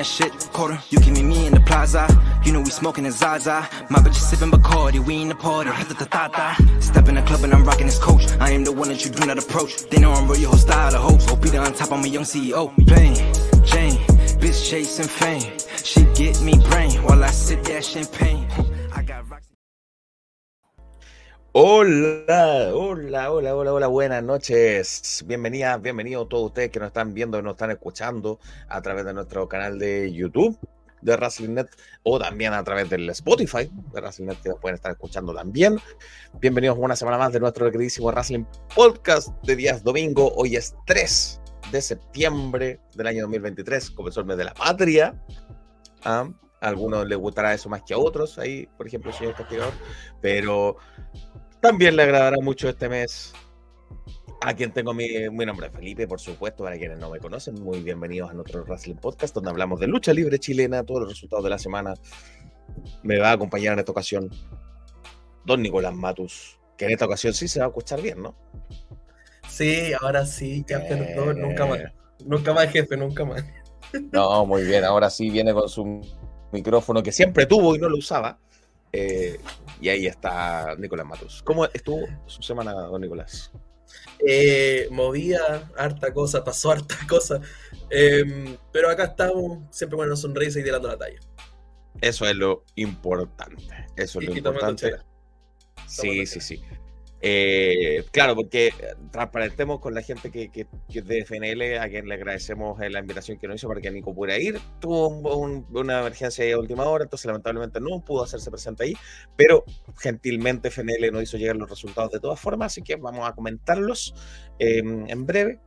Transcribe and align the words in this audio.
that 0.00 0.06
shit, 0.06 0.32
quarter. 0.54 0.78
You 0.88 0.98
give 1.00 1.12
me 1.12 1.22
me 1.22 1.46
in 1.46 1.52
the 1.52 1.60
plaza. 1.60 2.06
You 2.42 2.52
know 2.52 2.60
we 2.60 2.70
smoking 2.70 3.04
a 3.04 3.12
Zaza. 3.12 3.68
My 3.90 3.98
bitch 3.98 4.16
is 4.16 4.28
sipping 4.30 4.50
Bacardi, 4.50 4.98
we 4.98 5.20
in 5.20 5.28
the 5.28 5.34
party. 5.34 5.70
Step 6.80 7.08
in 7.08 7.16
the 7.16 7.22
club 7.22 7.44
and 7.44 7.52
I'm 7.52 7.64
rocking 7.64 7.86
this 7.86 7.98
coach. 7.98 8.24
I 8.40 8.50
am 8.52 8.64
the 8.64 8.72
one 8.72 8.88
that 8.88 9.04
you 9.04 9.10
do 9.10 9.26
not 9.26 9.38
approach. 9.38 9.72
They 9.90 9.98
know 9.98 10.12
I'm 10.12 10.26
real, 10.26 10.40
your 10.40 10.50
whole 10.50 10.58
style 10.58 10.94
of 10.94 11.02
hope. 11.02 11.20
OP 11.30 11.44
on 11.54 11.74
top, 11.74 11.92
I'm 11.92 12.02
a 12.02 12.08
young 12.08 12.24
CEO. 12.24 12.72
Plain 12.86 13.14
Jane, 13.66 13.98
bitch 14.40 14.70
chasing 14.70 15.06
fame. 15.06 15.52
She 15.84 16.04
get 16.14 16.40
me 16.40 16.54
brain 16.70 16.92
while 17.02 17.22
I 17.22 17.30
sit 17.30 17.62
there 17.64 17.82
champagne. 17.82 18.48
Hola, 21.52 22.70
hola, 22.72 23.32
hola, 23.32 23.56
hola, 23.56 23.72
hola, 23.72 23.86
buenas 23.88 24.22
noches. 24.22 25.24
Bienvenidas, 25.26 25.82
bienvenidos 25.82 26.28
todos 26.28 26.46
ustedes 26.46 26.70
que 26.70 26.78
nos 26.78 26.86
están 26.86 27.12
viendo, 27.12 27.42
nos 27.42 27.54
están 27.54 27.72
escuchando 27.72 28.38
a 28.68 28.80
través 28.80 29.04
de 29.04 29.12
nuestro 29.12 29.48
canal 29.48 29.76
de 29.76 30.12
YouTube 30.12 30.56
de 31.02 31.12
WrestlingNet 31.12 31.68
o 32.04 32.20
también 32.20 32.52
a 32.52 32.62
través 32.62 32.88
del 32.88 33.10
Spotify 33.10 33.68
de 33.68 34.00
WrestlingNet 34.00 34.40
que 34.42 34.50
nos 34.50 34.60
pueden 34.60 34.76
estar 34.76 34.92
escuchando 34.92 35.34
también. 35.34 35.80
Bienvenidos 36.40 36.78
una 36.78 36.94
semana 36.94 37.18
más 37.18 37.32
de 37.32 37.40
nuestro 37.40 37.68
queridísimo 37.68 38.12
Wrestling 38.12 38.44
Podcast 38.72 39.30
de 39.42 39.56
días 39.56 39.82
domingo. 39.82 40.32
Hoy 40.36 40.54
es 40.54 40.76
3 40.86 41.40
de 41.72 41.82
septiembre 41.82 42.78
del 42.94 43.08
año 43.08 43.22
2023, 43.22 43.90
comenzó 43.90 44.20
el 44.20 44.26
mes 44.26 44.36
de 44.36 44.44
la 44.44 44.54
patria. 44.54 45.20
¿ah? 46.04 46.30
A 46.60 46.68
algunos 46.68 47.08
les 47.08 47.18
gustará 47.18 47.54
eso 47.54 47.68
más 47.68 47.82
que 47.82 47.94
a 47.94 47.98
otros, 47.98 48.38
ahí, 48.38 48.68
por 48.76 48.86
ejemplo, 48.86 49.10
el 49.10 49.16
señor 49.16 49.34
castigador, 49.34 49.72
pero 50.20 50.76
también 51.60 51.96
le 51.96 52.02
agradará 52.02 52.36
mucho 52.40 52.68
este 52.68 52.88
mes 52.88 53.32
a 54.42 54.54
quien 54.54 54.72
tengo 54.72 54.94
mi, 54.94 55.28
mi 55.30 55.44
nombre 55.44 55.70
Felipe, 55.70 56.08
por 56.08 56.18
supuesto, 56.18 56.64
para 56.64 56.78
quienes 56.78 56.98
no 56.98 57.10
me 57.10 57.18
conocen, 57.18 57.62
muy 57.62 57.82
bienvenidos 57.82 58.30
a 58.30 58.32
nuestro 58.34 58.64
Wrestling 58.64 58.96
Podcast, 58.96 59.34
donde 59.34 59.50
hablamos 59.50 59.78
de 59.80 59.86
lucha 59.86 60.14
libre 60.14 60.38
chilena, 60.38 60.82
todos 60.82 61.02
los 61.02 61.10
resultados 61.10 61.44
de 61.44 61.50
la 61.50 61.58
semana. 61.58 61.94
Me 63.02 63.18
va 63.18 63.30
a 63.30 63.32
acompañar 63.32 63.74
en 63.74 63.80
esta 63.80 63.92
ocasión 63.92 64.30
don 65.44 65.60
Nicolás 65.60 65.94
Matus, 65.94 66.58
que 66.78 66.86
en 66.86 66.92
esta 66.92 67.04
ocasión 67.04 67.34
sí 67.34 67.48
se 67.48 67.60
va 67.60 67.66
a 67.66 67.68
escuchar 67.68 68.00
bien, 68.00 68.22
¿no? 68.22 68.34
Sí, 69.48 69.92
ahora 70.00 70.24
sí, 70.24 70.64
ya 70.66 70.78
Eh. 70.78 71.14
perdón, 71.14 71.40
nunca 71.40 71.66
más. 71.66 71.80
Nunca 72.24 72.54
más, 72.54 72.70
jefe, 72.70 72.96
nunca 72.96 73.24
más. 73.24 73.44
No, 74.12 74.46
muy 74.46 74.62
bien, 74.62 74.84
ahora 74.84 75.10
sí 75.10 75.28
viene 75.30 75.52
con 75.52 75.68
su 75.68 76.00
micrófono 76.52 77.02
que 77.02 77.12
siempre 77.12 77.44
tuvo 77.44 77.74
y 77.74 77.78
no 77.78 77.88
lo 77.88 77.96
usaba. 77.98 78.38
Eh, 78.92 79.40
y 79.80 79.88
ahí 79.88 80.06
está 80.06 80.74
Nicolás 80.78 81.06
Matus. 81.06 81.42
¿Cómo 81.44 81.64
estuvo 81.66 82.06
su 82.26 82.42
semana, 82.42 82.72
don 82.72 83.00
Nicolás? 83.00 83.50
Eh, 84.26 84.88
movía 84.90 85.70
harta 85.76 86.12
cosa, 86.12 86.44
pasó 86.44 86.70
harta 86.72 86.96
cosa. 87.08 87.40
eh, 87.90 88.56
pero 88.72 88.90
acá 88.90 89.04
estamos, 89.04 89.58
siempre 89.70 89.96
con 89.96 90.06
una 90.06 90.16
sonrisa 90.16 90.60
y 90.60 90.64
tirando 90.64 90.88
la 90.88 90.98
talla. 90.98 91.20
Eso 92.00 92.24
es 92.26 92.34
lo 92.36 92.64
importante. 92.76 93.62
Eso 93.96 94.20
es 94.20 94.26
lo 94.26 94.34
Y- 94.34 94.38
importante. 94.38 94.96
Sí, 95.86 96.24
sí, 96.26 96.40
sí. 96.40 96.62
Eh, 97.22 98.04
claro, 98.12 98.34
porque 98.34 98.68
eh, 98.68 98.72
transparentemos 99.10 99.78
con 99.80 99.92
la 99.94 100.00
gente 100.02 100.30
que, 100.30 100.48
de 100.88 101.18
FNL, 101.20 101.78
a 101.78 101.88
quien 101.88 102.08
le 102.08 102.14
agradecemos 102.14 102.80
eh, 102.80 102.88
la 102.88 103.00
invitación 103.00 103.38
que 103.38 103.46
nos 103.46 103.56
hizo 103.56 103.68
para 103.68 103.80
que 103.80 103.90
Nico 103.90 104.14
pudiera 104.14 104.38
ir. 104.38 104.58
Tuvo 104.80 105.08
un- 105.08 105.26
un- 105.26 105.66
una 105.78 106.00
emergencia 106.00 106.54
a 106.54 106.58
última 106.58 106.84
hora, 106.84 107.04
entonces 107.04 107.26
lamentablemente 107.26 107.78
no 107.80 108.00
pudo 108.02 108.24
hacerse 108.24 108.50
presente 108.50 108.84
ahí, 108.84 108.96
pero 109.36 109.64
gentilmente 109.98 110.68
FNL 110.68 111.10
nos 111.12 111.22
hizo 111.24 111.36
llegar 111.36 111.56
los 111.56 111.68
resultados 111.68 112.10
de 112.12 112.20
todas 112.20 112.40
formas, 112.40 112.72
así 112.72 112.82
que 112.82 112.96
vamos 112.96 113.28
a 113.28 113.32
comentarlos 113.34 114.14
eh, 114.58 114.78
en 114.78 115.26
breve. 115.26 115.60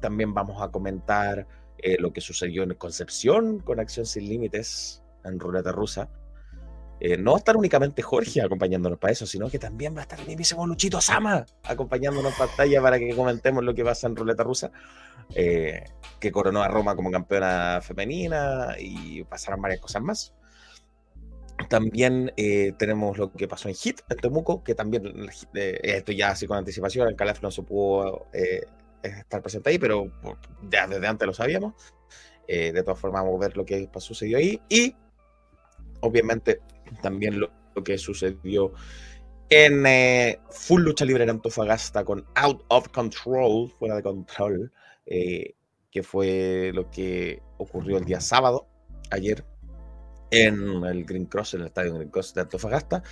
También 0.00 0.32
vamos 0.32 0.62
a 0.62 0.68
comentar 0.70 1.46
lo 2.00 2.12
que 2.12 2.20
sucedió 2.20 2.64
en 2.64 2.74
Concepción 2.74 3.60
con 3.60 3.78
Acción 3.78 4.04
Sin 4.04 4.28
Límites 4.28 5.00
en 5.24 5.38
Ruleta 5.38 5.70
Rusa. 5.70 6.10
Eh, 7.00 7.16
no 7.16 7.32
va 7.32 7.38
estar 7.38 7.56
únicamente 7.56 8.02
Jorge 8.02 8.42
acompañándonos 8.42 8.98
para 8.98 9.12
eso, 9.12 9.26
sino 9.26 9.48
que 9.48 9.58
también 9.58 9.94
va 9.94 10.00
a 10.00 10.02
estar 10.02 10.18
el 10.18 10.26
mismísimo 10.26 10.66
Luchito 10.66 11.00
Sama 11.00 11.46
acompañándonos 11.64 12.32
en 12.32 12.38
pantalla 12.38 12.82
para 12.82 12.98
que 12.98 13.14
comentemos 13.14 13.62
lo 13.62 13.74
que 13.74 13.84
pasa 13.84 14.08
en 14.08 14.16
Ruleta 14.16 14.42
Rusa, 14.42 14.72
eh, 15.34 15.84
que 16.18 16.32
coronó 16.32 16.62
a 16.62 16.68
Roma 16.68 16.96
como 16.96 17.10
campeona 17.10 17.80
femenina 17.82 18.74
y 18.78 19.22
pasaron 19.24 19.62
varias 19.62 19.80
cosas 19.80 20.02
más. 20.02 20.34
También 21.68 22.32
eh, 22.36 22.72
tenemos 22.78 23.16
lo 23.18 23.32
que 23.32 23.46
pasó 23.46 23.68
en 23.68 23.74
Hit, 23.74 24.00
en 24.08 24.16
Temuco, 24.16 24.64
que 24.64 24.74
también, 24.74 25.28
eh, 25.54 25.80
esto 25.82 26.12
ya 26.12 26.30
así 26.30 26.46
con 26.46 26.56
anticipación, 26.56 27.08
el 27.08 27.16
Calaf 27.16 27.42
no 27.42 27.50
se 27.50 27.62
pudo 27.62 28.26
estar 29.02 29.40
presente 29.40 29.70
ahí, 29.70 29.78
pero 29.78 30.10
ya 30.68 30.86
desde 30.88 31.06
antes 31.06 31.26
lo 31.26 31.32
sabíamos. 31.32 31.74
De 32.46 32.82
todas 32.82 32.98
formas, 32.98 33.22
vamos 33.22 33.36
a 33.36 33.46
ver 33.46 33.56
lo 33.56 33.64
que 33.64 33.90
sucedió 33.98 34.38
ahí. 34.38 34.60
Y 34.70 34.96
obviamente 36.00 36.60
también 37.02 37.40
lo, 37.40 37.50
lo 37.74 37.84
que 37.84 37.98
sucedió 37.98 38.72
en 39.50 39.86
eh, 39.86 40.40
Full 40.50 40.82
Lucha 40.82 41.04
Libre 41.04 41.24
en 41.24 41.30
Antofagasta 41.30 42.04
con 42.04 42.24
Out 42.34 42.64
of 42.68 42.88
Control, 42.88 43.70
fuera 43.78 43.96
de 43.96 44.02
control, 44.02 44.72
eh, 45.06 45.54
que 45.90 46.02
fue 46.02 46.70
lo 46.74 46.90
que 46.90 47.40
ocurrió 47.56 47.96
el 47.96 48.04
día 48.04 48.20
sábado, 48.20 48.68
ayer, 49.10 49.44
en 50.30 50.84
el 50.84 51.04
Green 51.04 51.24
Cross, 51.24 51.54
en 51.54 51.62
el 51.62 51.68
estadio 51.68 51.94
Green 51.94 52.10
Cross 52.10 52.34
de 52.34 52.42
Antofagasta. 52.42 53.02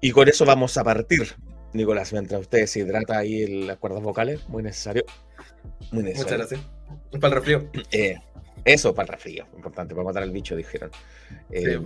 Y 0.00 0.12
con 0.12 0.28
eso 0.28 0.44
vamos 0.44 0.76
a 0.78 0.84
partir, 0.84 1.34
Nicolás, 1.72 2.12
mientras 2.12 2.40
usted 2.42 2.66
se 2.66 2.80
hidrata 2.80 3.18
ahí 3.18 3.42
en 3.42 3.66
las 3.66 3.78
cuerdas 3.78 4.02
vocales, 4.02 4.48
muy 4.48 4.62
necesario. 4.62 5.04
Muy 5.90 6.04
Muchas 6.04 6.26
necesario. 6.26 6.38
gracias. 6.38 6.60
Es 7.10 7.20
para 7.20 7.34
el 7.34 7.40
refrío. 7.40 7.70
Eh, 7.90 8.16
eso 8.64 8.94
para 8.94 9.06
el 9.06 9.12
resfrío, 9.14 9.46
importante, 9.56 9.94
para 9.94 10.04
matar 10.04 10.22
al 10.22 10.30
bicho, 10.30 10.54
dijeron. 10.54 10.90
Eh, 11.50 11.80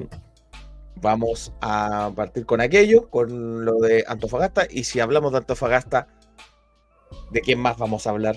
Vamos 1.00 1.52
a 1.60 2.10
partir 2.14 2.46
con 2.46 2.60
aquello, 2.60 3.08
con 3.10 3.64
lo 3.64 3.74
de 3.80 4.04
Antofagasta. 4.06 4.66
Y 4.70 4.84
si 4.84 5.00
hablamos 5.00 5.32
de 5.32 5.38
Antofagasta, 5.38 6.08
¿de 7.30 7.40
quién 7.40 7.60
más 7.60 7.76
vamos 7.76 8.06
a 8.06 8.10
hablar? 8.10 8.36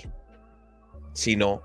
Si 1.13 1.35
no, 1.35 1.63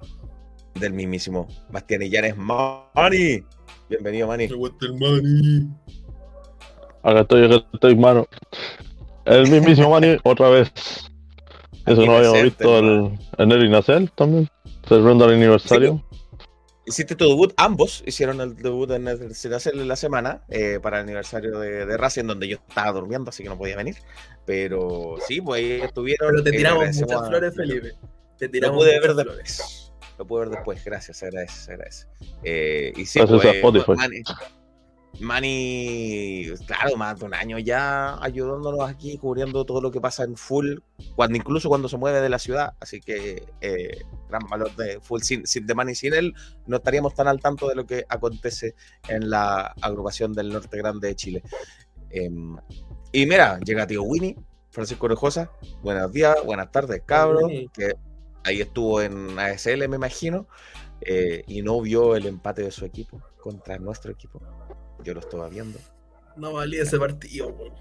del 0.75 0.93
mismísimo 0.93 1.49
Bastián 1.71 2.03
Illanes 2.03 2.37
Mani. 2.37 3.45
Bienvenido, 3.89 4.29
Mani. 4.29 4.49
money. 4.49 5.69
Acá 7.03 7.21
estoy, 7.21 7.45
acá 7.45 7.67
estoy, 7.73 7.97
mano. 7.97 8.27
El 9.25 9.51
mismísimo 9.51 9.91
Manny, 9.91 10.17
otra 10.25 10.49
vez. 10.49 10.73
Eso 11.87 12.07
no 12.07 12.17
habíamos 12.17 12.43
visto 12.43 12.79
el, 12.79 13.19
en 13.39 13.53
el 13.53 13.65
Inacel 13.65 14.11
también. 14.13 14.49
Celebrando 14.89 15.27
el 15.27 15.35
aniversario. 15.35 16.03
Hiciste 16.87 17.15
tu 17.17 17.27
debut, 17.29 17.53
ambos 17.57 18.03
hicieron 18.07 18.41
el 18.43 18.57
debut 18.57 18.91
en 18.91 19.09
el 19.09 19.33
en 19.33 19.89
la 19.89 19.97
semana 19.97 20.43
eh, 20.49 20.79
para 20.83 20.99
el 20.99 21.05
aniversario 21.05 21.59
de, 21.59 21.87
de 21.87 21.97
Racing, 21.97 22.25
donde 22.25 22.47
yo 22.49 22.59
estaba 22.69 22.93
durmiendo, 22.93 23.31
así 23.31 23.43
que 23.43 23.49
no 23.49 23.57
podía 23.57 23.77
venir. 23.77 23.97
Pero 24.45 25.17
sí, 25.27 25.41
pues 25.41 25.63
ahí 25.63 25.81
estuvieron. 25.81 26.31
Pero 26.31 26.43
te 26.43 26.51
eh, 26.51 26.53
tiramos 26.59 26.85
muchas 26.97 27.13
a- 27.23 27.27
flores, 27.27 27.55
Felipe. 27.55 27.93
Te 28.39 28.47
Lo 28.47 28.51
tiramos 28.51 28.77
pude 28.79 28.97
muchas 29.01 29.17
ver 29.17 29.25
flores. 29.25 29.45
después. 29.45 29.93
Lo 30.19 30.27
pude 30.27 30.41
ver 30.41 30.51
después, 30.51 30.85
gracias, 30.85 31.17
se 31.17 31.27
agradece, 31.27 31.57
se 31.65 31.73
agradece. 31.73 32.07
Eh, 32.43 32.93
y 32.97 33.07
sí, 33.07 33.19
Gracias 33.19 33.39
a 33.41 33.43
pues, 33.43 33.55
Spotify. 33.57 33.93
Manny, 33.97 34.23
Manny, 35.21 36.47
claro, 36.67 36.97
más 36.97 37.19
de 37.19 37.27
un 37.27 37.35
año 37.35 37.59
ya 37.59 38.23
ayudándonos 38.23 38.89
aquí, 38.89 39.17
cubriendo 39.19 39.65
todo 39.65 39.81
lo 39.81 39.91
que 39.91 40.01
pasa 40.01 40.25
en 40.25 40.37
full, 40.37 40.79
cuando 41.15 41.37
incluso 41.37 41.69
cuando 41.69 41.89
se 41.89 41.97
mueve 41.97 42.21
de 42.21 42.29
la 42.29 42.39
ciudad. 42.39 42.75
Así 42.81 43.01
que 43.01 43.45
eh, 43.61 44.03
gran 44.29 44.43
valor 44.49 44.75
de 44.77 45.01
full. 45.01 45.21
Sin, 45.23 45.47
sin 45.47 45.67
de 45.67 45.75
Manny, 45.75 45.95
sin 45.95 46.15
él, 46.15 46.35
no 46.67 46.77
estaríamos 46.77 47.15
tan 47.15 47.29
al 47.29 47.41
tanto 47.41 47.69
de 47.69 47.75
lo 47.75 47.87
que 47.87 48.05
acontece 48.09 48.75
en 49.09 49.31
la 49.31 49.75
agrupación 49.81 50.33
del 50.33 50.53
Norte 50.53 50.77
Grande 50.77 51.09
de 51.09 51.17
Chile. 51.17 51.43
Em, 52.11 52.57
y 53.13 53.27
mira, 53.27 53.59
llega 53.61 53.87
tío 53.87 54.03
Winnie, 54.03 54.37
Francisco 54.71 55.07
Orejosa. 55.07 55.51
Buenos 55.83 56.13
días, 56.13 56.37
buenas 56.45 56.71
tardes, 56.73 57.03
cabros. 57.07 57.51
Que 57.73 57.95
ahí 58.45 58.61
estuvo 58.61 59.01
en 59.01 59.39
ASL, 59.39 59.89
me 59.89 59.97
imagino, 59.97 60.47
eh, 61.01 61.43
y 61.47 61.63
no 61.63 61.81
vio 61.81 62.15
el 62.17 62.27
empate 62.27 62.63
de 62.63 62.71
su 62.71 62.85
equipo 62.85 63.21
contra 63.41 63.79
nuestro 63.79 64.13
equipo. 64.13 64.41
Yo 65.05 65.15
lo 65.15 65.21
estaba 65.21 65.49
viendo. 65.49 65.79
No 66.37 66.53
valía 66.53 66.83
ese 66.83 66.99
partido, 66.99 67.49
weón. 67.49 67.73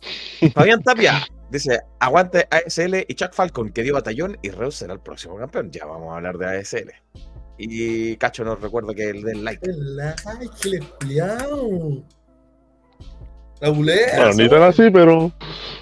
Fabián 0.54 0.82
Tapia 0.82 1.26
dice: 1.50 1.80
Aguante 2.00 2.48
ASL 2.50 3.04
y 3.06 3.14
Chuck 3.14 3.32
Falcon, 3.32 3.70
que 3.70 3.82
dio 3.82 3.94
batallón, 3.94 4.38
y 4.42 4.50
Reus 4.50 4.76
será 4.76 4.94
el 4.94 5.00
próximo 5.00 5.36
campeón. 5.36 5.70
Ya 5.70 5.84
vamos 5.86 6.12
a 6.12 6.16
hablar 6.16 6.38
de 6.38 6.58
ASL. 6.58 6.90
Y 7.58 8.16
Cacho 8.16 8.44
nos 8.44 8.60
recuerda 8.60 8.94
que 8.94 9.10
el 9.10 9.22
del 9.22 9.44
like. 9.44 9.68
El 9.68 9.96
like, 9.96 10.68
le. 10.68 10.80
La 13.60 13.70
bulea. 13.70 14.16
Bueno, 14.16 14.32
ni 14.34 14.48
tan 14.48 14.62
así, 14.62 14.90
pero. 14.90 15.32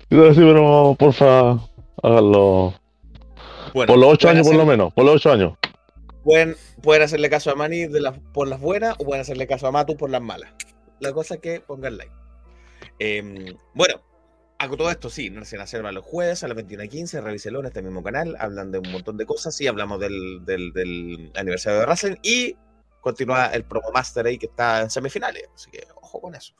Ni 0.08 0.18
tan 0.18 0.30
así, 0.30 0.40
pero 0.40 0.96
porfa, 0.98 1.58
háganlo. 2.02 2.74
Bueno, 3.74 3.92
Por 3.92 3.98
los 3.98 4.14
ocho 4.14 4.30
años, 4.30 4.46
por 4.46 4.56
lo 4.56 4.64
menos. 4.64 4.92
Por 4.94 5.04
los 5.04 5.16
ocho 5.16 5.32
años. 5.32 5.52
Pueden, 6.26 6.56
pueden 6.82 7.04
hacerle 7.04 7.30
caso 7.30 7.52
a 7.52 7.54
Manny 7.54 7.86
de 7.86 8.00
las, 8.00 8.18
por 8.34 8.48
las 8.48 8.60
buenas 8.60 8.96
o 8.98 9.04
pueden 9.04 9.20
hacerle 9.20 9.46
caso 9.46 9.68
a 9.68 9.70
Matu 9.70 9.96
por 9.96 10.10
las 10.10 10.20
malas. 10.20 10.50
La 10.98 11.12
cosa 11.12 11.36
es 11.36 11.40
que 11.40 11.60
pongan 11.60 11.98
like. 11.98 12.12
Em, 12.98 13.56
bueno, 13.74 14.02
hago 14.58 14.76
todo 14.76 14.90
esto, 14.90 15.08
sí, 15.08 15.30
Narsen 15.30 15.60
Acerba 15.60 15.92
los 15.92 16.04
jueves 16.04 16.42
a 16.42 16.48
las 16.48 16.56
21.15, 16.56 17.22
revíselo 17.22 17.60
en 17.60 17.66
este 17.66 17.80
mismo 17.80 18.02
canal, 18.02 18.34
hablan 18.40 18.72
de 18.72 18.80
un 18.80 18.90
montón 18.90 19.16
de 19.16 19.24
cosas, 19.24 19.54
sí, 19.54 19.68
hablamos 19.68 20.00
del, 20.00 20.44
del, 20.44 20.72
del 20.72 21.30
aniversario 21.36 21.78
de 21.78 21.86
Racing 21.86 22.16
y 22.24 22.56
continúa 23.00 23.46
el 23.46 23.62
Promo 23.62 23.92
Master 23.92 24.26
ahí 24.26 24.36
que 24.36 24.46
está 24.46 24.80
en 24.80 24.90
semifinales, 24.90 25.44
así 25.54 25.70
que 25.70 25.86
ojo 25.94 26.20
con 26.20 26.34
eso. 26.34 26.54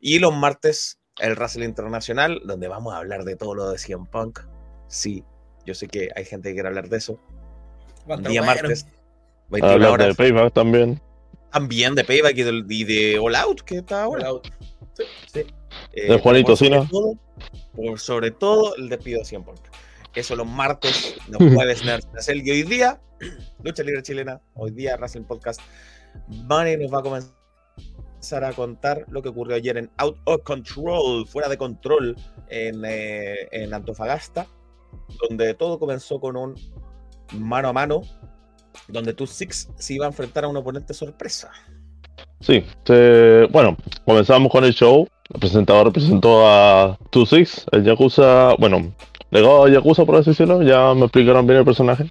Y 0.00 0.20
los 0.20 0.34
martes, 0.34 1.00
el 1.18 1.34
Wrestling 1.34 1.68
Internacional, 1.68 2.40
donde 2.46 2.66
vamos 2.66 2.94
a 2.94 2.96
hablar 2.96 3.24
de 3.24 3.36
todo 3.36 3.54
lo 3.54 3.70
de 3.70 3.76
CM 3.76 4.06
Punk. 4.10 4.40
Sí, 4.88 5.22
yo 5.66 5.74
sé 5.74 5.86
que 5.86 6.08
hay 6.16 6.24
gente 6.24 6.48
que 6.48 6.54
quiere 6.54 6.68
hablar 6.68 6.88
de 6.88 6.96
eso. 6.96 7.20
Un 8.06 8.22
día 8.22 8.40
bueno. 8.40 8.62
martes, 8.62 8.86
21 9.52 9.72
Hablar 9.74 10.08
de. 10.08 10.14
Payback 10.14 10.52
también. 10.52 11.00
También 11.52 11.94
de 11.94 12.04
Payback 12.04 12.36
y 12.38 12.42
de, 12.42 12.64
y 12.68 12.84
de 12.84 13.18
All 13.18 13.34
Out, 13.36 13.60
que 13.62 13.76
está 13.78 14.02
ahora. 14.04 14.28
Out. 14.28 14.48
Sí. 15.32 15.40
Eh, 15.92 16.08
De 16.12 16.18
Juanito 16.18 16.48
por 16.48 16.56
sobre 16.56 16.70
Sina. 16.78 16.88
todo- 16.90 17.18
por 17.74 17.98
sobre 18.00 18.30
todo 18.30 18.76
el 18.76 18.88
despido 18.88 19.20
de 19.20 19.24
100 19.24 19.44
Punk. 19.44 19.60
Eso 20.14 20.36
los 20.36 20.46
martes, 20.46 21.16
los 21.28 21.38
jueves 21.54 21.84
Nerds 21.84 22.06
Nacel, 22.12 22.46
y 22.46 22.50
hoy 22.50 22.62
día, 22.64 23.00
Lucha 23.62 23.82
Libre 23.82 24.02
Chilena, 24.02 24.40
hoy 24.54 24.70
día 24.72 24.96
Wrestling 24.96 25.24
Podcast, 25.24 25.60
Bunny 26.26 26.76
nos 26.76 26.92
va 26.92 26.98
a 26.98 27.02
comenzar 27.02 28.44
a 28.44 28.52
contar 28.52 29.04
lo 29.08 29.22
que 29.22 29.30
ocurrió 29.30 29.56
ayer 29.56 29.78
en 29.78 29.90
Out 29.96 30.18
of 30.24 30.42
Control, 30.42 31.26
fuera 31.26 31.48
de 31.48 31.56
control, 31.56 32.16
en, 32.48 32.82
eh, 32.84 33.48
en 33.50 33.72
Antofagasta, 33.72 34.46
donde 35.28 35.54
todo 35.54 35.78
comenzó 35.78 36.20
con 36.20 36.36
un 36.36 36.54
mano 37.32 37.68
a 37.68 37.72
mano, 37.72 38.02
donde 38.88 39.14
Two 39.14 39.26
Six 39.26 39.68
se 39.76 39.94
iba 39.94 40.06
a 40.06 40.08
enfrentar 40.08 40.44
a 40.44 40.48
un 40.48 40.56
oponente 40.56 40.94
sorpresa. 40.94 41.50
Sí, 42.40 42.64
se- 42.84 43.46
bueno, 43.50 43.76
comenzamos 44.04 44.50
con 44.50 44.64
el 44.64 44.72
show. 44.74 45.06
El 45.32 45.40
presentador 45.40 45.92
presentó 45.92 46.46
a 46.46 46.98
2-6, 47.10 47.64
el 47.72 47.84
Yakuza, 47.84 48.54
bueno, 48.58 48.92
legado 49.30 49.64
de 49.64 49.72
Yakuza 49.72 50.04
por 50.04 50.16
así 50.16 50.30
decirlo, 50.30 50.62
ya 50.62 50.92
me 50.94 51.02
explicaron 51.04 51.46
bien 51.46 51.60
el 51.60 51.64
personaje. 51.64 52.10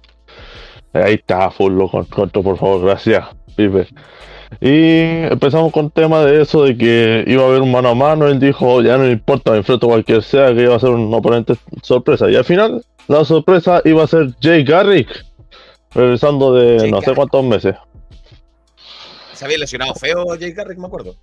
Ahí 0.92 1.14
está, 1.14 1.50
full 1.50 1.72
lo 1.74 1.88
corto, 1.88 2.42
por 2.42 2.58
favor, 2.58 2.84
gracias, 2.84 3.24
Pipe. 3.56 3.86
Y 4.60 5.30
empezamos 5.32 5.72
con 5.72 5.90
tema 5.90 6.24
de 6.24 6.42
eso, 6.42 6.64
de 6.64 6.76
que 6.76 7.24
iba 7.26 7.42
a 7.42 7.46
haber 7.46 7.62
un 7.62 7.70
mano 7.70 7.90
a 7.90 7.94
mano, 7.94 8.26
él 8.26 8.38
dijo, 8.38 8.82
ya 8.82 8.98
no 8.98 9.08
importa, 9.08 9.52
me 9.52 9.58
enfrento 9.58 9.86
cualquier 9.86 10.22
sea, 10.22 10.52
que 10.54 10.62
iba 10.62 10.74
a 10.76 10.80
ser 10.80 10.90
un 10.90 11.12
oponente 11.14 11.54
sorpresa. 11.82 12.28
Y 12.30 12.36
al 12.36 12.44
final, 12.44 12.84
la 13.08 13.24
sorpresa 13.24 13.80
iba 13.84 14.02
a 14.04 14.06
ser 14.06 14.34
Jay 14.42 14.64
Garrick, 14.64 15.08
regresando 15.94 16.54
de 16.54 16.78
Jay 16.80 16.90
no 16.90 17.00
sé 17.02 17.14
cuántos 17.14 17.44
meses. 17.44 17.74
Se 19.32 19.44
había 19.44 19.58
lesionado 19.58 19.94
feo 19.94 20.24
Jay 20.38 20.52
Garrick, 20.52 20.78
me 20.78 20.86
acuerdo. 20.86 21.14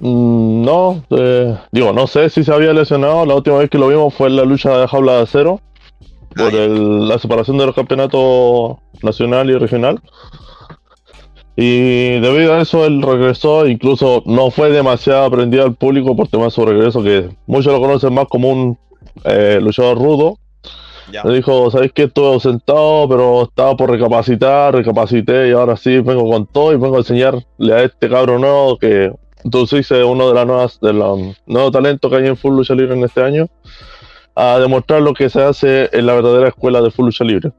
Mm, 0.00 0.62
No, 0.64 1.02
eh, 1.10 1.56
digo, 1.72 1.92
no 1.92 2.06
sé 2.06 2.28
si 2.30 2.44
se 2.44 2.52
había 2.52 2.72
lesionado. 2.72 3.24
La 3.26 3.34
última 3.34 3.58
vez 3.58 3.70
que 3.70 3.78
lo 3.78 3.88
vimos 3.88 4.14
fue 4.14 4.28
en 4.28 4.36
la 4.36 4.44
lucha 4.44 4.76
de 4.78 4.86
jaula 4.88 5.14
de 5.16 5.22
acero 5.22 5.60
por 6.36 6.48
Ah, 6.48 6.50
ya. 6.52 6.64
el- 6.64 7.08
la 7.08 7.18
separación 7.18 7.56
de 7.58 7.66
los 7.66 7.74
campeonatos 7.74 8.76
nacional 9.02 9.48
y 9.50 9.54
regional. 9.56 10.00
Y 11.56 12.20
debido 12.20 12.54
a 12.54 12.60
eso 12.60 12.84
él 12.84 13.02
regresó, 13.02 13.66
incluso 13.66 14.22
no 14.26 14.50
fue 14.52 14.70
demasiado 14.70 15.24
aprendido 15.24 15.64
al 15.64 15.74
público 15.74 16.14
por 16.14 16.28
temas 16.28 16.46
de 16.48 16.50
su 16.52 16.64
regreso, 16.64 17.02
que 17.02 17.30
muchos 17.46 17.72
lo 17.72 17.80
conocen 17.80 18.14
más 18.14 18.26
como 18.28 18.50
un 18.50 18.78
eh, 19.24 19.58
luchador 19.60 19.98
rudo. 19.98 20.38
Ya. 21.10 21.24
Le 21.24 21.36
dijo, 21.36 21.70
¿sabéis 21.70 21.92
que 21.92 22.04
estuve 22.04 22.26
ausentado, 22.26 23.08
pero 23.08 23.42
estaba 23.44 23.76
por 23.76 23.90
recapacitar, 23.90 24.74
recapacité 24.74 25.48
y 25.48 25.52
ahora 25.52 25.76
sí 25.76 26.00
vengo 26.00 26.28
con 26.30 26.46
todo 26.46 26.72
y 26.72 26.76
vengo 26.76 26.96
a 26.96 26.98
enseñarle 26.98 27.72
a 27.72 27.82
este 27.82 28.08
cabro 28.08 28.38
nuevo 28.38 28.76
que 28.78 29.12
tú 29.50 29.66
sí 29.66 29.78
es 29.78 29.90
uno 29.90 30.28
de 30.28 30.34
las 30.34 30.46
nuevas, 30.46 30.80
de 30.80 30.92
los 30.92 31.18
nuevos 31.46 31.72
talentos 31.72 32.10
que 32.10 32.16
hay 32.16 32.26
en 32.26 32.36
Full 32.36 32.56
Lucha 32.56 32.74
Libre 32.74 32.94
en 32.94 33.04
este 33.04 33.22
año, 33.22 33.46
a 34.34 34.58
demostrar 34.58 35.02
lo 35.02 35.14
que 35.14 35.30
se 35.30 35.42
hace 35.42 35.88
en 35.92 36.06
la 36.06 36.14
verdadera 36.14 36.48
escuela 36.48 36.80
de 36.80 36.90
Full 36.90 37.06
Lucha 37.06 37.24
Libre. 37.24 37.52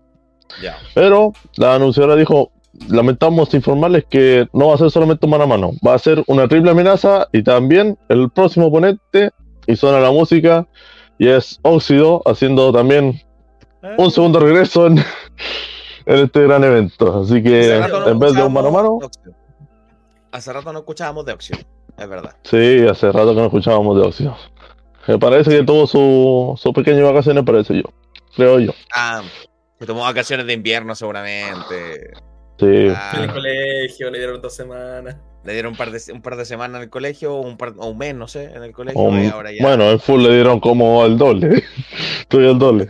Ya. 0.61 0.77
Pero 0.93 1.33
la 1.57 1.75
anunciadora 1.75 2.15
dijo, 2.15 2.51
lamentamos 2.87 3.53
informarles 3.53 4.05
que 4.09 4.47
no 4.53 4.67
va 4.67 4.75
a 4.75 4.77
ser 4.77 4.91
solamente 4.91 5.25
un 5.25 5.31
mano 5.31 5.43
a 5.43 5.47
mano, 5.47 5.71
va 5.85 5.93
a 5.93 5.99
ser 5.99 6.23
una 6.27 6.47
triple 6.47 6.71
amenaza 6.71 7.27
y 7.31 7.43
también 7.43 7.97
el 8.09 8.29
próximo 8.29 8.67
oponente, 8.67 9.31
y 9.67 9.75
suena 9.75 9.99
la 9.99 10.11
música, 10.11 10.67
y 11.17 11.27
es 11.27 11.59
Óxido 11.61 12.21
haciendo 12.25 12.71
también 12.71 13.21
un 13.97 14.11
segundo 14.11 14.39
regreso 14.39 14.87
en, 14.87 14.97
en 16.05 16.15
este 16.25 16.43
gran 16.43 16.63
evento. 16.63 17.21
Así 17.21 17.41
que 17.41 17.75
en 17.77 18.19
vez 18.19 18.33
de 18.33 18.43
un 18.43 18.53
mano 18.53 18.67
a 18.69 18.71
mano, 18.71 18.93
Oxio. 18.95 19.33
Hace 20.31 20.53
rato 20.53 20.71
no 20.73 20.79
escuchábamos 20.79 21.25
de 21.25 21.33
Oxio, 21.33 21.57
es 21.97 22.07
verdad. 22.09 22.35
sí, 22.43 22.85
hace 22.87 23.11
rato 23.11 23.29
que 23.33 23.39
no 23.39 23.45
escuchábamos 23.45 23.95
de 23.97 24.03
Óxido. 24.07 24.37
Me 25.07 25.17
parece 25.17 25.49
que 25.49 25.63
tuvo 25.63 25.87
su, 25.87 26.55
su 26.61 26.71
pequeña 26.71 27.03
vacaciones, 27.03 27.43
parece 27.43 27.77
yo. 27.77 27.83
Creo 28.35 28.59
yo. 28.59 28.71
Ah, 28.93 29.23
se 29.79 29.85
tomó 29.87 30.01
vacaciones 30.01 30.45
de 30.45 30.53
invierno 30.53 30.93
seguramente. 30.93 32.11
Sí. 32.59 32.89
Ah, 32.95 33.13
En 33.15 33.23
el 33.23 33.33
colegio 33.33 34.11
le 34.11 34.17
dieron 34.19 34.39
dos 34.41 34.53
semanas. 34.55 35.15
le 35.43 35.53
dieron 35.53 35.71
un 35.71 35.77
par, 35.77 35.89
de, 35.89 35.99
un 36.13 36.21
par 36.21 36.35
de 36.35 36.45
semanas 36.45 36.77
en 36.77 36.83
el 36.83 36.89
colegio, 36.91 37.33
o 37.33 37.41
un, 37.41 37.57
par, 37.57 37.73
o 37.77 37.87
un 37.87 37.97
mes, 37.97 38.13
no 38.13 38.27
sé, 38.27 38.51
en 38.53 38.61
el 38.61 38.71
colegio. 38.71 39.09
Y 39.19 39.27
ahora 39.27 39.51
ya. 39.51 39.63
Bueno, 39.63 39.89
en 39.89 39.99
full 39.99 40.21
le 40.21 40.33
dieron 40.35 40.59
como 40.59 41.03
el 41.05 41.17
doble. 41.17 41.63
Estoy 42.19 42.47
el 42.47 42.59
doble. 42.59 42.87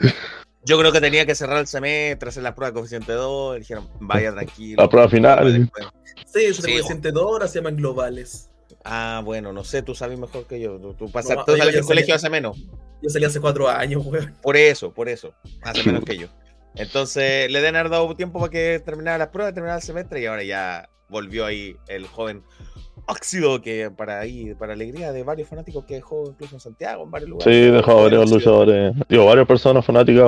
Yo 0.65 0.77
creo 0.77 0.91
que 0.91 0.99
tenía 1.01 1.25
que 1.25 1.35
cerrar 1.35 1.57
el 1.57 1.67
semestre, 1.67 2.29
hacer 2.29 2.43
la 2.43 2.53
prueba 2.53 2.71
de 2.71 2.73
coeficiente 2.75 3.13
2. 3.13 3.55
y 3.55 3.59
Dijeron, 3.59 3.89
vaya 3.99 4.31
tranquilo. 4.33 4.81
La 4.83 4.89
prueba 4.89 5.09
final. 5.09 5.53
Después. 5.53 5.85
Sí, 6.25 6.47
yo 6.47 6.53
Sí, 6.53 6.61
tengo 6.61 6.73
coeficiente 6.75 7.11
dos 7.11 7.25
horas, 7.31 7.51
se 7.51 7.59
llaman 7.59 7.75
globales. 7.77 8.49
Ah, 8.83 9.21
bueno, 9.23 9.51
no 9.51 9.63
sé, 9.63 9.81
tú 9.81 9.95
sabes 9.95 10.19
mejor 10.19 10.45
que 10.45 10.59
yo. 10.59 10.77
Tú, 10.79 10.93
tú 10.93 11.05
No, 11.05 11.11
pasas, 11.11 11.37
yo 11.37 11.45
tú 11.45 11.51
sales 11.57 11.65
ya 11.67 11.71
del 11.71 11.85
colegio 11.85 12.15
hace 12.15 12.29
menos. 12.29 12.57
Yo 13.01 13.09
salí 13.09 13.25
hace 13.25 13.39
cuatro 13.39 13.67
años, 13.69 14.05
weón. 14.05 14.35
Por 14.41 14.57
eso, 14.57 14.93
por 14.93 15.09
eso. 15.09 15.33
Hace 15.61 15.83
menos 15.85 16.03
que 16.03 16.17
yo. 16.17 16.27
Entonces, 16.75 17.49
le 17.51 17.59
deben 17.59 17.75
haber 17.75 17.91
dado 17.91 18.15
tiempo 18.15 18.39
para 18.39 18.51
que 18.51 18.81
terminara 18.85 19.17
las 19.17 19.29
pruebas, 19.29 19.53
terminara 19.53 19.77
el 19.77 19.83
semestre 19.83 20.21
y 20.21 20.25
ahora 20.27 20.43
ya 20.43 20.89
volvió 21.09 21.45
ahí 21.45 21.75
el 21.87 22.05
joven 22.07 22.43
Óxido, 23.09 23.61
que 23.61 23.89
para 23.89 24.19
ahí, 24.19 24.53
para 24.53 24.73
alegría 24.73 25.11
de 25.11 25.23
varios 25.23 25.49
fanáticos 25.49 25.83
que 25.85 25.95
dejó 25.95 26.25
incluso 26.29 26.55
en 26.55 26.59
Santiago, 26.59 27.03
en 27.03 27.11
varios 27.11 27.29
lugares. 27.29 27.53
Sí, 27.55 27.71
dejó 27.71 28.03
varios 28.03 28.29
luchadores. 28.29 28.93
Digo, 29.09 29.25
varias 29.25 29.47
personas 29.47 29.83
fanáticas. 29.83 30.23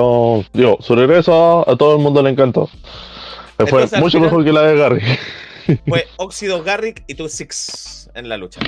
Digo, 0.52 0.78
su 0.80 0.96
regreso 0.96 1.68
a, 1.68 1.76
todo 1.76 1.96
el 1.96 2.02
mundo 2.02 2.22
le 2.22 2.30
encantó. 2.30 2.68
Fue 3.56 3.66
Entonces, 3.82 4.00
mucho 4.00 4.18
final- 4.18 4.30
mejor 4.30 4.44
que 4.44 4.52
la 4.52 4.62
de 4.62 4.76
Gary. 4.76 5.00
Fue 5.86 6.06
Óxido 6.16 6.62
Garrick 6.64 7.04
y 7.06 7.14
tú 7.14 7.28
Six 7.28 8.10
en 8.14 8.28
la 8.28 8.36
lucha. 8.36 8.60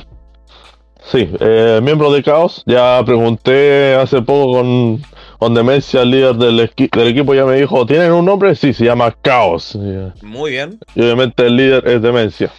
Sí, 1.10 1.28
eh, 1.40 1.80
miembro 1.82 2.12
de 2.12 2.22
Caos. 2.22 2.62
Ya 2.66 3.02
pregunté 3.04 3.94
hace 3.94 4.22
poco 4.22 4.52
con, 4.52 5.02
con 5.38 5.54
Demencia, 5.54 6.02
el 6.02 6.10
líder 6.12 6.36
del, 6.36 6.56
del 6.56 7.08
equipo, 7.08 7.34
ya 7.34 7.44
me 7.44 7.56
dijo, 7.56 7.84
¿tienen 7.84 8.12
un 8.12 8.24
nombre? 8.24 8.54
Sí, 8.54 8.72
se 8.72 8.84
llama 8.84 9.14
Caos. 9.22 9.76
Muy 10.22 10.52
bien. 10.52 10.78
y 10.94 11.02
obviamente 11.02 11.46
el 11.46 11.56
líder 11.56 11.86
es 11.88 12.00
Demencia. 12.00 12.50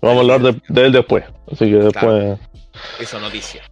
Vamos 0.00 0.18
a 0.18 0.20
hablar 0.20 0.40
de, 0.40 0.62
de 0.68 0.86
él 0.86 0.92
después. 0.92 1.24
Así 1.50 1.66
que 1.66 1.76
después... 1.76 2.38
Hizo 3.00 3.20
noticia. 3.20 3.62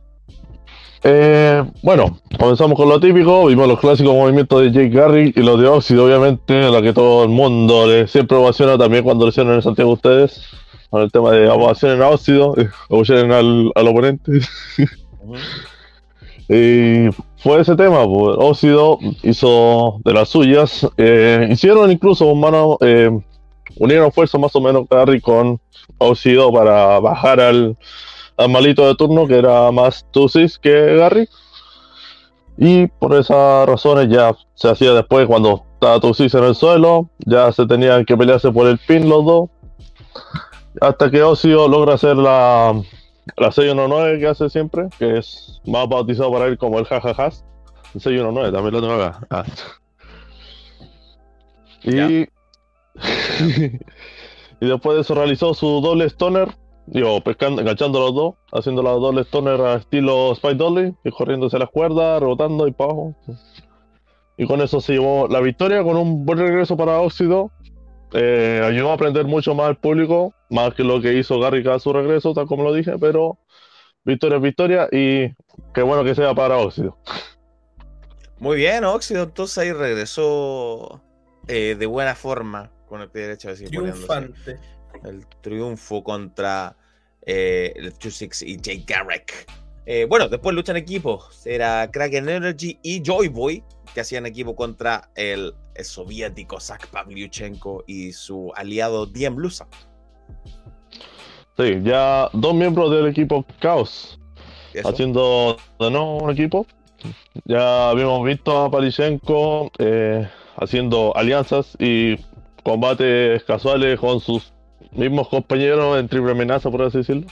Eh, 1.05 1.63
bueno, 1.83 2.19
comenzamos 2.39 2.77
con 2.77 2.89
lo 2.89 2.99
típico, 2.99 3.47
vimos 3.47 3.69
los 3.69 3.79
clásicos 3.79 4.13
movimientos 4.13 4.61
de 4.61 4.73
Jake 4.73 4.89
Garrick 4.89 5.37
y 5.37 5.43
los 5.43 5.61
de 5.61 5.69
Oxy, 5.69 5.97
obviamente, 5.97 6.65
a 6.65 6.71
la 6.71 6.83
que 6.83 6.93
todo 6.93 7.23
el 7.23 7.29
mundo 7.29 7.87
le 7.87 8.09
siempre 8.09 8.37
ovaciona 8.37 8.77
también 8.77 9.05
cuando 9.05 9.25
lo 9.25 9.29
hicieron 9.29 9.55
en 9.55 9.63
Santiago 9.63 9.93
ustedes, 9.93 10.43
con 10.91 11.03
el 11.03 11.13
tema 11.13 11.31
de 11.31 11.49
ovacionen 11.49 12.03
a 12.03 12.09
óxido, 12.09 12.55
eh, 12.59 12.69
ovacionen 12.89 13.31
al, 13.31 13.71
al 13.75 13.89
oponente. 13.89 14.33
Y 16.49 17.09
fue 17.39 17.61
ese 17.61 17.75
tema, 17.75 18.07
pues, 18.07 18.37
Óxido 18.39 18.99
hizo 19.23 20.01
de 20.05 20.13
las 20.13 20.29
suyas, 20.29 20.87
eh, 20.97 21.49
hicieron 21.51 21.91
incluso 21.91 22.27
un 22.27 22.41
mano, 22.41 22.79
eh, 22.81 23.11
unieron 23.79 24.13
fuerzas 24.13 24.41
más 24.41 24.55
o 24.55 24.61
menos 24.61 24.87
Garrick 24.89 25.23
con 25.23 25.61
Óxido 25.99 26.53
para 26.53 27.01
bajar 27.01 27.41
al, 27.41 27.77
al 28.37 28.49
malito 28.51 28.87
de 28.87 28.95
turno 28.95 29.27
que 29.27 29.39
era 29.39 29.71
más 29.71 30.07
Tusis 30.11 30.59
que 30.59 30.97
Garrick. 30.97 31.31
Y 32.59 32.87
por 32.87 33.15
esas 33.15 33.67
razones 33.67 34.09
ya 34.09 34.35
se 34.55 34.71
hacía 34.71 34.93
después 34.93 35.27
cuando 35.27 35.65
estaba 35.75 36.01
Tusis 36.01 36.35
en 36.35 36.45
el 36.45 36.55
suelo, 36.55 37.11
ya 37.19 37.53
se 37.53 37.67
tenían 37.67 38.05
que 38.05 38.17
pelearse 38.17 38.51
por 38.51 38.67
el 38.67 38.79
pin 38.79 39.09
los 39.09 39.25
dos. 39.25 39.51
Hasta 40.81 41.11
que 41.11 41.23
Óxido 41.23 41.69
logra 41.69 41.95
hacer 41.95 42.17
la, 42.17 42.73
la 43.37 43.53
619 43.53 44.19
que 44.19 44.27
hace 44.27 44.49
siempre, 44.49 44.89
que 44.99 45.19
es 45.19 45.61
más 45.67 45.89
bautizado 45.89 46.33
para 46.33 46.47
él 46.47 46.57
como 46.59 46.79
el 46.79 46.87
jajajas. 46.87 47.45
El 47.95 48.01
619 48.01 48.53
también 48.53 48.75
lo 48.75 48.81
tengo 48.81 48.95
acá. 48.95 49.27
Ah. 49.31 49.45
Y, 51.83 52.27
y 54.61 54.67
después 54.67 54.95
de 54.97 55.03
eso 55.03 55.15
realizó 55.15 55.55
su 55.55 55.81
doble 55.81 56.07
stoner, 56.07 56.49
digo, 56.87 57.21
pescando, 57.21 57.61
enganchando 57.61 58.01
los 58.01 58.15
dos, 58.15 58.35
haciendo 58.53 58.83
la 58.83 58.91
doble 58.91 59.23
stoner 59.23 59.61
a 59.61 59.75
estilo 59.75 60.33
Spike 60.33 60.55
Dolly, 60.55 60.95
y 61.05 61.11
corriéndose 61.11 61.59
las 61.59 61.69
cuerdas, 61.69 62.21
rebotando 62.21 62.67
y 62.67 62.73
para 62.73 62.91
abajo. 62.93 63.15
Y 64.39 64.47
con 64.47 64.61
eso 64.61 64.81
se 64.81 64.95
llevó 64.95 65.29
la 65.29 65.41
victoria 65.41 65.83
con 65.83 65.97
un 65.97 66.25
buen 66.25 66.39
regreso 66.39 66.77
para 66.77 67.01
Óxido. 67.01 67.51
eh, 68.13 68.63
ayudó 68.65 68.91
a 68.91 68.95
aprender 68.95 69.25
mucho 69.25 69.55
más 69.55 69.67
al 69.67 69.77
público, 69.77 70.33
más 70.49 70.75
que 70.75 70.85
lo 70.85 71.01
que 71.01 71.15
hizo 71.15 71.41
Garrick 71.41 71.67
a 71.67 71.79
su 71.79 71.93
regreso, 71.93 72.33
tal 72.33 72.47
como 72.47 72.63
lo 72.63 72.73
dije, 72.73 72.93
pero 72.99 73.39
victoria 74.05 74.37
es 74.37 74.43
victoria 74.43 74.89
y 74.93 75.35
qué 75.75 75.83
bueno 75.83 76.05
que 76.05 76.15
sea 76.15 76.35
para 76.35 76.57
Óxido. 76.57 76.97
Muy 78.39 78.57
bien, 78.57 78.85
Óxido, 78.85 79.25
entonces 79.25 79.59
ahí 79.59 79.73
regresó 79.73 81.03
eh, 81.49 81.75
de 81.79 81.87
buena 81.87 82.15
forma 82.15 82.71
con 82.87 83.03
el 83.03 83.11
pie 83.11 83.23
derecho. 83.23 83.51
Así, 83.51 83.65
Triunfante. 83.65 84.59
El 85.05 85.27
triunfo 85.43 86.03
contra 86.03 86.77
eh, 87.23 87.73
el 87.77 87.93
2-6 87.93 88.47
y 88.47 88.59
Jay 88.63 88.85
Garrick. 88.87 89.47
Eh, 89.85 90.07
bueno, 90.09 90.29
después 90.29 90.55
luchan 90.55 90.77
equipos. 90.77 91.47
Era 91.47 91.91
Kraken 91.91 92.29
Energy 92.29 92.79
y 92.83 93.03
Joy 93.05 93.29
Boy, 93.29 93.63
que 93.95 94.01
hacían 94.01 94.27
equipo 94.27 94.57
contra 94.57 95.11
el, 95.15 95.55
soviético 95.83 96.59
Zach 96.59 96.87
Pavlyuchenko 96.89 97.85
y 97.87 98.13
su 98.13 98.53
aliado 98.57 99.07
Diem 99.07 99.37
Blusa. 99.37 99.69
Sí, 101.59 101.81
ya 101.83 102.29
dos 102.33 102.55
miembros 102.55 102.91
del 102.91 103.07
equipo 103.07 103.45
Chaos 103.61 104.19
haciendo 104.85 105.57
de 105.79 105.91
nuevo 105.91 106.19
un 106.19 106.31
equipo. 106.31 106.67
Ya 107.45 107.91
habíamos 107.91 108.25
visto 108.27 108.65
a 108.65 108.71
Pavlyuchenko 108.71 109.71
eh, 109.79 110.29
haciendo 110.57 111.17
alianzas 111.17 111.77
y 111.79 112.17
combates 112.67 113.45
casuales 113.45 114.01
con 114.01 114.19
sus 114.19 114.53
mismos 114.91 115.29
compañeros 115.29 116.01
en 116.01 116.09
triple 116.09 116.33
amenaza, 116.33 116.69
por 116.69 116.83
así 116.83 116.99
decirlo. 116.99 117.29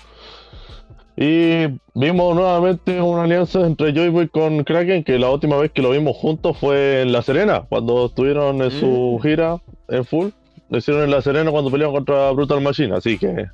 Y 1.16 1.66
vimos 1.92 2.36
nuevamente 2.36 3.00
una 3.00 3.24
alianza 3.24 3.66
entre 3.66 3.92
Joyboy 3.92 4.28
con 4.28 4.62
Kraken, 4.62 5.02
que 5.02 5.18
la 5.18 5.30
última 5.30 5.56
vez 5.56 5.72
que 5.72 5.82
lo 5.82 5.90
vimos 5.90 6.16
juntos 6.16 6.56
fue 6.56 7.02
en 7.02 7.10
La 7.10 7.22
Serena, 7.22 7.64
cuando 7.68 8.06
estuvieron 8.06 8.62
en 8.62 8.70
su 8.70 9.18
mm. 9.18 9.22
gira 9.22 9.56
en 9.88 10.04
full. 10.04 10.28
Lo 10.70 10.78
hicieron 10.78 11.02
en 11.02 11.10
La 11.10 11.20
Serena 11.20 11.50
cuando 11.50 11.68
pelearon 11.68 11.96
contra 11.96 12.30
Brutal 12.30 12.60
Machine, 12.60 12.94
así 12.94 13.18
que 13.18 13.46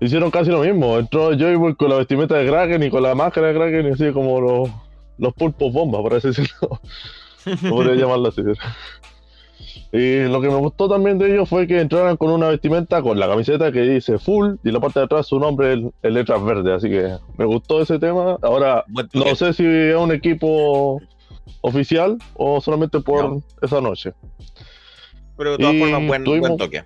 hicieron 0.00 0.30
casi 0.30 0.50
lo 0.50 0.60
mismo. 0.60 0.98
Entró 0.98 1.30
Joyboy 1.30 1.76
con 1.76 1.88
la 1.88 1.96
vestimenta 1.96 2.34
de 2.36 2.46
Kraken 2.46 2.82
y 2.82 2.90
con 2.90 3.02
la 3.02 3.14
máscara 3.14 3.46
de 3.46 3.54
Kraken, 3.54 3.86
y 3.86 3.90
así 3.92 4.12
como 4.12 4.38
los, 4.38 4.68
los 5.16 5.32
pulpos 5.32 5.72
bombas, 5.72 6.02
por 6.02 6.12
así 6.12 6.28
decirlo. 6.28 6.78
Podría 7.70 7.94
llamarlo 7.94 8.28
así. 8.28 8.42
Y 9.92 10.22
lo 10.28 10.40
que 10.40 10.48
me 10.48 10.56
gustó 10.56 10.88
también 10.88 11.18
de 11.18 11.32
ellos 11.32 11.48
fue 11.48 11.66
que 11.66 11.80
entraran 11.80 12.16
con 12.16 12.30
una 12.30 12.48
vestimenta 12.48 13.02
con 13.02 13.18
la 13.18 13.26
camiseta 13.26 13.72
que 13.72 13.80
dice 13.80 14.18
full 14.18 14.54
y 14.62 14.70
la 14.70 14.78
parte 14.78 15.00
de 15.00 15.06
atrás 15.06 15.26
su 15.26 15.40
nombre 15.40 15.72
en, 15.72 15.92
letras 16.02 16.44
verdes. 16.44 16.76
Así 16.76 16.88
que 16.88 17.16
me 17.36 17.44
gustó 17.44 17.82
ese 17.82 17.98
tema. 17.98 18.38
Ahora, 18.42 18.84
no 19.12 19.34
sé 19.34 19.52
si 19.52 19.64
es 19.66 19.96
un 19.96 20.12
equipo 20.12 21.00
oficial 21.62 22.18
o 22.34 22.60
solamente 22.60 23.00
por 23.00 23.40
esa 23.62 23.80
noche. 23.80 24.12
Pero 25.36 25.52
de 25.52 25.58
todas 25.58 25.76
formas, 25.76 26.06
buen, 26.06 26.40
buen 26.40 26.56
toque. 26.56 26.84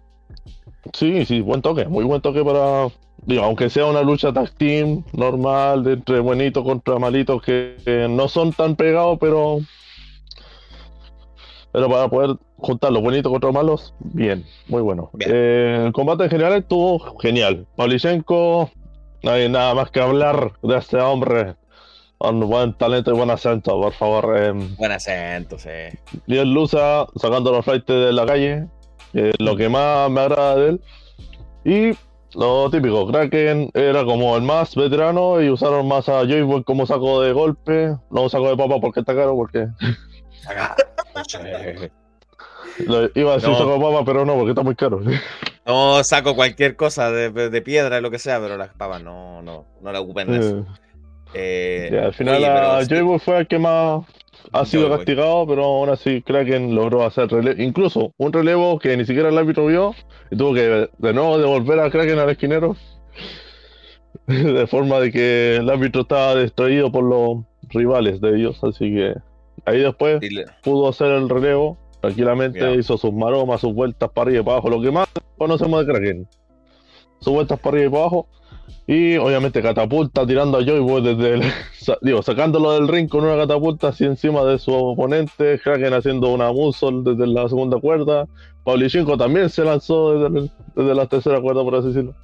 Sí, 0.94 1.26
sí, 1.26 1.42
buen 1.42 1.60
toque. 1.60 1.84
Muy 1.86 2.04
buen 2.04 2.22
toque 2.22 2.42
para. 2.42 2.88
Digo, 3.26 3.42
aunque 3.42 3.68
sea 3.68 3.86
una 3.86 4.02
lucha 4.02 4.32
tag 4.32 4.50
team 4.52 5.02
normal, 5.12 5.84
de 5.84 5.94
entre 5.94 6.20
buenitos 6.20 6.64
contra 6.64 6.98
malitos 6.98 7.42
que 7.42 8.06
no 8.08 8.28
son 8.28 8.52
tan 8.52 8.76
pegados, 8.76 9.18
pero 9.20 9.58
pero 11.74 11.90
para 11.90 12.08
poder 12.08 12.36
juntar 12.58 12.92
los 12.92 13.02
bonitos 13.02 13.32
contra 13.32 13.48
los 13.48 13.54
malos, 13.54 13.94
bien, 13.98 14.44
muy 14.68 14.80
bueno. 14.80 15.10
Eh, 15.18 15.82
el 15.86 15.92
combate 15.92 16.22
en 16.22 16.30
general 16.30 16.52
estuvo 16.52 17.18
genial. 17.18 17.66
Pavlichenko, 17.74 18.70
no 19.24 19.30
hay 19.32 19.48
nada 19.48 19.74
más 19.74 19.90
que 19.90 19.98
hablar 19.98 20.52
de 20.62 20.78
este 20.78 20.98
hombre. 20.98 21.56
Con 22.16 22.38
buen 22.48 22.74
talento 22.74 23.10
y 23.10 23.14
buen 23.16 23.28
acento, 23.28 23.72
por 23.82 23.92
favor. 23.92 24.36
Eh, 24.38 24.52
buen 24.78 24.92
acento, 24.92 25.58
sí. 25.58 25.68
Bien 26.28 26.54
Lusa 26.54 27.08
sacando 27.16 27.50
los 27.50 27.64
flights 27.64 27.86
de 27.86 28.12
la 28.12 28.24
calle, 28.24 28.68
lo 29.40 29.56
que 29.56 29.68
más 29.68 30.08
me 30.12 30.20
agrada 30.20 30.54
de 30.54 30.68
él. 30.68 30.80
Y 31.64 31.98
lo 32.36 32.70
típico, 32.70 33.04
Kraken 33.08 33.70
era 33.74 34.04
como 34.04 34.36
el 34.36 34.42
más 34.42 34.76
veterano 34.76 35.42
y 35.42 35.50
usaron 35.50 35.88
más 35.88 36.08
a 36.08 36.20
Joyboy 36.20 36.62
como 36.62 36.86
saco 36.86 37.20
de 37.20 37.32
golpe, 37.32 37.96
no 38.10 38.28
saco 38.28 38.48
de 38.48 38.56
papa 38.56 38.80
porque 38.80 39.00
está 39.00 39.12
caro, 39.12 39.34
porque 39.34 39.66
iba 43.14 43.32
a 43.32 43.34
decir 43.34 43.54
saco 43.54 43.74
de 43.74 43.80
papa, 43.80 44.04
pero 44.04 44.24
no, 44.24 44.34
porque 44.34 44.50
está 44.50 44.62
muy 44.62 44.74
caro. 44.74 45.00
No 45.66 46.04
saco 46.04 46.34
cualquier 46.34 46.76
cosa 46.76 47.10
de, 47.10 47.62
piedra, 47.62 48.02
lo 48.02 48.10
que 48.10 48.18
sea, 48.18 48.38
pero 48.38 48.58
las 48.58 48.74
papas 48.74 49.02
no, 49.02 49.40
no, 49.40 49.64
no 49.80 49.92
la 49.92 49.98
ocupen 49.98 50.34
eso. 50.34 50.66
Eh, 51.32 52.02
al 52.04 52.12
final 52.12 52.44
oye, 52.44 53.18
fue 53.18 53.38
el 53.38 53.46
que 53.46 53.58
más 53.58 54.04
ha 54.52 54.66
sido 54.66 54.90
castigado, 54.90 55.46
pero 55.46 55.64
aún 55.64 55.88
así 55.88 56.22
Kraken 56.22 56.74
logró 56.74 57.04
hacer 57.04 57.28
relevo, 57.28 57.62
incluso 57.62 58.12
un 58.18 58.32
relevo 58.32 58.78
que 58.78 58.96
ni 58.96 59.04
siquiera 59.04 59.30
el 59.30 59.38
árbitro 59.38 59.66
vio 59.66 59.94
y 60.30 60.36
tuvo 60.36 60.54
que 60.54 60.88
de 60.98 61.12
nuevo 61.12 61.38
devolver 61.38 61.80
a 61.80 61.90
Kraken 61.90 62.18
al 62.18 62.30
esquinero 62.30 62.76
de 64.26 64.66
forma 64.66 65.00
de 65.00 65.10
que 65.10 65.56
el 65.56 65.70
árbitro 65.70 66.02
estaba 66.02 66.36
distraído 66.36 66.92
por 66.92 67.04
los 67.04 67.44
rivales 67.70 68.20
de 68.20 68.36
ellos, 68.36 68.62
así 68.62 68.92
que 68.92 69.14
Ahí 69.66 69.80
después 69.80 70.20
pudo 70.62 70.88
hacer 70.88 71.10
el 71.12 71.28
relevo 71.28 71.78
tranquilamente, 72.00 72.74
hizo 72.74 72.98
sus 72.98 73.12
maromas, 73.12 73.60
sus 73.62 73.72
vueltas 73.72 74.10
para 74.10 74.28
arriba 74.28 74.40
y 74.40 74.44
para 74.44 74.56
abajo, 74.56 74.68
lo 74.68 74.82
que 74.82 74.90
más 74.90 75.08
conocemos 75.38 75.86
de 75.86 75.92
Kraken. 75.92 76.28
Sus 77.20 77.32
vueltas 77.32 77.58
para 77.58 77.76
arriba 77.76 77.88
y 77.88 77.90
para 77.90 78.02
abajo. 78.02 78.28
Y 78.86 79.16
obviamente 79.16 79.62
catapulta 79.62 80.26
tirando 80.26 80.58
a 80.58 80.62
Joy 80.62 81.00
desde 81.00 81.34
el, 81.34 81.42
digo, 82.02 82.22
sacándolo 82.22 82.72
del 82.72 82.88
ring 82.88 83.08
con 83.08 83.24
una 83.24 83.36
catapulta 83.36 83.88
así 83.88 84.04
encima 84.04 84.44
de 84.44 84.58
su 84.58 84.72
oponente, 84.74 85.58
Kraken 85.58 85.94
haciendo 85.94 86.28
una 86.28 86.52
musol 86.52 87.02
desde 87.02 87.26
la 87.26 87.48
segunda 87.48 87.80
cuerda, 87.80 88.26
Pavlichenko 88.64 89.16
también 89.16 89.48
se 89.48 89.64
lanzó 89.64 90.18
desde, 90.18 90.50
desde, 90.74 90.94
la 90.94 91.06
tercera 91.06 91.40
cuerda, 91.40 91.62
por 91.62 91.76
así 91.76 91.88
decirlo. 91.88 92.14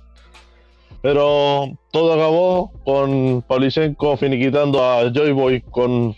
Pero 1.01 1.65
todo 1.93 2.13
acabó 2.13 2.73
con 2.85 3.41
Pavlichenko 3.43 4.19
finiquitando 4.19 4.85
a 4.85 5.11
Joyboy 5.11 5.63
con 5.63 6.15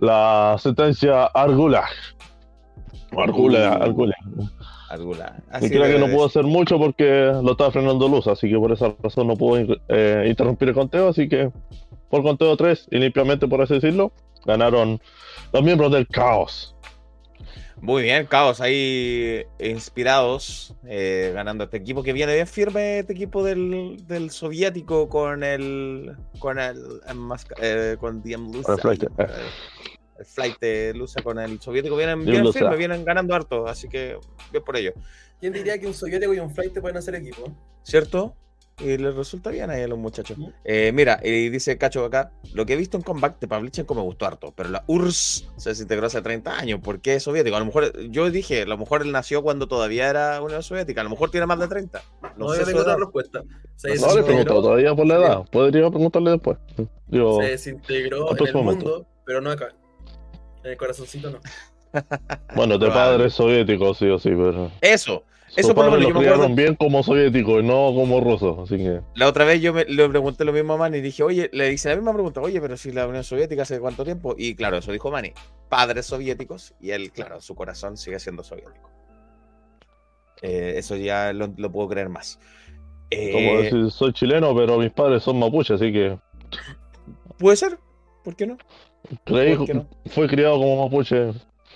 la 0.00 0.56
sentencia 0.58 1.24
Argula. 1.26 1.84
Argula, 3.16 3.78
uh. 3.78 3.82
Argula. 3.82 4.16
Argula. 4.90 5.36
Así 5.50 5.68
creo 5.68 5.84
que 5.84 5.98
no 5.98 6.06
pudo 6.12 6.26
hacer 6.26 6.44
mucho 6.44 6.78
porque 6.78 7.32
lo 7.42 7.52
estaba 7.52 7.70
frenando 7.70 8.08
luz, 8.08 8.26
así 8.26 8.48
que 8.48 8.56
por 8.56 8.72
esa 8.72 8.94
razón 9.02 9.28
no 9.28 9.36
pudo 9.36 9.76
eh, 9.88 10.26
interrumpir 10.28 10.68
el 10.68 10.74
conteo, 10.74 11.08
así 11.08 11.28
que 11.28 11.50
por 12.08 12.22
conteo 12.22 12.56
3 12.56 12.88
y 12.90 12.98
limpiamente 12.98 13.46
por 13.46 13.60
así 13.60 13.74
decirlo, 13.74 14.12
ganaron 14.46 15.00
los 15.52 15.62
miembros 15.62 15.92
del 15.92 16.06
caos. 16.08 16.74
Muy 17.80 18.02
bien, 18.02 18.26
Caos, 18.26 18.60
ahí 18.60 19.44
inspirados, 19.58 20.74
eh, 20.86 21.30
ganando 21.34 21.64
este 21.64 21.76
equipo 21.76 22.02
que 22.02 22.12
viene 22.12 22.34
bien 22.34 22.46
firme, 22.46 23.00
este 23.00 23.12
equipo 23.12 23.44
del, 23.44 24.04
del 24.06 24.30
soviético 24.30 25.08
con 25.08 25.42
el 25.44 26.16
con 26.38 26.58
el, 26.58 27.00
eh, 27.60 27.96
con 27.98 28.22
DM 28.22 28.52
Lusa. 28.52 28.72
El 28.72 28.80
flight, 28.80 29.02
eh. 29.04 29.26
el 30.18 30.24
flight 30.24 30.58
de 30.60 30.92
Lusa 30.94 31.22
con 31.22 31.38
el 31.38 31.60
soviético 31.60 31.96
vienen 31.96 32.24
bien 32.24 32.52
firme, 32.52 32.76
vienen 32.76 33.04
ganando 33.04 33.34
harto, 33.34 33.66
así 33.66 33.88
que 33.88 34.18
bien 34.50 34.64
por 34.64 34.76
ello. 34.76 34.92
¿Quién 35.38 35.52
diría 35.52 35.78
que 35.78 35.86
un 35.86 35.94
soviético 35.94 36.34
y 36.34 36.40
un 36.40 36.50
flight 36.50 36.78
pueden 36.80 36.96
hacer 36.96 37.14
equipo? 37.14 37.52
¿Cierto? 37.82 38.34
Y 38.80 38.96
les 38.96 39.14
resulta 39.14 39.50
bien 39.50 39.70
ahí 39.70 39.82
a 39.82 39.88
los 39.88 39.98
muchachos. 39.98 40.38
Eh, 40.64 40.92
mira, 40.94 41.20
y 41.22 41.48
dice 41.48 41.78
Cacho 41.78 42.04
acá, 42.04 42.30
lo 42.54 42.64
que 42.64 42.74
he 42.74 42.76
visto 42.76 42.96
en 42.96 43.02
Comeback 43.02 43.40
de 43.40 43.48
Pavlichenko 43.48 43.94
me 43.94 44.02
gustó 44.02 44.26
harto, 44.26 44.52
pero 44.54 44.68
la 44.68 44.84
URSS 44.86 45.48
se 45.56 45.70
desintegró 45.70 46.06
hace 46.06 46.22
30 46.22 46.58
años, 46.58 46.80
¿por 46.80 47.00
qué 47.00 47.14
es 47.14 47.22
soviético? 47.22 47.56
A 47.56 47.60
lo 47.60 47.66
mejor, 47.66 47.98
yo 48.10 48.30
dije, 48.30 48.62
a 48.62 48.66
lo 48.66 48.78
mejor 48.78 49.02
él 49.02 49.12
nació 49.12 49.42
cuando 49.42 49.66
todavía 49.66 50.08
era 50.08 50.40
Unión 50.40 50.62
Soviética, 50.62 51.00
a 51.00 51.04
lo 51.04 51.10
mejor 51.10 51.30
tiene 51.30 51.46
más 51.46 51.58
de 51.58 51.68
30. 51.68 52.02
No, 52.36 52.50
sé 52.50 52.64
tengo 52.64 52.80
otra 52.80 52.96
respuesta. 52.96 53.42
no, 53.42 54.16
le 54.16 54.22
pregunto 54.22 54.62
todavía 54.62 54.94
por 54.94 55.06
la 55.06 55.16
edad, 55.16 55.44
podría 55.50 55.90
preguntarle 55.90 56.30
después. 56.32 56.58
se 57.10 57.50
desintegró 57.50 58.30
en 58.30 58.46
el 58.46 58.54
mundo, 58.54 59.06
pero 59.24 59.40
no 59.40 59.50
acá. 59.50 59.74
En 60.64 60.72
el 60.72 60.76
corazoncito 60.76 61.30
no. 61.30 61.40
bueno, 62.54 62.78
de 62.78 62.88
padre 62.88 63.30
soviético, 63.30 63.94
sí 63.94 64.06
o 64.08 64.18
sí, 64.18 64.30
pero... 64.30 64.70
Eso, 64.80 65.24
eso 65.56 65.74
por 65.74 65.86
lo 65.86 65.92
menos 65.92 66.08
yo 66.08 66.14
me 66.14 66.28
acuerdo. 66.28 66.54
bien 66.54 66.74
como 66.74 67.02
soviético 67.02 67.60
y 67.60 67.62
no 67.62 67.92
como 67.94 68.20
ruso, 68.20 68.62
así 68.62 68.76
que. 68.76 69.00
La 69.14 69.28
otra 69.28 69.44
vez 69.44 69.60
yo 69.60 69.72
me, 69.72 69.84
le 69.84 70.08
pregunté 70.08 70.44
lo 70.44 70.52
mismo 70.52 70.74
a 70.74 70.76
Manny 70.76 70.98
y 70.98 71.00
dije, 71.00 71.22
oye, 71.22 71.50
le 71.52 71.72
hice 71.72 71.88
la 71.88 71.96
misma 71.96 72.12
pregunta, 72.12 72.40
oye, 72.40 72.60
pero 72.60 72.76
si 72.76 72.92
la 72.92 73.06
Unión 73.06 73.24
Soviética 73.24 73.62
hace 73.62 73.80
cuánto 73.80 74.04
tiempo. 74.04 74.34
Y 74.36 74.54
claro, 74.54 74.78
eso 74.78 74.92
dijo 74.92 75.10
Manny, 75.10 75.32
padres 75.68 76.06
soviéticos, 76.06 76.74
y 76.80 76.90
él, 76.90 77.10
claro, 77.10 77.40
su 77.40 77.54
corazón 77.54 77.96
sigue 77.96 78.18
siendo 78.20 78.42
soviético. 78.42 78.90
Eh, 80.42 80.74
eso 80.76 80.96
ya 80.96 81.32
lo, 81.32 81.50
puedo 81.72 81.88
creer 81.88 82.08
más. 82.08 82.38
como 83.10 83.58
decir, 83.58 83.86
eh, 83.86 83.90
soy 83.90 84.12
chileno, 84.12 84.54
pero 84.54 84.78
mis 84.78 84.90
padres 84.90 85.22
son 85.22 85.38
mapuches, 85.38 85.80
así 85.80 85.92
que. 85.92 86.18
Puede 87.38 87.56
ser, 87.56 87.78
¿por 88.22 88.36
qué 88.36 88.46
no? 88.46 88.58
Creí, 89.24 89.56
fue 90.06 90.28
criado 90.28 90.58
como 90.58 90.84
mapuche, 90.84 91.32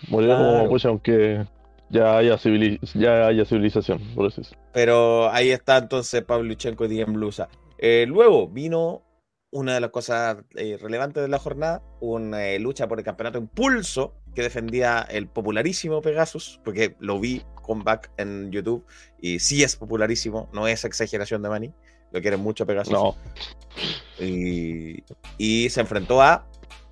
murió 0.09 0.37
como 0.37 0.63
mapuche, 0.65 0.89
aunque 0.89 1.45
ya 1.93 2.17
haya, 2.17 2.39
ya 2.95 3.27
haya 3.27 3.45
civilización, 3.45 4.01
por 4.15 4.27
eso. 4.27 4.43
Pero 4.73 5.31
ahí 5.31 5.51
está 5.51 5.77
entonces 5.77 6.25
Pavlyuchenko 6.25 6.87
y 6.87 6.89
Diem 6.89 7.13
Blusa. 7.13 7.49
Eh, 7.79 8.07
luego 8.09 8.49
vino 8.49 9.03
una 9.51 9.75
de 9.75 9.81
las 9.81 9.91
cosas 9.91 10.39
eh, 10.57 10.79
relevantes 10.81 11.23
de 11.23 11.29
la 11.29 11.39
jornada, 11.39 11.83
una 12.01 12.47
eh, 12.47 12.59
lucha 12.59 12.89
por 12.89 12.99
el 12.99 13.05
campeonato 13.05 13.39
Impulso 13.39 14.15
que 14.35 14.43
defendía 14.43 15.07
el 15.11 15.29
popularísimo 15.29 16.01
Pegasus, 16.01 16.59
porque 16.65 16.97
lo 16.99 17.21
vi 17.21 17.43
comeback 17.61 18.11
en 18.17 18.51
YouTube 18.51 18.87
y 19.21 19.39
sí 19.41 19.63
es 19.63 19.77
popularísimo, 19.77 20.49
no 20.55 20.67
es 20.67 20.87
exageración 20.87 21.43
de 21.43 21.51
Manny, 21.51 21.75
lo 22.11 22.23
quieren 22.23 22.41
mucho 22.41 22.67
Pegasus. 22.67 22.95
No. 22.95 23.15
Y, 24.19 25.05
y 25.37 25.69
se 25.69 25.83
enfrentó 25.83 26.23
a 26.23 26.47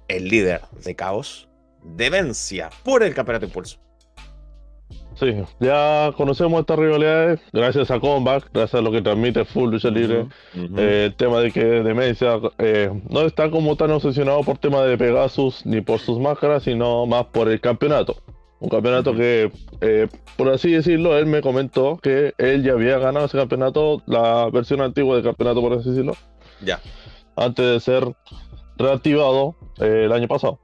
el 0.08 0.28
líder 0.28 0.60
de 0.84 0.94
Caos, 0.94 1.48
Demencia, 1.82 2.68
por 2.84 3.02
el 3.02 3.14
campeonato 3.14 3.46
Impulso. 3.46 3.80
Sí, 5.20 5.34
ya 5.60 6.12
conocemos 6.16 6.60
estas 6.60 6.78
rivalidades 6.78 7.40
gracias 7.52 7.90
a 7.90 8.00
Comeback, 8.00 8.48
gracias 8.54 8.80
a 8.80 8.82
lo 8.82 8.90
que 8.90 9.02
transmite 9.02 9.44
Full 9.44 9.70
Lucha 9.70 9.90
Libre. 9.90 10.28
Eh, 10.54 11.04
el 11.08 11.14
tema 11.14 11.40
de 11.40 11.52
que 11.52 11.62
Demencia 11.62 12.40
eh, 12.56 12.90
no 13.10 13.20
está 13.20 13.50
como 13.50 13.76
tan 13.76 13.90
obsesionado 13.90 14.42
por 14.42 14.56
tema 14.56 14.80
de 14.82 14.96
Pegasus 14.96 15.66
ni 15.66 15.82
por 15.82 15.98
sus 16.00 16.18
máscaras, 16.18 16.62
sino 16.62 17.04
más 17.04 17.26
por 17.26 17.50
el 17.50 17.60
campeonato. 17.60 18.16
Un 18.60 18.70
campeonato 18.70 19.14
que, 19.14 19.52
eh, 19.82 20.08
por 20.38 20.48
así 20.48 20.72
decirlo, 20.72 21.16
él 21.18 21.26
me 21.26 21.42
comentó 21.42 21.98
que 21.98 22.32
él 22.38 22.62
ya 22.62 22.72
había 22.72 22.98
ganado 22.98 23.26
ese 23.26 23.36
campeonato, 23.36 24.02
la 24.06 24.48
versión 24.50 24.80
antigua 24.80 25.16
del 25.16 25.24
campeonato, 25.24 25.60
por 25.60 25.74
así 25.74 25.90
decirlo, 25.90 26.14
Ya, 26.64 26.80
antes 27.36 27.64
de 27.64 27.80
ser 27.80 28.04
reactivado 28.78 29.54
eh, 29.80 30.04
el 30.06 30.12
año 30.12 30.28
pasado. 30.28 30.58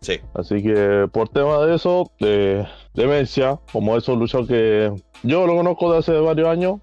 sí. 0.00 0.20
Así 0.34 0.62
que 0.62 1.08
por 1.12 1.28
tema 1.28 1.58
de 1.64 1.74
eso, 1.74 2.10
de 2.20 2.64
demencia, 2.98 3.58
como 3.72 3.96
es 3.96 4.06
un 4.08 4.18
luchador 4.18 4.46
que 4.46 4.92
yo 5.22 5.46
lo 5.46 5.56
conozco 5.56 5.90
de 5.92 5.98
hace 5.98 6.12
varios 6.12 6.48
años, 6.48 6.76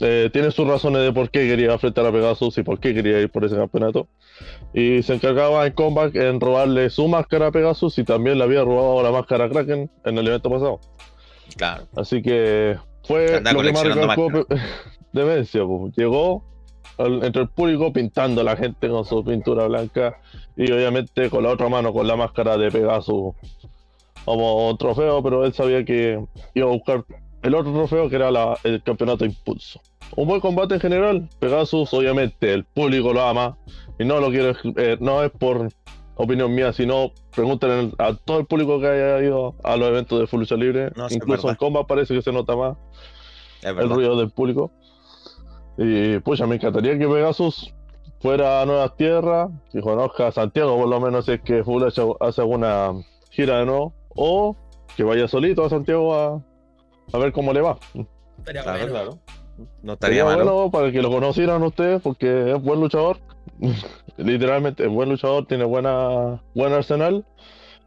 eh, 0.00 0.30
tiene 0.32 0.50
sus 0.50 0.66
razones 0.66 1.02
de 1.02 1.12
por 1.12 1.30
qué 1.30 1.46
quería 1.46 1.72
enfrentar 1.72 2.04
a 2.06 2.12
Pegasus 2.12 2.58
y 2.58 2.62
por 2.62 2.78
qué 2.80 2.92
quería 2.94 3.20
ir 3.20 3.30
por 3.30 3.44
ese 3.44 3.56
campeonato. 3.56 4.08
Y 4.74 5.02
se 5.02 5.14
encargaba 5.14 5.66
en 5.66 5.72
Comeback 5.72 6.14
en 6.16 6.40
robarle 6.40 6.90
su 6.90 7.06
máscara 7.08 7.46
a 7.48 7.50
Pegasus 7.52 7.98
y 7.98 8.04
también 8.04 8.38
le 8.38 8.44
había 8.44 8.62
robado 8.64 9.02
la 9.02 9.10
máscara 9.10 9.44
a 9.44 9.48
Kraken 9.48 9.90
en 10.04 10.18
el 10.18 10.26
evento 10.26 10.50
pasado. 10.50 10.80
Claro. 11.56 11.84
Así 11.96 12.20
que 12.22 12.76
fue 13.04 13.40
lo 13.40 13.62
que 13.62 13.72
más 13.72 13.84
recalcó 13.84 14.28
demencia. 15.12 15.64
pues. 15.64 15.94
Llegó 15.96 16.42
al- 16.98 17.24
entre 17.24 17.42
el 17.42 17.48
público 17.48 17.92
pintando 17.92 18.40
a 18.40 18.44
la 18.44 18.56
gente 18.56 18.88
con 18.88 19.04
su 19.04 19.24
pintura 19.24 19.66
blanca 19.66 20.18
y 20.56 20.70
obviamente 20.72 21.30
con 21.30 21.42
la 21.44 21.50
otra 21.50 21.68
mano 21.68 21.92
con 21.92 22.06
la 22.06 22.16
máscara 22.16 22.56
de 22.58 22.70
Pegasus 22.70 23.34
como 24.26 24.76
trofeo, 24.76 25.22
pero 25.22 25.46
él 25.46 25.54
sabía 25.54 25.82
que 25.84 26.22
iba 26.54 26.68
a 26.68 26.72
buscar 26.72 27.04
el 27.42 27.54
otro 27.54 27.72
trofeo 27.72 28.10
que 28.10 28.16
era 28.16 28.30
la- 28.30 28.58
el 28.64 28.82
campeonato 28.82 29.24
Impulso. 29.24 29.80
Un 30.16 30.26
buen 30.28 30.40
combate 30.40 30.74
en 30.74 30.80
general. 30.80 31.28
Pegasus, 31.38 31.92
obviamente, 31.94 32.52
el 32.52 32.64
público 32.64 33.12
lo 33.14 33.22
ama 33.22 33.56
y 33.98 34.04
no 34.04 34.20
lo 34.20 34.28
quiero, 34.30 34.52
eh, 34.76 34.96
no 35.00 35.22
es 35.22 35.30
por 35.30 35.68
opinión 36.16 36.54
mía, 36.54 36.72
sino 36.72 37.12
pregúntenle 37.34 37.92
a 37.98 38.14
todo 38.14 38.38
el 38.40 38.46
público 38.46 38.80
que 38.80 38.86
haya 38.88 39.20
ido 39.22 39.54
a 39.62 39.76
los 39.76 39.88
eventos 39.88 40.18
de 40.18 40.26
Full 40.26 40.40
Lucha 40.40 40.56
Libre. 40.56 40.90
No, 40.96 41.06
Incluso 41.10 41.48
en 41.50 41.56
combat 41.56 41.86
parece 41.86 42.14
que 42.14 42.22
se 42.22 42.32
nota 42.32 42.56
más 42.56 42.76
el 43.62 43.88
ruido 43.90 44.16
del 44.16 44.30
público. 44.30 44.70
Y 45.78 46.18
pucha, 46.20 46.46
me 46.46 46.56
encantaría 46.56 46.98
que 46.98 47.06
Pegasus 47.06 47.74
fuera 48.20 48.62
a 48.62 48.66
nuevas 48.66 48.96
tierras, 48.96 49.50
que 49.70 49.80
conozca 49.82 50.28
a 50.28 50.32
Santiago 50.32 50.76
por 50.78 50.88
lo 50.88 51.00
menos 51.00 51.26
si 51.26 51.32
es 51.32 51.40
que 51.42 51.62
Full 51.62 51.82
hace 51.84 52.40
alguna 52.40 52.92
gira 53.30 53.58
de 53.58 53.66
nuevo, 53.66 53.92
o 54.16 54.56
que 54.96 55.04
vaya 55.04 55.28
solito 55.28 55.64
a 55.64 55.70
Santiago 55.70 56.14
a, 56.14 56.42
a 57.12 57.18
ver 57.18 57.32
cómo 57.32 57.52
le 57.52 57.60
va. 57.60 57.78
Estaría 58.38 58.62
Claro, 58.62 58.78
bueno. 58.78 58.92
claro. 58.92 59.18
No 59.82 59.92
estaría 59.94 60.22
Sería 60.24 60.36
malo. 60.36 60.52
bueno 60.54 60.70
para 60.70 60.92
que 60.92 61.00
lo 61.02 61.10
conocieran 61.10 61.62
ustedes 61.62 62.02
porque 62.02 62.52
es 62.52 62.62
buen 62.62 62.80
luchador. 62.80 63.18
Literalmente 64.16 64.84
es 64.84 64.90
buen 64.90 65.08
luchador, 65.08 65.46
tiene 65.46 65.64
buena 65.64 66.42
buen 66.54 66.72
arsenal 66.72 67.24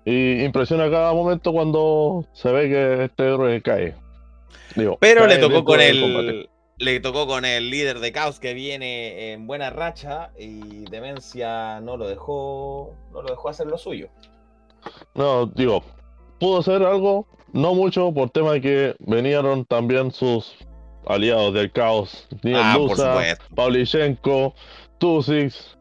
y 0.06 0.44
impresiona 0.44 0.90
cada 0.90 1.14
momento 1.14 1.52
cuando 1.52 2.26
se 2.34 2.52
ve 2.52 2.70
que 2.70 3.04
este 3.06 3.24
héroe 3.26 3.62
cae. 3.62 3.96
Digo, 4.76 4.98
Pero 5.00 5.28
le 5.28 5.38
tocó 5.38 5.64
con 5.64 5.80
el. 5.82 6.50
Le 6.78 7.02
tocó 7.02 7.28
con 7.28 7.44
el 7.44 7.70
líder 7.70 8.00
de 8.00 8.14
Caos 8.14 8.40
que 8.40 8.54
viene 8.54 9.34
en 9.34 9.48
buena 9.48 9.70
racha 9.70 10.32
y 10.40 10.86
Demencia 10.90 11.82
no 11.82 11.98
lo 11.98 12.08
dejó. 12.08 12.96
No 13.12 13.22
lo 13.22 13.30
dejó 13.30 13.50
hacer 13.50 13.68
lo 13.68 13.78
suyo. 13.78 14.08
No, 15.14 15.46
digo, 15.48 15.84
pudo 16.40 16.60
hacer 16.60 16.84
algo, 16.84 17.28
no 17.54 17.74
mucho, 17.76 18.14
por 18.14 18.30
tema 18.30 18.54
de 18.54 18.62
que 18.62 18.96
venían 19.00 19.66
también 19.66 20.12
sus 20.12 20.56
aliados 21.08 21.54
del 21.54 21.72
caos, 21.72 22.28
Niel 22.44 22.58
Ah, 22.62 22.76
Lusa. 22.78 23.16
Pavlichenko, 23.56 24.54
Tusix. 24.98 25.76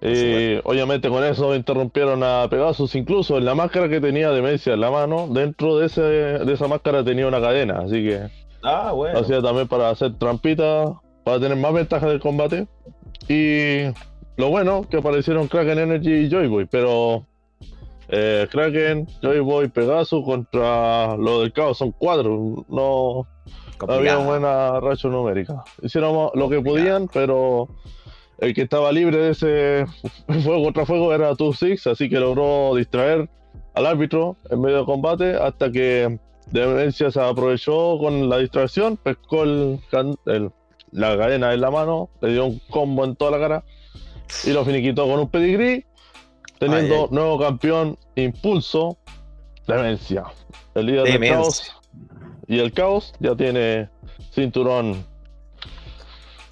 Y 0.00 0.56
obviamente 0.62 1.08
con 1.08 1.24
eso 1.24 1.56
interrumpieron 1.56 2.22
a 2.22 2.46
Pegasus, 2.48 2.94
incluso 2.94 3.36
en 3.36 3.44
la 3.44 3.56
máscara 3.56 3.88
que 3.88 4.00
tenía 4.00 4.30
Demencia 4.30 4.74
en 4.74 4.80
la 4.80 4.92
mano, 4.92 5.26
dentro 5.28 5.76
de, 5.78 5.86
ese, 5.86 6.00
de 6.02 6.52
esa 6.52 6.68
máscara 6.68 7.02
tenía 7.02 7.26
una 7.26 7.40
cadena, 7.40 7.80
así 7.80 8.04
que 8.04 8.28
Ah, 8.62 8.92
bueno. 8.92 9.18
hacía 9.18 9.42
también 9.42 9.66
para 9.66 9.90
hacer 9.90 10.16
trampita, 10.16 10.84
para 11.24 11.40
tener 11.40 11.56
más 11.56 11.72
ventaja 11.72 12.06
del 12.06 12.20
combate. 12.20 12.68
Y 13.28 13.86
lo 14.36 14.50
bueno, 14.50 14.86
que 14.88 14.98
aparecieron 14.98 15.48
Kraken 15.48 15.78
Energy 15.80 16.12
y 16.26 16.30
Joyboy, 16.30 16.66
pero 16.66 17.26
eh, 18.08 18.46
Kraken, 18.50 19.06
Joyboy, 19.22 19.68
Pegasus 19.68 20.24
contra 20.24 21.16
lo 21.16 21.40
del 21.42 21.52
caos 21.52 21.78
son 21.78 21.92
cuatro, 21.92 22.64
no, 22.68 23.26
no 23.86 23.92
había 23.94 24.16
buena 24.26 24.80
racha 24.80 25.08
numérica. 25.08 25.62
Hicieron 25.82 26.30
lo 26.34 26.48
que 26.48 26.60
podían, 26.60 27.08
pero 27.12 27.68
el 28.38 28.54
que 28.54 28.62
estaba 28.62 28.90
libre 28.92 29.18
de 29.18 29.30
ese 29.30 29.86
fuego 30.42 30.64
contra 30.64 30.86
fuego 30.86 31.12
era 31.14 31.32
2-6, 31.32 31.90
así 31.90 32.08
que 32.08 32.18
logró 32.20 32.74
distraer 32.76 33.28
al 33.74 33.86
árbitro 33.86 34.36
en 34.50 34.60
medio 34.60 34.78
de 34.78 34.84
combate 34.84 35.34
hasta 35.36 35.70
que 35.70 36.18
Demencia 36.50 37.10
se 37.10 37.20
aprovechó 37.20 37.98
con 37.98 38.28
la 38.30 38.38
distracción, 38.38 38.96
pescó 38.96 39.42
el, 39.42 39.78
el- 40.26 40.50
la 40.90 41.18
cadena 41.18 41.52
en 41.52 41.60
la 41.60 41.70
mano, 41.70 42.08
le 42.22 42.32
dio 42.32 42.46
un 42.46 42.58
combo 42.70 43.04
en 43.04 43.14
toda 43.14 43.32
la 43.32 43.38
cara 43.38 43.64
y 44.44 44.52
lo 44.52 44.64
finiquitó 44.64 45.06
con 45.06 45.20
un 45.20 45.28
pedigrí, 45.28 45.84
teniendo 46.58 46.94
Ay, 46.94 47.00
ay. 47.02 47.08
nuevo 47.10 47.38
campeón 47.38 47.98
Impulso, 48.16 48.98
Demencia. 49.66 50.24
El 50.74 50.86
líder 50.86 51.04
del 51.04 51.12
Demencia. 51.14 51.36
caos 51.36 51.72
y 52.46 52.58
el 52.58 52.72
caos 52.72 53.12
ya 53.20 53.36
tiene 53.36 53.90
cinturón. 54.32 55.04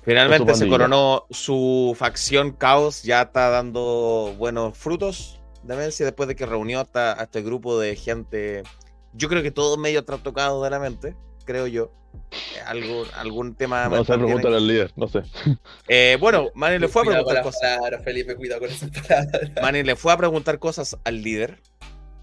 Finalmente 0.06 0.54
se 0.54 0.68
coronó 0.68 1.26
su 1.30 1.96
facción 1.98 2.52
Caos, 2.52 3.02
ya 3.02 3.22
está 3.22 3.50
dando 3.50 4.34
buenos 4.38 4.78
frutos. 4.78 5.40
Demencia 5.64 6.06
después 6.06 6.28
de 6.28 6.36
que 6.36 6.46
reunió 6.46 6.78
hasta, 6.80 7.20
a 7.20 7.24
este 7.24 7.42
grupo 7.42 7.80
de 7.80 7.96
gente, 7.96 8.62
yo 9.14 9.28
creo 9.28 9.42
que 9.42 9.50
todos 9.50 9.76
medio 9.78 10.04
trastocados 10.04 10.62
de 10.62 10.70
la 10.70 10.78
mente, 10.78 11.16
creo 11.46 11.66
yo. 11.66 11.90
Eh, 12.30 12.60
Algo, 12.66 13.04
algún 13.16 13.54
tema 13.54 13.88
No 13.88 14.04
tienen. 14.04 14.24
pregúntale 14.26 14.56
al 14.56 14.66
líder, 14.66 14.92
no 14.96 15.06
sé. 15.08 15.22
Eh, 15.88 16.16
bueno, 16.20 16.50
Manny 16.54 16.78
le 16.78 16.88
fue 16.88 17.02
a 17.02 17.04
preguntar 17.06 17.42
cosas. 17.42 17.60
palabras, 17.78 18.04
Felipe, 18.04 18.36
cuidado 18.36 18.60
con 18.60 18.70
esas 18.70 18.90
palabras. 18.90 19.50
Manny 19.62 19.82
le 19.82 19.96
fue 19.96 20.12
a 20.12 20.16
preguntar 20.16 20.58
cosas 20.58 20.98
al 21.04 21.22
líder 21.22 21.60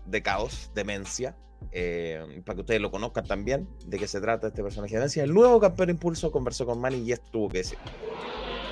de 0.06 0.22
Caos, 0.22 0.72
Demencia, 0.76 1.36
eh, 1.72 2.42
para 2.46 2.56
que 2.56 2.62
ustedes 2.62 2.82
lo 2.82 2.92
conozcan 2.92 3.26
también, 3.26 3.70
de 3.86 3.98
qué 4.00 4.08
se 4.08 4.20
trata 4.20 4.48
este 4.48 4.62
personaje 4.64 4.94
de 4.94 5.00
Demencia. 5.00 5.24
El 5.24 5.34
nuevo 5.34 5.60
campeón 5.60 5.90
Impulso 5.92 6.32
conversó 6.32 6.66
con 6.66 6.80
Manny 6.82 6.98
y 6.98 7.12
esto 7.12 7.30
tuvo 7.32 7.50
que 7.50 7.60
decir. 7.60 7.78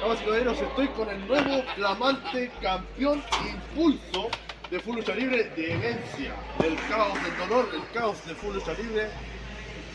Damas 0.02 0.20
y 0.22 0.26
caballeros, 0.26 0.60
estoy 0.60 0.88
con 0.90 1.08
el 1.10 1.28
nuevo 1.28 1.62
flamante 1.76 2.52
campeón 2.62 3.24
impulso 3.48 4.30
de 4.72 4.80
Full 4.80 4.96
Lucha 4.96 5.14
Libre 5.14 5.44
de 5.56 5.74
Herencia, 5.74 6.34
del 6.60 6.76
caos 6.90 7.14
del 7.24 7.38
dolor, 7.48 7.70
el 7.76 7.94
caos 7.94 8.26
de 8.26 8.34
Full 8.34 8.56
Lucha 8.56 8.74
Libre, 8.74 9.08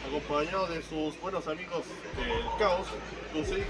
acompañado 0.06 0.66
de 0.68 0.82
sus 0.82 1.20
buenos 1.20 1.46
amigos 1.48 1.82
del 2.16 2.58
caos, 2.58 2.86
Tusix, 3.32 3.66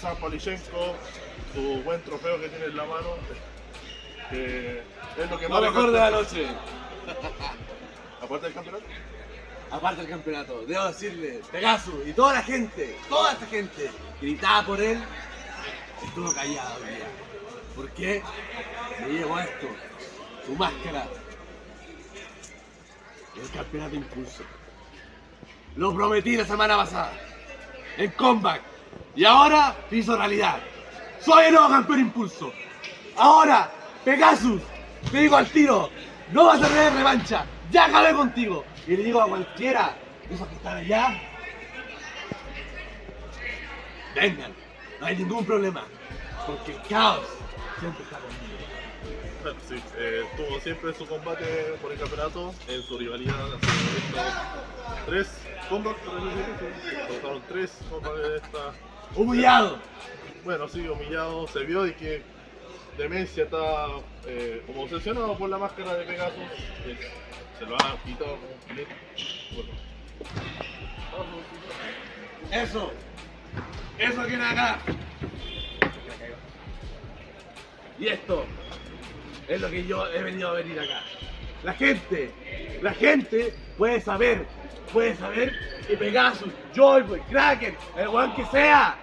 Sam 0.00 0.16
Polichenko, 0.18 0.94
su 1.54 1.82
buen 1.82 2.02
trofeo 2.02 2.40
que 2.40 2.48
tiene 2.48 2.66
en 2.66 2.76
la 2.76 2.84
mano, 2.84 3.16
que 4.30 4.82
es 5.16 5.30
lo 5.30 5.38
que 5.38 5.48
Lo 5.48 5.54
más 5.54 5.62
mejor 5.62 5.90
de 5.90 5.98
la 5.98 6.10
noche, 6.10 6.46
aparte 8.22 8.46
del 8.46 8.54
campeonato. 8.54 8.84
aparte 9.70 10.00
del 10.02 10.10
campeonato, 10.10 10.64
debo 10.66 10.84
decirle, 10.86 11.40
Pegasus 11.50 12.06
y 12.06 12.12
toda 12.12 12.34
la 12.34 12.42
gente, 12.42 12.96
toda 13.08 13.32
esta 13.32 13.46
gente 13.46 13.90
gritaba 14.20 14.66
por 14.66 14.80
él, 14.80 15.02
estuvo 16.04 16.32
callado 16.34 16.74
hoy 16.82 16.94
día. 16.94 17.06
¿Por 17.74 17.90
qué? 17.90 18.22
Me 19.00 19.08
llevo 19.08 19.38
esto, 19.38 19.68
su 20.44 20.52
máscara, 20.54 21.06
el 23.40 23.50
campeonato 23.50 23.94
impulso. 23.94 24.42
Lo 25.76 25.94
prometí 25.94 26.36
la 26.36 26.44
semana 26.44 26.76
pasada. 26.76 27.12
En 27.96 28.10
comeback. 28.12 28.62
Y 29.14 29.24
ahora 29.24 29.74
hizo 29.90 30.16
realidad. 30.16 30.60
Soy 31.20 31.46
el 31.46 31.52
nuevo 31.52 31.68
campeón 31.68 32.00
impulso. 32.00 32.52
Ahora, 33.16 33.70
Pegasus, 34.04 34.62
te 35.10 35.18
digo 35.18 35.36
al 35.36 35.48
tiro, 35.48 35.90
no 36.32 36.46
vas 36.46 36.62
a 36.62 36.68
tener 36.68 36.92
revancha. 36.92 37.44
Ya 37.70 37.86
acabé 37.86 38.14
contigo. 38.14 38.64
Y 38.86 38.96
le 38.96 39.04
digo 39.04 39.20
a 39.20 39.28
cualquiera 39.28 39.96
de 40.28 40.34
esos 40.34 40.46
que 40.48 40.54
están 40.54 40.78
allá. 40.78 41.20
Vengan, 44.14 44.52
no 45.00 45.06
hay 45.06 45.16
ningún 45.16 45.44
problema. 45.44 45.84
Porque 46.46 46.72
el 46.72 46.82
caos 46.82 47.26
siempre 47.78 48.04
está 48.04 48.18
conmigo. 48.18 48.48
Bueno, 49.42 49.58
sí, 49.68 49.82
eh, 49.96 50.24
tuvo 50.36 50.60
siempre 50.60 50.94
su 50.94 51.06
combate 51.06 51.44
por 51.80 51.92
el 51.92 51.98
campeonato 51.98 52.54
en 52.66 52.82
su 52.82 52.98
rivalidad 52.98 53.34
3 55.06 55.28
son 55.68 55.82
dos, 55.82 55.96
son 57.22 57.42
tres 57.48 57.78
esta. 58.36 58.72
Humillado. 59.14 59.78
Bueno, 60.44 60.66
sí, 60.66 60.88
humillado. 60.88 61.46
Se 61.48 61.60
vio 61.64 61.86
y 61.86 61.92
que 61.92 62.22
Demencia 62.96 63.44
está 63.44 63.86
eh, 64.26 64.62
como 64.66 64.84
obsesionado 64.84 65.36
por 65.36 65.50
la 65.50 65.58
máscara 65.58 65.94
de 65.94 66.04
Pegasus. 66.04 66.38
Pues, 66.84 66.98
se 67.58 67.66
lo 67.66 67.74
ha 67.76 67.96
quitado 68.04 68.36
con 68.36 68.76
bueno. 69.54 69.70
Eso. 72.50 72.92
Eso 73.98 74.22
viene 74.24 74.44
acá. 74.44 74.78
Y 77.98 78.06
esto 78.06 78.44
es 79.48 79.60
lo 79.60 79.70
que 79.70 79.84
yo 79.84 80.06
he 80.06 80.22
venido 80.22 80.48
a 80.48 80.52
venir 80.52 80.80
acá. 80.80 81.02
La 81.64 81.74
gente, 81.74 82.30
la 82.80 82.94
gente 82.94 83.52
puede 83.76 84.00
saber 84.00 84.46
puede 84.88 85.14
saber 85.16 85.54
que 85.86 85.96
Pegasus, 85.96 86.52
Joyboy, 86.74 87.20
Kraken, 87.30 87.76
el 87.96 88.08
weón 88.08 88.34
que 88.34 88.44
sea, 88.46 88.96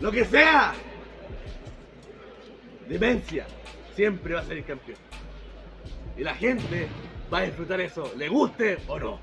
lo 0.00 0.10
que 0.10 0.24
sea, 0.24 0.74
Demencia 2.88 3.46
siempre 3.94 4.34
va 4.34 4.40
a 4.40 4.44
ser 4.44 4.58
el 4.58 4.64
campeón. 4.64 4.98
Y 6.16 6.22
la 6.22 6.34
gente 6.34 6.88
va 7.32 7.38
a 7.38 7.42
disfrutar 7.42 7.80
eso, 7.80 8.12
le 8.16 8.28
guste 8.28 8.78
o 8.88 8.98
no. 8.98 9.20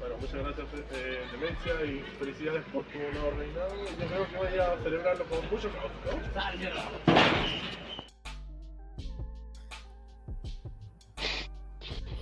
Bueno, 0.00 0.16
muchas 0.20 0.34
gracias, 0.34 0.66
eh, 0.92 1.20
Demencia, 1.32 1.84
y 1.84 2.00
felicidades 2.18 2.64
por 2.72 2.84
tu 2.84 2.98
nuevo 2.98 3.30
reinado. 3.38 3.74
Yo 4.00 4.06
creo 4.06 4.28
que 4.28 4.36
voy 4.36 4.58
a 4.58 4.82
celebrarlo 4.82 5.24
con 5.24 5.38
muchos 5.50 5.72
¿no? 5.72 5.80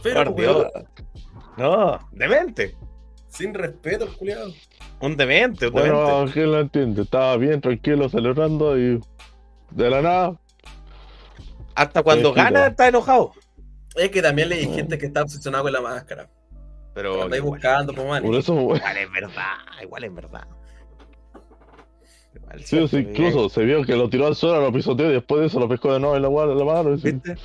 Pero, 0.02 0.30
weón, 0.30 0.70
No, 1.56 1.98
demente. 2.12 2.76
sin 3.28 3.54
respeto, 3.54 4.04
el 4.04 4.12
culiado. 4.12 4.52
Un 5.00 5.16
demente, 5.16 5.68
un 5.68 5.74
demente. 5.74 5.92
Bueno, 5.92 6.30
¿quién 6.32 6.52
lo 6.52 6.60
entiende? 6.60 7.02
Estaba 7.02 7.36
bien 7.36 7.60
tranquilo 7.60 8.08
celebrando 8.08 8.78
y 8.78 9.00
de 9.70 9.90
la 9.90 10.02
nada. 10.02 10.40
Hasta 11.74 12.02
cuando 12.02 12.32
gana 12.32 12.68
está 12.68 12.88
enojado. 12.88 13.32
Es 13.96 14.10
que 14.10 14.22
también 14.22 14.48
le 14.48 14.56
hay 14.56 14.74
gente 14.74 14.98
que 14.98 15.06
está 15.06 15.22
obsesionada 15.22 15.62
con 15.62 15.72
la 15.72 15.80
máscara. 15.80 16.28
Pero 16.94 17.26
igual, 17.26 17.42
buscando, 17.42 17.92
pues, 17.92 18.08
man. 18.08 18.22
Por 18.22 18.34
eso, 18.34 18.58
igual 18.58 18.80
es 18.98 19.12
verdad, 19.12 19.56
igual 19.82 20.04
es 20.04 20.14
verdad. 20.14 20.46
Igual 22.34 22.64
sí, 22.64 22.96
incluso 22.96 23.48
se 23.50 23.64
vio 23.64 23.84
que 23.84 23.96
lo 23.96 24.08
tiró 24.08 24.26
al 24.26 24.34
suelo, 24.34 24.62
lo 24.62 24.72
pisoteó 24.72 25.10
y 25.10 25.14
después 25.14 25.40
de 25.40 25.46
eso 25.48 25.60
lo 25.60 25.68
pescó 25.68 25.92
de 25.92 26.00
nuevo 26.00 26.16
en 26.16 26.22
la 26.22 26.28
en 26.28 26.58
la 26.58 26.64
mano. 26.64 26.94
y 26.94 26.98
sí. 26.98 27.12
¿Viste? 27.12 27.36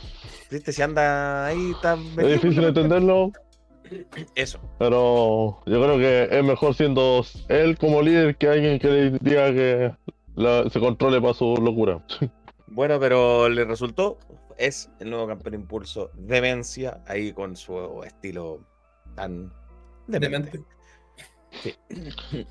¿Viste? 0.49 0.71
Si 0.71 0.81
anda 0.81 1.47
ahí 1.47 1.73
tan 1.81 1.99
Es 2.17 2.41
difícil 2.41 2.63
entenderlo, 2.63 3.31
Eso. 4.35 4.59
pero 4.79 5.61
yo 5.65 5.83
creo 5.83 5.97
que 5.97 6.29
es 6.37 6.43
mejor 6.43 6.73
siendo 6.75 7.25
él 7.49 7.77
como 7.77 8.01
líder 8.01 8.35
que 8.37 8.47
alguien 8.47 8.79
que 8.79 8.87
le 8.87 9.09
diga 9.19 9.51
que 9.53 9.91
la- 10.35 10.69
se 10.69 10.79
controle 10.79 11.19
para 11.21 11.33
su 11.33 11.55
locura. 11.57 12.03
Bueno, 12.73 12.97
pero 13.01 13.49
le 13.49 13.65
resultó. 13.65 14.17
Es 14.57 14.89
el 15.01 15.09
nuevo 15.09 15.27
campeón 15.27 15.55
impulso 15.55 16.09
Demencia, 16.13 17.01
ahí 17.05 17.33
con 17.33 17.57
su 17.57 18.01
estilo 18.05 18.61
tan 19.13 19.51
demente. 20.07 20.51
Demente. 20.51 20.65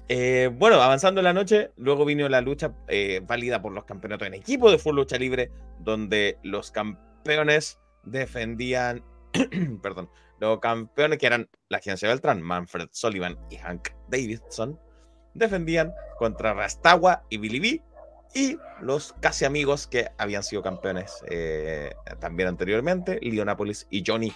Eh, 0.08 0.50
bueno, 0.58 0.76
avanzando 0.82 1.20
en 1.20 1.24
la 1.24 1.32
noche, 1.32 1.70
luego 1.76 2.04
vino 2.04 2.28
la 2.28 2.42
lucha 2.42 2.74
eh, 2.88 3.22
válida 3.26 3.62
por 3.62 3.72
los 3.72 3.84
campeonatos 3.84 4.28
en 4.28 4.34
equipo 4.34 4.70
de 4.70 4.76
Full 4.78 4.94
Lucha 4.96 5.16
Libre, 5.16 5.50
donde 5.78 6.36
los 6.42 6.70
campeones 6.70 7.80
defendían, 8.02 9.02
perdón, 9.82 10.10
los 10.38 10.58
campeones 10.60 11.18
que 11.18 11.26
eran 11.26 11.48
la 11.68 11.78
agencia 11.78 12.08
Beltrán, 12.08 12.42
Manfred 12.42 12.88
Sullivan 12.92 13.38
y 13.50 13.56
Hank 13.56 13.88
Davidson, 14.08 14.78
defendían 15.34 15.92
contra 16.18 16.54
Rastawa 16.54 17.24
y 17.28 17.38
Billy 17.38 17.60
B 17.60 17.82
y 18.34 18.58
los 18.80 19.14
casi 19.20 19.44
amigos 19.44 19.86
que 19.86 20.08
habían 20.18 20.42
sido 20.42 20.62
campeones 20.62 21.22
eh, 21.28 21.92
también 22.20 22.48
anteriormente, 22.48 23.18
Leonápolis 23.20 23.86
y 23.90 24.04
Johnny 24.06 24.32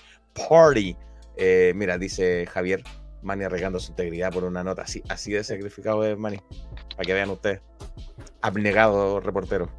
Party. 0.49 0.97
Eh, 1.37 1.73
mira, 1.77 1.99
dice 1.99 2.47
Javier, 2.47 2.83
Manny 3.23 3.45
arreglando 3.45 3.81
su 3.81 3.93
integridad 3.93 4.33
por 4.33 4.45
una 4.45 4.63
nota. 4.63 4.83
Así, 4.83 5.03
así 5.09 5.33
de 5.33 5.43
sacrificado 5.43 6.05
es 6.05 6.17
Manny. 6.19 6.41
Para 6.91 7.05
que 7.05 7.15
vean 7.15 7.31
ustedes. 7.31 7.61
Abnegado 8.43 9.21
reportero. 9.21 9.71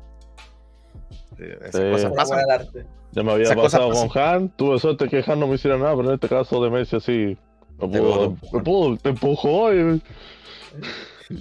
Eh, 1.39 1.57
Esas 1.61 1.81
Sí. 1.81 1.91
cosas 1.91 2.11
pasan. 2.13 2.39
Ya 3.11 3.23
me 3.23 3.31
había 3.31 3.45
Esas 3.45 3.57
pasado 3.57 3.91
con 3.91 4.09
Han, 4.21 4.49
tuve 4.49 4.79
suerte 4.79 5.07
que 5.07 5.23
Han 5.25 5.39
no 5.39 5.47
me 5.47 5.55
hiciera 5.55 5.77
nada, 5.77 5.95
pero 5.95 6.09
en 6.09 6.15
este 6.15 6.27
caso 6.27 6.63
de 6.63 6.69
Messi 6.69 6.99
sí. 6.99 7.37
Me 7.79 7.87
Te 7.89 7.99
pudo, 7.99 8.37
me 8.53 8.59
pudo, 8.63 8.97
te 8.97 9.09
empujó 9.09 9.73
y. 9.73 10.01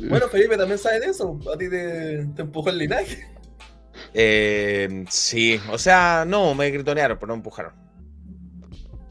Bueno, 0.08 0.28
Felipe 0.28 0.56
también 0.56 0.78
sabe 0.78 1.00
de 1.00 1.06
eso. 1.06 1.38
A 1.52 1.56
ti 1.58 1.68
te, 1.68 2.24
te 2.34 2.42
empujó 2.42 2.70
el 2.70 2.78
linaje. 2.78 3.22
Eh, 4.12 5.04
sí, 5.08 5.60
o 5.70 5.78
sea, 5.78 6.24
no, 6.26 6.54
me 6.54 6.70
gritonearon, 6.70 7.16
pero 7.18 7.28
no 7.28 7.34
empujaron. 7.34 7.72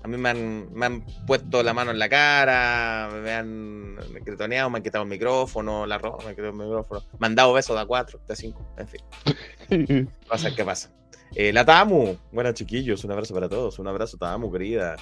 A 0.04 0.08
mí 0.08 0.18
me 0.18 0.30
han, 0.30 0.74
me 0.74 0.86
han 0.86 1.06
puesto 1.26 1.64
la 1.64 1.74
mano 1.74 1.92
en 1.92 2.00
la 2.00 2.10
cara, 2.10 3.10
me 3.42 4.02
han 4.02 4.24
gritoneado, 4.24 4.70
me 4.70 4.78
han 4.78 4.84
quitado 4.84 5.04
el 5.04 5.10
micrófono, 5.10 5.86
la 5.86 5.98
ropa, 5.98 6.24
me 6.24 6.30
han 6.30 6.36
quitado 6.36 6.50
el 6.52 6.56
micrófono, 6.58 7.02
me 7.20 7.28
han 7.28 7.36
dado 7.36 7.54
besos 7.54 7.76
de 7.76 7.84
A4, 7.84 8.20
de 8.28 8.36
5, 8.36 8.66
en 8.78 8.88
fin. 8.88 10.10
Pasa 10.30 10.54
que 10.54 10.64
pasa. 10.64 10.92
Eh, 11.36 11.52
la 11.52 11.66
Tamu, 11.66 12.16
buenas 12.32 12.54
chiquillos, 12.54 13.04
un 13.04 13.12
abrazo 13.12 13.34
para 13.34 13.50
todos, 13.50 13.80
un 13.80 13.88
abrazo 13.88 14.18
Tamu, 14.18 14.52
querida. 14.52 14.96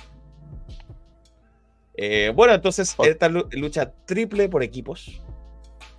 Eh, 1.95 2.31
bueno, 2.35 2.53
entonces, 2.53 2.95
esta 3.03 3.27
lu- 3.29 3.47
lucha 3.51 3.91
triple 4.05 4.49
por 4.49 4.63
equipos. 4.63 5.21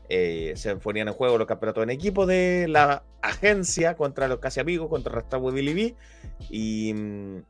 Eh, 0.08 0.52
se 0.56 0.76
ponían 0.76 1.08
en 1.08 1.14
juego 1.14 1.38
los 1.38 1.46
campeonatos 1.46 1.82
en 1.84 1.90
equipo 1.90 2.26
de 2.26 2.66
la 2.68 3.02
agencia 3.22 3.94
contra 3.96 4.28
los 4.28 4.38
casi 4.40 4.60
amigos, 4.60 4.88
contra 4.88 5.12
Rastawa 5.12 5.50
y 5.50 5.54
Billy 5.54 5.74
B. 5.74 5.94
Y 6.50 6.94
mm, 6.94 7.42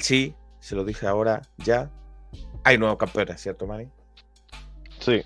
sí, 0.00 0.34
se 0.60 0.74
lo 0.76 0.84
dije 0.84 1.06
ahora 1.06 1.42
ya. 1.58 1.90
Hay 2.64 2.78
nuevos 2.78 2.98
campeones, 2.98 3.40
¿cierto, 3.40 3.66
Manny? 3.66 3.86
Sí. 4.98 5.22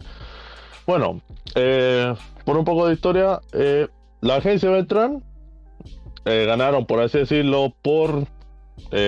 Bueno, 0.87 1.21
eh, 1.55 2.15
por 2.45 2.57
un 2.57 2.65
poco 2.65 2.87
de 2.87 2.95
historia, 2.95 3.41
eh, 3.53 3.89
la 4.21 4.37
agencia 4.37 4.71
Beltrán 4.71 5.23
eh, 6.25 6.45
ganaron, 6.47 6.85
por 6.87 7.01
así 7.01 7.19
decirlo, 7.19 7.73
por 7.83 8.27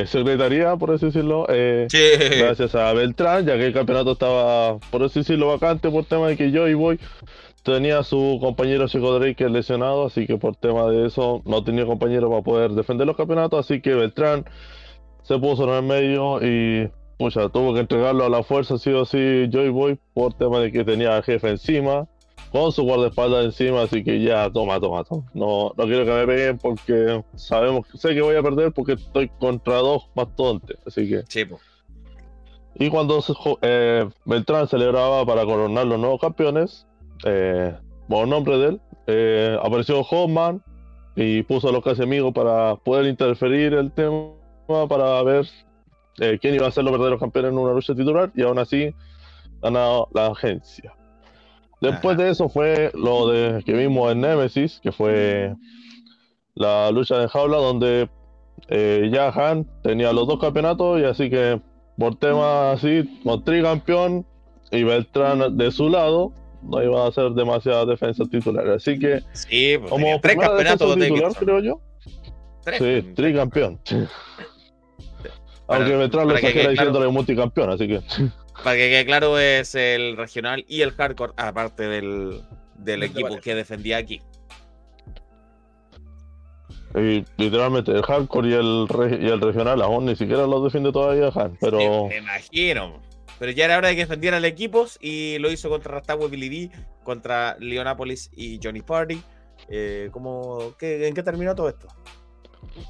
secretaría, 0.07 0.77
por 0.77 0.93
así 0.93 1.07
decirlo, 1.07 1.47
Sí. 1.88 1.99
gracias 2.38 2.75
a 2.75 2.93
Beltrán, 2.93 3.47
ya 3.47 3.57
que 3.57 3.67
el 3.67 3.73
campeonato 3.73 4.12
estaba, 4.12 4.79
por 4.91 5.03
así 5.03 5.21
decirlo, 5.21 5.49
vacante 5.49 5.91
por 5.91 6.05
tema 6.05 6.29
de 6.29 6.37
que 6.37 6.51
yo 6.51 6.69
y 6.69 6.75
Boy 6.75 7.01
tenía 7.62 7.99
a 7.99 8.05
su 8.05 8.38
compañero 8.41 8.87
Chico 8.88 9.19
Drake 9.19 9.49
lesionado, 9.49 10.07
así 10.07 10.27
que 10.27 10.37
por 10.37 10.57
tema 10.57 10.88
de 10.88 11.07
eso 11.07 11.43
no 11.45 11.65
tenía 11.65 11.87
compañero 11.87 12.29
para 12.31 12.43
poder 12.43 12.71
defender 12.73 13.07
los 13.07 13.17
campeonatos, 13.17 13.61
así 13.61 13.81
que 13.81 13.95
Beltrán 13.95 14.45
se 15.23 15.38
puso 15.38 15.65
en 15.65 15.71
el 15.71 15.83
medio 15.83 16.45
y 16.45 16.91
pucha, 17.18 17.48
tuvo 17.48 17.75
que 17.75 17.81
entregarlo 17.81 18.25
a 18.25 18.29
la 18.29 18.42
fuerza 18.42 18.79
sí 18.79 18.90
o 18.90 19.05
sí 19.05 19.48
Joy 19.51 19.70
Boy 19.70 19.98
por 20.14 20.35
tema 20.35 20.61
de 20.61 20.72
que 20.72 20.85
tenía 20.85 21.16
al 21.16 21.22
jefe 21.22 21.51
encima, 21.51 22.07
con 22.51 22.72
su 22.72 22.83
guardaespaldas 22.83 23.44
encima, 23.46 23.83
así 23.83 24.05
que 24.05 24.20
ya, 24.20 24.51
toma, 24.51 24.79
toma, 24.81 25.05
toma. 25.05 25.25
No, 25.33 25.72
no 25.77 25.85
quiero 25.85 26.05
que 26.05 26.12
me 26.12 26.27
peguen 26.27 26.59
porque 26.59 27.22
sabemos, 27.35 27.87
sé 27.94 28.14
que 28.14 28.20
voy 28.20 28.37
a 28.37 28.42
perder 28.42 28.72
porque 28.72 28.92
estoy 28.92 29.29
contra 29.40 29.77
dos 29.77 30.11
mastodontes, 30.14 30.77
así 30.87 31.09
que... 31.09 31.22
Sí, 31.29 31.44
po. 31.44 31.59
Y 32.75 32.88
cuando 32.88 33.22
eh, 33.62 34.09
Beltrán 34.25 34.66
celebraba 34.66 35.25
para 35.27 35.44
coronar 35.44 35.87
los 35.87 35.98
nuevos 35.98 36.20
campeones, 36.20 36.87
eh, 37.25 37.75
por 38.09 38.27
nombre 38.27 38.59
de 38.59 38.66
él, 38.68 38.81
eh, 39.07 39.59
apareció 39.62 40.01
Hoffman 40.01 40.62
y 41.14 41.42
puso 41.42 41.68
a 41.68 41.72
los 41.72 41.83
casi 41.83 42.03
amigos 42.03 42.33
para 42.33 42.77
poder 42.77 43.07
interferir 43.07 43.75
el 43.75 43.92
tema 43.92 44.33
para 44.88 45.22
ver 45.22 45.46
eh, 46.18 46.38
quién 46.40 46.55
iba 46.55 46.66
a 46.66 46.70
ser 46.70 46.85
los 46.85 46.92
verdaderos 46.92 47.20
campeones 47.20 47.53
en 47.53 47.59
una 47.59 47.72
lucha 47.72 47.94
titular 47.94 48.31
y 48.35 48.42
aún 48.42 48.59
así 48.59 48.94
ganó 49.61 50.09
la 50.12 50.27
agencia. 50.27 50.94
Después 51.81 52.14
Ajá. 52.14 52.25
de 52.25 52.31
eso 52.31 52.48
fue 52.48 52.92
lo 52.94 53.29
de 53.29 53.62
que 53.64 53.72
vimos 53.72 54.12
en 54.12 54.20
Nemesis, 54.20 54.81
que 54.83 54.92
fue 54.92 55.55
la 56.55 56.90
lucha 56.90 57.18
de 57.18 57.29
jaula 57.29 57.57
donde 57.57 58.09
eh, 58.68 59.11
ya 59.12 59.29
Han 59.31 59.66
tenía 59.83 60.12
los 60.12 60.29
dos 60.29 60.38
campeonatos 60.38 61.01
y 61.01 61.05
así 61.05 61.29
que 61.29 61.61
por 61.98 62.16
tema 62.16 62.72
así, 62.72 63.20
con 63.22 63.44
tricampeón 63.44 64.27
y 64.70 64.83
Beltrán 64.83 65.57
de 65.57 65.70
su 65.70 65.88
lado, 65.88 66.33
no 66.62 66.83
iba 66.83 67.05
a 67.05 67.09
hacer 67.09 67.31
demasiadas 67.33 67.87
defensas 67.87 68.29
titulares. 68.31 68.77
Así 68.77 68.98
que, 68.98 69.20
Sí, 69.33 69.77
pues, 69.79 69.90
como 69.90 70.20
tres 70.20 70.37
campeonatos 70.37 70.94
titular, 70.96 71.33
creo 71.35 71.61
yo, 71.61 71.81
Tres, 72.64 72.79
sí, 72.79 73.03
pues, 73.03 73.14
tricampeón. 73.14 73.81
Para- 75.66 75.81
Aunque 75.85 75.96
Beltrán 75.96 76.29
lo 76.29 76.35
exagera 76.35 76.53
quede 76.53 76.62
claro. 76.62 76.70
diciéndole 76.90 77.09
multicampeón, 77.12 77.70
así 77.70 77.88
que. 77.88 78.01
Para 78.64 78.77
que 78.77 78.90
quede 78.90 79.07
claro, 79.07 79.38
es 79.38 79.75
el 79.75 80.16
regional 80.16 80.64
y 80.68 80.83
el 80.83 80.92
hardcore, 80.92 81.33
aparte 81.37 81.85
del, 81.85 82.42
del 82.77 83.01
De 83.01 83.07
equipo 83.07 83.38
que 83.40 83.55
defendía 83.55 83.96
aquí. 83.96 84.20
Y 86.94 87.25
literalmente 87.38 87.90
el 87.92 88.03
hardcore 88.03 88.48
y 88.48 88.53
el, 88.53 88.87
re- 88.88 89.18
y 89.22 89.27
el 89.29 89.40
regional 89.40 89.81
aún 89.81 90.05
ni 90.05 90.14
siquiera 90.14 90.46
los 90.46 90.62
defiende 90.64 90.92
todavía 90.92 91.31
Han, 91.35 91.57
pero 91.59 91.79
Sí, 91.79 91.87
me 92.09 92.16
imagino. 92.18 93.01
Pero 93.38 93.51
ya 93.53 93.64
era 93.64 93.79
hora 93.79 93.88
de 93.88 93.94
que 93.94 94.03
defendieran 94.03 94.44
equipos 94.44 94.98
y 95.01 95.38
lo 95.38 95.51
hizo 95.51 95.68
contra 95.70 95.92
Rastagua 95.92 96.27
y 96.27 96.31
Billy 96.31 96.48
B, 96.68 96.70
contra 97.03 97.57
Leonápolis 97.59 98.31
y 98.37 98.61
Johnny 98.62 98.83
Party. 98.83 99.20
Eh, 99.68 100.11
¿cómo, 100.12 100.75
qué- 100.79 101.09
¿En 101.09 101.14
qué 101.14 101.22
terminó 101.22 101.55
todo 101.55 101.68
esto? 101.70 101.88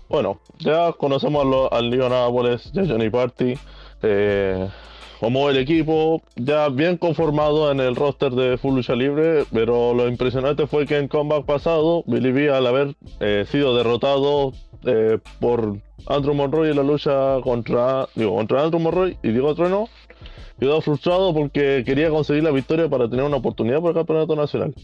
Bueno, 0.09 0.41
ya 0.59 0.93
conocemos 0.93 1.69
al 1.71 1.91
Leon 1.91 2.11
Nápoles, 2.11 2.71
ya 2.73 2.87
Johnny 2.87 3.11
Party, 3.11 3.55
eh, 4.03 4.69
como 5.21 5.49
el 5.49 5.57
equipo 5.57 6.21
ya 6.35 6.69
bien 6.69 6.97
conformado 6.97 7.71
en 7.71 7.81
el 7.81 7.95
roster 7.95 8.33
de 8.33 8.59
Full 8.59 8.75
Lucha 8.75 8.95
Libre, 8.95 9.45
pero 9.53 9.95
lo 9.95 10.09
impresionante 10.09 10.67
fue 10.67 10.85
que 10.85 10.99
en 10.99 11.09
comeback 11.09 11.45
pasado, 11.45 12.03
Billy 12.07 12.33
B 12.33 12.51
al 12.51 12.67
haber 12.67 12.97
eh, 13.21 13.45
sido 13.49 13.77
derrotado 13.77 14.53
eh, 14.85 15.19
por 15.41 15.79
Andrew 16.07 16.35
Monroy 16.35 16.71
en 16.71 16.77
la 16.77 16.83
lucha 16.83 17.41
contra, 17.43 18.09
contra 18.15 18.65
Andrew 18.65 18.81
Monroy 18.81 19.17
y 19.23 19.31
Diego 19.31 19.55
Trueno, 19.55 19.89
quedó 20.59 20.81
frustrado 20.81 21.33
porque 21.33 21.85
quería 21.87 22.11
conseguir 22.11 22.43
la 22.43 22.51
victoria 22.51 22.89
para 22.89 23.09
tener 23.09 23.25
una 23.25 23.37
oportunidad 23.37 23.81
por 23.81 23.91
el 23.91 23.95
campeonato 23.95 24.35
nacional. 24.35 24.75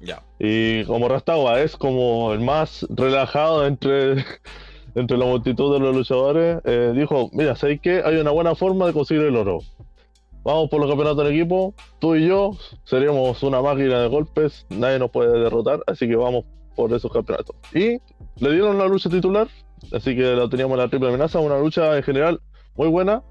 Ya. 0.00 0.22
Y 0.38 0.84
como 0.84 1.08
Rastagua 1.08 1.60
es 1.60 1.76
como 1.76 2.32
el 2.32 2.40
más 2.40 2.86
relajado 2.90 3.66
entre, 3.66 4.24
entre 4.94 5.18
la 5.18 5.26
multitud 5.26 5.72
de 5.72 5.80
los 5.80 5.94
luchadores, 5.94 6.60
eh, 6.64 6.92
dijo, 6.94 7.30
mira, 7.32 7.54
¿sabes 7.56 7.80
qué? 7.80 8.02
Hay 8.04 8.16
una 8.16 8.30
buena 8.30 8.54
forma 8.54 8.86
de 8.86 8.92
conseguir 8.92 9.24
el 9.24 9.36
oro. 9.36 9.60
Vamos 10.42 10.70
por 10.70 10.80
los 10.80 10.88
campeonatos 10.88 11.26
en 11.26 11.34
equipo, 11.34 11.74
tú 11.98 12.16
y 12.16 12.26
yo 12.26 12.52
seríamos 12.84 13.42
una 13.42 13.60
máquina 13.60 14.00
de 14.00 14.08
golpes, 14.08 14.66
nadie 14.70 14.98
nos 14.98 15.10
puede 15.10 15.38
derrotar, 15.38 15.82
así 15.86 16.08
que 16.08 16.16
vamos 16.16 16.46
por 16.74 16.90
esos 16.94 17.12
campeonatos. 17.12 17.54
Y 17.74 18.00
le 18.42 18.52
dieron 18.52 18.78
la 18.78 18.86
lucha 18.86 19.10
titular, 19.10 19.48
así 19.92 20.16
que 20.16 20.22
la 20.34 20.48
teníamos 20.48 20.76
en 20.76 20.84
la 20.84 20.88
triple 20.88 21.08
amenaza, 21.08 21.40
una 21.40 21.58
lucha 21.58 21.94
en 21.94 22.02
general 22.02 22.40
muy 22.74 22.88
buena, 22.88 23.22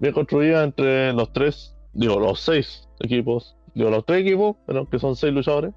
bien 0.00 0.12
construida 0.12 0.64
entre 0.64 1.12
los 1.12 1.32
tres, 1.32 1.76
digo, 1.92 2.18
los 2.18 2.40
seis 2.40 2.88
equipos, 2.98 3.56
digo, 3.74 3.90
los 3.90 4.04
tres 4.04 4.22
equipos, 4.22 4.56
que 4.90 4.98
son 4.98 5.14
seis 5.14 5.32
luchadores. 5.32 5.72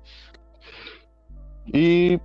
Y 1.67 2.19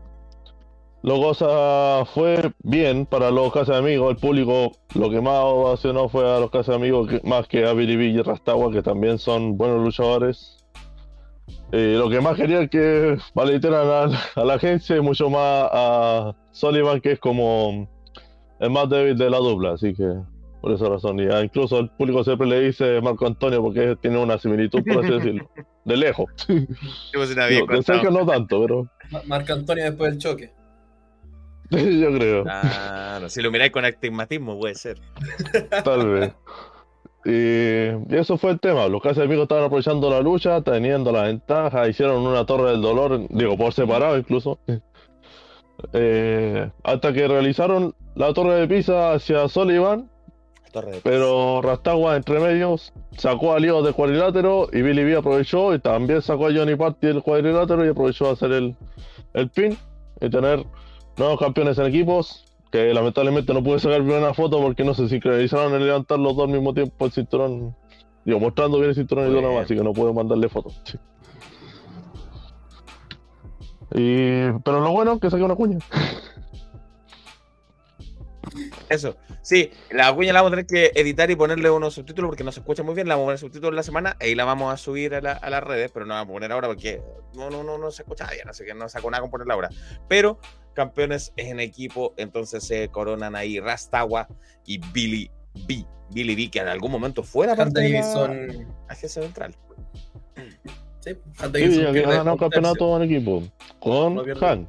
la 1.03 1.15
cosa 1.15 2.05
fue 2.07 2.53
bien 2.63 3.07
para 3.07 3.31
los 3.31 3.53
casas 3.53 3.69
de 3.69 3.77
amigos. 3.77 4.11
El 4.11 4.17
público 4.17 4.73
lo 4.95 5.11
que 5.11 5.21
más 5.21 5.41
ovacionó 5.43 6.09
fue 6.09 6.29
a 6.31 6.41
los 6.41 6.51
casas 6.51 6.69
de 6.69 6.75
amigos, 6.77 7.11
más 7.25 7.47
que 7.47 7.67
a 7.67 7.73
Billy 7.73 7.95
y 7.95 8.23
Rastagua, 8.23 8.73
que 8.73 8.83
también 8.83 9.19
son 9.19 9.57
buenos 9.59 9.85
luchadores. 9.85 10.59
Eh, 11.73 11.97
lo 11.99 12.09
que 12.09 12.21
más 12.21 12.37
quería 12.37 12.67
que 12.69 13.19
valetearan 13.35 14.13
a, 14.13 14.41
a 14.41 14.45
la 14.45 14.55
agencia 14.55 14.97
y 14.97 15.01
mucho 15.01 15.29
más 15.29 15.69
a 15.73 16.35
Sullivan, 16.53 17.01
que 17.01 17.13
es 17.13 17.19
como 17.19 17.89
el 18.61 18.71
más 18.71 18.89
débil 18.89 19.19
de 19.19 19.29
la 19.29 19.39
dupla. 19.39 19.73
Así 19.73 19.93
que 19.93 20.11
por 20.65 20.73
esa 20.73 20.89
razón. 20.89 21.21
Y 21.21 21.25
incluso 21.45 21.79
el 21.79 21.91
público 21.91 22.25
siempre 22.25 22.47
le 22.47 22.61
dice 22.61 22.99
Marco 23.03 23.27
Antonio 23.27 23.63
porque 23.63 23.97
tiene 24.01 24.17
una 24.17 24.39
similitud, 24.39 24.83
por 24.83 25.05
así 25.05 25.13
decirlo. 25.13 25.51
De 25.85 25.97
lejos. 25.97 26.27
Yo 26.49 27.27
Digo, 27.49 27.67
de 27.67 27.83
cerca 27.83 28.11
no 28.11 28.25
tanto, 28.27 28.61
pero 28.63 28.89
Ma- 29.11 29.23
Marco 29.27 29.53
Antonio 29.53 29.85
después 29.85 30.13
del 30.13 30.19
choque. 30.21 30.53
yo 31.71 32.13
creo. 32.15 32.43
Claro, 32.45 33.29
si 33.29 33.41
lo 33.43 33.51
miráis 33.51 33.73
con 33.73 33.85
astigmatismo 33.85 34.59
puede 34.59 34.75
ser. 34.75 34.99
Tal 35.85 36.09
vez. 36.09 36.33
Y, 37.25 38.15
y 38.15 38.19
eso 38.19 38.37
fue 38.37 38.51
el 38.53 38.61
tema. 38.61 38.87
Los 38.87 39.03
casi 39.03 39.23
amigos 39.23 39.45
estaban 39.45 39.65
aprovechando 39.65 40.11
la 40.11 40.21
lucha, 40.21 40.61
teniendo 40.61 41.11
la 41.11 41.23
ventaja, 41.23 41.89
hicieron 41.89 42.27
una 42.27 42.45
torre 42.45 42.71
del 42.71 42.83
dolor, 42.83 43.27
digo, 43.31 43.57
por 43.57 43.73
separado 43.73 44.19
incluso. 44.19 44.59
Eh, 45.93 46.71
hasta 46.83 47.13
que 47.13 47.27
realizaron 47.27 47.95
la 48.15 48.33
torre 48.33 48.55
de 48.55 48.69
pizza 48.69 49.15
hacia 49.15 49.49
Sullivan, 49.49 50.11
Torre 50.75 50.93
de 50.93 51.01
pero 51.03 51.63
Rastagua 51.63 52.17
entre 52.17 52.41
medios 52.41 52.93
sacó 53.17 53.55
a 53.55 53.61
Lío 53.61 53.83
del 53.83 53.95
cuadrilátero 53.95 54.69
y 54.73 54.83
Billy 54.83 55.05
B 55.05 55.17
aprovechó 55.17 55.73
y 55.73 55.79
también 55.79 56.21
sacó 56.21 56.49
a 56.49 56.53
Johnny 56.53 56.75
Party 56.75 57.07
del 57.07 57.23
cuadrilátero 57.23 57.87
y 57.87 57.89
aprovechó 57.89 58.29
a 58.29 58.33
hacer 58.33 58.51
el, 58.53 58.77
el 59.35 59.49
pin 59.51 59.79
y 60.21 60.29
tener 60.29 60.67
nuevos 61.17 61.39
campeones 61.39 61.79
en 61.79 61.87
equipos. 61.87 62.45
Que 62.73 62.93
lamentablemente 62.93 63.55
no 63.55 63.63
pude 63.63 63.79
sacar 63.79 64.03
bien 64.03 64.19
una 64.19 64.35
foto 64.35 64.61
porque 64.61 64.83
no 64.83 64.95
se 64.95 65.09
sincronizaron 65.09 65.73
en 65.75 65.87
levantar 65.87 66.19
los 66.19 66.35
dos 66.35 66.47
al 66.47 66.53
mismo 66.53 66.75
tiempo 66.75 67.05
el 67.07 67.13
cinturón. 67.13 67.77
Digo, 68.25 68.41
mostrando 68.41 68.79
bien 68.79 68.89
el 68.91 68.97
cinturón 68.97 69.27
y 69.27 69.31
todo 69.31 69.43
lo 69.43 69.49
demás, 69.51 69.67
así 69.67 69.77
que 69.77 69.85
no 69.85 69.93
puedo 69.93 70.13
mandarle 70.13 70.49
fotos. 70.49 70.81
Sí. 70.83 70.99
Y, 73.95 74.51
pero 74.65 74.81
lo 74.81 74.91
bueno 74.91 75.13
es 75.13 75.21
que 75.21 75.31
saqué 75.31 75.45
una 75.45 75.55
cuña. 75.55 75.79
Eso. 78.89 79.17
Sí, 79.43 79.71
la 79.91 80.15
cuña 80.15 80.33
la 80.33 80.43
vamos 80.43 80.53
a 80.53 80.63
tener 80.63 80.67
que 80.67 80.99
editar 81.01 81.31
y 81.31 81.37
ponerle 81.37 81.71
unos 81.71 81.95
subtítulos 81.95 82.29
porque 82.29 82.45
no 82.45 82.53
se 82.53 82.61
escucha 82.61 82.83
muy 82.83 82.95
bien. 82.95 83.09
La 83.09 83.15
vamos 83.15 83.25
a 83.25 83.27
poner 83.29 83.39
subtítulos 83.39 83.75
la 83.75 83.83
semana 83.83 84.17
y 84.21 84.35
la 84.35 84.45
vamos 84.45 84.73
a 84.73 84.77
subir 84.77 85.15
a, 85.15 85.21
la- 85.21 85.33
a 85.33 85.51
las 85.51 85.63
redes, 85.63 85.91
pero 85.93 86.07
no 86.07 86.15
la 86.15 86.21
vamos 86.21 86.31
a 86.31 86.35
poner 86.35 86.53
ahora 86.53 86.69
porque 86.69 87.03
no, 87.35 87.51
no, 87.51 87.63
no, 87.65 87.79
no 87.79 87.91
se 87.91 88.03
escucha 88.03 88.29
bien, 88.31 88.49
así 88.49 88.65
que 88.65 88.75
no 88.75 88.89
saco 88.89 89.11
nada 89.11 89.21
con 89.23 89.31
ponerla 89.31 89.55
ahora. 89.55 89.71
Pero 90.09 90.39
campeones 90.75 91.33
en 91.37 91.61
equipo, 91.61 92.15
entonces 92.17 92.65
se 92.65 92.89
coronan 92.89 93.37
ahí 93.37 93.61
Rastawa 93.61 94.29
y 94.67 94.79
Billy 94.93 95.31
B. 95.67 95.85
Billy 96.11 96.35
B, 96.37 96.51
que 96.51 96.59
en 96.61 96.69
algún 96.69 96.91
momento 96.91 97.23
fuera 97.23 97.57
parte 97.57 97.81
de 97.81 97.91
la 97.91 98.01
agencia 98.89 99.23
central. 99.23 99.57
Sí, 101.01 101.11
ya 101.83 101.93
que 101.93 102.03
ganó 102.03 102.37
campeonato 102.37 102.97
en 102.97 103.03
equipo. 103.11 103.43
Con 103.79 104.15
No 104.15 104.23
pierde. 104.25 104.47
Han. 104.47 104.69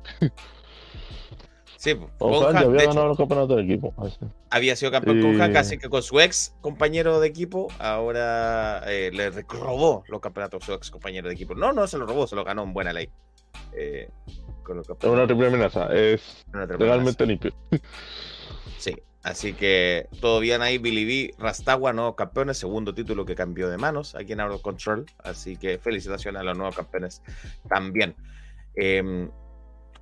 Sí, 1.86 1.92
había 2.20 2.68
de 2.68 2.78
hecho, 2.78 2.88
ganado 2.90 3.12
el 3.12 3.18
campeonato 3.18 3.60
en 3.60 3.66
equipo. 3.72 3.94
así. 3.98 4.18
había 4.50 4.76
sido 4.76 4.92
campeón 4.92 5.22
con. 5.22 5.38
Hank, 5.40 5.56
así 5.56 5.78
que 5.78 5.88
con 5.88 6.02
su 6.02 6.20
ex 6.20 6.56
compañero 6.62 7.20
de 7.20 7.28
equipo, 7.28 7.68
ahora 7.78 8.82
eh, 8.88 9.12
le 9.14 9.30
robó 9.30 10.04
los 10.08 10.20
campeonatos 10.20 10.64
a 10.64 10.66
su 10.66 10.74
ex 10.74 10.90
compañero 10.90 11.28
de 11.28 11.36
equipo. 11.36 11.54
No, 11.54 11.74
no 11.74 11.86
se 11.86 12.00
lo 12.00 12.08
robó, 12.08 12.26
se 12.26 12.36
lo 12.36 12.44
ganó 12.44 12.64
en 12.64 12.74
buena 12.74 12.92
ley. 12.92 13.08
Eh, 13.74 14.10
con 14.64 14.78
los 14.78 14.86
Es 14.86 14.90
una 14.90 14.98
campeonatos. 15.00 15.28
triple 15.28 15.48
amenaza. 15.48 15.94
Es 15.94 16.44
Una 16.52 16.66
triple 16.68 16.86
legalmente 16.88 17.26
limpio. 17.26 17.52
Sí, 18.80 18.96
así 19.24 19.54
que 19.54 20.10
bien 20.42 20.62
ahí. 20.64 20.80
Billy 20.80 21.06
B, 21.06 21.36
Rastagua, 21.38 21.94
nuevos 21.94 22.16
campeones, 22.16 22.58
segundo 22.58 22.94
título 22.94 23.26
que 23.26 23.36
cambió 23.36 23.70
de 23.70 23.78
manos 23.78 24.16
aquí 24.16 24.34
en 24.34 24.40
Out 24.42 24.54
of 24.54 24.62
Control. 24.62 25.06
Así 25.24 25.56
que 25.56 25.78
felicitaciones 25.78 26.42
a 26.42 26.44
los 26.44 26.58
nuevos 26.58 26.76
campeones 26.76 27.22
también. 27.70 28.16
Eh, 28.76 29.30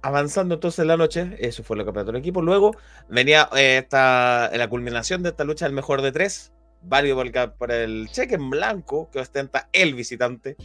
avanzando 0.04 0.56
entonces 0.56 0.80
en 0.80 0.88
la 0.90 0.98
noche, 0.98 1.36
eso 1.40 1.64
fue 1.64 1.78
lo 1.78 1.84
que 1.84 1.88
campeonato 1.88 2.12
del 2.12 2.22
equipo. 2.22 2.42
Luego 2.42 2.76
venía 3.10 3.50
eh, 3.56 3.80
esta, 3.82 4.52
la 4.54 4.70
culminación 4.70 5.24
de 5.24 5.30
esta 5.30 5.46
lucha 5.46 5.66
del 5.66 5.74
mejor 5.74 6.02
de 6.02 6.12
tres, 6.12 6.54
válido 6.82 7.16
por 7.16 7.26
el, 7.26 7.52
por 7.54 7.72
el 7.72 8.10
cheque 8.12 8.36
en 8.36 8.50
blanco 8.50 9.10
que 9.12 9.20
ostenta 9.20 9.70
el 9.72 9.96
visitante. 9.96 10.58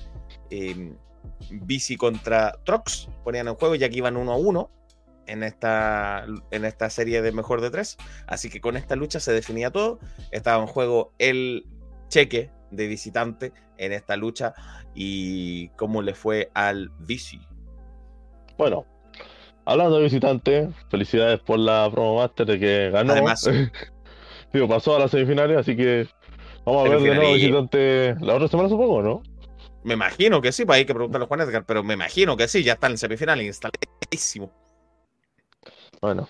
Eh, 0.51 0.93
Bici 1.51 1.97
contra 1.97 2.53
Trox 2.65 3.09
ponían 3.23 3.47
en 3.47 3.55
juego, 3.55 3.77
ya 3.77 3.89
que 3.89 3.97
iban 3.97 4.17
uno 4.17 4.33
a 4.33 4.37
uno 4.37 4.71
en 5.27 5.45
esta, 5.45 6.27
en 6.51 6.65
esta 6.65 6.91
serie 6.91 7.23
de 7.23 7.31
mejor 7.31 7.61
de 7.61 7.71
tres. 7.71 7.97
Así 8.27 8.51
que 8.51 8.61
con 8.61 8.77
esta 8.77 8.97
lucha 8.97 9.21
se 9.21 9.33
definía 9.33 9.71
todo. 9.71 10.01
Estaba 10.33 10.61
en 10.61 10.67
juego 10.67 11.13
el 11.19 11.65
cheque 12.09 12.51
de 12.73 12.89
visitante 12.89 13.53
en 13.77 13.93
esta 13.93 14.17
lucha 14.17 14.53
y 14.95 15.69
cómo 15.71 16.03
le 16.03 16.15
fue 16.15 16.51
al 16.55 16.91
Bici. 16.99 17.41
Bueno, 18.57 18.85
hablando 19.69 19.99
de 19.99 20.05
visitante, 20.05 20.71
felicidades 20.91 21.41
por 21.41 21.59
la 21.59 21.91
promo 21.91 22.17
master 22.17 22.47
de 22.47 22.59
que 22.59 22.91
ganó. 22.91 23.13
Además. 23.13 23.49
Digo, 24.53 24.67
pasó 24.67 24.97
a 24.97 24.99
las 24.99 25.11
semifinales, 25.11 25.59
así 25.59 25.77
que 25.77 26.09
vamos 26.65 26.87
a 26.87 26.89
ver 26.89 27.01
de 27.01 27.15
nuevo 27.15 27.35
visitante 27.35 28.17
la 28.21 28.35
otra 28.35 28.49
semana, 28.49 28.71
supongo, 28.71 29.03
¿no? 29.03 29.23
Me 29.85 29.93
imagino 29.95 30.41
que 30.41 30.53
sí, 30.53 30.65
pues 30.65 30.79
hay 30.79 30.87
que 30.87 30.95
preguntarle 30.95 31.27
a 31.27 31.29
Juan 31.29 31.41
Edgar, 31.43 31.65
pero 31.67 31.85
me 31.85 31.95
imagino 31.95 32.37
que 32.37 32.49
sí, 32.49 32.65
ya 32.65 32.73
está 32.73 32.87
en 32.87 32.97
semifinal 32.97 33.43
instaladísimo. 33.43 34.51
Bueno, 36.01 36.29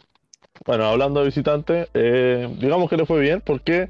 bueno, 0.66 0.87
hablando 0.87 1.20
de 1.20 1.27
visitante, 1.27 1.88
eh, 1.94 2.53
digamos 2.59 2.90
que 2.90 2.96
le 2.96 3.07
fue 3.07 3.20
bien 3.20 3.40
porque 3.40 3.88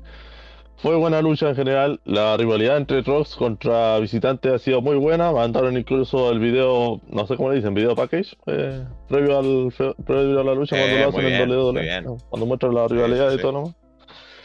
fue 0.79 0.97
buena 0.97 1.21
lucha 1.23 1.49
en 1.51 1.57
general. 1.57 2.01
La 2.05 2.37
rivalidad 2.37 2.77
entre 2.77 3.03
Trox 3.03 3.35
contra 3.37 3.99
visitante 3.99 4.49
ha 4.55 4.59
sido 4.59 4.81
muy 4.81 4.97
buena. 4.97 5.33
Mandaron 5.33 5.77
incluso 5.77 6.31
el 6.31 6.39
video, 6.39 7.01
no 7.09 7.27
sé 7.27 7.37
cómo 7.37 7.51
le 7.51 7.57
dicen, 7.57 7.75
video 7.75 7.95
package, 7.97 8.37
eh, 8.47 8.85
previo, 9.09 9.39
al, 9.39 9.73
fe- 9.73 9.95
previo 10.07 10.41
a 10.41 10.45
la 10.45 10.55
lucha 10.55 10.77
Eh, 10.77 10.81
cuando 10.81 10.97
lo 10.97 11.13
muy 11.13 11.21
hacen 11.33 11.43
en 11.43 11.51
WWE, 11.51 12.03
muy 12.03 12.19
cuando 12.31 12.47
muestran 12.47 12.75
la 12.75 12.89
rivalidad 12.89 13.29
sí, 13.31 13.35
y 13.35 13.37
sí. 13.39 13.43
todo 13.43 13.53
lo 13.53 13.59
demás. 13.61 13.75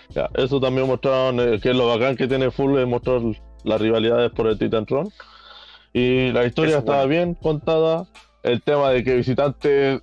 Ya, 0.09 0.29
eso 0.35 0.59
también 0.59 0.87
mostraron 0.87 1.39
eh, 1.39 1.59
que 1.61 1.69
es 1.71 1.75
lo 1.75 1.87
bacán 1.87 2.15
que 2.15 2.27
tiene 2.27 2.51
Full 2.51 2.77
es 2.77 2.87
mostrar 2.87 3.21
las 3.63 3.81
rivalidades 3.81 4.31
por 4.31 4.47
el 4.47 4.57
Titantron. 4.57 5.09
Y 5.93 6.31
la 6.31 6.45
historia 6.45 6.71
Eso 6.71 6.79
estaba 6.79 7.05
bueno. 7.05 7.09
bien 7.09 7.33
contada. 7.35 8.05
El 8.41 8.61
tema 8.61 8.89
de 8.89 9.03
que 9.03 9.15
visitante 9.15 10.01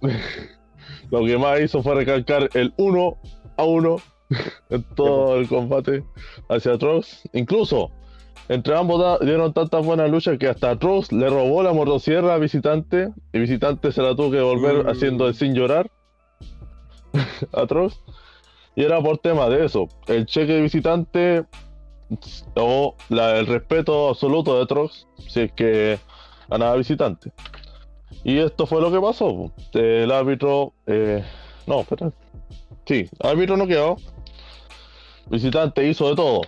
lo 1.10 1.24
que 1.24 1.36
más 1.38 1.60
hizo 1.60 1.82
fue 1.82 1.94
recalcar 1.96 2.48
el 2.54 2.72
1 2.76 3.16
a 3.56 3.64
1 3.64 3.96
en 4.70 4.82
todo 4.96 5.36
el 5.36 5.48
combate 5.48 6.04
hacia 6.48 6.78
Trox. 6.78 7.22
Incluso 7.32 7.90
entre 8.48 8.76
ambos 8.76 9.20
dieron 9.20 9.52
tantas 9.52 9.84
buenas 9.84 10.10
luchas 10.10 10.38
que 10.38 10.48
hasta 10.48 10.76
Trox 10.78 11.12
le 11.12 11.28
robó 11.28 11.62
la 11.62 11.72
motosierra 11.72 12.34
a 12.34 12.38
visitante 12.38 13.10
y 13.32 13.38
visitante 13.38 13.92
se 13.92 14.02
la 14.02 14.14
tuvo 14.16 14.30
que 14.30 14.38
devolver 14.38 14.84
Mm. 14.84 14.88
haciendo 14.88 15.26
el 15.28 15.34
sin 15.34 15.54
llorar. 15.54 15.90
a 17.52 17.66
Trox. 17.66 18.00
Y 18.76 18.84
era 18.84 19.00
por 19.00 19.18
tema 19.18 19.48
de 19.48 19.64
eso. 19.64 19.88
El 20.06 20.26
cheque 20.26 20.52
de 20.54 20.62
visitante 20.62 21.44
o 22.54 22.94
la- 23.08 23.36
el 23.38 23.46
respeto 23.46 24.08
absoluto 24.10 24.58
de 24.58 24.66
Trox 24.66 25.06
si 25.28 25.40
es 25.42 25.52
que 25.52 25.98
ganaba 26.48 26.76
visitante. 26.76 27.32
Y 28.24 28.38
esto 28.38 28.66
fue 28.66 28.80
lo 28.80 28.90
que 28.90 29.00
pasó. 29.00 29.52
El 29.72 30.10
árbitro. 30.10 30.72
eh, 30.86 31.24
no, 31.66 31.80
espera. 31.80 32.10
Sí, 32.86 33.08
árbitro 33.20 33.56
no 33.56 33.66
quedó. 33.66 33.96
Visitante 35.30 35.86
hizo 35.88 36.08
de 36.10 36.16
todo. 36.16 36.42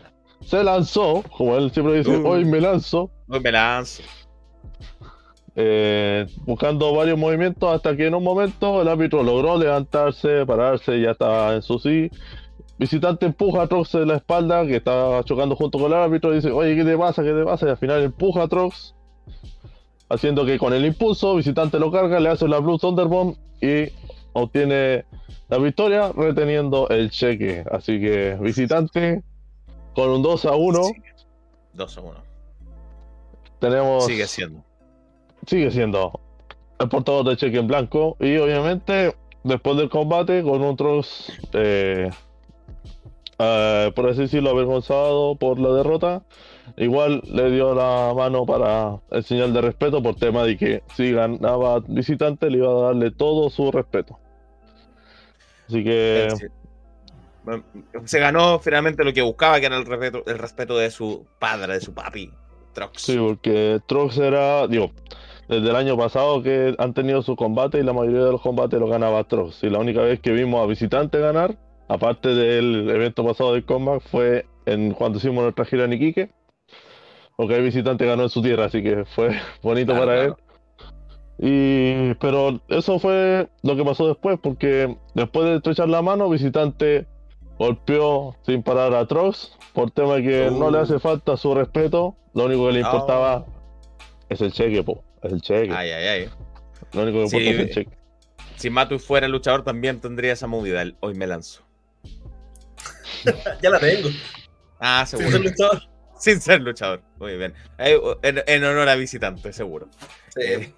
Se 0.44 0.62
lanzó, 0.64 1.22
como 1.36 1.56
él 1.56 1.70
siempre 1.70 1.98
dice, 1.98 2.16
Uh. 2.16 2.26
hoy 2.28 2.44
me 2.44 2.60
lanzo. 2.60 3.10
Hoy 3.28 3.40
me 3.40 3.52
lanzo. 3.52 4.02
eh, 5.54 6.26
buscando 6.46 6.94
varios 6.94 7.18
movimientos 7.18 7.72
hasta 7.74 7.94
que 7.96 8.06
en 8.06 8.14
un 8.14 8.24
momento 8.24 8.80
el 8.80 8.88
árbitro 8.88 9.22
logró 9.22 9.58
levantarse, 9.58 10.46
pararse, 10.46 11.00
ya 11.00 11.10
estaba 11.12 11.54
en 11.54 11.62
su 11.62 11.78
sí. 11.78 12.10
Visitante 12.78 13.26
empuja 13.26 13.62
a 13.62 13.66
Trox 13.68 13.94
en 13.94 14.08
la 14.08 14.16
espalda, 14.16 14.66
que 14.66 14.76
estaba 14.76 15.22
chocando 15.24 15.54
junto 15.54 15.78
con 15.78 15.92
el 15.92 15.98
árbitro, 15.98 16.32
y 16.32 16.36
dice, 16.36 16.50
oye, 16.50 16.74
¿qué 16.74 16.84
te 16.84 16.96
pasa? 16.96 17.22
¿Qué 17.22 17.32
te 17.32 17.44
pasa? 17.44 17.66
Y 17.66 17.70
al 17.70 17.76
final 17.76 18.02
empuja 18.02 18.42
a 18.44 18.48
Trox, 18.48 18.94
haciendo 20.08 20.44
que 20.46 20.58
con 20.58 20.72
el 20.72 20.84
impulso, 20.86 21.36
visitante 21.36 21.78
lo 21.78 21.92
carga, 21.92 22.18
le 22.18 22.30
hace 22.30 22.48
la 22.48 22.58
Blue 22.58 22.78
Thunderbomb 22.78 23.36
y 23.60 23.92
obtiene 24.32 25.04
la 25.48 25.58
victoria 25.58 26.12
reteniendo 26.14 26.88
el 26.88 27.10
cheque. 27.10 27.64
Así 27.70 28.00
que 28.00 28.36
visitante 28.40 29.22
con 29.94 30.10
un 30.10 30.22
2 30.22 30.44
a 30.46 30.52
1 30.56 30.84
Sí. 30.84 30.94
2 31.74 31.98
a 31.98 32.00
1. 32.00 32.14
tenemos 33.58 34.04
Sigue 34.06 34.26
siendo. 34.26 34.62
sigue 35.46 35.70
siendo 35.70 36.18
el 36.78 36.88
portador 36.88 37.24
de 37.28 37.36
cheque 37.36 37.58
en 37.58 37.66
blanco 37.66 38.16
y 38.20 38.36
obviamente 38.36 39.14
después 39.44 39.76
del 39.76 39.88
combate 39.88 40.42
con 40.42 40.62
otros 40.62 41.30
eh, 41.52 42.10
eh, 43.38 43.92
por 43.94 44.08
así 44.08 44.22
decirlo 44.22 44.50
avergonzado 44.50 45.36
por 45.36 45.58
la 45.58 45.70
derrota 45.74 46.22
igual 46.76 47.22
le 47.24 47.50
dio 47.50 47.74
la 47.74 48.12
mano 48.16 48.46
para 48.46 48.98
el 49.10 49.24
señal 49.24 49.52
de 49.52 49.60
respeto 49.60 50.02
por 50.02 50.14
tema 50.16 50.44
de 50.44 50.56
que 50.56 50.82
si 50.96 51.12
ganaba 51.12 51.80
visitante 51.86 52.50
le 52.50 52.58
iba 52.58 52.70
a 52.70 52.82
darle 52.86 53.10
todo 53.10 53.50
su 53.50 53.70
respeto 53.70 54.18
así 55.72 55.84
que 55.84 56.28
Sí. 56.36 56.46
Se 58.04 58.20
ganó 58.20 58.60
finalmente 58.60 59.02
lo 59.04 59.12
que 59.12 59.22
buscaba, 59.22 59.58
que 59.58 59.66
era 59.66 59.76
el 59.76 59.84
respeto, 59.84 60.22
el 60.26 60.38
respeto 60.38 60.78
de 60.78 60.90
su 60.90 61.26
padre, 61.40 61.74
de 61.74 61.80
su 61.80 61.92
papi, 61.92 62.30
Trox. 62.72 63.02
Sí, 63.02 63.16
porque 63.18 63.80
Trox 63.86 64.18
era, 64.18 64.66
digo, 64.68 64.92
desde 65.48 65.68
el 65.70 65.76
año 65.76 65.96
pasado 65.96 66.42
que 66.42 66.74
han 66.78 66.94
tenido 66.94 67.22
su 67.22 67.36
combate 67.36 67.78
y 67.78 67.82
la 67.82 67.92
mayoría 67.92 68.24
de 68.24 68.32
los 68.32 68.40
combates 68.40 68.78
los 68.78 68.90
ganaba 68.90 69.24
Trox. 69.24 69.62
Y 69.64 69.70
la 69.70 69.78
única 69.78 70.02
vez 70.02 70.20
que 70.20 70.32
vimos 70.32 70.62
a 70.62 70.66
visitante 70.66 71.18
ganar, 71.18 71.58
aparte 71.88 72.28
del 72.28 72.88
evento 72.90 73.24
pasado 73.24 73.54
del 73.54 73.64
comeback, 73.64 74.02
fue 74.02 74.46
en 74.66 74.92
cuando 74.94 75.18
hicimos 75.18 75.42
nuestra 75.42 75.64
gira 75.64 75.84
en 75.84 75.94
Iquique. 75.94 76.30
Porque 77.36 77.56
el 77.56 77.62
visitante 77.64 78.06
ganó 78.06 78.24
en 78.24 78.28
su 78.30 78.42
tierra, 78.42 78.66
así 78.66 78.82
que 78.82 79.04
fue 79.04 79.30
bonito 79.62 79.92
Claro, 79.92 80.06
para 80.06 80.14
claro. 80.18 80.36
él. 80.38 80.51
Y, 81.44 82.14
pero 82.20 82.60
eso 82.68 83.00
fue 83.00 83.48
lo 83.64 83.74
que 83.74 83.84
pasó 83.84 84.06
después, 84.06 84.38
porque 84.40 84.96
después 85.14 85.44
de 85.46 85.56
estrechar 85.56 85.88
la 85.88 86.00
mano, 86.00 86.28
visitante 86.28 87.06
golpeó 87.58 88.36
sin 88.46 88.62
parar 88.62 88.94
a 88.94 89.06
Trox 89.08 89.56
por 89.72 89.90
tema 89.90 90.14
de 90.16 90.22
que 90.22 90.50
no 90.52 90.70
le 90.70 90.78
hace 90.78 91.00
falta 91.00 91.36
su 91.36 91.52
respeto. 91.54 92.16
Lo 92.34 92.44
único 92.44 92.66
que 92.68 92.74
le 92.74 92.82
Uh. 92.82 92.86
Ah. 92.86 92.90
importaba 92.92 93.46
es 94.28 94.40
el 94.40 94.52
cheque, 94.52 94.82
po. 94.84 95.02
Es 95.22 95.32
el 95.32 95.40
cheque. 95.42 95.72
Ay, 95.74 95.90
ay, 95.90 96.06
ay. 96.06 96.30
Lo 96.92 97.02
único 97.02 97.22
que 97.24 97.28
Sí, 97.30 97.36
importa 97.38 97.62
es 97.62 97.68
el 97.68 97.74
cheque. 97.74 97.96
Si 98.56 98.70
Matu 98.70 98.98
fuera 99.00 99.26
luchador, 99.26 99.64
también 99.64 100.00
tendría 100.00 100.32
esa 100.34 100.46
movida. 100.46 100.80
el 100.82 100.96
hoy 101.00 101.14
me 101.14 101.26
lanzo. 101.26 101.62
Ya 103.62 103.70
la 103.70 103.78
tengo. 103.80 104.08
Ah, 104.80 105.04
Sin 105.06 105.18
seguro. 105.18 105.36
ser 105.38 105.50
luchador. 105.50 105.82
Sin 106.18 106.40
ser 106.40 106.60
luchador. 106.60 107.02
Muy 107.18 107.36
bien. 107.36 107.52
Eh, 107.78 107.98
En, 108.22 108.42
en 108.46 108.64
honor 108.64 108.88
a 108.88 108.94
visitante, 108.94 109.52
seguro. 109.52 109.88
Sí. 110.36 110.72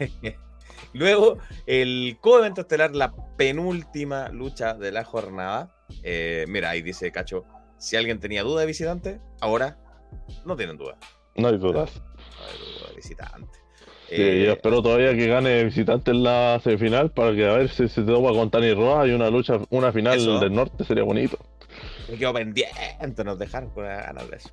Eh, 0.94 0.98
Luego, 0.98 1.38
el 1.66 2.16
co-evento 2.20 2.62
estelar, 2.62 2.94
la 2.94 3.12
penúltima 3.37 4.28
lucha 4.28 4.74
de 4.74 4.92
la 4.92 5.04
jornada. 5.04 5.74
Eh, 6.02 6.44
mira, 6.48 6.70
ahí 6.70 6.83
dice 6.83 7.11
Cacho: 7.12 7.44
si 7.78 7.96
alguien 7.96 8.20
tenía 8.20 8.42
duda 8.42 8.61
de 8.61 8.66
visitante, 8.66 9.20
ahora 9.40 9.76
no 10.44 10.57
tienen 10.57 10.76
duda. 10.76 10.96
No 11.37 11.48
hay 11.48 11.59
dudas. 11.59 11.90
No 11.96 12.46
hay 12.46 12.59
duda 12.78 12.88
de 12.90 12.96
visitante. 12.96 13.59
Sí, 14.09 14.16
Eh, 14.16 14.44
yo 14.46 14.52
espero 14.52 14.83
todavía 14.83 15.14
que 15.16 15.26
gane 15.26 15.64
visitante 15.64 16.11
en 16.11 16.22
la 16.22 16.61
semifinal 16.62 17.11
para 17.11 17.35
que 17.35 17.46
a 17.48 17.54
ver 17.54 17.70
si 17.70 17.88
se 17.88 18.02
topa 18.02 18.30
con 18.33 18.50
Tani 18.50 18.72
Roa 18.74 19.07
y 19.09 19.12
una 19.12 19.30
lucha, 19.30 19.59
una 19.70 19.92
final 19.92 20.18
Eso. 20.18 20.38
del 20.38 20.52
norte 20.54 20.85
sería 20.85 21.02
bonito. 21.02 21.38
Me 22.10 22.16
quedo 22.18 22.32
pendiente, 22.34 23.24
nos 23.24 23.38
dejaron 23.38 23.70
con 23.70 23.84
ganas 23.84 24.30
de 24.30 24.36
eso. 24.36 24.50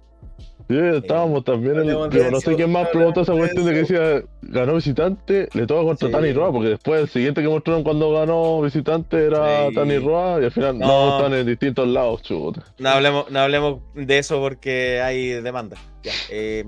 Sí, 0.70 0.78
estábamos 0.78 1.44
también 1.44 1.74
en 1.76 1.90
el, 1.90 2.10
digo, 2.10 2.32
no 2.32 2.40
sé 2.40 2.56
quién 2.56 2.72
más 2.72 2.88
preguntó 2.90 3.22
esa 3.22 3.34
cuestión 3.34 3.66
de 3.66 3.72
que 3.74 3.80
decía 3.80 4.24
ganó 4.42 4.76
visitante, 4.76 5.50
le 5.54 5.68
toca 5.68 5.84
contra 5.84 6.08
Sí. 6.08 6.12
Tani 6.14 6.32
Roa, 6.32 6.52
porque 6.52 6.70
después 6.70 7.02
el 7.02 7.10
siguiente 7.10 7.42
que 7.42 7.50
mostraron 7.50 7.84
cuando 7.84 8.14
ganó 8.14 8.62
visitante 8.62 9.26
era 9.26 9.68
Sí. 9.70 9.76
Tani 9.76 9.98
Roa 9.98 10.40
y 10.42 10.46
al 10.46 10.52
final 10.52 10.80
no. 10.80 10.88
No. 10.88 11.18
están 11.18 11.34
en 11.34 11.46
distintos 11.46 11.88
lados, 11.88 12.22
chuta. 12.22 12.64
No 12.78 12.90
hablemos, 12.90 13.30
no 13.32 13.40
hablemos 13.40 13.82
de 13.96 14.18
eso 14.18 14.40
porque 14.40 15.02
hay 15.02 15.42
demanda. 15.42 15.76
Ya, 16.04 16.14
eh, 16.30 16.64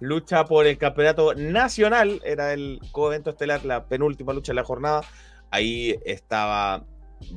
lucha 0.00 0.44
por 0.44 0.66
el 0.66 0.76
campeonato 0.78 1.34
nacional, 1.34 2.20
era 2.24 2.52
el 2.52 2.80
co-evento 2.92 3.30
estelar, 3.30 3.64
la 3.64 3.84
penúltima 3.86 4.32
lucha 4.32 4.52
de 4.52 4.56
la 4.56 4.64
jornada. 4.64 5.02
Ahí 5.50 5.96
estaba 6.04 6.84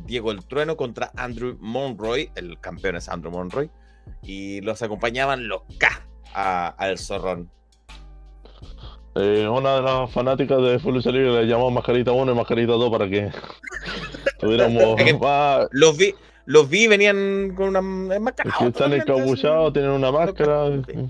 Diego 0.06 0.32
el 0.32 0.46
Trueno 0.46 0.76
contra 0.78 1.12
Andrew 1.15 1.56
Monroy, 1.60 2.32
el 2.36 2.60
campeón 2.60 2.96
es 2.96 3.10
Andrew 3.10 3.32
Monroy, 3.32 3.70
y 4.24 4.62
los 4.62 4.82
acompañaban 4.82 5.48
los 5.48 5.62
K 5.78 6.06
al 6.34 6.98
zorrón. 6.98 7.50
Eh, 9.15 9.48
una 9.48 9.76
de 9.78 9.82
las 9.82 10.12
fanáticas 10.12 10.62
de 10.62 10.80
Full 10.80 10.98
Libre 10.98 11.32
le 11.42 11.46
llamó 11.48 11.72
Mascarita 11.72 12.12
1 12.12 12.32
y 12.32 12.36
Mascarita 12.36 12.74
2 12.74 12.92
para 12.92 13.10
que 13.10 13.32
tuviéramos 14.39 15.00
Es 15.00 15.20
más. 15.20 15.68
Los 15.72 15.98
vi, 15.98 16.13
los 16.46 16.70
vi, 16.70 16.88
venían 16.88 17.54
con 17.56 17.76
una 17.76 17.80
Es 18.13 18.18
enmascarada. 18.18 18.58
que 18.60 18.68
están 18.68 18.94
encapuchados, 18.94 19.74
tienen 19.74 19.92
una 19.92 20.12
máscara. 20.12 20.68
Sí. 20.88 21.10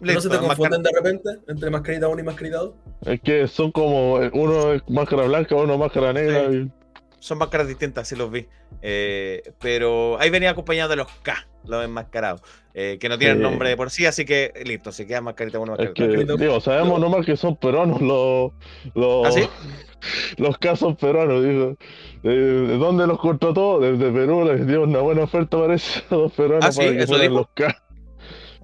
¿No 0.00 0.20
se 0.20 0.28
te 0.30 0.38
confunden 0.38 0.82
de 0.82 0.90
repente 0.94 1.28
entre 1.48 1.70
mascarita 1.70 2.08
1 2.08 2.20
y 2.20 2.24
mascarita 2.24 2.58
2? 2.58 2.74
Es 3.06 3.20
que 3.20 3.48
son 3.48 3.72
como 3.72 4.20
eh, 4.22 4.30
uno 4.34 4.72
es 4.72 4.82
máscara 4.88 5.24
blanca, 5.24 5.54
uno 5.56 5.78
máscara 5.78 6.12
negra. 6.12 6.50
Sí. 6.50 6.56
y- 6.56 6.79
Son 7.20 7.38
máscaras 7.38 7.68
distintas, 7.68 8.08
sí 8.08 8.16
los 8.16 8.30
vi. 8.30 8.46
Eh, 8.82 9.52
pero 9.60 10.18
ahí 10.20 10.30
venía 10.30 10.50
acompañado 10.50 10.88
de 10.90 10.96
los 10.96 11.06
K, 11.22 11.46
los 11.66 11.84
enmascarados. 11.84 12.42
eh, 12.72 12.98
que 13.00 13.08
no 13.08 13.18
tienen 13.18 13.38
Sí. 13.38 13.42
nombre 13.42 13.68
de 13.68 13.76
por 13.76 13.90
sí, 13.90 14.06
así 14.06 14.24
que 14.24 14.52
listo, 14.64 14.92
se 14.92 15.04
queda 15.06 15.20
mascarita 15.20 15.58
uno, 15.58 15.72
Es 15.74 15.78
mascarita 15.88 15.94
que, 15.94 16.06
dos. 16.06 16.16
Mascarita- 16.24 16.40
digo, 16.40 16.60
sabemos 16.60 17.00
nomás 17.00 17.26
que 17.26 17.36
son 17.36 17.56
peruanos 17.56 18.00
los, 18.00 18.52
los, 18.94 19.26
¿Ah, 19.26 19.32
sí? 19.32 19.42
los 20.38 20.56
casos 20.58 20.96
peruanos, 20.96 21.42
digo. 21.44 21.76
Eh, 22.22 22.28
¿De 22.68 22.76
dónde 22.78 23.06
los 23.08 23.18
contrató? 23.18 23.80
Desde 23.80 24.12
Perú 24.12 24.44
les 24.44 24.66
dio 24.68 24.82
una 24.84 25.00
buena 25.00 25.24
oferta, 25.24 25.58
parece, 25.58 26.02
a 26.10 26.14
los 26.14 26.32
peruanos 26.32 26.64
¿Ah, 26.64 26.72
sí? 26.72 26.78
para 26.78 26.90
que 26.92 26.98
¿Eso 26.98 27.06
fueran 27.08 27.28
dijo? 27.28 27.38
los 27.40 27.48
K. 27.54 27.82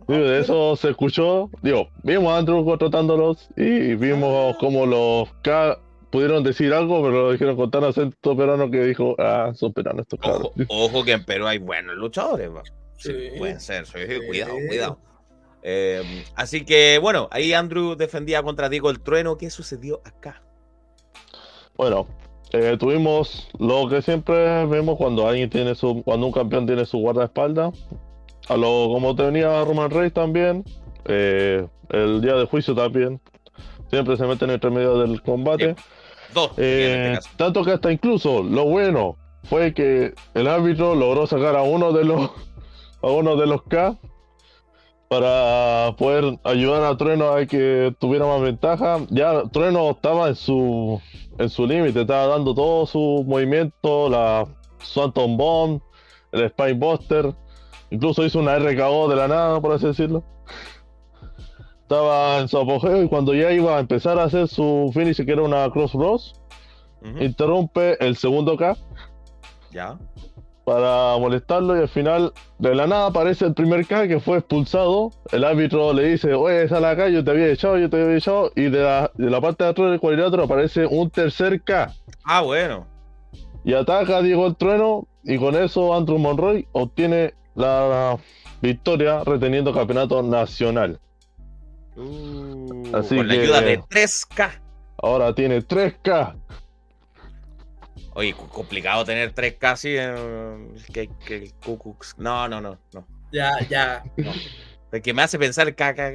Digo, 0.09 0.25
de 0.25 0.39
eso 0.41 0.77
se 0.77 0.91
escuchó. 0.91 1.51
Digo, 1.63 1.89
vimos 2.05 2.33
a 2.33 2.39
Andrew 2.39 2.65
contratándolos 2.65 3.49
y 3.57 3.97
vimos 3.97 4.55
Ah. 4.55 4.57
cómo 4.61 4.87
los 4.87 5.29
K 5.43 5.79
pudieron 6.11 6.43
decir 6.43 6.73
algo, 6.73 7.03
pero 7.03 7.25
lo 7.25 7.33
dijeron 7.33 7.57
con 7.57 7.71
tan 7.71 7.85
acento 7.85 8.37
peruano 8.37 8.71
que 8.71 8.85
dijo, 8.85 9.15
ah, 9.19 9.53
son 9.55 9.73
peruanos 9.73 10.03
estos 10.03 10.21
cabros. 10.21 10.51
Ojo, 10.69 10.85
ojo 10.87 11.05
que 11.05 11.13
en 11.13 11.25
Perú 11.25 11.47
hay 11.47 11.59
buenos 11.59 11.97
luchadores. 11.97 12.51
Sí, 12.97 13.13
Sí. 13.13 13.39
pueden 13.39 13.61
ser, 13.61 13.87
sí, 13.87 13.99
cuidado, 14.27 14.55
cuidado. 14.69 14.99
Eh, 15.63 16.25
así 16.37 16.65
que 16.65 16.99
bueno, 16.99 17.29
ahí 17.33 17.53
Andrew 17.53 17.97
defendía 17.97 18.43
contra 18.43 18.69
Diego 18.69 18.89
el 18.91 19.01
Trueno. 19.01 19.37
¿Qué 19.37 19.51
sucedió 19.51 20.01
acá? 20.05 20.41
Bueno, 21.77 22.07
eh, 22.53 22.77
tuvimos 22.79 23.49
lo 23.59 23.89
que 23.89 24.01
siempre 24.01 24.65
vemos 24.67 24.97
cuando 24.97 25.27
alguien 25.27 25.51
tiene 25.51 25.75
su, 25.75 26.03
cuando 26.05 26.27
un 26.27 26.33
campeón 26.33 26.67
tiene 26.67 26.87
su 26.87 26.99
guardaespaldas. 26.99 27.75
A 28.49 28.57
lo 28.57 28.89
como 28.93 29.17
tenía 29.17 29.65
Roman 29.65 29.91
Reigns 29.91 30.15
también, 30.15 30.65
eh, 31.07 31.67
el 31.91 32.21
día 32.21 32.35
de 32.37 32.47
juicio 32.47 32.75
también. 32.75 33.21
Siempre 33.91 34.17
se 34.17 34.27
meten 34.27 34.51
entre 34.51 34.71
medio 34.71 34.99
del 34.99 35.21
combate. 35.23 35.75
Dos, 36.35 36.53
Eh, 36.57 37.15
este 37.19 37.37
tanto 37.37 37.65
que 37.65 37.73
hasta 37.73 37.93
incluso 37.93 38.43
lo 38.43 38.65
bueno 38.65 39.17
fue 39.45 39.75
que 39.75 40.15
el 40.35 40.49
árbitro 40.49 40.95
logró 40.95 41.27
sacar 41.27 41.57
a 41.57 41.63
uno 41.63 41.93
de 41.93 42.05
los 42.05 42.31
a 43.03 43.09
uno 43.09 43.37
de 43.37 43.47
los 43.47 43.63
K 43.63 43.97
para 45.09 45.95
poder 45.97 46.39
ayudar 46.45 46.83
a 46.83 46.97
Trueno 46.97 47.33
a 47.33 47.47
que 47.47 47.95
tuviera 48.01 48.27
más 48.27 48.41
ventaja. 48.41 48.99
Ya 49.11 49.45
Trueno 49.53 49.91
estaba 49.91 50.29
en 50.29 50.35
su 50.35 51.01
en 51.39 51.49
su 51.49 51.67
límite, 51.67 52.01
estaba 52.01 52.27
dando 52.27 52.55
todo 52.55 52.87
su 52.87 53.25
movimiento, 53.27 54.09
la 54.09 54.47
Swanton 54.83 55.37
Bomb, 55.37 55.81
el 56.33 56.49
Spine 56.51 56.75
Buster, 56.75 57.35
incluso 57.91 58.25
hizo 58.25 58.39
una 58.39 58.59
RKO 58.59 59.09
de 59.09 59.17
la 59.17 59.29
nada, 59.29 59.61
por 59.61 59.73
así 59.73 59.87
decirlo. 59.87 60.25
Estaba 61.87 62.39
en 62.41 62.49
su 62.49 62.59
apogeo 62.59 63.01
y 63.01 63.09
cuando 63.09 63.33
ya 63.33 63.53
iba 63.53 63.77
a 63.77 63.81
empezar 63.81 64.19
a 64.19 64.25
hacer 64.25 64.49
su 64.49 64.91
finish, 64.93 65.25
que 65.25 65.31
era 65.31 65.43
una 65.43 65.71
Cross 65.71 65.93
Bros, 65.95 66.35
Ujú. 67.01 67.23
interrumpe 67.23 67.97
el 68.05 68.17
segundo 68.17 68.57
K 68.57 68.77
Ya. 69.71 69.97
para 70.65 71.17
molestarlo 71.21 71.77
y 71.77 71.83
al 71.83 71.89
final 71.89 72.33
de 72.59 72.75
la 72.75 72.89
nada 72.89 73.07
aparece 73.07 73.45
el 73.45 73.55
primer 73.55 73.87
K 73.87 74.09
que 74.09 74.19
fue 74.19 74.39
expulsado. 74.39 75.13
El 75.31 75.45
árbitro 75.45 75.93
le 75.93 76.09
dice, 76.09 76.35
oye, 76.35 76.67
sal 76.69 76.85
acá, 76.87 77.09
yo 77.09 77.23
te 77.23 77.31
había 77.31 77.47
echado, 77.53 77.79
yo 77.79 77.89
te 77.89 78.03
había 78.03 78.17
echado. 78.17 78.51
Y 78.57 78.63
de 78.63 78.83
la, 78.83 79.13
de 79.15 79.31
la 79.31 79.41
parte 79.41 79.63
de 79.63 79.71
atrás 79.71 79.91
del 79.93 80.01
cuadrilátero 80.01 80.43
aparece 80.43 80.87
un 80.87 81.09
tercer 81.09 81.63
K. 81.63 81.95
Ah, 82.25 82.41
bueno. 82.41 82.85
Y 83.65 83.75
ataca 83.75 84.17
a 84.17 84.23
Diego 84.23 84.45
el 84.49 84.57
Trueno 84.57 85.07
y 85.23 85.39
con 85.39 85.55
eso 85.55 85.95
Andrew 85.95 86.19
Monroy 86.19 86.67
obtiene 86.73 87.35
la 87.55 88.17
victoria 88.61 89.23
reteniendo 89.23 89.73
campeonato 89.73 90.21
nacional. 90.25 90.99
Uh, 91.97 92.95
Así 92.97 93.17
con 93.17 93.27
la 93.29 93.35
ayuda 93.35 93.61
de 93.63 93.81
3K. 93.81 94.51
Ahora 94.99 95.35
tiene 95.35 95.61
3K. 95.63 96.35
Oye, 98.15 98.35
complicado 98.35 99.05
tener 99.05 99.35
3K 99.35 99.71
así. 99.73 99.95
eh, 99.99 100.57
que, 100.93 101.09
que 101.27 101.51
No, 102.19 102.49
no, 102.49 102.61
no, 102.61 102.79
no. 102.93 103.07
Ya, 103.33 103.53
ya. 103.69 104.03
El 104.93 105.03
que 105.03 105.13
me 105.13 105.23
hace 105.23 105.39
pensar 105.39 105.75
caca. 105.75 106.13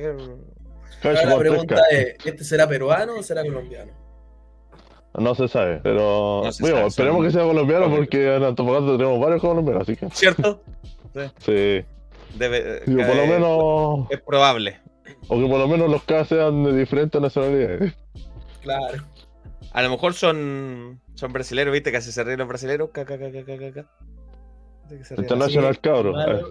Ahora 1.04 1.26
la 1.26 1.38
pregunta 1.38 1.76
3K. 1.76 1.82
es, 1.92 2.26
¿este 2.26 2.44
será 2.44 2.68
peruano 2.68 3.16
o 3.18 3.24
será 3.24 3.44
colombiano? 3.44 3.92
No 5.16 5.36
se 5.36 5.48
sabe, 5.50 5.82
pero 5.84 6.42
No 6.46 6.52
se 6.54 6.64
bueno, 6.64 6.78
sabe, 6.78 6.88
esperemos 6.88 7.18
son- 7.18 7.26
que 7.26 7.32
sea 7.34 7.44
colombiano 7.44 7.94
porque 7.94 8.36
en 8.36 8.44
Antofagasta 8.44 8.98
tenemos 8.98 9.20
varios 9.20 9.42
colombianos, 9.42 9.84
así 9.84 9.96
que 9.98 10.10
¿Cierto? 10.12 10.62
sí. 11.40 11.84
Debe, 12.36 12.80
Digo, 12.86 13.06
por 13.06 13.16
lo 13.18 13.24
eh, 13.24 13.28
menos, 13.28 14.08
Es 14.10 14.22
probable. 14.22 14.80
O 15.28 15.40
que 15.40 15.48
por 15.48 15.60
lo 15.60 15.68
menos 15.68 15.90
los 15.90 16.04
K 16.04 16.26
sean 16.26 16.64
de 16.64 16.78
diferentes 16.78 17.22
nacionalidades. 17.22 17.94
Claro. 18.62 19.04
A 19.74 19.82
lo 19.82 19.90
mejor 19.90 20.14
son, 20.14 21.00
son 21.16 21.34
brasileros, 21.34 21.74
¿viste? 21.74 21.92
Que 21.92 21.98
así 21.98 22.12
se 22.12 22.24
ríen 22.24 22.40
los 22.40 22.48
brasileros. 22.48 22.90
Caca, 22.92 23.18
caca, 23.18 23.46
caca, 23.46 23.58
caca. 23.58 23.92
¿De 24.90 24.98
qué 24.98 25.06
se 25.06 25.16
ríen 25.16 25.26
así? 25.26 25.34
International 25.34 25.80
cabro. 25.80 26.14
Claro. 26.14 26.50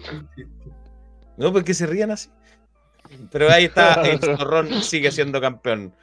No, 1.37 1.53
porque 1.53 1.73
se 1.73 1.85
rían 1.85 2.11
así. 2.11 2.29
Pero 3.31 3.49
ahí 3.49 3.65
está, 3.65 4.01
el 4.09 4.19
Zorrón 4.19 4.81
sigue 4.83 5.11
siendo 5.11 5.41
campeón. 5.41 5.93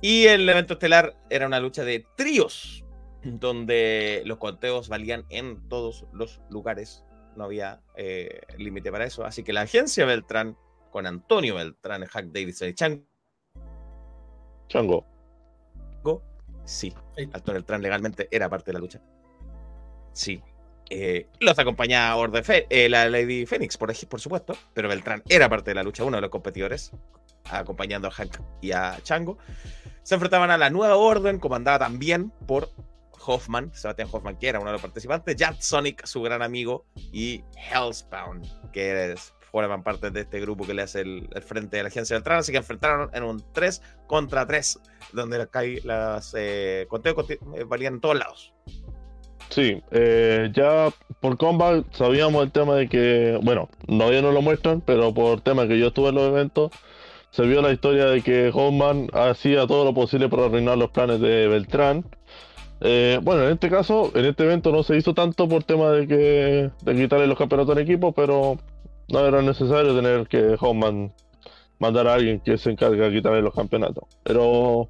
Y 0.00 0.26
el 0.26 0.48
evento 0.48 0.74
estelar 0.74 1.16
era 1.30 1.46
una 1.46 1.60
lucha 1.60 1.84
de 1.84 2.04
tríos, 2.16 2.84
donde 3.22 4.22
los 4.26 4.38
conteos 4.38 4.88
valían 4.88 5.24
en 5.30 5.66
todos 5.68 6.06
los 6.12 6.40
lugares. 6.50 7.04
No 7.36 7.44
había 7.44 7.80
eh, 7.96 8.42
límite 8.58 8.92
para 8.92 9.06
eso. 9.06 9.24
Así 9.24 9.42
que 9.42 9.52
la 9.52 9.62
agencia 9.62 10.04
Beltrán, 10.04 10.56
con 10.94 11.08
Antonio 11.08 11.56
Beltrán, 11.56 12.04
Hack 12.06 12.26
Davidson 12.26 12.68
y 12.68 12.74
Chango, 12.74 13.02
Chango. 14.68 15.04
sí. 16.64 16.94
Antonio 17.32 17.54
Beltrán 17.54 17.82
legalmente 17.82 18.28
era 18.30 18.48
parte 18.48 18.66
de 18.66 18.74
la 18.74 18.78
lucha. 18.78 19.00
Sí. 20.12 20.40
Eh, 20.90 21.26
los 21.40 21.58
acompañaba 21.58 22.14
Orde 22.14 22.44
Fe- 22.44 22.68
eh, 22.70 22.88
la 22.88 23.08
Lady 23.08 23.44
Phoenix, 23.44 23.76
por, 23.76 23.92
por 24.06 24.20
supuesto, 24.20 24.56
pero 24.72 24.88
Beltrán 24.88 25.24
era 25.28 25.48
parte 25.48 25.72
de 25.72 25.74
la 25.74 25.82
lucha, 25.82 26.04
uno 26.04 26.16
de 26.16 26.20
los 26.20 26.30
competidores, 26.30 26.92
acompañando 27.50 28.06
a 28.06 28.12
Hank 28.12 28.38
y 28.60 28.70
a 28.70 28.96
Chango. 29.02 29.36
Se 30.04 30.14
enfrentaban 30.14 30.52
a 30.52 30.58
la 30.58 30.70
nueva 30.70 30.94
orden, 30.94 31.40
comandada 31.40 31.80
también 31.80 32.30
por 32.46 32.68
Hoffman, 33.26 33.74
Sebastián 33.74 34.08
Hoffman, 34.12 34.36
que 34.38 34.46
era 34.48 34.60
uno 34.60 34.68
de 34.68 34.74
los 34.74 34.82
participantes, 34.82 35.34
Jan 35.36 35.60
Sonic, 35.60 36.06
su 36.06 36.22
gran 36.22 36.40
amigo, 36.40 36.86
y 37.10 37.42
Hellspawn, 37.72 38.42
que 38.72 39.10
es, 39.12 39.33
forman 39.54 39.84
parte 39.84 40.10
de 40.10 40.22
este 40.22 40.40
grupo 40.40 40.66
que 40.66 40.74
le 40.74 40.82
hace 40.82 41.02
el, 41.02 41.28
frente 41.46 41.76
de 41.76 41.84
la 41.84 41.88
agencia 41.88 42.16
Beltrán, 42.16 42.38
así 42.38 42.50
que 42.50 42.58
enfrentaron 42.58 43.08
en 43.12 43.22
un 43.22 43.40
3 43.52 43.82
contra 44.08 44.44
3, 44.44 44.80
donde 45.12 45.38
las, 45.38 45.48
las 45.84 46.34
eh, 46.36 46.86
conteos 46.88 47.30
eh, 47.30 47.38
valían 47.64 47.94
en 47.94 48.00
todos 48.00 48.18
lados. 48.18 48.52
Sí, 49.50 49.80
eh, 49.92 50.50
ya 50.52 50.88
por 51.20 51.36
combat 51.36 51.84
sabíamos 51.92 52.42
el 52.42 52.50
tema 52.50 52.74
de 52.74 52.88
que, 52.88 53.38
bueno, 53.44 53.68
todavía 53.86 54.22
no 54.22 54.32
lo 54.32 54.42
muestran, 54.42 54.80
pero 54.80 55.14
por 55.14 55.40
tema 55.40 55.68
que 55.68 55.78
yo 55.78 55.86
estuve 55.86 56.08
en 56.08 56.16
los 56.16 56.28
eventos, 56.30 56.72
se 57.30 57.42
vio 57.42 57.62
la 57.62 57.70
historia 57.70 58.06
de 58.06 58.22
que 58.22 58.50
Hoffman 58.52 59.06
hacía 59.12 59.68
todo 59.68 59.84
lo 59.84 59.94
posible 59.94 60.28
para 60.28 60.46
arruinar 60.46 60.78
los 60.78 60.90
planes 60.90 61.20
de 61.20 61.46
Beltrán. 61.46 62.04
Eh, 62.80 63.20
bueno, 63.22 63.44
en 63.44 63.52
este 63.52 63.70
caso, 63.70 64.10
en 64.16 64.24
este 64.24 64.42
evento 64.42 64.72
no 64.72 64.82
se 64.82 64.96
hizo 64.96 65.14
tanto 65.14 65.48
por 65.48 65.62
tema 65.62 65.92
de 65.92 66.08
que 66.08 66.70
de 66.82 66.94
quitarle 66.96 67.28
los 67.28 67.38
campeonatos 67.38 67.76
en 67.76 67.84
equipo, 67.84 68.10
pero 68.10 68.58
no 69.08 69.20
era 69.26 69.42
necesario 69.42 69.94
tener 69.94 70.26
que 70.28 70.56
Hoffman 70.60 71.12
mandar 71.78 72.06
a 72.08 72.14
alguien 72.14 72.40
que 72.40 72.56
se 72.58 72.70
encargue 72.70 72.98
de 73.08 73.16
quitarle 73.16 73.42
los 73.42 73.54
campeonatos. 73.54 74.04
Pero 74.22 74.88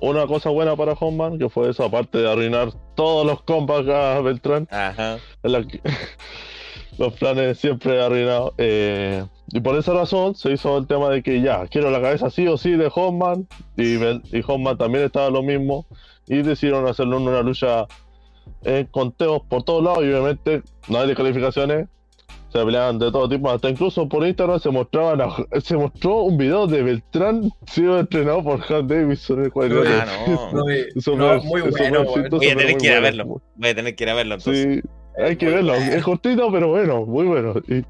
una 0.00 0.26
cosa 0.26 0.50
buena 0.50 0.76
para 0.76 0.92
Hoffman, 0.92 1.38
que 1.38 1.48
fue 1.48 1.70
eso, 1.70 1.84
aparte 1.84 2.18
de 2.18 2.30
arruinar 2.30 2.70
todos 2.94 3.24
los 3.26 3.42
combats 3.42 3.88
a 3.88 4.20
Beltrán, 4.20 4.68
Ajá. 4.70 5.18
en 5.42 5.52
la 5.52 5.62
que- 5.66 5.80
los 6.98 7.12
planes 7.14 7.58
siempre 7.58 8.00
arruinados. 8.02 8.52
eh, 8.58 9.24
y 9.52 9.60
por 9.60 9.76
esa 9.76 9.92
razón 9.92 10.34
se 10.34 10.52
hizo 10.52 10.76
el 10.78 10.86
tema 10.86 11.08
de 11.10 11.22
que 11.22 11.40
ya, 11.40 11.66
quiero 11.68 11.90
la 11.90 12.00
cabeza 12.00 12.30
sí 12.30 12.46
o 12.48 12.56
sí 12.56 12.72
de 12.72 12.90
Hoffman, 12.94 13.46
y, 13.76 13.94
y 13.96 14.42
Hoffman 14.46 14.76
también 14.78 15.04
estaba 15.04 15.30
lo 15.30 15.42
mismo, 15.42 15.86
y 16.26 16.42
decidieron 16.42 16.86
hacerlo 16.88 17.18
en 17.18 17.28
una 17.28 17.42
lucha 17.42 17.86
en 18.62 18.86
conteos 18.86 19.42
por 19.48 19.62
todos 19.62 19.82
lados, 19.84 19.98
y 20.04 20.08
obviamente 20.08 20.62
no 20.88 20.98
hay 20.98 21.06
descalificaciones. 21.06 21.88
Se 22.54 22.64
peleaban 22.64 23.00
de 23.00 23.10
todo 23.10 23.28
tipo, 23.28 23.50
hasta 23.50 23.68
incluso 23.68 24.08
por 24.08 24.24
Instagram 24.24 24.60
se 24.60 24.70
mostraban 24.70 25.20
a- 25.22 25.34
se 25.60 25.76
mostró 25.76 26.22
un 26.22 26.38
video 26.38 26.68
de 26.68 26.84
Beltrán 26.84 27.50
siendo 27.66 27.98
entrenado 27.98 28.44
por 28.44 28.60
Hans 28.60 28.86
Davidson 28.86 29.40
en 29.40 29.44
el 29.46 29.52
cuadrilátero. 29.52 30.00
Ah, 30.00 30.50
no. 30.52 30.64
Muy 31.44 31.62
bueno, 31.62 32.04
Voy 32.30 32.46
a 32.46 32.56
tener 32.56 32.76
que 32.76 32.86
ir 32.86 32.92
a 32.92 33.00
bueno. 33.00 33.02
verlo. 33.02 33.42
Voy 33.56 33.68
a 33.70 33.74
tener 33.74 33.96
que 33.96 34.04
ir 34.04 34.10
a 34.10 34.14
verlo 34.14 34.34
entonces. 34.36 34.82
Sí, 34.82 34.88
hay 35.20 35.34
que 35.34 35.46
verlo. 35.46 35.74
Es 35.74 36.04
cortito, 36.04 36.52
pero 36.52 36.68
bueno, 36.68 37.04
muy 37.04 37.26
bueno. 37.26 37.54
Y, 37.66 37.82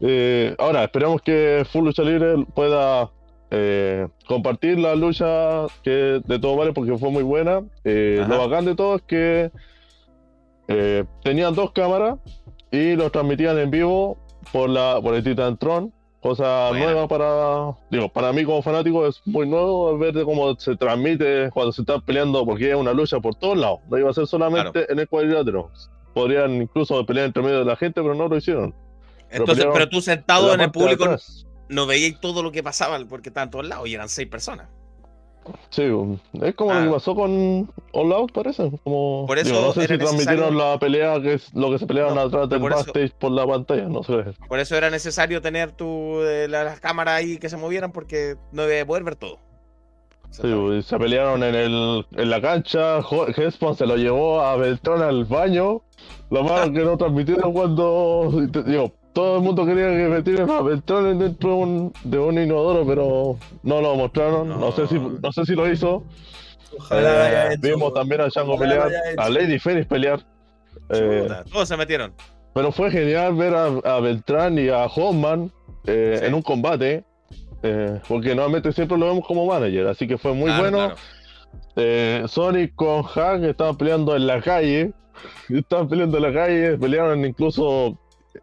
eh, 0.00 0.54
ahora, 0.58 0.84
esperamos 0.84 1.20
que 1.22 1.66
Full 1.72 1.86
Lucha 1.86 2.04
Libre 2.04 2.44
pueda 2.54 3.10
eh, 3.50 4.06
compartir 4.28 4.78
la 4.78 4.94
lucha 4.94 5.66
que 5.82 6.20
de 6.24 6.38
todo 6.38 6.54
vale 6.54 6.72
porque 6.72 6.96
fue 6.98 7.10
muy 7.10 7.24
buena. 7.24 7.64
Eh, 7.82 8.24
lo 8.28 8.38
bacán 8.48 8.64
de 8.64 8.76
todo 8.76 8.94
es 8.94 9.02
que 9.02 9.50
eh, 10.68 11.04
tenían 11.24 11.54
dos 11.56 11.72
cámaras 11.72 12.18
y 12.70 12.96
los 12.96 13.12
transmitían 13.12 13.58
en 13.58 13.70
vivo 13.70 14.16
por 14.52 14.68
la 14.68 15.00
por 15.02 15.14
el 15.14 15.24
Titantron. 15.24 15.92
Cosa 16.20 16.70
Buena. 16.70 16.86
nueva 16.86 17.06
para, 17.06 17.76
digo, 17.90 18.08
para 18.08 18.32
mí 18.32 18.44
como 18.44 18.60
fanático 18.60 19.06
es 19.06 19.22
muy 19.24 19.46
nuevo 19.46 19.96
ver 19.96 20.14
cómo 20.24 20.58
se 20.58 20.74
transmite 20.74 21.48
cuando 21.52 21.70
se 21.70 21.82
está 21.82 22.00
peleando, 22.00 22.44
porque 22.44 22.70
es 22.70 22.74
una 22.74 22.92
lucha 22.92 23.20
por 23.20 23.36
todos 23.36 23.56
lados. 23.56 23.80
No 23.88 23.98
iba 23.98 24.10
a 24.10 24.12
ser 24.12 24.26
solamente 24.26 24.90
en 24.92 24.98
el 24.98 25.08
cuadrilátero. 25.08 25.70
Podrían 26.14 26.54
incluso 26.62 27.06
pelear 27.06 27.26
entre 27.26 27.44
medio 27.44 27.60
de 27.60 27.64
la 27.64 27.76
gente, 27.76 28.02
pero 28.02 28.16
no 28.16 28.26
lo 28.26 28.36
hicieron. 28.36 28.74
Entonces, 29.30 29.64
pelearon 29.64 29.74
pero 29.74 29.88
tú 29.88 30.00
sentado 30.00 30.52
en 30.52 30.60
el 30.60 30.72
público 30.72 31.04
atrás. 31.04 31.46
no 31.68 31.86
veías 31.86 32.20
todo 32.20 32.42
lo 32.42 32.50
que 32.50 32.64
pasaba 32.64 32.98
porque 33.08 33.28
estaban 33.28 33.50
todos 33.50 33.68
lados 33.68 33.86
y 33.86 33.94
eran 33.94 34.08
seis 34.08 34.26
personas. 34.26 34.66
Sí, 35.70 35.82
es 36.42 36.54
como 36.54 36.70
Ah. 36.72 36.80
lo 36.80 36.86
que 36.86 36.94
pasó 36.94 37.14
con 37.14 37.70
All 37.92 38.12
Out, 38.12 38.32
parece. 38.32 38.70
Como, 38.84 39.24
Por 39.26 39.38
eso 39.38 39.50
digo, 39.50 39.60
no 39.66 39.72
sé 39.72 39.86
si 39.86 39.98
transmitieron 39.98 40.56
la 40.56 40.78
pelea, 40.78 41.20
que 41.20 41.34
es 41.34 41.52
lo 41.54 41.70
que 41.70 41.78
se 41.78 41.86
pelearon 41.86 42.14
No, 42.14 42.22
atrás 42.22 42.48
del 42.48 42.60
por 42.60 42.72
eso- 42.72 42.80
backstage 42.80 43.12
por 43.18 43.32
la 43.32 43.46
pantalla, 43.46 43.88
no 43.88 44.02
sé. 44.02 44.24
Por 44.48 44.58
eso 44.58 44.76
era 44.76 44.90
necesario 44.90 45.40
tener 45.42 45.72
tu, 45.72 46.20
eh, 46.22 46.46
la- 46.48 46.64
las 46.64 46.80
cámaras 46.80 47.14
ahí 47.14 47.38
que 47.38 47.48
se 47.48 47.56
movieran 47.56 47.92
porque 47.92 48.36
no 48.52 48.64
iba 48.70 48.82
a 48.82 48.86
poder 48.86 49.04
ver 49.04 49.16
todo. 49.16 49.38
Sí, 50.30 50.42
se 50.82 50.98
pelearon 50.98 51.42
en, 51.42 51.54
el, 51.54 52.06
en 52.14 52.30
la 52.30 52.40
cancha, 52.42 52.98
Hespan 53.34 53.74
se 53.74 53.86
lo 53.86 53.96
llevó 53.96 54.42
a 54.42 54.56
Beltrán 54.56 55.00
al 55.00 55.24
baño. 55.24 55.80
Lo 56.30 56.44
malo 56.44 56.70
que 56.70 56.80
no 56.84 56.98
transmitieron 56.98 57.52
cuando. 57.54 58.30
Digo, 58.66 58.92
todo 59.12 59.38
el 59.38 59.42
mundo 59.42 59.66
quería 59.66 59.88
que 59.88 60.08
metieran 60.08 60.50
a 60.50 60.60
Beltrán 60.62 61.18
dentro 61.18 61.50
de 61.50 61.56
un, 61.56 61.92
de 62.04 62.18
un 62.18 62.38
inodoro, 62.38 62.86
pero 62.86 63.36
no 63.62 63.80
lo 63.80 63.96
mostraron. 63.96 64.48
No, 64.48 64.58
No. 64.58 64.72
sé, 64.72 64.86
si, 64.86 64.98
no 64.98 65.32
sé 65.32 65.44
si 65.44 65.54
lo 65.54 65.70
hizo. 65.70 66.04
Ojalá 66.78 67.26
haya 67.26 67.44
Eh, 67.50 67.54
hecho, 67.54 67.60
vimos 67.62 67.94
también 67.94 68.20
a 68.20 68.28
lo 68.44 68.56
pelear, 68.58 68.90
a 69.16 69.28
Lady 69.30 69.58
Phoenix 69.58 69.86
pelear. 69.86 70.20
Eh, 70.90 71.28
todos 71.52 71.68
se 71.68 71.76
metieron. 71.76 72.12
pero 72.54 72.70
fue 72.72 72.90
genial 72.90 73.34
ver 73.34 73.54
a, 73.54 73.66
a 73.66 74.00
Beltrán 74.00 74.58
y 74.58 74.68
a 74.68 74.84
Hoffman 74.86 75.50
eh, 75.86 76.18
Sí. 76.20 76.26
en 76.26 76.34
un 76.34 76.42
combate. 76.42 77.04
eh, 77.62 78.00
porque 78.06 78.28
normalmente 78.34 78.70
siempre 78.72 78.96
lo 78.96 79.06
vemos 79.06 79.26
como 79.26 79.44
manager, 79.46 79.88
así 79.88 80.06
que 80.06 80.16
fue 80.18 80.32
muy 80.32 80.46
Claro, 80.46 80.62
bueno. 80.62 80.76
claro. 80.78 80.94
Eh, 81.76 82.22
Sonic 82.28 82.74
con 82.76 83.02
Hack 83.02 83.42
estaban 83.44 83.76
peleando 83.76 84.14
en 84.14 84.26
la 84.26 84.40
calle. 84.40 84.92
Estaban 85.48 85.88
peleando 85.88 86.18
en 86.18 86.22
la 86.22 86.32
calle, 86.32 86.78
pelearon 86.78 87.24
incluso. 87.24 87.98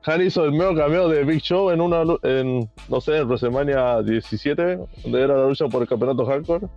Han 0.07 0.21
hizo 0.21 0.45
el 0.45 0.51
medio 0.51 0.75
cameo 0.75 1.09
de 1.09 1.23
Big 1.23 1.41
Show 1.41 1.71
en 1.71 1.81
una, 1.81 2.03
en, 2.23 2.69
no 2.89 3.01
sé, 3.01 3.17
en 3.17 3.27
WrestleMania 3.27 4.01
17, 4.03 4.77
donde 5.03 5.21
era 5.21 5.35
la 5.35 5.47
lucha 5.47 5.67
por 5.67 5.81
el 5.81 5.87
campeonato 5.87 6.25
hardcore. 6.25 6.67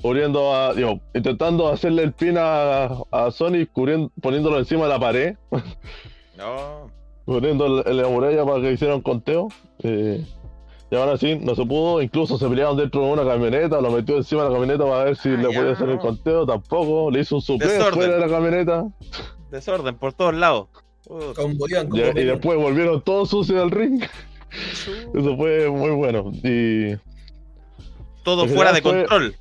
Cubriendo 0.00 0.54
a, 0.54 0.74
digo, 0.74 1.00
intentando 1.14 1.68
hacerle 1.68 2.02
el 2.02 2.12
pin 2.12 2.36
a, 2.38 2.84
a 3.10 3.30
Sonic, 3.30 3.72
cubriendo, 3.72 4.10
poniéndolo 4.20 4.58
encima 4.58 4.84
de 4.84 4.88
la 4.90 5.00
pared, 5.00 5.36
No. 6.36 6.90
poniendo 7.24 7.86
en 7.86 7.96
la 7.96 8.08
muralla 8.08 8.44
para 8.44 8.60
que 8.60 8.72
hicieran 8.72 9.00
conteo. 9.00 9.48
Eh, 9.82 10.24
y 10.90 10.96
ahora 10.96 11.16
sí, 11.16 11.36
no 11.40 11.54
se 11.54 11.64
pudo. 11.64 12.02
Incluso 12.02 12.38
se 12.38 12.48
pelearon 12.48 12.76
dentro 12.76 13.02
de 13.02 13.12
una 13.12 13.24
camioneta, 13.24 13.80
lo 13.80 13.90
metió 13.90 14.16
encima 14.16 14.42
de 14.42 14.48
la 14.50 14.54
camioneta 14.54 14.84
para 14.84 15.04
ver 15.04 15.16
si 15.16 15.30
Ah, 15.30 15.36
le 15.36 15.46
podía 15.46 15.72
hacer 15.72 15.88
el 15.88 15.98
conteo. 15.98 16.44
Tampoco, 16.46 17.10
le 17.10 17.20
hizo 17.20 17.36
un 17.36 17.42
suplex 17.42 17.88
fuera 17.90 18.14
de 18.14 18.20
la 18.20 18.28
camioneta. 18.28 18.84
desorden 19.50 19.96
por 19.96 20.12
todos 20.12 20.34
lados. 20.34 20.68
Ya, 21.94 22.10
y 22.20 22.24
después 22.24 22.58
volvieron 22.58 23.02
todos 23.02 23.30
sucios 23.30 23.60
al 23.62 23.70
ring. 23.70 24.02
Eso 25.14 25.36
fue 25.36 25.68
muy 25.70 25.90
bueno. 25.90 26.30
Y 26.42 26.96
todo 28.22 28.46
fuera 28.48 28.72
de 28.72 28.80
fue- 28.82 28.92
control. 29.06 29.34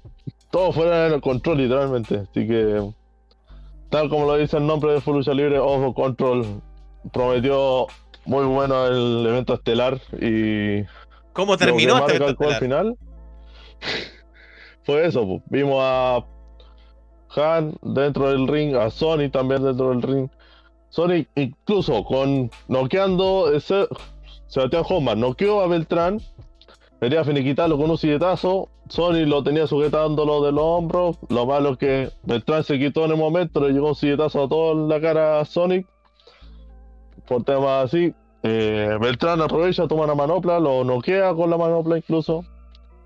todo 0.51 0.71
fuera 0.73 1.09
del 1.09 1.21
control, 1.21 1.57
literalmente. 1.59 2.17
Así 2.29 2.47
que, 2.47 2.81
tal 3.89 4.09
como 4.09 4.25
lo 4.25 4.35
dice 4.37 4.57
el 4.57 4.65
nombre 4.67 4.93
de 4.93 5.01
Full 5.01 5.17
Lucha 5.17 5.33
Libre, 5.33 5.59
Ojo 5.59 5.93
Control 5.93 6.61
prometió 7.11 7.87
muy 8.25 8.45
bueno 8.45 8.87
el 8.87 9.25
evento 9.27 9.53
estelar 9.53 9.99
y 10.19 10.83
¿Cómo 11.33 11.57
terminó 11.57 11.97
este 11.97 12.15
evento 12.17 12.27
recalcó 12.27 12.43
al 12.45 12.51
estelar? 12.53 12.83
final 12.83 12.97
fue 14.83 15.05
eso. 15.05 15.41
Vimos 15.45 15.77
a 15.81 16.25
Han 17.35 17.75
dentro 17.81 18.29
del 18.31 18.47
ring, 18.47 18.75
a 18.75 18.89
Sony 18.89 19.29
también 19.31 19.63
dentro 19.63 19.89
del 19.89 20.01
ring. 20.01 20.29
Sony 20.93 21.25
incluso 21.33 22.03
con 22.03 22.51
noqueando 22.67 23.51
ese 23.51 23.87
Sebastián 24.45 24.83
Hoffman, 24.87 25.19
noqueó 25.19 25.61
a 25.61 25.67
Beltrán, 25.67 26.21
quería 27.01 27.23
finiquitarlo 27.23 27.79
con 27.79 27.89
un 27.89 27.97
silletazo, 27.97 28.69
Sony 28.89 29.25
lo 29.25 29.41
tenía 29.41 29.65
sujetándolo 29.65 30.43
de 30.43 30.51
los 30.51 30.63
hombros, 30.63 31.17
lo 31.29 31.47
malo 31.47 31.71
es 31.71 31.77
que 31.79 32.09
Beltrán 32.21 32.63
se 32.63 32.77
quitó 32.77 33.05
en 33.05 33.11
el 33.11 33.17
momento, 33.17 33.59
le 33.59 33.73
llegó 33.73 33.87
un 33.87 33.95
silletazo 33.95 34.43
a 34.43 34.47
toda 34.47 34.75
la 34.75 35.01
cara 35.01 35.39
a 35.39 35.45
Sonic, 35.45 35.87
por 37.27 37.43
temas 37.43 37.85
así, 37.85 38.13
eh, 38.43 38.95
Beltrán 39.01 39.41
aprovecha, 39.41 39.87
toma 39.87 40.03
una 40.03 40.13
manopla, 40.13 40.59
lo 40.59 40.83
noquea 40.83 41.33
con 41.33 41.49
la 41.49 41.57
manopla 41.57 41.97
incluso, 41.97 42.45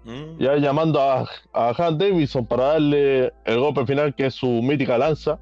Mm. 0.04 0.40
ya 0.40 0.56
llamando 0.58 1.02
a, 1.02 1.26
a 1.54 1.74
Han 1.78 1.98
Davidson 1.98 2.46
para 2.46 2.64
darle 2.74 3.34
el 3.46 3.60
golpe 3.60 3.86
final 3.86 4.14
que 4.14 4.26
es 4.28 4.36
su 4.36 4.48
mítica 4.48 4.98
lanza. 4.98 5.38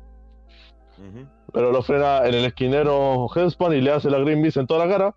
Pero 1.56 1.72
lo 1.72 1.82
frena 1.82 2.18
en 2.28 2.34
el 2.34 2.44
esquinero 2.44 3.30
Hellspawn 3.34 3.74
y 3.74 3.80
le 3.80 3.94
hace 3.94 4.10
la 4.10 4.20
Green 4.20 4.42
Beast 4.42 4.58
en 4.58 4.68
toda 4.68 4.86
la 4.86 4.92
cara. 4.92 5.16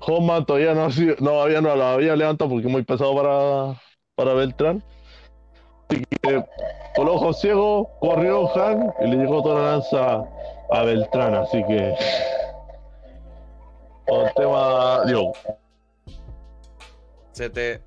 Hoffman 0.00 0.46
todavía 0.46 0.72
no, 0.72 0.86
ha 0.86 0.90
sido- 0.90 1.14
no, 1.20 1.42
había, 1.42 1.60
no 1.60 1.76
la 1.76 1.92
había 1.92 2.16
levantado 2.16 2.48
porque 2.50 2.66
es 2.66 2.72
muy 2.72 2.82
pesado 2.84 3.14
para, 3.14 3.78
para 4.14 4.32
Beltrán. 4.32 4.82
Así 5.90 6.02
que 6.22 6.42
con 6.96 7.04
los 7.04 7.16
ojos 7.16 7.38
ciegos 7.38 7.86
corrió 8.00 8.48
Han 8.56 8.94
y 9.02 9.08
le 9.08 9.16
llegó 9.16 9.42
toda 9.42 9.60
la 9.60 9.70
lanza 9.72 10.24
a 10.70 10.82
Beltrán. 10.84 11.34
Así 11.34 11.62
que. 11.68 11.94
Con 14.06 14.26
el 14.26 14.32
tema. 14.34 15.04
Digo, 15.04 15.32
Se 17.32 17.50
te. 17.50 17.82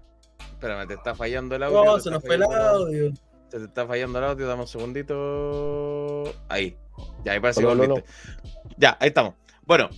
Espérame, 0.52 0.88
te 0.88 0.94
está 0.94 1.16
fallando 1.16 1.56
el 1.56 1.64
audio. 1.64 1.84
No, 1.84 2.00
se 2.00 2.12
nos 2.12 2.24
fue 2.24 2.36
el 2.36 2.44
audio. 2.44 3.12
Se 3.50 3.58
te 3.58 3.66
está 3.66 3.88
fallando 3.88 4.20
el 4.20 4.26
audio, 4.26 4.48
dame 4.48 4.62
un 4.62 4.68
segundito. 4.68 6.24
Ahí. 6.50 6.78
Ya, 7.26 7.34
ahí 7.34 7.40
parece 7.40 7.62
que 7.62 7.66
volviste. 7.66 8.04
Ya, 8.78 8.98
ahí 9.00 9.08
estamos. 9.08 9.34
Bueno, 9.66 9.90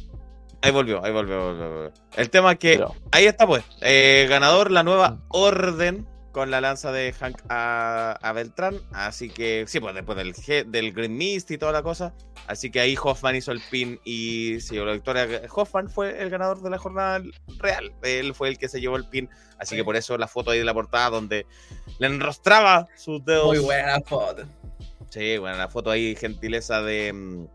ahí 0.62 0.72
volvió, 0.72 1.04
ahí 1.04 1.12
volvió. 1.12 1.43
volvió, 1.45 1.70
volvió. 1.70 1.91
El 2.16 2.30
tema 2.30 2.54
es 2.54 2.60
que. 2.60 2.86
Ahí 3.12 3.26
está, 3.26 3.45
pues. 3.45 3.64
Eh, 3.82 4.28
ganador, 4.30 4.72
la 4.72 4.84
nueva 4.84 5.20
orden 5.30 6.08
con 6.32 6.52
la 6.52 6.62
lanza 6.62 6.92
de 6.92 7.14
Hank 7.14 7.42
a, 7.50 8.18
a 8.22 8.34
Beltrán. 8.34 8.80
Así 8.92 9.30
que, 9.30 9.66
sí, 9.68 9.80
pues 9.80 9.94
después 9.96 10.18
del, 10.18 10.72
del 10.72 10.94
Green 10.94 11.16
Mist 11.16 11.52
y 11.52 11.58
toda 11.58 11.72
la 11.72 11.84
cosa. 11.84 12.14
Así 12.48 12.72
que 12.72 12.80
ahí 12.80 12.96
Hoffman 13.02 13.36
hizo 13.36 13.52
el 13.52 13.62
pin 13.70 14.00
y 14.04 14.60
se 14.62 14.76
llevó 14.76 14.88
la 14.88 14.94
victoria. 14.94 15.28
Hoffman 15.54 15.90
fue 15.90 16.22
el 16.22 16.30
ganador 16.30 16.62
de 16.62 16.70
la 16.70 16.78
jornada 16.78 17.22
real. 17.60 17.94
Él 18.02 18.34
fue 18.34 18.50
el 18.50 18.58
que 18.58 18.68
se 18.68 18.82
llevó 18.82 18.96
el 18.96 19.08
pin. 19.08 19.30
Así 19.58 19.76
que 19.76 19.84
por 19.84 19.96
eso 19.96 20.18
la 20.18 20.28
foto 20.28 20.52
ahí 20.52 20.60
de 20.60 20.66
la 20.66 20.74
portada 20.74 21.10
donde 21.10 21.46
le 22.00 22.08
enrostraba 22.08 22.88
sus 22.96 23.24
dedos. 23.24 23.48
Muy 23.48 23.60
buena 23.60 24.00
foto. 24.02 24.44
Sí, 25.10 25.38
bueno, 25.38 25.58
la 25.58 25.68
foto 25.68 25.92
ahí, 25.92 26.16
gentileza 26.16 26.82
de. 26.82 27.48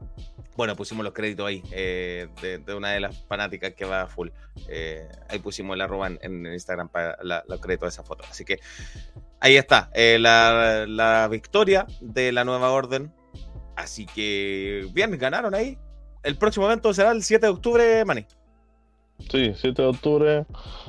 Bueno, 0.57 0.74
pusimos 0.76 1.04
los 1.04 1.12
créditos 1.12 1.46
ahí, 1.46 1.62
eh, 1.72 2.28
de, 2.40 2.59
de 2.59 2.74
una 2.74 2.90
de 2.92 3.00
las 3.00 3.22
fanáticas 3.26 3.74
que 3.74 3.84
va 3.84 4.07
full. 4.07 4.28
Eh, 4.68 5.07
ahí 5.28 5.38
pusimos 5.38 5.74
el 5.74 5.82
arroba 5.82 6.07
en, 6.07 6.18
en 6.22 6.46
Instagram 6.52 6.88
para 6.88 7.18
la- 7.22 7.44
los 7.46 7.61
créditos 7.61 7.86
de 7.86 7.90
esa 7.90 8.02
foto. 8.02 8.24
Así 8.30 8.44
que 8.44 8.59
ahí 9.40 9.57
está, 9.57 9.90
eh, 9.94 10.18
la, 10.18 10.86
la 10.88 11.28
victoria 11.28 11.86
de 12.00 12.32
la 12.32 12.44
nueva 12.44 12.70
orden. 12.70 13.12
Así 13.76 14.07
que, 14.07 14.88
bien, 14.92 15.16
ganaron 15.18 15.54
ahí. 15.54 15.78
El 16.22 16.36
próximo 16.38 16.66
evento 16.66 16.92
será 16.94 17.12
el 17.12 17.22
7 17.22 17.46
de 17.46 17.52
octubre, 17.52 18.04
Manny. 18.04 18.24
Sí, 19.30 19.52
7 19.54 19.82
de 19.82 19.88
octubre. 19.88 20.46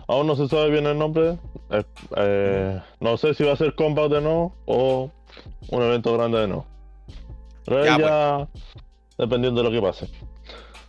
Aún 0.07 0.27
no 0.27 0.35
se 0.37 0.47
sabe 0.47 0.69
bien 0.71 0.85
el 0.87 0.97
nombre. 0.97 1.37
No 2.99 3.17
sé 3.17 3.33
si 3.33 3.43
va 3.43 3.53
a 3.53 3.57
ser 3.57 3.75
Combat 3.75 4.09
de 4.11 4.21
nuevo 4.21 4.55
o 4.65 5.11
un 5.69 5.83
evento 5.83 6.13
grande 6.17 6.39
de 6.39 6.47
nuevo. 6.47 6.65
Pero 7.65 7.83
Ya, 7.85 7.97
ya, 7.97 8.47
dependiendo 9.17 9.61
de 9.63 9.69
lo 9.69 9.75
que 9.75 9.81
pase. 9.85 10.09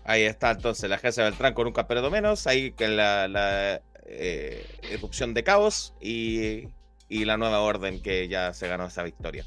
Ahí 0.04 0.22
está 0.22 0.50
entonces 0.52 0.88
la 0.88 0.96
agencia 0.96 1.24
Beltrán 1.24 1.54
con 1.54 1.66
un 1.66 1.72
campeonato 1.72 2.10
menos. 2.10 2.46
Ahí 2.46 2.72
que 2.72 2.88
la, 2.88 3.28
la 3.28 3.82
eh, 4.06 4.64
erupción 4.90 5.34
de 5.34 5.44
caos 5.44 5.94
y, 6.00 6.68
y 7.08 7.24
la 7.26 7.36
nueva 7.36 7.60
orden 7.60 8.00
que 8.02 8.28
ya 8.28 8.52
se 8.54 8.68
ganó 8.68 8.86
esa 8.86 9.02
victoria. 9.02 9.46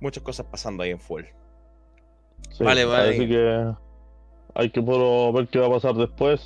Muchas 0.00 0.22
cosas 0.22 0.46
pasando 0.50 0.82
ahí 0.82 0.90
en 0.90 1.00
full. 1.00 1.24
Sí, 2.50 2.64
Vale, 2.64 2.84
vale. 2.84 3.10
Así 3.10 3.28
que 3.28 3.74
hay 4.54 4.70
que 4.70 4.82
puro 4.82 5.32
ver 5.32 5.48
qué 5.48 5.58
va 5.58 5.66
a 5.66 5.70
pasar 5.70 5.94
después. 5.94 6.40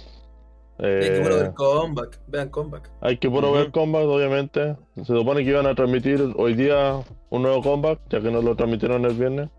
Hay 1.01 1.11
que 1.11 1.19
Eh, 1.19 1.21
bueno 1.21 1.37
ver 1.37 1.53
comeback. 1.55 2.21
Vean 2.27 2.49
comeback. 2.51 2.91
hay 3.01 3.19
que 3.19 3.29
puro 3.31 3.53
ver 3.53 3.71
Combat, 3.73 4.05
obviamente. 4.05 4.77
Se 4.97 5.05
supone 5.05 5.45
que 5.45 5.51
iban 5.51 5.67
a 5.67 5.75
transmitir 5.75 6.33
hoy 6.37 6.55
día 6.55 7.01
un 7.31 7.43
nuevo 7.43 7.63
Combat, 7.63 8.01
ya 8.11 8.21
que 8.21 8.31
no 8.31 8.43
lo 8.43 8.57
transmitieron 8.57 9.05
el 9.05 9.15
viernes. 9.15 9.51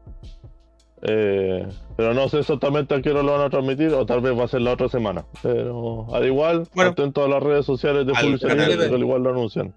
Eh, 1.01 1.65
pero 1.95 2.13
no 2.13 2.27
sé 2.27 2.39
exactamente 2.39 2.93
a 2.93 3.01
qué 3.01 3.11
hora 3.11 3.23
lo 3.23 3.31
van 3.33 3.41
a 3.41 3.49
transmitir, 3.49 3.93
o 3.93 4.05
tal 4.05 4.21
vez 4.21 4.37
va 4.37 4.43
a 4.43 4.47
ser 4.47 4.61
la 4.61 4.73
otra 4.73 4.89
semana. 4.89 5.25
Pero 5.41 6.13
al 6.13 6.25
igual, 6.25 6.67
Bueno. 6.73 6.91
atento 6.91 7.23
a 7.23 7.29
las 7.29 7.41
redes 7.41 7.65
sociales 7.65 8.05
de 8.05 8.13
que 8.13 8.19
al 8.19 8.99
igual 8.99 9.23
lo 9.23 9.29
anuncian. 9.29 9.73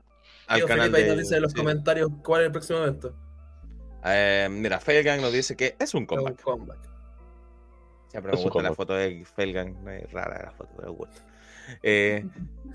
Al 0.49 0.65
canal 0.65 0.91
Felipe 0.91 0.97
ahí 0.99 1.03
de, 1.05 1.09
nos 1.11 1.19
dice 1.19 1.37
en 1.37 1.43
los 1.43 1.53
sí. 1.53 1.59
comentarios 1.59 2.11
cuál 2.25 2.43
es 2.43 2.47
el 2.47 2.53
próximo 2.53 2.79
evento. 2.81 3.15
Eh, 4.05 4.49
mira, 4.51 4.81
Felgang 4.81 5.21
nos 5.21 5.33
dice 5.33 5.57
que 5.57 5.77
es 5.79 5.95
un 5.95 6.01
Un 6.03 6.07
comeback. 6.07 6.43
comeback. 6.43 6.79
Siempre 8.09 8.33
me 8.33 8.39
Es 8.39 8.45
un 8.45 8.51
gusta 8.51 8.69
la 8.69 8.75
foto 8.75 8.95
de 8.95 9.25
Felgang. 9.37 9.89
Es 9.89 10.13
rara 10.13 10.43
la 10.47 10.51
foto, 10.53 10.71
pero 10.77 10.93
me 10.93 10.99
gusta. 10.99 11.23
Eh, 11.83 12.27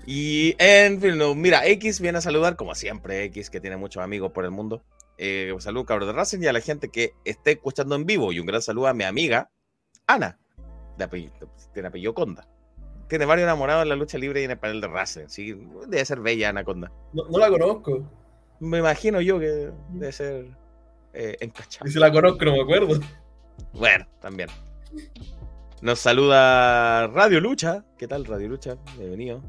y 0.06 0.56
en 0.58 1.00
fin, 1.00 1.18
no, 1.18 1.34
mira, 1.34 1.66
X 1.66 2.00
viene 2.00 2.18
a 2.18 2.20
saludar, 2.22 2.56
como 2.56 2.74
siempre, 2.74 3.22
X, 3.24 3.50
que 3.50 3.60
tiene 3.60 3.76
muchos 3.76 4.02
amigos 4.02 4.32
por 4.32 4.44
el 4.46 4.50
mundo. 4.50 4.82
Eh, 5.18 5.50
un 5.52 5.60
saludo, 5.60 5.84
cabros 5.84 6.06
de 6.06 6.12
Racing, 6.12 6.40
y 6.42 6.46
a 6.46 6.52
la 6.52 6.60
gente 6.60 6.88
que 6.88 7.12
esté 7.24 7.52
escuchando 7.52 7.96
en 7.96 8.06
vivo. 8.06 8.32
Y 8.32 8.38
un 8.38 8.46
gran 8.46 8.62
saludo 8.62 8.86
a 8.86 8.94
mi 8.94 9.04
amiga, 9.04 9.50
Ana, 10.06 10.38
de 10.96 11.04
apellido, 11.04 11.50
tiene 11.74 11.88
apellido 11.88 12.14
Conda. 12.14 12.48
Tiene 13.08 13.24
varios 13.24 13.44
enamorados 13.46 13.82
en 13.82 13.88
la 13.88 13.96
lucha 13.96 14.18
libre 14.18 14.42
y 14.42 14.44
en 14.44 14.52
el 14.52 14.58
panel 14.58 14.80
de 14.80 14.88
Racing. 14.88 15.28
Sí, 15.28 15.58
debe 15.88 16.04
ser 16.04 16.20
bella 16.20 16.50
Ana 16.50 16.62
Conda. 16.62 16.92
No, 17.12 17.24
no 17.28 17.38
la 17.38 17.50
conozco. 17.50 18.08
Me 18.60 18.78
imagino 18.78 19.20
yo 19.20 19.38
que 19.38 19.70
debe 19.90 20.12
ser 20.12 20.46
eh, 21.14 21.36
encachada. 21.40 21.88
Y 21.88 21.92
si 21.92 21.98
la 21.98 22.12
conozco, 22.12 22.44
no 22.44 22.52
me 22.52 22.62
acuerdo. 22.62 23.00
Bueno, 23.72 24.06
también. 24.20 24.48
Nos 25.80 26.00
saluda 26.00 27.06
Radio 27.08 27.40
Lucha. 27.40 27.84
¿Qué 27.96 28.06
tal, 28.06 28.24
Radio 28.24 28.48
Lucha? 28.48 28.76
Bienvenido. 28.96 29.42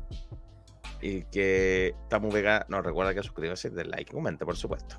Y 1.02 1.24
que 1.26 1.96
estamos 2.04 2.34
vega. 2.34 2.66
Nos 2.70 2.86
recuerda 2.86 3.14
que 3.14 3.24
suscribirse, 3.24 3.70
den 3.70 3.90
like 3.90 4.12
y 4.12 4.16
comente, 4.16 4.46
por 4.46 4.56
supuesto. 4.56 4.98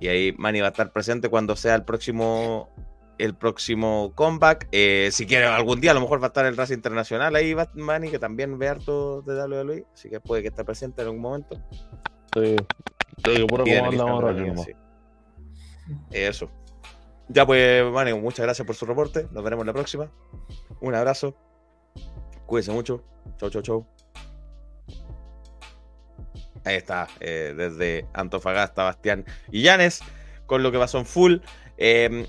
Y 0.00 0.08
ahí 0.08 0.34
Manny 0.36 0.60
va 0.60 0.68
a 0.68 0.70
estar 0.70 0.92
presente 0.92 1.28
cuando 1.28 1.56
sea 1.56 1.74
el 1.74 1.84
próximo 1.84 2.70
el 3.18 3.34
próximo 3.34 4.12
comeback. 4.14 4.68
Eh, 4.72 5.10
si 5.12 5.26
quiere 5.26 5.46
algún 5.46 5.80
día, 5.80 5.92
a 5.92 5.94
lo 5.94 6.00
mejor 6.00 6.20
va 6.20 6.26
a 6.26 6.28
estar 6.28 6.46
el 6.46 6.56
Race 6.56 6.74
Internacional 6.74 7.34
ahí, 7.36 7.54
va 7.54 7.70
Manny, 7.74 8.10
que 8.10 8.18
también 8.18 8.58
ve 8.58 8.68
harto 8.68 9.22
de 9.22 9.34
WWE. 9.34 9.86
Así 9.92 10.10
que 10.10 10.20
puede 10.20 10.42
que 10.42 10.48
esté 10.48 10.64
presente 10.64 11.02
en 11.02 11.08
algún 11.08 11.22
momento. 11.22 11.56
Sí, 12.34 12.56
sí 13.24 13.46
puro 13.46 13.64
como. 13.64 14.64
Eso. 16.10 16.50
Ya 17.28 17.46
pues, 17.46 17.90
Mane, 17.90 18.14
muchas 18.14 18.44
gracias 18.44 18.66
por 18.66 18.76
su 18.76 18.86
reporte. 18.86 19.28
Nos 19.30 19.42
veremos 19.42 19.64
la 19.64 19.72
próxima. 19.72 20.10
Un 20.80 20.94
abrazo. 20.94 21.34
Cuídense 22.46 22.72
mucho. 22.72 23.02
Chau, 23.38 23.50
chau, 23.50 23.62
chau. 23.62 23.93
Ahí 26.64 26.76
está, 26.76 27.08
eh, 27.20 27.54
desde 27.56 28.06
Antofagasta, 28.12 28.84
Bastián 28.84 29.24
y 29.50 29.62
Llanes, 29.62 30.00
con 30.46 30.62
lo 30.62 30.72
que 30.72 30.78
pasó 30.78 30.98
en 30.98 31.06
full. 31.06 31.36
Eh, 31.76 32.26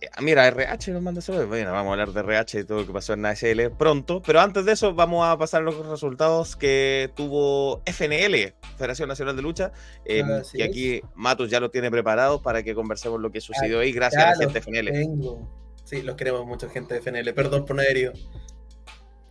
eh, 0.00 0.08
mira, 0.20 0.46
RH 0.46 0.92
nos 0.92 1.02
manda 1.02 1.22
saludos. 1.22 1.48
Bueno, 1.48 1.72
vamos 1.72 1.88
a 1.88 1.92
hablar 1.92 2.12
de 2.12 2.20
RH 2.20 2.60
y 2.60 2.64
todo 2.64 2.80
lo 2.80 2.86
que 2.86 2.92
pasó 2.92 3.14
en 3.14 3.24
ASL 3.24 3.70
pronto. 3.70 4.20
Pero 4.20 4.40
antes 4.40 4.66
de 4.66 4.72
eso, 4.72 4.94
vamos 4.94 5.26
a 5.26 5.38
pasar 5.38 5.62
a 5.62 5.64
los 5.64 5.86
resultados 5.86 6.54
que 6.54 7.10
tuvo 7.16 7.82
FNL, 7.86 8.54
Federación 8.76 9.08
Nacional 9.08 9.36
de 9.36 9.42
Lucha. 9.42 9.72
eh, 10.04 10.22
Así 10.22 10.58
y 10.58 10.62
aquí 10.62 11.00
Matos 11.14 11.48
ya 11.50 11.60
lo 11.60 11.70
tiene 11.70 11.90
preparado 11.90 12.42
para 12.42 12.62
que 12.62 12.74
conversemos 12.74 13.20
lo 13.20 13.30
que 13.32 13.40
sucedió 13.40 13.80
ahí. 13.80 13.92
Gracias 13.92 14.22
a 14.22 14.30
la 14.32 14.36
gente 14.36 14.52
de 14.52 14.60
FNL. 14.60 14.92
Tengo. 14.92 15.48
Sí, 15.84 16.02
los 16.02 16.16
queremos 16.16 16.44
mucho, 16.44 16.68
gente 16.68 16.94
de 16.94 17.00
FNL. 17.00 17.32
Perdón 17.32 17.64
por 17.64 17.76
no 17.76 17.82
haber 17.82 17.96
ido. 17.96 18.12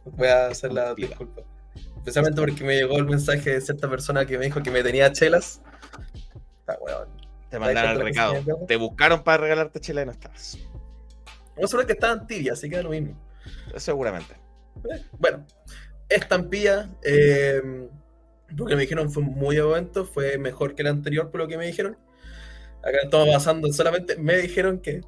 Voy 0.05 0.27
a 0.29 0.47
hacer 0.47 0.73
la 0.73 0.95
disculpa. 0.95 1.41
Especialmente 2.05 2.39
porque 2.39 2.63
me 2.63 2.75
llegó 2.75 2.97
el 2.97 3.05
mensaje 3.05 3.49
de 3.49 3.61
cierta 3.61 3.89
persona 3.89 4.27
que 4.27 4.37
me 4.37 4.45
dijo 4.45 4.61
que 4.61 4.69
me 4.69 4.83
tenía 4.83 5.11
chelas. 5.11 5.59
Está 6.59 6.77
weón. 6.79 7.09
Te 7.49 7.57
mandaron 7.57 7.93
el 7.93 8.01
recado. 8.01 8.35
Te 8.67 8.75
buscaron 8.75 9.23
para 9.23 9.37
regalarte 9.37 9.79
chela 9.79 10.03
y 10.03 10.05
no 10.05 10.11
estabas. 10.11 10.55
A 11.57 11.77
ver 11.77 11.87
que 11.87 11.93
estaban 11.93 12.27
tibias, 12.27 12.59
así 12.59 12.69
que 12.69 12.75
da 12.75 12.83
lo 12.83 12.91
mismo. 12.91 13.19
Seguramente. 13.77 14.35
Eh, 14.35 15.03
Bueno, 15.17 15.47
estampilla, 16.07 16.91
eh, 17.01 17.89
lo 18.49 18.65
que 18.65 18.75
me 18.75 18.83
dijeron 18.83 19.09
fue 19.09 19.23
muy 19.23 19.57
evento, 19.57 20.05
fue 20.05 20.37
mejor 20.37 20.75
que 20.75 20.83
el 20.83 20.89
anterior 20.89 21.31
por 21.31 21.41
lo 21.41 21.47
que 21.47 21.57
me 21.57 21.65
dijeron. 21.65 21.97
Acá 22.83 22.99
estamos 23.03 23.29
basando 23.29 23.65
en 23.65 23.73
solamente, 23.73 24.15
me 24.15 24.37
dijeron 24.37 24.79
que. 24.79 25.01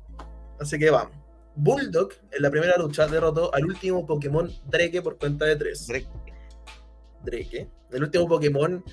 Así 0.60 0.80
que 0.80 0.90
vamos. 0.90 1.16
Bulldog 1.56 2.10
en 2.32 2.42
la 2.42 2.50
primera 2.50 2.76
lucha 2.76 3.06
derrotó 3.06 3.54
al 3.54 3.66
último 3.66 4.04
Pokémon 4.08 4.52
Drake 4.66 5.00
por 5.04 5.20
cuenta 5.20 5.46
de 5.46 5.58
3. 5.58 5.88
Drake. 5.88 6.08
Drake. 7.30 7.70
El 7.92 8.04
último 8.04 8.28
Pokémon. 8.28 8.84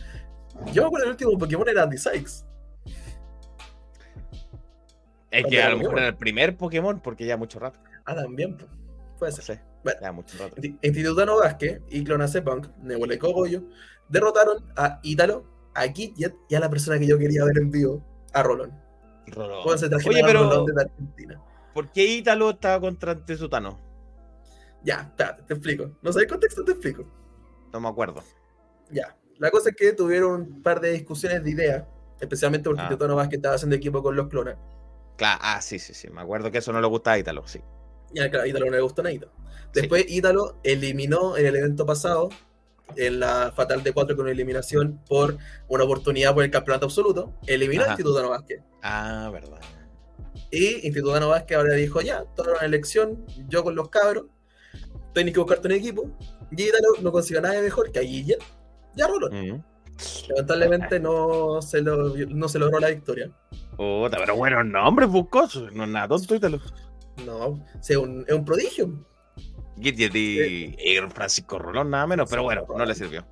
Yo 0.73 0.83
me 0.83 0.87
acuerdo 0.87 1.07
el 1.07 1.13
último 1.13 1.39
Pokémon 1.39 1.69
era 1.69 1.83
Andy 1.85 1.99
Sykes. 1.99 2.45
Es 5.31 5.47
que 5.47 5.63
a 5.63 5.71
lo 5.71 5.79
mejor 5.79 5.99
era 5.99 6.09
el 6.09 6.17
primer 6.17 6.57
Pokémon, 6.57 7.01
porque 7.01 7.27
ya 7.27 7.37
mucho 7.37 7.59
rato. 7.59 7.81
Ah, 8.05 8.15
también. 8.15 8.57
pues. 8.57 8.71
Puede 9.19 9.33
ser. 9.33 9.45
sé. 9.45 9.61
Bueno. 9.83 9.99
Ya 10.01 10.13
mucho 10.13 10.39
rato. 10.39 10.55
Institutano 10.83 11.39
Vázquez 11.39 11.81
y 11.91 12.05
Clonazepunk, 12.05 12.69
Nebula 12.83 13.15
y 13.15 13.19
Cogollo, 13.19 13.65
derrotaron 14.09 14.65
a 14.77 15.01
Ítalo, 15.03 15.45
a 15.75 15.89
Kidjet 15.89 16.35
y 16.49 16.55
a 16.55 16.61
la 16.61 16.71
persona 16.71 16.99
que 16.99 17.07
yo 17.07 17.19
quería 17.19 17.45
ver 17.45 17.59
en 17.59 17.71
vivo, 17.71 18.05
a 18.33 18.43
Rolón. 18.43 18.73
Rolón. 19.27 19.63
Oye, 19.67 20.23
pero 20.25 20.45
Rolón 20.45 20.67
de 20.67 20.83
Argentina. 20.83 21.41
¿por 21.75 21.91
qué 21.91 22.05
Ítalo 22.05 22.51
estaba 22.51 22.81
contra 22.81 23.13
Antesutano? 23.13 23.81
Ya, 24.83 25.01
espérate, 25.01 25.43
te 25.43 25.55
explico. 25.55 25.91
No 26.01 26.13
sabes 26.13 26.29
contexto, 26.29 26.65
te 26.65 26.73
explico. 26.73 27.05
No 27.75 27.81
me 27.81 27.89
acuerdo. 27.89 28.23
Ya. 28.91 29.17
La 29.39 29.51
cosa 29.51 29.71
es 29.71 29.77
que 29.77 29.93
tuvieron 29.93 30.43
un 30.43 30.63
par 30.63 30.81
de 30.81 30.93
discusiones 30.93 31.43
de 31.43 31.51
ideas, 31.51 31.85
especialmente 32.21 32.71
porque 32.71 32.83
Ah. 32.83 33.15
Vázquez 33.15 33.39
estaba 33.39 33.57
haciendo 33.57 33.75
equipo 33.75 34.01
con 34.01 34.15
los 34.15 34.29
clones. 34.29 34.55
Claro, 35.17 35.41
ah, 35.43 35.61
sí, 35.61 35.81
sí, 35.81 35.93
sí. 35.93 36.09
Me 36.09 36.21
acuerdo 36.21 36.53
que 36.53 36.59
eso 36.59 36.73
no 36.73 36.81
le 36.81 36.87
gustaba 36.87 37.17
a 37.17 37.19
Ítalo, 37.19 37.45
sí. 37.49 37.61
Y 38.13 38.21
a 38.21 38.31
claro, 38.31 38.45
a 38.45 38.47
Ítalo 38.47 38.67
no 38.67 38.71
le 38.71 38.81
gustó 38.81 39.03
nada. 39.03 39.17
Después 39.73 40.05
Ítalo 40.09 40.57
eliminó 40.63 41.37
en 41.37 41.47
el 41.47 41.57
evento 41.57 41.85
pasado, 41.85 42.29
en 42.95 43.19
la 43.19 43.53
Fatal 43.57 43.83
de 43.83 43.93
4 43.93 44.15
con 44.17 44.29
eliminación 44.29 45.01
por 45.09 45.37
una 45.67 45.83
oportunidad 45.83 46.33
por 46.33 46.45
el 46.45 46.53
campeonato 46.53 46.87
absoluto, 46.87 47.35
eliminó 47.49 47.83
a 47.83 47.87
Ajá. 47.87 47.93
Institutano 47.95 48.29
Vázquez. 48.29 48.63
Ah, 48.85 49.31
verdad. 49.33 49.59
Y 50.53 50.87
Institutano 50.87 51.29
Vázquez 51.29 51.57
ahora 51.59 51.75
dijo, 51.75 52.01
ya, 52.03 52.25
toda 52.37 52.53
una 52.53 52.61
elección, 52.67 53.27
yo 53.49 53.65
con 53.65 53.75
los 53.75 53.89
cabros, 53.89 54.27
tenés 55.13 55.33
que 55.35 55.41
buscarte 55.41 55.67
un 55.67 55.73
equipo. 55.73 56.11
Y 56.51 56.63
Ítalo 56.63 56.89
no 57.03 57.13
consiguió 57.13 57.41
nada 57.41 57.61
mejor 57.61 57.91
que 57.93 57.99
a 57.99 58.03
Guille. 58.03 58.37
Ya 58.95 59.07
roló. 59.07 59.29
Mm. 59.31 59.63
Lamentablemente 60.29 60.99
no 61.01 61.63
se, 61.63 61.81
lo- 61.81 62.15
no 62.17 62.49
se 62.49 62.59
logró 62.59 62.81
la 62.81 62.89
victoria. 62.89 63.31
Puta, 63.77 64.17
pero 64.19 64.37
bueno, 64.37 64.63
nombres 64.65 65.09
buscosos. 65.09 65.73
No 65.73 65.85
es 65.85 65.91
nada 65.91 66.09
tonto, 66.09 66.35
Ítalo. 66.35 66.61
No, 67.25 67.65
es 67.81 67.97
un, 67.97 68.25
es 68.27 68.35
un 68.35 68.45
prodigio. 68.45 69.07
Gidget 69.81 70.15
y, 70.15 70.75
y 70.79 70.97
Francisco 71.13 71.59
Rolón, 71.59 71.91
nada 71.91 72.07
menos, 72.07 72.29
pero 72.31 72.43
bueno, 72.45 72.65
no 72.77 72.85
le 72.85 72.95
sirvió. 72.95 73.27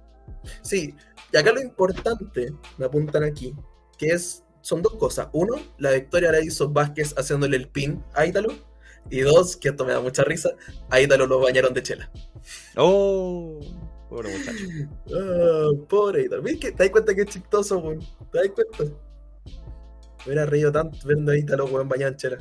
Sí, 0.63 0.95
y 1.33 1.37
acá 1.37 1.53
lo 1.53 1.61
importante, 1.61 2.53
me 2.79 2.87
apuntan 2.87 3.23
aquí, 3.23 3.55
que 3.97 4.09
es, 4.09 4.45
son 4.61 4.83
dos 4.83 4.95
cosas. 4.97 5.29
Uno, 5.33 5.55
la 5.79 5.93
victoria 5.93 6.33
la 6.33 6.41
hizo 6.41 6.69
Vázquez 6.69 7.15
haciéndole 7.17 7.57
el 7.57 7.69
pin 7.69 8.03
a 8.15 8.27
Ítalo. 8.27 8.53
Y 9.11 9.20
dos, 9.20 9.57
que 9.57 9.68
esto 9.70 9.84
me 9.84 9.92
da 9.92 10.00
mucha 10.00 10.24
risa, 10.24 10.50
a 10.90 11.00
Ítalo 11.00 11.26
lo 11.26 11.40
bañaron 11.40 11.74
de 11.74 11.82
chela. 11.82 12.11
Oh, 12.76 13.61
pobre 14.09 14.30
muchacho. 14.36 14.64
Ah, 15.14 15.70
pobre 15.88 16.22
Ítalo. 16.22 16.42
¿Ves 16.42 16.59
que 16.59 16.72
te 16.72 16.84
das 16.84 16.90
cuenta 16.90 17.14
que 17.14 17.22
es 17.22 17.28
chistoso, 17.28 17.78
weón? 17.78 18.00
¿Te 18.30 18.38
das 18.38 18.48
cuenta? 18.48 18.84
Me 18.84 20.26
hubiera 20.26 20.46
reído 20.46 20.72
tanto 20.72 20.96
viendo 21.07 21.32
a 21.32 21.36
Ítalo, 21.36 21.66
weón, 21.66 21.88
bañado 21.88 22.12
en 22.12 22.16
chela. 22.16 22.38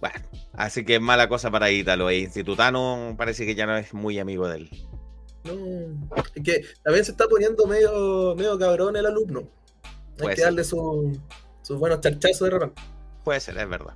Bueno, 0.00 0.18
así 0.54 0.82
que 0.84 0.98
mala 0.98 1.28
cosa 1.28 1.50
para 1.50 1.70
Ítalo. 1.70 2.08
E 2.08 2.18
Institutano 2.20 3.14
parece 3.18 3.44
que 3.44 3.54
ya 3.54 3.66
no 3.66 3.76
es 3.76 3.92
muy 3.92 4.18
amigo 4.18 4.48
de 4.48 4.56
él. 4.58 4.70
No, 5.44 5.52
es 6.16 6.42
que 6.42 6.64
también 6.82 7.04
se 7.04 7.10
está 7.12 7.26
poniendo 7.28 7.66
medio, 7.66 8.34
medio 8.36 8.58
cabrón 8.58 8.96
el 8.96 9.04
alumno. 9.06 9.40
Hay 9.84 9.90
Puede 10.18 10.30
que 10.30 10.36
ser. 10.36 10.44
darle 10.46 10.64
su- 10.64 11.18
sus 11.62 11.78
buenos 11.78 12.00
charchazos 12.00 12.40
de 12.40 12.50
repente. 12.50 12.82
Puede 13.24 13.40
ser, 13.40 13.58
es 13.58 13.68
verdad. 13.68 13.94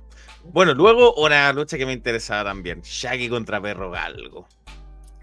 Bueno, 0.51 0.73
luego 0.73 1.13
una 1.15 1.51
lucha 1.53 1.77
que 1.77 1.85
me 1.85 1.93
interesaba 1.93 2.43
también. 2.49 2.81
Shaggy 2.81 3.29
contra 3.29 3.61
Perro 3.61 3.91
Galgo. 3.91 4.47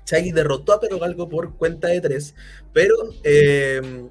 Shaggy 0.07 0.33
derrotó 0.33 0.75
a 0.75 0.81
Perro 0.81 0.99
Galgo 0.99 1.29
por 1.29 1.57
cuenta 1.57 1.89
de 1.89 2.01
tres, 2.01 2.35
pero 2.73 2.95
eh, 3.25 4.09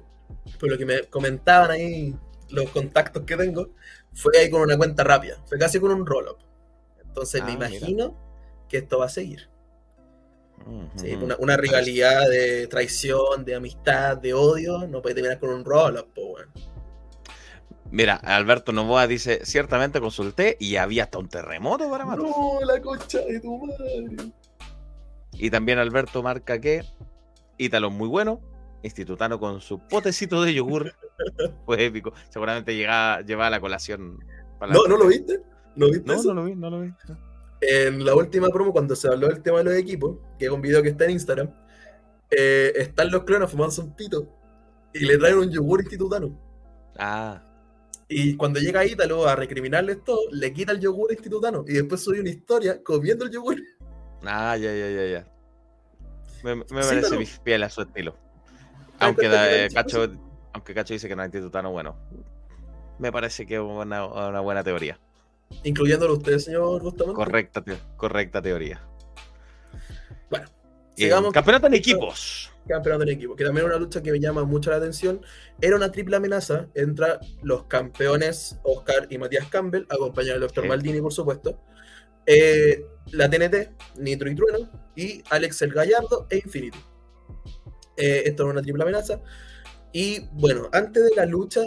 por 0.58 0.70
lo 0.70 0.78
que 0.78 0.86
me 0.86 1.02
comentaban 1.04 1.70
ahí 1.70 2.14
los 2.50 2.68
contactos 2.70 3.22
que 3.24 3.36
tengo, 3.36 3.70
fue 4.12 4.36
ahí 4.38 4.50
con 4.50 4.62
una 4.62 4.76
cuenta 4.76 5.04
rápida, 5.04 5.36
fue 5.46 5.58
casi 5.58 5.78
con 5.80 5.92
un 5.92 6.04
roll-up. 6.06 6.38
Entonces 7.04 7.42
me 7.44 7.52
Ah, 7.52 7.54
mira. 7.56 7.68
imagino 7.68 8.16
que 8.68 8.78
esto 8.78 8.98
va 8.98 9.06
a 9.06 9.10
seguir. 9.10 9.48
Sí, 10.96 11.12
una, 11.14 11.36
una 11.40 11.56
rivalidad 11.56 12.28
de 12.28 12.68
traición, 12.68 13.44
de 13.44 13.56
amistad, 13.56 14.16
de 14.16 14.32
odio, 14.32 14.86
no 14.86 15.02
puede 15.02 15.16
terminar 15.16 15.40
con 15.40 15.50
un 15.50 15.64
roll-up, 15.64 16.12
po, 16.14 16.22
weón. 16.34 16.48
Mira, 17.92 18.14
Alberto 18.16 18.72
Novoa 18.72 19.06
dice, 19.06 19.44
ciertamente 19.44 20.00
consulté 20.00 20.56
y 20.58 20.76
había 20.76 21.04
hasta 21.04 21.18
un 21.18 21.28
terremoto 21.28 21.88
para 21.90 22.04
matar. 22.06 22.24
No, 22.24 22.58
la 22.64 22.80
concha 22.80 23.18
de 23.20 23.38
tu 23.38 23.58
madre. 23.66 24.32
Y 25.34 25.50
también 25.50 25.78
Alberto 25.78 26.22
marca 26.22 26.58
que 26.60 26.82
Ítalo 27.58 27.90
muy 27.90 28.08
bueno, 28.08 28.40
Institutano 28.82 29.38
con 29.38 29.60
su 29.60 29.78
potecito 29.78 30.42
de 30.42 30.54
yogur 30.54 30.92
fue 31.66 31.84
épico. 31.84 32.12
Seguramente 32.30 32.74
llegaba, 32.74 33.20
llevaba 33.20 33.50
la 33.50 33.60
colación. 33.60 34.24
para 34.58 34.72
la- 34.72 34.78
No, 34.78 34.86
¿no 34.88 34.96
lo 34.96 35.06
viste? 35.08 35.40
¿No 35.76 35.86
viste 35.86 36.02
No, 36.06 36.14
eso? 36.14 36.34
no 36.34 36.40
lo 36.40 36.46
vi, 36.46 36.54
no 36.56 36.70
lo 36.70 36.80
vi. 36.80 36.92
En 37.60 38.04
la 38.04 38.14
última 38.16 38.48
promo, 38.48 38.72
cuando 38.72 38.96
se 38.96 39.06
habló 39.06 39.28
del 39.28 39.42
tema 39.42 39.58
de 39.58 39.64
los 39.64 39.74
equipos, 39.74 40.16
que 40.38 40.46
es 40.46 40.50
un 40.50 40.60
video 40.62 40.82
que 40.82 40.88
está 40.88 41.04
en 41.04 41.10
Instagram, 41.12 41.50
eh, 42.30 42.72
están 42.76 43.10
los 43.10 43.22
clones 43.24 43.50
fumando 43.50 43.82
un 43.82 43.94
pito 43.94 44.26
y 44.94 45.00
le 45.04 45.18
traen 45.18 45.36
un 45.38 45.50
yogur 45.50 45.80
institutano. 45.80 46.36
Ah, 46.98 47.40
Y 48.14 48.36
cuando 48.36 48.60
llega 48.60 48.84
Ítalo 48.84 49.26
a 49.26 49.34
recriminarles 49.36 50.04
todo, 50.04 50.20
le 50.30 50.52
quita 50.52 50.72
el 50.72 50.80
yogur 50.80 51.10
institutano 51.12 51.64
y 51.66 51.72
después 51.74 52.02
sube 52.02 52.20
una 52.20 52.30
historia 52.30 52.82
comiendo 52.82 53.24
el 53.24 53.30
yogur. 53.30 53.56
ah, 54.24 54.56
ya, 54.56 54.72
ya, 54.74 54.90
ya, 54.90 55.06
ya. 55.06 55.26
Me, 56.44 56.56
me 56.56 56.64
parece 56.64 57.26
fiel 57.44 57.62
a 57.62 57.70
su 57.70 57.82
estilo. 57.82 58.16
Aunque, 58.98 59.28
da- 59.28 59.50
eh, 59.64 59.68
Cacho, 59.72 60.08
aunque 60.52 60.74
Cacho 60.74 60.92
dice 60.94 61.08
que 61.08 61.16
no 61.16 61.22
es 61.22 61.26
Institutano, 61.28 61.70
bueno. 61.72 61.96
Me 62.98 63.10
parece 63.10 63.46
que 63.46 63.54
es 63.54 63.60
una, 63.60 64.04
una 64.06 64.40
buena 64.40 64.62
teoría. 64.62 64.98
Incluyéndolo 65.64 66.14
usted, 66.14 66.38
señor 66.38 66.82
Bustamante. 66.82 67.16
Correcta, 67.16 67.62
te- 67.62 67.78
correcta 67.96 68.40
teoría. 68.42 68.80
Bueno, 70.30 70.46
sigamos. 70.96 71.32
campeonato 71.32 71.66
en 71.66 71.74
equipos. 71.74 72.51
Campeonato 72.66 73.02
en 73.02 73.08
equipo, 73.10 73.34
que 73.36 73.44
también 73.44 73.66
es 73.66 73.72
una 73.72 73.80
lucha 73.80 74.02
que 74.02 74.12
me 74.12 74.20
llama 74.20 74.44
mucho 74.44 74.70
la 74.70 74.76
atención. 74.76 75.20
Era 75.60 75.76
una 75.76 75.90
triple 75.90 76.16
amenaza 76.16 76.68
entre 76.74 77.06
los 77.42 77.64
campeones 77.64 78.58
Oscar 78.62 79.06
y 79.10 79.18
Matías 79.18 79.46
Campbell, 79.48 79.84
acompañado 79.88 80.38
del 80.40 80.48
Dr. 80.48 80.64
Sí. 80.64 80.68
Maldini, 80.68 81.00
por 81.00 81.12
supuesto. 81.12 81.60
Eh, 82.26 82.84
la 83.10 83.28
TNT, 83.28 83.70
Nitro 83.98 84.30
y 84.30 84.34
Trueno, 84.34 84.70
y 84.94 85.22
Alex 85.30 85.62
el 85.62 85.72
Gallardo 85.72 86.26
e 86.30 86.36
Infinity. 86.36 86.78
Eh, 87.96 88.22
esto 88.26 88.44
era 88.44 88.52
una 88.52 88.62
triple 88.62 88.82
amenaza. 88.82 89.20
Y 89.92 90.20
bueno, 90.32 90.68
antes 90.72 91.04
de 91.04 91.14
la 91.16 91.26
lucha, 91.26 91.60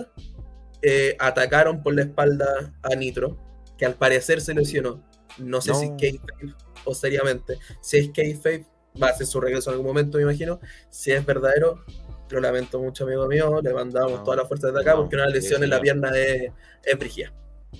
eh, 0.81 1.15
atacaron 1.19 1.83
por 1.83 1.93
la 1.93 2.01
espalda 2.03 2.73
a 2.81 2.95
Nitro, 2.95 3.37
que 3.77 3.85
al 3.85 3.95
parecer 3.95 4.41
se 4.41 4.53
lesionó. 4.53 5.03
No 5.37 5.59
sé 5.61 5.71
No. 5.71 5.79
si 5.79 5.89
kayfabe 5.99 6.53
o 6.85 6.95
seriamente. 6.95 7.57
Si 7.81 7.97
es 7.97 8.09
kayfabe, 8.11 8.65
va 9.01 9.07
a 9.07 9.11
hacer 9.11 9.27
su 9.27 9.39
regreso 9.41 9.69
en 9.69 9.73
algún 9.75 9.87
momento, 9.87 10.17
me 10.17 10.23
imagino. 10.23 10.59
Si 10.89 11.11
es 11.11 11.25
verdadero, 11.25 11.83
lo 12.29 12.39
lamento 12.39 12.79
mucho, 12.79 13.03
amigo 13.05 13.27
mío. 13.27 13.61
Le 13.61 13.73
mandamos 13.73 14.11
No, 14.19 14.23
toda 14.23 14.37
la 14.37 14.45
fuerza 14.45 14.67
desde 14.67 14.81
acá 14.81 14.91
no, 14.93 15.01
porque 15.01 15.15
una 15.15 15.27
sí, 15.27 15.33
lesión 15.33 15.63
en 15.63 15.69
la 15.69 15.81
pierna 15.81 16.09
es, 16.17 16.51
es. 16.83 17.31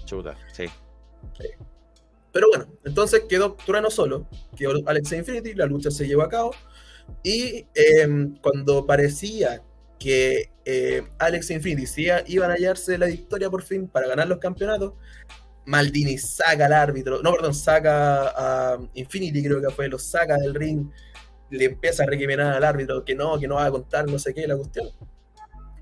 Chuta, 0.05 0.36
sí. 0.51 0.66
Pero 2.32 2.47
bueno, 2.49 2.68
entonces 2.84 3.24
quedó 3.30 3.55
Trueno 3.66 3.89
solo, 3.89 4.28
quedó 4.57 4.74
Alex 4.88 5.11
Infinity, 5.13 5.53
la 5.53 5.66
lucha 5.66 5.89
se 5.89 6.05
llevó 6.05 6.24
a 6.24 6.30
cabo. 6.30 6.51
Y 7.24 7.66
eh, 7.76 8.28
cuando 8.41 8.86
parecía 8.86 9.61
que 9.99 10.49
eh, 10.66 11.07
Alex 11.20 11.51
Infinity 11.51 12.01
iba- 12.01 12.24
iban 12.28 12.51
a 12.51 12.55
hallarse 12.55 12.97
la 12.97 13.05
victoria 13.05 13.49
por 13.49 13.63
fin 13.63 13.88
para 13.88 14.07
ganar 14.07 14.28
los 14.28 14.39
campeonatos, 14.39 14.93
Maldini 15.66 16.18
saca 16.18 16.66
al 16.66 16.74
árbitro, 16.74 17.22
no, 17.22 17.32
perdón, 17.32 17.53
saca 17.53 18.28
a 18.28 18.80
Infinity, 18.93 19.43
creo 19.43 19.61
que 19.61 19.70
fue, 19.70 19.88
lo 19.88 19.97
saca 19.97 20.38
del 20.38 20.53
ring, 20.53 20.89
le 21.49 21.66
empieza 21.66 22.03
a 22.03 22.05
recriminar 22.05 22.53
al 22.53 22.63
árbitro 22.63 23.03
que 23.03 23.16
no, 23.16 23.39
que 23.39 23.47
no 23.47 23.55
va 23.55 23.66
a 23.66 23.72
contar, 23.72 24.07
no 24.07 24.20
sé 24.20 24.34
qué, 24.34 24.47
la 24.47 24.57
cuestión. 24.57 24.89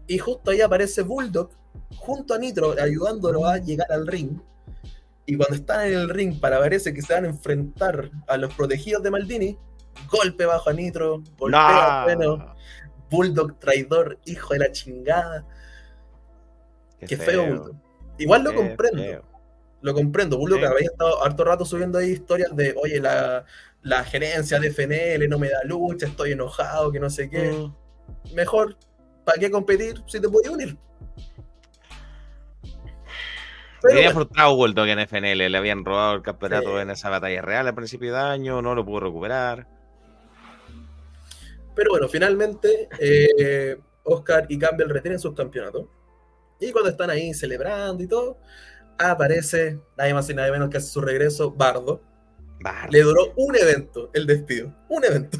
Y 0.07 0.17
justo 0.17 0.51
ahí 0.51 0.61
aparece 0.61 1.01
Bulldog 1.01 1.49
junto 1.97 2.34
a 2.34 2.38
Nitro, 2.38 2.75
ayudándolo 2.81 3.45
a 3.45 3.57
llegar 3.57 3.91
al 3.91 4.07
ring. 4.07 4.39
Y 5.25 5.38
cuando 5.38 5.55
están 5.55 5.88
en 5.88 5.93
el 5.93 6.09
ring 6.09 6.39
para 6.39 6.59
parece 6.59 6.93
que 6.93 7.01
se 7.01 7.13
van 7.13 7.25
a 7.25 7.29
enfrentar 7.29 8.09
a 8.27 8.38
los 8.38 8.53
protegidos 8.53 9.03
de 9.03 9.11
Maldini, 9.11 9.57
golpe 10.11 10.45
bajo 10.45 10.69
a 10.69 10.73
Nitro, 10.73 11.23
golpea 11.38 12.01
a 12.01 12.05
Trueno, 12.05 12.55
Bulldog 13.09 13.59
traidor, 13.59 14.19
hijo 14.25 14.53
de 14.53 14.59
la 14.59 14.71
chingada. 14.71 15.45
Qué, 16.99 17.17
feo, 17.17 17.45
Bulldog. 17.45 17.75
Igual 18.17 18.43
lo 18.43 18.55
comprendo. 18.55 19.01
feo. 19.01 19.32
Lo 19.84 19.93
comprendo. 19.93 20.38
Bulldog 20.38 20.59
Sí. 20.59 20.65
había 20.65 20.88
estado 20.89 21.23
harto 21.23 21.43
rato 21.43 21.65
subiendo 21.65 21.99
ahí 21.99 22.09
historias 22.11 22.55
de, 22.55 22.73
oye, 22.81 22.99
la, 22.99 23.45
la 23.84 24.03
gerencia 24.03 24.59
de 24.59 24.67
FNL 24.71 25.27
no 25.29 25.38
me 25.38 25.49
da 25.49 25.63
lucha, 25.65 26.07
estoy 26.07 26.31
enojado, 26.31 26.91
que 26.91 26.99
no 26.99 27.09
sé 27.11 27.29
qué. 27.29 27.51
Mm. 27.51 28.34
Mejor, 28.34 28.75
¿para 29.23 29.38
qué 29.39 29.51
competir 29.51 30.01
si 30.07 30.19
te 30.19 30.27
podías 30.29 30.53
unir? 30.53 30.77
Pero 33.81 33.95
bueno, 33.95 34.11
frustrado 34.11 34.55
Bulldog 34.55 34.88
en 34.88 34.99
FNL, 34.99 35.49
le 35.49 35.57
habían 35.57 35.84
robado 35.84 36.13
el 36.15 36.21
campeonato 36.21 36.75
Sí. 36.77 36.81
en 36.81 36.89
esa 36.89 37.09
batalla 37.09 37.41
real 37.41 37.67
al 37.67 37.75
principio 37.75 38.13
de 38.13 38.19
año, 38.19 38.61
no 38.61 38.75
lo 38.75 38.86
pudo 38.86 39.01
recuperar. 39.01 39.67
pero 41.75 41.89
bueno, 41.89 42.07
finalmente 42.07 42.88
eh, 42.99 43.75
Oscar 44.03 44.45
y 44.47 44.59
Campbell 44.59 44.89
retienen 44.89 45.19
sus 45.19 45.34
campeonatos. 45.36 45.86
Y 46.59 46.71
cuando 46.71 46.91
están 46.91 47.09
ahí 47.09 47.34
celebrando 47.34 48.01
y 48.03 48.07
todo, 48.07 48.38
aparece 48.97 49.79
nadie 49.97 50.13
más 50.13 50.29
y 50.29 50.33
nadie 50.33 50.51
menos 50.51 50.69
que 50.69 50.77
hace 50.77 50.87
su 50.87 51.01
regreso, 51.01 51.51
Bardo. 51.51 52.01
Bah, 52.61 52.87
Le 52.89 53.01
duró 53.01 53.33
un 53.35 53.55
evento 53.55 54.09
el 54.13 54.25
despido. 54.25 54.73
Un 54.89 55.03
evento. 55.03 55.37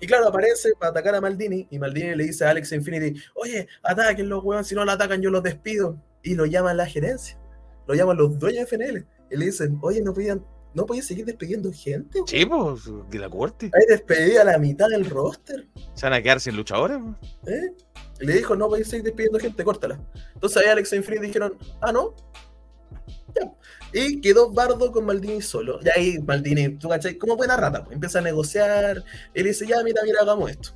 Y 0.00 0.06
claro, 0.06 0.28
aparece 0.28 0.72
para 0.78 0.90
atacar 0.90 1.14
a 1.16 1.20
Maldini. 1.20 1.66
Y 1.70 1.78
Maldini 1.78 2.14
le 2.14 2.24
dice 2.24 2.44
a 2.44 2.50
Alex 2.50 2.72
Infinity: 2.72 3.20
Oye, 3.34 3.66
ataquen 3.82 4.28
los 4.28 4.44
huevos. 4.44 4.66
Si 4.66 4.74
no 4.74 4.84
lo 4.84 4.92
atacan, 4.92 5.20
yo 5.20 5.30
los 5.30 5.42
despido. 5.42 6.00
Y 6.22 6.34
lo 6.34 6.46
llaman 6.46 6.76
la 6.76 6.86
gerencia. 6.86 7.38
Lo 7.86 7.94
llaman 7.94 8.16
los 8.16 8.38
dueños 8.38 8.70
de 8.70 8.76
FNL. 8.76 9.06
Y 9.30 9.36
le 9.36 9.46
dicen: 9.46 9.78
Oye, 9.82 10.00
no 10.00 10.14
podían, 10.14 10.44
no 10.74 10.86
podían 10.86 11.04
seguir 11.04 11.24
despidiendo 11.24 11.72
gente. 11.72 12.20
Sí, 12.26 12.46
pues, 12.46 12.82
de 13.10 13.18
la 13.18 13.28
corte. 13.28 13.70
Hay 13.74 13.86
despedida 13.88 14.42
a 14.42 14.44
la 14.44 14.58
mitad 14.58 14.88
del 14.88 15.08
roster. 15.08 15.66
Se 15.94 16.06
van 16.06 16.12
a 16.12 16.22
quedar 16.22 16.40
sin 16.40 16.56
luchadores. 16.56 16.98
¿eh? 17.46 17.72
Le 18.18 18.32
dijo: 18.34 18.56
No 18.56 18.68
podéis 18.68 18.88
seguir 18.88 19.04
despidiendo 19.04 19.38
gente, 19.38 19.62
córtala. 19.64 20.00
Entonces 20.34 20.62
ahí 20.62 20.68
Alex 20.68 20.92
Infinity 20.92 21.26
dijeron: 21.26 21.56
Ah, 21.80 21.92
no. 21.92 22.14
Ya. 23.34 23.52
Y 23.92 24.20
quedó 24.20 24.50
Bardo 24.50 24.90
con 24.90 25.04
Maldini 25.04 25.40
solo. 25.42 25.78
Y 25.82 25.88
ahí 25.90 26.18
Maldini, 26.18 26.76
tú 26.76 26.88
cachai, 26.88 27.16
como 27.16 27.36
buena 27.36 27.56
rata, 27.56 27.84
pues, 27.84 27.94
empieza 27.94 28.18
a 28.18 28.22
negociar. 28.22 29.02
Él 29.34 29.44
dice, 29.44 29.66
ya, 29.66 29.82
mira, 29.84 30.02
mira, 30.04 30.20
hagamos 30.22 30.50
esto. 30.50 30.70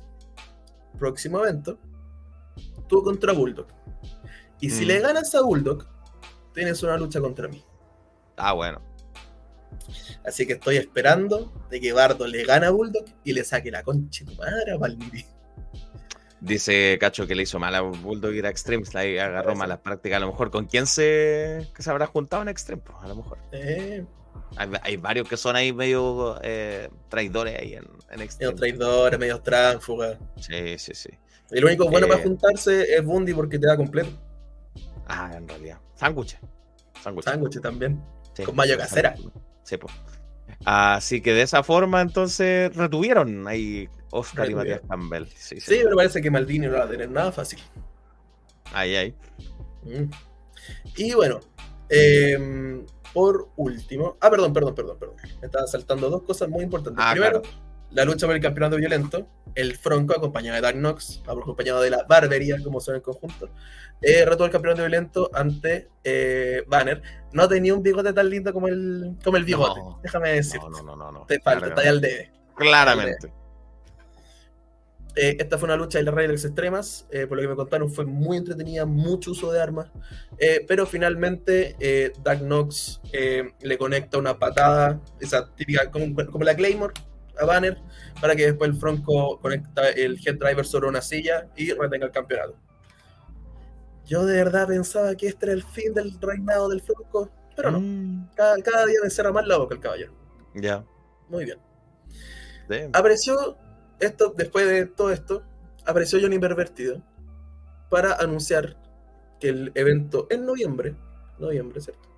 Próximo 0.99 1.39
evento, 1.39 1.77
tú 2.87 3.03
contra 3.03 3.33
Bulldog. 3.33 3.67
Y 4.59 4.69
si 4.69 4.85
Mm. 4.85 4.87
le 4.87 4.99
ganas 4.99 5.35
a 5.35 5.41
Bulldog, 5.41 5.85
tienes 6.53 6.81
una 6.83 6.95
lucha 6.97 7.19
contra 7.19 7.47
mí. 7.47 7.63
Ah, 8.37 8.53
bueno. 8.53 8.81
Así 10.25 10.45
que 10.47 10.53
estoy 10.53 10.77
esperando 10.77 11.51
de 11.69 11.81
que 11.81 11.91
Bardo 11.91 12.25
le 12.27 12.43
gane 12.45 12.67
a 12.67 12.69
Bulldog 12.69 13.05
y 13.23 13.33
le 13.33 13.43
saque 13.43 13.71
la 13.71 13.83
concha 13.83 14.23
de 14.23 14.31
tu 14.31 14.37
madre 14.37 14.71
a 14.71 14.77
Maldini. 14.77 15.25
Dice 16.43 16.97
Cacho 16.99 17.25
que 17.25 17.35
le 17.35 17.43
hizo 17.43 17.57
mal 17.57 17.73
a 17.73 17.81
Bulldog 17.81 18.33
ir 18.33 18.45
a 18.45 18.49
Extremes, 18.49 18.93
ahí 18.95 19.17
agarró 19.17 19.55
malas 19.55 19.79
prácticas. 19.79 20.17
A 20.17 20.19
lo 20.19 20.27
mejor 20.27 20.51
con 20.51 20.65
quién 20.65 20.85
se, 20.85 21.69
que 21.73 21.81
se 21.81 21.89
habrá 21.89 22.05
juntado 22.05 22.41
en 22.43 22.49
Extreme, 22.49 22.81
pues, 22.85 22.97
a 23.01 23.07
lo 23.07 23.15
mejor. 23.15 23.37
Eh, 23.53 24.03
Hay, 24.57 24.69
hay 24.81 24.97
varios 24.97 25.27
que 25.29 25.37
son 25.37 25.55
ahí 25.55 25.71
medio 25.71 26.37
eh, 26.43 26.89
traidores 27.07 27.57
ahí 27.59 27.75
en, 27.75 27.83
en 27.85 28.09
medio 28.09 28.23
Extreme. 28.25 28.53
traidores, 28.55 29.19
medio 29.19 29.39
tránfugas. 29.41 30.17
Sí, 30.35 30.77
sí, 30.77 30.93
sí. 30.93 31.09
Y 31.51 31.59
lo 31.61 31.67
único 31.67 31.89
bueno 31.89 32.07
Eh. 32.07 32.09
para 32.09 32.23
juntarse 32.23 32.93
es 32.93 33.03
Bundy 33.05 33.33
porque 33.33 33.57
te 33.57 33.65
da 33.67 33.77
completo. 33.77 34.09
Ah, 35.07 35.31
en 35.37 35.47
realidad. 35.47 35.79
Sándwiches. 35.95 36.39
Sándwiches. 37.23 37.61
También. 37.61 38.03
Sí, 38.33 38.43
con 38.43 38.55
mayo 38.55 38.77
casera. 38.77 39.15
Sí, 39.63 39.77
pues. 39.77 39.93
Así 40.65 41.21
que 41.21 41.33
de 41.33 41.43
esa 41.43 41.63
forma, 41.63 42.01
entonces, 42.01 42.75
retuvieron 42.75 43.47
ahí 43.47 43.87
Oscar 44.13 44.49
y 44.49 44.55
Matías. 44.55 44.81
Campbell. 44.87 45.25
Sí, 45.35 45.59
Sí, 45.59 45.61
sí. 45.61 45.79
pero 45.83 45.95
parece 45.95 46.21
que 46.21 46.29
Maldini 46.31 46.67
no 46.67 46.73
va 46.77 46.83
a 46.83 46.89
tener 46.89 47.09
nada 47.09 47.31
fácil. 47.31 47.59
Ahí, 48.73 48.95
ahí. 48.95 49.15
Mm. 49.83 50.09
Y 50.97 51.13
bueno, 51.13 51.39
em, 51.89 52.85
por 53.13 53.49
último. 53.55 54.17
Ah, 54.21 54.29
perdón, 54.29 54.53
perdón, 54.53 54.75
perdón, 54.75 54.97
perdón. 54.99 55.15
Me 55.41 55.45
estaba 55.47 55.67
saltando 55.67 56.09
dos 56.09 56.23
cosas 56.23 56.49
muy 56.49 56.63
importantes. 56.63 57.03
Ah, 57.05 57.11
Primero, 57.11 57.41
claro. 57.41 57.57
la 57.91 58.05
lucha 58.05 58.25
por 58.25 58.35
el 58.35 58.41
campeonato 58.41 58.75
violento. 58.77 59.27
El 59.55 59.77
Fronco, 59.77 60.15
acompañado 60.15 60.55
de 60.55 60.61
Dark 60.61 60.77
Knox, 60.77 61.21
acompañado 61.27 61.81
de 61.81 61.91
la 61.91 62.03
Barbería, 62.09 62.57
como 62.63 62.79
son 62.79 62.95
en 62.95 63.01
conjunto. 63.01 63.49
Eh, 64.01 64.25
retuvo 64.25 64.45
el 64.45 64.51
campeonato 64.51 64.81
violento 64.81 65.29
ante 65.33 65.89
eh, 66.03 66.63
Banner. 66.67 67.01
No 67.33 67.47
tenía 67.47 67.73
un 67.75 67.83
bigote 67.83 68.11
tan 68.13 68.29
lindo 68.29 68.51
como 68.51 68.67
el, 68.67 69.15
como 69.23 69.37
el 69.37 69.43
bigote, 69.43 69.79
No. 69.79 69.99
déjame 70.01 70.29
decir. 70.33 70.59
No, 70.61 70.81
no, 70.81 70.95
no, 70.95 71.11
no. 71.11 71.25
Te 71.27 71.39
falta, 71.39 71.67
está 71.67 71.81
ahí 71.81 71.87
al 71.87 72.01
debe. 72.01 72.31
Claramente. 72.55 73.31
Eh, 75.15 75.37
esta 75.39 75.57
fue 75.59 75.67
una 75.67 75.75
lucha 75.75 75.99
de 75.99 76.05
las 76.05 76.13
reglas 76.13 76.43
extremas, 76.43 77.07
eh, 77.11 77.27
por 77.27 77.37
lo 77.37 77.43
que 77.43 77.49
me 77.49 77.55
contaron 77.55 77.91
fue 77.91 78.05
muy 78.05 78.37
entretenida, 78.37 78.85
mucho 78.85 79.31
uso 79.31 79.51
de 79.51 79.61
armas, 79.61 79.91
eh, 80.39 80.65
pero 80.67 80.87
finalmente 80.87 81.75
eh, 81.79 82.13
Dark 82.23 82.39
Knox 82.39 82.99
eh, 83.11 83.51
le 83.61 83.77
conecta 83.77 84.17
una 84.17 84.39
patada, 84.39 84.99
esa 85.19 85.53
típica, 85.53 85.91
como, 85.91 86.15
como 86.31 86.43
la 86.43 86.55
Claymore 86.55 86.93
a 87.39 87.45
Banner, 87.45 87.77
para 88.19 88.35
que 88.35 88.45
después 88.47 88.71
el 88.71 88.75
Franco 88.75 89.39
conecta 89.39 89.89
el 89.89 90.19
Head 90.25 90.37
Driver 90.37 90.65
sobre 90.65 90.87
una 90.87 91.01
silla 91.01 91.47
y 91.55 91.71
retenga 91.73 92.07
el 92.07 92.11
campeonato. 92.11 92.55
Yo 94.05 94.25
de 94.25 94.35
verdad 94.35 94.67
pensaba 94.67 95.15
que 95.15 95.27
este 95.27 95.45
era 95.45 95.53
el 95.53 95.63
fin 95.63 95.93
del 95.93 96.19
reinado 96.19 96.69
del 96.69 96.81
Franco, 96.81 97.29
pero 97.55 97.71
no, 97.71 97.79
Mm, 97.79 98.29
cada, 98.35 98.57
cada 98.63 98.85
día 98.87 98.97
me 99.03 99.09
cierra 99.11 99.31
más 99.31 99.45
la 99.45 99.57
boca 99.57 99.75
el 99.75 99.81
caballero. 99.81 100.13
Ya. 100.55 100.83
Muy 101.29 101.45
bien. 101.45 101.59
Apareció 102.93 103.57
esto, 104.05 104.33
después 104.35 104.67
de 104.67 104.85
todo 104.85 105.11
esto, 105.11 105.43
apareció 105.85 106.19
Johnny 106.21 106.39
Pervertido 106.39 107.01
para 107.89 108.13
anunciar 108.15 108.77
que 109.39 109.49
el 109.49 109.71
evento 109.75 110.27
en 110.29 110.45
noviembre, 110.45 110.95
noviembre, 111.39 111.81
¿cierto? 111.81 112.09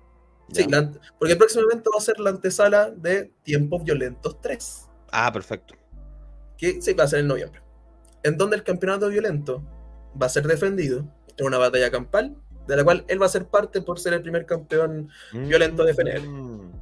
Sí, 0.52 0.62
Ya. 0.62 0.68
la 0.70 0.78
ante- 0.78 1.00
porque 1.18 1.32
el 1.32 1.38
próximo 1.38 1.64
evento 1.64 1.90
va 1.92 1.98
a 1.98 2.02
ser 2.02 2.20
la 2.20 2.30
antesala 2.30 2.90
de 2.90 3.32
Tiempos 3.42 3.82
Violentos 3.84 4.40
3, 4.40 4.86
Ah, 5.10 5.32
perfecto. 5.32 5.74
que 6.56 6.80
sí 6.80 6.92
va 6.94 7.04
a 7.04 7.08
ser 7.08 7.20
en 7.20 7.26
noviembre, 7.28 7.60
en 8.22 8.36
donde 8.38 8.56
el 8.56 8.62
campeonato 8.62 9.08
violento 9.08 9.62
va 10.20 10.26
a 10.26 10.30
ser 10.30 10.46
defendido 10.46 11.04
en 11.36 11.46
una 11.46 11.58
batalla 11.58 11.90
campal, 11.90 12.36
de 12.66 12.76
la 12.76 12.84
cual 12.84 13.04
él 13.08 13.20
va 13.20 13.26
a 13.26 13.28
ser 13.28 13.46
parte 13.46 13.80
por 13.82 13.98
ser 14.00 14.12
el 14.14 14.22
primer 14.22 14.46
campeón. 14.46 15.08
Violento 15.32 15.84
de 15.84 15.92
FNL. 15.94 16.26
Mm. 16.28 16.72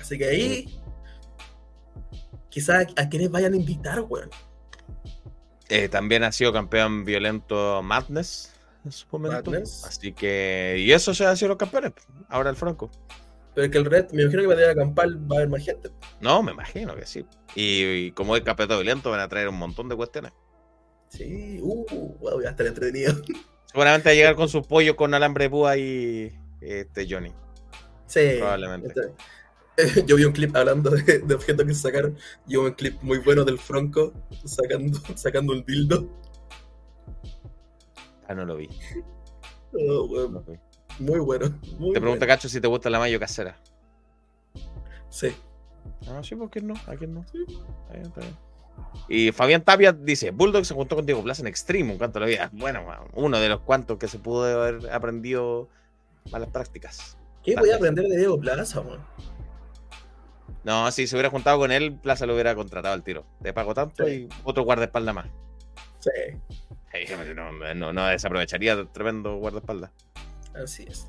Así 0.00 0.16
que 0.18 0.24
ahí, 0.26 0.80
quizás 2.48 2.86
a 2.96 3.08
quienes 3.08 3.30
vayan 3.30 3.52
a 3.54 3.56
invitar, 3.56 4.00
weón. 4.00 4.30
Eh, 5.68 5.88
también 5.88 6.22
ha 6.22 6.32
sido 6.32 6.52
campeón 6.52 7.04
violento 7.04 7.82
Madness 7.82 8.54
en 8.84 8.92
su 8.92 9.06
momento. 9.10 9.50
Madness. 9.50 9.84
Así 9.84 10.12
que. 10.12 10.76
Y 10.78 10.92
eso 10.92 11.12
se 11.14 11.24
ha 11.24 11.34
sido 11.34 11.48
los 11.50 11.58
campeones. 11.58 11.92
Ahora 12.28 12.50
el 12.50 12.56
Franco. 12.56 12.90
Pero 13.54 13.64
es 13.64 13.72
que 13.72 13.78
el 13.78 13.86
red, 13.86 14.10
me 14.12 14.22
imagino 14.22 14.42
que 14.42 14.48
batalla 14.48 14.74
campal 14.74 15.18
va 15.30 15.36
a 15.36 15.38
haber 15.38 15.48
más 15.48 15.64
gente. 15.64 15.90
No, 16.20 16.42
me 16.42 16.52
imagino 16.52 16.94
que 16.94 17.06
sí. 17.06 17.24
Y, 17.54 17.82
y 17.84 18.10
como 18.12 18.36
es 18.36 18.42
campeonato 18.42 18.76
violento, 18.78 19.10
van 19.10 19.20
a 19.20 19.28
traer 19.28 19.48
un 19.48 19.56
montón 19.56 19.88
de 19.88 19.96
cuestiones. 19.96 20.32
Sí, 21.08 21.58
uh, 21.62 21.86
wow, 22.20 22.42
ya 22.42 22.50
estar 22.50 22.66
entretenido. 22.66 23.14
Seguramente 23.64 24.08
va 24.08 24.12
a 24.12 24.14
llegar 24.14 24.36
con 24.36 24.48
sus 24.48 24.66
pollos 24.66 24.94
con 24.94 25.14
alambre 25.14 25.44
de 25.44 25.50
púa 25.50 25.76
y 25.78 26.38
este 26.60 27.06
Johnny. 27.08 27.32
Sí. 28.06 28.36
Probablemente. 28.38 28.88
este- 28.88 29.14
yo 30.06 30.16
vi 30.16 30.24
un 30.24 30.32
clip 30.32 30.54
hablando 30.56 30.90
de, 30.90 31.18
de 31.20 31.34
objetos 31.34 31.66
que 31.66 31.74
se 31.74 31.82
sacaron. 31.82 32.16
Y 32.46 32.56
hubo 32.56 32.66
un 32.66 32.72
clip 32.72 33.00
muy 33.02 33.18
bueno 33.18 33.44
del 33.44 33.58
Franco 33.58 34.12
sacando, 34.44 34.98
sacando 35.14 35.52
un 35.52 35.64
dildo. 35.64 36.08
Ah, 38.28 38.34
no 38.34 38.44
lo 38.44 38.56
vi. 38.56 38.68
Oh, 39.72 39.78
no 39.78 40.04
weón, 40.04 40.32
lo 40.34 40.40
vi. 40.42 40.58
muy 40.98 41.20
bueno. 41.20 41.46
Muy 41.78 41.92
Te 41.92 42.00
pregunta 42.00 42.24
bueno. 42.24 42.34
Cacho 42.34 42.48
si 42.48 42.60
te 42.60 42.68
gusta 42.68 42.90
la 42.90 42.98
mayo 42.98 43.20
casera. 43.20 43.56
Sí. 45.08 45.28
Ah, 46.08 46.20
sí, 46.22 46.34
¿por 46.34 46.50
qué 46.50 46.60
no? 46.60 46.74
¿A 46.86 46.96
quién 46.96 47.14
no? 47.14 47.20
Está 47.20 47.92
bien, 47.92 48.06
está 48.06 48.20
bien. 48.20 48.36
Y 49.08 49.32
Fabián 49.32 49.62
Tapia 49.62 49.92
dice, 49.92 50.32
Bulldog 50.32 50.64
se 50.64 50.74
juntó 50.74 50.96
con 50.96 51.06
Diego 51.06 51.22
Plaza 51.22 51.42
en 51.42 51.48
Extreme, 51.48 51.92
un 51.92 51.98
canto 51.98 52.18
de 52.18 52.26
la 52.26 52.30
vida. 52.30 52.50
Bueno, 52.52 52.84
uno 53.14 53.38
de 53.38 53.48
los 53.48 53.60
cuantos 53.60 53.98
que 53.98 54.08
se 54.08 54.18
pudo 54.18 54.44
haber 54.44 54.90
aprendido 54.90 55.68
malas 56.30 56.50
prácticas. 56.50 57.16
¿Qué 57.42 57.54
voy 57.56 57.70
a 57.70 57.76
aprender 57.76 58.04
de 58.06 58.16
Diego 58.16 58.38
Plaza, 58.38 58.80
weón? 58.80 59.00
No, 60.66 60.90
si 60.90 61.06
se 61.06 61.14
hubiera 61.14 61.30
juntado 61.30 61.58
con 61.58 61.70
él, 61.70 61.94
Plaza 61.94 62.26
lo 62.26 62.34
hubiera 62.34 62.54
contratado 62.56 62.92
al 62.92 63.04
tiro. 63.04 63.24
Te 63.40 63.52
pago 63.52 63.72
tanto 63.72 64.04
Sí. 64.04 64.26
y 64.28 64.28
otro 64.42 64.64
guardaespaldas 64.64 65.14
más. 65.14 65.26
Sí, 66.00 66.10
No, 67.36 67.74
no, 67.74 67.92
no 67.92 68.06
desaprovecharía 68.08 68.84
tremendo 68.92 69.36
guardaespaldas. 69.36 69.92
así 70.54 70.84
es. 70.88 71.06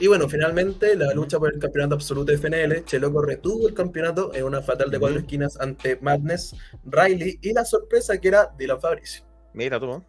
Y 0.00 0.08
bueno, 0.08 0.28
finalmente 0.28 0.96
la 0.96 1.12
lucha 1.14 1.38
por 1.38 1.52
el 1.54 1.60
campeonato 1.60 1.94
absoluto 1.94 2.32
de 2.32 2.38
FNL, 2.38 2.84
Cheloco 2.84 3.22
retuvo 3.22 3.68
el 3.68 3.74
campeonato 3.74 4.34
en 4.34 4.42
una 4.44 4.62
fatal 4.62 4.90
de 4.90 4.98
cuatro 4.98 5.18
esquinas 5.20 5.60
ante 5.60 5.98
Madness, 6.00 6.56
Riley 6.84 7.38
y 7.42 7.52
la 7.52 7.64
sorpresa 7.64 8.18
que 8.20 8.28
era 8.28 8.50
Dylan 8.58 8.80
Fabricio. 8.80 9.24
Mira 9.54 9.78
tú. 9.78 10.02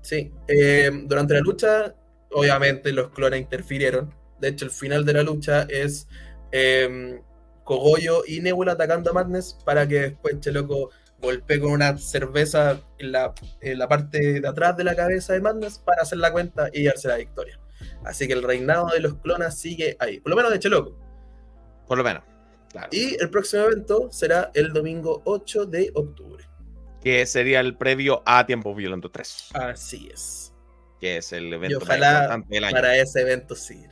Sí, 0.00 0.32
eh, 0.48 0.90
durante 1.04 1.34
la 1.34 1.40
lucha, 1.40 1.94
obviamente 2.30 2.92
los 2.92 3.10
clones 3.10 3.40
interfirieron. 3.40 4.14
De 4.40 4.48
hecho, 4.48 4.64
el 4.64 4.70
final 4.70 5.04
de 5.04 5.12
la 5.12 5.22
lucha 5.22 5.62
es 5.68 6.08
eh, 6.50 7.20
Cogollo 7.64 8.22
y 8.26 8.40
Nebula 8.40 8.72
atacando 8.72 9.10
a 9.10 9.14
Madness 9.14 9.56
para 9.64 9.86
que 9.86 10.00
después 10.00 10.40
Cheloco 10.40 10.90
golpee 11.20 11.60
con 11.60 11.72
una 11.72 11.96
cerveza 11.98 12.80
en 12.98 13.12
la, 13.12 13.32
en 13.60 13.78
la 13.78 13.88
parte 13.88 14.40
de 14.40 14.48
atrás 14.48 14.76
de 14.76 14.84
la 14.84 14.96
cabeza 14.96 15.32
de 15.34 15.40
Madness 15.40 15.78
para 15.78 16.02
hacer 16.02 16.18
la 16.18 16.32
cuenta 16.32 16.68
y 16.72 16.84
darse 16.84 17.08
la 17.08 17.16
victoria. 17.16 17.60
Así 18.04 18.26
que 18.26 18.32
el 18.32 18.42
reinado 18.42 18.88
de 18.88 19.00
los 19.00 19.14
clonas 19.14 19.58
sigue 19.58 19.96
ahí, 20.00 20.18
por 20.20 20.30
lo 20.30 20.36
menos 20.36 20.50
de 20.52 20.58
Cheloco. 20.58 20.96
Por 21.86 21.98
lo 21.98 22.04
menos. 22.04 22.22
Claro. 22.70 22.88
Y 22.90 23.16
el 23.20 23.28
próximo 23.30 23.64
evento 23.64 24.08
será 24.10 24.50
el 24.54 24.72
domingo 24.72 25.22
8 25.26 25.66
de 25.66 25.90
octubre. 25.94 26.44
Que 27.02 27.26
sería 27.26 27.60
el 27.60 27.76
previo 27.76 28.22
a 28.24 28.46
Tiempo 28.46 28.74
Violento 28.74 29.10
3. 29.10 29.48
Así 29.54 30.08
es. 30.12 30.54
Que 31.00 31.18
es 31.18 31.32
el 31.32 31.46
Y 31.48 31.54
evento 31.54 31.80
más 31.80 31.88
ojalá 31.88 32.12
importante 32.14 32.54
del 32.54 32.64
año. 32.64 32.74
para 32.74 32.96
ese 32.96 33.20
evento 33.20 33.54
sí. 33.54 33.84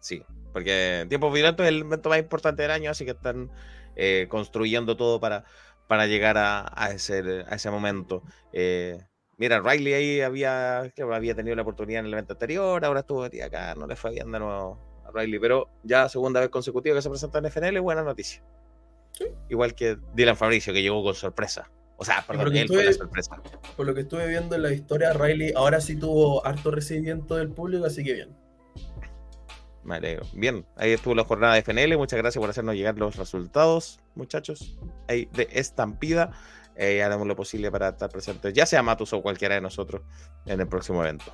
Sí, 0.00 0.22
porque 0.54 1.04
Tiempo 1.08 1.32
Violento 1.32 1.64
es 1.64 1.70
el 1.70 1.80
evento 1.80 2.08
más 2.08 2.20
importante 2.20 2.62
del 2.62 2.70
año, 2.70 2.92
así 2.92 3.04
que 3.04 3.10
están 3.10 3.50
eh, 3.96 4.26
construyendo 4.30 4.96
todo 4.96 5.18
para, 5.18 5.44
para 5.88 6.06
llegar 6.06 6.38
a, 6.38 6.72
a 6.80 6.92
ese, 6.92 7.44
a 7.48 7.56
ese 7.56 7.70
momento. 7.72 8.22
Eh, 8.52 8.96
mira, 9.36 9.60
Riley 9.60 9.94
ahí 9.94 10.20
había, 10.20 10.92
que 10.94 11.02
había 11.02 11.34
tenido 11.34 11.56
la 11.56 11.62
oportunidad 11.62 12.00
en 12.00 12.06
el 12.06 12.12
evento 12.12 12.34
anterior, 12.34 12.84
ahora 12.84 13.00
estuvo 13.00 13.22
metido 13.22 13.44
acá, 13.46 13.74
no 13.74 13.88
le 13.88 13.96
fue 13.96 14.12
bien 14.12 14.30
de 14.30 14.38
nuevo 14.38 14.78
a 15.04 15.10
Riley, 15.10 15.40
pero 15.40 15.68
ya 15.82 16.08
segunda 16.08 16.38
vez 16.38 16.50
consecutiva 16.50 16.94
que 16.94 17.02
se 17.02 17.10
presenta 17.10 17.38
en 17.38 17.46
FNL, 17.46 17.80
buena 17.80 18.04
noticia. 18.04 18.40
Sí. 19.10 19.24
Igual 19.48 19.74
que 19.74 19.98
Dylan 20.14 20.36
Fabricio, 20.36 20.72
que 20.72 20.82
llegó 20.82 21.02
con 21.02 21.16
sorpresa. 21.16 21.68
O 21.96 22.04
sea, 22.04 22.24
perdón, 22.24 22.44
porque 22.44 22.60
él 22.60 22.68
fue 22.68 22.84
la 22.84 22.92
sorpresa. 22.92 23.42
Por 23.76 23.86
lo 23.86 23.94
que 23.94 24.02
estuve 24.02 24.28
viendo 24.28 24.54
en 24.54 24.62
la 24.62 24.72
historia, 24.72 25.12
Riley 25.14 25.52
ahora 25.56 25.80
sí 25.80 25.96
tuvo 25.96 26.46
harto 26.46 26.70
recibimiento 26.70 27.34
del 27.34 27.48
público, 27.48 27.86
así 27.86 28.04
que 28.04 28.12
bien. 28.12 28.43
Me 29.84 29.96
alegro. 29.96 30.26
Bien, 30.32 30.64
ahí 30.76 30.92
estuvo 30.92 31.14
la 31.14 31.24
jornada 31.24 31.54
de 31.54 31.62
FNL. 31.62 31.96
Muchas 31.96 32.18
gracias 32.18 32.40
por 32.40 32.48
hacernos 32.48 32.74
llegar 32.74 32.98
los 32.98 33.16
resultados, 33.16 34.00
muchachos. 34.14 34.78
Ahí 35.08 35.28
de 35.32 35.48
estampida. 35.52 36.32
Eh, 36.76 37.02
haremos 37.02 37.26
lo 37.26 37.36
posible 37.36 37.70
para 37.70 37.90
estar 37.90 38.10
presentes, 38.10 38.52
ya 38.52 38.66
sea 38.66 38.82
Matus 38.82 39.12
o 39.12 39.22
cualquiera 39.22 39.54
de 39.54 39.60
nosotros, 39.60 40.02
en 40.44 40.60
el 40.60 40.66
próximo 40.66 41.04
evento. 41.04 41.32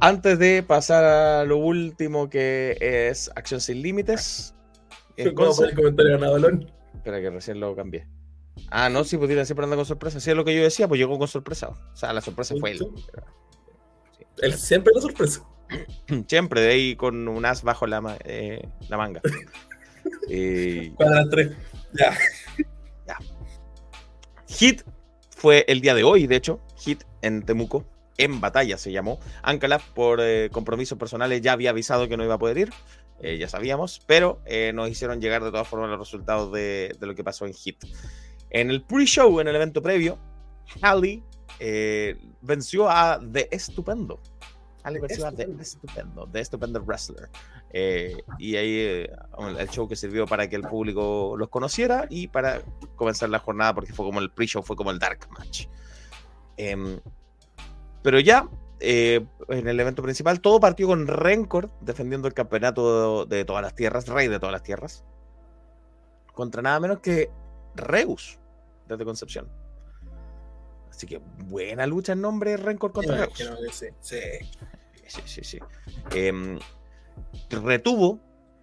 Antes 0.00 0.38
de 0.38 0.64
pasar 0.64 1.04
a 1.04 1.44
lo 1.44 1.58
último 1.58 2.28
que 2.28 2.76
es 2.80 3.30
Acción 3.36 3.60
Sin 3.60 3.82
Límites. 3.82 4.54
en 5.16 5.34
Fue 5.36 5.68
el 5.68 5.74
comentario 5.74 6.12
ganadolón. 6.12 6.72
Espera 6.94 7.20
que 7.20 7.30
recién 7.30 7.60
lo 7.60 7.76
cambié. 7.76 8.08
Ah, 8.70 8.88
no, 8.88 9.04
sí, 9.04 9.16
pues 9.16 9.28
Dylan 9.28 9.46
siempre 9.46 9.64
anda 9.64 9.76
con 9.76 9.84
sorpresa. 9.84 10.20
Si 10.20 10.30
es 10.30 10.36
lo 10.36 10.44
que 10.44 10.54
yo 10.54 10.62
decía, 10.62 10.88
pues 10.88 10.98
llegó 10.98 11.18
con 11.18 11.28
sorpresa. 11.28 11.68
O 11.68 11.96
sea, 11.96 12.12
la 12.12 12.20
sorpresa 12.20 12.54
fue 12.58 12.72
él. 12.72 12.86
Él 14.38 14.54
siempre 14.54 14.92
la 14.94 15.00
sorpresa. 15.00 15.44
Siempre 16.28 16.60
de 16.60 16.68
ahí 16.70 16.96
con 16.96 17.28
un 17.28 17.44
as 17.44 17.62
bajo 17.62 17.86
la, 17.86 18.00
ma- 18.00 18.16
eh, 18.24 18.66
la 18.88 18.96
manga. 18.96 19.20
Y 20.28 20.90
Cuadra 20.90 21.24
3. 21.30 21.50
Ya. 21.94 22.16
Hit 24.48 24.82
fue 25.30 25.64
el 25.68 25.80
día 25.80 25.94
de 25.94 26.04
hoy, 26.04 26.26
de 26.26 26.36
hecho. 26.36 26.60
Hit 26.78 27.04
en 27.22 27.42
Temuco. 27.42 27.84
En 28.16 28.40
batalla 28.40 28.78
se 28.78 28.92
llamó. 28.92 29.18
Ancala, 29.42 29.78
por 29.78 30.20
eh, 30.22 30.48
compromisos 30.52 30.98
personales, 30.98 31.40
ya 31.40 31.52
había 31.52 31.70
avisado 31.70 32.08
que 32.08 32.16
no 32.16 32.24
iba 32.24 32.34
a 32.34 32.38
poder 32.38 32.58
ir. 32.58 32.70
eh, 33.20 33.38
ya 33.38 33.48
sabíamos. 33.48 34.00
Pero 34.06 34.40
eh, 34.46 34.72
nos 34.74 34.88
hicieron 34.88 35.20
llegar 35.20 35.42
de 35.42 35.50
todas 35.50 35.66
formas 35.66 35.90
los 35.90 35.98
resultados 35.98 36.52
de, 36.52 36.94
de 36.98 37.06
lo 37.06 37.14
que 37.14 37.24
pasó 37.24 37.46
en 37.46 37.54
Hit. 37.54 37.84
En 38.50 38.70
el 38.70 38.82
pre-show, 38.82 39.40
en 39.40 39.48
el 39.48 39.56
evento 39.56 39.82
previo, 39.82 40.18
Halle 40.80 41.22
eh, 41.58 42.16
venció 42.40 42.88
a 42.88 43.20
The 43.32 43.48
Estupendo. 43.50 44.20
Halle 44.84 45.00
The 45.00 45.06
venció 45.08 45.26
a 45.26 45.32
The 45.32 45.48
Estupendo. 45.60 46.28
The 46.30 46.40
Estupendo 46.40 46.80
Wrestler. 46.82 47.30
Eh, 47.70 48.22
y 48.38 48.56
ahí 48.56 48.76
eh, 48.78 49.16
el 49.58 49.68
show 49.70 49.88
que 49.88 49.96
sirvió 49.96 50.26
para 50.26 50.48
que 50.48 50.56
el 50.56 50.62
público 50.62 51.34
los 51.36 51.48
conociera 51.48 52.06
y 52.10 52.28
para 52.28 52.62
comenzar 52.94 53.30
la 53.30 53.38
jornada, 53.38 53.74
porque 53.74 53.92
fue 53.92 54.04
como 54.04 54.20
el 54.20 54.30
pre-show, 54.30 54.62
fue 54.62 54.76
como 54.76 54.90
el 54.90 54.98
dark 54.98 55.26
match. 55.30 55.66
Em, 56.56 57.00
pero 58.02 58.20
ya 58.20 58.48
eh, 58.80 59.24
en 59.48 59.66
el 59.66 59.80
evento 59.80 60.02
principal, 60.02 60.40
todo 60.40 60.60
partió 60.60 60.86
con 60.86 61.06
Rencor 61.06 61.70
defendiendo 61.80 62.28
el 62.28 62.34
campeonato 62.34 63.24
de, 63.24 63.46
todas 63.46 63.62
las 63.62 63.74
tierras, 63.74 64.06
rey 64.08 64.28
de 64.28 64.38
todas 64.38 64.52
las 64.52 64.62
tierras, 64.62 65.04
contra 66.34 66.60
nada 66.60 66.78
menos 66.80 66.98
que 66.98 67.30
Reus 67.74 68.38
desde 68.86 69.04
Concepción. 69.06 69.48
Así 70.94 71.06
que 71.06 71.20
buena 71.46 71.86
lucha 71.86 72.12
en 72.12 72.20
nombre 72.20 72.56
Rencor 72.56 72.92
contra 72.92 73.28
sí. 73.72 73.86
Sí. 74.00 74.16
Sí, 75.06 75.20
sí, 75.26 75.44
sí. 75.44 75.58
Em, 76.12 76.58
retuvo 77.50 78.20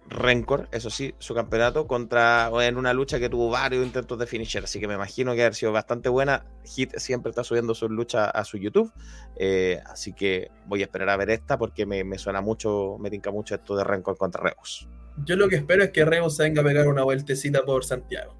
Rencor, 0.08 0.68
eso 0.72 0.90
sí, 0.90 1.14
su 1.18 1.34
campeonato 1.34 1.86
contra 1.86 2.50
en 2.66 2.76
una 2.76 2.92
lucha 2.92 3.20
que 3.20 3.28
tuvo 3.28 3.50
varios 3.50 3.86
intentos 3.86 4.18
de 4.18 4.26
finisher, 4.26 4.64
así 4.64 4.80
que 4.80 4.88
me 4.88 4.94
imagino 4.94 5.34
que 5.34 5.44
ha 5.44 5.52
sido 5.52 5.72
bastante 5.72 6.08
buena. 6.08 6.44
Hit 6.64 6.96
siempre 6.96 7.30
está 7.30 7.44
subiendo 7.44 7.74
sus 7.74 7.90
luchas 7.90 8.30
a 8.34 8.44
su 8.44 8.56
YouTube, 8.56 8.92
eh, 9.36 9.80
así 9.86 10.12
que 10.12 10.50
voy 10.66 10.80
a 10.80 10.84
esperar 10.84 11.10
a 11.10 11.16
ver 11.16 11.30
esta 11.30 11.56
porque 11.56 11.86
me, 11.86 12.02
me 12.02 12.18
suena 12.18 12.40
mucho, 12.40 12.96
me 12.98 13.10
tinca 13.10 13.30
mucho 13.30 13.54
esto 13.54 13.76
de 13.76 13.84
Rencor 13.84 14.16
contra 14.16 14.42
Reus. 14.42 14.88
Yo 15.24 15.36
lo 15.36 15.48
que 15.48 15.56
espero 15.56 15.84
es 15.84 15.90
que 15.90 16.04
Reus 16.04 16.36
se 16.36 16.42
venga 16.44 16.62
a 16.62 16.64
pegar 16.64 16.88
una 16.88 17.04
vueltecita 17.04 17.62
por 17.62 17.84
Santiago. 17.84 18.34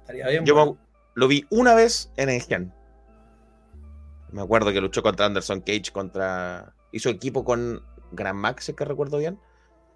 Estaría 0.00 0.26
bien. 0.28 0.44
Yo 0.44 0.54
bueno. 0.54 0.78
lo 1.14 1.28
vi 1.28 1.46
una 1.50 1.74
vez 1.74 2.10
en 2.16 2.30
Engen. 2.30 2.79
Me 4.32 4.42
acuerdo 4.42 4.72
que 4.72 4.80
luchó 4.80 5.02
contra 5.02 5.26
Anderson 5.26 5.60
Cage, 5.60 5.90
contra. 5.92 6.74
Hizo 6.92 7.08
equipo 7.08 7.44
con 7.44 7.82
Gran 8.12 8.36
Mac, 8.36 8.60
si 8.60 8.72
es 8.72 8.76
que 8.76 8.84
recuerdo 8.84 9.18
bien. 9.18 9.38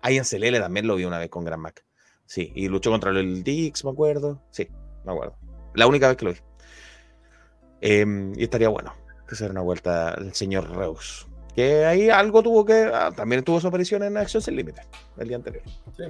Ahí 0.02 0.16
en 0.16 0.24
Celele 0.24 0.60
también 0.60 0.86
lo 0.86 0.96
vi 0.96 1.04
una 1.04 1.18
vez 1.18 1.30
con 1.30 1.44
Gran 1.44 1.60
Mac. 1.60 1.84
Sí, 2.26 2.52
y 2.54 2.68
luchó 2.68 2.90
contra 2.90 3.10
el 3.10 3.42
Dix, 3.42 3.84
me 3.84 3.90
acuerdo. 3.90 4.42
Sí, 4.50 4.68
me 5.04 5.12
acuerdo. 5.12 5.36
La 5.74 5.86
única 5.86 6.08
vez 6.08 6.16
que 6.16 6.24
lo 6.24 6.32
vi. 6.32 6.38
Em, 7.80 8.32
y 8.38 8.44
estaría 8.44 8.68
bueno 8.68 8.94
que 9.28 9.34
se 9.34 9.46
una 9.46 9.60
vuelta 9.60 10.14
el 10.14 10.34
señor 10.34 10.70
Reus. 10.70 11.26
Que 11.54 11.84
ahí 11.84 12.10
algo 12.10 12.42
tuvo 12.42 12.64
que. 12.64 12.90
ah, 12.92 13.12
también 13.14 13.44
tuvo 13.44 13.60
su 13.60 13.68
aparición 13.68 14.02
en 14.02 14.16
Acción 14.16 14.42
Sin 14.42 14.56
Límite 14.56 14.82
el 15.18 15.28
día 15.28 15.36
anterior. 15.36 15.62
Sí. 15.96 16.04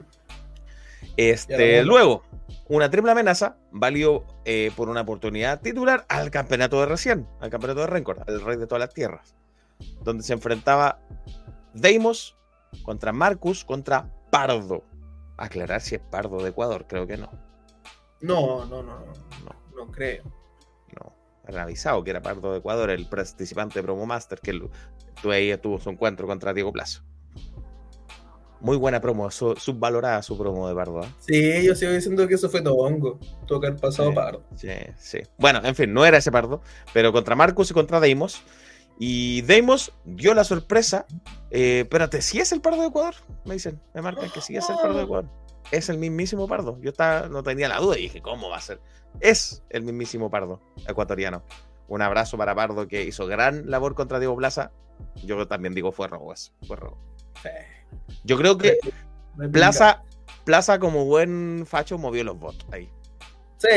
Este, 1.17 1.85
luego, 1.85 2.23
una 2.69 2.91
triple 2.91 3.13
amenaza 3.13 3.57
valió 3.71 4.25
eh, 4.45 4.71
por 4.77 4.89
una 4.89 5.03
oportunidad 5.03 5.61
titular 5.61 6.05
al 6.09 6.31
campeonato 6.31 6.81
de 6.81 6.87
recién, 6.87 7.29
al 7.41 7.51
campeonato 7.51 7.81
de 7.81 7.87
Rencor, 7.89 8.25
al 8.27 8.41
rey 8.41 8.57
de 8.57 8.67
todas 8.67 8.81
las 8.81 8.95
tierras, 8.95 9.35
donde 10.03 10.23
se 10.23 10.33
enfrentaba 10.33 11.01
Deimos 11.75 12.37
contra 12.85 13.13
Marcus 13.13 13.65
contra 13.65 14.11
Pardo. 14.31 14.85
Aclarar 15.37 15.81
si 15.81 15.97
es 15.97 16.01
Pardo 16.01 16.43
de 16.43 16.51
Ecuador, 16.51 16.87
creo 16.89 17.07
que 17.07 17.17
no. 17.17 17.31
No, 18.21 18.65
no, 18.65 18.83
no, 18.83 19.01
no. 19.01 19.13
No, 19.45 19.87
No 19.87 19.93
creo. 19.93 20.23
no. 20.97 21.59
Avisado 21.59 22.03
que 22.05 22.11
era 22.11 22.23
Pardo 22.23 22.53
de 22.53 22.59
Ecuador, 22.59 22.91
el 22.91 23.07
participante 23.07 23.81
de 23.81 23.83
Promo 23.83 24.07
Master, 24.07 24.41
que 24.41 24.53
tuvo 25.21 25.33
ahí 25.33 25.57
tuvo 25.59 25.79
su 25.79 25.91
encuentro 25.91 26.27
contra 26.27 26.55
Diego 26.55 26.73
Plazo. 26.73 27.03
Muy 28.65 28.79
buena 28.79 28.99
promo, 28.99 29.31
su- 29.31 29.55
subvalorada 29.57 30.23
su 30.23 30.39
promo 30.39 30.67
de 30.67 30.75
Pardo. 30.75 31.03
¿eh? 31.03 31.09
Sí, 31.21 31.67
yo 31.67 31.75
sigo 31.75 31.93
diciendo 31.93 32.27
que 32.27 32.33
eso 32.35 32.49
fue 32.49 32.63
Tobongo. 32.63 33.19
Haber 33.55 33.77
pasado 33.77 34.09
Sí. 34.09 34.15
pardo. 34.15 34.43
Sí, 34.57 34.69
sí. 34.97 35.19
Bueno, 35.37 35.61
en 35.63 35.75
fin, 35.75 35.93
no 35.93 36.07
era 36.07 36.17
ese 36.17 36.33
pardo, 36.33 36.63
pero 36.95 37.13
contra 37.13 37.37
Marcus 37.37 37.71
y 37.71 37.75
contra 37.75 38.01
Deimos. 38.01 38.41
Y 38.99 39.43
Deimos 39.43 39.93
dio 40.07 40.33
la 40.33 40.45
sorpresa. 40.45 41.05
Eh, 41.51 41.81
espérate, 41.81 42.23
¿sí 42.23 42.41
es 42.41 42.53
el 42.53 42.63
pardo 42.63 42.81
de 42.81 42.87
Ecuador? 42.89 43.15
Me 43.45 43.53
dicen, 43.53 43.79
me 43.93 44.01
marcan 44.01 44.31
que 44.31 44.41
sí 44.41 44.57
es 44.57 44.67
el 44.71 44.77
pardo 44.77 44.97
de 44.97 45.05
Ecuador. 45.05 45.29
Es 45.71 45.91
el 45.91 45.99
mismísimo 45.99 46.49
pardo. 46.49 46.79
Yo 46.81 46.89
estaba, 46.89 47.29
no 47.29 47.43
tenía 47.43 47.69
la 47.69 47.79
duda 47.81 47.99
y 47.99 48.03
dije, 48.05 48.23
¿cómo 48.23 48.49
va 48.49 48.57
a 48.57 48.61
ser? 48.63 48.81
Es 49.21 49.63
el 49.69 49.83
mismísimo 49.83 50.31
pardo 50.31 50.61
ecuatoriano. 50.89 51.43
Un 51.89 52.01
abrazo 52.01 52.39
para 52.39 52.55
Pardo 52.55 52.89
que 52.89 53.03
hizo 53.03 53.27
gran 53.27 53.69
labor 53.71 53.95
contra 53.95 54.19
Diego 54.21 54.35
Plaza. 54.37 54.73
Yo 55.23 55.47
también 55.47 55.75
digo, 55.75 55.93
fue 55.93 56.09
robo 56.09 56.33
eso, 56.33 56.51
Fue 56.67 56.77
robo. 56.77 56.97
Sí. 57.43 57.51
Yo 58.25 58.37
creo 58.37 58.57
que 58.59 58.79
Plaza, 59.53 60.03
Plaza 60.45 60.79
como 60.79 61.05
buen 61.05 61.65
facho 61.67 61.99
movió 61.99 62.25
los 62.25 62.39
votos 62.39 62.67
ahí. 62.73 62.89
Sí. 63.59 63.69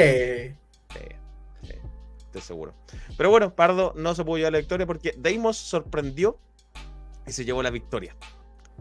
Sí, 0.93 0.99
sí, 1.63 1.73
estoy 2.17 2.41
seguro. 2.41 2.73
Pero 3.17 3.29
bueno, 3.29 3.55
Pardo 3.55 3.93
no 3.95 4.13
se 4.15 4.23
pudo 4.25 4.37
llevar 4.37 4.53
la 4.53 4.59
victoria 4.59 4.85
porque 4.85 5.13
Deimos 5.17 5.57
sorprendió 5.57 6.39
y 7.25 7.31
se 7.31 7.45
llevó 7.45 7.61
la 7.63 7.69
victoria 7.71 8.15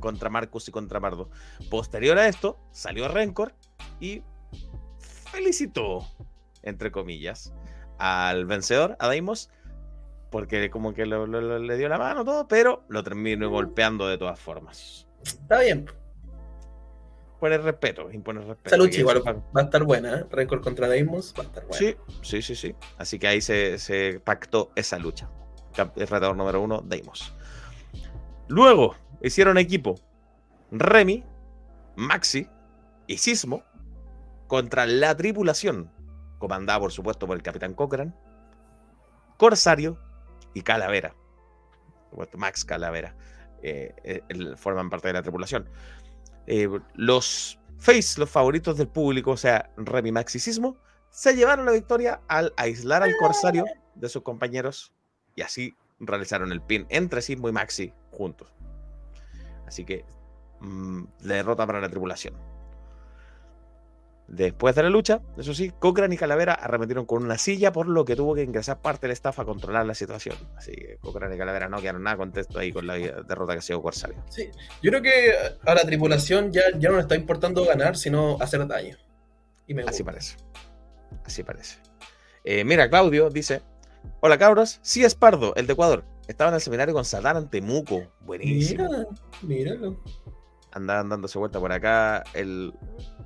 contra 0.01 0.29
Marcus 0.31 0.69
y 0.69 0.73
contra 0.73 1.01
Pardo. 1.01 1.31
Posterior 1.71 2.19
a 2.19 2.29
esto, 2.29 2.59
salió 2.73 3.09
Rencor 3.09 3.55
y 4.01 4.23
felicitó, 5.31 6.07
entre 6.63 6.91
comillas, 6.91 7.53
al 7.99 8.45
vencedor, 8.47 8.97
a 8.99 9.09
Deimos, 9.09 9.51
porque 10.31 10.71
como 10.71 10.93
que 10.93 11.07
lo- 11.07 11.27
lo- 11.27 11.41
lo- 11.41 11.59
le 11.59 11.77
dio 11.77 11.89
la 11.89 11.99
mano 11.99 12.25
todo, 12.25 12.47
pero 12.49 12.85
lo 12.89 13.03
terminó 13.03 13.49
golpeando 13.49 14.07
de 14.09 14.19
todas 14.19 14.39
formas. 14.39 15.06
Está 15.27 15.61
bien. 15.61 15.87
Poner 17.41 17.63
respeto, 17.63 18.11
imponer 18.11 18.45
respeto. 18.45 18.69
Esa 18.69 18.77
lucha 18.77 18.97
Y 18.97 19.01
igual 19.01 19.23
va 19.27 19.61
a 19.61 19.65
estar 19.65 19.85
buena, 19.85 20.21
¿eh? 20.21 20.25
Record 20.31 20.63
contra 20.63 20.89
Deimos 20.89 21.35
va 21.39 21.43
a 21.43 21.47
estar 21.47 21.67
buena. 21.67 21.79
Sí, 21.79 21.97
sí, 22.23 22.43
sí, 22.43 22.55
sí. 22.55 22.75
Así 22.97 23.19
que 23.19 23.29
ahí 23.29 23.41
se, 23.41 23.79
se 23.79 24.21
pactó 24.21 24.71
esa 24.75 24.99
lucha. 24.99 25.29
El 25.97 26.07
retador 26.07 26.37
número 26.37 26.63
uno, 26.63 26.83
Deimos. 26.83 27.35
Luego 28.49 28.97
hicieron 29.21 29.59
equipo 29.59 29.97
Remy, 30.71 31.25
Maxi 31.97 32.49
y 33.07 33.19
Sismo 33.19 33.63
contra 34.47 34.87
la 34.87 35.15
tripulación, 35.17 35.91
comandada 36.39 36.81
por 36.81 36.93
supuesto 36.93 37.27
por 37.27 37.37
el 37.37 37.43
capitán 37.43 37.75
Cochran, 37.75 38.15
Corsario 39.37 39.99
y 40.55 40.63
Calavera. 40.63 41.15
Max 42.37 42.65
Calavera, 42.65 43.15
eh, 43.63 43.95
eh, 44.05 44.23
forman 44.57 44.91
parte 44.91 45.09
de 45.09 45.15
la 45.15 45.23
tripulación. 45.23 45.69
Eh, 46.47 46.69
los 46.95 47.59
Face, 47.79 48.19
los 48.19 48.31
favoritos 48.31 48.79
del 48.79 48.89
público, 48.89 49.33
o 49.33 49.37
sea, 49.37 49.71
Remy 49.77 50.11
Max 50.11 50.35
y 50.37 50.39
Sismo, 50.39 50.79
se 51.11 51.37
llevaron 51.37 51.67
la 51.67 51.73
victoria 51.73 52.21
al 52.29 52.53
aislar 52.57 53.03
al 53.03 53.15
corsario 53.19 53.65
de 53.95 54.09
sus 54.09 54.23
compañeros 54.23 54.95
y 55.35 55.43
así 55.43 55.75
realizaron 56.01 56.53
el 56.53 56.63
pin 56.63 56.87
entre 56.89 57.21
Sismo 57.21 57.49
y 57.49 57.53
Maxi 57.53 57.93
juntos. 58.11 58.55
Así 59.67 59.85
que 59.85 60.05
mm, 60.61 61.05
derrota 61.21 61.67
para 61.67 61.81
la 61.81 61.89
tripulación. 61.89 62.35
Después 64.29 64.75
de 64.75 64.83
la 64.83 64.91
lucha, 64.91 65.21
eso 65.37 65.55
sí, 65.55 65.73
Cochrane 65.79 66.17
y 66.17 66.19
Calavera 66.19 66.55
arremetieron 66.55 67.07
con 67.07 67.23
una 67.23 67.39
silla, 67.39 67.73
por 67.73 67.87
lo 67.87 68.05
que 68.05 68.17
tuvo 68.17 68.35
que 68.35 68.43
ingresar 68.43 68.81
parte 68.81 69.07
del 69.07 69.13
staff 69.13 69.39
a 69.39 69.45
controlar 69.45 69.87
la 69.87 69.95
situación. 69.95 70.37
Así 70.57 70.73
que 70.73 70.99
Cochrane 71.01 71.37
y 71.37 71.39
Calavera 71.39 71.69
no 71.69 71.81
quedaron 71.81 72.03
nada 72.03 72.17
contentos 72.17 72.57
ahí 72.57 72.73
con 72.73 72.89
la 72.89 72.95
derrota 72.95 73.53
que 73.53 73.61
ha 73.61 73.63
sido 73.63 73.81
Corsario. 73.81 74.17
Sí, 74.29 74.51
yo 74.83 74.91
creo 74.91 75.03
que 75.03 75.33
a 75.65 75.75
la 75.75 75.83
tripulación 75.83 76.53
ya, 76.53 76.63
ya 76.77 76.89
no 76.89 76.97
le 76.97 77.03
está 77.03 77.15
importando 77.15 77.65
ganar, 77.65 77.97
sino 77.97 78.37
hacer 78.41 78.67
daño. 78.67 78.97
Y 79.69 79.75
me 79.75 79.85
Así 79.85 80.03
parece. 80.03 80.37
Así 81.25 81.45
parece. 81.45 81.79
Eh, 82.45 82.65
mira, 82.65 82.89
Claudio 82.89 83.31
dice: 83.31 83.63
Hola 84.21 84.39
cabros, 84.39 84.81
sí 84.83 85.05
es 85.05 85.15
Pardo, 85.15 85.55
el 85.55 85.69
de 85.69 85.75
Ecuador. 85.75 86.05
Estaba 86.27 86.51
en 86.51 86.57
el 86.57 86.61
seminario 86.61 86.95
con 86.95 87.05
Satán 87.05 87.49
Temuco. 87.49 88.13
Buenísimo. 88.21 88.89
Mira, 89.43 89.75
míralo. 89.75 90.03
Andaban 90.73 91.09
dándose 91.09 91.39
vuelta 91.39 91.61
por 91.61 91.73
acá 91.73 92.25
el, 92.35 92.75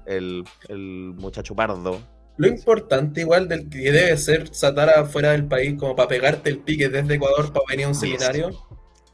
el, 0.07 0.44
el 0.68 1.14
muchacho 1.16 1.55
Pardo. 1.55 2.01
Lo 2.36 2.46
importante 2.48 3.20
igual 3.20 3.48
del 3.48 3.68
que 3.68 3.92
debe 3.92 4.16
ser 4.16 4.55
Satara 4.55 5.05
fuera 5.05 5.32
del 5.32 5.46
país 5.46 5.78
como 5.78 5.94
para 5.94 6.09
pegarte 6.09 6.48
el 6.51 6.59
pique 6.61 6.88
desde 6.88 7.14
Ecuador 7.14 7.53
para 7.53 7.64
venir 7.68 7.84
a 7.86 7.88
un 7.88 7.94
seminario. 7.94 8.51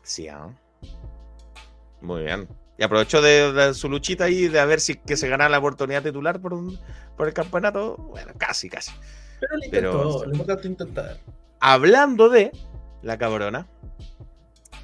Sí, 0.02 0.28
ah. 0.28 0.48
Muy 2.00 2.22
bien. 2.24 2.48
Y 2.78 2.84
aprovechó 2.84 3.22
de, 3.22 3.52
de 3.52 3.74
su 3.74 3.88
luchita 3.88 4.24
ahí 4.24 4.48
de 4.48 4.60
a 4.60 4.64
ver 4.66 4.80
si 4.80 4.94
que 4.96 5.16
se 5.16 5.28
ganaba 5.28 5.48
la 5.50 5.58
oportunidad 5.58 6.02
titular 6.02 6.40
por, 6.40 6.52
un- 6.54 6.78
por 7.16 7.26
el 7.26 7.34
campeonato. 7.34 7.96
Bueno, 7.96 8.32
casi, 8.36 8.68
casi. 8.68 8.92
Pero 9.40 9.56
lo 9.56 9.70
Pero- 9.70 10.24
lo 10.26 10.32
importante 10.32 10.68
intentar. 10.68 11.18
Hablando 11.58 12.28
de 12.28 12.52
la 13.02 13.16
cabrona, 13.18 13.66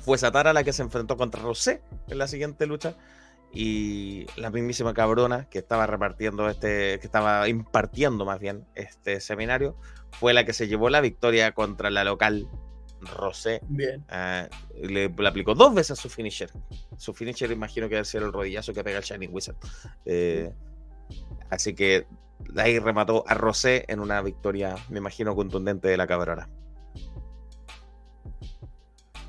fue 0.00 0.16
Satara 0.18 0.52
la 0.52 0.64
que 0.64 0.72
se 0.72 0.82
enfrentó 0.82 1.16
contra 1.16 1.42
Rosé 1.42 1.80
en 2.08 2.18
la 2.18 2.26
siguiente 2.26 2.66
lucha. 2.66 2.94
Y 3.52 4.26
la 4.36 4.50
mismísima 4.50 4.94
cabrona 4.94 5.48
que 5.50 5.58
estaba 5.58 5.86
repartiendo 5.86 6.48
este, 6.48 6.98
que 6.98 7.06
estaba 7.06 7.48
impartiendo 7.48 8.24
más 8.24 8.40
bien 8.40 8.66
este 8.74 9.20
seminario, 9.20 9.76
fue 10.12 10.32
la 10.32 10.44
que 10.44 10.52
se 10.52 10.68
llevó 10.68 10.88
la 10.88 11.00
victoria 11.00 11.52
contra 11.52 11.90
la 11.90 12.04
local 12.04 12.48
Rosé. 13.02 13.60
Bien. 13.68 14.04
Ah, 14.08 14.48
le, 14.80 15.08
le 15.08 15.28
aplicó 15.28 15.54
dos 15.54 15.74
veces 15.74 15.98
su 15.98 16.08
finisher. 16.08 16.50
Su 16.96 17.12
finisher 17.12 17.50
imagino 17.50 17.88
que 17.88 17.96
debe 17.96 18.04
ser 18.04 18.22
el 18.22 18.32
rodillazo 18.32 18.72
que 18.72 18.84
pega 18.84 18.98
el 18.98 19.04
Shining 19.04 19.30
Wizard. 19.32 19.56
Eh, 20.04 20.52
así 21.50 21.74
que 21.74 22.06
ahí 22.56 22.78
remató 22.78 23.24
a 23.26 23.34
Rosé 23.34 23.84
en 23.88 24.00
una 24.00 24.22
victoria, 24.22 24.76
me 24.88 24.98
imagino, 24.98 25.34
contundente 25.34 25.88
de 25.88 25.96
la 25.96 26.06
cabrona. 26.06 26.48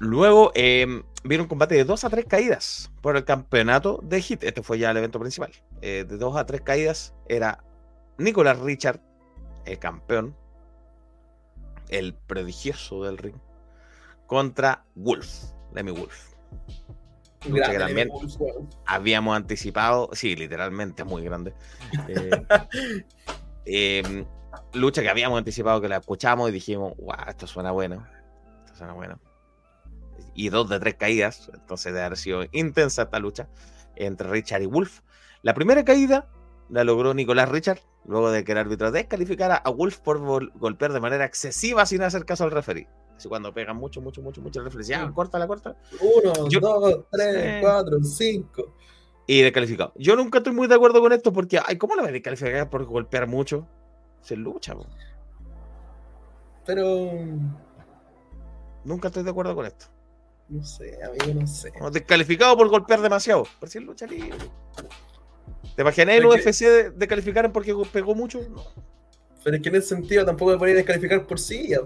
Luego 0.04 0.52
eh, 0.54 1.02
vino 1.24 1.44
un 1.44 1.50
combate 1.50 1.76
de 1.76 1.86
2 1.86 2.04
a 2.04 2.10
3 2.10 2.26
caídas 2.26 2.92
por 3.02 3.16
el 3.16 3.24
campeonato 3.24 4.02
de 4.04 4.22
Hit. 4.22 4.44
Este 4.44 4.62
fue 4.62 4.78
ya 4.78 4.92
el 4.92 4.98
evento 4.98 5.18
principal. 5.18 5.52
Eh, 5.82 6.06
de 6.08 6.18
2 6.18 6.36
a 6.36 6.46
3 6.46 6.62
caídas 6.62 7.14
era 7.30 7.64
Nicolas 8.18 8.60
Richard, 8.60 9.00
el 9.66 9.80
campeón, 9.80 10.36
el 11.88 12.14
prodigioso 12.14 13.04
del 13.04 13.18
ring, 13.18 13.38
contra 14.28 14.84
Wolf, 14.96 15.54
Lemmy 15.74 15.92
Wolf. 15.92 16.34
Lucha 17.48 17.72
que 17.72 17.80
también- 17.80 18.10
Wolf. 18.10 18.36
Habíamos 18.86 19.38
anticipado, 19.38 20.10
sí, 20.12 20.36
literalmente 20.36 21.06
muy 21.06 21.24
grande. 21.24 21.54
Eh, 22.10 22.30
eh, 23.66 24.26
lucha 24.74 25.02
que 25.02 25.10
habíamos 25.10 25.38
anticipado 25.38 25.80
que 25.80 25.88
la 25.88 25.98
escuchamos 25.98 26.50
y 26.50 26.52
dijimos, 26.52 26.94
wow, 26.98 27.16
esto 27.30 27.48
suena 27.48 27.72
bueno. 27.72 28.06
Esto 28.66 28.80
suena 28.80 28.94
bueno. 28.94 29.18
Y 30.36 30.50
dos 30.50 30.70
de 30.70 30.80
tres 30.80 30.96
caídas, 30.96 31.50
entonces 31.54 31.94
debe 31.94 32.06
haber 32.06 32.18
sido 32.18 32.44
intensa 32.52 33.04
esta 33.04 33.20
lucha 33.20 33.48
entre 33.96 34.30
Richard 34.30 34.62
y 34.64 34.66
Wolf. 34.66 35.02
La 35.44 35.54
primera 35.54 35.84
caída 35.86 36.28
la 36.70 36.84
logró 36.84 37.14
Nicolás 37.14 37.50
Richard, 37.50 37.80
luego 38.06 38.32
de 38.32 38.44
que 38.44 38.54
el 38.54 38.58
árbitro 38.58 38.92
descalificara 38.92 39.56
a 39.58 39.70
Wolf 39.70 40.00
por 40.00 40.20
gol- 40.20 40.52
golpear 40.56 40.92
de 40.94 41.00
manera 41.00 41.26
excesiva 41.26 41.86
sin 41.86 42.02
hacer 42.02 42.26
caso 42.26 42.44
al 42.46 42.52
referee. 42.52 42.88
Así 43.16 43.30
cuando 43.30 43.54
pegan 43.54 43.78
mucho, 43.78 44.02
mucho, 44.02 44.22
mucho, 44.24 44.42
mucho 44.42 44.60
el 44.60 44.66
referee, 44.66 44.88
ya, 44.88 45.06
Sí. 45.08 45.14
corta 45.14 45.38
la 45.38 45.48
corta. 45.48 45.76
Uno, 46.02 46.50
Yo- 46.50 46.60
dos, 46.60 47.06
tres, 47.12 47.62
cuatro, 47.62 48.04
cinco. 48.04 48.76
Y 49.28 49.42
descalificado. 49.42 49.94
Yo 49.96 50.16
nunca 50.16 50.40
estoy 50.40 50.52
muy 50.54 50.68
de 50.68 50.76
acuerdo 50.76 51.00
con 51.00 51.14
esto 51.14 51.32
porque, 51.32 51.60
ay, 51.64 51.78
¿cómo 51.78 51.96
le 51.96 52.02
va 52.02 52.08
a 52.10 52.12
descalificar 52.12 52.70
por 52.70 52.84
golpear 52.86 53.28
mucho? 53.28 53.68
Se 54.22 54.36
lucha, 54.36 54.74
po. 54.74 54.88
Pero. 56.66 57.12
Nunca 58.84 59.08
estoy 59.10 59.24
de 59.24 59.30
acuerdo 59.30 59.56
con 59.56 59.66
esto. 59.66 59.86
No 60.50 60.64
sé, 60.64 60.98
amigo, 61.04 61.40
no 61.42 61.48
sé. 61.48 61.72
Descalificado 61.92 62.56
por 62.58 62.68
golpear 62.70 63.02
demasiado. 63.02 63.48
Por 63.60 63.70
si 63.70 63.78
es 63.80 63.84
lucha 63.84 64.06
libre. 64.06 64.38
¿Te 65.76 65.82
imaginas 65.82 66.16
el 66.16 66.26
UFC 66.26 66.62
de- 66.66 66.92
descalificaran 66.92 67.52
porque 67.52 67.74
pegó 67.92 68.14
mucho? 68.14 68.40
No. 68.50 68.64
Pero 69.44 69.56
es 69.58 69.62
que 69.64 69.70
en 69.70 69.76
ese 69.76 69.88
sentido 69.90 70.26
tampoco 70.26 70.52
me 70.52 70.58
podría 70.58 70.76
descalificar 70.76 71.26
por 71.26 71.40
sí. 71.40 71.70
ya. 71.70 71.80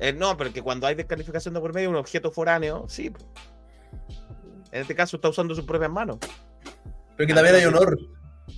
Eh, 0.00 0.12
no, 0.12 0.36
pero 0.36 0.52
que 0.52 0.62
cuando 0.62 0.86
hay 0.86 0.94
descalificación 0.94 1.54
de 1.54 1.60
por 1.60 1.74
medio, 1.74 1.90
un 1.90 1.96
objeto 1.96 2.30
foráneo, 2.30 2.86
sí. 2.88 3.12
En 4.70 4.82
este 4.82 4.94
caso 4.94 5.16
está 5.16 5.28
usando 5.28 5.54
sus 5.54 5.64
propias 5.64 5.90
manos. 5.90 6.18
Pero 7.16 7.26
que 7.26 7.34
también 7.34 7.56
hay 7.56 7.64
honor. 7.64 7.98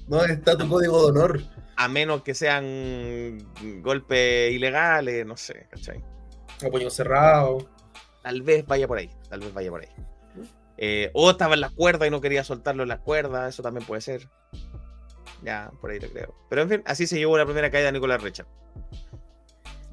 No 0.07 0.23
está 0.25 0.57
tu 0.57 0.69
código 0.69 1.03
de 1.03 1.11
honor. 1.19 1.41
A 1.77 1.89
menos 1.89 2.23
que 2.23 2.35
sean 2.35 3.39
golpes 3.83 4.53
ilegales, 4.53 5.25
no 5.27 5.37
sé, 5.37 5.67
¿cachai? 5.71 6.05
A 6.65 6.69
puño 6.69 6.91
cerrado. 6.91 7.67
Tal 8.23 8.43
vez 8.43 8.67
vaya 8.67 8.87
por 8.87 8.99
ahí, 8.99 9.11
tal 9.29 9.41
vez 9.41 9.53
vaya 9.55 9.71
por 9.71 9.83
ahí. 9.83 9.89
Eh, 10.77 11.11
o 11.15 11.31
estaba 11.31 11.55
en 11.55 11.61
las 11.61 11.73
cuerdas 11.73 12.09
y 12.09 12.11
no 12.11 12.21
quería 12.21 12.43
soltarlo 12.45 12.83
en 12.83 12.89
las 12.89 13.01
cuerdas, 13.01 13.55
eso 13.55 13.63
también 13.63 13.87
puede 13.87 14.01
ser. 14.01 14.29
Ya, 15.43 15.71
por 15.81 15.91
ahí 15.91 16.01
lo 16.01 16.09
creo. 16.09 16.35
Pero 16.49 16.63
en 16.63 16.69
fin, 16.69 16.83
así 16.87 17.07
se 17.07 17.19
llevó 17.19 17.37
la 17.39 17.45
primera 17.45 17.71
caída 17.71 17.87
de 17.87 17.93
Nicolás 17.93 18.23
Richard. 18.23 18.47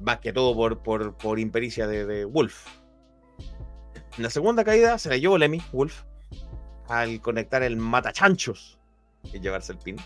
Más 0.00 0.20
que 0.20 0.32
todo 0.32 0.54
por, 0.54 0.82
por, 0.82 1.14
por 1.16 1.38
impericia 1.38 1.86
de, 1.86 2.06
de 2.06 2.24
Wolf. 2.24 2.66
En 4.16 4.22
la 4.22 4.30
segunda 4.30 4.64
caída 4.64 4.98
se 4.98 5.08
la 5.08 5.16
llevó 5.16 5.38
Lemmy, 5.38 5.62
Wolf, 5.72 6.02
al 6.88 7.20
conectar 7.20 7.62
el 7.62 7.76
matachanchos 7.76 8.78
y 9.24 9.40
llevarse 9.40 9.72
el 9.72 9.78
pin. 9.78 9.96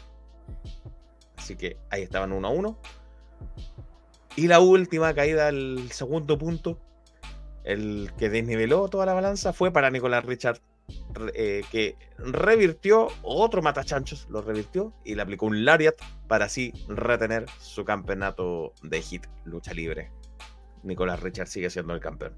Así 1.36 1.56
que 1.56 1.76
ahí 1.90 2.02
estaban 2.02 2.32
uno 2.32 2.48
a 2.48 2.50
uno. 2.50 2.78
Y 4.36 4.48
la 4.48 4.60
última 4.60 5.14
caída, 5.14 5.48
el 5.48 5.90
segundo 5.92 6.38
punto, 6.38 6.78
el 7.64 8.10
que 8.18 8.28
desniveló 8.28 8.88
toda 8.88 9.06
la 9.06 9.14
balanza 9.14 9.52
fue 9.52 9.70
para 9.72 9.90
Nicolás 9.90 10.24
Richard, 10.24 10.60
eh, 11.34 11.62
que 11.70 11.96
revirtió 12.18 13.08
otro 13.22 13.62
matachanchos, 13.62 14.26
lo 14.30 14.42
revirtió 14.42 14.92
y 15.04 15.14
le 15.14 15.22
aplicó 15.22 15.46
un 15.46 15.64
lariat 15.64 15.94
para 16.28 16.46
así 16.46 16.72
retener 16.88 17.46
su 17.60 17.84
campeonato 17.84 18.72
de 18.82 19.00
hit, 19.00 19.26
lucha 19.44 19.72
libre. 19.72 20.10
Nicolás 20.82 21.20
Richard 21.20 21.46
sigue 21.46 21.70
siendo 21.70 21.94
el 21.94 22.00
campeón. 22.00 22.36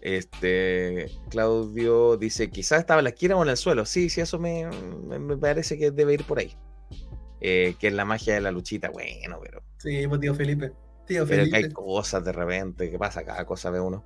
Este 0.00 1.10
Claudio 1.30 2.16
dice: 2.16 2.50
Quizás 2.50 2.80
estaba 2.80 3.02
la 3.02 3.08
esquina 3.08 3.36
o 3.36 3.42
en 3.42 3.48
el 3.48 3.56
suelo. 3.56 3.86
Sí, 3.86 4.10
sí, 4.10 4.20
eso 4.20 4.38
me 4.38 5.36
parece 5.40 5.78
que 5.78 5.90
debe 5.90 6.14
ir 6.14 6.24
por 6.24 6.38
ahí. 6.38 6.54
Eh, 7.40 7.76
que 7.78 7.88
es 7.88 7.92
la 7.92 8.04
magia 8.04 8.34
de 8.34 8.40
la 8.40 8.50
luchita. 8.50 8.90
Bueno, 8.90 9.38
pero 9.42 9.62
Sí, 9.78 10.06
pues 10.08 10.20
tío 10.20 10.34
Felipe. 10.34 10.72
Tío 11.06 11.24
pero 11.26 11.44
que 11.44 11.56
hay 11.56 11.70
cosas 11.70 12.24
de 12.24 12.32
repente, 12.32 12.90
que 12.90 12.98
pasa? 12.98 13.24
Cada 13.24 13.44
cosa 13.46 13.70
ve 13.70 13.80
uno. 13.80 14.04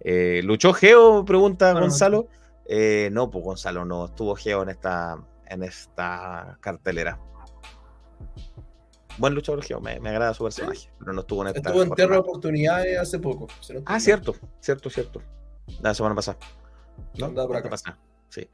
Eh, 0.00 0.40
¿Luchó 0.42 0.72
Geo? 0.72 1.24
Pregunta 1.24 1.72
Gonzalo. 1.72 2.26
Eh, 2.66 3.08
no, 3.12 3.30
pues 3.30 3.44
Gonzalo 3.44 3.84
no, 3.84 4.06
estuvo 4.06 4.34
Geo 4.34 4.62
en 4.62 4.70
esta, 4.70 5.18
en 5.46 5.62
esta 5.62 6.58
cartelera. 6.60 7.20
Buen 9.18 9.34
luchador 9.34 9.62
Geo, 9.62 9.80
me, 9.80 10.00
me 10.00 10.08
agrada 10.08 10.32
su 10.34 10.44
personaje, 10.44 10.90
pero 10.98 11.12
no 11.12 11.20
estuvo 11.20 11.42
en 11.42 11.48
esta. 11.48 11.60
Estuvo 11.60 11.82
en 11.82 11.88
jornada. 11.90 12.18
Oportunidades 12.18 12.98
hace 12.98 13.18
poco. 13.18 13.46
Ah, 13.84 14.00
cierto, 14.00 14.34
cierto, 14.60 14.90
cierto. 14.90 15.22
La 15.80 15.94
semana 15.94 16.14
pasada. 16.14 16.38
¿No? 17.18 17.32
Por 17.32 17.56
acá. 17.56 17.70
pasada, 17.70 17.98
Sí. 18.28 18.48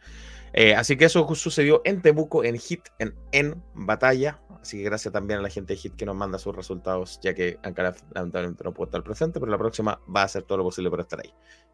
Eh, 0.52 0.74
así 0.74 0.96
que 0.96 1.04
eso 1.04 1.32
sucedió 1.34 1.82
en 1.84 2.02
Temuco, 2.02 2.42
en 2.42 2.58
Hit, 2.58 2.88
en, 2.98 3.14
en 3.32 3.62
Batalla. 3.74 4.40
Así 4.60 4.78
que 4.78 4.84
gracias 4.84 5.12
también 5.12 5.38
a 5.38 5.42
la 5.42 5.48
gente 5.48 5.72
de 5.74 5.78
Hit 5.78 5.94
que 5.96 6.04
nos 6.04 6.16
manda 6.16 6.38
sus 6.38 6.54
resultados, 6.54 7.20
ya 7.22 7.32
que 7.34 7.58
Ankara 7.62 7.94
lamentablemente 8.12 8.64
no 8.64 8.74
puede 8.74 8.88
estar 8.88 9.02
presente, 9.02 9.38
pero 9.40 9.50
la 9.50 9.58
próxima 9.58 10.00
va 10.14 10.22
a 10.22 10.24
hacer 10.24 10.42
todo 10.42 10.58
lo 10.58 10.64
posible 10.64 10.90
para 10.90 11.02
estar 11.02 11.20
ahí. 11.20 11.32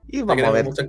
Y 0.09 0.23
vamos 0.23 0.45
a 0.45 0.51
ver. 0.51 0.65
mucho. 0.65 0.83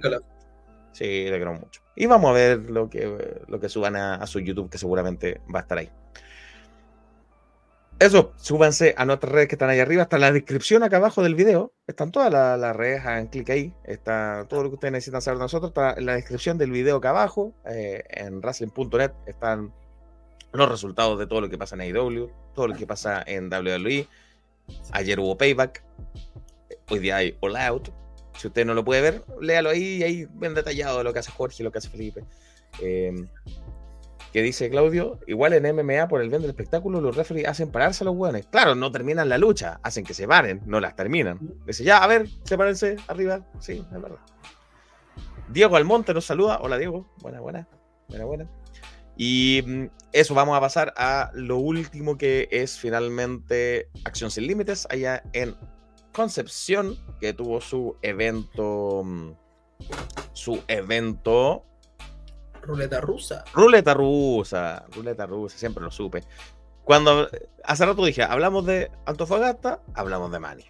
Sí, 0.91 1.03
le 1.25 1.31
queremos 1.31 1.59
mucho. 1.59 1.81
Y 1.95 2.05
vamos 2.05 2.29
a 2.29 2.33
ver 2.33 2.69
lo 2.69 2.89
que, 2.89 3.41
lo 3.47 3.59
que 3.59 3.69
suban 3.69 3.95
a, 3.95 4.15
a 4.15 4.27
su 4.27 4.39
YouTube, 4.39 4.69
que 4.69 4.77
seguramente 4.77 5.41
va 5.53 5.59
a 5.59 5.61
estar 5.63 5.77
ahí. 5.77 5.89
Eso, 7.97 8.33
súbanse 8.35 8.93
a 8.97 9.05
nuestras 9.05 9.31
redes 9.31 9.47
que 9.47 9.55
están 9.55 9.69
ahí 9.69 9.79
arriba, 9.79 10.03
está 10.03 10.17
en 10.17 10.21
la 10.23 10.31
descripción 10.33 10.83
acá 10.83 10.97
abajo 10.97 11.23
del 11.23 11.33
video. 11.33 11.71
Están 11.87 12.11
todas 12.11 12.31
la- 12.31 12.57
las 12.57 12.75
redes, 12.75 13.01
hagan 13.05 13.27
clic 13.27 13.49
ahí. 13.49 13.73
Está 13.85 14.45
todo 14.49 14.63
lo 14.63 14.69
que 14.69 14.75
ustedes 14.75 14.91
necesitan 14.91 15.21
saber 15.21 15.37
de 15.37 15.43
nosotros. 15.45 15.69
Está 15.69 15.93
en 15.93 16.05
la 16.05 16.15
descripción 16.15 16.57
del 16.57 16.71
video 16.71 16.97
acá 16.97 17.11
abajo. 17.11 17.53
eh, 17.65 18.03
en 18.09 18.39
wrestling.net 18.41 19.11
están 19.27 19.73
los 20.51 20.69
resultados 20.69 21.19
de 21.19 21.27
todo 21.27 21.41
lo 21.41 21.49
que 21.49 21.57
pasa 21.57 21.75
en 21.75 21.81
AEW, 21.81 22.29
todo 22.53 22.67
lo 22.67 22.75
que 22.75 22.87
pasa 22.87 23.23
en 23.25 23.51
WWE. 23.51 24.07
Ayer 24.91 25.19
hubo 25.19 25.37
Payback. 25.37 25.83
Hoy 26.89 26.99
día 26.99 27.17
hay 27.17 27.37
All 27.41 27.55
Out. 27.55 27.89
Si 28.37 28.47
usted 28.47 28.65
no 28.65 28.73
lo 28.73 28.83
puede 28.83 29.01
ver, 29.01 29.23
léalo 29.41 29.69
ahí 29.69 29.97
y 29.97 30.03
ahí 30.03 30.27
bien 30.33 30.53
detallado 30.53 31.03
lo 31.03 31.13
que 31.13 31.19
hace 31.19 31.31
Jorge, 31.31 31.63
lo 31.63 31.71
que 31.71 31.77
hace 31.77 31.89
Felipe. 31.89 32.23
Eh, 32.81 33.13
que 34.35 34.41
dice 34.41 34.69
Claudio, 34.69 35.17
igual 35.27 35.53
en 35.53 35.63
MMA 35.73 36.09
por 36.09 36.21
el 36.21 36.27
bien 36.27 36.41
del 36.41 36.51
espectáculo 36.51 36.99
los 36.99 37.15
referees 37.15 37.47
hacen 37.47 37.71
pararse 37.71 38.03
a 38.03 38.05
los 38.05 38.15
hueones. 38.17 38.45
Claro, 38.47 38.75
no 38.75 38.91
terminan 38.91 39.29
la 39.29 39.37
lucha, 39.37 39.79
hacen 39.81 40.03
que 40.03 40.13
se 40.13 40.27
paren, 40.27 40.61
no 40.65 40.81
las 40.81 40.93
terminan. 40.93 41.39
Dice, 41.65 41.85
ya, 41.85 42.03
a 42.03 42.07
ver, 42.07 42.27
sepárense 42.43 42.97
arriba. 43.07 43.45
Sí, 43.59 43.85
es 43.89 44.01
verdad. 44.01 44.19
Diego 45.47 45.77
Almonte 45.77 46.13
nos 46.13 46.25
saluda. 46.25 46.59
Hola 46.61 46.77
Diego, 46.77 47.07
buena, 47.21 47.39
buena, 47.39 47.65
buena, 48.09 48.25
buena. 48.25 48.49
Y 49.17 49.63
mm, 49.65 49.85
eso, 50.11 50.33
vamos 50.33 50.57
a 50.57 50.61
pasar 50.61 50.93
a 50.97 51.31
lo 51.33 51.57
último 51.57 52.17
que 52.17 52.47
es 52.51 52.77
finalmente 52.77 53.89
Acción 54.03 54.31
Sin 54.31 54.47
Límites, 54.47 54.87
allá 54.89 55.23
en 55.33 55.55
Concepción, 56.13 56.97
que 57.19 57.33
tuvo 57.33 57.59
su 57.61 57.97
evento, 58.01 59.03
mm, 59.03 59.31
su 60.33 60.63
evento 60.67 61.65
Ruleta 62.65 62.99
rusa. 62.99 63.43
Ruleta 63.53 63.93
rusa, 63.93 64.85
ruleta 64.91 65.25
rusa, 65.25 65.57
siempre 65.57 65.83
lo 65.83 65.91
supe. 65.91 66.23
Cuando 66.83 67.27
hace 67.63 67.85
rato 67.85 68.03
dije, 68.05 68.23
hablamos 68.23 68.65
de 68.65 68.91
Antofagasta, 69.05 69.81
hablamos 69.93 70.31
de 70.31 70.39
Mani. 70.39 70.65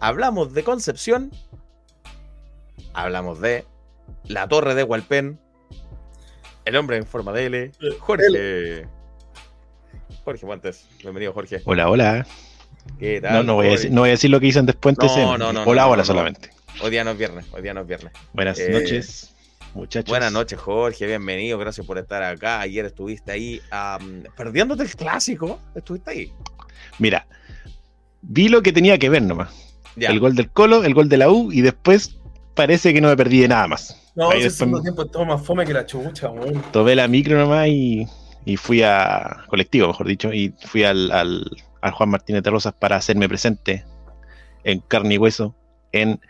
Hablamos 0.00 0.52
de 0.52 0.62
Concepción, 0.62 1.30
hablamos 2.92 3.40
de 3.40 3.66
la 4.24 4.46
Torre 4.48 4.74
de 4.74 4.82
Hualpén, 4.82 5.40
el 6.64 6.76
hombre 6.76 6.96
en 6.96 7.06
forma 7.06 7.32
de 7.32 7.46
L, 7.46 7.72
Jorge. 7.98 8.86
Jorge 10.24 10.46
Fuentes, 10.46 10.86
bienvenido 11.02 11.32
Jorge. 11.32 11.60
Hola, 11.64 11.88
hola. 11.88 12.26
¿Qué 12.98 13.20
tal? 13.20 13.32
No, 13.34 13.42
no 13.42 13.54
voy, 13.54 13.68
a 13.68 13.70
decir, 13.70 13.90
no 13.90 14.00
voy 14.02 14.10
a 14.10 14.12
decir 14.12 14.30
lo 14.30 14.40
que 14.40 14.46
dicen 14.46 14.66
después 14.66 14.96
No, 14.98 15.06
TCM. 15.06 15.20
no, 15.22 15.38
no, 15.38 15.52
no, 15.52 15.62
Hola, 15.64 15.82
no, 15.82 15.88
hola 15.90 16.02
no. 16.02 16.04
solamente. 16.06 16.50
Hoy 16.82 16.90
día 16.90 17.04
no 17.04 17.10
es 17.10 17.18
viernes, 17.18 17.46
hoy 17.52 17.62
día 17.62 17.74
no 17.74 17.80
es 17.82 17.86
viernes. 17.86 18.12
Buenas 18.32 18.58
Eh, 18.58 18.70
noches, 18.70 19.34
muchachos. 19.74 20.08
Buenas 20.08 20.32
noches, 20.32 20.58
Jorge. 20.58 21.06
Bienvenido. 21.06 21.58
Gracias 21.58 21.86
por 21.86 21.98
estar 21.98 22.22
acá. 22.22 22.60
Ayer 22.60 22.84
estuviste 22.86 23.32
ahí 23.32 23.60
am, 23.70 24.22
perdiéndote 24.36 24.82
el 24.84 24.94
clásico. 24.94 25.58
Estuviste 25.74 26.10
ahí. 26.10 26.32
Mira, 26.98 27.26
vi 28.22 28.48
lo 28.48 28.62
que 28.62 28.72
tenía 28.72 28.98
que 28.98 29.08
ver 29.10 29.22
nomás. 29.22 29.50
Ya. 29.96 30.10
El 30.10 30.20
gol 30.20 30.34
del 30.36 30.50
Colo, 30.50 30.84
el 30.84 30.94
gol 30.94 31.08
de 31.08 31.16
la 31.18 31.30
U 31.30 31.50
y 31.52 31.60
después 31.62 32.18
parece 32.54 32.92
que 32.92 33.00
no 33.00 33.08
me 33.08 33.16
perdí 33.16 33.40
de 33.40 33.48
nada 33.48 33.68
más. 33.68 33.96
No, 34.14 34.32
ese 34.32 34.44
después 34.44 34.56
segundo 34.56 34.82
tiempo 34.82 35.02
estuvo 35.02 35.24
más 35.24 35.42
fome 35.42 35.64
que 35.64 35.72
la 35.72 35.86
chucha, 35.86 36.30
weón. 36.30 36.62
tomé 36.72 36.94
la 36.94 37.08
micro 37.08 37.38
nomás 37.38 37.68
y, 37.68 38.06
y 38.44 38.56
fui 38.56 38.82
a 38.82 39.44
colectivo, 39.48 39.88
mejor 39.88 40.06
dicho, 40.06 40.32
y 40.32 40.54
fui 40.66 40.84
al, 40.84 41.10
al, 41.10 41.44
al 41.80 41.92
Juan 41.92 42.10
Martínez 42.10 42.42
de 42.42 42.50
Rosas 42.50 42.74
para 42.78 42.96
hacerme 42.96 43.28
presente 43.28 43.84
en 44.64 44.80
carne 44.80 45.14
y 45.14 45.18
hueso 45.18 45.54
en 45.92 46.20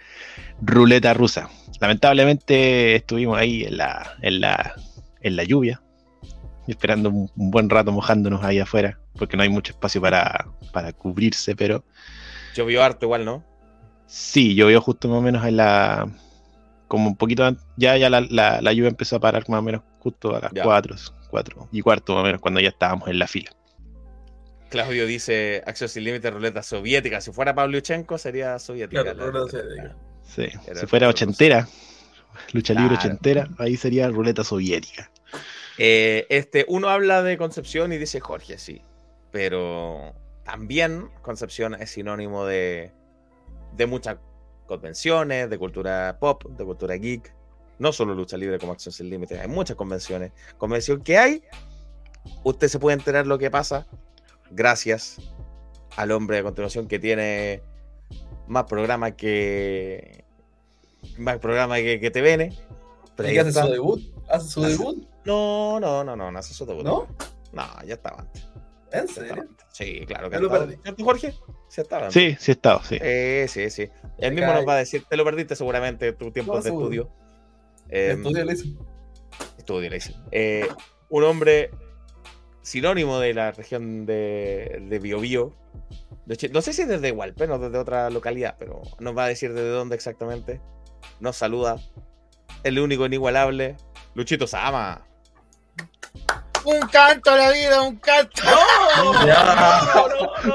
ruleta 0.63 1.15
rusa. 1.15 1.49
Lamentablemente 1.81 2.97
estuvimos 2.97 3.39
ahí 3.39 3.65
en 3.65 3.79
la, 3.79 4.17
en 4.23 4.41
la, 4.41 4.75
en 5.23 5.37
la 5.37 5.45
lluvia, 5.45 5.83
esperando 6.69 7.09
un, 7.09 7.31
un 7.37 7.51
buen 7.51 7.71
rato 7.71 7.91
mojándonos 7.93 8.45
ahí 8.45 8.59
afuera, 8.59 8.99
porque 9.19 9.37
no 9.37 9.43
hay 9.43 9.49
mucho 9.49 9.73
espacio 9.73 10.01
para, 10.01 10.47
para 10.73 10.93
cubrirse, 10.93 11.57
pero 11.57 11.85
Llovió 12.55 12.83
harto 12.83 13.07
igual, 13.07 13.25
¿no? 13.25 13.45
Sí, 14.11 14.55
llovió 14.57 14.81
justo 14.81 15.09
más 15.09 15.19
o 15.19 15.23
menos 15.23 15.45
en 15.47 15.57
la... 15.57 16.09
Como 16.89 17.07
un 17.09 17.17
poquito 17.17 17.45
antes, 17.45 17.65
ya, 17.77 17.97
ya 17.97 18.11
la, 18.11 18.21
la- 18.21 18.61
la 18.61 18.73
lluvia 18.73 18.89
empezó 18.89 19.15
a 19.17 19.21
parar 19.21 19.49
más 19.49 19.61
o 19.61 19.63
menos 19.63 19.83
justo 20.01 20.35
a 20.35 20.41
las 20.41 20.53
Ya. 20.53 20.65
4, 20.65 20.97
4 21.31 21.69
y 21.71 21.83
cuarto 21.83 22.15
más 22.15 22.23
o 22.23 22.25
menos, 22.27 22.41
cuando 22.41 22.59
ya 22.59 22.71
estábamos 22.71 23.09
en 23.09 23.19
la 23.21 23.29
fila. 23.29 23.51
Claudio 24.71 25.07
dice 25.07 25.63
Acción 25.67 25.89
sin 25.89 26.05
límite, 26.05 26.31
ruleta 26.31 26.63
soviética. 26.63 27.21
Si 27.21 27.33
fuera 27.33 27.55
Pavlyuchenko 27.55 28.19
sería 28.19 28.59
soviética. 28.59 29.03
Claro, 29.03 29.19
la 29.19 29.27
ruleta 29.27 29.39
ruleta. 29.59 29.69
soviética. 29.69 29.97
Sí, 30.25 30.71
Era 30.71 30.81
si 30.81 30.87
fuera 30.87 31.09
ochentera, 31.09 31.69
lucha 32.53 32.75
libre 32.75 32.91
Claro. 32.97 33.01
ochentera, 33.01 33.49
ahí 33.59 33.77
sería 33.77 34.09
ruleta 34.09 34.43
soviética. 34.45 35.11
Eh, 35.79 36.27
este, 36.29 36.65
uno 36.69 36.89
habla 36.89 37.23
de 37.23 37.37
Concepción 37.39 37.93
y 37.93 37.99
dice 37.99 38.21
Jorge, 38.21 38.59
sí. 38.59 38.83
Pero 39.33 40.15
también 40.45 41.09
Concepción 41.23 41.75
es 41.75 41.91
sinónimo 41.91 42.45
de, 42.47 42.93
de 43.77 43.87
muchas 43.87 44.17
convenciones, 44.67 45.51
de 45.51 45.59
cultura 45.59 46.17
pop, 46.21 46.45
de 46.45 46.65
cultura 46.65 46.95
geek. 46.97 47.35
No 47.79 47.93
solo 47.93 48.15
lucha 48.15 48.37
libre 48.37 48.59
como 48.59 48.73
Acción 48.73 48.93
Sin 48.93 49.09
Límites, 49.11 49.39
hay 49.41 49.49
muchas 49.49 49.77
convenciones. 49.77 50.33
Convención 50.59 51.03
que 51.03 51.17
hay, 51.19 51.43
usted 52.45 52.69
se 52.69 52.79
puede 52.79 52.97
enterar 52.99 53.27
lo 53.27 53.39
que 53.39 53.51
pasa 53.51 53.87
gracias 54.51 55.17
al 55.97 56.11
hombre 56.13 56.37
de 56.39 56.43
continuación 56.43 56.87
que 56.89 56.99
tiene 56.99 57.63
más 58.49 58.65
programa 58.65 59.13
que 59.13 60.25
más 61.17 61.39
programa 61.39 61.77
que, 61.77 61.99
que 62.01 62.11
TVN. 62.11 62.55
Pero 63.17 63.29
¿Y 63.29 63.31
ahí 63.31 63.35
qué 63.35 63.41
hace 63.41 63.53
su 63.53 63.69
debut? 63.69 64.01
¿Hace 64.29 64.49
su 64.49 64.61
Hace- 64.65 64.73
debut? 64.73 65.07
No, 65.25 65.81
no, 65.81 66.05
no, 66.05 66.17
no, 66.17 66.31
no 66.31 66.39
hace 66.39 66.53
su 66.55 66.67
debut. 66.67 66.85
¿No? 66.85 67.07
No, 67.53 67.65
ya 67.87 67.95
estaba 67.95 68.21
antes. 68.21 68.47
¿En 68.93 69.07
ya 69.07 69.13
estaba 69.13 69.27
serio? 69.29 69.49
Sí, 69.73 70.05
claro 70.07 70.31
que 70.31 70.39
lo 70.39 70.47
estaba. 70.47 70.67
perdí. 70.67 70.83
¿Cierto, 70.83 71.05
Jorge? 71.05 71.35
Sí, 71.69 71.81
estaba. 71.81 72.11
Sí, 72.11 72.37
sí 72.39 72.51
he 72.51 72.55
estado, 72.55 72.81
sí. 72.83 72.99
Sí, 72.99 73.49
sí, 73.49 73.71
sí. 73.71 73.89
Él 74.19 74.35
mismo 74.35 74.53
nos 74.53 74.67
va 74.67 74.75
a 74.75 74.79
decir, 74.79 75.05
te 75.09 75.17
lo 75.17 75.25
perdiste 75.25 75.55
seguramente 75.57 76.13
tu 76.13 76.31
tiempo 76.33 76.53
No, 76.53 76.59
de 76.59 76.63
seguro. 76.65 76.85
estudio. 76.87 77.11
Eh, 77.89 78.13
Estudio 78.17 78.45
le 78.45 78.53
hice. 78.53 78.75
estudio, 79.59 79.89
le 79.91 79.95
dice. 79.97 80.15
Eh, 80.33 80.69
un 81.09 81.25
hombre 81.25 81.71
sinónimo 82.63 83.19
de 83.21 83.35
la 83.35 83.53
región 83.53 84.07
de, 84.07 84.85
de 84.89 84.99
Biobío. 84.99 85.55
No 86.53 86.63
sé 86.63 86.73
si 86.73 86.85
desde 86.85 87.11
Hualpén 87.11 87.51
o 87.51 87.59
desde 87.59 87.79
otra 87.79 88.09
localidad, 88.11 88.55
pero 88.59 88.83
nos 89.01 89.17
va 89.17 89.25
a 89.25 89.29
decir 89.29 89.53
desde 89.53 89.71
dónde 89.71 89.97
exactamente. 89.97 90.61
Nos 91.19 91.37
saluda. 91.37 91.77
El 92.63 92.79
único 92.79 93.07
inigualable, 93.07 93.77
Luchito 94.15 94.47
Sama. 94.47 95.07
Un 96.65 96.81
canto 96.89 97.31
a 97.31 97.37
la 97.37 97.51
vida, 97.51 97.83
un 97.83 97.97
canto. 97.97 98.43
Ya. 99.27 99.93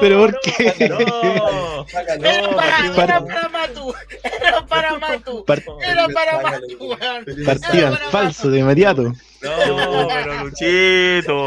Pero 0.00 0.18
¿por 0.20 0.40
qué? 0.40 0.88
No. 0.88 1.86
Era 2.24 2.50
para, 2.50 2.86
era 3.04 3.24
para 3.24 3.48
Matu. 3.48 3.94
Era 4.22 4.66
para 4.66 4.98
Matu. 4.98 5.44
Era 5.82 6.08
para 6.08 6.40
Matu, 6.42 6.98
partían 7.44 7.98
falso 8.10 8.50
de 8.50 8.60
inmediato. 8.60 9.02
No, 9.42 10.08
pero 10.08 10.44
Luchito. 10.44 11.46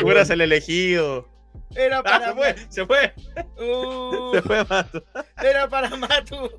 Tú 0.00 0.10
eras 0.10 0.30
el 0.30 0.40
elegido. 0.40 1.28
Era 1.74 1.98
Ah, 1.98 2.02
para 2.04 2.26
se 2.28 2.34
fue, 2.34 2.54
se 2.68 2.86
fue, 2.86 3.14
Uh, 3.58 4.32
se 4.34 4.42
fue, 4.42 4.64
Mato. 4.64 5.02
Era 5.42 5.68
para 5.68 5.88
Matu. 5.96 6.50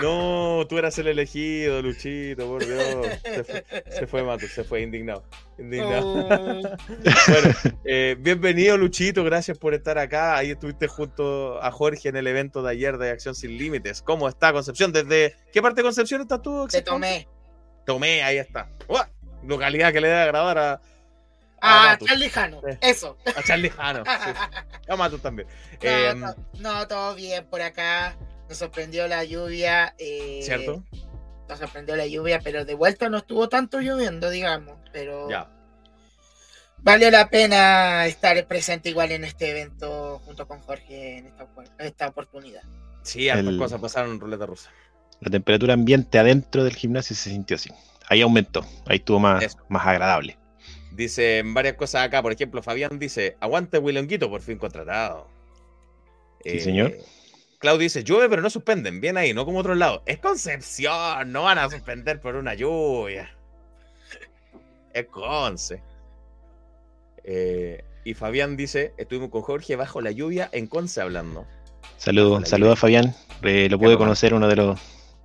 No, 0.00 0.64
tú 0.68 0.78
eras 0.78 0.96
el 0.98 1.08
elegido, 1.08 1.82
Luchito, 1.82 2.46
por 2.46 2.64
Dios. 2.64 3.06
Se 3.24 3.44
fue, 3.44 3.64
se 3.90 4.06
fue 4.06 4.22
Mato, 4.22 4.46
se 4.46 4.62
fue 4.62 4.82
indignado. 4.82 5.24
indignado. 5.58 6.14
Uh, 6.14 6.62
Bueno, 7.28 7.54
eh, 7.84 8.16
bienvenido, 8.18 8.76
Luchito, 8.76 9.24
gracias 9.24 9.58
por 9.58 9.74
estar 9.74 9.98
acá. 9.98 10.36
Ahí 10.36 10.52
estuviste 10.52 10.86
junto 10.86 11.60
a 11.62 11.70
Jorge 11.72 12.08
en 12.10 12.16
el 12.16 12.26
evento 12.28 12.62
de 12.62 12.70
ayer 12.70 12.96
de 12.98 13.10
Acción 13.10 13.34
Sin 13.34 13.58
Límites. 13.58 14.00
¿Cómo 14.02 14.28
está 14.28 14.52
Concepción? 14.52 14.92
¿Desde 14.92 15.34
qué 15.52 15.60
parte 15.60 15.80
de 15.80 15.84
Concepción 15.84 16.20
estás 16.20 16.42
tú? 16.42 16.66
te 16.70 16.80
tomé. 16.82 17.26
Tomé, 17.84 18.22
ahí 18.22 18.38
está. 18.38 18.70
Uah, 18.86 19.08
Localidad 19.44 19.92
que 19.92 20.00
le 20.00 20.08
debe 20.08 20.20
agradar 20.20 20.58
a, 20.58 20.72
a 20.74 20.80
Ah, 21.60 21.86
Matu. 21.90 22.06
Charlie 22.06 22.28
Jano. 22.30 22.60
Sí. 22.60 22.78
Eso. 22.82 23.16
A 23.34 23.42
Charlie 23.42 23.70
Jano. 23.70 24.04
sí. 24.04 24.30
A 24.88 24.96
Matu 24.96 25.18
también. 25.18 25.48
No, 25.48 25.88
Eh, 25.88 26.14
no, 26.14 26.34
no, 26.60 26.86
todo 26.88 27.14
bien 27.16 27.44
por 27.46 27.60
acá. 27.62 28.16
Nos 28.48 28.56
sorprendió 28.58 29.06
la 29.08 29.24
lluvia. 29.24 29.94
eh, 29.98 30.40
¿Cierto? 30.42 30.82
Nos 31.48 31.58
sorprendió 31.58 31.96
la 31.96 32.06
lluvia, 32.06 32.40
pero 32.42 32.64
de 32.64 32.74
vuelta 32.74 33.08
no 33.08 33.18
estuvo 33.18 33.48
tanto 33.48 33.80
lloviendo, 33.80 34.30
digamos. 34.30 34.76
Pero 34.92 35.28
Ya. 35.30 35.50
valió 36.78 37.10
la 37.10 37.28
pena 37.30 38.06
estar 38.06 38.46
presente 38.46 38.90
igual 38.90 39.12
en 39.12 39.24
este 39.24 39.50
evento 39.50 40.20
junto 40.24 40.46
con 40.46 40.60
Jorge 40.60 41.18
en 41.18 41.26
esta, 41.26 41.46
esta 41.78 42.08
oportunidad. 42.08 42.62
Sí, 43.02 43.28
El- 43.28 43.58
cosas 43.58 43.80
pasaron 43.80 44.12
en 44.12 44.20
ruleta 44.20 44.46
rusa. 44.46 44.70
La 45.20 45.30
temperatura 45.30 45.74
ambiente 45.74 46.18
adentro 46.18 46.62
del 46.64 46.76
gimnasio 46.76 47.16
se 47.16 47.30
sintió 47.30 47.56
así. 47.56 47.70
Ahí 48.08 48.22
aumentó, 48.22 48.64
ahí 48.86 48.96
estuvo 48.98 49.18
más, 49.18 49.42
Eso. 49.42 49.58
más 49.68 49.86
agradable. 49.86 50.38
Dicen 50.92 51.52
varias 51.54 51.74
cosas 51.74 52.04
acá. 52.04 52.22
Por 52.22 52.32
ejemplo, 52.32 52.62
Fabián 52.62 52.98
dice: 52.98 53.36
Aguante 53.40 53.78
Wilonguito, 53.78 54.30
por 54.30 54.40
fin 54.42 54.58
contratado. 54.58 55.28
Eh, 56.44 56.52
Sí, 56.52 56.60
señor. 56.60 56.94
Claudio 57.58 57.82
dice: 57.82 58.04
Llueve, 58.04 58.28
pero 58.28 58.42
no 58.42 58.50
suspenden. 58.50 59.00
Bien 59.00 59.16
ahí, 59.16 59.34
no 59.34 59.44
como 59.44 59.58
otros 59.58 59.76
lados. 59.76 60.02
Es 60.06 60.18
Concepción, 60.18 61.32
no 61.32 61.42
van 61.44 61.58
a 61.58 61.68
suspender 61.70 62.20
por 62.20 62.36
una 62.36 62.54
lluvia. 62.54 63.30
Es 64.94 65.06
Conce. 65.06 65.82
Eh, 67.24 67.84
y 68.04 68.14
Fabián 68.14 68.56
dice, 68.56 68.94
estuvimos 68.96 69.30
con 69.30 69.42
Jorge 69.42 69.76
bajo 69.76 70.00
la 70.00 70.10
lluvia 70.10 70.48
en 70.52 70.66
Conce 70.66 71.00
hablando. 71.00 71.46
Saludos 71.98 72.38
Hola, 72.38 72.46
saludo 72.46 72.72
a 72.72 72.76
Fabián. 72.76 73.14
Eh, 73.42 73.68
lo 73.70 73.78
pude 73.78 73.98
conocer 73.98 74.32
uno 74.34 74.48
de 74.48 74.56
los, 74.56 74.80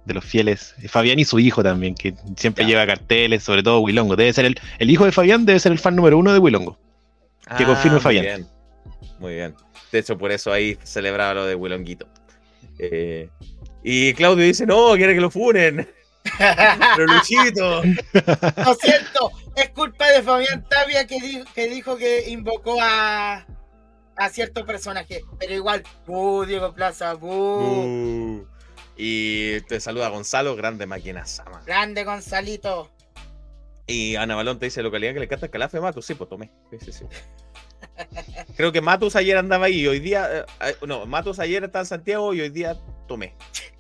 de 0.05 0.13
los 0.13 0.25
fieles. 0.25 0.75
Eh, 0.81 0.87
Fabián 0.87 1.19
y 1.19 1.25
su 1.25 1.39
hijo 1.39 1.63
también, 1.63 1.95
que 1.95 2.13
siempre 2.35 2.63
Ya. 2.65 2.69
lleva 2.69 2.87
carteles, 2.87 3.43
sobre 3.43 3.63
todo 3.63 3.79
Wilongo. 3.79 4.15
Debe 4.15 4.33
ser 4.33 4.45
el, 4.45 4.59
el 4.79 4.89
hijo 4.89 5.05
de 5.05 5.11
Fabián, 5.11 5.45
debe 5.45 5.59
ser 5.59 5.71
el 5.71 5.79
fan 5.79 5.95
número 5.95 6.17
uno 6.17 6.33
de 6.33 6.39
Wilongo. 6.39 6.77
Que 7.57 7.65
confirme 7.65 7.93
muy 7.97 8.01
Fabián. 8.01 8.23
bien. 8.25 8.47
Muy 9.19 9.35
bien. 9.35 9.55
De 9.91 9.99
hecho, 9.99 10.17
por 10.17 10.31
eso 10.31 10.51
ahí 10.51 10.77
celebraba 10.83 11.33
lo 11.35 11.45
de 11.45 11.55
Wilonguito. 11.55 12.07
Eh, 12.79 13.29
y 13.83 14.13
Claudio 14.13 14.45
dice, 14.45 14.65
no, 14.65 14.93
quiere 14.95 15.13
que 15.13 15.21
lo 15.21 15.29
funen. 15.29 15.89
Pero 16.37 17.05
Luchito. 17.05 17.83
Lo 17.83 18.75
siento, 18.75 19.31
es 19.55 19.69
culpa 19.69 20.09
de 20.09 20.23
Fabián 20.23 20.65
Tapia 20.69 21.05
que 21.05 21.19
dijo 21.19 21.45
que, 21.53 21.67
dijo 21.67 21.97
que 21.97 22.29
invocó 22.29 22.77
a, 22.81 23.45
a 24.15 24.29
cierto 24.29 24.65
personaje. 24.65 25.23
Pero 25.39 25.53
igual, 25.53 25.83
¡bu! 26.05 26.45
Diego 26.45 26.73
Plaza, 26.73 27.13
¡bu! 27.15 27.29
Uh, 27.29 28.47
y 28.95 29.61
te 29.61 29.79
saluda 29.79 30.09
Gonzalo, 30.09 30.55
grande 30.55 30.85
máquina 30.85 31.25
Sama. 31.25 31.61
Grande 31.65 32.03
Gonzalito. 32.03 32.89
Y 33.85 34.15
Ana 34.15 34.35
Balón 34.35 34.59
te 34.59 34.65
dice 34.65 34.81
localidad 34.81 35.13
que 35.13 35.19
le 35.19 35.25
encanta 35.25 35.47
el 35.47 35.51
calafe 35.51 35.79
Matus. 35.79 36.05
Sí, 36.05 36.13
pues 36.13 36.29
tomé. 36.29 36.51
Sí, 36.71 36.77
sí, 36.85 36.91
sí. 36.93 37.05
Creo 38.55 38.71
que 38.71 38.81
Matus 38.81 39.15
ayer 39.15 39.37
andaba 39.37 39.65
ahí 39.65 39.81
y 39.81 39.87
hoy 39.87 39.99
día. 39.99 40.29
eh, 40.31 40.45
eh, 40.61 40.75
no, 40.87 41.05
Matus 41.05 41.39
ayer 41.39 41.63
estaba 41.63 41.81
en 41.81 41.87
Santiago 41.87 42.33
y 42.33 42.41
hoy 42.41 42.49
día 42.49 42.79
tomé. 43.07 43.35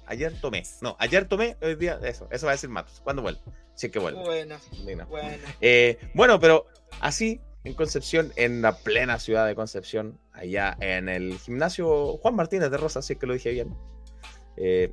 Ayer 0.05 0.33
tomé. 0.39 0.63
No, 0.81 0.95
ayer 0.99 1.25
tomé, 1.25 1.57
hoy 1.61 1.75
día. 1.75 1.99
Eso, 2.03 2.27
eso 2.31 2.45
va 2.45 2.51
a 2.51 2.55
decir 2.55 2.69
Matus. 2.69 2.99
¿Cuándo 3.01 3.21
vuelve? 3.21 3.39
Sí 3.75 3.89
que 3.89 3.99
vuelve. 3.99 4.21
Bueno, 4.21 4.57
no. 4.85 5.05
bueno. 5.07 5.37
Eh, 5.61 5.97
bueno, 6.13 6.39
pero 6.39 6.67
así 6.99 7.41
en 7.63 7.73
Concepción, 7.73 8.33
en 8.35 8.61
la 8.61 8.77
plena 8.77 9.19
ciudad 9.19 9.47
de 9.47 9.55
Concepción, 9.55 10.19
allá 10.33 10.75
en 10.81 11.07
el 11.07 11.37
gimnasio 11.39 12.17
Juan 12.17 12.35
Martínez 12.35 12.69
de 12.69 12.77
Rosa, 12.77 13.01
si 13.01 13.13
es 13.13 13.19
que 13.19 13.25
lo 13.25 13.33
dije 13.33 13.51
bien. 13.51 13.73
Eh, 14.57 14.91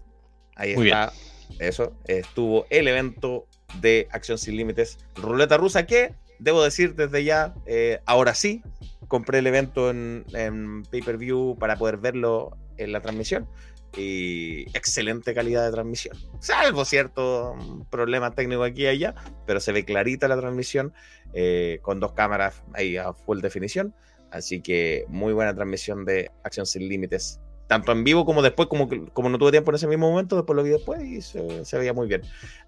ahí 0.55 0.77
Muy 0.77 0.87
está. 0.89 1.12
Eso, 1.59 1.97
estuvo 2.07 2.66
el 2.70 2.87
evento 2.87 3.47
de 3.81 4.09
Acción 4.12 4.39
Sin 4.39 4.57
Límites, 4.57 4.99
Ruleta 5.16 5.57
Rusa, 5.57 5.85
que 5.85 6.15
debo 6.39 6.62
decir 6.62 6.95
desde 6.95 7.24
ya, 7.24 7.55
eh, 7.66 8.01
ahora 8.07 8.35
sí, 8.35 8.62
compré 9.11 9.41
el 9.41 9.47
evento 9.49 9.91
en, 9.91 10.24
en 10.32 10.85
pay-per-view 10.85 11.57
para 11.59 11.77
poder 11.77 11.97
verlo 11.99 12.57
en 12.78 12.93
la 12.93 13.03
transmisión. 13.03 13.49
Y 13.97 14.62
excelente 14.77 15.35
calidad 15.35 15.65
de 15.65 15.73
transmisión. 15.73 16.16
Salvo 16.39 16.85
cierto 16.85 17.57
mm, 17.57 17.82
problema 17.91 18.31
técnico 18.31 18.62
aquí 18.62 18.82
y 18.82 18.87
allá, 18.87 19.16
pero 19.47 19.59
se 19.59 19.73
ve 19.73 19.85
clarita 19.85 20.28
la 20.28 20.37
transmisión 20.37 20.93
eh, 21.35 21.81
con 21.82 21.99
dos 21.99 22.12
cámaras 22.12 22.62
ahí 22.73 22.97
a 22.97 23.12
full 23.12 23.41
definición. 23.41 23.93
Así 24.31 24.62
que 24.62 25.05
muy 25.09 25.32
buena 25.32 25.53
transmisión 25.57 26.05
de 26.05 26.31
Acción 26.45 26.66
Sin 26.66 26.89
Límites. 26.89 27.41
Tanto 27.66 27.91
en 27.91 28.05
vivo 28.05 28.24
como 28.24 28.43
después, 28.43 28.69
como, 28.69 28.89
como 29.12 29.28
no 29.28 29.39
tuve 29.39 29.51
tiempo 29.51 29.73
en 29.73 29.74
ese 29.74 29.89
mismo 29.89 30.09
momento, 30.09 30.37
después 30.37 30.57
lo 30.57 30.62
vi 30.62 30.70
después 30.70 31.03
y 31.03 31.20
se, 31.20 31.65
se 31.65 31.78
veía 31.78 31.93
muy 31.93 32.07
bien. 32.07 32.23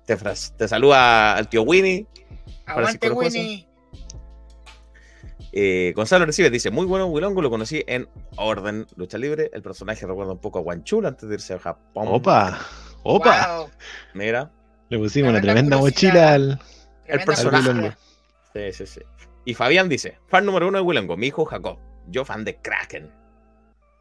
Te, 0.04 0.16
te 0.16 0.68
saluda 0.68 1.36
al 1.36 1.48
tío 1.48 1.62
Winnie. 1.62 2.04
Aguante, 2.66 3.10
Winnie. 3.10 3.71
Eh, 5.52 5.92
Gonzalo 5.94 6.24
Recibe 6.24 6.50
dice, 6.50 6.70
muy 6.70 6.86
bueno 6.86 7.06
Wilongo, 7.06 7.42
lo 7.42 7.50
conocí 7.50 7.84
en 7.86 8.08
Orden 8.36 8.86
Lucha 8.96 9.18
Libre. 9.18 9.50
El 9.52 9.62
personaje 9.62 10.06
recuerda 10.06 10.32
un 10.32 10.40
poco 10.40 10.58
a 10.58 10.62
Guanchul 10.62 11.06
antes 11.06 11.28
de 11.28 11.34
irse 11.34 11.54
a 11.54 11.58
Japón. 11.58 12.08
Opa, 12.08 12.58
opa. 13.02 13.58
Wow, 13.58 13.70
Mira. 14.14 14.50
Le 14.88 14.98
pusimos 14.98 15.30
una 15.30 15.40
Tremenda 15.40 15.76
mochila 15.76 16.34
al. 16.34 16.58
tremenda 17.04 17.24
personaje. 17.26 17.64
curiosidad. 17.68 17.98
Sí, 18.54 18.72
sí, 18.72 18.86
sí. 18.86 19.00
Y 19.44 19.54
Fabián 19.54 19.88
dice, 19.88 20.18
fan 20.28 20.44
número 20.46 20.68
uno 20.68 20.78
de 20.78 20.84
Wilongo, 20.84 21.16
mi 21.16 21.26
hijo 21.28 21.44
Jacob. 21.44 21.78
Yo 22.08 22.24
fan 22.24 22.44
de 22.44 22.56
Kraken. 22.56 23.10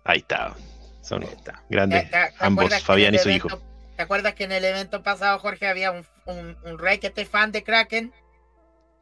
Ahí 0.03 0.19
está. 0.19 0.55
Son 1.01 1.23
Ahí 1.23 1.29
está. 1.29 1.63
grandes. 1.69 2.03
¿Te- 2.05 2.09
te- 2.17 2.31
te 2.37 2.45
ambos, 2.45 2.79
Fabián 2.83 3.13
y 3.15 3.17
su 3.17 3.29
hijo. 3.29 3.47
¿Te 3.95 4.03
acuerdas 4.03 4.33
que 4.35 4.45
en 4.45 4.51
el 4.51 4.65
evento 4.65 5.03
pasado, 5.03 5.37
Jorge, 5.39 5.67
había 5.67 5.91
un, 5.91 6.05
un, 6.25 6.57
un 6.63 6.79
rey 6.79 6.97
que 6.99 7.07
este 7.07 7.25
fan 7.25 7.51
de 7.51 7.63
Kraken? 7.63 8.11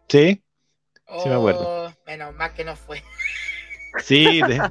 Sí, 0.07 0.43
Oh, 1.10 1.23
Sí, 1.23 1.30
me 1.30 1.36
acuerdo. 1.36 1.94
Menos 2.06 2.36
mal 2.36 2.53
que 2.53 2.64
no 2.64 2.76
fue. 2.76 3.03
sí. 4.03 4.41
de- 4.41 4.61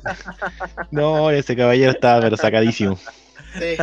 No, 0.90 1.30
ese 1.30 1.56
caballero 1.56 1.90
estaba 1.92 2.20
pero 2.20 2.36
sacadísimo. 2.36 2.98
Sí, 3.58 3.76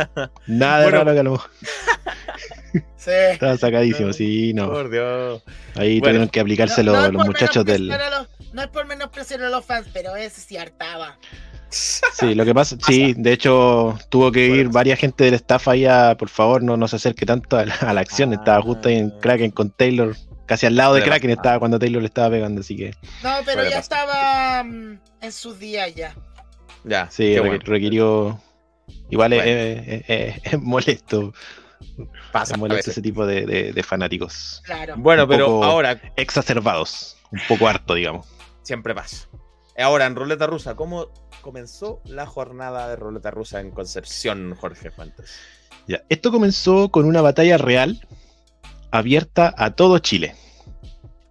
Nada 0.46 0.78
de 0.78 0.84
Bueno. 0.84 0.98
raro 0.98 1.12
que 1.14 1.20
a 1.20 1.22
lo 1.24 1.30
mejor 1.32 1.50
sí. 2.96 3.10
estaba 3.10 3.56
sacadísimo, 3.56 4.12
sí, 4.12 4.54
no. 4.54 4.70
Por 4.70 4.90
Dios. 4.90 5.42
Ahí 5.74 5.98
Bueno. 6.00 6.12
tuvieron 6.12 6.28
que 6.28 6.40
No- 6.92 7.12
no 7.12 7.18
los, 7.18 7.26
muchachos 7.26 7.64
del. 7.64 7.88
los- 7.88 8.28
no 8.52 8.62
es 8.62 8.68
por 8.68 8.86
menospreciar 8.86 9.42
a 9.42 9.50
los 9.50 9.64
fans, 9.64 9.88
pero 9.92 10.14
ese 10.16 10.40
sí 10.40 10.56
hartaba. 10.56 11.18
Sí, 11.68 12.34
lo 12.34 12.44
que 12.44 12.54
pasa, 12.54 12.76
sí, 12.86 13.12
de 13.18 13.32
hecho 13.32 13.98
tuvo 14.08 14.30
que 14.30 14.46
ir 14.46 14.68
varias 14.68 15.00
gente 15.00 15.24
del 15.24 15.34
staff 15.34 15.66
ahí 15.68 15.84
a, 15.84 16.16
por 16.16 16.28
favor, 16.28 16.62
no, 16.62 16.76
no 16.76 16.86
se 16.88 16.96
acerque 16.96 17.26
tanto 17.26 17.58
a 17.58 17.66
la, 17.66 17.74
a 17.74 17.92
la 17.92 18.00
acción. 18.00 18.32
Estaba 18.32 18.62
justo 18.62 18.88
ahí 18.88 18.96
en 18.98 19.12
Ah. 19.14 19.18
Kraken 19.20 19.50
con 19.50 19.70
Taylor, 19.72 20.14
casi 20.46 20.66
al 20.66 20.76
lado 20.76 20.94
de 20.94 21.02
Kraken 21.02 21.30
estaba 21.30 21.58
cuando 21.58 21.78
Taylor 21.78 22.00
le 22.02 22.08
estaba 22.08 22.30
pegando, 22.30 22.60
así 22.60 22.76
que 22.76 22.92
No, 23.22 23.30
pero 23.44 23.68
ya 23.68 23.78
estaba 23.78 24.62
mm, 24.64 24.98
en 25.20 25.32
sus 25.32 25.58
días 25.58 25.94
ya. 25.94 26.14
Ya, 26.84 27.10
sí, 27.10 27.38
bueno. 27.38 27.58
requirió. 27.64 28.40
Igual 29.10 29.32
es- 29.32 29.42
Bueno. 29.44 29.60
es, 29.60 30.04
es- 30.08 30.52
es 30.52 30.60
molesto, 30.62 31.32
Pasa 32.32 32.52
es 32.52 32.54
a 32.54 32.56
molesto 32.58 32.90
ese 32.90 33.02
tipo 33.02 33.26
de, 33.26 33.44
de- 33.46 33.72
de 33.72 33.82
fanáticos 33.82 34.62
Claro. 34.64 34.94
Bueno, 34.96 35.24
un 35.24 35.28
pero 35.28 35.64
ahora 35.64 36.00
exacerbados, 36.16 37.16
un 37.32 37.40
poco 37.48 37.66
harto, 37.68 37.94
digamos. 37.94 38.26
siempre 38.62 38.94
pasa. 38.94 39.28
Ahora, 39.78 40.06
en 40.06 40.14
Ruleta 40.16 40.46
Rusa, 40.46 40.74
¿cómo 40.74 41.08
comenzó 41.42 42.00
la 42.06 42.24
jornada 42.26 42.88
de 42.88 42.96
Ruleta 42.96 43.30
Rusa 43.30 43.60
en 43.60 43.70
Concepción, 43.72 44.54
Jorge 44.54 44.90
Fuentes? 44.90 45.34
Ya, 45.86 46.02
Esto 46.08 46.30
comenzó 46.32 46.88
con 46.88 47.04
una 47.04 47.20
batalla 47.20 47.58
real 47.58 48.00
abierta 48.90 49.54
a 49.56 49.70
todo 49.70 49.98
Chile, 49.98 50.34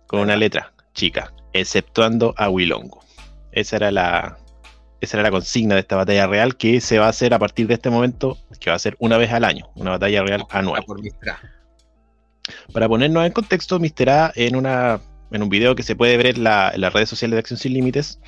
con 0.08 0.20
una 0.20 0.36
letra 0.36 0.74
chica, 0.94 1.34
exceptuando 1.54 2.34
a 2.38 2.50
Wilongo. 2.50 3.04
Esa 3.52 3.78
era 3.78 3.92
la, 3.92 4.38
esa 5.02 5.18
era 5.18 5.24
la 5.24 5.32
consigna 5.32 5.76
de 5.76 5.82
esta 5.82 5.96
batalla 5.96 6.28
real 6.28 6.58
que 6.58 6.82
se 6.82 7.00
va 7.00 7.06
a 7.06 7.10
hacer 7.10 7.34
a 7.34 7.40
partir 7.40 7.68
de 7.68 7.76
este 7.76 7.90
momento, 7.90 8.38
que 8.60 8.70
va 8.70 8.76
a 8.76 8.80
ser 8.80 8.96
una 9.00 9.18
vez 9.18 9.32
al 9.32 9.44
año, 9.44 9.70
una 9.76 9.92
batalla 9.92 10.24
real 10.24 10.46
anual. 10.50 10.84
Por. 10.86 11.00
Para 12.74 12.88
ponernos 12.88 13.26
en 13.26 13.32
contexto, 13.32 13.80
Mr. 13.80 14.10
A 14.10 14.32
en, 14.36 14.56
una, 14.56 15.00
en 15.32 15.42
un 15.44 15.50
video 15.50 15.76
que 15.76 15.84
se 15.84 15.96
puede 15.96 16.18
ver 16.18 16.28
en, 16.28 16.44
la- 16.44 16.72
en 16.74 16.82
las 16.82 16.94
redes 16.94 17.10
sociales 17.10 17.36
de 17.36 17.40
Acción 17.40 17.58
Sin 17.60 17.74
Límites, 17.74 18.20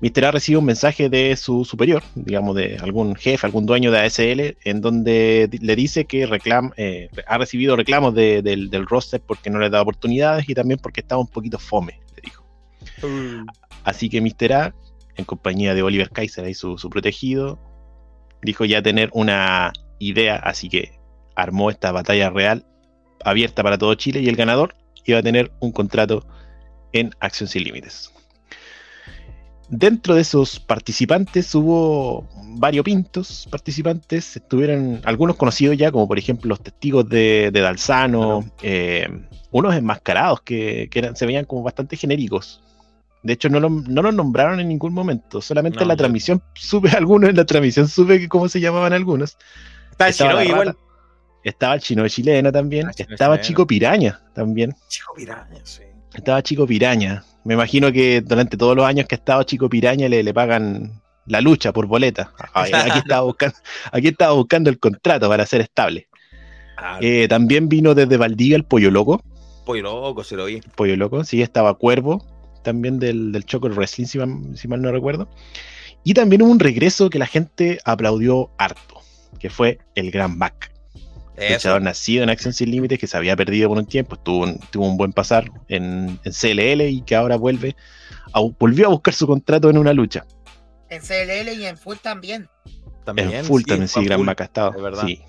Mr. 0.00 0.26
A 0.26 0.30
recibe 0.32 0.58
un 0.58 0.64
mensaje 0.64 1.08
de 1.08 1.34
su 1.36 1.64
superior, 1.64 2.02
digamos 2.14 2.54
de 2.56 2.76
algún 2.80 3.14
jefe, 3.16 3.46
algún 3.46 3.66
dueño 3.66 3.90
de 3.90 3.98
ASL, 4.00 4.56
en 4.64 4.80
donde 4.80 5.48
le 5.60 5.76
dice 5.76 6.04
que 6.04 6.26
reclam, 6.26 6.70
eh, 6.76 7.08
ha 7.26 7.38
recibido 7.38 7.74
reclamos 7.76 8.14
de- 8.14 8.42
del, 8.42 8.68
del 8.70 8.86
roster 8.86 9.20
porque 9.20 9.50
no 9.50 9.58
le 9.58 9.70
da 9.70 9.80
oportunidades 9.82 10.48
y 10.48 10.54
también 10.54 10.78
porque 10.80 11.00
estaba 11.00 11.20
un 11.20 11.28
poquito 11.28 11.58
fome, 11.58 12.00
le 12.16 12.22
dijo. 12.22 12.44
Así 13.84 14.08
que 14.08 14.20
Mr. 14.20 14.52
A, 14.52 14.74
en 15.16 15.24
compañía 15.24 15.74
de 15.74 15.82
Oliver 15.82 16.10
Kaiser, 16.10 16.52
su, 16.54 16.78
su 16.78 16.88
protegido, 16.90 17.58
dijo 18.42 18.64
ya 18.64 18.82
tener 18.82 19.10
una 19.12 19.72
idea, 19.98 20.36
así 20.36 20.68
que 20.68 20.92
armó 21.34 21.70
esta 21.70 21.92
batalla 21.92 22.28
real 22.30 22.66
abierta 23.24 23.62
para 23.62 23.78
todo 23.78 23.94
Chile 23.94 24.20
y 24.20 24.28
el 24.28 24.36
ganador 24.36 24.74
iba 25.04 25.18
a 25.18 25.22
tener 25.22 25.52
un 25.60 25.72
contrato 25.72 26.26
en 26.92 27.10
Acción 27.20 27.48
Sin 27.48 27.64
Límites. 27.64 28.10
Dentro 29.68 30.14
de 30.14 30.20
esos 30.20 30.60
participantes 30.60 31.54
hubo 31.54 32.28
varios 32.58 32.84
pintos 32.84 33.48
participantes, 33.50 34.36
estuvieron 34.36 35.00
algunos 35.04 35.36
conocidos 35.36 35.78
ya, 35.78 35.90
como 35.90 36.06
por 36.06 36.18
ejemplo 36.18 36.50
los 36.50 36.60
testigos 36.62 37.08
de, 37.08 37.50
de 37.50 37.60
Dalzano, 37.60 38.44
eh, 38.62 39.08
unos 39.50 39.74
enmascarados 39.74 40.42
que, 40.42 40.88
que 40.90 40.98
eran, 40.98 41.16
se 41.16 41.24
veían 41.24 41.46
como 41.46 41.62
bastante 41.62 41.96
genéricos. 41.96 42.62
De 43.22 43.32
hecho, 43.32 43.48
no, 43.48 43.60
lo- 43.60 43.70
no 43.70 44.02
los 44.02 44.14
nombraron 44.14 44.60
en 44.60 44.68
ningún 44.68 44.92
momento, 44.92 45.40
solamente 45.40 45.76
No, 45.76 45.82
en 45.82 45.88
la 45.88 45.96
transmisión 45.96 46.42
supe 46.54 46.90
algunos, 46.96 47.30
en 47.30 47.36
la 47.36 47.46
transmisión 47.46 47.88
supe 47.88 48.20
que 48.20 48.28
cómo 48.28 48.48
se 48.50 48.60
llamaban 48.60 48.92
algunos. 48.92 49.38
El 49.98 50.08
Estaba 50.08 50.10
Shinobi 50.10 50.34
la 50.34 50.50
igual. 50.50 50.76
Estaba 51.44 51.74
el 51.74 51.80
chino 51.80 52.06
chileno 52.08 52.52
también. 52.52 52.88
Ah, 52.88 52.92
Chino 52.92 53.08
estaba 53.14 53.36
chileno. 53.36 53.46
Chico 53.48 53.66
Piraña 53.66 54.20
también. 54.34 54.74
Chico 54.88 55.14
Piraña, 55.16 55.60
sí. 55.64 55.82
Estaba 56.14 56.42
Chico 56.42 56.66
Piraña. 56.66 57.24
Me 57.44 57.54
imagino 57.54 57.90
que 57.90 58.20
durante 58.20 58.56
todos 58.56 58.76
los 58.76 58.84
años 58.86 59.06
que 59.06 59.14
ha 59.14 59.18
estado 59.18 59.42
Chico 59.42 59.68
Piraña 59.68 60.08
le, 60.08 60.22
le 60.22 60.34
pagan 60.34 61.02
la 61.26 61.40
lucha 61.40 61.72
por 61.72 61.86
boleta. 61.86 62.32
Ay, 62.54 62.72
Aquí 62.72 62.98
estaba 62.98 63.22
buscando, 63.22 63.56
aquí 63.90 64.08
estaba 64.08 64.32
buscando 64.32 64.70
el 64.70 64.78
contrato 64.78 65.28
para 65.28 65.46
ser 65.46 65.60
estable. 65.60 66.08
Ah, 66.76 66.98
Eh, 67.00 67.26
también 67.28 67.68
vino 67.68 67.94
desde 67.94 68.16
Valdivia 68.16 68.56
el 68.56 68.64
Pollo 68.64 68.90
Loco. 68.90 69.22
Pollo 69.64 69.82
loco, 69.82 70.24
se 70.24 70.34
lo 70.36 70.46
vi. 70.46 70.60
Pollo 70.74 70.96
Loco, 70.96 71.22
sí, 71.22 71.40
estaba 71.40 71.74
Cuervo, 71.74 72.24
también 72.64 72.98
del, 72.98 73.30
del 73.30 73.44
Choco 73.44 73.68
Wrestling, 73.68 74.06
si 74.06 74.18
mal, 74.18 74.56
si 74.56 74.66
mal 74.66 74.82
no 74.82 74.90
recuerdo. 74.90 75.28
Y 76.02 76.14
también 76.14 76.42
hubo 76.42 76.50
un 76.50 76.58
regreso 76.58 77.08
que 77.10 77.20
la 77.20 77.26
gente 77.26 77.78
aplaudió 77.84 78.50
harto, 78.58 79.00
que 79.38 79.50
fue 79.50 79.78
el 79.94 80.10
Gran 80.10 80.36
Mac. 80.36 80.71
Eso. 81.36 81.54
luchador 81.54 81.82
nacido 81.82 82.22
en 82.22 82.30
Acción 82.30 82.52
Sin 82.52 82.70
Límites 82.70 82.98
que 82.98 83.06
se 83.06 83.16
había 83.16 83.34
perdido 83.36 83.68
por 83.68 83.78
un 83.78 83.86
tiempo, 83.86 84.16
tuvo 84.18 84.44
un, 84.44 84.58
tuvo 84.70 84.86
un 84.86 84.96
buen 84.96 85.12
pasar 85.12 85.50
en, 85.68 86.18
en 86.24 86.32
CLL 86.32 86.82
y 86.82 87.02
que 87.02 87.14
ahora 87.16 87.36
vuelve 87.36 87.74
au- 88.32 88.54
volvió 88.58 88.86
a 88.86 88.90
buscar 88.90 89.14
su 89.14 89.26
contrato 89.26 89.70
en 89.70 89.78
una 89.78 89.92
lucha. 89.92 90.24
En 90.90 91.00
CLL 91.00 91.58
y 91.58 91.66
en 91.66 91.78
Full 91.78 91.96
también. 92.02 92.48
También. 93.04 93.32
en 93.32 93.44
full 93.44 93.62
también, 93.62 93.88
sí, 93.88 94.04
Gran 94.04 94.18
full. 94.18 94.26
Mac 94.26 94.40
ha 94.42 94.44
estado. 94.44 94.70
de 94.72 94.82
verdad. 94.82 95.04
Sí. 95.06 95.22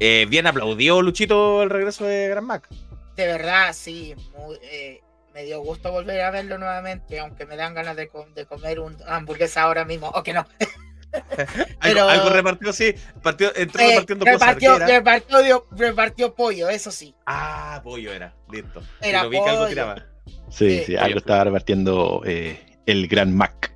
Eh, 0.00 0.26
bien 0.28 0.46
aplaudió 0.46 1.02
Luchito 1.02 1.62
el 1.62 1.70
regreso 1.70 2.04
de 2.04 2.28
Gran 2.28 2.44
Mac. 2.46 2.68
De 3.16 3.26
verdad, 3.26 3.72
sí. 3.74 4.14
muy, 4.36 4.56
eh, 4.62 5.00
me 5.34 5.44
dio 5.44 5.60
gusto 5.60 5.92
volver 5.92 6.20
a 6.22 6.30
verlo 6.30 6.58
nuevamente, 6.58 7.20
aunque 7.20 7.46
me 7.46 7.56
dan 7.56 7.74
ganas 7.74 7.94
de 7.96 8.08
comer 8.08 8.80
un 8.80 8.96
hamburguesa 9.06 9.62
ahora 9.62 9.84
mismo. 9.84 10.08
O 10.08 10.22
que 10.22 10.32
no. 10.32 10.46
Algo, 11.12 11.74
Pero- 11.80 12.08
algo 12.08 12.30
repartió, 12.30 12.72
sí. 12.72 12.94
Partió, 13.22 13.54
entró 13.54 13.82
Eh, 13.82 13.88
repartiendo 13.90 14.24
cosas. 14.24 14.40
repartió, 14.40 14.78
repartió, 14.78 15.42
dio- 15.42 15.66
repartió 15.72 16.34
pollo, 16.34 16.68
eso 16.70 16.90
sí. 16.90 17.14
Ah, 17.26 17.80
pollo 17.84 18.12
era. 18.12 18.34
Listo. 18.50 18.82
Era 19.00 19.18
Sí, 19.20 19.24
lo 19.24 19.30
vi 19.30 19.36
que 19.36 19.48
algo 19.48 19.56
pollo. 19.62 19.68
tiraba. 19.68 20.06
Sí, 20.50 20.78
Sí. 20.78 20.84
sí, 20.86 20.96
algo 20.96 21.18
estaba 21.18 21.44
repartiendo 21.44 22.22
eh, 22.24 22.60
el 22.86 23.08
Gran 23.08 23.34
Mac. 23.34 23.72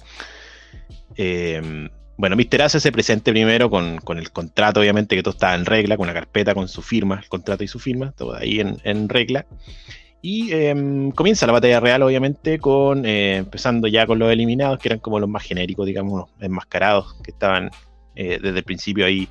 Eh, 1.17 1.89
bueno, 2.19 2.37
Mr. 2.37 2.63
A 2.63 2.69
se 2.69 2.93
presente 2.93 3.31
primero 3.33 3.69
con, 3.71 3.99
con 3.99 4.19
el 4.19 4.31
contrato, 4.33 4.81
obviamente, 4.81 5.17
que 5.17 5.23
todo 5.23 5.33
estaba 5.35 5.55
en 5.55 5.67
regla, 5.67 5.97
con 5.97 6.05
una 6.05 6.15
carpeta 6.15 6.55
con 6.55 6.69
su 6.69 6.83
firma, 6.83 7.21
el 7.23 7.29
contrato 7.29 7.63
y 7.65 7.69
su 7.69 7.79
firma, 7.79 8.13
todo 8.13 8.35
ahí 8.35 8.61
en, 8.61 8.79
en 8.85 9.09
regla. 9.09 9.47
Y 10.29 10.53
eh, 10.53 10.75
comienza 11.15 11.47
la 11.47 11.53
batalla 11.53 11.79
real, 11.79 12.03
obviamente, 12.03 12.59
con 12.59 13.07
eh, 13.07 13.37
empezando 13.37 13.87
ya 13.87 14.09
con 14.09 14.19
los 14.19 14.33
eliminados, 14.33 14.81
que 14.81 14.89
eran 14.89 14.99
como 14.99 15.21
los 15.21 15.29
más 15.29 15.45
genéricos, 15.45 15.87
digamos, 15.87 16.29
enmascarados, 16.41 17.15
que 17.23 17.31
estaban 17.31 17.71
eh, 18.17 18.41
desde 18.43 18.59
el 18.59 18.65
principio 18.65 19.07
ahí, 19.07 19.29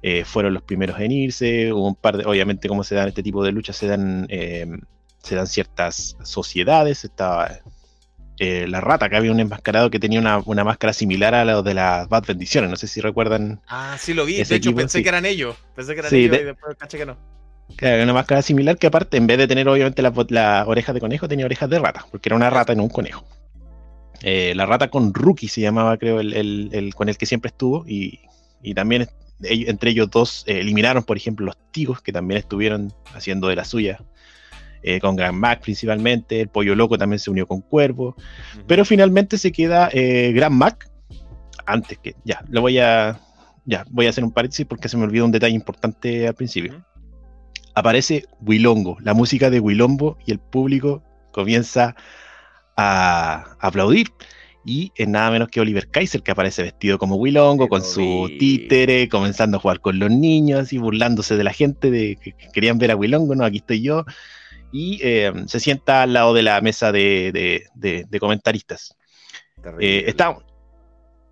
eh, 0.00 0.24
fueron 0.24 0.54
los 0.54 0.62
primeros 0.62 0.98
en 1.00 1.12
irse. 1.12 1.70
Hubo 1.70 1.88
un 1.88 1.96
par 1.96 2.16
de, 2.16 2.24
obviamente, 2.24 2.66
como 2.66 2.82
se 2.82 2.94
dan 2.94 3.08
este 3.08 3.22
tipo 3.22 3.44
de 3.44 3.52
luchas, 3.52 3.76
se 3.76 3.88
dan, 3.88 4.26
eh, 4.30 4.66
se 5.22 5.34
dan 5.34 5.46
ciertas 5.46 6.16
sociedades. 6.22 7.04
Estaba 7.04 7.50
eh, 8.38 8.64
la 8.68 8.80
rata, 8.80 9.10
que 9.10 9.16
había 9.16 9.32
un 9.32 9.40
enmascarado 9.40 9.90
que 9.90 9.98
tenía 9.98 10.18
una, 10.18 10.38
una 10.46 10.64
máscara 10.64 10.94
similar 10.94 11.34
a 11.34 11.44
la 11.44 11.60
de 11.60 11.74
las 11.74 12.08
Bad 12.08 12.24
Bendiciones. 12.26 12.70
No 12.70 12.76
sé 12.76 12.86
si 12.86 13.02
recuerdan. 13.02 13.60
Ah, 13.68 13.98
sí 14.00 14.14
lo 14.14 14.24
vi. 14.24 14.36
De 14.36 14.42
hecho, 14.44 14.54
equipo, 14.54 14.76
pensé 14.76 14.96
sí. 14.96 15.02
que 15.02 15.10
eran 15.10 15.26
ellos. 15.26 15.56
Pensé 15.76 15.92
que 15.92 15.98
eran 16.00 16.10
Sí, 16.10 16.20
ellos 16.20 16.30
de- 16.30 16.40
y 16.40 16.44
después 16.44 16.74
caché 16.78 16.96
que 16.96 17.04
no. 17.04 17.37
Era 17.80 18.02
una 18.02 18.12
máscara 18.12 18.42
similar 18.42 18.76
que 18.78 18.86
aparte, 18.88 19.16
en 19.16 19.26
vez 19.26 19.38
de 19.38 19.46
tener 19.46 19.68
obviamente 19.68 20.02
las 20.02 20.12
las 20.30 20.66
orejas 20.66 20.94
de 20.94 21.00
conejo, 21.00 21.28
tenía 21.28 21.44
orejas 21.44 21.70
de 21.70 21.78
rata, 21.78 22.04
porque 22.10 22.28
era 22.28 22.36
una 22.36 22.50
rata 22.50 22.72
en 22.72 22.80
un 22.80 22.88
conejo. 22.88 23.24
Eh, 24.22 24.52
la 24.56 24.66
rata 24.66 24.88
con 24.88 25.14
Rookie 25.14 25.46
se 25.48 25.60
llamaba, 25.60 25.96
creo, 25.96 26.18
el, 26.20 26.34
el- 26.34 26.70
el 26.72 26.94
con 26.94 27.08
el 27.08 27.16
que 27.16 27.26
siempre 27.26 27.48
estuvo, 27.48 27.84
y, 27.86 28.20
y 28.62 28.74
también 28.74 29.06
entre 29.40 29.90
ellos 29.90 30.10
dos 30.10 30.42
eh, 30.48 30.58
eliminaron, 30.58 31.04
por 31.04 31.16
ejemplo, 31.16 31.46
los 31.46 31.56
Tigos, 31.70 32.00
que 32.02 32.12
también 32.12 32.38
estuvieron 32.38 32.92
haciendo 33.14 33.46
de 33.46 33.54
la 33.54 33.64
suya, 33.64 34.00
eh, 34.82 34.98
con 35.00 35.14
Gran 35.14 35.36
Mac 35.36 35.60
principalmente, 35.60 36.40
el 36.40 36.48
Pollo 36.48 36.74
Loco 36.74 36.98
también 36.98 37.20
se 37.20 37.30
unió 37.30 37.46
con 37.46 37.60
Cuervo, 37.60 38.16
pero 38.66 38.84
finalmente 38.84 39.38
se 39.38 39.52
queda 39.52 39.88
eh, 39.92 40.32
Gran 40.34 40.54
Mac, 40.54 40.90
antes 41.66 41.98
que, 41.98 42.16
ya, 42.24 42.42
lo 42.48 42.60
voy 42.62 42.78
a, 42.80 43.20
ya, 43.64 43.84
voy 43.90 44.06
a 44.06 44.10
hacer 44.10 44.24
un 44.24 44.32
paréntesis 44.32 44.66
porque 44.66 44.88
se 44.88 44.96
me 44.96 45.04
olvidó 45.04 45.24
un 45.24 45.30
detalle 45.32 45.54
importante 45.54 46.26
al 46.26 46.34
principio. 46.34 46.84
Aparece 47.78 48.26
Wilongo, 48.40 48.98
la 49.00 49.14
música 49.14 49.50
de 49.50 49.60
Wilombo, 49.60 50.18
y 50.26 50.32
el 50.32 50.38
público 50.38 51.02
comienza 51.32 51.94
a 52.76 53.56
aplaudir. 53.60 54.08
Y 54.64 54.92
es 54.96 55.08
nada 55.08 55.30
menos 55.30 55.48
que 55.48 55.60
Oliver 55.60 55.88
Kaiser, 55.88 56.22
que 56.22 56.30
aparece 56.30 56.62
vestido 56.62 56.98
como 56.98 57.16
Wilongo, 57.16 57.68
con 57.68 57.82
su 57.82 58.28
títere, 58.38 59.08
comenzando 59.08 59.56
a 59.56 59.60
jugar 59.60 59.80
con 59.80 59.98
los 59.98 60.10
niños 60.10 60.72
y 60.74 60.78
burlándose 60.78 61.36
de 61.38 61.44
la 61.44 61.52
gente 61.54 61.90
de 61.90 62.16
que, 62.16 62.32
que 62.32 62.48
querían 62.52 62.76
ver 62.76 62.90
a 62.90 62.96
Wilongo, 62.96 63.34
no, 63.34 63.44
aquí 63.44 63.58
estoy 63.58 63.80
yo. 63.82 64.04
Y 64.70 65.00
eh, 65.02 65.32
se 65.46 65.60
sienta 65.60 66.02
al 66.02 66.12
lado 66.12 66.34
de 66.34 66.42
la 66.42 66.60
mesa 66.60 66.92
de, 66.92 67.30
de- 67.32 67.64
de- 67.74 68.04
de 68.10 68.20
comentaristas. 68.20 68.94
Eh, 69.80 70.04
estábamos, 70.06 70.44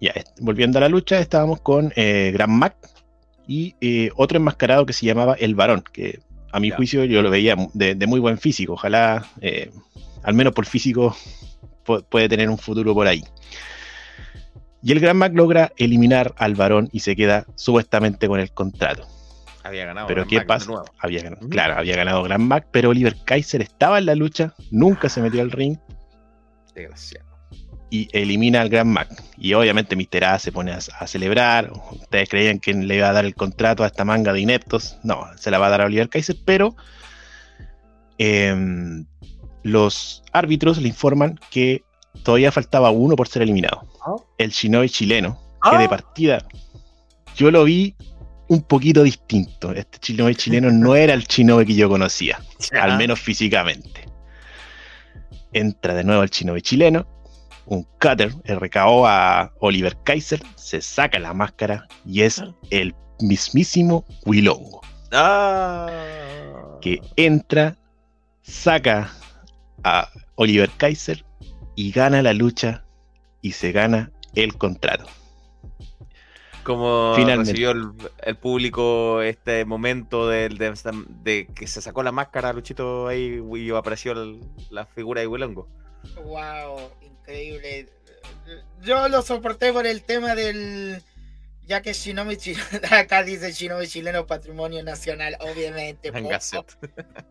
ya, 0.01 0.15
volviendo 0.41 0.79
a 0.79 0.81
la 0.81 0.89
lucha, 0.89 1.19
estábamos 1.19 1.61
con 1.61 1.93
eh, 1.97 2.31
Gran 2.33 2.51
Mac 2.51 2.77
y 3.47 3.75
eh, 3.83 4.11
otro 4.17 4.39
enmascarado 4.39 4.87
que 4.87 4.95
se 4.95 5.05
llamaba 5.05 5.35
El 5.35 5.55
Varón, 5.55 5.85
que 5.93 6.21
a 6.53 6.61
mi 6.61 6.71
Ya. 6.71 6.77
juicio 6.77 7.05
yo 7.05 7.23
lo 7.23 7.31
veía 7.31 7.57
de, 7.75 7.95
de 7.95 8.07
muy 8.07 8.21
buen 8.21 8.39
físico. 8.39 8.75
Ojalá, 8.75 9.27
eh, 9.41 9.71
al 10.23 10.35
menos 10.35 10.53
por 10.55 10.67
físico, 10.67 11.17
pu- 11.85 12.05
puede 12.09 12.29
tener 12.29 12.49
un 12.51 12.59
futuro 12.59 12.95
por 12.95 13.07
ahí. 13.07 13.23
Y 14.83 14.93
el 14.93 15.01
Gran 15.01 15.17
Mac 15.17 15.33
logra 15.35 15.73
eliminar 15.79 16.35
al 16.39 16.55
Varón 16.55 16.89
y 16.93 17.01
se 17.01 17.17
queda 17.17 17.45
supuestamente 17.57 18.29
con 18.29 18.39
el 18.41 18.53
contrato. 18.53 19.07
Había 19.65 19.85
ganado. 19.87 20.07
Pero 20.07 20.27
¿qué 20.29 20.37
Mac 20.37 20.47
pasa? 20.47 20.73
Había 21.01 21.23
ganado, 21.25 21.49
claro, 21.49 21.75
había 21.77 21.97
ganado 21.97 22.23
Gran 22.23 22.47
Mac, 22.47 22.69
pero 22.71 22.91
Oliver 22.91 23.17
Kaiser 23.25 23.63
estaba 23.63 23.99
en 23.99 24.07
la 24.07 24.15
lucha, 24.15 24.55
nunca 24.71 25.09
se 25.09 25.21
metió 25.21 25.43
al 25.43 25.51
ring 25.51 25.77
Desgraciado. 26.73 27.26
Y 27.97 28.09
elimina 28.13 28.61
al 28.61 28.69
Gran 28.69 28.89
Mac. 28.89 29.09
Y 29.39 29.55
obviamente 29.55 29.97
Mr. 29.97 30.25
A 30.25 30.39
se 30.39 30.53
pone 30.53 30.73
a, 30.73 30.79
a 30.99 31.07
celebrar. 31.07 31.73
Ustedes 31.93 32.29
creían 32.29 32.59
que 32.59 32.75
le 32.75 32.97
iba 32.97 33.09
a 33.09 33.13
dar 33.13 33.25
el 33.25 33.35
contrato 33.35 33.85
a 33.85 33.87
esta 33.87 34.05
manga 34.05 34.33
de 34.33 34.41
ineptos. 34.41 34.99
No, 35.03 35.27
se 35.37 35.51
la 35.51 35.59
va 35.59 35.67
a 35.67 35.71
dar 35.71 35.83
a 35.83 35.87
Oliver 35.87 36.09
Kaiser, 36.09 36.37
pero 36.45 36.77
em, 38.19 39.07
los 39.63 40.23
árbitros 40.33 40.79
le 40.79 40.89
informan 40.89 41.39
que 41.51 41.85
todavía 42.23 42.53
faltaba 42.53 42.91
uno 42.91 43.17
por 43.17 43.29
ser 43.29 43.43
eliminado. 43.43 43.83
Ah. 44.07 44.17
El 44.39 44.51
Shinobi 44.51 44.89
chileno, 44.89 45.39
que 45.63 45.77
Ah. 45.77 45.79
de 45.79 45.89
partida 45.89 46.47
yo 47.35 47.51
lo 47.51 47.65
vi 47.65 47.95
un 48.49 48.63
poquito 48.63 49.03
distinto. 49.03 49.73
Este 49.73 49.99
Shinobi 50.01 50.35
chileno 50.35 50.71
no 50.71 50.95
era 50.95 51.15
el 51.15 51.25
Shinobi 51.25 51.67
que 51.67 51.75
yo 51.75 51.89
conocía 51.89 52.41
al 52.81 52.97
menos 52.99 53.21
físicamente. 53.21 54.07
Entra 55.53 55.95
de 55.95 56.05
nuevo 56.05 56.23
el 56.23 56.29
chinobi 56.29 56.61
chileno, 56.61 57.07
un 57.67 57.85
cutter, 58.01 58.33
RKO 58.45 59.07
a 59.07 59.53
Oliver 59.61 59.97
Kaiser, 60.05 60.43
se 60.57 60.81
saca 60.81 61.19
la 61.19 61.35
máscara 61.35 61.87
y 62.05 62.23
es 62.23 62.43
el 62.71 62.95
mismísimo 63.21 64.05
Wilongo, 64.25 64.81
Ah. 65.13 65.89
que 66.81 67.01
entra, 67.17 67.77
saca 68.43 69.11
a 69.85 70.09
Oliver 70.37 70.71
Kaiser 70.77 71.25
y 71.75 71.91
gana 71.93 72.23
la 72.23 72.33
lucha 72.33 72.85
y 73.43 73.53
se 73.53 73.73
gana 73.73 74.11
el 74.35 74.57
contrato. 74.57 75.07
Como 76.63 77.13
Finalmente. 77.15 77.53
recibió 77.53 77.71
el, 77.71 77.93
el 78.25 78.37
público 78.37 79.23
este 79.23 79.65
momento 79.65 80.29
de, 80.29 80.49
de 81.23 81.47
que 81.55 81.67
se 81.69 81.81
sacó 81.81 82.03
la 82.03 82.11
máscara, 82.11 82.53
Luchito, 82.53 83.07
ahí 83.07 83.41
y 83.55 83.71
apareció 83.71 84.13
el- 84.13 84.41
la 84.71 84.85
figura 84.85 85.21
de 85.21 85.29
Wilongo. 85.29 85.69
Wow, 86.15 86.91
increíble. 87.03 87.89
Yo 88.83 89.09
lo 89.09 89.23
soporté 89.23 89.73
por 89.73 89.87
el 89.87 90.03
tema 90.03 90.35
del. 90.35 91.03
Ya 91.67 91.83
que 91.83 91.93
Shinobi 91.93 92.37
chileno, 92.37 92.65
acá 92.93 93.25
dice 93.25 93.51
Shinobi 93.53 93.89
chileno 93.89 94.27
patrimonio 94.27 94.83
nacional, 94.85 95.37
obviamente. 95.41 96.11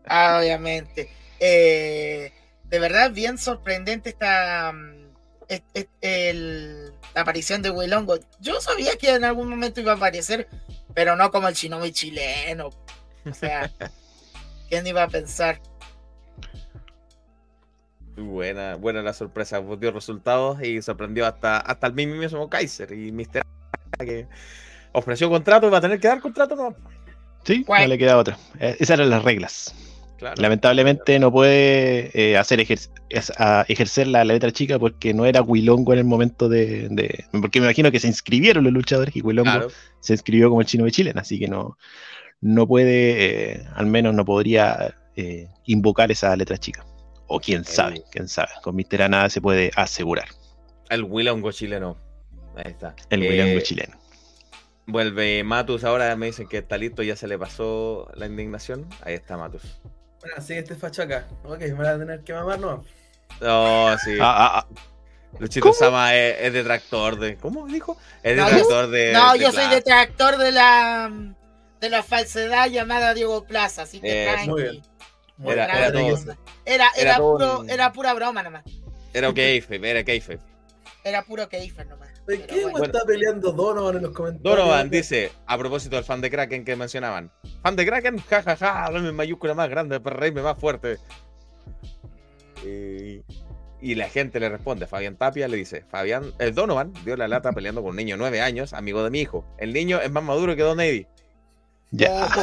Ah, 0.06 0.38
obviamente. 0.40 1.10
Eh, 1.40 2.32
de 2.64 2.78
verdad, 2.78 3.10
bien 3.12 3.38
sorprendente 3.38 4.10
esta 4.10 4.72
mm, 4.74 5.06
es- 5.48 5.62
es- 5.72 5.86
el- 6.02 6.92
la 7.14 7.22
aparición 7.22 7.62
de 7.62 7.70
Wilongo. 7.70 8.18
Yo 8.40 8.60
sabía 8.60 8.96
que 8.98 9.10
en 9.14 9.24
algún 9.24 9.48
momento 9.48 9.80
iba 9.80 9.92
a 9.92 9.96
aparecer, 9.96 10.48
pero 10.94 11.16
no 11.16 11.30
como 11.30 11.48
el 11.48 11.54
Shinobi 11.54 11.92
chileno. 11.92 12.68
O 13.24 13.32
sea, 13.32 13.70
¿quién 14.68 14.86
iba 14.86 15.02
a 15.04 15.08
pensar? 15.08 15.60
Buena, 18.16 18.76
buena 18.76 19.02
la 19.02 19.12
sorpresa, 19.12 19.62
pues, 19.62 19.78
dio 19.78 19.92
resultados 19.92 20.62
y 20.62 20.80
sorprendió 20.80 21.26
hasta, 21.26 21.58
hasta 21.58 21.86
el 21.86 21.92
mismo 21.92 22.48
Kaiser 22.48 22.92
y 22.92 23.12
Mr. 23.12 23.42
que 23.98 24.26
ofreció 24.92 25.28
contrato 25.28 25.66
y 25.66 25.70
va 25.70 25.78
a 25.78 25.82
tener 25.82 26.00
que 26.00 26.08
dar 26.08 26.20
contrato, 26.20 26.56
no. 26.56 26.74
Sí, 27.44 27.64
no 27.68 27.86
le 27.86 27.98
queda 27.98 28.16
otra. 28.16 28.38
Eh, 28.58 28.76
Esas 28.80 28.98
eran 28.98 29.10
las 29.10 29.22
reglas. 29.22 29.74
Claro. 30.18 30.40
Lamentablemente 30.40 31.18
no 31.18 31.30
puede 31.30 32.10
eh, 32.18 32.38
hacer 32.38 32.58
ejer- 32.60 32.88
es- 33.10 33.32
a- 33.36 33.66
ejercer 33.68 34.06
la 34.06 34.24
letra 34.24 34.50
chica 34.50 34.78
porque 34.78 35.12
no 35.12 35.26
era 35.26 35.42
Wilongo 35.42 35.92
en 35.92 35.98
el 35.98 36.06
momento 36.06 36.48
de, 36.48 36.88
de- 36.90 37.24
Porque 37.32 37.60
me 37.60 37.66
imagino 37.66 37.90
que 37.92 38.00
se 38.00 38.06
inscribieron 38.08 38.64
los 38.64 38.72
luchadores 38.72 39.14
y 39.14 39.20
Wilongo 39.20 39.50
Claro. 39.50 39.68
se 40.00 40.14
inscribió 40.14 40.48
como 40.48 40.62
el 40.62 40.66
chino 40.66 40.86
de 40.86 40.90
Chile, 40.90 41.12
así 41.16 41.38
que 41.38 41.48
no, 41.48 41.76
no 42.40 42.66
puede, 42.66 43.52
eh, 43.56 43.62
al 43.74 43.84
menos 43.86 44.14
no 44.14 44.24
podría 44.24 44.94
eh, 45.16 45.48
invocar 45.66 46.10
esa 46.10 46.34
letra 46.34 46.56
chica. 46.56 46.84
O 47.28 47.40
quién 47.40 47.64
sabe, 47.64 48.04
quién 48.10 48.28
sabe. 48.28 48.50
Con 48.62 48.76
Mister 48.76 49.02
A 49.02 49.08
nada 49.08 49.28
se 49.28 49.40
puede 49.40 49.70
asegurar. 49.76 50.28
El 50.88 51.04
Wilongo 51.04 51.50
chileno. 51.52 51.96
Ahí 52.56 52.70
está. 52.72 52.94
El 53.10 53.22
Eh, 53.24 53.28
Wilongo 53.30 53.60
chileno. 53.60 53.96
Vuelve 54.86 55.42
Matus, 55.42 55.82
ahora 55.82 56.14
me 56.14 56.26
dicen 56.26 56.46
que 56.46 56.58
está 56.58 56.76
listo, 56.78 57.02
ya 57.02 57.16
se 57.16 57.26
le 57.26 57.36
pasó 57.38 58.08
la 58.14 58.26
indignación. 58.26 58.88
Ahí 59.02 59.14
está 59.14 59.36
Matus. 59.36 59.62
Bueno, 60.20 60.40
sigue 60.40 60.60
este 60.60 60.76
facho 60.76 61.02
acá. 61.02 61.26
Ok, 61.44 61.60
me 61.60 61.72
van 61.72 61.86
a 61.86 61.98
tener 61.98 62.20
que 62.22 62.32
mamar, 62.32 62.60
¿no? 62.60 62.84
No, 63.40 63.98
sí. 63.98 64.16
Ah, 64.20 64.36
ah, 64.36 64.58
ah, 64.60 64.66
Luchito 65.40 65.72
Sama 65.72 66.14
es, 66.14 66.36
es 66.40 66.52
detractor 66.52 67.18
de. 67.18 67.36
¿Cómo 67.36 67.66
dijo? 67.66 67.98
Es 68.22 68.36
No, 68.36 68.44
detractor 68.44 68.90
de. 68.90 69.12
No, 69.12 69.32
de 69.32 69.38
yo 69.40 69.52
soy 69.52 69.66
detractor 69.68 70.36
de 70.38 70.52
la 70.52 71.10
de 71.80 71.90
la 71.90 72.02
falsedad 72.02 72.70
llamada 72.70 73.12
Diego 73.12 73.44
Plaza, 73.44 73.82
así 73.82 74.00
que 74.00 74.24
Eh, 74.24 74.36
muy 74.46 74.62
bien. 74.62 74.82
Era- 75.44 75.64
era 75.66 75.92
todo. 75.92 76.16
Era, 76.16 76.36
Era 76.64 76.90
era, 76.96 77.16
todo 77.16 77.32
puro, 77.38 77.60
un- 77.60 77.70
era 77.70 77.92
pura 77.92 78.14
broma 78.14 78.42
nomás. 78.42 78.64
Era 79.12 79.32
kayfabe, 79.32 79.90
era 79.90 80.04
kayfabe. 80.04 80.40
Era 81.04 81.22
puro 81.22 81.48
keifer 81.48 81.86
nomás. 81.86 82.08
¿De 82.26 82.44
qué 82.46 82.62
bueno. 82.66 82.84
está 82.84 83.04
peleando 83.06 83.52
Donovan 83.52 83.96
en 83.96 84.02
los 84.02 84.12
comentarios? 84.12 84.56
Donovan 84.56 84.90
dice, 84.90 85.30
a 85.46 85.56
propósito 85.56 85.94
del 85.96 86.04
fan 86.04 86.20
de 86.20 86.30
Kraken 86.30 86.64
que 86.64 86.74
mencionaban. 86.74 87.30
Fan 87.62 87.76
de 87.76 87.86
Kraken, 87.86 88.18
jajaja, 88.18 88.56
ja, 88.56 88.84
ja, 88.86 88.90
dame 88.90 89.12
mayúscula 89.12 89.54
más 89.54 89.68
grande 89.70 90.00
para 90.00 90.16
reírme 90.16 90.42
más 90.42 90.58
fuerte. 90.58 90.98
Y, 92.64 93.22
y 93.80 93.94
la 93.94 94.08
gente 94.08 94.40
le 94.40 94.48
responde, 94.48 94.86
Fabián 94.86 95.16
Tapia 95.16 95.46
le 95.46 95.56
dice, 95.58 95.84
Fabián, 95.88 96.32
el 96.38 96.54
Donovan 96.54 96.92
dio 97.04 97.16
la 97.16 97.28
lata 97.28 97.52
peleando 97.52 97.82
con 97.82 97.90
un 97.90 97.96
niño 97.96 98.16
de 98.16 98.18
9 98.18 98.40
años, 98.40 98.72
amigo 98.72 99.04
de 99.04 99.10
mi 99.10 99.20
hijo. 99.20 99.44
El 99.58 99.72
niño 99.72 100.00
es 100.00 100.10
más 100.10 100.24
maduro 100.24 100.56
que 100.56 100.62
Don 100.62 100.80
Eddie. 100.80 101.06
Ya. 101.96 102.28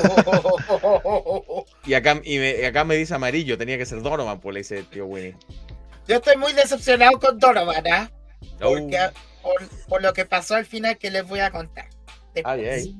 Y 1.85 1.93
acá, 1.95 2.19
y 2.23 2.38
me, 2.38 2.61
y 2.61 2.63
acá 2.65 2.84
me 2.85 2.95
dice 2.95 3.13
amarillo, 3.13 3.57
tenía 3.57 3.77
que 3.77 3.85
ser 3.85 4.01
Donovan, 4.01 4.39
pues 4.39 4.53
le 4.53 4.59
dice 4.61 4.80
el 4.80 4.85
tío 4.88 5.05
Winnie. 5.05 5.35
Yo 6.07 6.15
estoy 6.15 6.38
muy 6.38 6.53
decepcionado 6.53 7.19
con 7.19 7.38
Donovan, 7.39 7.84
¿ah? 7.91 8.09
Oh, 8.61 8.71
Porque, 8.73 8.97
por, 9.41 9.67
por 9.88 10.01
lo 10.01 10.13
que 10.13 10.25
pasó 10.25 10.55
al 10.55 10.65
final 10.65 10.97
que 10.97 11.11
les 11.11 11.27
voy 11.27 11.39
a 11.41 11.51
contar. 11.51 11.88
Después. 12.34 12.45
ay, 12.45 12.65
ay. 12.65 12.97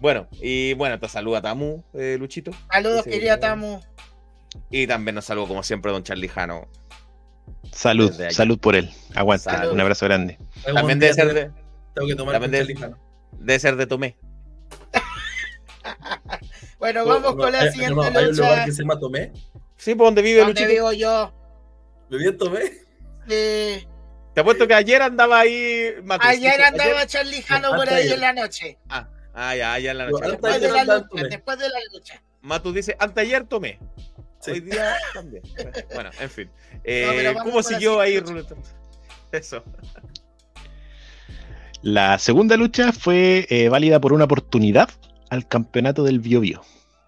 Bueno, 0.00 0.28
y 0.32 0.74
bueno, 0.74 0.98
te 1.00 1.08
saluda 1.08 1.40
Tamu, 1.42 1.82
eh, 1.94 2.16
Luchito. 2.18 2.50
Saludos, 2.70 3.02
Sí, 3.04 3.10
querida. 3.10 3.40
Tamu. 3.40 3.80
Y 4.70 4.86
también 4.86 5.14
nos 5.14 5.24
saluda 5.24 5.48
como 5.48 5.62
siempre 5.62 5.90
Don 5.90 6.02
Charlie 6.04 6.28
Jano. 6.28 6.68
Salud, 7.72 8.12
salud 8.30 8.58
por 8.58 8.76
él. 8.76 8.90
Aguanta, 9.14 9.50
Salud. 9.58 9.72
un 9.72 9.80
abrazo 9.80 10.06
grande. 10.06 10.38
También 10.64 10.98
debe 10.98 11.14
ser 11.14 11.32
de, 11.34 11.50
Tengo 11.94 12.06
que 12.08 12.14
tomar 12.14 12.34
también 12.40 12.50
con 12.50 12.52
de- 12.52 12.58
Charlie 12.58 12.76
Jano. 12.76 12.98
debe 13.38 13.58
ser 13.58 13.76
de 13.76 13.86
Tomé. 13.86 14.16
Bueno, 16.78 17.00
No, 17.04 17.08
vamos 17.08 17.34
no, 17.34 17.42
con 17.42 17.52
la 17.52 17.66
eh, 17.66 17.72
siguiente 17.72 17.94
no, 17.94 18.02
Hay 18.02 18.08
un 18.26 18.36
lugar 18.36 18.50
lucha. 18.52 18.64
que 18.64 18.72
se 18.72 18.82
llama 18.82 18.98
Tomé. 19.00 19.32
Sí, 19.76 19.94
por 19.94 20.06
donde 20.06 20.22
vive 20.22 20.44
Luchito. 20.44 20.68
vivo 20.68 20.92
yo. 20.92 21.32
¿Viví 22.10 22.26
en 22.28 22.38
Tomé? 22.38 22.60
Eh, 23.28 23.84
Te 24.34 24.40
apuesto 24.40 24.66
que 24.66 24.74
ayer 24.74 25.02
andaba 25.02 25.40
ahí 25.40 25.92
Matus. 26.04 26.26
ayer 26.26 26.62
andaba 26.62 27.06
Charlie 27.06 27.42
Jano 27.42 27.70
por 27.76 27.88
ahí 27.88 28.02
Ayer. 28.04 28.12
en 28.14 28.20
la 28.20 28.32
noche. 28.32 28.78
Ah, 28.88 29.08
ah, 29.34 29.54
ya, 29.56 29.72
ayer 29.74 29.90
en 29.90 29.98
la 29.98 30.04
No, 30.06 30.10
noche. 30.12 30.24
antes 30.24 30.32
Después 30.40 30.54
ayer 30.54 30.70
de 30.70 30.76
la 30.76 30.84
lucha. 30.98 31.28
Después 31.28 31.58
de 31.58 31.68
la 31.68 31.78
lucha. 31.92 32.22
Matus 32.40 32.74
dice, 32.74 32.96
anteayer 32.98 33.44
tomé. 33.44 33.78
Sí. 34.40 34.52
Hoy 34.52 34.60
día 34.60 34.96
también. 35.14 35.42
Bueno, 35.94 36.10
en 36.20 36.30
fin. 36.30 36.50
Eh, 36.84 37.32
No, 37.34 37.42
¿Cómo 37.44 37.62
siguió 37.62 38.00
ahí 38.00 38.12
siguiente 38.18 38.30
Ruleta? 38.52 38.54
Eso. 39.32 39.62
La 41.82 42.18
segunda 42.18 42.56
lucha 42.56 42.92
fue 42.92 43.46
eh, 43.50 43.68
válida 43.68 44.00
por 44.00 44.12
una 44.12 44.24
oportunidad 44.24 44.88
al 45.30 45.46
campeonato 45.48 46.04
del 46.04 46.20
Bio 46.20 46.40
Bio. 46.40 46.62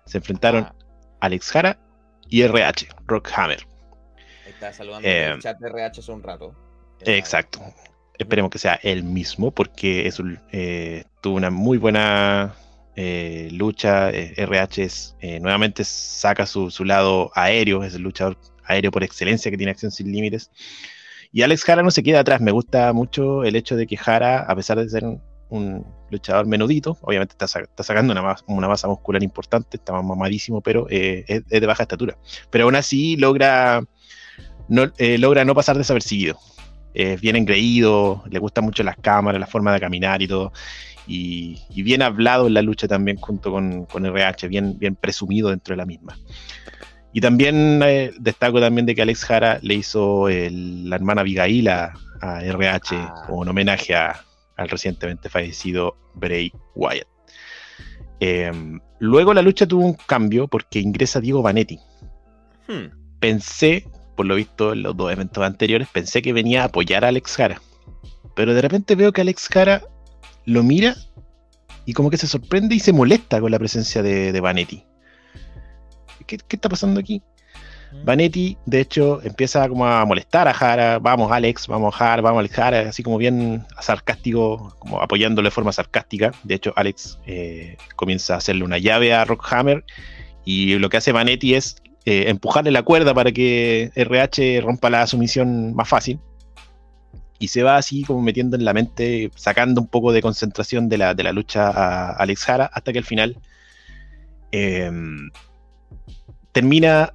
Se 0.07 0.19
enfrentaron 0.19 0.65
Ah, 0.65 0.75
Alex 1.21 1.51
Jara 1.51 1.79
y 2.29 2.43
RH, 2.43 2.89
Rockhammer. 3.07 3.67
ahí 4.47 4.53
está 4.53 4.73
saludando 4.73 5.07
Eh, 5.09 5.27
en 5.27 5.33
el 5.33 5.41
chat 5.41 5.59
de 5.59 5.69
RH 5.69 6.01
hace 6.01 6.13
un 6.13 6.23
rato. 6.23 6.55
Exacto. 7.01 7.61
Esperemos 8.19 8.51
que 8.51 8.59
sea 8.59 8.79
el 8.83 9.03
mismo 9.03 9.51
porque 9.51 10.07
es 10.07 10.19
un, 10.21 10.39
eh, 10.53 11.05
tuvo 11.23 11.37
una 11.37 11.51
muy 11.51 11.79
buena 11.79 12.55
eh, 12.97 13.49
lucha. 13.53 14.11
eh, 14.11 14.35
RH 14.37 14.83
es, 14.85 15.17
eh, 15.21 15.41
nuevamente 15.41 15.85
saca 15.85 16.45
su, 16.47 16.71
su 16.71 16.85
lado 16.85 17.31
aéreo, 17.35 17.83
es 17.85 17.95
el 17.95 18.03
luchador 18.03 18.37
aéreo 18.65 18.91
por 18.91 19.03
excelencia 19.05 19.51
que 19.51 19.57
tiene 19.57 19.73
acción 19.73 19.91
sin 19.91 20.13
límites. 20.13 20.51
Y 21.33 21.43
Alex 21.43 21.65
Jara 21.65 21.83
no 21.83 21.91
se 21.91 22.03
queda 22.03 22.21
atrás. 22.21 22.41
Me 22.41 22.51
gusta 22.51 22.93
mucho 22.93 23.45
el 23.45 23.57
hecho 23.57 23.77
de 23.77 23.87
que 23.87 23.97
Jara, 23.97 24.41
a 24.41 24.55
pesar 24.57 24.79
de 24.79 24.89
ser 24.89 25.05
un, 25.05 25.23
un 25.51 25.85
luchador 26.10 26.47
menudito, 26.47 26.97
obviamente 27.02 27.32
está, 27.35 27.47
sa- 27.47 27.60
está 27.60 27.82
sacando 27.82 28.12
una, 28.12 28.22
mas- 28.22 28.44
una 28.47 28.66
masa 28.68 28.89
muscular 28.89 29.22
importante, 29.22 29.77
está 29.77 29.93
mamadísimo, 30.01 30.60
pero 30.60 30.86
eh, 30.90 31.24
es, 31.28 31.43
es 31.48 31.60
de 31.60 31.66
baja 31.66 31.82
estatura. 31.85 32.16
Pero 32.51 32.64
aún 32.64 32.77
así 32.77 33.16
logra 33.16 33.82
no, 34.68 34.85
eh, 34.98 35.18
logra 35.18 35.44
no 35.44 35.55
pasar 35.55 35.77
desapercibido 35.77 36.39
es 36.93 37.20
bien 37.20 37.36
engreído, 37.36 38.24
le 38.28 38.40
gustan 38.40 38.64
mucho 38.64 38.82
las 38.82 38.97
cámaras, 38.97 39.39
la 39.40 39.47
forma 39.47 39.72
de 39.72 39.78
caminar 39.78 40.22
y 40.22 40.27
todo. 40.27 40.52
Y, 41.06 41.60
y 41.70 41.82
bien 41.85 42.02
hablado 42.02 42.48
en 42.48 42.55
la 42.55 42.62
lucha 42.62 42.89
también 42.89 43.16
junto 43.16 43.52
con, 43.52 43.85
con 43.86 44.05
RH, 44.06 44.48
bien, 44.48 44.77
bien 44.77 44.97
presumido 44.97 45.51
dentro 45.51 45.72
de 45.72 45.77
la 45.77 45.86
misma. 45.86 46.18
Y 47.12 47.20
también 47.20 47.81
eh, 47.85 48.10
destaco 48.18 48.60
también 48.60 48.86
de 48.86 48.97
que 48.97 49.02
Alex 49.02 49.24
Jara 49.24 49.60
le 49.62 49.74
hizo 49.74 50.28
el- 50.28 50.90
la 50.90 50.97
hermana 50.97 51.20
Abigail 51.20 51.68
a, 51.68 51.93
a 52.20 52.43
RH 52.44 52.97
Ah. 52.97 53.14
como 53.27 53.39
un 53.43 53.48
homenaje 53.48 53.94
a- 53.94 54.20
al 54.61 54.69
recientemente 54.69 55.28
fallecido 55.28 55.97
Bray 56.15 56.53
Wyatt. 56.74 57.09
Eh, 58.20 58.53
luego 58.99 59.32
la 59.32 59.41
lucha 59.41 59.66
tuvo 59.66 59.85
un 59.87 59.95
cambio 59.95 60.47
porque 60.49 60.81
ingresa 60.81 61.20
Diego 61.20 61.43
Vanetti 61.43 61.78
Hmm. 62.69 62.91
pensé, 63.19 63.89
por 64.16 64.27
lo 64.27 64.37
visto 64.37 64.73
en 64.74 64.82
los 64.82 64.97
dos 64.97 65.11
eventos 65.11 65.43
anteriores, 65.43 65.89
pensé 65.93 66.23
que 66.23 66.32
venía 66.32 66.62
a 66.62 66.66
apoyar 66.66 67.05
a 67.05 67.09
Alex 67.09 67.37
Jara. 67.37 67.61
Pero 68.37 68.55
de 68.55 68.62
repente 68.62 68.95
veo 68.95 69.12
que 69.12 69.23
Alex 69.23 69.49
Jara 69.49 69.82
lo 70.45 70.62
mira 70.62 70.95
y 71.85 71.95
como 71.95 72.11
que 72.11 72.16
se 72.16 72.28
sorprende 72.28 72.77
y 72.77 72.81
se 72.81 72.93
molesta 72.93 73.41
con 73.41 73.51
la 73.51 73.59
presencia 73.59 74.03
de, 74.03 74.31
de 74.31 74.41
Vanetti. 74.41 74.85
¿Qué, 76.27 76.37
qué 76.37 76.57
está 76.57 76.69
pasando 76.69 77.01
aquí? 77.01 77.23
Vanetti, 78.05 78.57
de 78.67 78.81
hecho, 78.81 79.21
empieza 79.23 79.69
como 79.69 79.87
a 79.87 80.05
molestar 80.05 80.49
a 80.49 80.55
Jara. 80.55 80.99
Vamos, 80.99 81.31
Alex, 81.33 81.67
vamos, 81.67 81.95
Jara, 81.95 82.23
vamos, 82.23 82.41
Alex 82.41 82.55
Jara, 82.55 82.81
así 82.89 83.03
como 83.03 83.19
bien 83.19 83.67
sarcástico, 83.81 84.75
como 84.79 85.01
apoyándolo 85.01 85.47
de 85.47 85.51
forma 85.51 85.73
sarcástica. 85.73 86.33
De 86.45 86.55
hecho, 86.55 86.73
Alex 86.77 87.19
eh, 87.27 87.77
comienza 87.97 88.35
a 88.35 88.37
hacerle 88.39 88.65
una 88.65 88.79
llave 88.79 89.12
a 89.12 89.25
Rockhammer 89.25 89.85
y 90.45 90.79
lo 90.79 90.89
que 90.89 90.97
hace 90.97 91.12
Vanetti 91.12 91.55
es 91.55 91.77
eh, 92.07 92.25
empujarle 92.29 92.71
la 92.71 92.83
cuerda 92.83 93.12
para 93.12 93.33
que 93.33 93.93
RH 93.95 94.61
rompa 94.62 94.89
la 94.89 95.07
sumisión 95.07 95.75
más 95.75 95.89
fácil. 95.89 96.21
Y 97.39 97.49
se 97.49 97.62
va 97.62 97.77
así 97.77 98.05
como 98.05 98.21
metiendo 98.21 98.57
en 98.57 98.65
la 98.65 98.75
mente, 98.75 99.31
sacando 99.35 99.81
un 99.81 99.89
poco 99.89 100.12
de 100.12 100.23
concentración 100.23 100.89
de 100.89 100.99
la, 100.99 101.15
de 101.15 101.23
la 101.23 101.33
lucha 101.33 101.69
a 101.71 102.12
Alex 102.12 102.45
Jara, 102.45 102.71
hasta 102.73 102.93
que 102.93 102.99
al 102.99 103.05
final 103.05 103.39
eh, 104.53 104.91
termina 106.53 107.15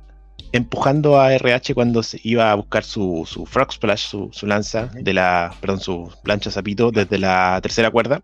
empujando 0.55 1.19
a 1.19 1.33
RH 1.33 1.73
cuando 1.73 2.01
se 2.01 2.19
iba 2.23 2.51
a 2.51 2.55
buscar 2.55 2.83
su, 2.83 3.25
su 3.27 3.45
frog 3.45 3.73
splash, 3.73 4.07
su, 4.07 4.29
su 4.31 4.47
lanza, 4.47 4.87
de 4.93 5.13
la, 5.13 5.53
perdón, 5.59 5.79
su 5.79 6.11
plancha 6.23 6.49
zapito 6.49 6.91
desde 6.91 7.17
la 7.17 7.59
tercera 7.61 7.91
cuerda. 7.91 8.21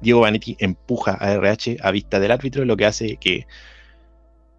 Diego 0.00 0.20
Vanetti 0.20 0.56
empuja 0.60 1.16
a 1.18 1.32
RH 1.32 1.78
a 1.82 1.90
vista 1.90 2.20
del 2.20 2.30
árbitro, 2.30 2.64
lo 2.64 2.76
que 2.76 2.86
hace 2.86 3.16
que 3.16 3.46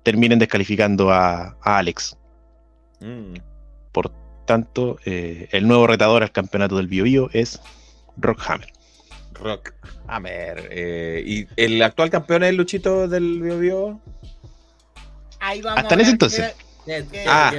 terminen 0.04 0.38
descalificando 0.38 1.12
a, 1.12 1.56
a 1.62 1.78
Alex. 1.78 2.18
Mm. 3.00 3.36
Por 3.94 4.12
tanto, 4.46 4.98
eh, 5.06 5.48
el 5.52 5.66
nuevo 5.66 5.88
retador 5.88 6.24
al 6.24 6.32
campeonato 6.32 6.76
del 6.76 6.88
Bio 6.88 7.06
Bio 7.06 7.30
es 7.32 7.62
Rockhammer. 8.18 8.74
Rock 9.34 9.74
Hammer. 10.08 10.68
eh, 10.72 11.24
¿Y 11.26 11.48
el 11.56 11.82
actual 11.82 12.10
campeón 12.10 12.44
es 12.44 12.50
el 12.50 12.58
Luchito 12.58 13.08
del 13.08 13.42
Bio 13.42 13.60
Bio? 13.60 14.02
Ahí 15.40 15.62
vamos. 15.62 15.80
Hasta 15.82 15.94
en 15.96 16.02
ese 16.02 16.12
entonces. 16.12 16.56
Ah. 17.28 17.52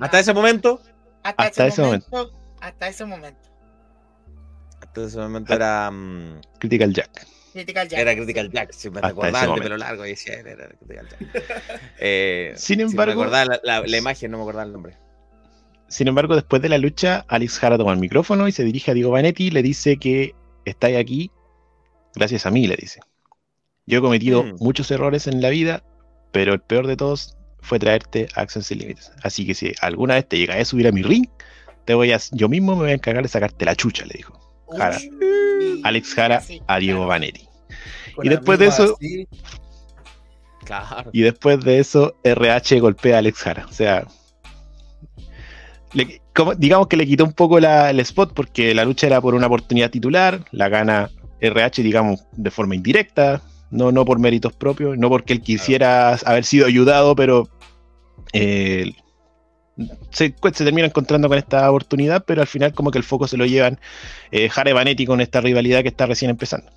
Hasta 0.00 0.20
ese 0.20 0.32
momento. 0.34 0.80
Hasta, 1.22 1.42
hasta 1.44 1.66
ese 1.66 1.74
ese 1.74 1.82
momento. 1.82 2.30
Hasta 2.60 2.88
ese 2.88 3.04
momento. 3.04 3.48
Hasta 4.80 5.04
ese 5.04 5.18
momento 5.18 5.54
era. 5.54 5.90
mm, 5.90 6.40
Critical 6.58 6.92
Jack. 6.92 7.26
Critical 7.52 7.88
Jack. 7.88 8.00
Era 8.00 8.14
Critical 8.14 8.50
Jack, 8.50 8.72
si 8.72 8.90
me 8.90 9.00
recordaba 9.00 9.54
el 9.54 9.60
pelo 9.62 9.76
largo 9.76 10.02
decía, 10.04 10.34
era, 10.34 10.52
era 10.52 10.68
Critical 10.68 11.08
Jack. 11.08 11.62
Eh, 11.98 12.52
Sin 12.56 12.78
si 12.78 12.84
me 12.84 12.90
embargo- 12.90 13.22
acordaba 13.22 13.44
la, 13.44 13.60
la- 13.62 13.86
la 13.86 13.96
imagen, 13.96 14.30
no 14.30 14.38
me 14.38 14.42
acordaba 14.44 14.64
el 14.64 14.72
nombre. 14.72 14.96
Sin 15.88 16.08
embargo, 16.08 16.34
después 16.34 16.62
de 16.62 16.70
la 16.70 16.78
lucha, 16.78 17.24
Alex 17.28 17.58
Jara 17.58 17.76
toma 17.76 17.92
el 17.92 17.98
micrófono 17.98 18.48
y 18.48 18.52
se 18.52 18.64
dirige 18.64 18.90
a 18.90 18.94
Diego 18.94 19.10
Vanetti 19.10 19.48
y 19.48 19.50
le 19.50 19.62
dice 19.62 19.98
que 19.98 20.34
estáis 20.64 20.96
aquí 20.96 21.30
gracias 22.14 22.46
a 22.46 22.50
mí, 22.50 22.66
le 22.66 22.76
dice. 22.76 23.00
Yo 23.86 23.98
he 23.98 24.00
cometido 24.00 24.44
Mm. 24.44 24.56
muchos 24.60 24.90
errores 24.90 25.26
en 25.26 25.40
la 25.40 25.50
vida, 25.50 25.82
pero 26.30 26.52
el 26.54 26.60
peor 26.60 26.86
de 26.86 26.96
todos 26.96 27.36
fue 27.60 27.78
traerte 27.78 28.28
a 28.34 28.42
Acción 28.42 28.62
Sin 28.64 28.78
Límites. 28.78 29.12
Así 29.22 29.46
que 29.46 29.54
si 29.54 29.72
alguna 29.80 30.14
vez 30.14 30.28
te 30.28 30.38
llegas 30.38 30.58
a 30.58 30.64
subir 30.64 30.86
a 30.88 30.92
mi 30.92 31.02
ring, 31.02 31.26
te 31.84 31.94
voy 31.94 32.12
a, 32.12 32.20
yo 32.32 32.48
mismo 32.48 32.72
me 32.76 32.82
voy 32.82 32.90
a 32.90 32.94
encargar 32.94 33.22
de 33.22 33.28
sacarte 33.28 33.64
la 33.64 33.74
chucha, 33.76 34.04
le 34.06 34.14
dijo. 34.16 34.38
Jara. 34.76 34.96
Uy, 34.98 35.80
Alex 35.84 36.14
Jara 36.14 36.40
sí, 36.40 36.62
a 36.66 36.78
Diego 36.78 37.00
claro. 37.00 37.08
Vanetti. 37.08 37.48
Y 38.22 38.28
después 38.28 38.58
de 38.58 38.66
eso- 38.66 38.96
así. 39.00 39.28
Y 41.12 41.22
después 41.22 41.60
de 41.64 41.78
eso, 41.80 42.14
RH 42.22 42.78
golpea 42.80 43.16
a 43.16 43.18
Alex 43.18 43.38
Jara. 43.40 43.66
O 43.68 43.72
sea, 43.72 44.06
le- 45.92 46.22
como- 46.34 46.54
digamos 46.54 46.86
que 46.86 46.96
le 46.96 47.06
quitó 47.06 47.24
un 47.24 47.32
poco 47.32 47.60
la- 47.60 47.90
el 47.90 48.00
spot 48.00 48.32
porque 48.32 48.74
la 48.74 48.84
lucha 48.84 49.06
era 49.06 49.20
por 49.20 49.34
una 49.34 49.46
oportunidad 49.48 49.90
titular, 49.90 50.44
la 50.52 50.68
gana 50.68 51.10
RH, 51.40 51.82
digamos, 51.82 52.24
de 52.32 52.50
forma 52.50 52.74
indirecta, 52.76 53.42
no, 53.72 53.90
no 53.90 54.04
por 54.04 54.18
méritos 54.20 54.52
propios, 54.52 54.98
no 54.98 55.08
porque 55.08 55.32
él 55.32 55.40
quisiera 55.40 56.14
haber 56.26 56.44
sido 56.44 56.66
ayudado, 56.66 57.16
pero 57.16 57.48
eh, 58.34 58.92
se, 60.10 60.34
se 60.52 60.64
termina 60.64 60.86
encontrando 60.86 61.28
con 61.28 61.38
esta 61.38 61.68
oportunidad, 61.70 62.24
pero 62.26 62.42
al 62.42 62.46
final 62.46 62.74
como 62.74 62.90
que 62.90 62.98
el 62.98 63.04
foco 63.04 63.26
se 63.26 63.38
lo 63.38 63.46
llevan 63.46 63.80
eh, 64.30 64.50
Jara 64.50 64.70
y 64.70 64.72
Vanetti 64.74 65.06
con 65.06 65.22
esta 65.22 65.40
rivalidad 65.40 65.82
que 65.82 65.88
está 65.88 66.04
recién 66.04 66.30
empezando. 66.30 66.70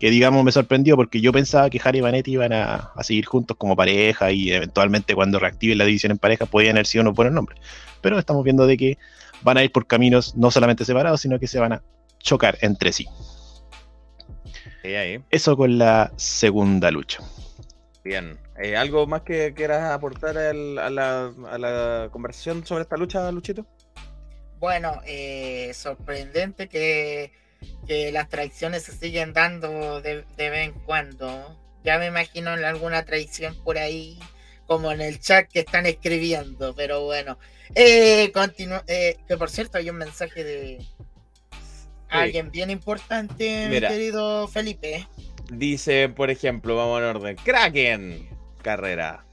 que 0.00 0.10
digamos 0.10 0.44
me 0.44 0.50
sorprendió 0.50 0.96
porque 0.96 1.20
yo 1.20 1.32
pensaba 1.32 1.70
que 1.70 1.80
Harry 1.82 1.98
y 1.98 2.00
Vanetti 2.00 2.32
iban 2.32 2.52
a, 2.52 2.90
a 2.94 3.04
seguir 3.04 3.24
juntos 3.26 3.56
como 3.56 3.76
pareja 3.76 4.32
y 4.32 4.50
eventualmente 4.50 5.14
cuando 5.14 5.38
reactiven 5.38 5.78
la 5.78 5.84
división 5.84 6.10
en 6.10 6.18
pareja 6.18 6.46
podían 6.46 6.76
haber 6.76 6.86
sido 6.86 7.02
unos 7.02 7.14
buenos 7.14 7.34
nombres. 7.34 7.60
Pero 8.00 8.18
estamos 8.18 8.42
viendo 8.42 8.66
de 8.66 8.76
que 8.76 8.98
van 9.42 9.58
a 9.58 9.64
ir 9.64 9.70
por 9.70 9.86
caminos 9.86 10.36
no 10.36 10.50
solamente 10.50 10.84
separados, 10.84 11.20
sino 11.20 11.38
que 11.38 11.46
se 11.46 11.60
van 11.60 11.74
a 11.74 11.82
chocar 12.18 12.58
entre 12.62 12.92
sí. 12.92 13.06
Sí, 14.82 14.94
ahí. 14.94 15.22
Eso 15.30 15.56
con 15.56 15.78
la 15.78 16.12
segunda 16.16 16.90
lucha. 16.90 17.22
Bien. 18.04 18.38
Eh, 18.62 18.76
¿Algo 18.76 19.06
más 19.06 19.22
que 19.22 19.54
quieras 19.54 19.90
aportar 19.92 20.36
a, 20.36 20.52
la, 20.52 21.32
a 21.50 21.58
la 21.58 22.08
conversación 22.10 22.66
sobre 22.66 22.82
esta 22.82 22.96
lucha, 22.96 23.30
Luchito? 23.32 23.66
Bueno, 24.58 25.00
eh, 25.06 25.72
sorprendente 25.74 26.68
que, 26.68 27.32
que 27.86 28.12
las 28.12 28.28
traiciones 28.28 28.84
se 28.84 28.92
siguen 28.92 29.32
dando 29.32 30.00
de, 30.00 30.24
de 30.36 30.50
vez 30.50 30.68
en 30.68 30.72
cuando. 30.84 31.58
Ya 31.82 31.98
me 31.98 32.06
imagino 32.06 32.54
en 32.54 32.64
alguna 32.64 33.04
traición 33.04 33.56
por 33.64 33.78
ahí, 33.78 34.20
como 34.66 34.92
en 34.92 35.00
el 35.00 35.18
chat 35.18 35.48
que 35.48 35.60
están 35.60 35.86
escribiendo, 35.86 36.74
pero 36.74 37.04
bueno. 37.04 37.38
Eh, 37.74 38.32
eh, 38.86 39.16
que 39.26 39.36
por 39.36 39.50
cierto 39.50 39.78
hay 39.78 39.90
un 39.90 39.96
mensaje 39.96 40.44
de 40.44 40.86
alguien 42.20 42.50
bien 42.50 42.70
importante, 42.70 43.68
Mira. 43.68 43.88
mi 43.88 43.94
querido 43.96 44.48
Felipe. 44.48 45.06
Dice, 45.50 46.08
por 46.08 46.30
ejemplo, 46.30 46.76
vamos 46.76 46.98
en 47.00 47.04
orden. 47.04 47.36
Kraken, 47.36 48.28
carrera. 48.62 49.24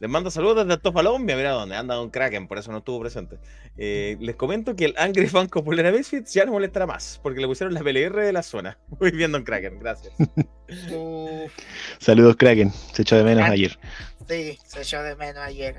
Les 0.00 0.10
mando 0.10 0.32
saludos 0.32 0.66
desde 0.66 0.80
Tofalombia, 0.80 1.36
mira 1.36 1.52
dónde 1.52 1.76
anda 1.76 2.00
un 2.02 2.10
Kraken, 2.10 2.48
por 2.48 2.58
eso 2.58 2.72
no 2.72 2.78
estuvo 2.78 2.98
presente. 3.00 3.38
Eh, 3.78 4.16
les 4.20 4.34
comento 4.34 4.74
que 4.74 4.86
el 4.86 4.94
Angry 4.98 5.28
Fan 5.28 5.46
Populera 5.46 5.92
Misfits 5.92 6.34
ya 6.34 6.44
no 6.44 6.50
molestará 6.52 6.86
más, 6.86 7.20
porque 7.22 7.40
le 7.40 7.46
pusieron 7.46 7.72
la 7.72 7.80
PLR 7.82 8.16
de 8.20 8.32
la 8.32 8.42
zona. 8.42 8.76
Muy 9.00 9.12
bien, 9.12 9.30
Don 9.30 9.44
Kraken, 9.44 9.78
gracias. 9.78 10.12
Saludos, 11.98 12.34
Kraken. 12.36 12.72
Se 12.92 13.02
echó 13.02 13.16
de 13.16 13.22
menos 13.24 13.44
Ah. 13.44 13.52
ayer. 13.52 13.78
sí, 14.28 14.58
se 14.66 14.82
echó 14.82 15.02
de 15.04 15.14
menos 15.14 15.42
ayer. 15.44 15.76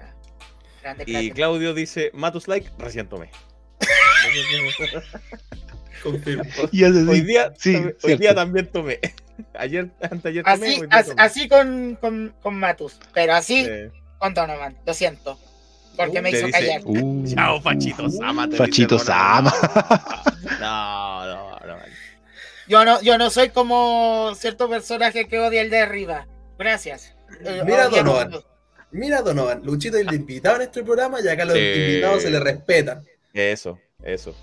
Grande 0.82 1.04
Y. 1.06 1.32
Claudio 1.32 1.74
dice, 1.74 2.10
Matus 2.14 2.48
Like, 2.48 2.70
recién 2.78 3.08
tomé. 3.10 3.30
Confirmo. 6.02 6.44
Y 6.72 6.84
hace 6.84 7.00
Hoy 7.08 7.22
día, 7.22 7.54
sí, 7.58 7.76
hoy 7.76 7.96
cierto. 8.00 8.18
día 8.22 8.34
también 8.36 8.68
tomé. 8.68 9.00
Ayer, 9.54 9.90
anteayer 10.02 10.44
tomé. 10.44 10.68
Así, 10.68 10.82
as- 10.90 11.06
tomé. 11.08 11.22
así 11.22 11.48
con, 11.50 11.98
con, 12.02 12.34
con 12.42 12.56
Matus, 12.56 13.00
pero 13.14 13.34
así 13.34 13.66
Eh, 13.68 13.92
con 14.18 14.34
Donovan, 14.34 14.78
lo 14.86 14.94
siento. 14.94 15.38
Porque 15.96 16.20
Uh, 16.20 16.22
me 16.24 16.30
hizo 16.32 16.48
dice- 16.48 16.52
callar. 16.52 16.82
Uh, 16.86 17.26
Chao, 17.36 17.62
Fachito 17.62 18.10
Sama. 18.10 18.48
Fachito. 18.50 18.98
Sama. 18.98 19.54
No, 20.60 21.26
no, 21.26 21.60
no. 21.68 21.78
Yo 22.68 22.86
no, 22.86 23.02
yo 23.02 23.18
no 23.18 23.30
soy 23.30 23.50
como 23.50 24.34
cierto 24.36 24.70
personaje 24.70 25.28
que 25.28 25.40
odia 25.40 25.62
el 25.62 25.70
de 25.70 25.80
arriba. 25.80 26.28
Gracias. 26.58 27.14
Eh, 27.44 27.62
Mira, 27.66 27.90
Donovan. 27.90 28.32
Mira, 28.92 29.22
Donovan, 29.22 29.62
Luchito 29.64 29.98
es 29.98 30.08
el 30.08 30.14
invitado 30.14 30.58
en 30.58 30.62
este 30.64 30.84
programa 30.84 31.20
y 31.22 31.28
acá 31.28 31.46
los 31.46 31.56
Sí. 31.56 31.60
invitados 31.62 32.22
se 32.24 32.30
le 32.32 32.40
respetan. 32.40 33.04
Eso, 33.34 33.80
eso. 34.04 34.36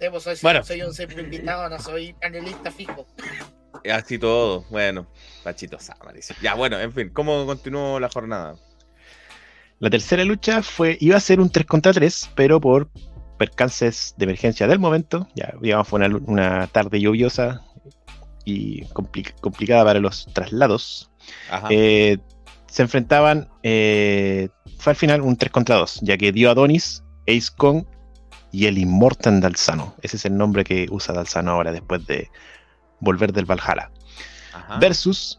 Sí, 0.00 0.06
pues 0.10 0.22
soy, 0.22 0.36
Bueno. 0.42 0.62
soy 0.64 0.82
un 0.82 0.92
simple 0.92 1.22
invitado, 1.22 1.68
no 1.68 1.78
soy 1.78 2.12
panelista 2.14 2.70
fijo. 2.70 3.06
Así 3.90 4.18
todo. 4.18 4.64
Bueno, 4.70 5.06
Fachito 5.42 5.78
Sama 5.78 6.12
dice. 6.12 6.34
Ya, 6.42 6.54
bueno, 6.54 6.78
en 6.78 6.92
fin, 6.92 7.10
¿cómo 7.12 7.46
continuó 7.46 7.98
la 8.00 8.08
jornada? 8.08 8.56
La 9.78 9.90
tercera 9.90 10.24
lucha 10.24 10.62
fue, 10.62 10.96
iba 11.00 11.16
a 11.16 11.20
ser 11.20 11.40
un 11.40 11.50
3 11.50 11.66
contra 11.66 11.92
3, 11.92 12.30
pero 12.34 12.60
por 12.60 12.90
percances 13.38 14.14
de 14.16 14.24
emergencia 14.24 14.66
del 14.66 14.78
momento, 14.78 15.28
ya 15.34 15.52
digamos 15.60 15.86
fue 15.88 16.00
una, 16.08 16.66
tarde 16.68 16.98
lluviosa 17.00 17.62
y 18.46 18.84
compli- 18.86 19.34
complicada 19.40 19.84
para 19.84 20.00
los 20.00 20.26
traslados, 20.32 21.10
Ajá. 21.50 21.68
eh, 21.70 22.16
se 22.68 22.82
enfrentaban, 22.82 23.48
eh, 23.62 24.48
fue 24.78 24.92
al 24.92 24.96
final 24.96 25.20
un 25.20 25.36
3 25.36 25.52
contra 25.52 25.76
2, 25.76 26.00
ya 26.02 26.16
que 26.16 26.32
dio 26.32 26.50
Adonis, 26.50 27.04
Ace 27.28 27.50
Kong 27.54 27.84
y 28.56 28.64
el 28.64 28.78
Immortan 28.78 29.42
Dalsano. 29.42 29.94
Ese 30.00 30.16
es 30.16 30.24
el 30.24 30.34
nombre 30.34 30.64
que 30.64 30.86
usa 30.90 31.14
Dalsano 31.14 31.50
ahora 31.50 31.72
después 31.72 32.06
de 32.06 32.30
volver 33.00 33.30
del 33.34 33.44
Valhalla. 33.44 33.90
Ajá. 34.54 34.78
Versus 34.78 35.38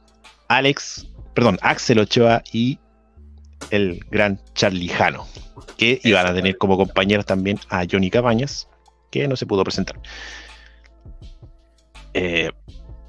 Alex, 0.49 1.07
perdón, 1.33 1.57
Axel 1.63 1.97
Ochoa 1.97 2.43
y 2.53 2.77
el 3.71 4.05
gran 4.11 4.39
Charlie 4.53 4.87
Jano, 4.87 5.25
que 5.77 5.99
iban 6.03 6.27
a 6.27 6.33
tener 6.35 6.59
como 6.59 6.77
compañeros 6.77 7.25
también 7.25 7.59
a 7.69 7.85
Johnny 7.89 8.11
Cabañas, 8.11 8.67
que 9.09 9.27
no 9.27 9.35
se 9.35 9.47
pudo 9.47 9.63
presentar. 9.63 9.99
Eh, 12.13 12.51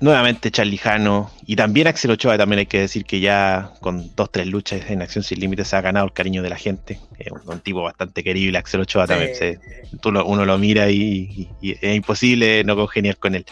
nuevamente 0.01 0.51
Charlie 0.51 0.79
Jano 0.79 1.31
y 1.47 1.57
también 1.57 1.87
Axel 1.87 2.11
Ochoa, 2.13 2.39
también 2.39 2.61
hay 2.61 2.67
que 2.67 2.81
decir 2.81 3.05
que 3.05 3.21
ya 3.21 3.73
con 3.81 4.15
dos, 4.15 4.31
tres 4.31 4.47
luchas 4.47 4.89
en 4.91 5.03
Acción 5.03 5.25
Sin 5.25 5.41
Límites 5.41 5.69
se 5.69 5.77
ha 5.77 5.81
ganado 5.81 6.07
el 6.07 6.13
cariño 6.13 6.43
de 6.43 6.51
la 6.51 6.57
gente. 6.57 7.01
Es 7.19 7.33
un, 7.33 7.41
un 7.47 7.61
tipo 7.61 7.83
bastante 7.83 8.23
querible, 8.23 8.59
Axel 8.59 8.81
Ochoa 8.81 9.07
también. 9.07 9.31
Sí. 9.33 9.39
se- 9.39 9.61
tú 10.01 10.13
lo- 10.13 10.25
uno 10.27 10.45
lo 10.45 10.57
mira 10.59 10.91
y, 10.91 11.01
y- 11.01 11.49
y 11.61 11.73
es 11.73 11.97
imposible 11.97 12.63
no 12.65 12.77
congeniar 12.77 13.17
con 13.17 13.35
él. 13.35 13.45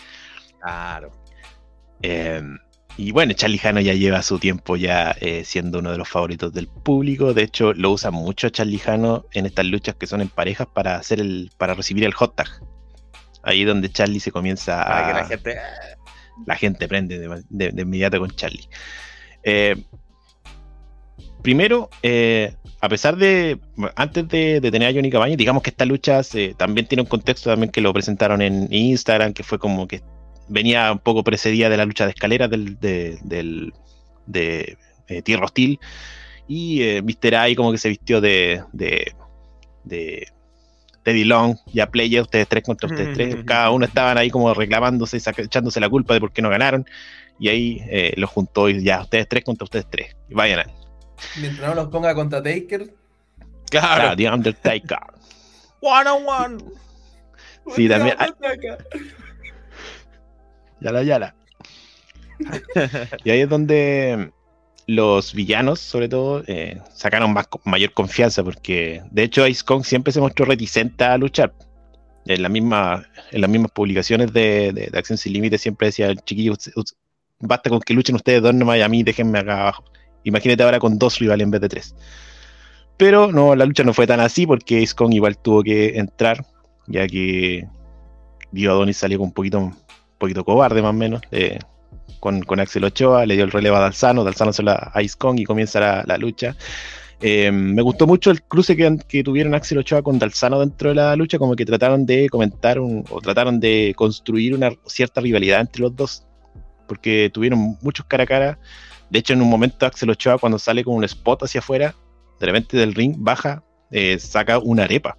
Claro. 0.61 1.11
Eh, 2.03 2.43
y 2.99 3.11
bueno, 3.13 3.33
Charlie 3.35 3.59
Jano 3.59 3.81
ya 3.81 3.93
lleva 3.93 4.23
su 4.23 4.39
tiempo 4.39 4.77
ya 4.77 5.15
eh, 5.21 5.45
siendo 5.45 5.81
uno 5.81 5.93
de 5.93 5.99
los 5.99 6.09
favoritos 6.09 6.53
del 6.53 6.67
público. 6.69 7.35
De 7.35 7.43
hecho, 7.43 7.75
lo 7.75 7.91
usa 7.91 8.11
mucho 8.11 8.49
Charlie 8.49 8.79
Jano 8.79 9.27
en 9.33 9.45
estas 9.47 9.67
luchas 9.67 9.97
que 9.97 10.07
son 10.07 10.21
en 10.23 10.29
parejas 10.29 10.67
para 10.73 10.97
hacer 10.97 11.21
el, 11.21 11.51
para 11.59 11.75
recibir 11.75 12.05
el 12.05 12.15
hot 12.15 12.35
tag. 12.37 12.49
Ahí 13.43 13.65
donde 13.65 13.91
Charlie 13.91 14.19
se 14.21 14.33
comienza 14.33 14.83
Para 14.85 15.05
a. 15.05 15.07
que 15.09 15.13
la 15.13 15.25
gente. 15.27 15.57
La 16.45 16.57
gente 16.57 16.87
prende 16.89 17.19
de, 17.19 17.43
de- 17.73 17.83
inmediato 17.83 18.19
con 18.19 18.31
Charlie. 18.31 18.69
Eh, 19.43 19.77
primero, 21.43 21.89
eh, 22.03 22.55
a 22.81 22.89
pesar 22.89 23.17
de, 23.17 23.59
antes 23.95 24.29
de, 24.29 24.61
tener 24.61 24.89
a 24.89 24.93
Johnny 24.93 25.11
Cabañas, 25.11 25.39
digamos 25.39 25.63
que 25.63 25.71
esta 25.71 25.85
lucha 25.85 26.21
también 26.57 26.87
tiene 26.87 27.03
un 27.03 27.09
contexto 27.09 27.51
también 27.51 27.71
que 27.71 27.81
lo 27.81 27.93
presentaron 27.93 28.43
en 28.43 28.73
Instagram, 28.73 29.33
que 29.33 29.43
fue 29.43 29.59
como 29.59 29.87
que 29.89 30.03
venía 30.49 30.93
un 30.93 30.99
poco 30.99 31.25
precedida 31.25 31.69
de 31.69 31.77
la 31.77 31.85
lucha 31.85 32.05
de 32.05 32.11
escaleras 32.11 32.51
del, 32.51 32.79
de, 32.81 33.19
del- 33.23 33.73
de, 34.27 34.77
eh, 35.09 35.23
Tierra 35.23 35.45
Hostil, 35.47 35.79
y 36.49 36.83
eh, 36.83 37.03
Mr. 37.03 37.35
ahí 37.37 37.55
como 37.57 37.73
que 37.73 37.79
se 37.79 37.89
vistió 37.89 38.21
de, 38.21 38.63
de 41.07 41.13
Teddy 41.13 41.25
Long, 41.25 41.57
ya 41.73 41.87
playa, 41.87 42.23
ustedes 42.23 42.49
tres 42.49 42.65
contra 42.65 42.89
ustedes 42.89 43.15
tres, 43.15 43.37
cada 43.47 43.71
uno 43.71 43.85
estaban 43.87 44.19
ahí 44.19 44.31
como 44.31 44.53
reclamándose, 44.53 45.17
echándose 45.17 45.81
la 45.81 45.89
culpa 45.89 46.15
de 46.15 46.21
por 46.21 46.33
qué 46.33 46.43
no 46.43 46.51
ganaron, 46.51 46.85
y 47.39 47.49
ahí 47.49 47.83
eh, 47.89 48.13
los 48.17 48.31
juntó 48.31 48.69
y 48.69 48.83
ya, 48.83 49.03
ustedes 49.03 49.29
tres 49.29 49.45
contra 49.45 49.65
ustedes 49.65 49.87
tres, 49.89 50.17
y 50.29 50.35
vayan 50.35 50.61
a 50.61 50.67
Mientras 51.41 51.69
no 51.69 51.75
los 51.75 51.89
ponga 51.89 52.15
contra 52.15 52.43
Taker. 52.43 52.93
Claro. 53.71 54.11
Ah, 54.11 54.17
The 54.17 54.31
Undertaker. 54.31 54.99
One 55.81 56.11
on 56.11 56.27
one. 56.27 56.65
Sí, 57.75 57.89
también. 57.89 58.17
Ah. 58.19 58.29
Yala, 60.81 61.03
yala. 61.03 61.35
y 63.25 63.31
ahí 63.31 63.41
es 63.41 63.49
donde 63.49 64.31
los 64.87 65.35
villanos, 65.35 65.81
sobre 65.81 66.09
todo, 66.09 66.43
eh, 66.47 66.81
sacaron 66.95 67.33
más, 67.33 67.49
mayor 67.65 67.93
confianza, 67.93 68.45
porque 68.45 69.03
de 69.11 69.25
hecho 69.25 69.47
Ice 69.47 69.65
Kong 69.65 69.85
siempre 69.85 70.13
se 70.13 70.21
mostró 70.21 70.45
reticente 70.47 71.05
a 71.05 71.19
luchar. 71.19 71.53
En, 72.27 72.43
las 72.43 72.51
mismas 72.51 73.71
publicaciones 73.73 74.33
de, 74.33 74.91
Acción 74.95 75.17
Sin 75.17 75.33
Límites 75.33 75.61
siempre 75.61 75.89
decía, 75.89 76.15
chiquillos, 76.15 76.73
basta 77.39 77.71
con 77.71 77.81
que 77.81 77.95
luchen 77.95 78.17
ustedes 78.17 78.43
dos 78.43 78.55
nomás 78.55 78.79
y 78.79 78.83
a 78.83 78.89
mí 78.89 79.03
déjenme 79.03 79.39
acá 79.39 79.61
abajo. 79.61 79.85
Imagínate 80.25 80.63
ahora 80.63 80.81
con 80.81 80.99
dos 80.99 81.19
rivales 81.19 81.45
en 81.45 81.51
vez 81.51 81.61
de 81.61 81.69
tres. 81.69 81.95
Pero 82.97 83.31
no, 83.31 83.55
la 83.55 83.65
lucha 83.65 83.85
no 83.85 83.93
fue 83.93 84.07
tan 84.07 84.21
así 84.21 84.47
porque 84.47 84.83
Ace 84.83 84.95
Kong 84.95 85.13
igual 85.13 85.39
tuvo 85.39 85.63
que 85.63 85.99
entrar, 85.99 86.45
ya 86.87 87.07
que 87.07 87.69
Dio 88.51 88.71
Adonis 88.73 88.97
salió 88.97 89.19
con 89.19 89.29
un 89.29 89.35
poquito, 89.35 89.59
un 89.59 89.77
poquito 90.19 90.45
cobarde 90.45 90.83
más 90.83 90.91
o 90.91 90.95
menos, 90.95 91.21
eh, 91.31 91.59
con, 92.21 92.43
con 92.43 92.61
Axel 92.61 92.85
Ochoa, 92.85 93.27
le 93.27 93.35
dio 93.35 93.45
el 93.45 93.51
relevo 93.51 93.77
a 93.77 93.81
Dalsano, 93.81 94.25
Dalsano 94.25 94.53
se 94.53 94.63
la 94.63 94.91
a 94.93 95.03
Ice 95.03 95.17
Kong 95.19 95.39
y 95.39 95.45
comienza 95.45 95.81
la, 95.81 96.05
la 96.07 96.19
lucha. 96.19 96.57
Eh, 97.21 97.51
me 97.51 97.81
gustó 97.83 98.07
mucho 98.07 98.31
el 98.31 98.43
cruce 98.43 98.77
que, 98.77 98.99
que 99.09 99.23
tuvieron 99.25 99.55
Axel 99.55 99.79
Ochoa 99.79 100.03
con 100.03 100.19
Dalsano 100.19 100.61
dentro 100.61 100.91
de 100.91 100.97
la 100.97 101.17
lucha, 101.17 101.39
como 101.39 101.55
que 101.57 101.65
trataron 101.65 102.05
de 102.05 102.29
comentar 102.29 102.79
un- 102.79 103.05
o 103.11 103.21
trataron 103.21 103.59
de 103.59 103.95
construir 103.97 104.55
una 104.55 104.71
cierta 104.87 105.21
rivalidad 105.23 105.61
entre 105.61 105.83
los 105.83 105.97
dos, 105.97 106.27
porque 106.87 107.31
tuvieron 107.33 107.79
muchos 107.81 108.05
cara 108.07 108.25
a 108.25 108.27
cara. 108.27 108.59
De 109.09 109.19
hecho, 109.21 109.33
en 109.33 109.41
un 109.43 109.49
momento 109.49 109.87
Axel 109.87 110.11
Ochoa, 110.11 110.37
cuando 110.39 110.59
sale 110.59 110.85
con 110.85 110.95
un 110.95 111.05
spot 111.05 111.45
hacia 111.45 111.61
afuera, 111.61 111.95
de 112.39 112.47
repente 112.47 112.77
del 112.77 112.95
ring, 112.95 113.15
baja, 113.19 113.63
eh, 113.91 114.19
saca 114.19 114.59
una 114.59 114.83
arepa 114.85 115.17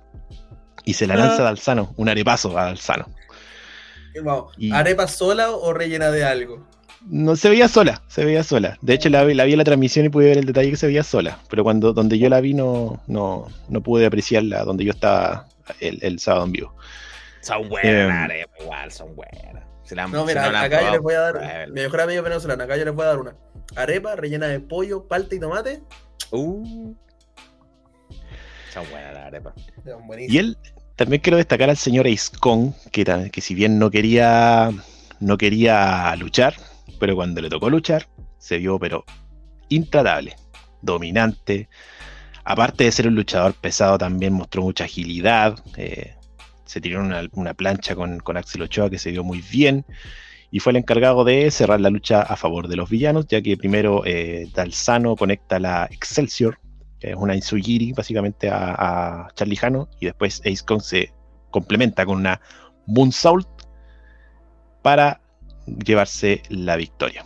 y 0.86 0.94
se 0.94 1.08
la 1.08 1.16
lanza 1.16 1.42
a 1.42 1.46
Dalsano, 1.46 1.94
un 1.98 2.10
arepazo 2.10 2.56
a 2.58 2.66
Dalsano. 2.66 3.08
Vamos, 4.24 4.54
Y- 4.58 4.72
¿Arepa 4.72 5.08
sola 5.08 5.52
o 5.52 5.74
rellena 5.74 6.10
de 6.12 6.24
algo? 6.26 6.68
No 7.06 7.36
se 7.36 7.50
veía 7.50 7.68
sola, 7.68 8.02
se 8.08 8.26
veía 8.26 8.44
sola. 8.44 8.78
De 8.82 8.94
hecho, 8.94 9.10
la, 9.10 9.24
vi- 9.24 9.34
la 9.34 9.46
vi 9.46 9.54
en 9.54 9.60
la 9.60 9.64
transmisión 9.64 10.06
y 10.06 10.10
pude 10.10 10.26
ver 10.26 10.38
el 10.40 10.46
detalle 10.46 10.72
que 10.72 10.78
se 10.78 10.88
veía 10.88 11.04
sola. 11.04 11.40
Pero 11.50 11.64
cuando 11.64 11.94
donde 11.94 12.18
yo 12.20 12.28
la 12.30 12.42
vi 12.42 12.54
no, 12.54 13.02
no, 13.08 13.48
no 13.70 13.82
pude 13.82 14.06
apreciarla 14.06 14.64
donde 14.64 14.84
yo 14.84 14.92
estaba 14.92 15.48
el, 15.80 16.00
el 16.02 16.20
sábado 16.20 16.46
en 16.46 16.52
vivo. 16.52 16.76
Son 17.42 17.70
buenas, 17.70 18.26
arepa, 18.26 18.52
igual, 18.62 18.92
son 18.92 19.16
buenas. 19.16 19.64
Se 19.84 19.96
la 19.96 20.04
han- 20.04 20.12
No, 20.12 20.22
si 20.22 20.28
mira, 20.28 20.50
no 20.52 20.58
acá 20.58 20.82
yo 20.82 20.92
les 20.92 21.02
voy 21.02 21.14
a 21.14 21.20
dar. 21.20 21.68
Mi 21.70 21.82
mejor 21.82 22.02
amigo 22.02 22.24
venezolano, 22.24 22.64
acá 22.64 22.76
yo 22.76 22.84
les 22.86 22.94
voy 22.94 23.04
a 23.06 23.08
dar 23.08 23.20
una. 23.20 23.36
Arepa 23.76 24.16
rellena 24.16 24.48
de 24.48 24.60
pollo, 24.60 25.08
palta 25.08 25.36
y 25.36 25.40
tomate. 25.40 25.82
Uh. 26.32 26.94
Son 28.74 28.90
buenas 28.92 29.14
las 29.14 29.26
arepas. 29.28 29.54
Son 29.86 30.02
Y 30.28 30.38
él, 30.38 30.58
también 30.96 31.22
quiero 31.22 31.38
destacar 31.38 31.70
al 31.70 31.78
señor 31.78 32.08
Ace 32.08 32.36
Kong, 32.40 32.74
que, 32.92 33.06
que 33.32 33.42
si 33.42 33.54
bien 33.56 33.80
no 33.80 33.90
quería, 33.92 34.72
no 35.20 35.38
quería 35.38 36.14
luchar, 36.18 36.56
pero 37.00 37.16
cuando 37.16 37.42
le 37.42 37.50
tocó 37.50 37.70
luchar, 37.70 38.08
se 38.38 38.58
vio 38.58 38.80
pero 38.80 39.06
intratable, 39.70 40.36
dominante. 40.82 41.70
Aparte 42.44 42.86
de 42.86 42.92
ser 42.92 43.08
un 43.08 43.16
luchador 43.16 43.54
pesado, 43.54 43.98
también 43.98 44.34
mostró 44.34 44.62
mucha 44.62 44.86
agilidad. 44.86 45.56
eh, 45.76 46.16
se 46.66 46.82
tiró 46.82 47.02
una, 47.02 47.54
plancha 47.54 47.96
con, 47.96 48.22
Axel 48.36 48.62
Ochoa 48.62 48.90
que 48.90 49.00
se 49.00 49.12
vio 49.12 49.24
muy 49.24 49.42
bien. 49.52 49.86
Y 50.52 50.60
fue 50.60 50.72
el 50.72 50.78
encargado 50.78 51.24
de 51.24 51.50
cerrar 51.52 51.82
la 51.82 51.90
lucha 51.90 52.22
a 52.22 52.36
favor 52.36 52.68
de 52.68 52.76
los 52.76 52.90
villanos, 52.90 53.28
ya 53.28 53.42
que 53.42 53.58
primero 53.58 54.04
eh, 54.06 54.50
Dalsano 54.54 55.16
conecta 55.16 55.60
la 55.60 55.88
Excelsior, 55.92 56.60
que 57.00 57.12
es 57.12 57.16
una 57.16 57.36
Inzugiri 57.36 57.92
básicamente 57.94 58.50
a, 58.50 59.26
a 59.26 59.28
Charlie 59.34 59.60
Hano, 59.62 59.90
y 60.00 60.06
después 60.06 60.42
Ace 60.42 60.64
Kong 60.66 60.82
se 60.82 61.14
complementa 61.52 62.06
con 62.06 62.18
una 62.18 62.40
Moonsault 62.86 63.48
para 64.82 65.22
llevarse 65.68 66.42
la 66.50 66.76
victoria. 66.76 67.26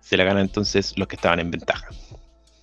Se 0.00 0.16
la 0.16 0.24
ganan 0.24 0.42
entonces 0.42 0.96
los 0.98 1.08
que 1.08 1.16
estaban 1.16 1.40
en 1.40 1.50
ventaja. 1.50 1.88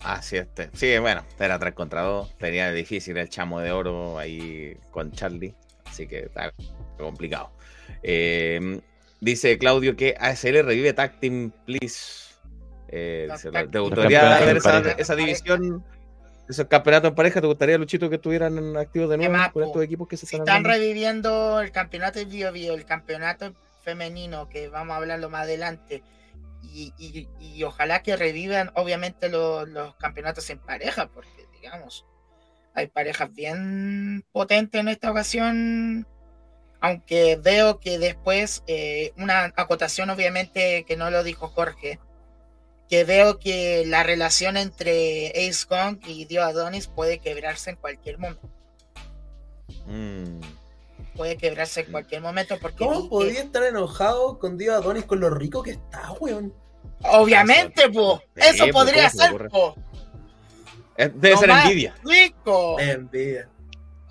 Así 0.04 0.38
este. 0.38 0.70
Sí, 0.74 0.98
bueno, 1.00 1.24
era 1.40 1.60
3 1.60 1.74
contra 1.74 2.02
2. 2.02 2.38
Tenía 2.38 2.72
difícil 2.72 3.18
el 3.18 3.30
chamo 3.30 3.60
de 3.60 3.72
oro 3.72 4.18
ahí 4.18 4.78
con 4.92 5.12
Charlie. 5.12 5.54
Así 5.86 6.08
que 6.08 6.26
está 6.26 6.52
complicado. 6.98 7.52
Eh, 8.04 8.82
dice 9.20 9.58
Claudio 9.58 9.96
que 9.96 10.16
ASL 10.20 10.64
revive 10.64 10.94
Tag 10.94 11.20
Team, 11.20 11.52
please. 11.66 12.32
Eh, 12.88 13.28
dice, 13.32 13.52
¿Te 13.52 13.80
gustaría 13.80 14.40
ver 14.40 14.58
esa, 14.98 15.16
división? 15.16 15.84
Esos 16.50 16.68
campeonatos 16.68 17.10
en 17.10 17.16
pareja, 17.16 17.40
¿te 17.40 17.48
gustaría, 17.48 17.78
Luchito, 17.78 18.10
que 18.10 18.16
estuvieran 18.16 18.76
activos 18.76 19.10
de 19.10 19.18
nuevo 19.18 19.34
más, 19.34 19.52
con 19.54 19.64
estos 19.64 19.82
equipos 19.84 20.08
que 20.08 20.18
se 20.18 20.26
Si 20.26 20.36
están 20.36 20.66
reviviendo 20.66 21.62
el 21.62 21.72
campeonato 21.72 22.20
de 22.20 22.26
Bio 22.26 22.52
Bio, 22.52 22.74
el 22.74 22.84
campeonato 22.86 23.54
femenino, 23.82 24.50
que 24.50 24.70
vamos 24.70 24.94
a 24.94 24.98
hablarlo 24.98 25.30
más 25.30 25.44
adelante, 25.44 26.04
y, 26.64 27.64
ojalá 27.64 28.04
que 28.04 28.16
revivan, 28.16 28.72
obviamente, 28.76 29.30
los 29.30 29.96
campeonatos 29.96 30.50
en 30.50 30.60
pareja, 30.60 31.08
porque, 31.08 31.48
digamos, 31.54 32.06
hay 32.74 32.88
parejas 32.88 33.34
bien 33.34 34.24
potentes 34.32 34.80
en 34.80 34.88
esta 34.88 35.12
ocasión, 35.12 36.08
aunque 36.80 37.36
veo 37.36 37.80
que 37.80 38.00
después, 38.00 38.64
eh, 38.68 39.12
una 39.18 39.46
acotación, 39.56 40.10
obviamente, 40.10 40.86
que 40.88 40.98
no 40.98 41.12
lo 41.12 41.24
dijo 41.24 41.48
Jorge, 41.48 42.00
que 42.90 43.04
veo 43.04 43.40
que 43.40 43.86
la 43.86 44.04
relación 44.04 44.58
entre 44.58 45.30
Ace 45.30 45.66
Kong 45.68 46.00
y 46.06 46.26
Dio 46.26 46.44
Adonis 46.44 46.88
puede 46.88 47.20
quebrarse 47.20 47.72
en 47.72 47.76
cualquier 47.78 48.18
momento 48.18 48.50
Mm. 49.88 50.42
Puede 51.16 51.38
quebrarse 51.38 51.82
en 51.82 51.92
cualquier 51.92 52.22
momento 52.22 52.58
porque 52.60 52.86
¿Cómo 52.86 53.10
podía 53.10 53.42
estar 53.42 53.64
enojado 53.64 54.40
con 54.40 54.58
Dios 54.58 54.76
Adonis 54.76 55.06
con 55.06 55.20
lo 55.20 55.30
rico 55.30 55.64
que 55.64 55.72
está, 55.72 56.12
weón? 56.20 56.54
obviamente 57.04 57.90
po 57.90 58.22
eso 58.36 58.66
po, 58.68 58.72
podría 58.74 59.10
¿cómo 59.10 59.24
se 59.24 59.32
le 59.32 59.40
ser 59.40 59.50
po 59.50 59.76
Debe 60.98 61.38
ser 61.38 61.50
envidia. 61.50 61.96
rico 62.04 62.80
Envidia. 62.80 63.50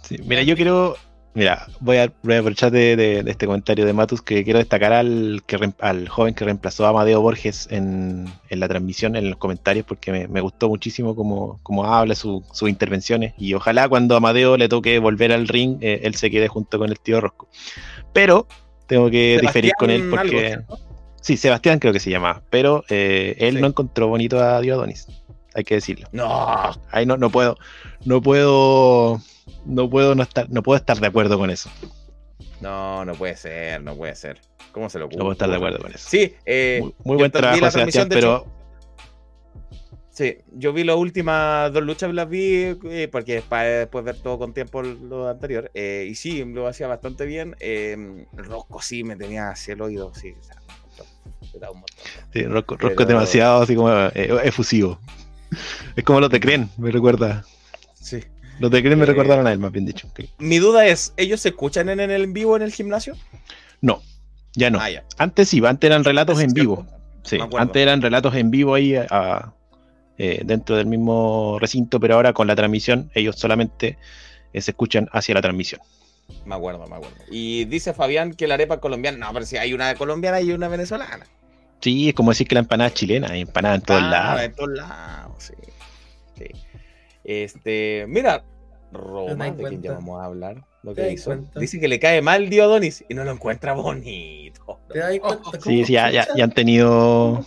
Sí, 0.02 0.18
mira, 0.24 0.42
yo 0.42 0.56
quiero. 0.56 0.96
Mira, 1.32 1.68
voy 1.78 1.98
a, 1.98 2.12
voy 2.24 2.34
a 2.34 2.38
aprovechar 2.40 2.72
de, 2.72 2.96
de- 2.96 3.22
de 3.22 3.30
este 3.30 3.46
comentario 3.46 3.86
de 3.86 3.92
Matus 3.92 4.20
que 4.20 4.42
quiero 4.42 4.58
destacar 4.58 4.92
al, 4.92 5.42
que 5.46 5.56
al 5.78 6.08
joven 6.08 6.34
que 6.34 6.44
reemplazó 6.44 6.86
a 6.86 6.88
Amadeo 6.88 7.20
Borges 7.20 7.68
en, 7.70 8.26
en 8.48 8.60
la 8.60 8.66
transmisión, 8.66 9.14
en 9.14 9.30
los 9.30 9.38
comentarios, 9.38 9.86
porque 9.86 10.10
me, 10.10 10.26
me 10.26 10.40
gustó 10.40 10.68
muchísimo 10.68 11.14
cómo, 11.14 11.60
cómo 11.62 11.84
habla, 11.84 12.16
su- 12.16 12.42
sus 12.52 12.68
intervenciones. 12.68 13.34
Y 13.38 13.54
ojalá 13.54 13.88
cuando 13.88 14.14
a 14.14 14.18
Amadeo 14.18 14.56
le 14.56 14.68
toque 14.68 14.98
volver 14.98 15.30
al 15.32 15.46
ring, 15.46 15.78
eh, 15.82 16.00
él 16.02 16.16
se 16.16 16.30
quede 16.32 16.48
junto 16.48 16.78
con 16.80 16.90
el 16.90 16.98
tío 16.98 17.20
Rosco. 17.20 17.48
Pero 18.12 18.48
tengo 18.88 19.08
que 19.08 19.38
diferir 19.40 19.72
con 19.78 19.90
él 19.90 20.08
porque. 20.10 20.54
algo. 20.54 20.78
Sí, 21.20 21.36
Sebastián 21.36 21.78
creo 21.78 21.92
que 21.92 22.00
se 22.00 22.10
llama, 22.10 22.42
pero 22.50 22.82
eh, 22.88 23.36
él 23.38 23.56
Sí. 23.56 23.60
no 23.60 23.66
encontró 23.68 24.08
bonito 24.08 24.40
a 24.42 24.58
Diodonis, 24.60 25.06
hay 25.54 25.64
que 25.64 25.74
decirlo. 25.74 26.08
No, 26.12 26.70
Ahí 26.90 27.04
no, 27.04 27.18
no 27.18 27.28
puedo, 27.30 27.58
no 28.06 28.22
puedo, 28.22 29.20
no 29.64 29.88
puedo 29.90 30.14
no 30.14 30.22
estar, 30.22 30.48
no 30.50 30.62
puedo 30.62 30.76
estar 30.78 30.98
de 30.98 31.06
acuerdo 31.06 31.38
con 31.38 31.50
eso. 31.50 31.70
no, 32.60 33.04
no 33.04 33.14
puede 33.14 33.36
ser, 33.36 33.82
no 33.82 33.94
puede 33.96 34.14
ser. 34.14 34.40
¿Cómo 34.72 34.88
se 34.88 34.98
lo 34.98 35.06
No 35.06 35.18
puedo 35.18 35.32
estar 35.32 35.50
de 35.50 35.56
acuerdo 35.56 35.78
con 35.80 35.92
eso. 35.92 36.08
Sí, 36.08 36.34
eh, 36.46 36.80
muy, 37.04 37.16
buen 37.16 37.30
trabajo, 37.30 37.60
la 37.60 37.70
Sebastián, 37.70 38.08
pero 38.08 38.46
Sí, 40.12 40.36
yo 40.52 40.72
vi 40.74 40.84
las 40.84 40.96
últimas 40.96 41.72
dos 41.72 41.82
luchas, 41.82 42.12
las 42.12 42.28
vi 42.28 42.76
eh, 42.90 43.08
porque 43.10 43.42
para 43.48 43.64
después 43.64 44.04
ver 44.04 44.16
todo 44.18 44.38
con 44.38 44.52
tiempo 44.52 44.82
lo 44.82 45.28
anterior. 45.28 45.70
eh, 45.72 46.06
y 46.10 46.14
sí, 46.14 46.44
lo 46.44 46.66
hacía 46.66 46.88
bastante 46.88 47.24
bien. 47.24 47.56
eh, 47.60 48.26
Rosco 48.32 48.82
sí 48.82 49.02
me 49.02 49.16
tenía 49.16 49.48
hacia 49.50 49.74
el 49.74 49.80
oído, 49.80 50.12
sí. 50.14 50.34
o 50.38 50.42
sea, 50.42 50.56
un 51.70 51.78
montón, 51.80 51.96
sí, 52.32 52.42
Rosco, 52.44 52.76
pero- 52.76 52.88
Rosco 52.88 53.02
es 53.02 53.08
demasiado 53.08 53.62
así 53.62 53.74
como 53.74 53.90
efusivo. 53.92 55.00
Es 55.96 56.04
como 56.04 56.20
los 56.20 56.30
de 56.30 56.38
Cren, 56.38 56.68
me 56.76 56.90
recuerda. 56.90 57.44
Sí. 57.94 58.20
Los 58.60 58.70
de 58.70 58.82
Cren 58.82 58.96
me 58.98 59.04
Eh, 59.04 59.06
recordaron 59.06 59.46
a 59.46 59.52
él, 59.52 59.58
más 59.58 59.72
bien 59.72 59.86
dicho. 59.86 60.08
Mi 60.38 60.58
duda 60.58 60.86
es, 60.86 61.12
¿ellos 61.16 61.40
se 61.40 61.48
escuchan 61.48 61.88
en, 61.88 61.98
en 61.98 62.10
el 62.10 62.22
en 62.24 62.32
vivo 62.32 62.54
en 62.56 62.62
el 62.62 62.72
gimnasio? 62.72 63.16
No, 63.80 64.02
ya 64.54 64.70
no. 64.70 64.78
Ah, 64.80 64.90
ya. 64.90 65.04
Antes 65.18 65.48
sí, 65.48 65.60
antes 65.66 65.88
eran 65.88 66.04
relatos 66.04 66.40
en 66.40 66.50
cierto. 66.50 66.54
vivo. 66.60 66.86
Sí, 67.24 67.38
antes 67.58 67.82
eran 67.82 68.00
relatos 68.02 68.34
en 68.36 68.50
vivo 68.50 68.74
ahí 68.74 68.94
a- 68.96 69.52
eh, 70.18 70.42
dentro 70.44 70.76
del 70.76 70.86
mismo 70.86 71.58
recinto, 71.58 71.98
pero 71.98 72.14
ahora 72.16 72.34
con 72.34 72.46
la 72.46 72.54
transmisión 72.54 73.10
ellos 73.14 73.36
solamente 73.36 73.96
eh, 74.52 74.60
se 74.60 74.72
escuchan 74.72 75.08
hacia 75.12 75.34
la 75.34 75.40
transmisión. 75.40 75.80
Me 76.44 76.54
acuerdo, 76.54 76.86
me 76.86 76.96
acuerdo. 76.96 77.16
Y 77.30 77.64
dice 77.64 77.94
Fabián 77.94 78.34
que 78.34 78.46
la 78.46 78.54
arepa 78.54 78.74
es 78.74 78.80
colombiana. 78.80 79.16
No, 79.18 79.32
pero 79.32 79.46
si 79.46 79.56
hay 79.56 79.72
una 79.72 79.94
colombiana 79.94 80.40
y 80.42 80.52
una 80.52 80.68
venezolana. 80.68 81.26
Sí, 81.80 82.10
es 82.10 82.14
como 82.14 82.30
decir 82.32 82.46
que 82.46 82.54
la 82.54 82.60
empanada 82.60 82.88
es 82.88 82.94
chilena, 82.94 83.28
hay 83.28 83.40
empanada 83.40 83.76
en 83.76 83.80
todos 83.80 84.02
Ah, 84.02 84.10
lados. 84.10 84.42
En 84.42 84.54
todos 84.54 84.68
lados, 84.70 85.32
sí. 85.42 85.54
Sí. 86.36 86.44
Este, 87.30 88.06
mira, 88.08 88.42
Roma, 88.92 89.52
de 89.52 89.62
quien 89.62 89.82
ya 89.82 89.92
vamos 89.92 90.20
a 90.20 90.24
hablar, 90.24 90.64
lo 90.82 90.92
que 90.96 91.12
hizo. 91.12 91.26
cuenta. 91.30 91.60
Dice 91.60 91.78
que 91.78 91.86
le 91.86 92.00
cae 92.00 92.20
mal 92.22 92.50
Diodonis 92.50 93.04
y 93.08 93.14
no 93.14 93.22
lo 93.22 93.30
encuentra 93.30 93.72
bonito. 93.72 94.80
¿Te 94.92 94.98
das 94.98 95.16
cuenta? 95.20 95.50
Sí, 95.52 95.58
¿Cómo 95.62 95.86
sí, 95.86 95.92
ya, 95.92 96.10
ya- 96.10 96.26
ya 96.34 96.42
han 96.42 96.50
tenido, 96.50 97.44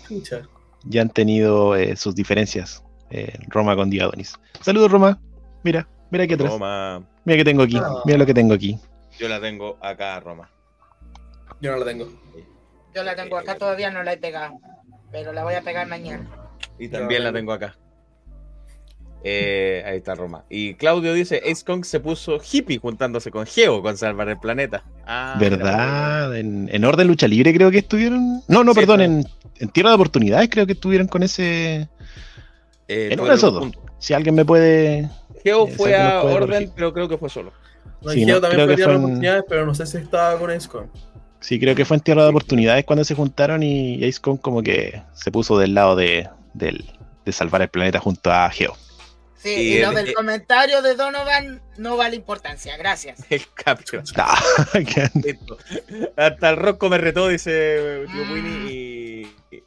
ya 0.85 1.01
han 1.01 1.09
tenido 1.09 1.75
eh, 1.75 1.97
sus 1.97 2.15
diferencias. 2.15 2.81
eh, 3.09 3.37
Roma 3.49 3.75
con 3.75 3.89
Diadonis. 3.89 4.33
Saludos, 4.61 4.89
Roma. 4.89 5.19
Mira, 5.63 5.85
mira 6.09 6.23
aquí 6.23 6.33
atrás. 6.35 6.53
Roma, 6.53 7.05
Mira 7.25 7.37
que 7.37 7.43
tengo 7.43 7.63
aquí. 7.63 7.77
Ah. 7.77 8.01
Mira 8.05 8.17
lo 8.17 8.25
que 8.25 8.33
tengo 8.33 8.53
aquí. 8.53 8.79
yo 9.19 9.27
la 9.27 9.41
tengo 9.41 9.77
acá, 9.81 10.17
Roma. 10.21 10.49
Yo 11.59 11.71
no 11.73 11.77
la 11.79 11.85
tengo. 11.85 12.07
yo 12.95 13.03
la 13.03 13.15
tengo 13.17 13.37
acá 13.37 13.55
todavía 13.57 13.91
no 13.91 14.01
la 14.03 14.13
he 14.13 14.17
pegado 14.17 14.59
pero 15.11 15.31
la 15.33 15.43
voy 15.43 15.53
a 15.55 15.61
pegar 15.61 15.87
mañana 15.87 16.27
Y 16.79 16.87
también 16.87 17.21
Yo 17.21 17.25
la 17.25 17.33
tengo 17.33 17.51
acá. 17.53 17.75
Eh, 19.23 19.83
ahí 19.85 19.97
está 19.97 20.15
Roma. 20.15 20.43
Y 20.49 20.73
Claudio 20.73 21.13
dice, 21.13 21.41
Ace 21.49 21.63
Kong 21.65 21.85
se 21.85 21.99
puso 22.01 22.39
hippie 22.51 22.77
juntándose 22.79 23.31
con 23.31 23.45
Geo 23.45 23.81
con 23.81 23.95
salvar 23.97 24.27
el 24.29 24.37
planeta. 24.37 24.83
Ah, 25.07 25.37
¿Verdad? 25.39 26.35
En, 26.37 26.69
en 26.71 26.83
Orden 26.85 27.07
Lucha 27.07 27.27
Libre 27.27 27.53
creo 27.53 27.71
que 27.71 27.77
estuvieron. 27.79 28.41
No, 28.47 28.63
no, 28.63 28.73
Sí, 28.73 28.81
perdón, 28.81 29.01
en, 29.01 29.25
en 29.59 29.69
Tierra 29.69 29.89
de 29.91 29.95
Oportunidades 29.95 30.49
creo 30.49 30.65
que 30.65 30.73
estuvieron 30.73 31.07
con 31.07 31.23
ese. 31.23 31.87
Eh, 32.87 33.09
En 33.11 33.19
uno 33.19 33.29
de 33.29 33.35
esos 33.35 33.53
dos. 33.53 33.71
Si 33.97 34.13
alguien 34.13 34.35
me 34.35 34.43
puede. 34.43 35.09
Geo 35.41 35.67
Eh, 35.67 35.71
fue 35.71 35.95
a 35.95 36.21
Orden, 36.23 36.39
corregir. 36.39 36.69
pero 36.75 36.93
creo 36.93 37.07
que 37.07 37.17
fue 37.17 37.29
solo. 37.29 37.53
No, 38.01 38.11
Sí, 38.11 38.21
y 38.21 38.25
no, 38.25 38.33
Geo 38.33 38.41
también 38.41 38.65
fue 38.67 38.75
tierra 38.75 38.91
de 38.91 38.97
oportunidades, 38.99 39.43
pero 39.47 39.65
no 39.65 39.73
sé 39.73 39.85
si 39.85 39.97
estaba 39.97 40.37
con 40.37 40.51
Escon. 40.51 40.89
Sí, 41.39 41.59
creo 41.59 41.75
que 41.75 41.83
fue 41.85 41.95
en 41.97 42.01
Tierra 42.03 42.23
de 42.23 42.29
Oportunidades 42.29 42.85
cuando 42.85 43.03
se 43.05 43.15
juntaron 43.15 43.63
y 43.63 44.03
Ace 44.05 44.19
Kong 44.21 44.39
como 44.41 44.61
que 44.63 45.01
se 45.13 45.29
puso 45.31 45.57
del 45.57 45.73
lado 45.73 45.95
de, 45.95 46.27
del- 46.53 46.85
de 47.25 47.31
salvar 47.33 47.61
el 47.61 47.67
planeta 47.69 47.99
junto 47.99 48.31
a 48.31 48.49
Geo. 48.49 48.75
Sí 49.43 49.49
Y 49.53 49.73
y 49.77 49.81
lo 49.81 49.89
el- 49.89 49.95
del 49.95 50.09
eh, 50.09 50.13
comentario 50.13 50.81
de 50.81 50.95
Donovan 50.95 51.61
no 51.77 51.97
vale 51.97 52.15
importancia 52.15 52.75
gracias 52.77 53.19
El 53.29 53.45
campeón. 53.53 54.03
Ah. 54.17 54.41
Hasta 56.17 56.49
el 56.49 56.57
Rosco 56.57 56.89
me 56.89 56.97
retó, 56.97 57.27
dice 57.27 58.05
Tío 58.11 58.23
Winnie, 58.33 59.27
y, 59.51 59.63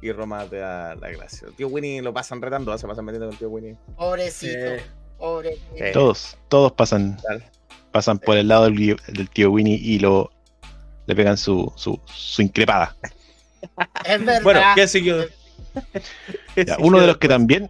y 0.00 0.12
Roma 0.12 0.44
te 0.46 0.56
da 0.56 0.94
la 0.96 1.10
gracia. 1.10 1.48
Tío 1.56 1.68
Winnie 1.68 2.02
lo 2.02 2.12
pasan 2.12 2.40
retando, 2.42 2.74
¿eh? 2.74 2.78
se 2.78 2.86
pasan 2.86 3.04
metiendo 3.04 3.28
con 3.28 3.36
Tío 3.38 3.48
Winnie. 3.50 3.76
pobrecito 3.96 4.56
Eh, 4.58 4.82
pobrecito 5.18 5.92
todos, 5.92 6.36
todos 6.48 6.72
pasan, 6.72 7.16
Dale. 7.22 7.44
pasan 7.92 8.18
por 8.18 8.36
el 8.36 8.48
lado 8.48 8.64
del, 8.64 8.96
tío 9.32 9.50
Winnie 9.50 9.78
y 9.80 9.98
lo 10.00 10.30
le 11.06 11.14
pegan 11.16 11.36
su, 11.36 11.72
su, 11.76 12.00
su 12.06 12.42
increpada. 12.42 12.96
es 14.04 14.24
verdad 14.24 14.42
Bueno, 14.42 14.60
¿qué 14.74 14.88
siguió? 14.88 15.24
¿Qué 16.54 16.64
Ya, 16.64 16.74
siguió 16.74 16.86
uno 16.86 17.00
de 17.00 17.06
los 17.08 17.16
que 17.18 17.28
también, 17.28 17.68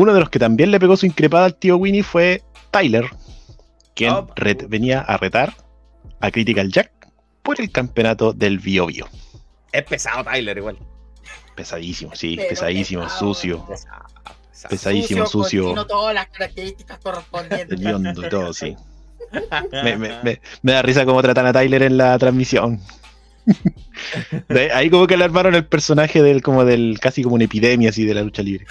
uno 0.00 0.14
de 0.14 0.20
los 0.20 0.30
que 0.30 0.38
también 0.38 0.70
le 0.70 0.80
pegó 0.80 0.96
su 0.96 1.06
increpada 1.06 1.44
al 1.46 1.54
tío 1.54 1.76
Winnie 1.76 2.02
fue 2.02 2.42
Tyler, 2.70 3.04
quien 3.94 4.10
Ah, 4.12 4.26
ret- 4.36 4.66
venía 4.68 5.00
a 5.00 5.16
retar 5.16 5.54
a 6.20 6.30
Critical 6.30 6.70
Jack 6.70 6.90
por 7.42 7.60
el 7.60 7.70
campeonato 7.70 8.32
del 8.32 8.58
Bio 8.58 8.86
Bio. 8.86 9.06
Es 9.72 9.84
pesado 9.84 10.24
Tyler 10.24 10.56
igual. 10.56 10.78
Pesadísimo, 11.54 12.14
sí, 12.14 12.36
Pero 12.36 12.48
pesadísimo, 12.48 13.02
pesado, 13.02 13.18
sucio. 13.18 13.66
Pesado, 13.66 14.04
pesado. 14.50 14.70
Pesadísimo, 14.70 15.26
sucio. 15.26 15.62
cochino, 15.64 15.86
todas 15.86 16.14
las 16.14 16.28
características 16.28 16.98
correspondientes. 17.00 17.78
y 17.80 18.28
todo, 18.28 18.52
sí. 18.52 18.76
Me, 19.72 19.96
me- 19.96 20.22
me- 20.24 20.40
me 20.62 20.72
da 20.72 20.82
risa 20.82 21.04
cómo 21.04 21.20
tratan 21.22 21.46
a 21.46 21.52
Tyler 21.52 21.82
en 21.82 21.96
la 21.98 22.18
transmisión. 22.18 22.80
De- 24.48 24.72
ahí 24.72 24.90
como 24.90 25.06
que 25.06 25.16
le 25.16 25.24
armaron 25.24 25.54
el 25.54 25.66
personaje 25.66 26.22
del 26.22 26.42
como 26.42 26.64
del 26.64 26.98
casi 27.00 27.22
como 27.22 27.34
una 27.36 27.44
epidemia 27.44 27.90
así 27.90 28.04
de 28.04 28.14
la 28.14 28.22
lucha 28.22 28.42
libre. 28.42 28.66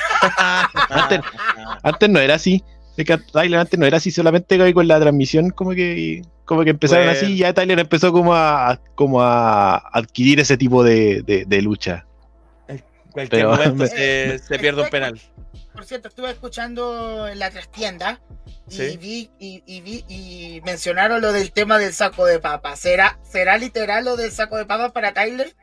Antes, 0.89 1.19
antes 1.83 2.09
no 2.09 2.19
era 2.19 2.35
así. 2.35 2.63
Tyler 3.31 3.59
antes 3.59 3.79
no 3.79 3.85
era 3.85 3.97
así, 3.97 4.11
solamente 4.11 4.73
con 4.73 4.87
la 4.87 4.99
transmisión 4.99 5.51
como 5.51 5.71
que 5.71 6.21
como 6.43 6.63
que 6.65 6.71
empezaron 6.71 7.07
así 7.11 7.27
y 7.33 7.37
ya 7.37 7.53
Tyler 7.53 7.79
empezó 7.79 8.11
como 8.11 8.33
a 8.33 8.79
como 8.95 9.21
a 9.21 9.77
adquirir 9.77 10.39
ese 10.41 10.57
tipo 10.57 10.83
de, 10.83 11.21
de- 11.21 11.45
de 11.45 11.61
lucha. 11.61 12.05
Cualquier 13.11 13.41
Pero- 13.41 13.51
momento 13.51 13.75
me- 13.75 13.87
se, 13.87 14.39
se 14.39 14.59
pierde 14.59 14.83
un 14.83 14.89
penal. 14.89 15.19
Por 15.73 15.85
cierto, 15.85 16.09
estuve 16.09 16.29
escuchando 16.31 17.27
en 17.27 17.39
la 17.39 17.49
trastienda 17.51 18.19
y 18.69 18.73
Sí. 18.73 18.97
vi 18.97 19.31
y, 19.39 19.63
y 19.65 19.81
vi 19.81 20.03
y 20.09 20.61
mencionaron 20.65 21.21
lo 21.21 21.31
del 21.31 21.51
tema 21.51 21.77
del 21.77 21.93
saco 21.93 22.25
de 22.25 22.39
papa. 22.39 22.75
¿Será, 22.75 23.19
será 23.23 23.57
literal 23.57 24.03
lo 24.05 24.15
del 24.17 24.31
saco 24.31 24.57
de 24.57 24.65
papa 24.65 24.91
para 24.91 25.13
Tyler? 25.13 25.55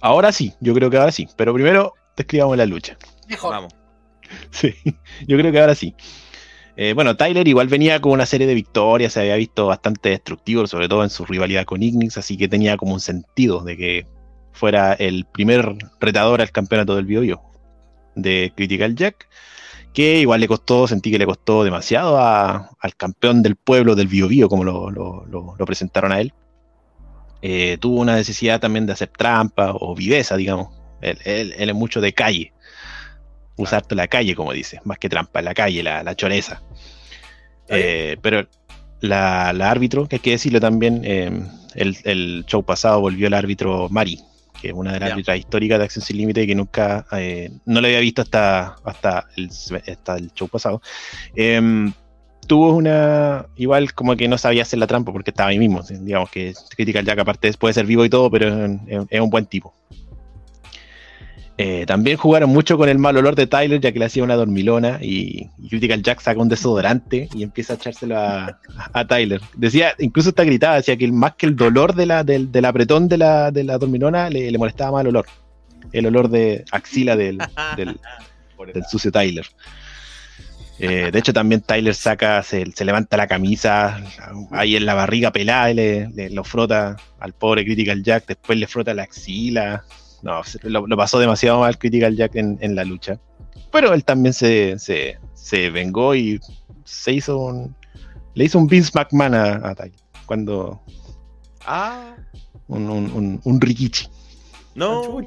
Ahora 0.00 0.30
sí, 0.32 0.54
yo 0.60 0.74
creo 0.74 0.90
que 0.90 0.96
ahora 0.98 1.12
sí, 1.12 1.26
pero 1.36 1.52
primero 1.54 1.94
describamos 2.16 2.56
la 2.56 2.66
lucha. 2.66 2.96
Mejor. 3.28 3.50
Vamos. 3.52 3.72
Sí, 4.50 4.74
yo 5.26 5.36
creo 5.38 5.50
que 5.52 5.60
ahora 5.60 5.74
sí. 5.74 5.94
Eh, 6.76 6.92
bueno, 6.92 7.16
Tyler 7.16 7.48
igual 7.48 7.68
venía 7.68 8.00
con 8.00 8.12
una 8.12 8.26
serie 8.26 8.46
de 8.46 8.54
victorias, 8.54 9.14
se 9.14 9.20
había 9.20 9.36
visto 9.36 9.66
bastante 9.66 10.10
destructivo, 10.10 10.66
sobre 10.66 10.88
todo 10.88 11.02
en 11.02 11.10
su 11.10 11.24
rivalidad 11.24 11.64
con 11.64 11.82
Ignix, 11.82 12.18
así 12.18 12.36
que 12.36 12.48
tenía 12.48 12.76
como 12.76 12.92
un 12.92 13.00
sentido 13.00 13.60
de 13.64 13.76
que 13.78 14.06
fuera 14.56 14.94
el 14.94 15.24
primer 15.26 15.76
retador 16.00 16.40
al 16.40 16.50
campeonato 16.50 16.96
del 16.96 17.04
Bio 17.06 17.40
de 18.14 18.52
Critical 18.56 18.94
Jack, 18.96 19.28
que 19.92 20.20
igual 20.20 20.40
le 20.40 20.48
costó, 20.48 20.86
sentí 20.88 21.10
que 21.10 21.18
le 21.18 21.26
costó 21.26 21.64
demasiado 21.64 22.18
a- 22.18 22.70
al 22.80 22.96
campeón 22.96 23.42
del 23.42 23.56
pueblo 23.56 23.94
del 23.94 24.08
Bio 24.08 24.48
como 24.48 24.64
lo, 24.64 24.90
lo- 24.90 25.24
lo- 25.26 25.54
lo 25.58 25.64
presentaron 25.66 26.12
a 26.12 26.20
él. 26.20 26.32
Eh, 27.42 27.76
tuvo 27.80 28.00
una 28.00 28.16
necesidad 28.16 28.60
también 28.60 28.86
de 28.86 28.92
hacer 28.94 29.08
trampa 29.08 29.72
o 29.78 29.94
viveza, 29.94 30.36
digamos. 30.36 30.68
Él, 31.00 31.18
él- 31.24 31.54
él 31.56 31.68
es 31.68 31.74
mucho 31.74 32.00
de 32.00 32.12
calle 32.12 32.52
usarte 33.58 33.94
la 33.94 34.08
calle, 34.08 34.34
como 34.34 34.52
dice, 34.52 34.80
más 34.84 34.98
que 34.98 35.08
trampa, 35.08 35.40
la 35.42 35.54
calle, 35.54 35.82
la, 35.82 36.02
la 36.02 36.14
choreza. 36.14 36.62
Eh, 37.68 38.16
pero 38.22 38.46
la, 39.00 39.52
la 39.52 39.70
árbitro, 39.70 40.06
que 40.08 40.16
hay 40.16 40.20
que 40.20 40.30
decirlo 40.32 40.60
también, 40.60 41.02
eh, 41.04 41.30
el, 41.74 41.96
el 42.04 42.44
show 42.46 42.62
pasado 42.64 43.00
volvió 43.00 43.26
el 43.26 43.34
árbitro 43.34 43.88
Mari, 43.90 44.20
que 44.60 44.68
es 44.68 44.74
una 44.74 44.92
de 44.92 45.00
las 45.00 45.12
árbitras 45.12 45.38
históricas 45.38 45.78
de 45.78 45.84
Acción 45.84 46.04
Sin 46.04 46.16
Límite 46.18 46.46
que 46.46 46.54
nunca, 46.54 47.06
eh, 47.12 47.50
no 47.64 47.80
la 47.80 47.88
había 47.88 48.00
visto 48.00 48.22
hasta, 48.22 48.76
hasta, 48.84 49.26
el, 49.36 49.50
hasta 49.50 50.16
el 50.16 50.32
show 50.32 50.48
pasado. 50.48 50.80
Em, 51.34 51.92
tuvo 52.46 52.74
una, 52.74 53.46
igual 53.56 53.92
como 53.92 54.16
que 54.16 54.28
no 54.28 54.38
sabía 54.38 54.62
hacer 54.62 54.78
la 54.78 54.86
trampa 54.86 55.12
porque 55.12 55.30
estaba 55.30 55.50
ahí 55.50 55.58
mismo, 55.58 55.82
digamos 55.82 56.30
que 56.30 56.54
Critical 56.76 57.04
Jack 57.04 57.18
aparte 57.18 57.52
puede 57.54 57.74
ser 57.74 57.86
vivo 57.86 58.04
y 58.04 58.10
todo, 58.10 58.30
pero 58.30 58.66
es 59.08 59.20
un 59.20 59.30
buen 59.30 59.46
tipo. 59.46 59.74
Eh, 61.58 61.84
también 61.86 62.18
jugaron 62.18 62.50
mucho 62.50 62.76
con 62.76 62.88
el 62.90 62.98
mal 62.98 63.16
olor 63.16 63.34
de 63.34 63.46
Tyler, 63.46 63.80
ya 63.80 63.90
que 63.90 63.98
le 63.98 64.04
hacía 64.04 64.22
una 64.22 64.34
dormilona 64.34 64.98
y, 65.00 65.48
y 65.58 65.68
Critical 65.70 66.02
Jack 66.02 66.20
saca 66.20 66.38
un 66.40 66.50
desodorante 66.50 67.30
y 67.34 67.42
empieza 67.42 67.72
a 67.72 67.76
echárselo 67.76 68.18
a, 68.18 68.58
a 68.92 69.06
Tyler. 69.06 69.40
Decía, 69.56 69.94
incluso 69.98 70.28
está 70.28 70.44
gritaba, 70.44 70.76
decía 70.76 70.98
que 70.98 71.06
el- 71.06 71.14
más 71.14 71.34
que 71.36 71.46
el 71.46 71.56
dolor 71.56 71.94
de 71.94 72.04
la, 72.04 72.24
del, 72.24 72.52
del 72.52 72.64
apretón 72.66 73.08
de 73.08 73.16
la, 73.16 73.50
de 73.50 73.64
la 73.64 73.78
dormilona 73.78 74.28
le, 74.28 74.50
le 74.50 74.58
molestaba 74.58 74.92
más 74.92 75.00
el 75.02 75.08
olor. 75.08 75.24
El 75.92 76.04
olor 76.06 76.28
de 76.28 76.64
axila 76.72 77.16
del, 77.16 77.38
del, 77.76 77.98
del 78.74 78.84
sucio 78.84 79.10
Tyler. 79.10 79.46
Eh, 80.78 81.08
de 81.10 81.18
hecho, 81.18 81.32
también 81.32 81.62
Tyler 81.62 81.94
saca, 81.94 82.42
se, 82.42 82.70
se 82.72 82.84
levanta 82.84 83.16
la 83.16 83.26
camisa 83.26 83.98
ahí 84.50 84.76
en 84.76 84.84
la 84.84 84.92
barriga 84.92 85.32
pelada 85.32 85.70
y 85.70 85.74
le, 85.74 86.08
le- 86.10 86.28
lo 86.28 86.44
frota 86.44 86.96
al 87.18 87.32
pobre 87.32 87.64
Critical 87.64 88.02
Jack, 88.02 88.26
después 88.26 88.58
le 88.58 88.66
frota 88.66 88.92
la 88.92 89.04
axila. 89.04 89.84
No, 90.26 90.42
lo, 90.64 90.86
lo 90.86 90.96
pasó 90.96 91.18
demasiado 91.20 91.60
mal 91.60 91.78
Critical 91.78 92.16
Jack 92.16 92.34
en, 92.34 92.58
en 92.60 92.74
la 92.74 92.84
lucha. 92.84 93.18
Pero 93.70 93.94
él 93.94 94.04
también 94.04 94.32
se, 94.32 94.76
se, 94.78 95.18
se 95.34 95.70
vengó 95.70 96.14
y 96.14 96.40
se 96.84 97.12
hizo 97.12 97.38
un. 97.38 97.74
Le 98.34 98.44
hizo 98.44 98.58
un 98.58 98.66
Vince 98.66 98.90
McMahon 98.94 99.34
a, 99.34 99.68
a 99.68 99.74
Tyler. 99.74 99.98
Cuando. 100.26 100.82
Ah, 101.64 102.16
Un, 102.68 102.90
un, 102.90 103.10
un, 103.12 103.40
un 103.44 103.60
rikichi. 103.60 104.08
no. 104.74 105.18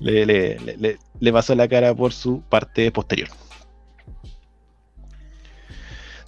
Le, 0.00 0.24
le, 0.26 0.58
le- 0.60 0.76
le- 0.76 0.98
le 1.20 1.32
pasó 1.32 1.54
la 1.54 1.66
cara 1.68 1.94
por 1.94 2.12
su 2.12 2.40
parte 2.42 2.90
posterior. 2.92 3.28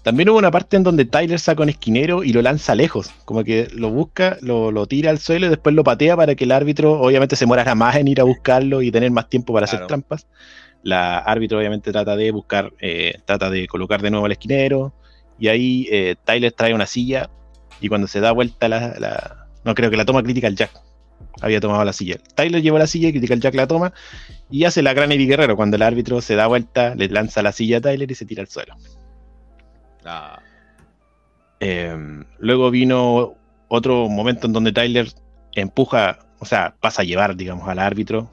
También 0.02 0.30
hubo 0.30 0.38
una 0.38 0.50
parte 0.50 0.76
en 0.76 0.82
donde 0.82 1.04
Tyler 1.04 1.38
saca 1.38 1.62
un 1.62 1.68
esquinero 1.68 2.24
y 2.24 2.32
lo 2.32 2.40
lanza 2.40 2.74
lejos, 2.74 3.10
como 3.26 3.44
que 3.44 3.68
lo 3.74 3.90
busca, 3.90 4.38
lo, 4.40 4.70
lo 4.72 4.86
tira 4.86 5.10
al 5.10 5.18
suelo 5.18 5.46
y 5.46 5.50
después 5.50 5.74
lo 5.74 5.84
patea 5.84 6.16
para 6.16 6.34
que 6.34 6.44
el 6.44 6.52
árbitro 6.52 7.00
obviamente 7.00 7.36
se 7.36 7.44
muera 7.46 7.74
más 7.74 7.96
en 7.96 8.08
ir 8.08 8.20
a 8.20 8.24
buscarlo 8.24 8.80
y 8.80 8.90
tener 8.90 9.10
más 9.10 9.28
tiempo 9.28 9.52
para 9.52 9.64
hacer 9.64 9.80
trampas. 9.88 10.26
La 10.82 11.18
árbitro 11.18 11.58
obviamente 11.58 11.92
trata 11.92 12.16
de 12.16 12.30
buscar, 12.30 12.72
eh, 12.80 13.14
trata 13.26 13.50
de 13.50 13.66
colocar 13.66 14.00
de 14.00 14.10
nuevo 14.10 14.24
al 14.24 14.32
esquinero 14.32 14.94
y 15.38 15.48
ahí 15.48 15.86
eh, 15.90 16.16
Tyler 16.24 16.52
trae 16.52 16.72
una 16.72 16.86
silla 16.86 17.28
y 17.80 17.88
cuando 17.88 18.06
se 18.06 18.20
da 18.20 18.32
vuelta 18.32 18.68
la, 18.68 18.94
la- 18.98 19.46
no 19.64 19.74
creo 19.74 19.90
que 19.90 19.98
la 19.98 20.06
toma 20.06 20.22
Critical 20.22 20.56
Jack, 20.56 20.70
había 21.42 21.60
tomado 21.60 21.84
la 21.84 21.92
silla. 21.92 22.16
Tyler 22.34 22.62
llevó 22.62 22.78
la 22.78 22.86
silla 22.86 23.08
y 23.08 23.12
Critical 23.12 23.40
Jack 23.40 23.54
la 23.54 23.66
toma 23.66 23.92
y 24.50 24.64
hace 24.64 24.80
la 24.82 24.94
gran 24.94 25.12
Eddie 25.12 25.26
Guerrero. 25.26 25.56
Cuando 25.56 25.76
el 25.76 25.82
árbitro 25.82 26.22
se 26.22 26.34
da 26.36 26.46
vuelta, 26.46 26.94
le 26.94 27.08
lanza 27.08 27.42
la 27.42 27.52
silla 27.52 27.76
a 27.76 27.80
Tyler 27.82 28.10
y 28.10 28.14
se 28.14 28.24
tira 28.24 28.40
al 28.40 28.48
suelo. 28.48 28.74
Ah, 30.04 30.40
Eh, 31.60 31.94
luego 32.38 32.70
vino 32.70 33.34
otro 33.68 34.08
momento 34.08 34.46
en 34.46 34.52
donde 34.54 34.72
Tyler 34.72 35.08
empuja, 35.52 36.20
o 36.38 36.46
sea, 36.46 36.74
pasa 36.80 37.02
a 37.02 37.04
llevar, 37.04 37.36
digamos, 37.36 37.68
al 37.68 37.78
árbitro. 37.78 38.30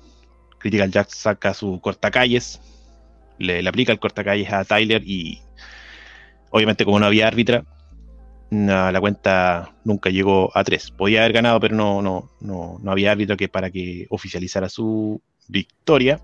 Critical 0.60 0.92
Jack 0.92 1.10
saca 1.10 1.54
su 1.54 1.80
cortacalles, 1.82 2.62
le, 3.38 3.68
aplica 3.68 3.92
el 3.92 4.00
cortacalles 4.00 4.52
a 4.52 4.66
Tyler 4.66 5.04
y 5.06 5.42
obviamente 6.52 6.86
como 6.86 7.00
no 7.00 7.06
había 7.06 7.28
árbitra, 7.28 7.64
la 8.50 9.00
cuenta 9.00 9.76
nunca 9.84 10.10
llegó 10.10 10.52
a 10.56 10.64
tres. 10.64 10.92
Podía 10.92 11.20
haber 11.20 11.34
ganado, 11.34 11.60
pero 11.60 11.76
no, 11.76 12.02
no, 12.02 12.32
no, 12.40 12.80
no 12.82 12.92
había 12.92 13.12
árbitro 13.12 13.38
que 13.38 13.50
para 13.50 13.70
que 13.70 14.08
oficializara 14.10 14.70
su 14.70 15.22
victoria. 15.48 16.22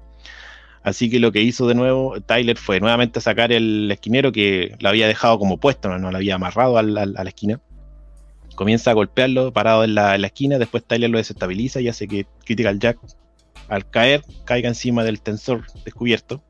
Así 0.83 1.09
que 1.09 1.19
lo 1.19 1.31
que 1.31 1.41
hizo 1.41 1.65
de 1.67 1.75
nuevo 1.75 2.19
Tyler 2.21 2.57
fue 2.57 2.79
nuevamente 2.81 3.21
sacar 3.21 3.51
el 3.53 3.89
esquinero 3.91 4.31
que 4.33 4.75
lo 4.79 4.89
había 4.89 5.07
dejado 5.07 5.39
como 5.39 5.57
puesto, 5.57 5.87
no, 5.89 5.97
no 5.97 6.11
lo 6.11 6.17
había 6.17 6.35
amarrado 6.35 6.77
al- 6.77 6.97
al- 6.97 7.15
a 7.17 7.23
la 7.23 7.29
esquina. 7.29 7.61
Comienza 8.55 8.91
a 8.91 8.93
golpearlo 8.93 9.51
parado 9.53 9.83
en 9.83 9.95
la, 9.95 10.15
en 10.15 10.21
la 10.21 10.27
esquina, 10.27 10.57
después 10.59 10.83
Tyler 10.85 11.09
lo 11.09 11.17
desestabiliza 11.17 11.79
y 11.81 11.87
hace 11.87 12.07
que 12.07 12.25
Critical 12.45 12.79
Jack 12.79 12.97
al 13.69 13.89
caer 13.89 14.23
caiga 14.45 14.67
encima 14.67 15.03
del 15.05 15.21
tensor 15.21 15.63
descubierto. 15.85 16.43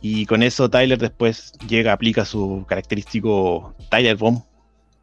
Y 0.00 0.26
con 0.26 0.42
eso 0.42 0.70
Tyler 0.70 0.98
después 0.98 1.52
llega, 1.68 1.92
aplica 1.92 2.24
su 2.24 2.64
característico 2.68 3.74
Tyler 3.90 4.16
Bomb 4.16 4.42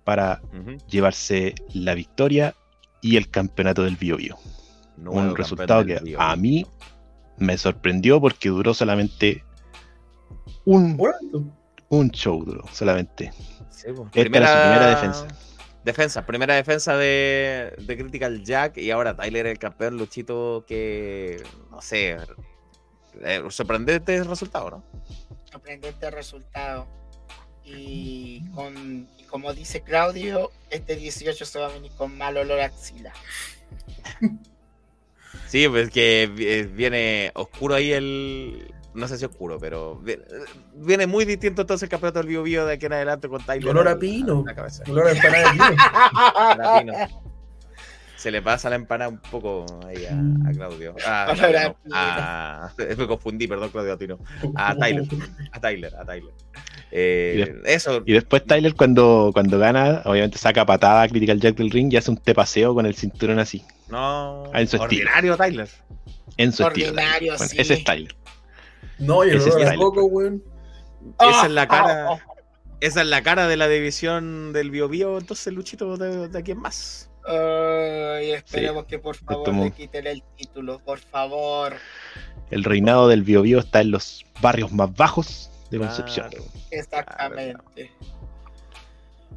para 0.04 0.42
llevarse 0.90 1.54
la 1.74 1.94
victoria 1.96 2.56
y 3.02 3.16
el 3.18 3.30
campeonato 3.30 3.84
del 3.84 3.96
Bio 3.96 4.18
Bio 4.18 4.38
un 4.98 5.36
resultado 5.36 5.86
que 5.86 6.00
Bio. 6.04 6.20
a 6.20 6.36
mí 6.36 6.66
me 7.40 7.58
sorprendió 7.58 8.22
porque 8.22 8.50
duró 8.50 8.74
solamente 8.74 9.44
un, 10.66 11.00
un 11.90 12.10
show, 12.12 12.44
duró 12.44 12.66
solamente. 12.72 13.34
Sí, 13.70 13.88
pues. 13.96 14.10
Esta 14.14 14.38
era 14.38 14.48
su 14.48 14.60
primera 14.62 14.90
defensa. 14.90 15.28
Defensa, 15.84 16.26
primera 16.26 16.56
defensa 16.56 16.98
de, 16.98 17.74
de 17.80 17.98
Critical 17.98 18.44
Jack 18.44 18.78
y 18.78 18.92
ahora 18.92 19.16
Tyler 19.16 19.48
el 19.48 19.58
campeón 19.58 19.98
Luchito 19.98 20.66
que, 20.68 21.42
no 21.72 21.82
sé, 21.82 22.18
eh, 23.22 23.44
sorprendente 23.50 24.22
resultado, 24.24 24.70
¿no? 24.70 24.84
sorprendente 25.52 26.12
resultado. 26.12 26.88
Y, 27.64 28.50
con, 28.52 29.08
y 29.18 29.24
como 29.24 29.54
dice 29.54 29.82
Claudio, 29.82 30.52
este 30.70 30.96
18 30.96 31.46
se 31.46 31.60
va 31.60 31.68
a 31.68 31.74
venir 31.74 31.92
con 31.92 32.18
mal 32.18 32.38
olor 32.38 32.60
a 32.60 32.66
axila. 32.66 33.14
Sí, 35.50 35.68
pues 35.68 35.90
que 35.90 36.30
vi- 36.34 36.64
viene 36.64 37.32
oscuro 37.34 37.76
ahí 37.76 37.92
el... 37.92 38.72
No 38.94 39.08
sé 39.08 39.18
si 39.18 39.26
oscuro, 39.26 39.58
pero 39.60 39.98
vi- 39.98 40.18
viene 40.76 41.06
muy 41.08 41.26
distinto 41.26 41.62
entonces 41.62 41.84
el 41.84 41.90
campeonato 41.90 42.20
del 42.20 42.28
Bio 42.28 42.44
Bio 42.44 42.66
de 42.66 42.74
aquí 42.74 42.86
en 42.86 42.94
adelante 42.94 43.28
con 43.30 43.44
Tyler. 43.44 43.70
Olor 43.70 43.88
a 43.88 43.98
pino. 43.98 44.44
olor 44.88 45.08
a 45.08 45.12
empanada 45.12 45.52
de 45.54 46.86
pino. 46.86 46.94
A. 48.20 48.22
Se 48.22 48.32
le 48.32 48.42
pasa 48.42 48.70
la 48.70 48.76
empanada 48.76 49.10
un 49.10 49.20
poco 49.20 49.66
ahí 49.88 50.06
a, 50.06 50.50
a 50.50 50.52
Claudio. 50.52 50.96
Ah, 51.06 51.28
a 51.32 51.36
no, 51.36 51.76
a- 51.94 52.74
me 52.98 53.08
confundí, 53.08 53.48
perdón, 53.48 53.70
Claudio 53.70 53.98
Tino. 53.98 54.20
A 54.56 54.76
Tyler. 54.80 55.06
A 55.52 55.60
Tyler, 55.60 55.96
a 55.96 56.06
Tyler. 56.06 56.34
Eh, 56.92 57.34
Y 57.36 57.52
de- 57.64 57.74
eso, 57.74 58.02
Y 58.06 58.14
después 58.14 58.44
Tyler 58.46 58.74
cuando, 58.76 59.32
cuando 59.34 59.58
gana, 59.60 60.02
obviamente 60.06 60.38
saca 60.38 60.66
patada 60.66 61.04
a 61.04 61.08
Critical 61.08 61.40
Jack 61.40 61.56
del 61.56 61.70
ring 61.72 61.92
y 61.94 61.98
hace 61.98 62.12
un 62.12 62.18
te 62.18 62.34
paseo 62.34 62.74
con 62.74 62.86
el 62.86 62.96
cinturón 62.96 63.40
así. 63.40 63.64
no. 63.90 64.44
Ah, 64.54 64.62
en 64.62 64.68
su 64.68 64.76
estilo. 64.78 65.04
ordinario, 65.04 65.38
Tyler. 65.38 65.70
En 66.38 66.52
su 66.52 66.64
estilo. 66.68 66.88
Ordinario, 66.90 67.34
Bueno, 67.38 67.50
sí. 67.50 67.58
Ese 67.60 67.74
es 67.76 67.84
Tyler. 67.84 68.16
No, 68.98 69.24
yo 69.24 69.38
Ese 69.38 69.50
no 69.50 69.58
es 69.60 69.66
tampoco, 69.66 70.06
weón. 70.06 70.44
Esa 71.20 71.46
es 71.46 71.52
la 71.52 71.62
Ah, 71.64 71.68
cara. 71.68 72.08
ah, 72.10 72.20
ah. 72.20 72.34
Esa 72.82 73.02
es 73.02 73.08
la 73.08 73.22
cara 73.24 73.48
de 73.48 73.56
la 73.58 73.68
división 73.68 74.52
del 74.54 74.72
Bio 74.72 74.88
Bio, 74.90 75.18
entonces 75.18 75.54
Luchito 75.54 75.96
de, 75.98 76.28
de 76.30 76.44
quién 76.44 76.60
más. 76.60 77.09
Ay, 77.30 78.32
esperemos 78.32 78.86
que 78.86 78.98
por 78.98 79.16
favor 79.16 79.54
le 79.54 79.72
quiten 79.72 80.08
el 80.08 80.24
título, 80.36 80.80
por 80.80 80.98
favor. 81.00 81.76
El 82.50 82.64
reinado 82.64 83.08
del 83.08 83.22
Bio 83.22 83.44
Bio 83.44 83.60
está 83.60 83.82
en 83.82 83.92
los 83.92 84.26
barrios 84.42 84.72
más 84.72 84.94
bajos 84.96 85.52
de 85.70 85.78
Concepción. 85.78 86.30
Claro. 86.30 86.46
Exactamente. 86.72 87.92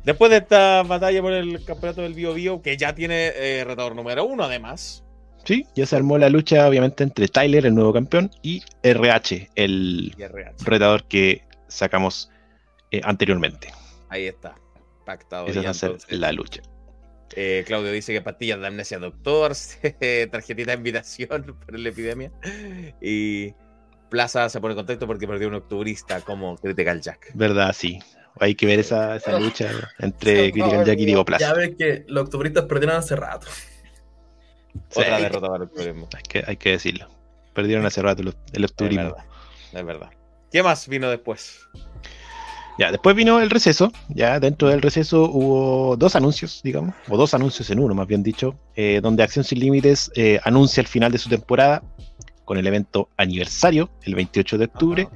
Después 0.05 0.31
de 0.31 0.39
esta 0.39 0.82
batalla 0.82 1.20
por 1.20 1.32
el 1.32 1.62
campeonato 1.64 2.01
del 2.01 2.14
Bio 2.14 2.32
Bio, 2.32 2.62
que 2.62 2.77
ya 2.78 2.94
tiene 2.94 3.32
eh, 3.35 3.64
retador 3.64 3.94
número 3.94 4.24
uno, 4.24 4.44
además. 4.44 5.05
Sí, 5.44 5.66
ya 5.74 5.85
se 5.85 5.97
armó 5.97 6.16
la 6.19 6.31
lucha, 6.31 6.66
obviamente, 6.66 7.05
entre 7.05 7.28
Tyler, 7.28 7.66
el 7.66 7.74
nuevo 7.74 7.93
campeón, 7.93 8.31
y 8.43 8.62
RH, 8.82 9.51
el 9.55 10.14
y 10.16 10.23
RH. 10.23 10.64
retador 10.64 11.05
que 11.05 11.43
sacamos 11.69 12.31
eh, 12.90 13.01
anteriormente. 13.05 13.73
Ahí 14.09 14.27
está. 14.27 14.55
Pactado. 15.05 15.47
Esa 15.48 15.62
va 15.62 15.70
a 15.70 15.74
ser 15.74 15.97
la 16.09 16.32
lucha. 16.32 16.62
Eh, 17.37 17.65
Claudio 17.67 17.91
dice 17.93 18.13
que 18.13 18.21
pastillas 18.21 18.61
de 18.61 18.67
amnesia 18.67 18.99
doctor, 18.99 19.53
tarjetita 20.31 20.73
de 20.73 20.77
invitación 20.77 21.57
por 21.67 21.79
la 21.79 21.89
epidemia. 21.89 22.31
Y 23.01 23.55
Plaza 24.09 24.49
se 24.49 24.61
pone 24.61 24.75
contento 24.75 25.07
porque 25.07 25.27
perdió 25.27 25.49
un 25.49 25.55
octubrista 25.55 26.21
como 26.21 26.57
Critical 26.57 27.01
Jack. 27.01 27.31
¿Verdad? 27.35 27.73
Sí. 27.75 27.99
Hay 28.41 28.55
que 28.55 28.65
ver 28.67 28.81
esa, 28.81 29.17
esa 29.17 29.39
lucha 29.39 29.71
entre 29.99 30.53
Critical 30.53 30.85
Jack 30.85 30.99
y 30.99 31.05
Diego 31.05 31.21
Ya 31.23 31.25
Plaza. 31.25 31.55
ves 31.55 31.73
que 31.79 32.05
los 32.09 32.25
octubristas 32.25 32.65
perdieron 32.65 32.97
hace 32.97 33.15
rato. 33.17 33.47
Sí, 34.89 35.01
Otra 35.01 35.19
derrota 35.21 35.49
para 35.49 35.65
el 35.65 35.71
que, 36.29 36.43
hay 36.47 36.57
que 36.57 36.71
decirlo. 36.71 37.09
Perdieron 37.55 37.85
hace 37.85 38.01
rato 38.01 38.23
el, 38.23 38.35
el 38.55 38.65
Es 38.65 38.71
octubrismo. 38.71 39.05
verdad. 39.05 39.25
Es 39.73 39.85
verdad. 39.85 40.11
¿Qué 40.51 40.63
más 40.63 40.89
vino 40.89 41.11
después? 41.11 41.67
Ya, 42.78 42.90
después 42.90 43.15
vino 43.15 43.40
el 43.40 43.51
receso. 43.51 43.93
Ya 44.09 44.40
dentro 44.40 44.69
del 44.69 44.82
receso 44.82 45.24
hubo 45.24 45.97
dos 45.97 46.16
anuncios, 46.16 46.61
digamos, 46.62 46.94
o 47.09 47.16
dos 47.16 47.35
anuncios 47.35 47.70
en 47.70 47.78
uno, 47.78 47.94
más 47.94 48.07
bien 48.07 48.23
dicho, 48.23 48.55
eh, 48.77 49.01
donde 49.03 49.23
Acción 49.23 49.44
Sin 49.44 49.61
Límites 49.61 50.11
eh, 50.15 50.40
anuncia 50.44 50.81
el 50.81 50.86
final 50.86 51.12
de 51.12 51.19
su 51.19 51.28
temporada 51.28 51.82
con 52.44 52.59
el 52.59 52.66
evento 52.66 53.09
aniversario, 53.16 53.90
el 54.03 54.15
28 54.15 54.59
de 54.59 54.65
octubre, 54.65 55.09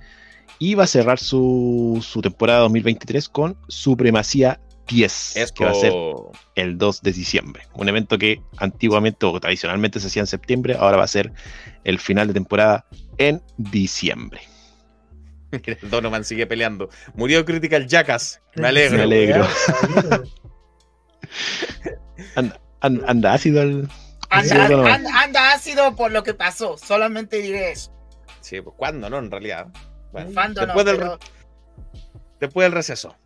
y 0.59 0.75
va 0.75 0.85
a 0.85 0.87
cerrar 0.87 1.19
su, 1.19 1.99
su 2.03 2.21
temporada 2.21 2.61
2023 2.61 3.29
con 3.29 3.57
Supremacía 3.69 4.61
10, 4.89 5.37
Es 5.37 5.53
que 5.53 5.65
va 5.65 5.73
a 5.73 5.75
ser 5.75 5.93
el 6.55 6.79
2 6.79 7.03
de 7.03 7.13
diciembre. 7.13 7.63
Un 7.75 7.89
evento 7.89 8.19
que 8.19 8.41
antiguamente 8.59 9.27
o 9.27 9.39
tradicionalmente 9.41 9.99
se 9.99 10.07
hacía 10.07 10.21
en 10.21 10.27
septiembre, 10.27 10.77
ahora 10.79 10.97
va 10.97 11.05
a 11.05 11.09
ser 11.09 11.33
el 11.85 11.99
final 11.99 12.29
de 12.29 12.35
temporada 12.35 12.87
en 13.19 13.43
diciembre. 13.57 14.41
Mira, 15.67 15.79
Donovan 15.83 16.25
sigue 16.25 16.47
peleando. 16.47 16.89
Murió 17.15 17.45
Critical 17.45 17.87
Jackass. 17.87 18.41
Me 18.57 18.69
alegro. 18.69 18.97
Me 18.97 19.03
alegro. 19.05 19.47
Anda, 22.35 22.61
anda, 22.81 23.05
anda 23.09 23.33
ácido 23.35 23.63
el. 23.63 23.89
Anda, 24.31 24.55
ácido 24.55 24.69
Donovan. 24.69 24.93
anda, 24.93 25.23
anda 25.23 25.53
ácido 25.53 25.97
por 25.97 26.11
lo 26.11 26.23
que 26.23 26.35
pasó, 26.35 26.77
solamente 26.79 27.39
diré 27.39 27.73
eso. 27.73 27.93
Sí, 28.41 28.61
pues 28.61 28.75
¿cuándo 28.77 29.11
no? 29.11 29.19
En 29.19 29.31
realidad. 29.31 29.69
Bueno, 30.13 30.31
Fando 30.31 30.61
no, 30.63 30.67
después, 30.69 30.87
del, 30.87 30.97
pero- 30.97 31.19
después 32.41 32.65
del 32.65 32.73
receso. 32.73 33.17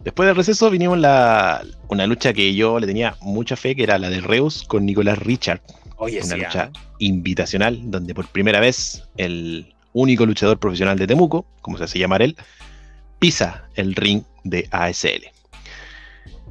Después 0.00 0.26
del 0.26 0.36
receso 0.36 0.70
vinimos 0.70 0.98
la, 0.98 1.64
una 1.88 2.06
lucha 2.06 2.32
que 2.32 2.54
yo 2.54 2.78
le 2.78 2.86
tenía 2.86 3.16
mucha 3.20 3.56
fe, 3.56 3.74
que 3.74 3.82
era 3.82 3.98
la 3.98 4.08
de 4.08 4.20
Reus 4.20 4.64
con 4.64 4.86
Nicolás 4.86 5.18
Richard. 5.18 5.60
Oye, 5.96 6.18
una 6.18 6.34
sí, 6.34 6.40
lucha 6.40 6.70
ah. 6.72 6.78
invitacional, 6.98 7.90
donde 7.90 8.14
por 8.14 8.28
primera 8.28 8.60
vez 8.60 9.04
el 9.16 9.74
único 9.96 10.26
luchador 10.26 10.58
profesional 10.58 10.98
de 10.98 11.06
Temuco, 11.06 11.46
como 11.62 11.78
se 11.78 11.84
hace 11.84 11.98
llamar 11.98 12.22
él, 12.22 12.36
pisa 13.18 13.64
el 13.74 13.94
ring 13.94 14.22
de 14.44 14.68
ASL. 14.70 15.32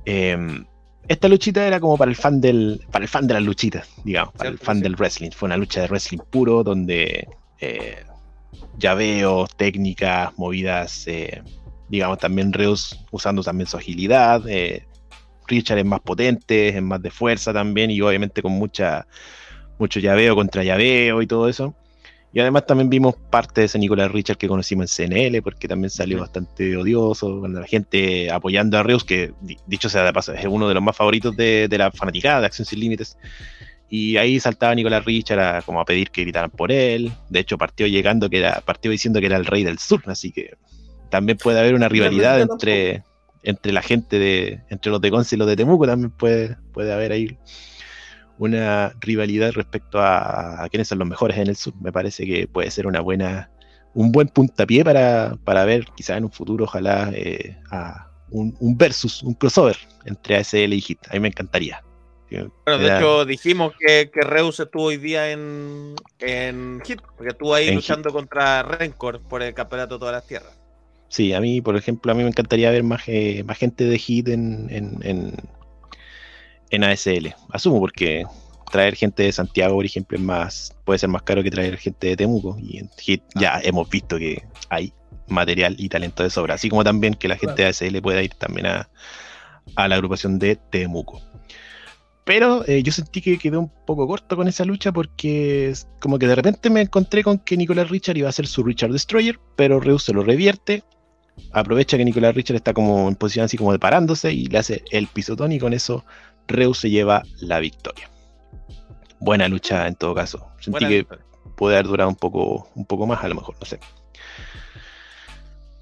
Em, 0.06 0.66
esta 1.08 1.28
luchita 1.28 1.66
era 1.66 1.80
como 1.80 1.98
para 1.98 2.10
el 2.10 2.18
fan 2.18 2.42
del, 2.42 2.82
para 2.92 3.06
el 3.06 3.10
fan 3.10 3.28
de 3.28 3.36
las 3.36 3.44
luchitas, 3.44 3.88
digamos, 4.04 4.34
para 4.34 4.50
el 4.50 4.58
fan 4.58 4.80
del 4.80 4.96
wrestling. 4.96 5.30
Fue 5.32 5.46
una 5.46 5.58
lucha 5.58 5.82
de 5.82 5.88
wrestling 5.88 6.20
puro, 6.32 6.64
donde 6.64 7.28
eh, 7.60 8.04
llaveos, 8.80 9.56
técnicas, 9.56 10.32
movidas, 10.38 11.08
eh, 11.08 11.44
digamos, 11.88 12.18
también 12.18 12.52
Reus 12.52 13.00
usando 13.12 13.44
también 13.44 13.68
su 13.68 13.78
agilidad. 13.78 14.42
eh, 14.48 14.88
Richard 15.48 15.78
es 15.78 15.86
más 15.86 16.00
potente, 16.00 16.70
es 16.70 16.82
más 16.82 17.00
de 17.04 17.12
fuerza 17.12 17.54
también, 17.54 17.92
y 17.92 18.02
obviamente 18.02 18.42
con 18.42 18.54
mucha 18.54 19.06
mucho 19.78 20.00
llaveo 20.00 20.36
contra 20.36 20.64
llaveo 20.64 21.22
y 21.22 21.28
todo 21.28 21.48
eso. 21.48 21.76
Y 22.36 22.41
además 22.41 22.66
también 22.68 22.90
vimos 22.90 23.16
parte 23.30 23.62
de 23.62 23.66
ese 23.68 23.80
Nicolás 23.80 24.12
Richard 24.12 24.36
que 24.38 24.49
conocimos 24.49 24.99
en 24.99 25.10
CNL, 25.10 25.41
porque 25.41 25.70
también 25.70 25.90
salió 25.90 26.20
bastante 26.20 26.76
odioso, 26.76 27.40
cuando 27.40 27.62
la 27.62 27.66
gente 27.66 28.30
apoyando 28.30 28.78
a 28.78 28.84
Reus, 28.84 29.06
que 29.06 29.32
di- 29.40 29.57
dicho 29.66 29.88
sea 29.88 30.03
de 30.03 30.12
paso, 30.12 30.34
es 30.34 30.45
uno 30.45 30.68
de 30.68 30.74
los 30.74 30.84
más 30.84 30.98
favoritos 30.98 31.34
de, 31.38 31.68
de 31.70 31.78
la 31.78 31.91
fanaticada 31.91 32.41
de 32.41 32.48
Acción 32.48 32.66
Sin 32.66 32.82
Límites. 32.82 33.18
Y 33.90 34.18
ahí 34.18 34.38
saltaba 34.41 34.76
Nicolás 34.76 35.06
Richard 35.06 35.40
a, 35.40 35.62
como 35.62 35.80
a 35.80 35.86
pedir 35.86 36.10
que 36.12 36.24
gritaran 36.24 36.49
por 36.52 36.74
él. 36.74 37.10
De 37.30 37.40
hecho, 37.40 37.57
partió 37.57 37.88
llegando 37.88 38.30
que 38.30 38.40
era, 38.40 38.60
partió 38.60 38.91
diciendo 38.91 39.22
que 39.22 39.28
era 39.28 39.38
el 39.38 39.45
rey 39.45 39.64
del 39.64 39.80
sur, 39.80 40.03
así 40.07 40.34
que 40.34 40.56
también 41.10 41.38
puede 41.38 41.60
haber 41.62 41.74
una 41.74 41.88
rivalidad 41.88 42.41
entre, 42.41 43.03
entre 43.44 43.72
la 43.72 43.82
gente 43.82 44.20
de, 44.20 44.60
entre 44.70 44.91
los 44.91 44.99
de 44.99 45.10
Conce 45.10 45.36
y 45.36 45.40
los 45.40 45.48
de 45.48 45.56
Temuco, 45.56 45.86
también 45.88 46.12
puede, 46.12 46.57
puede 46.74 46.91
haber 46.91 47.14
ahí 47.14 47.38
una 48.38 48.94
rivalidad 48.99 49.52
respecto 49.53 49.99
a, 49.99 50.64
a 50.64 50.70
quiénes 50.70 50.88
son 50.88 50.99
los 50.99 51.07
mejores 51.07 51.38
en 51.38 51.48
el 51.48 51.56
sur. 51.56 51.74
Me 51.82 51.91
parece 51.91 52.26
que 52.26 52.48
puede 52.48 52.72
ser 52.72 52.88
una 52.88 53.02
buena, 53.02 53.49
un 53.94 54.12
buen 54.12 54.28
puntapié 54.28 54.84
para, 54.84 55.38
para 55.44 55.66
ver 55.66 55.86
quizás 55.95 56.18
en 56.18 56.26
un 56.26 56.32
futuro, 56.32 56.66
ojalá, 56.66 57.12
eh, 57.14 57.57
a 57.72 58.12
un, 58.32 58.56
un 58.60 58.78
versus, 58.78 59.24
un 59.24 59.34
crossover 59.34 59.78
entre 60.06 60.38
ASL 60.38 60.74
y 60.74 60.84
HIT. 60.86 60.99
A 61.10 61.14
mí 61.14 61.20
me 61.20 61.28
encantaría. 61.30 61.82
Bueno, 62.66 62.80
de 62.80 62.98
hecho, 62.98 63.26
dijimos 63.26 63.74
que, 63.80 64.10
que 64.12 64.22
Reus 64.22 64.60
estuvo 64.60 64.86
hoy 64.86 64.98
día 64.98 65.32
en, 65.32 65.95
en 66.20 66.82
Hit, 66.84 67.02
porque 67.16 67.30
estuvo 67.30 67.53
ahí 67.53 67.74
luchando 67.74 68.12
contra 68.12 68.64
Rencor 68.64 69.22
por 69.22 69.41
el 69.44 69.53
campeonato 69.53 69.95
de 69.95 69.99
todas 69.99 70.16
las 70.16 70.28
tierras. 70.28 70.57
Sí, 71.07 71.34
a 71.34 71.40
mí, 71.40 71.62
por 71.62 71.78
ejemplo, 71.78 72.12
a 72.12 72.16
mí 72.16 72.24
me 72.24 72.30
encantaría 72.30 72.72
ver 72.72 72.84
más, 72.84 73.03
eh, 73.07 73.44
más 73.45 73.57
gente 73.57 73.86
de 73.86 73.98
HIT 73.98 74.28
en, 74.30 74.68
en, 74.70 74.99
en, 75.03 75.34
en 76.70 76.84
ASL. 76.84 77.34
Asumo, 77.52 77.80
porque 77.80 78.26
traer 78.72 78.96
gente 78.96 79.24
de 79.24 79.32
Santiago, 79.32 79.76
por 79.76 79.86
ejemplo, 79.86 80.18
es 80.18 80.24
más, 80.24 80.76
puede 80.84 81.00
ser 81.00 81.10
más 81.10 81.24
caro 81.24 81.44
que 81.44 81.52
traer 81.52 81.78
gente 81.78 82.08
de 82.08 82.18
Temuco. 82.18 82.58
Y 82.60 82.80
en 82.80 82.90
HIT 82.98 83.24
ya 83.36 83.60
hemos 83.64 83.90
visto 83.90 84.18
que 84.18 84.44
hay 84.70 84.94
material 85.28 85.76
y 85.78 85.90
talento 85.90 86.24
de 86.24 86.30
sobra. 86.30 86.56
Así 86.56 86.70
como 86.70 86.84
también 86.84 87.14
que 87.14 87.28
la 87.28 87.38
gente 87.38 87.64
de 87.64 87.70
ASL 87.70 88.02
pueda 88.02 88.22
ir 88.22 88.34
también 88.36 88.68
a, 88.68 88.90
a 89.76 89.88
la 89.88 89.96
agrupación 89.96 90.40
de 90.40 90.56
Temuco. 90.56 91.22
Pero 92.26 92.68
eh, 92.68 92.82
yo 92.82 92.92
sentí 92.92 93.22
que 93.22 93.38
quedé 93.38 93.58
un 93.58 93.72
poco 93.86 94.08
corto 94.08 94.36
con 94.36 94.48
esa 94.48 94.66
lucha 94.66 94.92
porque 94.92 95.70
es 95.70 95.88
como 96.00 96.18
que 96.18 96.28
de 96.28 96.34
repente 96.34 96.72
me 96.72 96.82
encontré 96.82 97.24
con 97.24 97.38
que 97.38 97.56
Nicolás 97.56 97.90
Richard 97.90 98.18
iba 98.18 98.28
a 98.28 98.32
ser 98.32 98.48
su 98.48 98.64
Richard 98.64 98.92
Destroyer, 98.92 99.40
pero 99.56 99.80
Reus 99.80 100.04
se 100.04 100.14
lo 100.14 100.24
revierte. 100.24 100.84
Aprovecha 101.52 101.98
que 101.98 102.06
Nicolás 102.06 102.34
Richard 102.34 102.56
está 102.56 102.74
como 102.74 103.08
en 103.08 103.16
posición 103.16 103.46
así 103.46 103.58
como 103.58 103.72
de 103.72 103.80
parándose 103.80 104.34
y 104.34 104.48
le 104.48 104.58
hace 104.58 104.84
el 104.90 105.06
pisotón 105.06 105.52
y 105.52 105.60
con 105.60 105.74
eso 105.74 106.04
Reus 106.48 106.80
se 106.80 106.90
lleva 106.90 107.24
la 107.40 107.60
victoria. 107.60 108.10
Buena 109.20 109.48
lucha 109.48 109.88
en 109.88 109.96
todo 109.96 110.14
caso. 110.14 110.48
Sentí 110.60 110.72
Buena 110.72 110.90
que 110.90 111.08
puede 111.56 111.76
haber 111.76 111.88
durado 111.88 112.10
un 112.10 112.16
poco, 112.16 112.70
un 112.76 112.86
poco 112.86 113.08
más, 113.08 113.24
a 113.24 113.28
lo 113.28 113.36
mejor, 113.36 113.56
no 113.60 113.66
sé. 113.66 113.80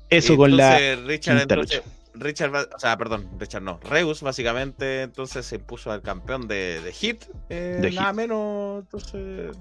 Eso 0.10 0.38
con 0.38 0.56
la. 0.56 0.95
Richard, 1.06 1.41
entonces, 1.41 1.81
Richard, 2.14 2.53
o 2.76 2.80
sea, 2.80 2.95
perdón, 2.98 3.27
Richard 3.40 3.64
no. 3.64 3.80
Reus 3.84 4.22
básicamente 4.22 5.02
entonces 5.02 5.45
se 5.45 5.56
impuso 5.56 5.91
al 5.91 6.02
campeón 6.03 6.48
de, 6.48 6.80
de 6.81 6.91
Hit. 6.94 7.23
eh, 7.49 7.80
De 7.81 7.91
nada 7.91 8.10
Hit. 8.10 8.15
menos, 8.18 8.84
entonces, 8.84 9.57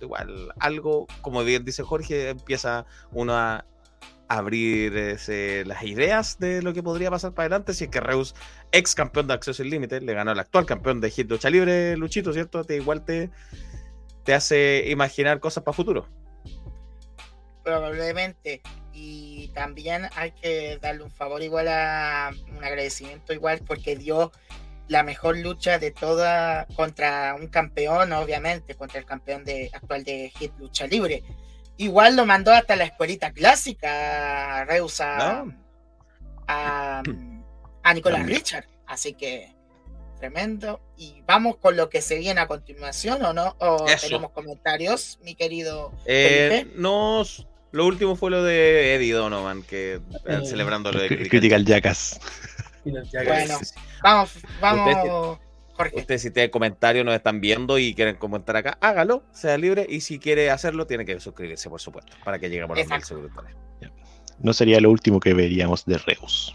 igual, 0.00 0.52
algo, 0.60 1.06
como 1.20 1.42
bien 1.42 1.64
dice 1.64 1.82
Jorge, 1.82 2.28
empieza 2.28 2.86
uno 3.10 3.34
a 3.34 3.64
abrir 4.28 4.92
las 5.66 5.82
ideas 5.84 6.38
de 6.38 6.62
lo 6.62 6.72
que 6.72 6.82
podría 6.82 7.10
pasar 7.10 7.32
para 7.32 7.46
adelante 7.46 7.74
si 7.74 7.84
es 7.84 7.90
que 7.90 8.00
Reus, 8.00 8.34
ex 8.72 8.94
campeón 8.94 9.28
de 9.28 9.34
Acceso 9.34 9.62
Sin 9.62 9.70
Límite, 9.70 10.00
le 10.00 10.14
ganó 10.14 10.32
al 10.32 10.38
actual 10.38 10.66
campeón 10.66 11.00
de 11.00 11.10
Hit 11.10 11.30
Lucha 11.30 11.50
Libre, 11.50 11.96
Luchito, 11.96 12.32
¿cierto? 12.32 12.64
Te, 12.64 12.76
igual 12.76 13.04
te, 13.04 13.30
te 14.24 14.34
hace 14.34 14.84
imaginar 14.88 15.40
cosas 15.40 15.62
para 15.62 15.74
futuro. 15.74 16.08
probablemente. 17.62 18.62
Y 18.92 19.48
también 19.48 20.08
hay 20.16 20.30
que 20.32 20.78
darle 20.80 21.02
un 21.02 21.10
favor 21.10 21.42
igual 21.42 21.68
a 21.68 22.30
un 22.56 22.64
agradecimiento 22.64 23.34
igual 23.34 23.60
porque 23.66 23.96
dio 23.96 24.32
la 24.88 25.02
mejor 25.02 25.36
lucha 25.36 25.78
de 25.78 25.90
toda 25.90 26.66
contra 26.76 27.34
un 27.34 27.48
campeón, 27.48 28.12
obviamente, 28.12 28.74
contra 28.74 29.00
el 29.00 29.04
campeón 29.04 29.44
de 29.44 29.68
actual 29.72 30.04
de 30.04 30.32
Hit 30.38 30.52
Lucha 30.58 30.86
Libre. 30.86 31.22
Igual 31.76 32.16
lo 32.16 32.26
mandó 32.26 32.52
hasta 32.52 32.76
la 32.76 32.84
escuelita 32.84 33.32
clásica, 33.32 34.64
Reus 34.64 35.00
a, 35.00 35.40
Ah. 35.40 35.44
a, 36.48 37.02
a 37.82 37.94
Nicolás 37.94 38.20
También. 38.20 38.38
Richard. 38.38 38.64
Así 38.86 39.14
que 39.14 39.54
tremendo. 40.18 40.80
Y 40.96 41.22
vamos 41.26 41.56
con 41.58 41.76
lo 41.76 41.90
que 41.90 42.00
se 42.00 42.16
viene 42.18 42.40
a 42.40 42.46
continuación, 42.46 43.22
¿o 43.24 43.32
no? 43.32 43.54
¿O 43.58 43.86
Eso. 43.86 44.06
tenemos 44.06 44.30
comentarios, 44.32 45.18
mi 45.22 45.34
querido 45.34 45.92
Eh, 46.06 46.48
Felipe? 46.64 46.72
no, 46.80 47.22
lo 47.72 47.86
último 47.86 48.16
fue 48.16 48.30
lo 48.30 48.42
de 48.42 48.94
Eddie 48.94 49.12
Donovan, 49.12 49.62
que 49.62 50.00
eh, 50.26 50.40
celebrando 50.46 50.90
lo 50.92 51.00
de 51.00 51.08
Cri- 51.08 51.28
Critical 51.28 51.64
Critical 51.64 51.64
Jackass. 51.64 52.20
Bueno. 52.84 53.58
Vamos, 54.02 54.30
vamos, 54.60 55.38
Jorge. 55.76 55.96
Ustedes 55.98 56.22
si 56.22 56.30
tienen 56.30 56.50
comentarios, 56.50 57.04
nos 57.04 57.14
están 57.14 57.40
viendo 57.40 57.78
y 57.78 57.94
quieren 57.94 58.16
comentar 58.16 58.56
acá, 58.56 58.78
hágalo, 58.80 59.24
sea 59.32 59.56
libre. 59.58 59.86
Y 59.88 60.00
si 60.00 60.18
quiere 60.18 60.50
hacerlo, 60.50 60.86
tiene 60.86 61.04
que 61.04 61.18
suscribirse, 61.20 61.68
por 61.68 61.80
supuesto, 61.80 62.16
para 62.24 62.38
que 62.38 62.48
lleguemos 62.48 62.76
a 62.78 62.98
los 62.98 63.12
mil. 63.12 63.90
No 64.38 64.52
sería 64.52 64.80
lo 64.80 64.90
último 64.90 65.18
que 65.20 65.32
veríamos 65.34 65.84
de 65.86 65.98
Reus. 65.98 66.54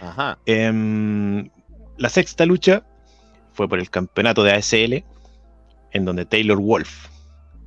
Ajá. 0.00 0.38
Em, 0.46 1.48
la 1.96 2.08
sexta 2.08 2.44
lucha 2.44 2.84
fue 3.52 3.68
por 3.68 3.78
el 3.78 3.88
campeonato 3.90 4.42
de 4.42 4.52
ASL, 4.52 5.04
en 5.92 6.04
donde 6.04 6.24
Taylor 6.26 6.58
Wolf, 6.58 7.06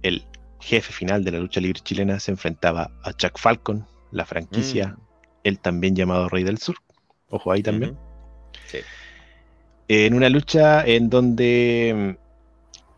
el 0.03 0.25
jefe 0.59 0.91
final 0.91 1.23
de 1.23 1.31
la 1.31 1.39
lucha 1.39 1.61
libre 1.61 1.79
chilena, 1.83 2.19
se 2.19 2.31
enfrentaba 2.31 2.91
a 3.03 3.13
Chuck 3.13 3.37
Falcon, 3.37 3.87
la 4.11 4.25
franquicia, 4.25 4.89
Mm. 4.89 5.01
el 5.43 5.59
también 5.59 5.95
llamado 5.95 6.27
Rey 6.29 6.43
del 6.43 6.57
Sur. 6.57 6.75
Ojo 7.29 7.51
ahí 7.51 7.63
también. 7.63 7.97
Sí. 8.67 8.79
En 9.87 10.13
una 10.13 10.29
lucha 10.29 10.85
en 10.85 11.09
donde 11.09 12.15
mm, 12.17 12.25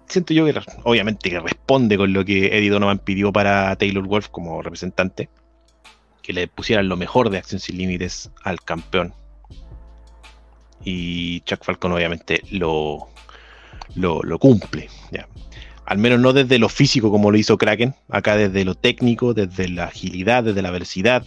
siento 0.07 0.34
yo 0.34 0.45
que 0.45 0.59
obviamente 0.84 1.30
que 1.30 1.39
responde 1.39 1.97
con 1.97 2.14
lo 2.14 2.23
que 2.23 2.57
Eddie 2.57 2.69
Donovan 2.69 2.99
pidió 2.99 3.31
para 3.34 3.76
Taylor 3.76 4.07
Wolf 4.07 4.30
como 4.30 4.61
representante, 4.61 5.30
que 6.22 6.34
le 6.34 6.47
pusieran 6.47 6.88
lo 6.88 6.97
mejor 6.97 7.30
de 7.30 7.38
Acción 7.38 7.59
Sin 7.59 7.77
Límites 7.77 8.31
al 8.43 8.61
campeón. 8.61 9.14
Y 10.84 11.41
Chuck 11.41 11.65
Falcon 11.65 11.91
obviamente 11.91 12.41
lo, 12.51 13.09
lo, 13.95 14.22
lo 14.23 14.39
cumple. 14.39 14.89
ya. 15.11 15.27
Al 15.85 15.97
menos 15.97 16.19
no 16.19 16.34
desde 16.34 16.59
lo 16.59 16.69
físico 16.69 17.11
como 17.11 17.31
lo 17.31 17.38
hizo 17.38 17.57
Kraken, 17.57 17.95
acá 18.09 18.35
desde 18.35 18.65
lo 18.65 18.76
técnico, 18.76 19.34
desde 19.34 19.69
la 19.69 19.85
agilidad, 19.85 20.43
desde 20.43 20.61
la 20.61 20.72
velocidad, 20.72 21.26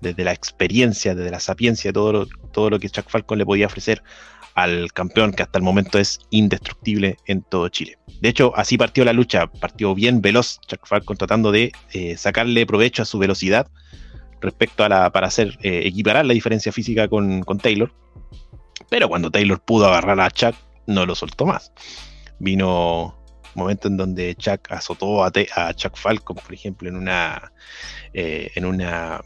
desde 0.00 0.24
la 0.24 0.32
experiencia, 0.32 1.14
desde 1.14 1.30
la 1.30 1.40
sapiencia, 1.40 1.92
todo 1.92 2.12
lo, 2.12 2.26
todo 2.52 2.70
lo 2.70 2.78
que 2.78 2.90
Chuck 2.90 3.08
Falcon 3.08 3.38
le 3.38 3.46
podía 3.46 3.66
ofrecer 3.66 4.02
al 4.56 4.92
campeón 4.92 5.32
que 5.32 5.42
hasta 5.42 5.58
el 5.58 5.64
momento 5.64 5.98
es 5.98 6.18
indestructible 6.30 7.18
en 7.26 7.42
todo 7.42 7.68
Chile. 7.68 7.98
De 8.20 8.30
hecho, 8.30 8.52
así 8.56 8.78
partió 8.78 9.04
la 9.04 9.12
lucha, 9.12 9.46
partió 9.46 9.94
bien 9.94 10.22
veloz 10.22 10.58
Chuck 10.66 10.86
Falcon 10.86 11.16
tratando 11.16 11.52
de 11.52 11.72
eh, 11.92 12.16
sacarle 12.16 12.66
provecho 12.66 13.02
a 13.02 13.04
su 13.04 13.18
velocidad 13.18 13.68
respecto 14.40 14.82
a 14.82 14.88
la 14.88 15.12
para 15.12 15.26
hacer 15.26 15.58
eh, 15.62 15.82
equiparar 15.84 16.24
la 16.24 16.32
diferencia 16.32 16.72
física 16.72 17.06
con, 17.06 17.42
con 17.42 17.58
Taylor. 17.58 17.92
Pero 18.88 19.08
cuando 19.08 19.30
Taylor 19.30 19.60
pudo 19.60 19.86
agarrar 19.86 20.18
a 20.20 20.30
Chuck, 20.30 20.54
no 20.86 21.04
lo 21.04 21.14
soltó 21.14 21.44
más. 21.44 21.70
Vino 22.38 23.14
un 23.54 23.62
momento 23.62 23.88
en 23.88 23.98
donde 23.98 24.34
Chuck 24.36 24.72
azotó 24.72 25.22
a, 25.22 25.32
a 25.54 25.74
Chuck 25.74 25.96
Falcon, 25.96 26.36
por 26.36 26.54
ejemplo, 26.54 26.88
en 26.88 26.96
una 26.96 27.52
eh, 28.14 28.50
en 28.54 28.64
una 28.64 29.20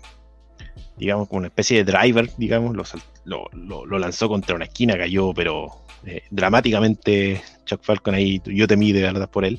digamos 1.01 1.27
como 1.29 1.39
una 1.39 1.49
especie 1.49 1.83
de 1.83 1.91
driver, 1.93 2.31
digamos, 2.37 2.77
lo, 2.77 2.85
lo, 3.25 3.49
lo- 3.53 3.87
lo 3.87 3.99
lanzó 3.99 4.29
contra 4.29 4.55
una 4.55 4.67
esquina, 4.67 4.97
cayó, 4.97 5.33
pero 5.35 5.83
eh, 6.07 6.23
dramáticamente 6.31 7.43
Chuck 7.65 7.83
Falcon 7.83 8.15
ahí, 8.15 8.41
yo 8.45 8.69
temí 8.69 8.93
de 8.93 9.03
verdad 9.03 9.29
por 9.29 9.45
él. 9.45 9.59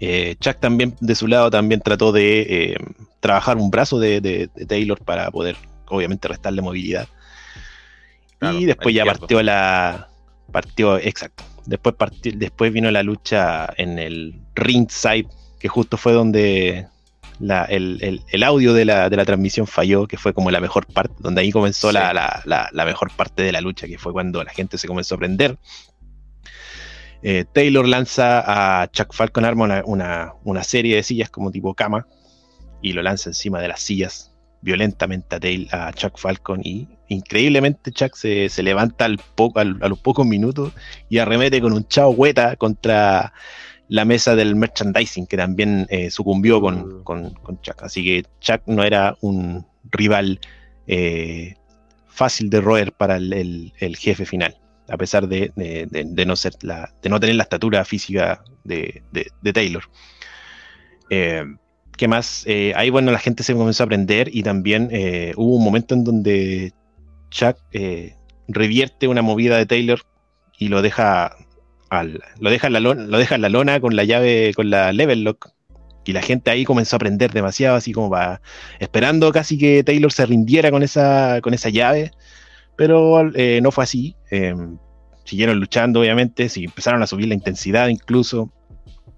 Eh, 0.00 0.34
Chuck 0.40 0.58
también, 0.58 0.96
de 1.00 1.14
su 1.14 1.26
lado, 1.28 1.50
también 1.50 1.80
trató 1.82 2.10
de 2.10 2.40
eh, 2.40 2.76
trabajar 3.20 3.58
un 3.58 3.70
brazo 3.70 3.98
de, 4.00 4.20
de- 4.20 4.48
de 4.54 4.66
Taylor 4.66 4.98
para 5.04 5.30
poder, 5.30 5.56
obviamente, 5.88 6.26
restarle 6.26 6.62
movilidad. 6.62 7.06
Claro, 8.38 8.58
y 8.58 8.64
después 8.64 8.94
ya 8.94 9.02
izquierdo. 9.02 9.20
partió 9.20 9.42
la. 9.42 10.08
Partió, 10.50 10.96
exacto. 10.98 11.44
Después, 11.66 11.94
partió- 11.96 12.32
después 12.34 12.72
vino 12.72 12.90
la 12.90 13.02
lucha 13.02 13.72
en 13.76 13.98
el 13.98 14.40
ringside, 14.54 15.26
que 15.60 15.68
justo 15.68 15.96
fue 15.98 16.12
donde 16.14 16.86
la- 17.40 17.64
el, 17.64 17.98
el- 18.02 18.22
el 18.28 18.42
audio 18.42 18.72
de 18.74 18.84
la, 18.84 19.08
de 19.10 19.16
la 19.16 19.24
transmisión 19.24 19.66
falló, 19.66 20.06
que 20.06 20.16
fue 20.18 20.32
como 20.34 20.50
la 20.50 20.60
mejor 20.60 20.86
parte, 20.86 21.14
donde 21.18 21.40
ahí 21.40 21.50
comenzó 21.50 21.88
Sí. 21.88 21.94
la, 21.94 22.12
la- 22.44 22.84
mejor 22.84 23.10
parte 23.16 23.42
de 23.42 23.50
la 23.52 23.60
lucha, 23.60 23.86
que 23.86 23.98
fue 23.98 24.12
cuando 24.12 24.44
la 24.44 24.50
gente 24.52 24.78
se 24.78 24.86
comenzó 24.86 25.14
a 25.14 25.18
prender. 25.18 25.58
Eh, 27.22 27.44
Taylor 27.52 27.86
lanza 27.86 28.82
a 28.82 28.90
Chuck 28.90 29.12
Falcon, 29.12 29.44
arma 29.44 29.64
una, 29.64 29.82
una- 29.84 30.32
una 30.44 30.62
serie 30.64 30.96
de 30.96 31.02
sillas 31.02 31.28
como 31.30 31.50
tipo 31.50 31.74
cama 31.74 32.06
y 32.80 32.92
lo 32.94 33.02
lanza 33.02 33.28
encima 33.30 33.60
de 33.60 33.68
las 33.68 33.80
sillas 33.80 34.32
violentamente 34.62 35.36
a, 35.36 35.40
Tail- 35.40 35.68
a 35.72 35.92
Chuck 35.92 36.18
Falcon 36.18 36.60
y 36.64 36.88
increíblemente 37.08 37.92
Chuck 37.92 38.14
se, 38.14 38.48
se 38.48 38.62
levanta 38.62 39.04
al 39.04 39.18
poco, 39.34 39.58
al- 39.60 39.78
a 39.82 39.88
los 39.88 39.98
pocos 39.98 40.26
minutos 40.26 40.72
y 41.10 41.18
arremete 41.18 41.60
con 41.60 41.72
un 41.72 41.86
chao 41.88 42.10
hueta 42.10 42.56
contra 42.56 43.32
la 43.90 44.04
mesa 44.04 44.36
del 44.36 44.54
merchandising 44.54 45.26
que 45.26 45.36
también 45.36 45.86
eh, 45.90 46.10
sucumbió 46.12 46.60
con, 46.60 47.00
Mm. 47.00 47.02
con- 47.02 47.30
con 47.34 47.60
Chuck. 47.60 47.82
Así 47.82 48.04
que 48.04 48.22
Chuck 48.38 48.62
no 48.66 48.84
era 48.84 49.16
un 49.20 49.66
rival 49.90 50.38
eh, 50.86 51.54
fácil 52.08 52.50
de 52.50 52.60
roer 52.60 52.92
para 52.92 53.16
el, 53.16 53.32
el- 53.32 53.72
el 53.80 53.96
jefe 53.96 54.24
final, 54.24 54.56
a 54.88 54.96
pesar 54.96 55.26
de, 55.26 55.50
de- 55.56 55.86
de- 55.90 56.04
de 56.04 56.24
no 56.26 56.36
ser 56.36 56.52
la, 56.62 56.92
de 57.02 57.08
no 57.08 57.18
tener 57.18 57.34
la 57.36 57.42
estatura 57.42 57.84
física 57.84 58.42
de, 58.64 59.02
Taylor. 59.52 59.82
Eh, 61.10 61.44
¿Qué 61.96 62.06
más? 62.08 62.46
Ahí, 62.76 62.88
bueno, 62.90 63.10
la 63.12 63.18
gente 63.18 63.42
se 63.42 63.52
comenzó 63.54 63.82
a 63.82 63.86
aprender 63.86 64.30
y 64.32 64.42
también 64.42 64.88
hubo 65.36 65.56
un 65.56 65.64
momento 65.64 65.94
en 65.94 66.02
donde 66.04 66.72
Chuck 67.30 67.58
revierte 68.48 69.06
una 69.08 69.20
movida 69.22 69.58
de 69.58 69.66
Taylor 69.66 70.00
y 70.58 70.68
lo 70.68 70.80
deja 70.80 71.36
al, 71.90 72.22
lo 72.38 72.50
deja 72.50 72.68
en 72.68 72.72
la 72.72 72.80
lona, 72.80 73.04
lo 73.04 73.18
deja 73.18 73.36
la 73.38 73.48
lona 73.48 73.80
con 73.80 73.96
la 73.96 74.04
llave, 74.04 74.52
con 74.54 74.70
la 74.70 74.92
level 74.92 75.24
lock. 75.24 75.50
Y 76.06 76.12
la 76.12 76.22
gente 76.22 76.50
ahí 76.50 76.64
comenzó 76.64 76.96
a 76.96 76.98
aprender 76.98 77.30
demasiado, 77.30 77.76
así 77.76 77.92
como 77.92 78.10
para 78.10 78.40
esperando 78.78 79.30
casi 79.32 79.58
que 79.58 79.84
Taylor 79.84 80.10
se 80.10 80.26
rindiera 80.26 80.70
con 80.70 80.82
esa, 80.82 81.40
con 81.42 81.52
esa 81.52 81.68
llave. 81.68 82.12
Pero 82.76 83.30
eh, 83.34 83.60
no 83.62 83.70
fue 83.70 83.84
así. 83.84 84.16
Eh, 84.30 84.54
siguieron 85.24 85.60
luchando, 85.60 86.00
obviamente, 86.00 86.48
sí, 86.48 86.64
empezaron 86.64 87.02
a 87.02 87.06
subir 87.06 87.28
la 87.28 87.34
intensidad 87.34 87.88
incluso. 87.88 88.50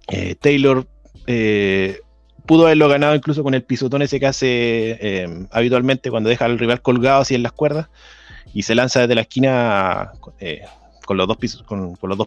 Eh, 0.09 0.35
Taylor 0.35 0.87
eh, 1.27 2.01
pudo 2.45 2.67
haberlo 2.67 2.89
ganado 2.89 3.15
incluso 3.15 3.43
con 3.43 3.55
el 3.55 3.63
pisotón 3.63 4.03
ese 4.03 4.21
que 4.21 4.27
hace 4.27 4.99
eh, 5.01 5.47
habitualmente 5.51 6.11
cuando 6.11 6.29
deja 6.29 6.45
al 6.45 6.59
rival 6.59 6.83
colgado 6.83 7.23
así 7.23 7.35
en 7.35 7.43
las 7.43 7.53
cuerdas 7.53 7.89
y 8.53 8.65
se 8.65 8.75
lanza 8.75 9.01
desde 9.01 9.15
la 9.15 9.23
esquina 9.23 10.13
con, 11.03 11.17
los 11.17 11.27
dos 11.29 11.37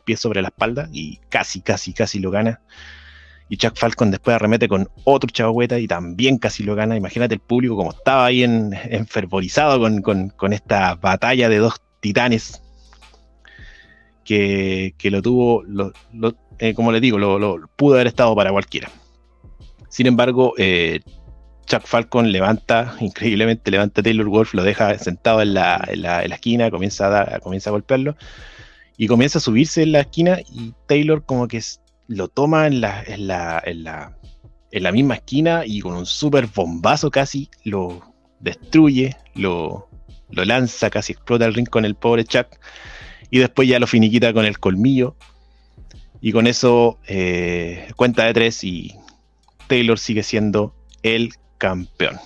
pies, 0.01 0.19
sobre 0.19 0.41
la 0.41 0.49
espalda 0.49 0.89
y 0.91 1.17
casi, 1.29 1.61
casi, 1.61 1.93
casi 1.93 2.19
lo 2.19 2.31
gana. 2.31 2.61
Y 3.47 3.57
Chuck 3.57 3.77
Falcon 3.77 4.09
después 4.09 4.35
arremete 4.35 4.67
con 4.67 4.89
otro 5.03 5.29
chavagüeta 5.29 5.77
y 5.79 5.87
también 5.87 6.37
casi 6.39 6.63
lo 6.63 6.73
gana. 6.75 6.95
Imagínate 6.97 7.35
el 7.35 7.39
público 7.41 7.75
como 7.75 7.91
estaba 7.91 8.25
ahí 8.25 8.43
en, 8.43 8.73
enfervorizado 8.89 9.79
con, 9.79 10.29
con- 10.31 10.53
esta 10.53 10.95
batalla 10.95 11.47
de 11.47 11.57
dos 11.59 11.81
titanes 11.99 12.61
que, 14.23 14.95
que 14.97 15.11
lo 15.11 15.21
tuvo, 15.21 15.63
lo- 15.63 15.91
eh, 16.57 16.73
como 16.73 16.91
les 16.91 17.01
digo, 17.01 17.17
lo, 17.17 17.59
pudo 17.75 17.95
haber 17.95 18.07
estado 18.07 18.35
para 18.35 18.51
cualquiera. 18.51 18.89
Sin 19.89 20.07
embargo, 20.07 20.53
eh, 20.57 21.01
Chuck 21.67 21.83
Falcon 21.85 22.31
levanta, 22.31 22.95
increíblemente 22.99 23.69
levanta 23.71 24.01
Taylor 24.01 24.25
Wolf, 24.27 24.53
lo 24.53 24.63
deja 24.63 24.97
sentado 24.97 25.41
en 25.41 25.53
la, 25.53 25.83
en 25.87 26.01
la- 26.01 26.23
en 26.23 26.29
la 26.29 26.35
esquina, 26.35 26.71
comienza 26.71 27.07
a, 27.07 27.09
dar- 27.09 27.41
comienza 27.41 27.69
a 27.69 27.73
golpearlo 27.73 28.15
y 28.97 29.07
comienza 29.07 29.39
a 29.39 29.41
subirse 29.41 29.83
en 29.83 29.91
la 29.91 30.01
esquina 30.01 30.39
y 30.51 30.73
Taylor 30.87 31.23
como 31.25 31.47
que 31.47 31.61
lo 32.07 32.27
toma 32.27 32.67
en 32.67 32.81
la, 32.81 33.03
en 33.03 33.27
la, 33.27 33.61
en 33.65 33.83
la, 33.83 34.17
en 34.71 34.83
la 34.83 34.91
misma 34.91 35.15
esquina 35.15 35.63
y 35.65 35.81
con 35.81 35.95
un 35.95 36.05
super 36.05 36.47
bombazo 36.47 37.11
casi 37.11 37.49
lo 37.63 38.13
destruye, 38.39 39.15
lo, 39.33 39.89
lo 40.29 40.45
lanza, 40.45 40.89
casi 40.89 41.13
explota 41.13 41.45
el 41.45 41.53
ring 41.53 41.69
con 41.69 41.85
el 41.85 41.95
pobre 41.95 42.25
Chuck 42.25 42.47
y 43.29 43.39
después 43.39 43.67
ya 43.67 43.79
lo 43.79 43.87
finiquita 43.87 44.33
con 44.33 44.45
el 44.45 44.59
colmillo 44.59 45.15
y 46.21 46.31
con 46.31 46.47
eso 46.47 46.99
eh, 47.07 47.89
cuenta 47.95 48.25
de 48.25 48.33
tres 48.33 48.63
y 48.63 48.95
Taylor 49.67 49.99
sigue 49.99 50.23
siendo 50.23 50.75
el 51.03 51.31
campeón. 51.57 52.17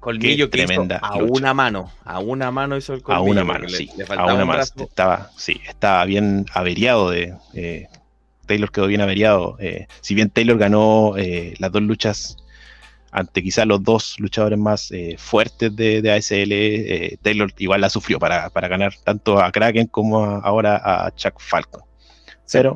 Colmillo 0.00 0.48
que 0.50 0.58
hizo 0.58 0.66
tremenda 0.66 0.96
a 0.98 1.18
lucha. 1.18 1.32
una 1.32 1.54
mano. 1.54 1.92
A 2.04 2.18
una 2.20 2.50
mano 2.50 2.76
hizo 2.76 2.94
el 2.94 3.00
A 3.00 3.02
colmillo. 3.02 3.30
una 3.32 3.44
porque 3.44 3.62
mano, 3.64 3.68
sí. 3.68 3.90
le 3.96 4.04
a 4.04 4.24
una 4.24 4.42
un 4.42 4.48
mano. 4.48 4.62
Estaba, 4.62 5.30
sí, 5.36 5.60
estaba 5.68 6.04
bien 6.04 6.46
averiado 6.54 7.10
de. 7.10 7.34
eh, 7.54 7.86
Taylor 8.46 8.70
quedó 8.72 8.86
bien 8.86 9.00
averiado. 9.02 9.56
eh, 9.60 9.86
si 10.00 10.14
bien 10.14 10.30
Taylor 10.30 10.56
ganó 10.58 11.16
eh, 11.18 11.54
las 11.58 11.70
dos 11.70 11.82
luchas 11.82 12.36
ante 13.10 13.42
quizás 13.42 13.66
los 13.66 13.82
dos 13.82 14.18
luchadores 14.20 14.58
más 14.58 14.90
eh, 14.90 15.16
fuertes 15.18 15.74
de, 15.76 16.00
de 16.02 16.12
ASL, 16.12 17.18
Taylor 17.22 17.52
igual 17.58 17.80
la 17.80 17.90
sufrió 17.90 18.18
para, 18.18 18.48
para 18.50 18.68
ganar 18.68 18.94
tanto 19.04 19.38
a 19.40 19.50
Kraken 19.52 19.86
como 19.88 20.24
a- 20.24 20.38
ahora 20.40 20.80
a 21.06 21.10
Chuck 21.14 21.40
Falcon. 21.40 21.82
Pero 22.50 22.74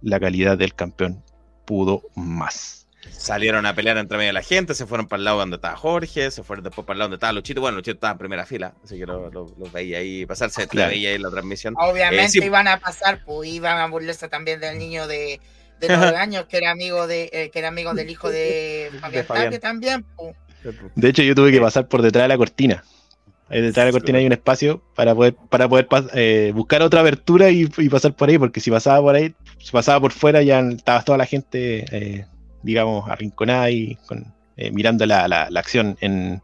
la 0.00 0.18
calidad 0.20 0.58
del 0.58 0.74
campeón 0.74 1.22
pudo 1.64 2.02
más. 2.16 2.81
Salieron 3.10 3.66
a 3.66 3.74
pelear 3.74 3.98
entre 3.98 4.16
medio 4.16 4.28
de 4.28 4.32
la 4.34 4.42
gente, 4.42 4.74
se 4.74 4.86
fueron 4.86 5.06
para 5.08 5.18
el 5.18 5.24
lado 5.24 5.38
donde 5.38 5.56
estaba 5.56 5.76
Jorge, 5.76 6.30
se 6.30 6.42
fueron 6.42 6.64
después 6.64 6.86
para 6.86 6.94
el 6.94 6.98
lado 7.00 7.08
donde 7.08 7.16
estaba 7.16 7.32
Luchito. 7.32 7.60
Bueno, 7.60 7.76
Luchito 7.78 7.94
estaba 7.94 8.12
en 8.12 8.18
primera 8.18 8.46
fila, 8.46 8.74
así 8.84 8.98
que 8.98 9.06
los 9.06 9.32
lo, 9.32 9.46
lo 9.58 9.70
veía 9.72 9.98
ahí 9.98 10.24
pasarse, 10.26 10.66
Claro. 10.68 10.86
la 10.88 10.92
veía 10.94 11.08
ahí 11.10 11.14
en 11.16 11.22
la 11.22 11.30
transmisión. 11.30 11.74
Obviamente 11.78 12.24
Eh, 12.24 12.28
sí. 12.28 12.38
iban 12.44 12.68
a 12.68 12.78
pasar, 12.78 13.20
pues 13.24 13.48
iban 13.50 13.78
a 13.78 13.86
burlarse 13.88 14.28
también 14.28 14.60
del 14.60 14.78
niño 14.78 15.06
de, 15.06 15.40
de 15.80 15.88
nueve 15.88 16.16
años 16.16 16.46
que 16.48 16.56
era 16.58 16.70
amigo 16.70 17.06
de 17.06 17.28
eh, 17.32 17.50
que 17.52 17.58
era 17.58 17.68
amigo 17.68 17.92
del 17.94 18.08
hijo 18.10 18.30
de 18.30 18.90
Fabián 19.00 19.24
Fabián. 19.24 19.46
Taque 19.46 19.58
también. 19.58 20.04
pues. 20.16 20.34
De 20.94 21.08
hecho, 21.08 21.22
yo 21.22 21.34
tuve 21.34 21.50
que 21.50 21.60
pasar 21.60 21.88
por 21.88 22.02
detrás 22.02 22.22
de 22.24 22.28
la 22.28 22.36
cortina. 22.36 22.84
Detrás 23.50 23.74
de 23.74 23.84
la 23.86 23.92
cortina 23.92 24.18
hay 24.18 24.24
un 24.26 24.32
espacio 24.32 24.82
para 24.94 25.14
poder, 25.14 25.34
para 25.50 25.68
poder 25.68 25.86
eh, 26.14 26.52
buscar 26.54 26.80
otra 26.80 27.00
abertura 27.00 27.50
y, 27.50 27.68
y 27.76 27.88
pasar 27.90 28.14
por 28.14 28.30
ahí, 28.30 28.38
porque 28.38 28.60
si 28.60 28.70
pasaba 28.70 29.00
por 29.02 29.14
ahí, 29.14 29.34
si 29.58 29.72
pasaba 29.72 30.00
por 30.00 30.12
fuera, 30.12 30.40
ya 30.42 30.60
estaba 30.60 31.02
toda 31.02 31.18
la 31.18 31.26
gente, 31.26 31.84
eh, 31.90 32.26
digamos, 32.62 33.08
arrinconada 33.10 33.70
y 33.70 33.96
con, 34.06 34.32
eh, 34.56 34.70
mirando 34.70 35.06
la, 35.06 35.26
la- 35.28 35.48
la 35.50 35.60
acción 35.60 35.96
en, 36.00 36.42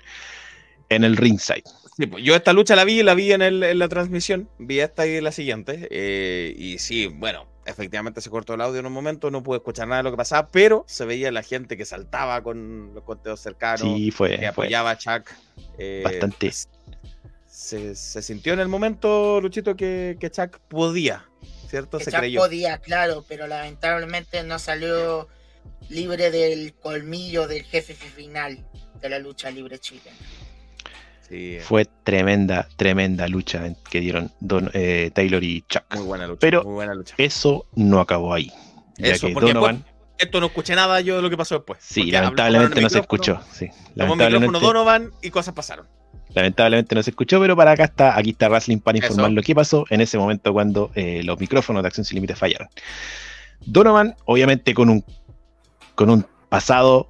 en 0.88 1.04
el 1.04 1.16
ringside. 1.16 1.64
Sí, 1.96 2.06
pues, 2.06 2.22
yo 2.24 2.34
esta 2.36 2.52
lucha 2.52 2.76
la 2.76 2.84
vi, 2.84 3.02
la 3.02 3.14
vi 3.14 3.32
en, 3.32 3.42
el- 3.42 3.62
en 3.62 3.78
la 3.78 3.88
transmisión, 3.88 4.48
vi 4.58 4.80
esta 4.80 5.06
y 5.06 5.20
la 5.20 5.32
siguiente, 5.32 5.88
eh, 5.90 6.54
y 6.56 6.78
sí, 6.78 7.06
bueno, 7.08 7.46
efectivamente 7.66 8.20
se 8.20 8.30
cortó 8.30 8.54
el 8.54 8.60
audio 8.60 8.80
en 8.80 8.86
un 8.86 8.92
momento, 8.92 9.30
no 9.30 9.42
pude 9.42 9.58
escuchar 9.58 9.88
nada 9.88 9.98
de 9.98 10.04
lo 10.04 10.10
que 10.12 10.16
pasaba, 10.16 10.48
pero 10.48 10.84
se 10.86 11.04
veía 11.04 11.30
la 11.32 11.42
gente 11.42 11.76
que 11.76 11.84
saltaba 11.84 12.40
con 12.42 12.94
los 12.94 13.02
conteos 13.04 13.40
cercanos, 13.40 13.80
Sí, 13.80 14.10
fue, 14.10 14.30
que 14.30 14.36
fue 14.38 14.46
apoyaba 14.46 14.90
a 14.92 14.96
Chuck. 14.98 15.28
eh, 15.78 16.02
bastante. 16.04 16.52
Se, 17.48 17.94
se 17.96 18.22
sintió 18.22 18.52
en 18.52 18.60
el 18.60 18.68
momento, 18.68 19.40
Luchito, 19.40 19.74
que, 19.76 20.16
que 20.20 20.30
Chuck 20.30 20.58
podía, 20.68 21.24
¿cierto? 21.68 21.98
Que 21.98 22.04
Se 22.04 22.10
ya 22.12 22.20
creyó. 22.20 22.40
podía, 22.40 22.78
claro, 22.78 23.24
pero 23.28 23.46
lamentablemente 23.48 24.42
no 24.44 24.58
salió 24.60 25.28
libre 25.88 26.30
del 26.30 26.74
colmillo 26.74 27.46
del 27.46 27.62
jefe 27.64 27.94
final 27.94 28.64
de 29.00 29.08
la 29.08 29.18
lucha 29.18 29.50
libre 29.50 29.78
chilena. 29.78 30.16
Sí, 31.28 31.58
Fue 31.60 31.84
tremenda, 32.04 32.66
tremenda 32.76 33.28
lucha 33.28 33.62
que 33.90 34.00
dieron 34.00 34.32
Don, 34.40 34.70
eh, 34.72 35.10
Taylor 35.14 35.44
y 35.44 35.62
Chuck. 35.68 35.82
muy 35.94 36.04
buena 36.04 36.26
lucha. 36.26 36.38
Pero- 36.40 36.64
muy 36.64 36.72
buena 36.74 36.94
lucha. 36.94 37.14
Eso 37.18 37.66
no 37.74 38.00
acabó 38.00 38.32
ahí. 38.32 38.50
Ya 38.96 39.08
Eso, 39.12 39.26
que 39.28 39.34
Donovan, 39.34 39.84
Esto 40.18 40.40
no 40.40 40.46
escuché 40.46 40.74
nada 40.74 41.00
yo 41.02 41.16
de 41.16 41.22
lo 41.22 41.30
que 41.30 41.36
pasó 41.36 41.54
después. 41.56 41.78
sí, 41.82 42.10
lamentablemente 42.10 42.80
no 42.80 42.88
se 42.90 42.98
escuchó. 42.98 43.40
Sí, 43.52 43.66
el 43.66 43.70
micrófono 43.70 43.94
lamentablemente, 44.16 44.58
Donovan 44.60 45.10
y 45.22 45.30
cosas 45.30 45.54
pasaron. 45.54 45.86
lamentablemente 46.34 46.94
no 46.94 47.02
se 47.02 47.10
escuchó, 47.10 47.38
pero 47.40 47.54
para 47.54 47.72
acá 47.72 47.84
está, 47.84 48.18
aquí 48.18 48.30
está 48.30 48.48
Wrestling 48.48 48.78
para 48.78 48.98
Eso. 48.98 49.06
informar 49.08 49.30
lo 49.32 49.42
que 49.42 49.54
pasó 49.54 49.84
en 49.90 50.00
ese 50.00 50.18
momento 50.18 50.52
cuando 50.52 50.90
eh, 50.94 51.22
los 51.24 51.38
micrófonos 51.38 51.82
de 51.82 51.86
Acción 51.88 52.04
Sin 52.04 52.16
Límites 52.16 52.38
fallaron. 52.38 52.68
Donovan, 53.60 54.16
obviamente 54.24 54.72
con 54.74 54.88
un 54.88 55.04
con 55.98 56.10
un 56.10 56.24
pasado 56.48 57.08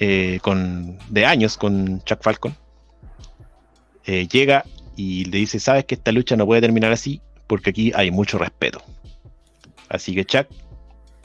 eh, 0.00 0.38
con, 0.40 0.96
de 1.10 1.26
años 1.26 1.58
con 1.58 2.02
Chuck 2.04 2.22
Falcon, 2.22 2.56
eh, 4.06 4.26
llega 4.28 4.64
y 4.96 5.26
le 5.26 5.36
dice, 5.36 5.60
sabes 5.60 5.84
que 5.84 5.94
esta 5.94 6.10
lucha 6.10 6.34
no 6.34 6.46
puede 6.46 6.62
terminar 6.62 6.90
así 6.90 7.20
porque 7.46 7.68
aquí 7.68 7.92
hay 7.94 8.10
mucho 8.10 8.38
respeto. 8.38 8.82
Así 9.90 10.14
que 10.14 10.24
Chuck 10.24 10.46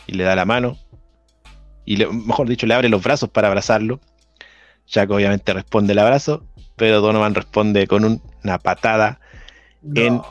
y 0.07 0.13
le 0.13 0.25
da 0.25 0.35
la 0.35 0.43
mano 0.43 0.77
y 1.85 1.95
le- 1.95 2.07
mejor 2.07 2.49
dicho 2.49 2.67
le 2.67 2.73
abre 2.73 2.89
los 2.89 3.01
brazos 3.01 3.29
para 3.29 3.47
abrazarlo. 3.47 4.01
Chuck 4.85 5.09
obviamente 5.09 5.53
responde 5.53 5.93
el 5.93 5.99
abrazo, 5.99 6.43
pero 6.75 6.99
Donovan 6.99 7.33
responde 7.33 7.87
con 7.87 8.03
un- 8.03 8.21
una 8.43 8.59
patada, 8.59 9.21
En- 9.95 10.21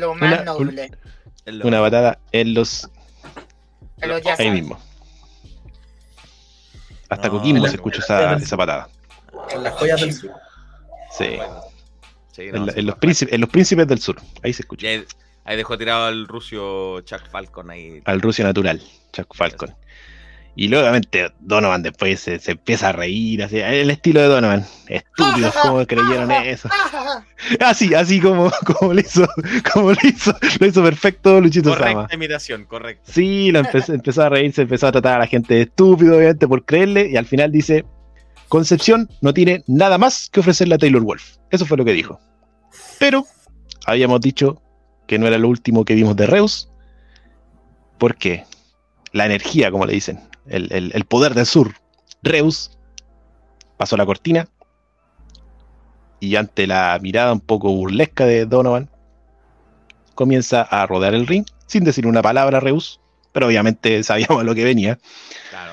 lo 0.00 0.14
más 0.16 0.32
Una- 0.32 0.42
noble. 0.44 0.90
Una 1.62 1.80
patada 1.80 2.18
en 2.32 2.52
los 2.54 2.90
en 4.00 4.08
los 4.08 4.26
ahí 4.40 4.50
mismo. 4.50 4.76
Hasta 7.12 7.28
No, 7.28 7.34
Coquimbo 7.34 7.66
se 7.68 7.74
escucha 7.76 8.00
esa, 8.00 8.34
esa 8.34 8.56
patada. 8.56 8.88
En 9.50 9.62
las 9.62 9.72
joyas 9.74 10.00
del 10.00 10.12
sur. 10.12 10.30
Sí. 11.16 11.36
Bueno, 11.36 11.60
sí, 12.32 12.48
no, 12.50 12.56
En, 12.58 12.66
la- 12.66 12.72
sí, 12.72 12.78
en 12.80 12.86
los 12.86 12.94
príncipes, 12.96 13.34
en 13.34 13.40
los 13.40 13.50
príncipes 13.50 13.86
del 13.86 13.98
sur. 14.00 14.16
Ahí 14.42 14.52
se 14.52 14.62
escucha. 14.62 14.86
Ahí 15.44 15.56
dejó 15.56 15.76
tirado 15.76 16.06
al 16.06 16.28
ruso 16.28 17.00
Chuck 17.00 17.28
Falcon 17.30 17.70
ahí. 17.70 18.00
Al 18.04 18.20
ruso 18.20 18.42
natural, 18.44 18.80
Chuck 19.12 19.34
Falcon. 19.34 19.74
Y 20.54 20.68
luego, 20.68 20.82
obviamente, 20.82 21.32
Donovan 21.40 21.82
después 21.82 22.20
se, 22.20 22.38
se 22.38 22.52
empieza 22.52 22.90
a 22.90 22.92
reír, 22.92 23.42
así, 23.42 23.58
el 23.58 23.90
estilo 23.90 24.20
de 24.20 24.26
Donovan. 24.26 24.66
Estúpidos, 24.86 25.54
¿cómo 25.62 25.86
creyeron 25.86 26.30
eso? 26.30 26.68
Así, 27.58 27.92
así 27.92 28.20
como, 28.20 28.52
como 28.78 28.94
lo 28.94 29.00
hizo, 29.00 29.26
como 29.72 29.90
lo 29.90 29.98
hizo, 30.04 30.32
lo 30.60 30.66
hizo 30.66 30.80
perfecto 30.80 31.40
Luchito 31.40 31.72
Sama. 31.72 31.92
Correcta 31.92 32.14
imitación, 32.14 32.64
correcto. 32.66 33.02
Sí, 33.12 33.50
lo 33.50 33.58
empezó, 33.58 33.92
empezó 33.92 34.22
a 34.22 34.28
reírse, 34.28 34.62
empezó 34.62 34.86
a 34.86 34.92
tratar 34.92 35.16
a 35.16 35.18
la 35.18 35.26
gente 35.26 35.54
de 35.54 35.62
estúpido, 35.62 36.16
obviamente, 36.16 36.46
por 36.46 36.64
creerle, 36.64 37.10
y 37.10 37.16
al 37.16 37.26
final 37.26 37.50
dice, 37.50 37.84
Concepción 38.52 39.08
no 39.22 39.32
tiene 39.32 39.64
nada 39.66 39.96
más 39.96 40.28
que 40.30 40.40
ofrecerle 40.40 40.74
a 40.74 40.78
Taylor 40.78 41.00
Wolf. 41.02 41.38
Eso 41.50 41.64
fue 41.64 41.78
lo 41.78 41.86
que 41.86 41.94
dijo. 41.94 42.20
Pero 42.98 43.24
habíamos 43.86 44.20
dicho 44.20 44.60
que 45.06 45.18
no 45.18 45.26
era 45.26 45.38
lo 45.38 45.48
último 45.48 45.86
que 45.86 45.94
vimos 45.94 46.16
de 46.16 46.26
Reus, 46.26 46.70
porque 47.96 48.44
la 49.12 49.24
energía, 49.24 49.70
como 49.70 49.86
le 49.86 49.94
dicen, 49.94 50.20
el, 50.46 50.72
el- 50.72 50.92
el 50.94 51.04
poder 51.04 51.34
del 51.34 51.46
sur, 51.46 51.74
Reus, 52.22 52.78
pasó 53.76 53.96
la 53.96 54.06
cortina, 54.06 54.48
y 56.20 56.36
ante 56.36 56.66
la 56.66 56.98
mirada 57.02 57.32
un 57.32 57.40
poco 57.40 57.72
burlesca 57.72 58.24
de 58.26 58.46
Donovan, 58.46 58.88
comienza 60.14 60.62
a 60.62 60.86
rodear 60.86 61.14
el 61.14 61.26
ring, 61.26 61.44
sin 61.66 61.84
decir 61.84 62.06
una 62.06 62.22
palabra 62.22 62.60
Reus, 62.60 63.00
pero 63.32 63.46
obviamente 63.46 64.02
sabíamos 64.04 64.40
a 64.40 64.44
lo 64.44 64.54
que 64.54 64.64
venía. 64.64 64.98
Claro. 65.50 65.72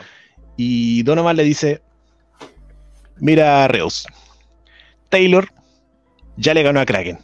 Y 0.58 1.04
Donovan 1.04 1.36
le 1.38 1.44
dice: 1.44 1.82
Mira, 3.18 3.68
Reus, 3.68 4.08
Taylor 5.10 5.50
ya 6.38 6.54
le 6.54 6.64
ganó 6.64 6.80
a 6.80 6.86
Kraken. 6.86 7.20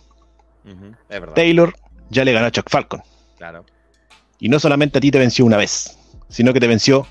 Es. 1.10 1.22
Taylor 1.36 1.74
ya 2.10 2.26
le 2.26 2.34
ganó 2.34 2.46
a 2.48 2.52
Chuck 2.52 2.70
Falcon. 2.70 3.02
Claro. 3.38 3.66
Y 4.40 4.50
no 4.50 4.60
solamente 4.60 4.98
a 4.98 5.02
ti 5.02 5.12
te 5.12 5.20
venció 5.20 5.46
una 5.46 5.58
vez, 5.58 5.98
sino 6.30 6.54
que 6.54 6.60
te 6.60 6.68
venció 6.68 7.08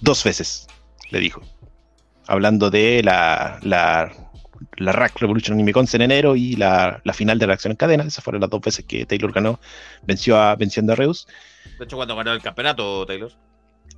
dos 0.00 0.24
veces, 0.24 0.66
le 1.10 1.20
dijo. 1.20 1.42
Hablando 2.26 2.70
de 2.70 3.02
la, 3.02 3.58
la, 3.62 4.10
la 4.76 4.92
Rack 4.92 5.20
Revolution 5.20 5.58
Uniconce 5.58 5.96
en 5.96 6.02
enero 6.02 6.36
y 6.36 6.56
la, 6.56 7.00
la 7.04 7.12
final 7.12 7.38
de 7.38 7.46
reacción 7.46 7.72
en 7.72 7.76
cadena. 7.76 8.04
Esas 8.04 8.24
fueron 8.24 8.40
las 8.40 8.50
dos 8.50 8.60
veces 8.60 8.84
que 8.84 9.04
Taylor 9.06 9.32
ganó, 9.32 9.60
venció 10.02 10.38
a, 10.38 10.56
venciendo 10.56 10.92
a 10.92 10.96
Reus. 10.96 11.26
De 11.78 11.84
hecho, 11.84 11.96
cuando 11.96 12.16
ganó 12.16 12.32
el 12.32 12.42
campeonato, 12.42 13.04
Taylor. 13.06 13.32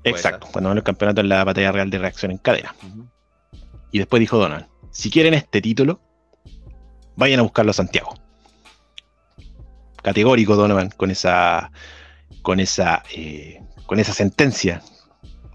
Exacto, 0.03 0.49
cuando 0.53 0.71
ganó 0.71 0.79
el 0.79 0.85
campeonato 0.85 1.21
en 1.21 1.29
la 1.29 1.45
batalla 1.45 1.73
real 1.73 1.91
de 1.91 1.99
reacción 1.99 2.31
en 2.31 2.39
cadena. 2.39 2.75
Y 3.93 3.99
después 3.99 4.21
dijo 4.21 4.39
Donald, 4.39 4.67
si 4.91 5.11
quieren 5.11 5.35
este 5.35 5.61
título, 5.61 6.01
vayan 7.17 7.41
a 7.41 7.43
buscarlo 7.43 7.71
a 7.71 7.75
Santiago. 7.75 8.15
Categórico 10.03 10.55
Donovan 10.55 10.91
con 10.91 11.11
esa 11.11 11.71
con 12.43 12.61
esa 12.61 13.03
eh, 13.13 13.61
con 13.87 13.99
esa 13.99 14.13
sentencia, 14.13 14.83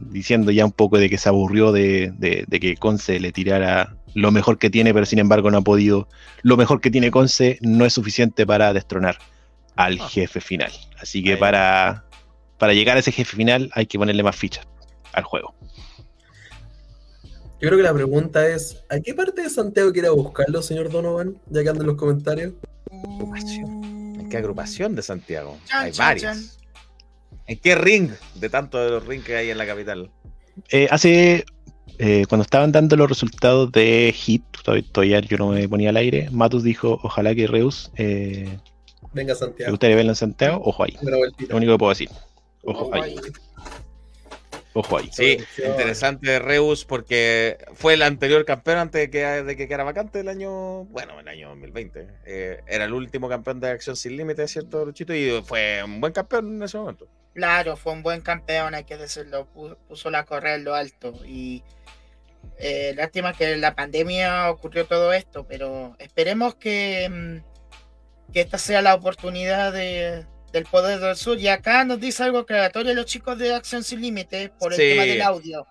diciendo 0.10 0.52
ya 0.52 0.66
un 0.66 0.72
poco 0.72 0.98
de 0.98 1.10
que 1.10 1.18
se 1.18 1.30
aburrió 1.30 1.72
de, 1.72 2.12
de- 2.18 2.46
de 2.48 2.60
que 2.60 2.76
Conce 2.78 3.20
le 3.20 3.32
tirara 3.32 3.96
lo 4.14 4.32
mejor 4.32 4.58
que 4.58 4.70
tiene, 4.70 4.94
pero 4.94 5.06
sin 5.06 5.20
embargo 5.20 5.52
no 5.52 5.58
ha 5.60 5.62
podido. 5.62 6.08
Lo 6.42 6.58
mejor 6.58 6.82
que 6.82 6.92
tiene 6.92 7.12
Conce 7.12 7.58
no 7.62 7.86
es 7.86 7.94
suficiente 7.94 8.46
para 8.46 8.74
destronar 8.74 9.18
al 9.76 10.00
Ah. 10.02 10.08
jefe 10.10 10.42
final. 10.42 10.72
Así 11.00 11.24
que 11.24 11.34
Ahí. 11.34 11.38
para, 11.40 12.04
para 12.58 12.74
llegar 12.74 12.98
a 12.98 13.00
ese 13.00 13.12
jefe 13.12 13.36
final 13.38 13.70
hay 13.74 13.86
que 13.86 13.98
ponerle 13.98 14.24
más 14.24 14.36
fichas 14.36 14.66
al 15.14 15.24
juego. 15.24 15.54
Yo 17.62 17.68
creo 17.68 17.78
que 17.78 17.84
la 17.84 17.94
pregunta 17.94 18.48
es: 18.48 18.84
¿a 18.90 19.00
qué 19.00 19.14
parte 19.14 19.44
de 19.44 19.50
Santiago 19.50 19.92
quiere 19.94 20.10
buscarlo, 20.10 20.62
señor 20.64 20.90
Donovan? 20.90 21.36
Ya 21.50 21.62
que 21.64 21.70
anda 21.70 21.82
en 21.82 21.88
los 21.88 21.96
comentarios. 21.96 22.54
¿En 22.92 24.30
qué 24.30 24.38
agrupación 24.38 24.96
de 24.96 25.02
Santiago? 25.04 25.58
Chan, 25.66 25.84
hay 25.86 25.92
chan, 25.92 26.06
varias. 26.08 26.58
¿En 27.48 27.58
qué 27.58 27.76
ring 27.76 28.12
de 28.36 28.50
tantos 28.50 28.84
de 28.84 28.92
los 28.92 29.06
rings 29.06 29.26
que 29.26 29.36
hay 29.36 29.50
en 29.50 29.58
la 29.58 29.66
capital? 29.66 30.10
Eh, 30.70 30.88
hace 30.92 31.46
eh, 31.98 32.26
cuando 32.28 32.44
estaban 32.44 32.72
dando 32.72 32.96
los 32.96 33.10
resultados 33.10 33.72
de 33.72 34.14
Hit, 34.16 34.44
todavía, 34.92 35.20
yo 35.20 35.38
no 35.38 35.50
me 35.50 35.68
ponía 35.68 35.90
al 35.90 35.98
aire, 35.98 36.30
Matus 36.32 36.64
dijo, 36.64 37.00
ojalá 37.04 37.36
que 37.36 37.48
Reus 37.48 37.92
eh, 37.96 38.58
Venga, 39.14 39.36
Santiago. 39.36 39.72
gustaría 39.72 39.96
verlo 39.96 40.12
en 40.12 40.16
Santiago, 40.16 40.62
ojo 40.64 40.84
ahí, 40.84 40.98
lo 41.02 41.58
único 41.58 41.74
que 41.74 41.78
puedo 41.78 41.90
decir. 41.90 42.10
Ojo 42.64 42.86
Ojo 42.86 42.94
ahí, 42.96 43.12
ahí. 43.12 43.32
Ojo 44.74 44.98
ahí. 44.98 45.10
Sí, 45.12 45.38
interesante 45.66 46.40
Reus 46.40 46.86
porque 46.86 47.58
fue 47.74 47.94
el 47.96 48.02
anterior 48.04 48.46
campeón 48.46 48.78
antes 48.78 49.02
de 49.02 49.10
que, 49.10 49.26
de 49.26 49.56
que 49.56 49.68
quedara 49.68 49.84
vacante 49.84 50.20
el 50.22 50.28
año, 50.30 50.86
bueno, 50.86 51.20
el 51.20 51.28
año 51.28 51.50
2020. 51.50 52.08
Eh, 52.26 52.62
era 52.68 52.86
el 52.86 52.94
último 52.94 53.28
campeón 53.30 53.60
de 53.60 53.70
Acción 53.70 53.96
Sin 53.96 54.16
Límites, 54.18 54.52
¿cierto, 54.52 54.86
Luchito? 54.86 55.14
Y 55.14 55.42
fue 55.44 55.82
un 55.84 56.00
buen 56.02 56.14
campeón 56.14 56.56
en 56.56 56.64
ese 56.64 56.78
momento. 56.78 57.08
Claro, 57.34 57.78
fue 57.78 57.94
un 57.94 58.04
buen 58.04 58.22
campeón, 58.22 58.76
hay 58.76 58.84
que 58.84 58.98
decirlo. 58.98 59.48
pu- 59.54 59.78
Puso 59.88 60.10
la 60.10 60.26
correa 60.26 60.56
en 60.56 60.64
lo 60.66 60.76
alto. 60.76 61.14
Y 61.26 61.64
eh, 62.58 62.94
lástima 62.96 63.34
que 63.34 63.52
en 63.54 63.62
la 63.62 63.74
pandemia 63.76 64.50
ocurrió 64.52 64.86
todo 64.86 65.14
esto, 65.14 65.46
pero 65.48 65.96
esperemos 66.00 66.56
que, 66.56 67.08
mm, 67.10 68.32
que 68.34 68.42
esta 68.42 68.58
sea 68.58 68.82
la 68.82 68.96
oportunidad 68.96 69.72
de- 69.74 70.26
del 70.52 70.66
Poder 70.66 71.00
del 71.00 71.16
Sur. 71.16 71.38
Y 71.40 71.48
acá 71.48 71.84
nos 71.86 72.00
dice 72.00 72.24
algo 72.24 72.40
aclaratorio 72.40 72.94
los 72.94 73.06
chicos 73.06 73.38
de 73.38 73.54
Acción 73.54 73.84
Sin 73.84 74.02
Límites 74.02 74.52
por 74.60 74.74
el 74.74 74.78
Sí. 74.80 74.90
tema 74.90 75.04
del 75.04 75.22
audio. 75.22 75.66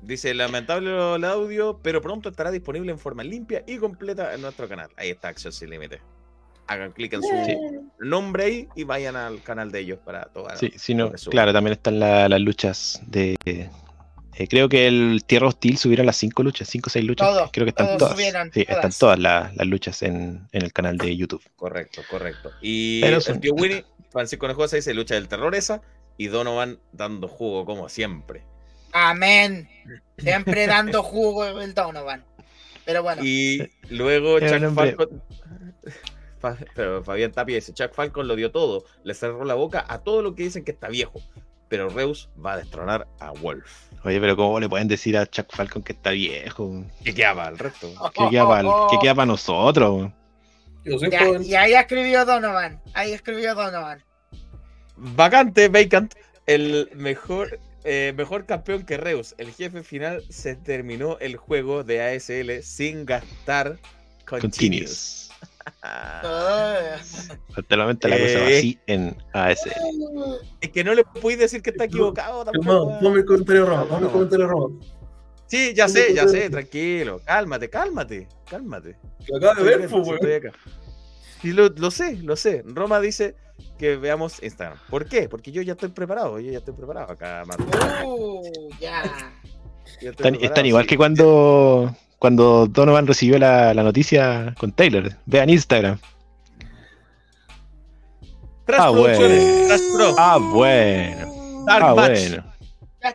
Dice, 0.00 0.34
lamentable 0.34 0.90
el 1.16 1.24
audio, 1.24 1.80
pero 1.82 2.00
pronto 2.00 2.28
estará 2.28 2.50
disponible 2.50 2.92
en 2.92 2.98
forma 2.98 3.24
limpia 3.24 3.64
y 3.66 3.78
completa 3.78 4.34
en 4.34 4.42
nuestro 4.42 4.68
canal. 4.68 4.88
Ahí 4.96 5.10
está 5.10 5.28
Acción 5.28 5.52
Sin 5.52 5.70
Límite. 5.70 6.00
Hagan 6.68 6.90
clic 6.92 7.12
en 7.12 7.22
su 7.22 7.90
nombre 8.00 8.44
ahí 8.44 8.68
y 8.74 8.82
vayan 8.84 9.14
al 9.16 9.40
canal 9.42 9.70
de 9.70 9.80
ellos 9.80 9.98
para 10.04 10.24
todas 10.24 10.58
Sí, 10.58 10.72
sí, 10.76 10.94
no, 10.94 11.12
claro, 11.30 11.52
también 11.52 11.72
están 11.74 12.00
la- 12.00 12.28
las 12.28 12.40
luchas 12.40 13.00
de. 13.06 13.36
Eh, 14.38 14.46
creo 14.48 14.68
que 14.68 14.86
el 14.86 15.22
Tierra 15.26 15.48
Hostil 15.48 15.78
subieron 15.78 16.06
las 16.06 16.16
cinco 16.16 16.42
luchas, 16.42 16.68
cinco 16.68 16.88
o 16.88 16.90
seis 16.90 17.04
luchas. 17.04 17.26
Todos, 17.28 17.50
creo 17.52 17.64
que 17.64 17.70
están 17.70 17.86
todos 17.86 17.98
todas. 17.98 18.12
subieron, 18.14 18.50
sí, 18.52 18.64
están 18.68 18.92
todas. 18.98 19.18
las, 19.18 19.56
las 19.56 19.66
luchas 19.66 20.02
en, 20.02 20.46
en 20.52 20.62
el 20.62 20.72
canal 20.72 20.98
de 20.98 21.16
YouTube. 21.16 21.42
Correcto, 21.56 22.02
correcto. 22.10 22.50
Y 22.60 23.00
Pero 23.00 23.16
el 23.16 23.22
son- 23.22 23.40
tío 23.40 23.52
Winnie, 23.54 23.84
Francisco 24.10 24.46
Nejosa 24.48 24.76
dice 24.76 24.94
lucha 24.94 25.14
del 25.14 25.28
terror 25.28 25.54
esa 25.54 25.82
y 26.18 26.26
Donovan 26.28 26.78
dando 26.92 27.28
jugo 27.28 27.64
como 27.64 27.88
siempre. 27.88 28.42
Amén. 28.92 29.68
Siempre 30.18 30.66
dando 30.66 31.02
jugo 31.02 31.44
el 31.46 31.74
Donovan. 31.74 32.24
Pero 32.84 33.02
bueno, 33.02 33.22
Y 33.24 33.58
luego 33.90 34.38
Chuck 34.40 34.72
Falcon. 34.74 35.22
Fa- 36.40 36.56
Pero 36.74 37.02
Fabián 37.02 37.32
Tapia 37.32 37.56
dice: 37.56 37.72
Chuck 37.74 37.92
Falcon 37.92 38.28
lo 38.28 38.36
dio 38.36 38.50
todo, 38.52 38.84
le 39.02 39.12
cerró 39.14 39.44
la 39.44 39.54
boca 39.54 39.84
a 39.88 39.98
todo 40.04 40.22
lo 40.22 40.34
que 40.34 40.44
dicen 40.44 40.64
que 40.64 40.70
está 40.70 40.88
viejo. 40.88 41.20
Pero 41.68 41.88
Reus 41.88 42.28
va 42.44 42.52
a 42.52 42.56
destronar 42.58 43.06
a 43.18 43.32
Wolf. 43.32 43.86
Oye, 44.04 44.20
pero 44.20 44.36
¿cómo 44.36 44.60
le 44.60 44.68
pueden 44.68 44.86
decir 44.86 45.16
a 45.16 45.26
Chuck 45.26 45.52
Falcon 45.54 45.82
que 45.82 45.92
está 45.92 46.10
viejo? 46.10 46.84
¿Qué 47.02 47.12
queda 47.12 47.34
para 47.34 47.48
el 47.50 47.58
resto? 47.58 47.88
¿Qué 48.14 48.28
queda 48.30 48.46
para 48.46 48.62
¿qué 48.90 48.98
queda 49.02 49.14
para 49.16 49.26
nosotros? 49.26 50.10
Yo 50.84 50.98
soy 50.98 51.10
Ya, 51.10 51.24
joven. 51.24 51.44
y 51.44 51.54
ahí 51.56 51.74
escribió 51.74 52.24
Donovan. 52.24 52.80
Ahí 52.94 53.12
escribió 53.12 53.54
Donovan. 53.56 54.04
Vacante, 54.96 55.68
vacant. 55.68 56.14
El 56.46 56.88
mejor, 56.94 57.58
eh, 57.82 58.12
mejor 58.16 58.46
campeón 58.46 58.84
que 58.84 58.96
Reus. 58.96 59.34
El 59.38 59.52
jefe 59.52 59.82
final 59.82 60.22
se 60.30 60.54
terminó 60.54 61.18
el 61.18 61.36
juego 61.36 61.82
de 61.82 62.00
ASL 62.02 62.62
sin 62.62 63.04
gastar 63.04 63.78
continuous. 64.24 64.40
Continuous. 64.42 65.25
Ah. 65.82 66.96
Actualmente 67.56 68.08
la 68.08 68.16
cosa 68.18 68.38
va 68.40 68.50
Eh. 68.50 68.58
así 68.58 68.78
en 68.86 69.16
AS. 69.32 69.60
Es 70.60 70.70
que 70.70 70.84
no 70.84 70.94
le 70.94 71.04
puedes 71.04 71.38
decir 71.38 71.62
que 71.62 71.70
está 71.70 71.84
equivocado 71.84 72.44
tampoco. 72.44 72.66
Calmado, 72.66 73.00
ponme 73.00 73.18
el 73.20 73.24
comentario 73.24 73.66
Roma, 73.66 73.84
ponme 73.84 74.06
el 74.06 74.12
comentario 74.12 74.46
Roma. 74.48 74.80
Sí, 75.46 75.72
ya 75.74 75.88
sé, 75.88 76.12
ya 76.12 76.26
sé, 76.26 76.50
tranquilo. 76.50 77.20
Cálmate, 77.24 77.70
cálmate, 77.70 78.28
cálmate. 78.50 78.96
Que 79.24 79.36
acaba 79.36 79.54
de 79.54 79.62
ver, 79.62 79.78
bien, 79.78 79.90
pues, 79.90 80.52
sí, 81.40 81.52
lo, 81.52 81.68
lo 81.68 81.90
sé, 81.90 82.16
lo 82.16 82.34
sé. 82.36 82.62
Roma 82.66 83.00
dice 83.00 83.36
que 83.78 83.96
veamos 83.96 84.42
Instagram. 84.42 84.78
¿Por 84.90 85.06
qué? 85.06 85.28
Porque 85.28 85.52
yo 85.52 85.62
ya 85.62 85.72
estoy 85.74 85.90
preparado, 85.90 86.40
yo 86.40 86.50
ya 86.50 86.58
estoy 86.58 86.74
preparado 86.74 87.12
acá, 87.12 87.44
Marco. 87.46 87.64
Uh, 88.06 88.70
ya. 88.80 89.02
Ya 90.02 90.10
estoy 90.10 90.10
Están, 90.10 90.32
preparado, 90.32 90.44
están 90.46 90.66
igual 90.66 90.82
sí. 90.82 90.88
que 90.88 90.96
cuando, 90.96 91.96
cuando 92.18 92.66
Donovan 92.66 93.06
recibió 93.06 93.38
la, 93.38 93.74
la 93.74 93.82
noticia 93.82 94.54
con 94.58 94.72
Taylor. 94.72 95.10
Vean 95.26 95.50
Instagram. 95.50 95.98
Trash 98.66 98.80
Ah, 98.80 98.90
bueno. 98.90 99.18
Trash 99.66 99.80
Pro, 99.94 100.14
Ah, 100.18 100.38
bueno. 100.40 101.64
Dark 101.66 101.84
Ah, 101.84 101.94
Match. 101.94 102.28
bueno. 102.28 102.52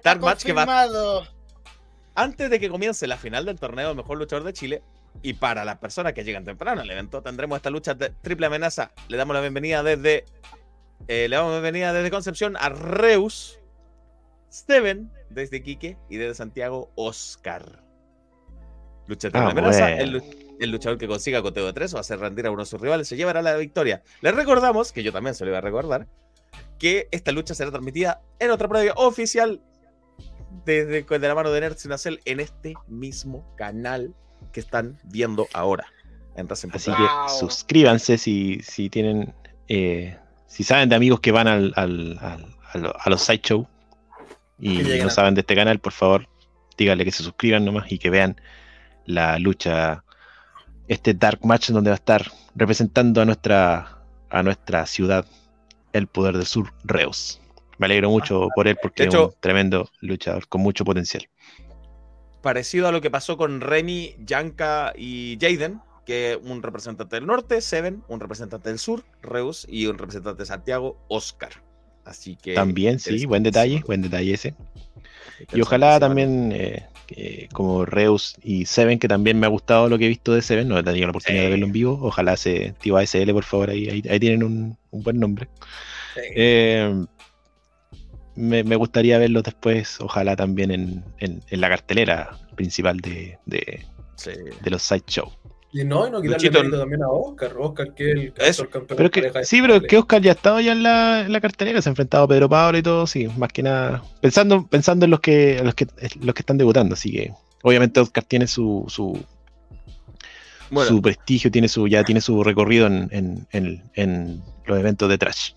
Dark 0.03 0.21
Match 0.21 0.43
que 0.43 0.53
va-. 0.53 1.23
Antes 2.15 2.49
de 2.49 2.59
que 2.59 2.69
comience 2.69 3.07
la 3.07 3.17
final 3.17 3.45
del 3.45 3.59
torneo 3.59 3.93
Mejor 3.95 4.17
Luchador 4.17 4.43
de 4.45 4.53
Chile, 4.53 4.83
y 5.21 5.33
para 5.33 5.65
las 5.65 5.77
personas 5.79 6.13
que 6.13 6.23
llegan 6.23 6.45
temprano 6.45 6.81
al 6.81 6.89
evento, 6.89 7.21
tendremos 7.21 7.57
esta 7.57 7.69
lucha 7.69 7.93
de 7.93 8.11
triple 8.21 8.45
amenaza. 8.47 8.91
Le 9.09 9.17
damos 9.17 9.33
la 9.33 9.41
bienvenida 9.41 9.83
desde. 9.83 10.25
eh, 11.07 11.27
le 11.27 11.35
damos 11.35 11.51
la 11.51 11.59
bienvenida 11.61 11.91
desde 11.93 12.09
Concepción 12.11 12.55
a 12.57 12.69
Reus, 12.69 13.59
Steven 14.51 15.11
desde 15.29 15.57
Iquique 15.57 15.97
y 16.09 16.15
desde 16.17 16.35
Santiago, 16.35 16.91
Oscar. 16.95 17.83
Lucha 19.11 19.29
Ah, 19.33 19.49
amenaza. 19.49 19.87
bueno. 19.87 20.01
El, 20.01 20.11
lu- 20.11 20.23
el 20.59 20.71
luchador 20.71 20.97
que 20.97 21.07
consiga 21.07 21.41
coteo 21.41 21.65
de 21.65 21.73
tres 21.73 21.93
o 21.93 21.97
hacer 21.99 22.19
rendir 22.19 22.45
a 22.47 22.51
uno 22.51 22.61
de 22.61 22.65
sus 22.65 22.79
rivales 22.79 23.07
se 23.07 23.15
llevará 23.17 23.41
la 23.41 23.55
victoria. 23.57 24.03
Les 24.21 24.33
recordamos, 24.35 24.91
que 24.91 25.03
yo 25.03 25.11
también 25.11 25.35
se 25.35 25.43
lo 25.43 25.51
iba 25.51 25.57
a 25.57 25.61
recordar, 25.61 26.07
que 26.79 27.07
esta 27.11 27.31
lucha 27.31 27.53
será 27.53 27.69
transmitida 27.71 28.21
en 28.39 28.51
otra 28.51 28.67
previa 28.67 28.93
oficial 28.95 29.61
desde 30.65 31.03
de 31.03 31.27
la 31.27 31.35
mano 31.35 31.51
de 31.51 31.61
Nerd 31.61 31.77
Sin 31.77 31.91
Hacer 31.91 32.19
en 32.25 32.39
este 32.39 32.73
mismo 32.87 33.45
canal 33.57 34.13
que 34.51 34.59
están 34.59 34.97
viendo 35.03 35.47
ahora. 35.53 35.85
En 36.35 36.47
Racing 36.47 36.69
Así 36.73 36.91
que 36.91 37.01
Wow. 37.01 37.29
suscríbanse 37.39 38.17
si, 38.17 38.59
si 38.63 38.89
tienen. 38.89 39.33
eh, 39.67 40.17
si 40.47 40.63
saben 40.63 40.89
de 40.89 40.95
amigos 40.95 41.19
que 41.21 41.31
van 41.31 41.47
al, 41.47 41.73
al- 41.75 42.17
al- 42.21 42.55
a, 42.73 42.77
lo- 42.77 42.93
a 42.99 43.09
los 43.09 43.21
sideshow 43.21 43.67
y 44.59 44.79
no 45.01 45.09
saben 45.09 45.33
de 45.33 45.41
este 45.41 45.55
canal, 45.55 45.79
por 45.79 45.93
favor, 45.93 46.27
díganle 46.77 47.03
que 47.05 47.11
se 47.11 47.23
suscriban 47.23 47.63
nomás 47.65 47.91
y 47.91 47.97
que 47.97 48.09
vean 48.09 48.39
la 49.05 49.39
lucha, 49.39 50.03
este 50.87 51.13
Dark 51.13 51.39
Match 51.43 51.69
donde 51.69 51.89
va 51.89 51.95
a 51.95 51.97
estar 51.97 52.31
representando 52.55 53.21
a 53.21 53.25
nuestra, 53.25 53.99
a 54.29 54.43
nuestra 54.43 54.85
ciudad, 54.85 55.25
el 55.93 56.07
Poder 56.07 56.37
del 56.37 56.45
Sur, 56.45 56.73
Reus. 56.83 57.41
Me 57.77 57.85
alegro 57.85 58.09
mucho 58.09 58.47
por 58.55 58.67
él 58.67 58.77
porque 58.81 59.05
es 59.05 59.15
un 59.15 59.31
tremendo 59.39 59.89
luchador 60.01 60.47
con 60.47 60.61
mucho 60.61 60.85
potencial. 60.85 61.27
Parecido 62.41 62.87
a 62.87 62.91
lo 62.91 63.01
que 63.01 63.09
pasó 63.09 63.37
con 63.37 63.61
Remy, 63.61 64.15
Yanka 64.25 64.93
y 64.95 65.37
Jaden, 65.39 65.79
que 66.05 66.39
un 66.43 66.63
representante 66.63 67.15
del 67.15 67.25
norte, 67.25 67.61
Seven, 67.61 68.03
un 68.07 68.19
representante 68.19 68.69
del 68.69 68.79
sur, 68.79 69.03
Reus, 69.21 69.65
y 69.69 69.87
un 69.87 69.97
representante 69.97 70.43
de 70.43 70.45
Santiago, 70.45 70.97
Oscar. 71.07 71.51
Así 72.05 72.35
que. 72.35 72.53
También, 72.53 72.99
sí, 72.99 73.25
buen 73.25 73.43
detalle, 73.43 73.83
buen 73.85 74.01
detalle 74.01 74.33
ese. 74.33 74.55
Y 75.53 75.61
ojalá 75.61 75.99
también, 75.99 76.51
eh, 76.51 76.87
que 77.13 77.49
como 77.53 77.85
Reus 77.85 78.35
y 78.43 78.65
Seven, 78.65 78.99
que 78.99 79.07
también 79.07 79.39
me 79.39 79.45
ha 79.45 79.49
gustado 79.49 79.89
lo 79.89 79.97
que 79.97 80.05
he 80.05 80.09
visto 80.09 80.33
de 80.33 80.41
Seven, 80.41 80.67
no 80.67 80.77
he 80.77 80.83
tenido 80.83 81.07
la 81.07 81.11
oportunidad 81.11 81.41
Sí. 81.41 81.45
de 81.45 81.49
verlo 81.51 81.65
en 81.65 81.71
vivo. 81.71 81.99
Ojalá 82.01 82.37
se 82.37 82.73
tío 82.81 82.97
ASL, 82.97 83.31
por 83.33 83.43
favor, 83.43 83.69
ahí, 83.69 83.89
ahí, 83.89 84.03
ahí 84.09 84.19
tienen 84.19 84.43
un, 84.43 84.77
un 84.91 85.03
buen 85.03 85.19
nombre. 85.19 85.47
Sí. 86.15 86.21
Eh, 86.35 87.05
me, 88.35 88.63
me 88.63 88.75
gustaría 88.75 89.17
verlos 89.17 89.43
después, 89.43 89.99
ojalá 89.99 90.35
también 90.35 90.71
en, 90.71 91.03
en- 91.19 91.43
en 91.49 91.61
la 91.61 91.69
cartelera 91.69 92.37
principal 92.55 92.99
de, 93.01 93.37
de, 93.45 93.85
Sí. 94.15 94.31
de 94.61 94.69
los 94.69 94.81
sideshow. 94.83 95.31
Y 95.73 95.85
no, 95.85 96.05
y 96.07 96.11
no 96.11 96.21
quitarle 96.21 96.27
Luchito, 96.47 96.59
mérito 96.59 96.79
también 96.79 97.01
a 97.03 97.07
Oscar. 97.09 97.53
Oscar, 97.57 97.93
que 97.93 98.11
es 98.11 98.17
el 98.17 98.33
Eso. 98.37 98.63
campeón 98.69 98.97
Pero 98.97 99.03
de 99.03 99.09
que, 99.11 99.21
pareja 99.21 99.39
de 99.39 99.45
sí, 99.45 99.61
pero 99.61 99.75
Chile. 99.77 99.87
que 99.87 99.97
Oscar 99.97 100.21
ya 100.21 100.31
ha 100.31 100.33
estado 100.35 100.59
ya 100.59 100.71
en 100.73 100.83
la, 100.83 101.21
en 101.21 101.31
la 101.31 101.39
cartelera, 101.41 101.81
se 101.81 101.87
ha 101.87 101.91
enfrentado 101.91 102.25
a 102.25 102.27
Pedro 102.27 102.49
Pablo 102.49 102.77
y 102.77 102.83
todo, 102.83 103.07
sí, 103.07 103.27
más 103.37 103.53
que 103.53 103.63
nada. 103.63 104.03
Pensando, 104.19 104.67
pensando 104.67 105.05
en 105.05 105.11
los 105.11 105.21
que, 105.21 105.59
en 105.59 105.65
los 105.65 105.73
que 105.75 105.87
los 106.19 106.35
que 106.35 106.41
están 106.41 106.57
debutando, 106.57 106.93
así 106.95 107.11
que 107.11 107.31
obviamente 107.63 107.99
Oscar 108.01 108.23
tiene 108.25 108.47
su, 108.47 108.83
su, 108.89 109.17
Bueno, 110.69 110.89
su 110.89 111.01
prestigio, 111.01 111.49
tiene 111.51 111.67
su, 111.69 111.87
ya 111.87 112.03
tiene 112.03 112.19
su 112.21 112.43
recorrido 112.43 112.87
en, 112.87 113.07
en- 113.11 113.47
en- 113.51 113.83
en 113.95 114.41
los 114.65 114.77
eventos 114.79 115.07
de 115.09 115.17
trash. 115.17 115.51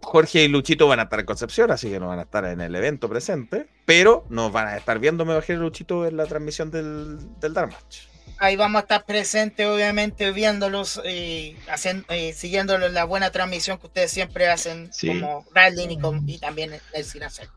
Jorge 0.00 0.44
y 0.44 0.48
Luchito 0.48 0.86
van 0.86 1.00
a 1.00 1.04
estar 1.04 1.20
en 1.20 1.24
Concepción, 1.26 1.70
así 1.70 1.88
que 1.88 1.98
no 1.98 2.08
van 2.08 2.18
a 2.18 2.22
estar 2.22 2.44
en 2.44 2.60
el 2.60 2.74
evento 2.74 3.08
presente, 3.08 3.66
pero 3.86 4.26
nos 4.28 4.52
van 4.52 4.66
a 4.68 4.76
estar 4.76 4.98
viendo, 4.98 5.24
me 5.24 5.32
imagino, 5.32 5.60
Luchito, 5.60 6.06
en 6.06 6.18
la 6.18 6.26
transmisión 6.26 6.70
del, 6.70 7.16
del 7.40 7.54
Dark 7.54 7.70
Match. 7.72 8.00
Ahí 8.38 8.56
vamos 8.56 8.80
a 8.80 8.82
estar 8.82 9.04
presentes, 9.06 9.66
obviamente, 9.66 10.32
viéndolos 10.32 11.00
y 11.08 11.56
haciendo, 11.68 12.04
eh, 12.08 12.32
siguiéndolos 12.32 12.92
la 12.92 13.04
buena 13.04 13.30
transmisión 13.30 13.78
que 13.78 13.86
ustedes 13.86 14.10
siempre 14.10 14.48
hacen 14.48 14.92
Sí. 14.92 15.06
como 15.06 15.46
Rallying 15.54 15.90
y, 15.90 15.98
con- 15.98 16.28
y 16.28 16.38
también 16.38 16.72
el 16.92 17.04
Sin 17.04 17.22
Hacer. 17.22 17.48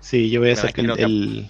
Sí, 0.00 0.30
yo 0.30 0.40
voy 0.40 0.50
a 0.50 0.56
ser 0.56 0.72
el, 0.78 1.48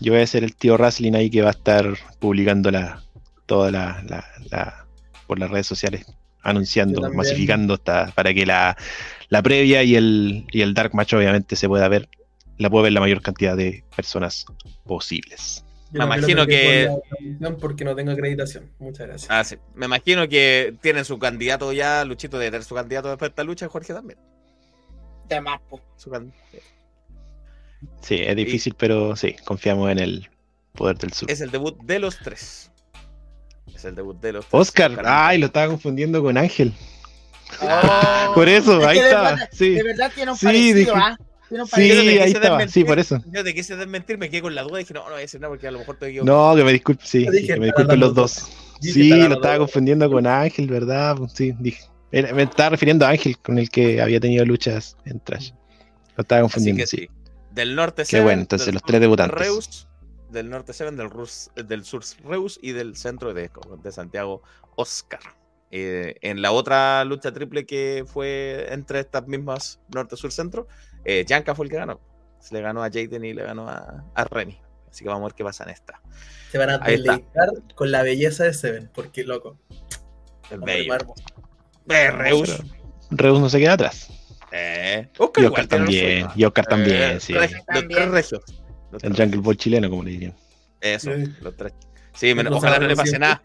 yo 0.00 0.12
voy 0.12 0.22
a 0.22 0.26
ser 0.26 0.44
el 0.44 0.54
tío 0.56 0.74
Wrestling 0.76 1.14
ahí 1.14 1.30
que 1.30 1.42
va 1.42 1.48
a 1.48 1.52
estar 1.52 1.86
publicando 2.20 2.70
la, 2.70 3.02
toda 3.46 3.70
la, 3.70 4.02
la- 4.08 4.26
la- 4.50 4.86
por 5.26 5.38
las 5.38 5.50
redes 5.50 5.66
sociales, 5.66 6.06
anunciando, 6.42 7.10
masificando 7.12 7.74
hasta, 7.74 8.06
para 8.12 8.32
que 8.34 8.46
la, 8.46 8.76
la 9.28 9.42
previa 9.42 9.82
y 9.82 9.96
el, 9.96 10.46
y 10.52 10.62
el 10.62 10.74
Dark 10.74 10.94
Match 10.94 11.12
obviamente 11.14 11.56
se 11.56 11.68
pueda 11.68 11.88
ver, 11.88 12.08
la 12.58 12.70
pueda 12.70 12.84
ver 12.84 12.92
la 12.92 13.00
mayor 13.00 13.20
cantidad 13.20 13.56
de 13.56 13.84
personas 13.96 14.46
posibles. 14.84 15.64
Me 15.92 16.04
imagino 16.04 16.46
que- 16.46 16.88
Porque 17.60 17.84
no 17.84 17.94
tengo 17.94 18.12
acreditación. 18.12 18.70
Muchas 18.78 19.06
gracias. 19.06 19.30
Ah, 19.30 19.44
sí. 19.44 19.56
Me 19.74 19.86
imagino 19.86 20.28
que 20.28 20.74
tienen 20.80 21.04
su 21.04 21.18
candidato 21.18 21.72
ya, 21.72 22.04
Luchito, 22.04 22.38
de 22.38 22.46
tener 22.50 22.64
su 22.64 22.74
candidato 22.74 23.08
después 23.08 23.28
de 23.28 23.32
esta 23.32 23.44
lucha, 23.44 23.68
Jorge 23.68 23.92
también. 23.92 24.18
De 25.28 25.40
más, 25.40 25.60
Sí, 28.00 28.16
es 28.24 28.36
difícil, 28.36 28.74
pero 28.78 29.16
sí, 29.16 29.34
confiamos 29.44 29.90
en 29.90 29.98
el 29.98 30.30
poder 30.72 30.96
del 30.98 31.12
sur. 31.12 31.30
Es 31.30 31.40
el 31.40 31.50
debut 31.50 31.76
de 31.82 31.98
los 31.98 32.18
tres. 32.18 32.70
Es 33.74 33.84
el 33.84 33.94
debut 33.94 34.20
de 34.20 34.32
los 34.34 34.46
tres. 34.46 34.54
Oscar, 34.60 35.02
ay, 35.04 35.38
lo 35.38 35.46
estaba 35.46 35.66
confundiendo 35.68 36.22
con 36.22 36.36
Ángel. 36.38 36.72
Oh. 37.60 38.32
Por 38.34 38.48
eso, 38.48 38.80
Es 38.80 38.86
ahí 38.86 38.98
verdad- 38.98 39.48
Sí, 39.52 39.70
De 39.70 39.82
verdad 39.82 40.10
tiene 40.14 40.30
un 40.32 40.36
Sí, 40.38 40.46
parecido, 40.46 40.78
dije- 40.78 40.92
¿ah? 40.94 41.16
Sí, 41.74 41.88
te 41.88 42.22
ahí 42.22 42.32
estaba. 42.32 42.68
Sí, 42.68 42.84
por 42.84 42.98
eso. 42.98 43.22
Yo 43.30 43.44
te 43.44 43.54
quise 43.54 43.76
desmentir, 43.76 44.18
me 44.18 44.30
quedé 44.30 44.42
con 44.42 44.54
la 44.54 44.62
duda 44.62 44.80
y 44.80 44.84
dije, 44.84 44.94
no, 44.94 45.00
no 45.04 45.10
voy 45.10 45.18
a 45.18 45.20
decir 45.20 45.40
nada 45.40 45.50
porque 45.50 45.68
a 45.68 45.70
lo 45.70 45.78
mejor 45.78 45.96
te 45.98 46.06
equivoco. 46.08 46.30
No, 46.30 46.56
que 46.56 46.64
me 46.64 46.72
disculpen, 46.72 47.06
sí, 47.06 47.26
dije, 47.30 47.54
que 47.54 47.60
me 47.60 47.66
disculpen 47.66 48.00
los 48.00 48.14
dos. 48.14 48.48
Sí, 48.80 49.10
lo 49.10 49.34
estaba 49.34 49.58
confundiendo 49.58 50.10
con 50.10 50.26
Ángel, 50.26 50.68
¿verdad? 50.68 51.16
Sí, 51.32 51.52
dije. 51.58 51.84
Me 52.10 52.42
estaba 52.42 52.70
refiriendo 52.70 53.06
a 53.06 53.10
Ángel, 53.10 53.38
con 53.38 53.58
el 53.58 53.70
que 53.70 54.02
había 54.02 54.20
tenido 54.20 54.44
luchas 54.44 54.96
en 55.06 55.18
Trash. 55.20 55.52
Lo 56.16 56.22
estaba 56.22 56.40
Así 56.40 56.42
confundiendo, 56.42 56.80
que 56.82 56.86
sí. 56.86 57.08
Del 57.52 57.74
norte 57.74 58.02
Qué 58.08 58.20
bueno, 58.20 58.42
entonces 58.42 58.66
del 58.66 58.74
los 58.74 58.82
tres 58.82 59.00
debutantes. 59.00 59.38
Reus, 59.38 59.88
del 60.30 60.50
norte 60.50 60.72
Seven, 60.74 60.96
del, 60.96 61.08
Rus- 61.08 61.50
del 61.54 61.84
sur 61.84 62.02
Reus 62.24 62.58
y 62.62 62.72
del 62.72 62.96
centro 62.96 63.32
de, 63.32 63.50
de 63.82 63.92
Santiago 63.92 64.42
Oscar. 64.76 65.20
Eh, 65.70 66.16
en 66.20 66.42
la 66.42 66.52
otra 66.52 67.02
lucha 67.06 67.32
triple 67.32 67.64
que 67.64 68.04
fue 68.06 68.66
entre 68.70 69.00
estas 69.00 69.26
mismas 69.26 69.80
norte, 69.94 70.16
sur, 70.16 70.30
centro, 70.30 70.68
eh, 71.04 71.24
Yanka 71.26 71.54
fue 71.54 71.66
el 71.66 71.70
que 71.70 71.76
ganó. 71.78 72.00
Se 72.40 72.54
le 72.54 72.60
ganó 72.60 72.82
a 72.82 72.88
Jaden 72.90 73.24
y 73.24 73.32
le 73.34 73.42
ganó 73.44 73.68
a, 73.68 74.04
a 74.14 74.24
Remy. 74.24 74.58
Así 74.90 75.04
que 75.04 75.08
vamos 75.08 75.22
a 75.22 75.26
ver 75.28 75.34
qué 75.34 75.44
pasa 75.44 75.64
en 75.64 75.70
esta. 75.70 76.00
Se 76.50 76.58
van 76.58 76.70
a 76.70 76.74
Ahí 76.82 76.94
está. 76.94 77.12
deleitar 77.12 77.48
con 77.74 77.90
la 77.90 78.02
belleza 78.02 78.44
de 78.44 78.52
Seven, 78.52 78.90
porque 78.94 79.24
loco. 79.24 79.56
El 80.50 80.60
bello. 80.60 80.94
Eh, 81.88 82.10
Reus. 82.10 82.62
Reus 83.10 83.40
no 83.40 83.48
se 83.48 83.58
queda 83.58 83.74
atrás. 83.74 84.08
Eh, 84.50 85.08
Y 85.18 85.22
Oscar, 85.22 85.44
Oscar 85.44 85.44
igual 85.44 85.68
tiene 85.68 85.84
lo 85.84 85.86
también. 85.86 86.26
Y 86.36 86.44
Oscar 86.44 86.64
Eh, 86.64 86.68
también, 86.68 87.20
sí. 87.20 87.32
los 87.32 87.48
tres 87.88 88.08
regios. 88.10 88.42
Los 88.90 89.02
El 89.04 89.16
Jungle 89.16 89.40
Boy 89.40 89.56
chileno, 89.56 89.88
como 89.88 90.02
le 90.04 90.10
dirían. 90.10 90.34
Eso, 90.80 91.10
Sí. 91.14 91.24
los 91.40 91.56
tres. 91.56 91.72
Sí, 92.14 92.34
menos- 92.34 92.54
ojalá 92.54 92.78
no 92.78 92.86
le 92.86 92.94
pase 92.96 93.10
siempre. 93.10 93.28
nada. 93.28 93.42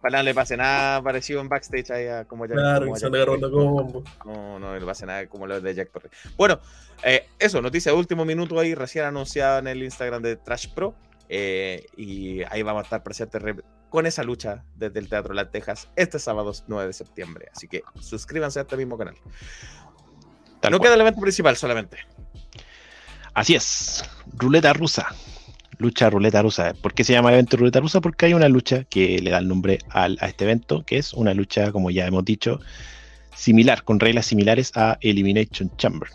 Ojalá 0.00 0.18
no 0.18 0.22
le 0.24 0.34
pase 0.34 0.56
nada 0.56 1.02
parecido 1.02 1.40
en 1.40 1.48
backstage 1.48 1.90
ahí 1.90 2.06
a 2.06 2.24
como 2.24 2.46
ya. 2.46 2.54
Claro, 2.54 2.86
como 2.86 2.96
se 2.96 3.10
como 3.50 3.70
bombo. 3.72 4.04
No, 4.24 4.58
no 4.58 4.78
le 4.78 4.86
pase 4.86 5.06
nada 5.06 5.26
como 5.28 5.46
lo 5.46 5.60
de 5.60 5.74
Jack 5.74 5.90
Perry. 5.90 6.08
Bueno, 6.36 6.60
eh, 7.02 7.26
eso, 7.38 7.60
noticia 7.60 7.90
de 7.92 7.98
último 7.98 8.24
minuto 8.24 8.58
ahí, 8.60 8.74
recién 8.74 9.04
anunciada 9.06 9.58
en 9.58 9.66
el 9.66 9.82
Instagram 9.82 10.22
de 10.22 10.36
Trash 10.36 10.68
Pro. 10.72 10.94
eh, 11.28 11.86
y 11.96 12.42
ahí 12.44 12.62
vamos 12.62 12.80
a 12.80 12.84
estar 12.84 13.02
presentes 13.02 13.42
re- 13.42 13.56
con 13.90 14.06
esa 14.06 14.22
lucha 14.22 14.64
desde 14.76 14.98
el 15.00 15.08
Teatro 15.08 15.34
Las 15.34 15.50
Tejas 15.50 15.88
este 15.96 16.18
sábado 16.18 16.52
9 16.68 16.86
de 16.86 16.92
septiembre. 16.92 17.48
Así 17.54 17.66
que 17.68 17.82
suscríbanse 18.00 18.60
a 18.60 18.62
este 18.62 18.76
mismo 18.76 18.96
canal. 18.96 19.16
Tal 20.60 20.72
no 20.72 20.78
cual. 20.78 20.86
queda 20.88 20.94
el 20.94 21.00
evento 21.00 21.20
principal 21.20 21.56
solamente. 21.56 21.98
Así 23.34 23.54
es. 23.54 24.04
Ruleta 24.36 24.72
rusa. 24.72 25.08
Lucha 25.78 26.10
ruleta 26.10 26.42
rusa. 26.42 26.74
¿Por 26.74 26.92
qué 26.92 27.04
se 27.04 27.12
llama 27.12 27.32
evento 27.32 27.56
ruleta 27.56 27.80
rusa? 27.80 28.00
Porque 28.00 28.26
hay 28.26 28.34
una 28.34 28.48
lucha 28.48 28.84
que 28.84 29.20
le 29.20 29.30
da 29.30 29.38
el 29.38 29.48
nombre 29.48 29.78
al- 29.90 30.18
a 30.20 30.26
este 30.26 30.44
evento, 30.44 30.84
que 30.84 30.98
es 30.98 31.12
una 31.14 31.34
lucha, 31.34 31.70
como 31.72 31.90
ya 31.90 32.06
hemos 32.06 32.24
dicho, 32.24 32.60
similar, 33.34 33.84
con 33.84 34.00
reglas 34.00 34.26
similares 34.26 34.72
a 34.74 34.98
Elimination 35.00 35.70
Chamber. 35.76 36.08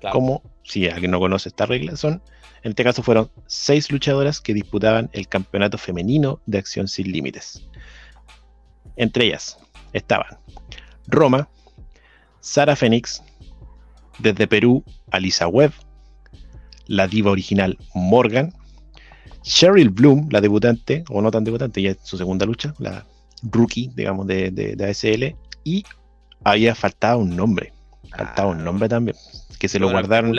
Claro. 0.00 0.14
Como, 0.14 0.42
si 0.62 0.88
alguien 0.88 1.10
no 1.10 1.20
conoce 1.20 1.50
esta 1.50 1.66
regla, 1.66 1.96
son, 1.96 2.22
en 2.62 2.70
este 2.70 2.82
caso 2.82 3.02
fueron 3.02 3.30
seis 3.46 3.90
luchadoras 3.92 4.40
que 4.40 4.54
disputaban 4.54 5.10
el 5.12 5.28
campeonato 5.28 5.76
femenino 5.76 6.40
de 6.46 6.58
acción 6.58 6.88
sin 6.88 7.12
límites. 7.12 7.68
Entre 8.96 9.26
ellas 9.26 9.58
estaban 9.92 10.38
Roma, 11.06 11.48
Sara 12.40 12.74
Fénix, 12.74 13.22
desde 14.18 14.46
Perú, 14.46 14.82
Alisa 15.10 15.46
Webb, 15.46 15.72
la 16.86 17.06
diva 17.06 17.30
original 17.30 17.76
Morgan, 17.94 18.54
Cheryl 19.44 19.90
Bloom, 19.90 20.28
la 20.30 20.40
debutante, 20.40 21.04
o 21.10 21.20
no 21.22 21.30
tan 21.30 21.44
debutante, 21.44 21.80
ya 21.82 21.90
es 21.90 21.98
su 22.02 22.16
segunda 22.16 22.46
lucha, 22.46 22.74
la 22.78 23.04
rookie, 23.42 23.90
digamos, 23.94 24.26
de, 24.26 24.50
de, 24.50 24.74
de 24.74 24.90
ASL, 24.90 25.36
y 25.64 25.84
había 26.42 26.74
faltado 26.74 27.18
un 27.18 27.36
nombre, 27.36 27.72
faltaba 28.16 28.48
un 28.50 28.60
Ah, 28.60 28.64
nombre 28.64 28.88
también, 28.88 29.16
que 29.58 29.68
se 29.68 29.78
lo 29.78 29.90
guardaron, 29.90 30.34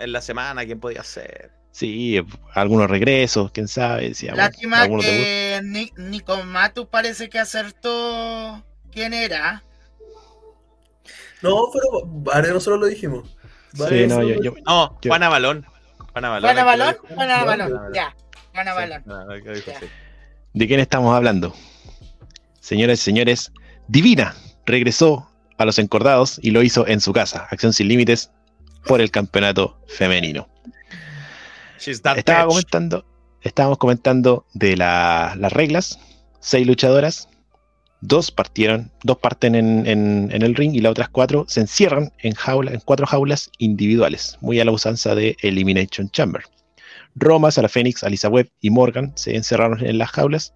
en 0.00 0.12
la 0.12 0.20
semana 0.20 0.64
quién 0.64 0.78
podía 0.80 1.02
ser. 1.02 1.50
sí, 1.72 2.16
eh, 2.18 2.24
algunos 2.54 2.88
regresos, 2.88 3.50
quién 3.50 3.66
sabe, 3.66 4.12
Lástima 4.34 4.88
que 5.00 5.60
Ni- 5.64 5.92
Nico 5.96 6.42
Matu 6.44 6.88
parece 6.88 7.28
que 7.28 7.40
acertó 7.40 8.64
quién 8.92 9.12
era. 9.12 9.64
No, 11.42 11.66
pero 11.72 12.42
de 12.42 12.52
nosotros 12.52 12.80
lo 12.80 12.86
dijimos. 12.86 13.28
Sí, 13.74 14.06
no, 14.06 14.22
yo, 14.22 14.40
yo- 14.40 14.54
No, 14.64 14.96
Juana 15.04 15.28
Balón. 15.28 15.66
Juana 16.12 16.28
Balón. 16.30 16.50
Juana 16.50 16.64
Balón. 16.64 16.96
Juana. 17.14 17.44
Balón, 17.44 17.92
ya. 17.92 18.16
Sí, 18.74 18.80
no. 19.06 19.26
¿De 20.54 20.66
quién 20.68 20.80
estamos 20.80 21.14
hablando? 21.14 21.54
Señores 22.60 23.00
y 23.00 23.02
señores, 23.02 23.52
Divina 23.88 24.34
regresó 24.66 25.28
a 25.58 25.64
los 25.64 25.78
encordados 25.78 26.38
y 26.42 26.50
lo 26.52 26.62
hizo 26.62 26.86
en 26.86 27.00
su 27.00 27.12
casa, 27.12 27.46
Acción 27.50 27.72
Sin 27.72 27.88
Límites, 27.88 28.30
por 28.86 29.00
el 29.00 29.10
campeonato 29.10 29.78
femenino. 29.88 30.48
Estaba 32.20 32.44
bitch. 32.44 32.48
comentando, 32.52 33.04
estábamos 33.42 33.78
comentando 33.78 34.46
de 34.54 34.76
la- 34.76 35.34
las 35.38 35.52
reglas, 35.52 35.98
seis 36.40 36.66
luchadoras, 36.66 37.28
dos 38.00 38.30
partieron, 38.30 38.90
dos 39.02 39.18
parten 39.18 39.54
en, 39.54 39.86
en- 39.86 40.30
en 40.32 40.42
el 40.42 40.54
ring 40.54 40.74
y 40.74 40.80
las 40.80 40.92
otras 40.92 41.08
cuatro 41.08 41.44
se 41.48 41.60
encierran 41.60 42.12
en, 42.18 42.34
jaula, 42.34 42.72
en 42.72 42.80
cuatro 42.80 43.06
jaulas 43.06 43.50
individuales, 43.58 44.38
muy 44.40 44.60
a 44.60 44.64
la 44.64 44.70
usanza 44.72 45.14
de 45.14 45.36
Elimination 45.42 46.08
Chamber. 46.10 46.42
Roma, 47.14 47.50
Sara 47.50 47.68
Fénix, 47.68 48.02
Alisa 48.02 48.28
Webb 48.28 48.50
y 48.60 48.70
Morgan 48.70 49.12
se 49.14 49.36
encerraron 49.36 49.84
en 49.84 49.98
las 49.98 50.10
jaulas 50.10 50.54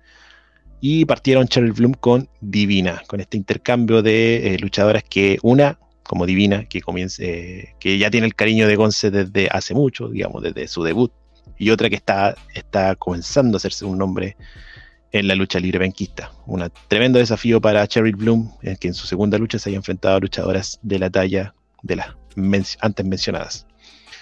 y 0.80 1.04
partieron 1.04 1.48
Cheryl 1.48 1.72
Bloom 1.72 1.94
con 1.94 2.28
Divina, 2.40 3.02
con 3.06 3.20
este 3.20 3.36
intercambio 3.36 4.02
de 4.02 4.54
eh, 4.54 4.58
luchadoras 4.58 5.02
que 5.02 5.38
una, 5.42 5.78
como 6.04 6.26
Divina, 6.26 6.64
que, 6.68 6.80
comienza, 6.80 7.22
eh, 7.22 7.74
que 7.80 7.98
ya 7.98 8.10
tiene 8.10 8.26
el 8.26 8.34
cariño 8.34 8.66
de 8.66 8.76
Gonce 8.76 9.10
desde 9.10 9.48
hace 9.50 9.74
mucho, 9.74 10.08
digamos, 10.08 10.42
desde 10.42 10.68
su 10.68 10.82
debut, 10.82 11.12
y 11.58 11.70
otra 11.70 11.88
que 11.88 11.96
está, 11.96 12.36
está 12.54 12.94
comenzando 12.94 13.56
a 13.56 13.58
hacerse 13.58 13.84
un 13.84 13.98
nombre 13.98 14.36
en 15.10 15.26
la 15.26 15.34
lucha 15.34 15.58
libre 15.58 15.78
benquista. 15.78 16.32
Un 16.46 16.70
tremendo 16.86 17.18
desafío 17.18 17.60
para 17.60 17.86
Cheryl 17.86 18.14
Bloom, 18.16 18.52
en 18.62 18.76
que 18.76 18.88
en 18.88 18.94
su 18.94 19.06
segunda 19.06 19.38
lucha 19.38 19.58
se 19.58 19.70
haya 19.70 19.78
enfrentado 19.78 20.16
a 20.16 20.20
luchadoras 20.20 20.78
de 20.82 20.98
la 20.98 21.10
talla 21.10 21.54
de 21.82 21.96
las 21.96 22.08
men- 22.36 22.64
antes 22.80 23.06
mencionadas. 23.06 23.66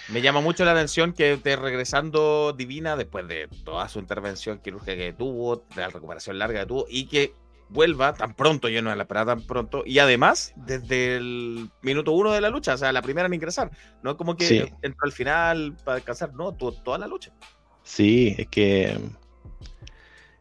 Me 0.09 0.21
llama 0.21 0.39
mucho 0.39 0.63
la 0.63 0.71
atención 0.71 1.11
que 1.11 1.33
esté 1.33 1.55
regresando 1.57 2.53
Divina 2.53 2.95
después 2.95 3.27
de 3.27 3.49
toda 3.65 3.89
su 3.89 3.99
intervención 3.99 4.59
quirúrgica 4.59 4.95
que 4.95 5.13
tuvo, 5.13 5.65
de 5.75 5.81
la 5.81 5.89
recuperación 5.89 6.39
larga 6.39 6.61
que 6.61 6.65
tuvo, 6.65 6.85
y 6.89 7.07
que 7.07 7.33
vuelva 7.69 8.13
tan 8.13 8.33
pronto, 8.33 8.69
yo 8.69 8.81
no 8.81 8.95
la 8.95 9.03
esperaba 9.03 9.35
tan 9.35 9.45
pronto, 9.45 9.83
y 9.85 9.99
además 9.99 10.53
desde 10.55 11.17
el 11.17 11.69
minuto 11.81 12.13
uno 12.13 12.31
de 12.31 12.39
la 12.39 12.49
lucha, 12.49 12.75
o 12.75 12.77
sea, 12.77 12.93
la 12.93 13.01
primera 13.01 13.27
en 13.27 13.33
ingresar, 13.33 13.69
no 14.01 14.11
es 14.11 14.17
como 14.17 14.37
que 14.37 14.45
Sí. 14.47 14.63
entró 14.81 15.01
al 15.03 15.11
final 15.11 15.75
para 15.83 15.95
descansar, 15.95 16.33
no, 16.33 16.53
tuvo 16.53 16.71
toda 16.71 16.97
la 16.99 17.07
lucha. 17.07 17.33
Sí, 17.83 18.33
es 18.37 18.47
que 18.47 18.97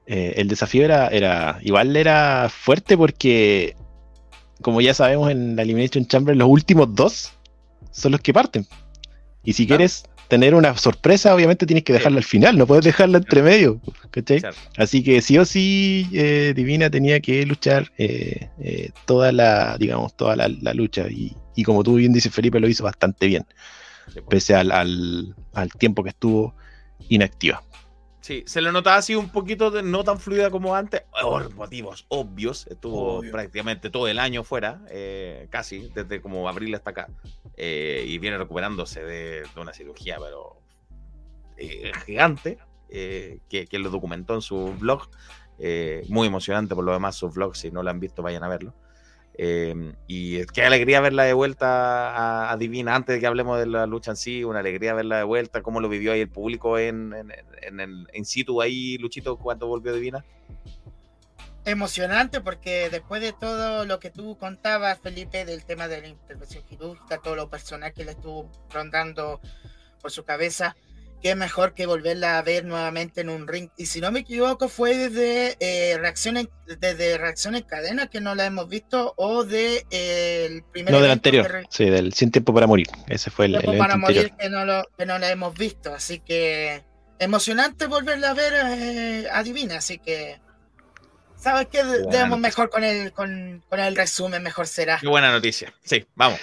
eh, 0.07 0.35
el 0.37 0.47
desafío 0.47 0.85
era, 0.85 1.09
era, 1.09 1.59
igual 1.63 1.97
era 1.97 2.49
fuerte 2.49 2.97
porque, 2.97 3.75
como 4.63 4.81
ya 4.81 4.95
sabemos 4.95 5.31
en 5.33 5.57
la 5.57 5.63
Elimination 5.63 6.07
Chamber, 6.07 6.37
los 6.37 6.49
últimos 6.49 6.95
dos 6.95 7.33
son 7.91 8.13
los 8.13 8.21
que 8.21 8.33
parten. 8.33 8.65
Y 9.47 9.55
si 9.55 9.67
Claro. 9.67 9.79
quieres 9.79 10.05
tener 10.29 10.55
una 10.55 10.77
sorpresa, 10.77 11.35
obviamente 11.35 11.65
tienes 11.67 11.85
que 11.85 11.93
Sí. 11.95 11.99
dejarla 11.99 12.19
al 12.19 12.25
final, 12.25 12.59
no 12.59 12.67
puedes 12.67 12.85
dejarla 12.85 13.19
entre 13.19 13.43
medio. 13.43 13.81
¿cachai? 14.11 14.41
Claro. 14.41 14.57
Así 14.77 15.03
que 15.03 15.21
sí 15.23 15.37
o 15.39 15.45
sí, 15.45 16.09
eh, 16.13 16.53
Divina 16.57 16.91
tenía 16.91 17.21
que 17.21 17.45
luchar 17.47 17.93
eh, 17.99 18.49
eh, 18.61 18.91
toda 19.07 19.31
la, 19.31 19.77
digamos, 19.79 20.17
toda 20.17 20.37
la, 20.37 20.49
la 20.49 20.75
lucha. 20.75 21.07
Y, 21.09 21.37
y 21.55 21.63
como 21.63 21.83
tú 21.83 21.95
bien 21.97 22.13
dices, 22.13 22.33
Felipe 22.33 22.59
lo 22.61 22.69
hizo 22.69 22.83
bastante 22.85 23.27
bien, 23.27 23.45
Sí, 24.13 24.15
pues. 24.15 24.25
pese 24.29 24.55
al, 24.55 24.73
al, 24.73 25.35
al 25.55 25.71
tiempo 25.71 26.03
que 26.03 26.11
estuvo 26.11 26.55
inactiva. 27.09 27.63
Sí, 28.27 28.43
se 28.45 28.61
le 28.61 28.73
notaba 28.73 28.97
así 28.97 29.15
un 29.15 29.29
poquito 29.29 29.71
de 29.71 29.85
no 29.85 30.03
tan 30.03 30.19
fluida 30.19 30.51
como 30.51 30.75
antes, 30.75 31.03
por 31.23 31.55
motivos 31.55 32.07
obvios. 32.09 32.67
Estuvo 32.67 33.19
Obvio. 33.19 33.31
prácticamente 33.31 33.89
todo 33.89 34.09
el 34.09 34.19
año 34.19 34.43
fuera, 34.43 34.81
eh, 34.91 35.47
casi, 35.49 35.91
desde 35.95 36.21
como 36.21 36.49
abril 36.49 36.75
hasta 36.75 36.91
acá. 36.91 37.09
eh, 37.57 38.05
y 38.05 38.19
viene 38.19 38.37
recuperándose 38.37 39.05
de, 39.05 39.43
de 39.43 39.61
una 39.61 39.73
cirugía, 39.73 40.17
pero 40.19 40.61
eh, 41.57 41.93
gigante, 42.05 42.59
que, 42.91 43.69
que 43.71 43.79
lo 43.79 43.91
documentó 43.91 44.35
en 44.35 44.43
su 44.43 44.75
blog. 44.75 45.09
muy 46.09 46.27
emocionante 46.27 46.75
por 46.75 46.83
lo 46.85 46.95
demás, 46.95 47.15
su 47.15 47.31
blog, 47.31 47.55
si 47.55 47.71
no 47.71 47.85
lo 47.85 47.91
han 47.91 48.01
visto, 48.01 48.25
vayan 48.25 48.43
a 48.43 48.49
verlo. 48.49 48.75
Eh, 49.39 49.93
y 50.07 50.45
qué 50.47 50.65
alegría 50.65 51.01
verla 51.01 51.25
de 51.25 51.35
vuelta 51.35 52.51
a, 52.51 52.57
Divina, 52.57 52.95
antes 52.95 53.15
de 53.17 53.21
que 53.21 53.27
hablemos 53.27 53.59
de 53.59 53.67
la 53.67 53.87
lucha 53.87 54.13
en 54.13 54.17
sí, 54.17 54.45
una 54.45 54.61
alegría 54.61 54.95
verla 54.95 55.19
de 55.19 55.25
vuelta, 55.25 55.63
cómo 55.63 55.81
lo 55.81 55.89
vivió 55.91 56.13
ahí 56.13 56.21
el 56.23 56.31
público 56.31 56.79
en, 56.79 57.13
en, 57.13 57.31
en, 57.63 57.81
en- 57.81 58.07
in 58.15 58.25
situ 58.25 58.63
ahí, 58.63 58.97
Luchito, 58.99 59.37
cuando 59.37 59.67
volvió 59.67 59.93
Divina. 59.93 60.25
Emocionante 61.67 62.41
porque 62.41 62.89
después 62.91 63.21
de 63.21 63.33
todo 63.33 63.85
lo 63.85 63.99
que 63.99 64.11
tú 64.11 64.39
contabas, 64.39 65.01
Felipe, 65.01 65.45
del 65.45 65.65
tema 65.65 65.89
de 65.89 66.01
la 66.01 66.07
intervención 66.09 66.63
quirúrgica, 66.65 67.19
todo 67.19 67.35
lo 67.35 67.51
personal 67.51 67.93
que 67.93 68.05
le 68.05 68.13
estuvo 68.13 68.49
rondando 68.73 69.41
por 70.01 70.13
su 70.13 70.25
cabeza, 70.25 70.77
qué 71.23 71.35
mejor 71.35 71.75
que 71.75 71.87
volverla 71.87 72.39
a 72.39 72.43
ver 72.43 72.65
nuevamente 72.65 73.21
en 73.21 73.29
un 73.31 73.47
ring. 73.49 73.69
Y 73.77 73.87
si 73.87 74.01
no 74.01 74.11
me 74.13 74.21
equivoco, 74.21 74.69
fue 74.69 74.97
desde 74.97 75.57
eh, 75.61 75.97
reacción 75.99 76.37
en, 76.37 76.49
desde 76.81 77.19
reacción 77.19 77.55
en 77.57 77.63
cadena 77.63 78.07
que 78.09 78.21
no 78.21 78.35
la 78.35 78.47
hemos 78.47 78.69
visto, 78.69 79.15
o 79.17 79.45
de 79.45 79.87
eh, 79.91 80.47
el 80.51 80.63
primer 80.65 80.93
No 80.93 81.01
del 81.01 81.11
anterior, 81.11 81.51
re- 81.51 81.65
sí, 81.71 81.87
del 81.87 82.13
Sin 82.13 82.31
Tiempo 82.31 82.53
para 82.55 82.67
Morir. 82.67 82.87
Ese 83.09 83.31
fue 83.31 83.47
el, 83.47 83.55
el 83.57 83.61
Tiempo 83.63 83.73
evento 83.73 83.85
para 83.85 83.95
anterior. 83.95 84.25
morir 84.25 84.37
que 84.39 84.49
no, 84.51 84.65
lo, 84.65 84.83
que 84.97 85.07
no 85.07 85.19
la 85.19 85.31
hemos 85.31 85.55
visto. 85.57 85.95
Así 85.95 86.21
que 86.21 86.85
emocionante 87.19 87.87
volverla 87.87 88.31
a 88.31 88.35
ver 88.35 88.53
eh, 88.55 89.29
a 89.33 89.43
Divina. 89.43 89.79
Así 89.79 89.99
que, 89.99 90.39
¿sabes 91.37 91.69
qué? 91.71 91.83
buena 91.83 91.97
Debemos 92.11 92.39
noticia. 92.39 92.39
mejor 92.39 92.71
con 92.71 92.85
el, 92.85 93.13
con, 93.13 93.65
con 93.69 93.81
el 93.81 93.97
resumen, 93.97 94.43
mejor 94.43 94.67
será. 94.67 94.99
Qué 95.01 95.09
buena 95.09 95.31
noticia. 95.33 95.73
Sí, 95.85 96.07
vamos. 96.15 96.39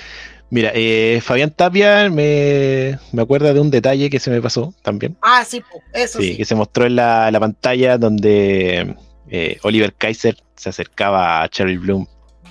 Mira, 0.54 0.72
eh, 0.76 1.20
Fabián 1.24 1.50
Tapia 1.50 2.12
me, 2.12 3.00
me 3.12 3.22
acuerda 3.24 3.54
de 3.56 3.60
un 3.60 3.72
detalle 3.72 4.12
que 4.12 4.20
se 4.20 4.30
me 4.30 4.40
pasó 4.40 4.72
también. 4.84 5.18
Ah, 5.24 5.44
sí, 5.44 5.64
eso 5.94 6.20
Sí, 6.22 6.30
sí. 6.30 6.38
que 6.38 6.46
se 6.46 6.54
mostró 6.54 6.86
en 6.86 6.96
la, 6.96 7.32
la 7.32 7.40
pantalla 7.40 7.98
donde 7.98 8.96
eh, 9.30 9.58
Oliver 9.64 9.94
Kaiser 9.96 10.38
se 10.56 10.70
acercaba 10.70 11.42
a 11.42 11.50
Cheryl 11.50 11.80
Bloom 11.80 12.06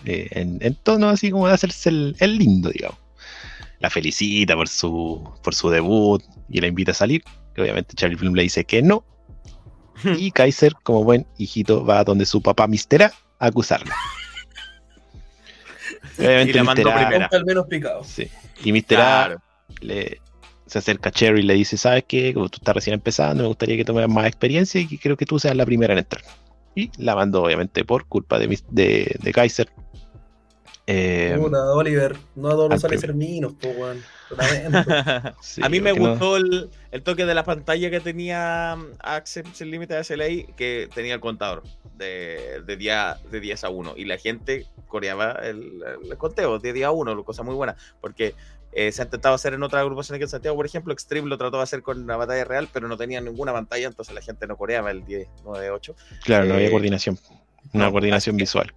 eh, 0.04 0.26
en, 0.32 0.58
en 0.62 0.74
tono 0.74 1.10
así 1.10 1.30
como 1.30 1.46
de 1.46 1.54
hacerse 1.54 1.90
el, 1.90 2.16
el 2.18 2.38
lindo, 2.38 2.70
digamos. 2.70 2.98
La 3.78 3.88
felicita 3.88 4.56
por 4.56 4.68
su, 4.68 5.22
por 5.44 5.54
su 5.54 5.70
debut 5.70 6.24
y 6.48 6.60
la 6.60 6.66
invita 6.66 6.90
a 6.90 6.94
salir. 6.94 7.22
Que 7.54 7.62
obviamente 7.62 7.94
Cheryl 7.94 8.16
Bloom 8.16 8.34
le 8.34 8.42
dice 8.42 8.64
que 8.64 8.82
no. 8.82 9.04
Y 10.18 10.32
Kaiser, 10.32 10.74
como 10.82 11.04
buen 11.04 11.24
hijito, 11.38 11.84
va 11.84 12.02
donde 12.02 12.26
su 12.26 12.42
papá 12.42 12.66
Mistera 12.66 13.12
a 13.38 13.46
acusarla. 13.46 13.94
Obviamente 16.18 16.50
Y 16.50 16.54
la 16.54 16.64
mandó 16.64 16.82
primera. 16.94 17.28
Al 17.32 17.44
menos 17.44 17.66
picado. 17.66 18.04
Sí. 18.04 18.28
Y 18.64 18.72
Mr. 18.72 18.96
A 19.00 19.36
le, 19.80 20.20
se 20.66 20.78
acerca 20.78 21.08
a 21.08 21.12
Cherry 21.12 21.40
y 21.40 21.44
le 21.44 21.54
dice, 21.54 21.76
¿sabes 21.76 22.04
qué? 22.06 22.32
Como 22.34 22.48
tú 22.48 22.58
estás 22.58 22.74
recién 22.74 22.94
empezando, 22.94 23.42
me 23.42 23.48
gustaría 23.48 23.76
que 23.76 23.84
tomes 23.84 24.08
más 24.08 24.26
experiencia 24.26 24.80
y 24.80 24.86
que 24.86 24.98
creo 24.98 25.16
que 25.16 25.26
tú 25.26 25.38
seas 25.38 25.56
la 25.56 25.66
primera 25.66 25.92
en 25.92 25.98
entrar. 25.98 26.22
Y 26.74 26.90
la 26.96 27.14
mandó, 27.14 27.42
obviamente, 27.42 27.84
por 27.84 28.06
culpa 28.06 28.38
de, 28.38 28.58
de, 28.70 29.16
de 29.20 29.32
Kaiser. 29.32 29.68
Eh, 30.86 31.36
Puta, 31.38 31.72
Oliver, 31.74 32.16
no 32.34 32.48
a 32.48 32.52
todos 32.52 32.70
al 32.70 32.70
los 32.70 32.80
sale 32.80 32.96
primer. 32.98 33.14
minos, 33.14 33.52
po, 33.60 33.68
weón. 33.68 34.02
Sí, 35.40 35.62
a 35.62 35.68
mí 35.68 35.80
me 35.80 35.92
no- 35.92 36.10
gustó 36.10 36.36
el, 36.36 36.70
el 36.90 37.02
toque 37.02 37.24
de 37.26 37.34
la 37.34 37.44
pantalla 37.44 37.90
que 37.90 38.00
tenía 38.00 38.74
um, 38.76 38.86
Access 39.00 39.46
Sin 39.52 39.70
Límite 39.70 40.02
SLA, 40.02 40.54
que 40.56 40.88
tenía 40.94 41.14
el 41.14 41.20
contador 41.20 41.62
de, 41.96 42.62
de, 42.66 42.76
día, 42.76 43.18
de 43.30 43.40
10 43.40 43.64
a 43.64 43.68
1. 43.70 43.94
Y 43.96 44.04
la 44.04 44.18
gente 44.18 44.66
coreaba 44.88 45.32
el, 45.42 45.82
el 46.10 46.16
conteo 46.16 46.58
de 46.58 46.72
10 46.72 46.86
a 46.86 46.90
1, 46.90 47.24
cosa 47.24 47.42
muy 47.42 47.54
buena, 47.54 47.76
porque 48.00 48.34
eh, 48.72 48.90
se 48.90 49.02
ha 49.02 49.04
intentado 49.04 49.34
hacer 49.34 49.52
en 49.54 49.62
otras 49.62 49.80
agrupaciones 49.80 50.18
que 50.18 50.24
en 50.24 50.30
Santiago, 50.30 50.56
por 50.56 50.66
ejemplo, 50.66 50.92
Extreme 50.92 51.28
lo 51.28 51.36
trató 51.36 51.58
de 51.58 51.62
hacer 51.64 51.82
con 51.82 52.06
la 52.06 52.16
batalla 52.16 52.44
real, 52.44 52.68
pero 52.72 52.88
no 52.88 52.96
tenía 52.96 53.20
ninguna 53.20 53.52
pantalla, 53.52 53.86
entonces 53.86 54.14
la 54.14 54.22
gente 54.22 54.46
no 54.46 54.56
coreaba 54.56 54.90
el 54.90 55.04
10, 55.04 55.28
9, 55.44 55.70
8. 55.70 55.94
Claro, 56.24 56.46
no 56.46 56.54
había 56.54 56.68
eh, 56.68 56.70
coordinación. 56.70 57.18
Una 57.74 57.86
no, 57.86 57.92
coordinación 57.92 58.36
visual. 58.36 58.72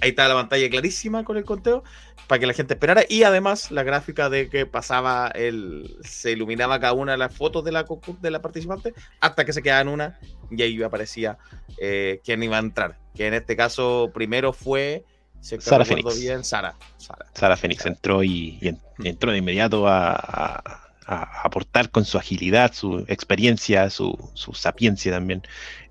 Ahí 0.00 0.10
está 0.10 0.28
la 0.28 0.34
pantalla 0.34 0.68
clarísima 0.70 1.24
con 1.24 1.36
el 1.36 1.44
conteo 1.44 1.82
para 2.26 2.38
que 2.38 2.46
la 2.46 2.52
gente 2.54 2.74
esperara. 2.74 3.02
Y 3.08 3.22
además 3.24 3.70
la 3.70 3.82
gráfica 3.82 4.30
de 4.30 4.48
que 4.48 4.64
pasaba 4.66 5.28
el 5.34 5.96
se 6.02 6.32
iluminaba 6.32 6.80
cada 6.80 6.92
una 6.94 7.12
de 7.12 7.18
las 7.18 7.34
fotos 7.34 7.64
de 7.64 7.72
la 7.72 7.84
de 8.20 8.30
la 8.30 8.40
participante 8.40 8.94
hasta 9.20 9.44
que 9.44 9.52
se 9.52 9.62
quedaba 9.62 9.80
en 9.82 9.88
una 9.88 10.18
y 10.50 10.62
ahí 10.62 10.82
aparecía 10.82 11.38
eh, 11.80 12.20
quién 12.24 12.42
iba 12.42 12.56
a 12.56 12.60
entrar. 12.60 12.98
Que 13.14 13.26
en 13.26 13.34
este 13.34 13.56
caso 13.56 14.10
primero 14.14 14.52
fue 14.52 15.04
si 15.40 15.58
Sara 15.60 15.84
Fénix. 15.84 16.20
bien 16.20 16.44
Sara. 16.44 16.74
Sara. 16.98 17.26
Sara 17.34 17.56
Fénix 17.56 17.84
entró 17.86 18.22
y, 18.22 18.58
y 18.60 18.68
en- 18.68 18.80
entró 19.02 19.32
de 19.32 19.38
inmediato 19.38 19.88
a, 19.88 20.12
a- 20.14 20.86
a 21.06 21.42
aportar 21.42 21.90
con 21.90 22.04
su 22.04 22.18
agilidad, 22.18 22.72
su 22.72 23.04
experiencia, 23.08 23.90
su, 23.90 24.16
su 24.34 24.52
sapiencia 24.52 25.10
también 25.10 25.42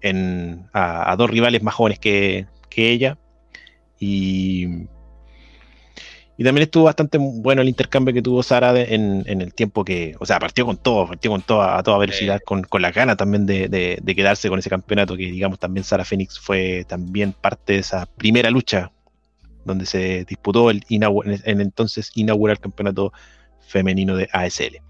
en, 0.02 0.70
a, 0.72 1.12
a 1.12 1.16
dos 1.18 1.30
rivales 1.30 1.62
más 1.62 1.74
jóvenes 1.76 2.00
que, 2.00 2.46
que 2.70 2.92
ella. 2.92 3.18
Y, 4.00 4.66
y 6.38 6.44
también 6.46 6.64
estuvo 6.64 6.86
bastante 6.86 7.18
bueno 7.18 7.62
el 7.62 7.68
intercambio 7.68 8.14
que 8.14 8.22
tuvo 8.22 8.42
Sara 8.44 8.72
de- 8.72 8.96
en, 8.96 9.24
en 9.28 9.42
el 9.42 9.54
tiempo 9.54 9.84
que, 9.84 10.16
o 10.20 10.26
sea, 10.26 10.40
partió 10.40 10.66
con 10.66 10.78
todo, 10.78 11.08
partió 11.08 11.30
con 11.32 11.42
todo, 11.42 11.62
a 11.62 11.84
toda 11.84 11.98
velocidad, 11.98 12.40
con, 12.46 12.64
con 12.64 12.82
la 12.82 12.92
gana 12.92 13.18
también 13.18 13.46
de, 13.46 13.68
de- 13.68 14.00
de 14.02 14.16
quedarse 14.16 14.48
con 14.48 14.58
ese 14.60 14.70
campeonato, 14.70 15.18
que 15.18 15.24
digamos 15.26 15.60
también 15.60 15.84
Sara 15.84 16.06
Fénix 16.06 16.40
fue 16.40 16.86
también 16.88 17.34
parte 17.34 17.74
de 17.74 17.80
esa 17.80 18.06
primera 18.06 18.50
lucha 18.50 18.92
donde 19.66 19.86
se 19.86 20.24
disputó 20.24 20.70
el, 20.70 20.86
en 20.90 21.04
en 21.44 21.62
entonces 21.62 22.12
inaugurar 22.16 22.56
el 22.56 22.62
campeonato 22.62 23.12
femenino 23.68 24.16
de 24.16 24.30
ASL. 24.32 24.82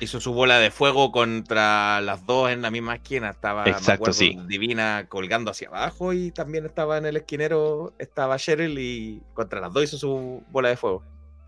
Hizo 0.00 0.20
su 0.20 0.32
bola 0.32 0.58
de 0.58 0.70
fuego 0.70 1.10
contra 1.12 2.00
las 2.00 2.26
dos 2.26 2.50
en 2.50 2.62
la 2.62 2.70
misma 2.70 2.96
esquina 2.96 3.30
estaba 3.30 3.64
me 3.64 3.70
Exacto, 3.70 3.92
acuerdo, 4.10 4.14
sí. 4.14 4.38
Divina 4.46 5.06
colgando 5.08 5.50
hacia 5.50 5.68
abajo 5.68 6.12
y 6.12 6.30
también 6.30 6.66
estaba 6.66 6.98
en 6.98 7.06
el 7.06 7.16
esquinero 7.16 7.94
estaba 7.98 8.36
Cheryl 8.36 8.78
y 8.78 9.22
contra 9.34 9.60
las 9.60 9.72
dos 9.72 9.84
hizo 9.84 9.98
su 9.98 10.42
bola 10.50 10.68
de 10.68 10.76
fuego 10.76 11.02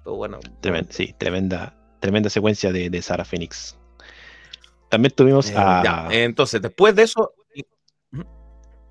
todo 0.04 0.16
bueno 0.16 0.38
Tremen- 0.62 0.86
sí, 0.90 1.14
tremenda, 1.18 1.74
tremenda 2.00 2.30
secuencia 2.30 2.72
de, 2.72 2.88
de 2.90 3.02
Sara 3.02 3.24
Fénix. 3.24 3.76
También 4.88 5.12
tuvimos 5.14 5.50
Eh, 5.50 5.54
a. 5.56 5.82
ya, 5.84 6.06
entonces 6.10 6.62
después 6.62 6.94
de 6.94 7.02
eso 7.02 7.32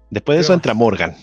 Después 0.10 0.36
de 0.36 0.40
¿Qué 0.40 0.46
eso 0.46 0.54
entra 0.54 0.74
Morgan. 0.74 1.16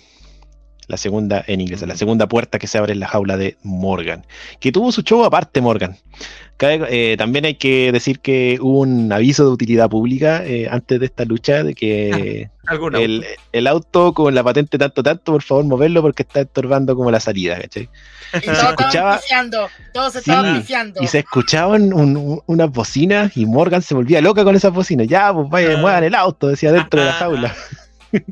La 0.89 0.97
segunda 0.97 1.43
en 1.47 1.61
inglés, 1.61 1.81
la 1.87 1.97
segunda 1.97 2.27
puerta 2.27 2.59
que 2.59 2.67
se 2.67 2.77
abre 2.77 2.93
en 2.93 3.01
la 3.01 3.07
jaula 3.09 3.37
de 3.37 3.57
Morgan. 3.63 4.27
Que 4.61 4.73
tuvo 4.73 4.91
su 4.93 5.03
show 5.03 5.25
aparte, 5.25 5.61
Morgan. 5.61 5.97
Cabe- 6.57 6.87
eh, 6.91 7.17
también 7.17 7.45
hay 7.45 7.55
que 7.55 7.91
decir 7.93 8.19
que 8.21 8.59
hubo 8.61 8.81
un 8.81 9.11
aviso 9.13 9.45
de 9.45 9.51
utilidad 9.53 9.89
pública 9.89 10.45
eh, 10.45 10.69
antes 10.71 11.01
de 11.01 11.07
esta 11.07 11.25
lucha 11.25 11.63
de 11.65 11.75
que 11.75 12.51
alguna 12.67 12.99
el, 13.01 13.25
el 13.53 13.67
auto 13.67 14.13
con 14.13 14.35
la 14.35 14.45
patente 14.45 14.77
tanto 14.79 15.03
tanto, 15.03 15.33
por 15.33 15.43
favor 15.43 15.65
moverlo 15.65 16.03
porque 16.03 16.23
está 16.25 16.41
estorbando 16.43 16.95
como 16.95 17.11
la 17.11 17.21
salida, 17.21 17.59
¿cachai? 17.61 17.89
Y 18.35 18.41
todos 18.41 18.59
estaban 18.59 18.75
escuchaba- 19.19 19.21
todos 19.93 20.13
Sí, 20.13 20.19
estaban 20.19 20.59
pifiando. 20.61 21.03
Y 21.03 21.07
se 21.07 21.21
escuchaban 21.21 21.93
un- 21.93 22.17
un- 22.17 22.43
unas 22.47 22.71
bocinas 22.71 23.37
y 23.37 23.47
Morgan 23.47 23.83
se 23.83 23.95
volvía 23.95 24.21
loca 24.21 24.45
con 24.45 24.55
esas 24.57 24.73
bocinas. 24.73 25.07
Ya, 25.09 25.33
pues 25.33 25.49
vaya, 25.49 25.75
Ah. 25.75 25.81
muevan 25.81 26.05
el 26.05 26.15
auto, 26.15 26.49
decía 26.49 26.71
dentro 26.73 27.01
de 27.01 27.07
la 27.07 27.13
jaula. 27.15 27.55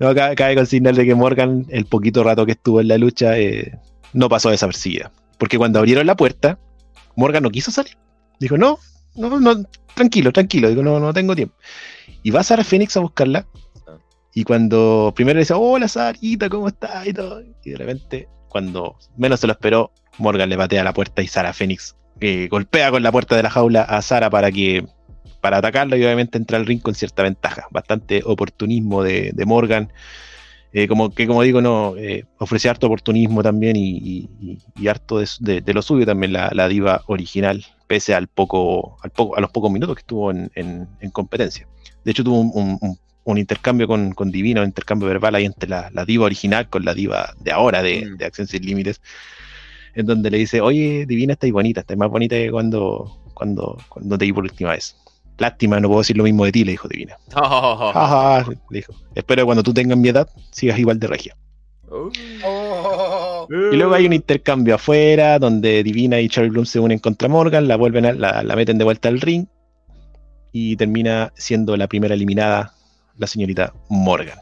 no, 0.00 0.14
cabe, 0.14 0.34
cabe 0.34 0.54
consignar 0.56 0.94
de 0.94 1.04
que 1.04 1.14
Morgan, 1.14 1.66
el 1.68 1.84
poquito 1.84 2.24
rato 2.24 2.46
que 2.46 2.52
estuvo 2.52 2.80
en 2.80 2.88
la 2.88 2.98
lucha, 2.98 3.38
eh, 3.38 3.78
no 4.12 4.28
pasó 4.28 4.50
desapercibida. 4.50 5.12
Porque 5.38 5.58
cuando 5.58 5.78
abrieron 5.78 6.06
la 6.06 6.16
puerta, 6.16 6.58
Morgan 7.16 7.42
no 7.42 7.50
quiso 7.50 7.70
salir. 7.70 7.96
Dijo, 8.38 8.58
no, 8.58 8.78
no, 9.14 9.38
no, 9.38 9.62
tranquilo, 9.94 10.32
tranquilo. 10.32 10.68
Digo, 10.68 10.82
no, 10.82 10.98
no 10.98 11.12
tengo 11.12 11.36
tiempo. 11.36 11.54
Y 12.22 12.30
va 12.30 12.42
Sara 12.42 12.64
Fénix 12.64 12.96
a 12.96 13.00
buscarla. 13.00 13.46
Y 14.34 14.44
cuando 14.44 15.12
primero 15.14 15.36
le 15.36 15.40
dice, 15.40 15.54
hola 15.54 15.88
Sarita, 15.88 16.48
¿cómo 16.48 16.68
estás? 16.68 17.06
Y 17.06 17.12
todo. 17.12 17.42
Y 17.64 17.70
de 17.70 17.76
repente, 17.76 18.28
cuando 18.48 18.96
menos 19.16 19.40
se 19.40 19.46
lo 19.46 19.52
esperó, 19.52 19.92
Morgan 20.18 20.48
le 20.48 20.56
patea 20.56 20.84
la 20.84 20.92
puerta 20.92 21.22
y 21.22 21.26
Sara 21.26 21.52
Fénix 21.52 21.96
eh, 22.20 22.48
golpea 22.50 22.90
con 22.90 23.02
la 23.02 23.12
puerta 23.12 23.36
de 23.36 23.42
la 23.42 23.50
jaula 23.50 23.82
a 23.82 24.02
Sara 24.02 24.28
para 24.28 24.52
que 24.52 24.86
para 25.40 25.58
atacarla 25.58 25.96
y 25.96 26.04
obviamente 26.04 26.38
entra 26.38 26.58
al 26.58 26.66
ring 26.66 26.80
con 26.80 26.94
cierta 26.94 27.22
ventaja. 27.22 27.66
Bastante 27.70 28.22
oportunismo 28.24 29.02
de, 29.02 29.32
de 29.34 29.44
Morgan. 29.46 29.92
Eh, 30.72 30.86
como 30.86 31.10
que 31.10 31.26
como 31.26 31.42
digo, 31.42 31.60
no, 31.60 31.96
eh, 31.96 32.24
ofrece 32.38 32.68
harto 32.68 32.86
oportunismo 32.86 33.42
también 33.42 33.74
y, 33.74 34.28
y- 34.40 34.58
y- 34.76 34.86
harto 34.88 35.18
de, 35.18 35.26
su- 35.26 35.42
de- 35.42 35.60
de 35.62 35.74
lo 35.74 35.82
suyo 35.82 36.06
también 36.06 36.32
la, 36.32 36.50
la 36.54 36.68
diva 36.68 37.02
original, 37.08 37.64
pese 37.88 38.14
al 38.14 38.28
poco, 38.28 38.96
al 39.02 39.10
poco, 39.10 39.36
a 39.36 39.40
los 39.40 39.50
pocos 39.50 39.70
minutos 39.72 39.96
que 39.96 40.00
estuvo 40.00 40.30
en, 40.30 40.48
en- 40.54 40.86
en 41.00 41.10
competencia. 41.10 41.66
De 42.04 42.12
hecho, 42.12 42.22
tuvo 42.22 42.38
un, 42.40 42.50
un- 42.54 42.78
un- 42.82 42.98
un 43.24 43.38
intercambio 43.38 43.88
con, 43.88 44.12
con 44.12 44.30
Divino, 44.30 44.60
un 44.62 44.68
intercambio 44.68 45.08
verbal 45.08 45.34
ahí 45.34 45.44
entre 45.44 45.68
la, 45.68 45.90
la 45.92 46.04
diva 46.04 46.24
original 46.24 46.68
con 46.68 46.84
la 46.84 46.94
diva 46.94 47.34
de 47.40 47.50
ahora 47.52 47.82
de, 47.82 48.06
Mm. 48.06 48.16
de 48.18 48.24
Acción 48.24 48.46
Sin 48.46 48.64
Límites, 48.64 49.00
en 49.94 50.06
donde 50.06 50.30
le 50.30 50.38
dice, 50.38 50.60
oye, 50.60 51.04
Divina, 51.06 51.32
estáis 51.32 51.52
bonita, 51.52 51.80
estáis 51.80 51.98
más 51.98 52.10
bonita 52.10 52.36
que 52.36 52.50
cuando, 52.50 53.18
cuando, 53.34 53.76
cuando 53.88 54.16
te 54.16 54.24
vi 54.24 54.32
por 54.32 54.44
última 54.44 54.70
vez. 54.70 54.96
Lástima, 55.40 55.80
no 55.80 55.88
puedo 55.88 56.00
decir 56.02 56.16
lo 56.16 56.22
mismo 56.24 56.44
de 56.44 56.52
ti, 56.52 56.64
le 56.64 56.72
dijo 56.72 56.86
Divina. 56.86 57.16
Oh. 57.34 57.90
Jaja, 57.92 58.48
le 58.70 58.78
dijo. 58.78 58.92
Espero 59.14 59.42
que 59.42 59.46
cuando 59.46 59.62
tú 59.64 59.74
tengas 59.74 59.98
mi 59.98 60.08
edad 60.10 60.28
sigas 60.52 60.78
igual 60.78 61.00
de 61.00 61.06
regia. 61.08 61.36
Oh, 61.92 63.46
Y 63.50 63.76
luego 63.76 63.94
hay 63.94 64.06
un 64.06 64.12
intercambio 64.12 64.76
afuera 64.76 65.38
donde 65.38 65.82
Divina 65.82 66.20
y 66.20 66.28
Charlie 66.28 66.50
Bloom 66.50 66.66
se 66.66 66.78
unen 66.78 66.98
contra 67.00 67.28
Morgan, 67.28 67.66
la 67.68 67.76
vuelven 67.76 68.06
a- 68.06 68.12
la, 68.12 68.42
la 68.42 68.56
meten 68.56 68.78
de 68.78 68.84
vuelta 68.84 69.08
al 69.08 69.20
ring 69.20 69.46
y 70.52 70.76
termina 70.76 71.32
siendo 71.36 71.76
la 71.76 71.86
primera 71.88 72.14
eliminada 72.14 72.74
la 73.16 73.26
señorita 73.26 73.72
Morgan. 73.88 74.38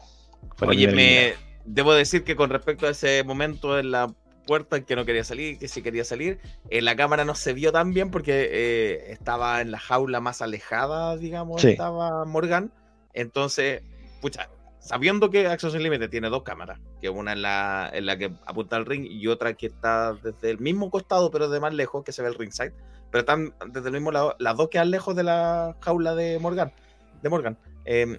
Oye, 0.61 0.87
me 0.87 0.93
eliminada. 1.27 1.39
debo 1.65 1.93
decir 1.93 2.23
que 2.23 2.35
con 2.35 2.49
respecto 2.49 2.85
a 2.87 2.91
ese 2.91 3.23
momento 3.23 3.79
en 3.79 3.91
la 3.91 4.13
puerta 4.49 4.77
en 4.77 4.83
que 4.83 4.95
no 4.95 5.05
quería 5.05 5.23
salir, 5.23 5.59
que 5.59 5.67
sí 5.67 5.83
quería 5.83 6.03
salir, 6.03 6.39
en 6.71 6.83
la 6.85 6.95
cámara 6.95 7.23
no 7.23 7.35
se 7.35 7.53
vio 7.53 7.71
tan 7.71 7.93
bien 7.93 8.09
porque 8.09 8.49
eh, 8.51 9.11
estaba 9.11 9.61
en 9.61 9.69
la 9.69 9.77
jaula 9.77 10.19
más 10.21 10.41
alejada, 10.41 11.15
digamos, 11.17 11.61
Sí. 11.61 11.69
estaba 11.69 12.25
Morgan. 12.25 12.71
Entonces, 13.13 13.83
pucha, 14.21 14.49
sabiendo 14.79 15.29
que 15.29 15.45
Access 15.45 15.75
Unlimited 15.75 16.09
tiene 16.09 16.29
dos 16.29 16.41
cámaras, 16.41 16.79
que 16.99 17.09
una 17.11 17.33
en 17.33 17.43
la, 17.43 17.91
en 17.93 18.07
la 18.07 18.17
que 18.17 18.31
apunta 18.47 18.75
al 18.75 18.87
ring 18.87 19.05
y 19.07 19.27
otra 19.27 19.53
que 19.53 19.67
está 19.67 20.13
desde 20.15 20.49
el 20.49 20.57
mismo 20.57 20.89
costado, 20.89 21.29
pero 21.29 21.47
de 21.47 21.59
más 21.59 21.75
lejos, 21.75 22.03
que 22.03 22.11
se 22.11 22.23
ve 22.23 22.29
el 22.29 22.35
ringside, 22.35 22.73
pero 23.11 23.19
están 23.19 23.53
desde 23.67 23.89
el 23.89 23.93
mismo 23.93 24.11
lado, 24.11 24.35
las 24.39 24.57
dos 24.57 24.69
quedan 24.69 24.89
lejos 24.89 25.15
de 25.15 25.23
la 25.25 25.75
jaula 25.81 26.15
de 26.15 26.39
Morgan. 26.39 26.73
De 27.21 27.29
Morgan. 27.29 27.55
Em, 27.85 28.17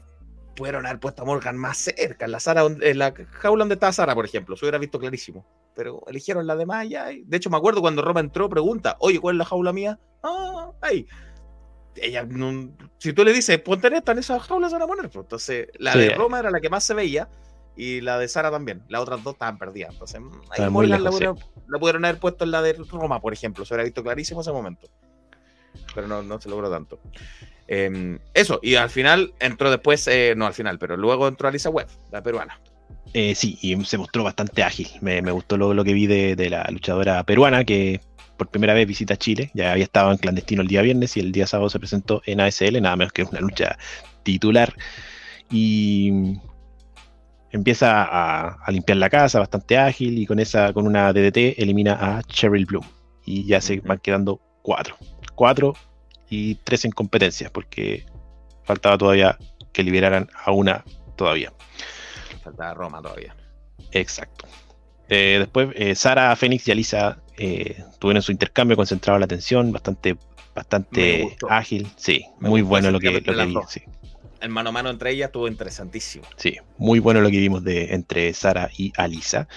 pudieron 0.56 0.86
haber 0.86 1.00
puesto 1.00 1.22
a 1.22 1.24
Morgan 1.24 1.56
más 1.56 1.78
cerca, 1.78 2.24
en 2.26 2.32
la, 2.32 2.40
Sara, 2.40 2.62
en 2.64 2.98
la 2.98 3.14
jaula 3.32 3.62
donde 3.62 3.74
estaba 3.74 3.92
Sara, 3.92 4.14
por 4.14 4.24
ejemplo, 4.24 4.56
se 4.56 4.64
hubiera 4.64 4.78
visto 4.78 4.98
clarísimo. 4.98 5.46
Pero 5.74 6.02
eligieron 6.08 6.46
la 6.46 6.56
de 6.56 6.66
allá. 6.68 7.12
y- 7.12 7.22
De 7.22 7.36
hecho, 7.36 7.48
me 7.50 7.56
acuerdo 7.56 7.80
cuando 7.80 8.02
Roma 8.02 8.20
entró, 8.20 8.48
pregunta, 8.48 8.96
oye, 9.00 9.18
¿cuál 9.20 9.36
es 9.36 9.38
la 9.38 9.44
jaula 9.44 9.72
mía? 9.72 9.98
Ah, 10.22 10.70
ahí. 10.80 11.06
Ella, 11.96 12.24
no- 12.24 12.70
si 12.98 13.12
tú 13.12 13.24
le 13.24 13.32
dices, 13.32 13.58
ponte 13.60 13.86
en 13.88 13.94
esta, 13.94 14.12
en 14.12 14.18
esa 14.18 14.38
jaula 14.40 14.68
se 14.68 14.74
van 14.74 14.82
a 14.82 14.86
poner. 14.86 15.10
pues. 15.10 15.24
Entonces, 15.24 15.68
la 15.78 15.92
Sí. 15.92 15.98
de 16.00 16.10
Roma 16.14 16.38
era 16.40 16.50
la 16.50 16.60
que 16.60 16.68
más 16.70 16.84
se 16.84 16.94
veía. 16.94 17.28
y 17.76 18.02
la 18.02 18.18
de 18.18 18.28
Sara 18.28 18.50
también. 18.50 18.82
Las 18.88 19.00
otras 19.00 19.22
dos 19.24 19.34
estaban 19.34 19.56
perdidas. 19.56 19.92
Entonces, 19.94 20.20
mm, 20.20 20.30
ahí 20.50 20.68
Morgan 20.68 21.02
la, 21.02 21.10
pudieron, 21.10 21.38
la 21.68 21.78
pudieron 21.78 22.04
haber 22.04 22.18
puesto 22.20 22.44
en 22.44 22.50
la 22.50 22.60
de 22.60 22.74
Roma, 22.74 23.20
por 23.20 23.32
ejemplo. 23.32 23.64
Se 23.64 23.72
hubiera 23.72 23.84
visto 23.84 24.02
clarísimo 24.02 24.42
ese 24.42 24.52
momento. 24.52 24.88
Pero 25.94 26.06
no, 26.06 26.22
no 26.22 26.38
se 26.40 26.50
logró 26.50 26.68
tanto. 26.70 26.98
Eh, 27.72 28.18
eso, 28.34 28.58
y 28.64 28.74
al 28.74 28.90
final 28.90 29.32
entró 29.38 29.70
después, 29.70 30.08
eh, 30.08 30.34
no 30.36 30.44
al 30.44 30.54
final, 30.54 30.80
pero 30.80 30.96
luego 30.96 31.28
entró 31.28 31.46
Alisa 31.46 31.70
Webb, 31.70 31.86
la 32.10 32.20
peruana. 32.20 32.60
Eh, 33.14 33.36
sí, 33.36 33.58
y 33.62 33.82
se 33.84 33.96
mostró 33.96 34.24
bastante 34.24 34.64
ágil. 34.64 34.88
Me, 35.00 35.22
me 35.22 35.30
gustó 35.30 35.56
lo, 35.56 35.72
lo 35.72 35.84
que 35.84 35.92
vi 35.92 36.08
de, 36.08 36.34
de 36.34 36.50
la 36.50 36.66
luchadora 36.70 37.22
peruana 37.22 37.64
que 37.64 38.00
por 38.36 38.48
primera 38.48 38.74
vez 38.74 38.88
visita 38.88 39.16
Chile. 39.16 39.52
Ya 39.54 39.70
había 39.70 39.84
estado 39.84 40.10
en 40.10 40.18
clandestino 40.18 40.62
el 40.62 40.68
día 40.68 40.82
viernes 40.82 41.16
y 41.16 41.20
el 41.20 41.30
día 41.30 41.46
sábado 41.46 41.70
se 41.70 41.78
presentó 41.78 42.22
en 42.26 42.40
ASL, 42.40 42.82
nada 42.82 42.96
menos 42.96 43.12
que 43.12 43.22
una 43.22 43.40
lucha 43.40 43.78
titular. 44.24 44.74
Y 45.48 46.38
empieza 47.52 48.02
a, 48.02 48.56
a 48.64 48.70
limpiar 48.72 48.98
la 48.98 49.10
casa, 49.10 49.38
bastante 49.38 49.78
ágil, 49.78 50.18
y 50.18 50.26
con 50.26 50.40
esa, 50.40 50.72
con 50.72 50.88
una 50.88 51.12
DDT 51.12 51.56
elimina 51.56 51.92
a 52.00 52.22
Cheryl 52.24 52.66
Bloom. 52.66 52.84
Y 53.24 53.46
ya 53.46 53.60
se 53.60 53.78
van 53.80 53.98
quedando 53.98 54.40
cuatro. 54.62 54.96
Cuatro 55.36 55.74
y 56.30 56.54
tres 56.54 56.84
en 56.84 56.92
competencias, 56.92 57.50
porque 57.50 58.06
faltaba 58.64 58.96
todavía 58.96 59.36
que 59.72 59.82
liberaran 59.82 60.30
a 60.44 60.52
una 60.52 60.84
todavía. 61.16 61.52
Faltaba 62.42 62.72
Roma 62.72 63.02
todavía. 63.02 63.36
Exacto. 63.92 64.46
Eh, 65.08 65.38
después, 65.40 65.70
eh, 65.74 65.94
Sara, 65.96 66.34
Fénix 66.36 66.68
y 66.68 66.70
Alisa 66.70 67.18
eh, 67.36 67.82
tuvieron 67.98 68.22
su 68.22 68.30
intercambio, 68.30 68.76
concentrado 68.76 69.18
la 69.18 69.24
atención, 69.24 69.72
bastante, 69.72 70.16
bastante 70.54 71.36
ágil. 71.48 71.88
Sí, 71.96 72.24
Me 72.38 72.48
muy 72.48 72.62
bueno 72.62 72.92
lo 72.92 73.00
que, 73.00 73.10
lo 73.10 73.20
que 73.20 73.44
vi. 73.44 73.54
Sí, 73.68 73.82
El 74.40 74.50
mano 74.50 74.68
a 74.68 74.72
mano 74.72 74.88
entre 74.88 75.10
ellas 75.10 75.26
estuvo 75.26 75.48
interesantísimo. 75.48 76.24
sí, 76.36 76.56
muy 76.78 77.00
bueno 77.00 77.20
lo 77.20 77.28
que 77.28 77.38
vimos 77.38 77.64
de, 77.64 77.92
entre 77.92 78.32
Sara 78.34 78.70
y 78.76 78.92
Alisa. 78.96 79.48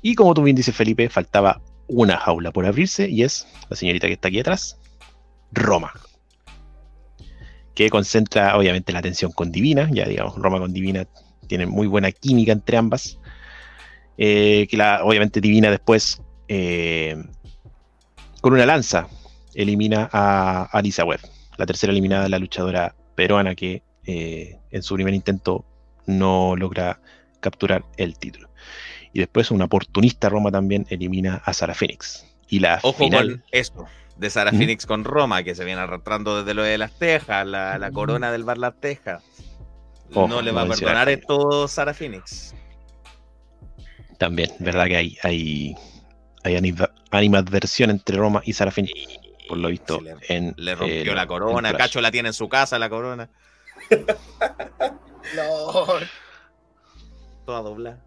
Y 0.00 0.14
como 0.14 0.32
tú 0.32 0.44
bien 0.44 0.56
dices, 0.56 0.76
Felipe, 0.76 1.08
faltaba 1.08 1.60
una 1.88 2.16
jaula 2.16 2.52
por 2.52 2.64
abrirse 2.64 3.08
y 3.08 3.24
es 3.24 3.48
la 3.68 3.76
señorita 3.76 4.06
que 4.06 4.12
está 4.12 4.28
aquí 4.28 4.38
atrás, 4.38 4.78
Roma. 5.50 5.92
Que 7.80 7.88
concentra 7.88 8.58
obviamente 8.58 8.92
la 8.92 8.98
atención 8.98 9.32
con 9.32 9.50
Divina, 9.50 9.88
ya 9.90 10.04
digamos, 10.04 10.36
Roma 10.36 10.58
con 10.58 10.70
Divina 10.70 11.06
tienen 11.46 11.70
muy 11.70 11.86
buena 11.86 12.12
química 12.12 12.52
entre 12.52 12.76
ambas. 12.76 13.18
Eh, 14.18 14.66
que 14.70 14.76
la, 14.76 15.02
obviamente 15.02 15.40
Divina 15.40 15.70
después, 15.70 16.20
eh, 16.46 17.16
con 18.42 18.52
una 18.52 18.66
lanza, 18.66 19.08
elimina 19.54 20.10
a 20.12 20.64
Alisa 20.64 21.06
Webb, 21.06 21.20
la 21.56 21.64
tercera 21.64 21.90
eliminada, 21.90 22.28
la 22.28 22.38
luchadora 22.38 22.94
peruana 23.14 23.54
que 23.54 23.82
eh, 24.04 24.58
en 24.70 24.82
su 24.82 24.94
primer 24.94 25.14
intento 25.14 25.64
no 26.04 26.56
logra 26.56 27.00
capturar 27.40 27.86
el 27.96 28.18
título. 28.18 28.50
Y 29.14 29.20
después 29.20 29.50
una 29.50 29.64
oportunista 29.64 30.28
Roma 30.28 30.50
también 30.50 30.84
elimina 30.90 31.36
a 31.46 31.54
Sara 31.54 31.72
Phoenix. 31.72 32.26
Y 32.46 32.58
la 32.58 32.78
Ojo 32.82 33.04
final, 33.04 33.30
con 33.30 33.44
esto, 33.52 33.86
de 34.20 34.30
Sara. 34.30 34.50
Phoenix 34.50 34.86
con 34.86 35.04
Roma, 35.04 35.42
que 35.42 35.54
se 35.54 35.64
viene 35.64 35.80
arrastrando 35.80 36.38
desde 36.38 36.54
lo 36.54 36.62
de 36.62 36.78
las 36.78 36.92
Tejas, 36.98 37.46
la, 37.46 37.74
Mm. 37.76 37.80
la 37.80 37.90
corona 37.90 38.30
del 38.32 38.44
bar 38.44 38.58
Las 38.58 38.78
Tejas. 38.80 39.22
Ojo, 40.12 40.28
no 40.28 40.42
le 40.42 40.50
va 40.52 40.62
a 40.62 40.66
perdonar 40.66 41.08
esto 41.08 41.66
Sara 41.68 41.94
Phoenix. 41.94 42.54
también, 44.18 44.50
verdad 44.58 44.86
que 44.86 44.96
hay, 44.96 45.16
hay, 45.22 45.74
hay 46.44 46.56
anima- 46.56 46.90
animadversión 47.10 47.90
entre 47.90 48.16
Roma 48.18 48.42
y 48.44 48.52
Sara 48.52 48.70
Phoenix, 48.70 48.92
por 49.48 49.56
lo 49.58 49.68
visto 49.68 50.00
le, 50.00 50.14
en 50.28 50.52
le 50.58 50.74
rompió 50.74 51.12
eh, 51.12 51.14
la 51.14 51.26
corona. 51.26 51.72
Cacho 51.74 52.00
la 52.00 52.10
tiene 52.10 52.28
en 52.28 52.34
su 52.34 52.48
casa, 52.48 52.78
la 52.78 52.90
corona. 52.90 53.30
Lord. 55.34 56.06
Toda 57.46 57.62
doblada. 57.62 58.04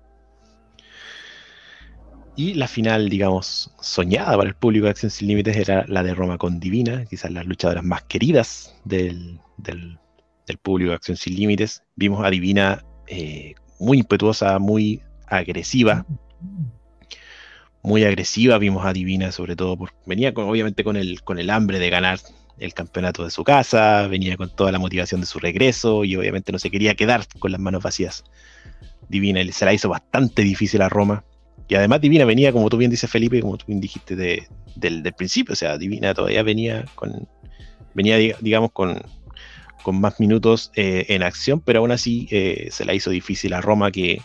Y 2.36 2.56
la 2.56 2.68
final, 2.68 3.10
digamos, 3.10 3.72
soñada 3.80 4.36
para 4.38 4.50
el 4.50 4.56
público 4.56 4.86
de 4.86 4.92
Acción 4.92 5.12
Sin 5.12 5.28
Límites 5.28 5.56
era 5.56 5.86
la 5.88 6.02
de 6.02 6.16
Roma 6.16 6.38
con 6.38 6.60
Divina, 6.60 7.06
quizás 7.06 7.32
las 7.32 7.46
luchadoras 7.46 7.84
más 7.84 8.04
queridas 8.04 8.76
del, 8.86 9.40
del- 9.58 10.00
público 10.62 10.90
de 10.90 10.96
Acción 10.96 11.18
Sin 11.18 11.36
Límites. 11.36 11.84
Vimos 11.96 12.26
a 12.26 12.30
Divina 12.30 12.84
eh, 13.08 13.54
muy 13.80 14.00
impetuosa, 14.00 14.58
muy 14.60 15.02
agresiva. 15.28 16.06
Muy 17.84 18.04
agresiva, 18.06 18.58
vimos 18.58 18.86
a 18.86 18.94
Divina 18.94 19.32
sobre 19.32 19.56
todo, 19.56 19.78
por, 19.78 19.92
venía 20.06 20.32
obviamente 20.36 20.84
con 20.84 20.96
el, 20.96 21.22
con 21.22 21.38
el 21.38 21.50
hambre 21.50 21.80
de 21.80 21.90
ganar 21.90 22.20
el 22.58 22.74
campeonato 22.74 23.26
de 23.26 23.32
su 23.32 23.44
casa, 23.44 24.08
venía 24.08 24.38
con 24.38 24.50
toda 24.56 24.72
la 24.72 24.80
motivación 24.80 25.20
de 25.22 25.28
su 25.28 25.40
regreso 25.40 26.06
y 26.06 26.16
obviamente 26.16 26.52
no 26.52 26.60
se 26.60 26.72
quería 26.72 26.96
quedar 26.96 27.26
con 27.40 27.52
las 27.52 27.60
manos 27.60 27.84
vacías. 27.84 28.24
Divina 29.10 29.42
se 29.52 29.66
la 29.66 29.74
hizo 29.74 29.90
bastante 29.90 30.44
difícil 30.44 30.82
a 30.82 30.90
Roma. 30.90 31.26
Y 31.68 31.76
además 31.76 32.02
Divina 32.02 32.26
venía, 32.26 32.52
como 32.52 32.70
tú 32.70 32.78
bien 32.78 32.92
dices 32.92 33.10
Felipe, 33.10 33.42
como 33.42 33.58
tú 33.58 33.66
bien 33.68 33.80
dijiste 33.80 34.16
de- 34.16 34.48
del, 34.76 35.02
principio, 35.14 35.54
o 35.54 35.56
sea, 35.56 35.78
Divina 35.78 36.14
todavía 36.14 36.44
venía 36.44 36.86
con, 36.96 37.28
venía 37.94 38.18
diga- 38.18 38.38
digamos 38.42 38.72
con, 38.72 39.02
con 39.82 40.00
más 40.00 40.20
minutos 40.20 40.72
eh, 40.76 41.06
en 41.10 41.24
acción, 41.24 41.62
pero 41.62 41.80
aún 41.80 41.92
así 41.92 42.28
eh, 42.32 42.68
se 42.72 42.86
la 42.86 42.94
hizo 42.94 43.10
difícil 43.10 43.54
a 43.54 43.62
Roma 43.62 43.92
que 43.92 44.22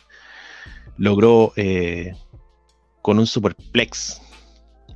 logró 0.97 1.53
eh, 1.57 2.15
con 3.03 3.19
un 3.19 3.27
superplex 3.27 4.21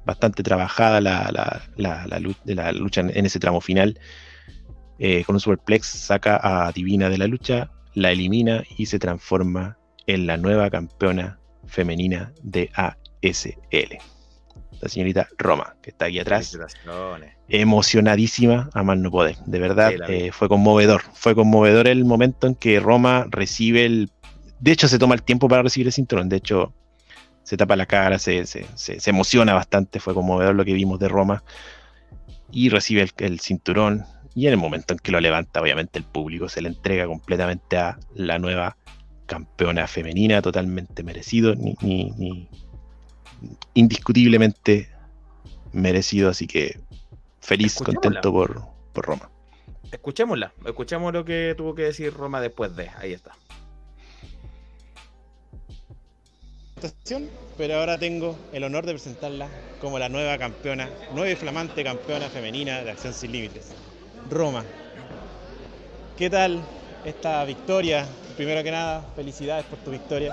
bastante 0.04 0.42
trabajada 0.42 1.00
la, 1.00 1.30
la- 1.76 2.06
la- 2.06 2.72
lucha 2.72 3.00
en, 3.02 3.24
ese 3.26 3.38
tramo 3.38 3.60
final. 3.60 3.98
Con 5.26 5.34
un 5.34 5.40
superplex 5.40 5.86
saca 5.86 6.38
a 6.42 6.70
Divina 6.70 7.08
de 7.08 7.18
la 7.18 7.26
lucha, 7.26 7.70
la 7.94 8.12
elimina 8.12 8.62
y 8.78 8.86
se 8.86 9.00
transforma 9.00 9.76
en 10.06 10.26
la 10.28 10.36
nueva 10.36 10.70
campeona 10.70 11.40
femenina 11.72 12.32
de 12.42 12.70
ASL. 12.74 13.98
La 14.80 14.88
señorita 14.88 15.28
Roma, 15.38 15.74
que 15.80 15.90
está 15.90 16.06
aquí 16.06 16.18
atrás, 16.18 16.52
emocionadísima 17.48 18.68
a 18.74 18.82
más 18.82 18.98
no 18.98 19.10
poder. 19.10 19.36
De 19.46 19.58
verdad, 19.58 19.90
eh, 20.10 20.32
fue 20.32 20.48
conmovedor. 20.48 21.02
Fue 21.14 21.34
conmovedor 21.34 21.86
el 21.88 22.04
momento 22.04 22.46
en 22.46 22.54
que 22.54 22.78
Roma 22.80 23.26
recibe 23.30 23.84
el. 23.86 24.10
De 24.60 24.72
hecho, 24.72 24.88
se 24.88 24.98
toma 24.98 25.14
el 25.14 25.22
tiempo 25.22 25.48
para 25.48 25.62
recibir 25.62 25.86
el 25.86 25.92
cinturón. 25.92 26.28
De 26.28 26.36
hecho, 26.36 26.74
se 27.44 27.56
tapa 27.56 27.74
la 27.76 27.86
cara, 27.86 28.18
se, 28.18 28.44
se- 28.46 28.66
se- 28.74 29.00
se 29.00 29.10
emociona 29.10 29.54
bastante. 29.54 29.98
Fue 30.00 30.14
conmovedor 30.14 30.54
lo 30.54 30.64
que 30.64 30.72
vimos 30.74 30.98
de 30.98 31.08
Roma. 31.08 31.42
Y 32.50 32.68
recibe 32.68 33.02
el, 33.02 33.10
el 33.18 33.40
cinturón. 33.40 34.04
Y 34.34 34.46
en 34.46 34.52
el 34.52 34.58
momento 34.58 34.94
en 34.94 34.98
que 34.98 35.12
lo 35.12 35.20
levanta, 35.20 35.60
obviamente 35.60 35.98
el 35.98 36.04
público 36.04 36.48
se 36.48 36.60
le 36.62 36.68
entrega 36.68 37.06
completamente 37.06 37.76
a 37.76 37.98
la 38.14 38.38
nueva 38.38 38.76
campeona 39.26 39.86
femenina, 39.86 40.42
totalmente 40.42 41.02
merecido, 41.02 41.54
ni, 41.54 41.74
ni- 41.80 42.10
ni- 42.12 42.48
indiscutiblemente 43.74 44.88
merecido. 45.72 46.30
Así 46.30 46.46
que 46.46 46.80
feliz, 47.40 47.74
contento 47.76 48.32
por, 48.32 48.62
por 48.92 49.06
Roma. 49.06 49.30
Escuchémosla, 49.90 50.52
escuchemos 50.64 51.12
lo 51.12 51.24
que 51.24 51.54
tuvo 51.56 51.74
que 51.74 51.82
decir 51.82 52.14
Roma 52.14 52.40
después 52.40 52.74
de. 52.76 52.88
Ahí 52.98 53.12
está. 53.12 53.32
pero 57.56 57.76
ahora 57.76 57.98
tengo 57.98 58.36
el 58.52 58.64
honor 58.64 58.86
de 58.86 58.92
presentarla 58.92 59.48
como 59.80 59.98
la 59.98 60.08
nueva 60.08 60.38
campeona, 60.38 60.90
nueva 61.12 61.30
y 61.30 61.36
flamante 61.36 61.84
campeona 61.84 62.28
femenina 62.28 62.82
de 62.82 62.90
Acción 62.90 63.14
Sin 63.14 63.32
Límites, 63.32 63.68
Roma. 64.30 64.64
¿Qué 66.16 66.28
tal 66.30 66.60
esta 67.04 67.44
victoria? 67.44 68.06
Primero 68.36 68.62
que 68.62 68.70
nada, 68.70 69.02
felicidades 69.14 69.64
por 69.66 69.78
tu 69.80 69.90
victoria, 69.90 70.32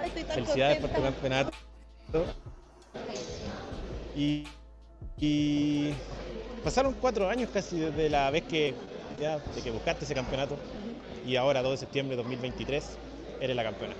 Ay, 0.00 0.08
estoy 0.08 0.24
tan 0.24 0.34
felicidades 0.34 0.78
por 0.78 0.90
tu 0.90 1.02
campeonato. 1.02 1.50
Y, 4.14 4.44
y 5.18 5.94
pasaron 6.62 6.94
cuatro 7.00 7.28
años 7.28 7.48
casi 7.52 7.78
desde 7.78 8.10
la 8.10 8.30
vez 8.30 8.42
que, 8.44 8.74
ya, 9.20 9.38
de 9.38 9.62
que 9.62 9.70
buscaste 9.70 10.04
ese 10.04 10.14
campeonato 10.14 10.56
y 11.26 11.36
ahora 11.36 11.62
2 11.62 11.72
de 11.72 11.76
septiembre 11.78 12.16
de 12.16 12.22
2023 12.22 12.84
eres 13.40 13.56
la 13.56 13.62
campeona. 13.62 13.94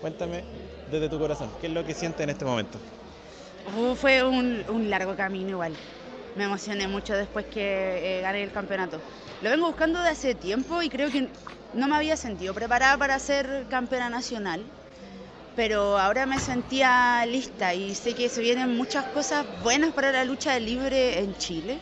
Cuéntame 0.00 0.44
desde 0.90 1.08
tu 1.08 1.18
corazón, 1.18 1.50
¿qué 1.60 1.66
es 1.66 1.72
lo 1.72 1.84
que 1.84 1.94
sientes 1.94 2.20
en 2.20 2.30
este 2.30 2.44
momento? 2.44 2.78
Oh, 3.76 3.94
fue 3.96 4.22
un, 4.22 4.62
un 4.68 4.88
largo 4.88 5.16
camino 5.16 5.50
igual. 5.50 5.72
Me 6.36 6.44
emocioné 6.44 6.86
mucho 6.86 7.14
después 7.14 7.46
que 7.46 8.18
eh, 8.18 8.20
gané 8.20 8.42
el 8.42 8.52
campeonato. 8.52 9.00
Lo 9.42 9.50
vengo 9.50 9.66
buscando 9.68 10.02
de 10.02 10.10
hace 10.10 10.34
tiempo 10.34 10.82
y 10.82 10.90
creo 10.90 11.10
que 11.10 11.28
no 11.72 11.88
me 11.88 11.96
había 11.96 12.16
sentido 12.16 12.52
preparada 12.52 12.98
para 12.98 13.18
ser 13.18 13.64
campeona 13.70 14.10
nacional. 14.10 14.62
Pero 15.56 15.98
ahora 15.98 16.26
me 16.26 16.38
sentía 16.38 17.24
lista 17.24 17.72
y 17.72 17.94
sé 17.94 18.12
que 18.12 18.28
se 18.28 18.42
vienen 18.42 18.76
muchas 18.76 19.06
cosas 19.06 19.46
buenas 19.62 19.94
para 19.94 20.12
la 20.12 20.26
lucha 20.26 20.58
libre 20.58 21.20
en 21.20 21.34
Chile. 21.38 21.78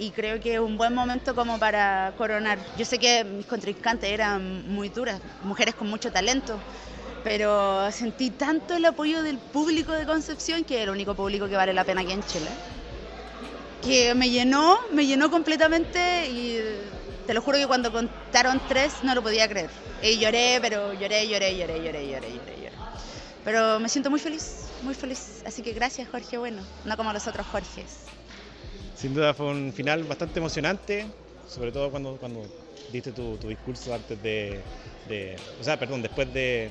Y 0.00 0.10
creo 0.10 0.40
que 0.40 0.54
es 0.54 0.60
un 0.60 0.76
buen 0.76 0.92
momento 0.92 1.36
como 1.36 1.58
para 1.60 2.12
coronar. 2.18 2.58
Yo 2.76 2.84
sé 2.84 2.98
que 2.98 3.22
mis 3.22 3.46
contrincantes 3.46 4.10
eran 4.10 4.68
muy 4.72 4.88
duras, 4.88 5.20
mujeres 5.44 5.76
con 5.76 5.88
mucho 5.88 6.10
talento, 6.10 6.58
pero 7.22 7.90
sentí 7.92 8.30
tanto 8.30 8.74
el 8.74 8.84
apoyo 8.84 9.22
del 9.22 9.38
público 9.38 9.92
de 9.92 10.04
Concepción, 10.04 10.64
que 10.64 10.78
es 10.78 10.82
el 10.82 10.90
único 10.90 11.14
público 11.14 11.48
que 11.48 11.56
vale 11.56 11.72
la 11.72 11.84
pena 11.84 12.00
aquí 12.00 12.12
en 12.12 12.22
Chile, 12.24 12.48
que 13.82 14.14
me 14.14 14.30
llenó, 14.30 14.76
me 14.92 15.06
llenó 15.06 15.30
completamente 15.30 16.28
y 16.30 16.58
te 17.26 17.34
lo 17.34 17.40
juro 17.42 17.58
que 17.58 17.66
cuando 17.66 17.92
contaron 17.92 18.60
tres 18.66 19.02
no 19.02 19.14
lo 19.14 19.22
podía 19.22 19.48
creer. 19.48 19.70
Y 20.02 20.18
lloré, 20.18 20.58
pero 20.60 20.92
lloré, 20.94 21.28
lloré, 21.28 21.56
lloré, 21.56 21.82
lloré, 21.84 22.08
lloré, 22.08 22.32
lloré, 22.32 22.60
lloré. 22.60 22.76
Pero 23.44 23.80
me 23.80 23.88
siento 23.88 24.10
muy 24.10 24.20
feliz, 24.20 24.72
muy 24.82 24.94
feliz. 24.94 25.42
Así 25.44 25.62
que 25.62 25.72
gracias, 25.72 26.08
Jorge, 26.08 26.38
bueno, 26.38 26.62
no 26.84 26.96
como 26.96 27.12
los 27.12 27.26
otros 27.26 27.46
Jorges. 27.46 28.06
Sin 28.94 29.14
duda 29.14 29.32
fue 29.32 29.46
un 29.46 29.72
final 29.72 30.04
bastante 30.04 30.38
emocionante, 30.40 31.08
sobre 31.46 31.70
todo 31.72 31.90
cuando, 31.90 32.16
cuando 32.18 32.46
diste 32.90 33.12
tu, 33.12 33.36
tu 33.38 33.48
discurso 33.48 33.94
antes 33.94 34.20
de, 34.22 34.64
de- 35.06 35.38
O 35.60 35.64
sea, 35.64 35.78
perdón, 35.78 36.02
después 36.02 36.32
de, 36.32 36.70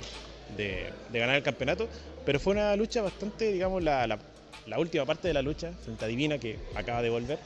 de- 0.50 0.94
de 1.10 1.20
ganar 1.20 1.36
el 1.36 1.44
campeonato. 1.44 1.88
Pero 2.26 2.40
fue 2.40 2.54
una 2.54 2.76
lucha 2.76 3.02
bastante, 3.02 3.52
digamos, 3.52 3.82
la, 3.82 4.06
la- 4.08 4.20
la 4.68 4.80
última 4.80 5.06
parte 5.06 5.28
de 5.28 5.34
la 5.34 5.42
lucha 5.42 5.72
frente 5.84 6.06
a 6.06 6.08
Divina, 6.08 6.38
que 6.38 6.60
acaba 6.76 7.02
de 7.02 7.10
volver. 7.10 7.40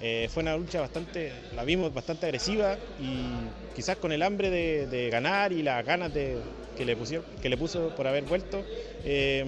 Eh, 0.00 0.28
fue 0.32 0.42
una 0.42 0.56
lucha 0.56 0.80
bastante, 0.80 1.32
la 1.54 1.64
vimos 1.64 1.92
bastante 1.92 2.24
agresiva 2.24 2.78
y 2.98 3.74
quizás 3.76 3.96
con 3.96 4.12
el 4.12 4.22
hambre 4.22 4.48
de, 4.50 5.10
ganar 5.10 5.52
y 5.52 5.62
las 5.62 5.84
ganas 5.84 6.14
de, 6.14 6.38
que, 6.76 6.86
le 6.86 6.96
pusieron, 6.96 7.26
que 7.42 7.48
le 7.50 7.56
puso 7.56 7.94
por 7.94 8.06
haber 8.06 8.24
vuelto. 8.24 8.64
Eh, 9.04 9.44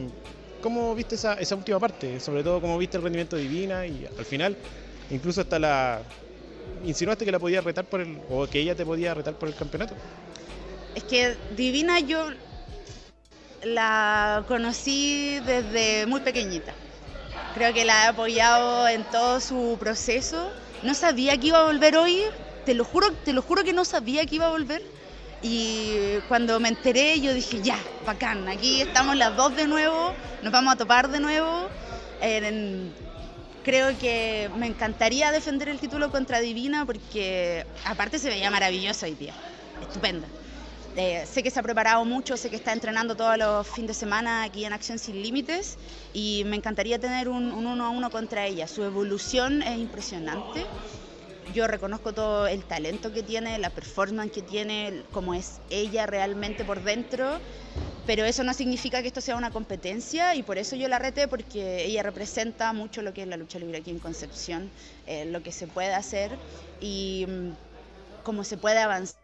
¿Cómo 0.60 0.94
viste 0.94 1.14
esa, 1.14 1.34
esa 1.34 1.56
última 1.56 1.80
parte? 1.80 2.20
Sobre 2.20 2.42
todo, 2.42 2.60
¿cómo 2.60 2.76
viste 2.78 2.96
el 2.96 3.02
rendimiento 3.02 3.36
de 3.36 3.42
Divina? 3.42 3.86
Y 3.86 4.06
al 4.18 4.24
final, 4.24 4.56
incluso 5.10 5.40
hasta 5.40 5.58
la. 5.58 6.02
Insinuaste 6.84 7.24
que 7.24 7.32
la 7.32 7.38
podía 7.38 7.60
retar 7.60 7.84
por 7.86 8.00
el. 8.00 8.18
o 8.30 8.46
que 8.46 8.60
ella 8.60 8.74
te 8.74 8.84
podía 8.84 9.14
retar 9.14 9.34
por 9.34 9.48
el 9.48 9.54
campeonato. 9.54 9.94
Es 10.94 11.02
que 11.04 11.34
Divina 11.56 11.98
yo 12.00 12.28
la 13.64 14.44
conocí 14.46 15.40
desde 15.40 16.06
muy 16.06 16.20
pequeñita. 16.20 16.74
Creo 17.54 17.74
que 17.74 17.84
la 17.84 18.04
he 18.04 18.08
apoyado 18.08 18.88
en 18.88 19.04
todo 19.04 19.40
su 19.40 19.76
proceso. 19.78 20.50
No 20.82 20.94
sabía 20.94 21.36
que 21.38 21.48
iba 21.48 21.60
a 21.60 21.64
volver 21.64 21.96
hoy, 21.96 22.22
te 22.64 22.74
lo 22.74 22.84
juro, 22.84 23.12
te 23.24 23.32
lo 23.32 23.42
juro 23.42 23.62
que 23.62 23.72
no 23.72 23.84
sabía 23.84 24.24
que 24.26 24.36
iba 24.36 24.46
a 24.46 24.50
volver. 24.50 24.82
Y 25.42 26.18
cuando 26.28 26.58
me 26.60 26.68
enteré 26.68 27.20
yo 27.20 27.34
dije, 27.34 27.60
ya, 27.62 27.76
bacán, 28.06 28.48
aquí 28.48 28.80
estamos 28.80 29.16
las 29.16 29.36
dos 29.36 29.54
de 29.56 29.66
nuevo, 29.66 30.14
nos 30.42 30.52
vamos 30.52 30.74
a 30.74 30.76
topar 30.76 31.08
de 31.08 31.20
nuevo. 31.20 31.68
Creo 33.64 33.96
que 33.98 34.50
me 34.56 34.66
encantaría 34.66 35.30
defender 35.30 35.68
el 35.68 35.78
título 35.78 36.10
contra 36.10 36.40
Divina 36.40 36.86
porque 36.86 37.66
aparte 37.84 38.18
se 38.18 38.28
veía 38.28 38.50
maravilloso 38.50 39.06
hoy 39.06 39.14
día, 39.14 39.34
estupenda. 39.80 40.26
Eh, 40.94 41.24
sé 41.26 41.42
que 41.42 41.50
se 41.50 41.58
ha 41.58 41.62
preparado 41.62 42.04
mucho, 42.04 42.36
sé 42.36 42.50
que 42.50 42.56
está 42.56 42.72
entrenando 42.72 43.16
todos 43.16 43.38
los 43.38 43.66
fines 43.66 43.88
de 43.88 43.94
semana 43.94 44.42
aquí 44.42 44.64
en 44.66 44.74
Acción 44.74 44.98
Sin 44.98 45.22
Límites 45.22 45.78
y 46.12 46.42
me 46.44 46.56
encantaría 46.56 46.98
tener 46.98 47.28
un, 47.30 47.50
un 47.52 47.66
uno 47.66 47.86
a 47.86 47.90
uno 47.90 48.10
contra 48.10 48.46
ella. 48.46 48.66
Su 48.68 48.82
evolución 48.84 49.62
es 49.62 49.78
impresionante. 49.78 50.70
Yo 51.46 51.66
reconozco 51.68 52.14
todo 52.14 52.46
el 52.46 52.66
talento 52.66 53.12
que 53.12 53.22
tiene, 53.22 53.58
la 53.58 53.74
performance 53.74 54.32
que 54.32 54.42
tiene, 54.42 55.06
cómo 55.10 55.34
es 55.34 55.62
ella 55.70 56.06
realmente 56.06 56.64
por 56.64 56.82
dentro, 56.82 57.42
pero 58.04 58.24
eso 58.24 58.44
no 58.44 58.54
significa 58.54 59.02
que 59.02 59.08
esto 59.08 59.20
sea 59.22 59.36
una 59.36 59.52
competencia 59.52 60.34
y 60.36 60.42
por 60.44 60.58
eso 60.58 60.76
yo 60.76 60.88
la 60.88 60.98
reté 60.98 61.28
porque 61.28 61.84
ella 61.86 62.02
representa 62.02 62.72
mucho 62.72 63.02
lo 63.02 63.12
que 63.14 63.22
es 63.22 63.28
la 63.28 63.36
lucha 63.38 63.58
libre 63.58 63.78
aquí 63.78 63.90
en 63.90 64.00
Concepción, 64.00 64.72
eh, 65.06 65.24
lo 65.26 65.42
que 65.42 65.52
se 65.52 65.68
puede 65.68 65.94
hacer 65.94 66.40
y 66.80 67.26
mm, 67.28 67.52
cómo 68.22 68.44
se 68.44 68.58
puede 68.58 68.78
avanzar 68.80 69.21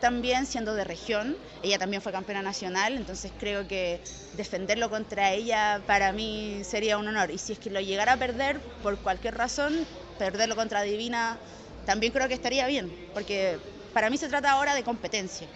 también 0.00 0.46
siendo 0.46 0.74
de 0.74 0.84
región. 0.84 1.36
Ella 1.62 1.78
también 1.78 2.02
fue 2.02 2.12
campeona 2.12 2.42
nacional, 2.42 2.96
entonces 2.96 3.32
creo 3.38 3.66
que 3.66 4.00
defenderlo 4.32 4.90
contra 4.90 5.32
ella 5.32 5.82
para 5.86 6.12
mí 6.12 6.62
sería 6.64 6.98
un 6.98 7.08
honor. 7.08 7.30
Y 7.30 7.38
si 7.38 7.52
es 7.52 7.58
que 7.58 7.70
lo 7.70 7.80
llegara 7.80 8.14
a 8.14 8.16
perder 8.16 8.60
por 8.82 8.98
cualquier 9.00 9.36
razón, 9.36 9.86
perderlo 10.18 10.56
contra 10.56 10.82
Divina 10.82 11.38
también 11.84 12.12
creo 12.12 12.28
que 12.28 12.34
estaría 12.34 12.66
bien, 12.66 12.94
porque 13.14 13.58
para 13.92 14.10
mí 14.10 14.16
se 14.18 14.28
trata 14.28 14.50
ahora 14.52 14.74
de 14.74 14.84
competencia. 14.84 15.48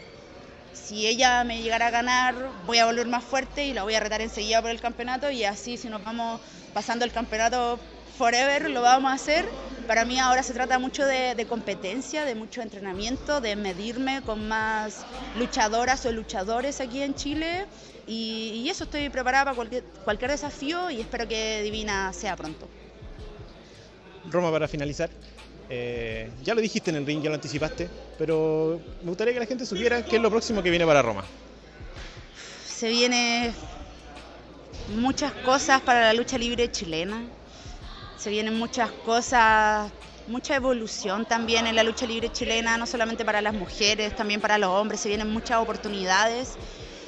Si 0.72 1.06
ella 1.06 1.44
me 1.44 1.62
llegara 1.62 1.86
a 1.88 1.90
ganar, 1.90 2.34
voy 2.66 2.78
a 2.78 2.86
volver 2.86 3.06
más 3.06 3.24
fuerte 3.24 3.64
y 3.66 3.72
la 3.74 3.84
voy 3.84 3.94
a 3.94 4.00
retar 4.00 4.20
enseguida 4.20 4.60
por 4.60 4.70
el 4.70 4.80
campeonato 4.80 5.30
y 5.30 5.44
así 5.44 5.76
si 5.76 5.88
nos 5.88 6.02
vamos 6.02 6.40
pasando 6.72 7.04
el 7.04 7.12
campeonato 7.12 7.78
forever, 8.18 8.70
lo 8.70 8.82
vamos 8.82 9.10
a 9.10 9.14
hacer. 9.14 9.48
Para 9.86 10.04
mí 10.04 10.18
ahora 10.18 10.42
se 10.42 10.54
trata 10.54 10.78
mucho 10.78 11.04
de, 11.06 11.34
de 11.34 11.46
competencia, 11.46 12.24
de 12.24 12.34
mucho 12.34 12.62
entrenamiento, 12.62 13.40
de 13.40 13.56
medirme 13.56 14.22
con 14.22 14.48
más 14.48 15.04
luchadoras 15.34 16.06
o 16.06 16.12
luchadores 16.12 16.80
aquí 16.80 17.02
en 17.02 17.14
Chile 17.14 17.66
y, 18.06 18.62
y 18.64 18.70
eso 18.70 18.84
estoy 18.84 19.08
preparada 19.10 19.44
para 19.44 19.56
cualquier, 19.56 19.84
cualquier 20.04 20.30
desafío 20.30 20.90
y 20.90 21.00
espero 21.00 21.28
que 21.28 21.62
Divina 21.62 22.12
sea 22.12 22.36
pronto. 22.36 22.68
Roma, 24.24 24.50
para 24.50 24.68
finalizar, 24.68 25.10
eh, 25.68 26.30
ya 26.42 26.54
lo 26.54 26.60
dijiste 26.62 26.90
en 26.90 26.96
el 26.96 27.06
ring, 27.06 27.22
ya 27.22 27.28
lo 27.28 27.34
anticipaste, 27.34 27.90
pero 28.18 28.80
me 29.02 29.08
gustaría 29.08 29.34
que 29.34 29.40
la 29.40 29.46
gente 29.46 29.66
supiera 29.66 30.02
qué 30.04 30.16
es 30.16 30.22
lo 30.22 30.30
próximo 30.30 30.62
que 30.62 30.70
viene 30.70 30.86
para 30.86 31.02
Roma. 31.02 31.24
se 32.64 32.88
viene 32.88 33.54
muchas 34.86 35.32
cosas 35.32 35.80
para 35.82 36.00
la 36.00 36.12
lucha 36.14 36.38
libre 36.38 36.70
chilena. 36.70 37.22
Se 38.16 38.30
vienen 38.30 38.58
muchas 38.58 38.90
cosas, 39.04 39.92
mucha 40.26 40.56
evolución 40.56 41.26
también 41.26 41.66
en 41.66 41.76
la 41.76 41.82
lucha 41.82 42.06
libre 42.06 42.30
chilena, 42.32 42.78
no 42.78 42.86
solamente 42.86 43.24
para 43.24 43.42
las 43.42 43.52
mujeres, 43.52 44.16
también 44.16 44.40
para 44.40 44.56
los 44.56 44.70
hombres. 44.70 45.00
Se 45.00 45.08
vienen 45.08 45.30
muchas 45.30 45.58
oportunidades 45.58 46.56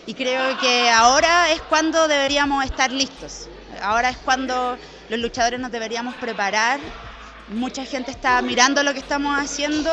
y 0.04 0.14
creo 0.14 0.58
que 0.58 0.90
ahora 0.90 1.52
es 1.52 1.60
cuando 1.62 2.06
deberíamos 2.08 2.64
estar 2.64 2.90
listos. 2.92 3.48
Ahora 3.80 4.10
es 4.10 4.18
cuando 4.18 4.76
los 5.08 5.18
luchadores 5.20 5.58
nos 5.58 5.70
deberíamos 5.72 6.14
preparar. 6.16 6.80
Mucha 7.48 7.84
gente 7.84 8.10
está 8.10 8.40
mirando 8.42 8.82
lo 8.82 8.92
que 8.92 9.00
estamos 9.00 9.38
haciendo. 9.38 9.90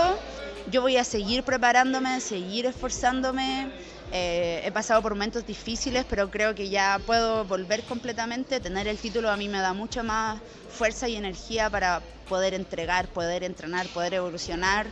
Yo 0.72 0.82
voy 0.82 0.98
a 0.98 1.04
seguir 1.04 1.44
preparándome, 1.44 2.20
seguir 2.20 2.66
esforzándome. 2.66 3.72
Eh, 4.16 4.62
he 4.64 4.72
pasado 4.72 5.02
por 5.02 5.16
momentos 5.16 5.44
difíciles, 5.44 6.06
pero 6.08 6.30
creo 6.30 6.54
que 6.54 6.70
ya 6.70 7.02
puedo 7.04 7.46
volver 7.46 7.82
completamente. 7.82 8.60
Tener 8.60 8.88
el 8.88 9.00
título 9.00 9.32
a 9.32 9.38
mí 9.38 9.50
me 9.50 9.58
da 9.58 9.74
mucha 9.74 10.04
más 10.04 10.40
fuerza 10.70 11.10
y 11.10 11.16
energía 11.16 11.68
para 11.72 12.00
poder 12.30 12.54
entregar, 12.54 13.08
poder 13.08 13.44
entrenar, 13.44 13.88
poder 13.88 14.14
evolucionar. 14.14 14.86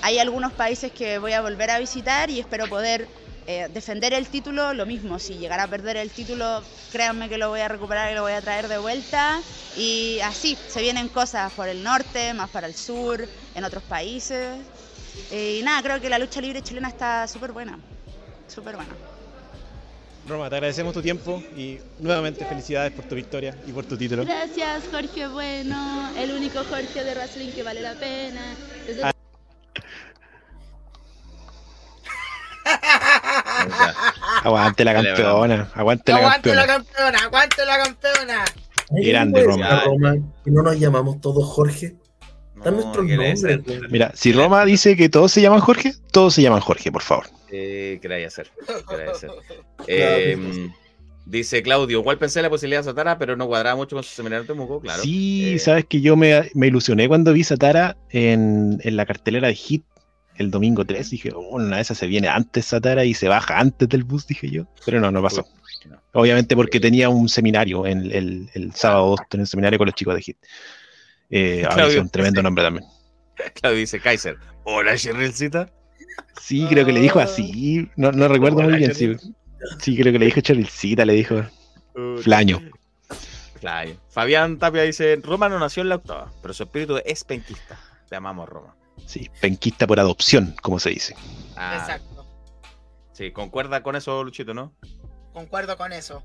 Hay 0.00 0.18
algunos 0.18 0.54
países 0.54 0.90
que 0.90 1.18
voy 1.18 1.34
a 1.34 1.42
volver 1.42 1.70
a 1.70 1.78
visitar 1.78 2.30
y 2.30 2.40
espero 2.40 2.66
poder 2.66 3.06
eh, 3.46 3.68
defender 3.74 4.14
el 4.14 4.26
título. 4.28 4.72
Lo 4.72 4.86
mismo, 4.86 5.18
si 5.18 5.34
llegara 5.34 5.64
a 5.64 5.68
perder 5.68 5.98
el 5.98 6.10
título, 6.10 6.62
créanme 6.90 7.28
que 7.28 7.36
lo 7.36 7.50
voy 7.50 7.60
a 7.60 7.68
recuperar 7.68 8.10
y 8.10 8.14
lo 8.14 8.22
voy 8.22 8.32
a 8.32 8.40
traer 8.40 8.68
de 8.68 8.78
vuelta. 8.78 9.42
Y 9.76 10.18
así, 10.20 10.56
se 10.68 10.80
vienen 10.80 11.10
cosas 11.10 11.52
por 11.52 11.68
el 11.68 11.82
norte, 11.82 12.32
más 12.32 12.48
para 12.48 12.68
el 12.68 12.74
sur, 12.74 13.28
en 13.54 13.64
otros 13.64 13.82
países. 13.82 14.56
Eh, 15.30 15.58
y 15.60 15.62
nada, 15.62 15.82
creo 15.82 16.00
que 16.00 16.08
la 16.08 16.18
lucha 16.18 16.40
libre 16.40 16.62
chilena 16.62 16.88
está 16.88 17.28
súper 17.28 17.52
buena. 17.52 17.78
Súper 18.52 18.76
buena. 18.76 18.90
Roma, 20.28 20.48
te 20.48 20.56
agradecemos 20.56 20.92
tu 20.94 21.02
tiempo 21.02 21.42
y 21.56 21.78
nuevamente 21.98 22.44
felicidades 22.44 22.92
por 22.92 23.04
tu 23.06 23.14
victoria 23.16 23.56
y 23.66 23.72
por 23.72 23.84
tu 23.84 23.96
título. 23.96 24.24
Gracias, 24.24 24.84
Jorge 24.92 25.26
Bueno, 25.28 26.10
el 26.16 26.30
único 26.30 26.60
Jorge 26.64 27.02
de 27.02 27.14
wrestling 27.14 27.50
que 27.52 27.62
vale 27.62 27.80
la 27.80 27.94
pena. 27.94 28.40
Desde- 28.86 29.02
Ah. 29.04 29.12
Aguante 34.44 34.84
la 34.84 34.92
campeona, 34.94 35.70
aguante 35.74 36.12
la 36.12 36.18
Aguante 36.18 36.54
la 36.54 36.66
campeona. 36.66 36.66
campeona, 36.66 37.18
aguante 37.24 37.66
la 37.66 37.78
campeona. 37.78 38.44
Grande, 38.90 39.44
¿cómo 39.44 39.54
es 39.54 39.60
Roma. 39.70 39.82
Roma? 39.84 40.14
No 40.44 40.62
nos 40.62 40.78
llamamos 40.78 41.20
todos 41.20 41.44
Jorge. 41.48 41.96
Están 42.62 42.76
nuestros 42.76 43.04
nombres. 43.04 43.90
Mira, 43.90 44.12
si 44.14 44.32
Roma 44.32 44.64
dice 44.64 44.96
que 44.96 45.08
todos 45.08 45.32
se 45.32 45.42
llaman 45.42 45.58
Jorge, 45.58 45.94
todos 46.12 46.34
se 46.34 46.42
llaman 46.42 46.60
Jorge, 46.60 46.92
por 46.92 47.02
favor. 47.02 47.26
Eh, 47.50 47.94
¿Qué 47.94 48.02
queráis 48.02 48.28
hacer? 48.28 48.50
¿Qué 48.88 49.10
hacer? 49.10 49.30
Eh, 49.88 50.70
dice 51.26 51.60
Claudio, 51.60 51.98
igual 51.98 52.16
pensé 52.18 52.38
en 52.38 52.44
la 52.44 52.50
posibilidad 52.50 52.78
de 52.80 52.84
Satara, 52.84 53.18
pero 53.18 53.34
no 53.34 53.48
cuadraba 53.48 53.74
mucho 53.74 53.96
con 53.96 54.04
su 54.04 54.10
seminario 54.14 54.42
de 54.44 54.46
Temuco, 54.46 54.80
claro. 54.80 55.02
Sí, 55.02 55.54
Eh, 55.54 55.58
sabes 55.58 55.86
que 55.86 56.00
yo 56.00 56.16
me, 56.16 56.48
me 56.54 56.68
ilusioné 56.68 57.08
cuando 57.08 57.32
vi 57.32 57.42
Satara 57.42 57.96
en, 58.10 58.78
en 58.84 58.96
la 58.96 59.06
cartelera 59.06 59.48
de 59.48 59.56
Hit 59.56 59.82
el 60.36 60.52
domingo 60.52 60.84
3. 60.84 61.10
Dije, 61.10 61.32
oh, 61.34 61.40
una 61.56 61.76
de 61.76 61.82
esas 61.82 61.98
se 61.98 62.06
viene 62.06 62.28
antes 62.28 62.66
Satara 62.66 63.04
y 63.04 63.12
se 63.14 63.26
baja 63.26 63.58
antes 63.58 63.88
del 63.88 64.04
bus, 64.04 64.24
dije 64.28 64.48
yo. 64.48 64.68
Pero 64.86 65.00
no, 65.00 65.10
no 65.10 65.20
pasó. 65.20 65.44
No. 65.90 66.00
Obviamente 66.12 66.54
porque 66.54 66.78
tenía 66.78 67.08
un 67.08 67.28
seminario 67.28 67.86
en, 67.86 68.12
el, 68.12 68.48
el 68.54 68.72
sábado, 68.72 69.16
tenía 69.28 69.42
un 69.42 69.48
seminario 69.48 69.78
con 69.78 69.86
los 69.86 69.96
chicos 69.96 70.14
de 70.14 70.22
Hit. 70.22 70.36
Eh, 71.30 71.66
Claudio, 71.72 72.02
un 72.02 72.10
tremendo 72.10 72.40
sí. 72.40 72.44
nombre 72.44 72.64
también. 72.64 72.86
Claudio 73.60 73.80
dice 73.80 74.00
Kaiser, 74.00 74.36
hola 74.64 74.96
Cherilcita. 74.96 75.70
Sí, 76.40 76.66
creo 76.68 76.84
que 76.84 76.92
le 76.92 77.00
dijo 77.00 77.20
así. 77.20 77.90
No, 77.96 78.12
no 78.12 78.28
recuerdo 78.28 78.62
muy 78.62 78.76
bien. 78.76 78.94
Sí, 78.94 79.16
sí, 79.78 79.96
creo 79.96 80.12
que 80.12 80.18
le 80.18 80.26
dijo 80.26 80.40
Cherilcita, 80.40 81.04
le 81.04 81.14
dijo 81.14 81.42
Flaño. 82.22 82.60
Claro. 83.60 83.92
Fabián 84.08 84.58
Tapia 84.58 84.82
dice, 84.82 85.20
Roma 85.22 85.48
no 85.48 85.58
nació 85.58 85.82
en 85.82 85.88
la 85.88 85.94
octava, 85.96 86.32
pero 86.42 86.52
su 86.52 86.64
espíritu 86.64 86.98
es 87.04 87.22
penquista. 87.22 87.78
Te 88.08 88.16
amamos, 88.16 88.48
Roma. 88.48 88.74
Sí, 89.06 89.30
penquista 89.40 89.86
por 89.86 90.00
adopción, 90.00 90.54
como 90.62 90.78
se 90.78 90.90
dice. 90.90 91.14
Ah, 91.56 91.78
Exacto. 91.80 92.26
Sí, 93.12 93.30
concuerda 93.30 93.82
con 93.82 93.94
eso, 93.94 94.24
Luchito, 94.24 94.52
¿no? 94.52 94.74
Concuerdo 95.32 95.76
con 95.76 95.92
eso. 95.92 96.24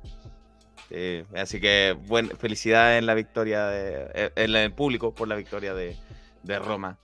Sí, 0.90 1.24
así 1.36 1.60
que 1.60 1.96
buen, 2.08 2.30
felicidades 2.38 3.00
en 3.00 3.06
la 3.06 3.14
victoria 3.14 3.66
de, 3.68 4.08
eh, 4.14 4.32
en 4.36 4.56
el 4.56 4.72
público 4.72 5.14
por 5.14 5.28
la 5.28 5.36
victoria 5.36 5.74
de, 5.74 5.96
de 6.44 6.60
Roma. 6.60 6.98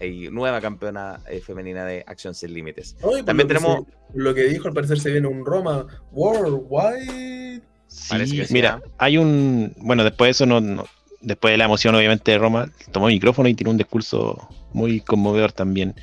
y 0.00 0.28
nueva 0.30 0.60
campeona 0.60 1.20
eh, 1.28 1.40
femenina 1.40 1.84
de 1.84 2.04
Acción 2.06 2.34
Sin 2.34 2.52
Límites. 2.52 2.96
No, 3.00 3.10
También 3.24 3.48
lo 3.48 3.48
que 3.48 3.54
tenemos. 3.54 3.84
se- 3.86 4.18
lo 4.18 4.34
que 4.34 4.42
dijo, 4.44 4.68
al 4.68 4.74
parecer 4.74 5.00
se 5.00 5.10
viene 5.12 5.28
un 5.28 5.44
Roma 5.46 5.86
Worldwide. 6.12 7.62
Parece 8.08 8.32
Sí, 8.32 8.42
que 8.46 8.52
mira, 8.52 8.80
¿ah? 8.84 8.88
hay 8.98 9.18
un. 9.18 9.74
Bueno, 9.78 10.04
después 10.04 10.26
de 10.28 10.30
eso, 10.32 10.46
no, 10.46 10.60
no- 10.60 10.86
después 11.20 11.52
de 11.52 11.58
la 11.58 11.64
emoción, 11.64 11.94
obviamente, 11.94 12.32
de 12.32 12.38
Roma, 12.38 12.70
tomó 12.92 13.08
el 13.08 13.14
micrófono 13.14 13.48
y 13.48 13.54
tiró 13.54 13.70
un 13.70 13.78
discurso 13.78 14.48
muy 14.72 15.00
conmovedor 15.00 15.52
también. 15.52 15.94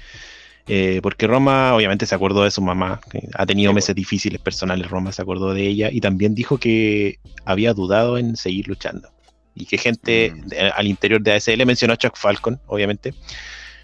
Eh, 0.68 1.00
porque 1.04 1.28
Roma, 1.28 1.76
obviamente, 1.76 2.06
se 2.06 2.16
acordó 2.16 2.44
de 2.44 2.52
su 2.52 2.62
mamá. 2.62 3.00
que 3.12 3.28
ha 3.36 3.46
tenido 3.46 3.72
Sí, 3.72 3.76
meses 3.76 3.96
difíciles 3.96 4.42
personales. 4.42 4.90
Roma 4.90 5.12
se 5.12 5.22
acordó 5.22 5.54
de 5.54 5.62
ella 5.68 5.90
y 5.92 6.02
también 6.02 6.34
dijo 6.34 6.58
que 6.58 7.20
había 7.46 7.74
dudado 7.74 8.18
en 8.18 8.36
seguir 8.36 8.68
luchando. 8.68 9.10
Y 9.54 9.66
que 9.66 9.78
gente 9.78 10.32
Mm. 10.36 10.48
de- 10.48 10.60
al 10.62 10.88
interior 10.88 11.22
de 11.22 11.34
ASL 11.34 11.66
mencionó 11.66 11.94
a 11.94 11.98
Chuck 11.98 12.18
Falcon, 12.18 12.60
obviamente. 12.68 13.14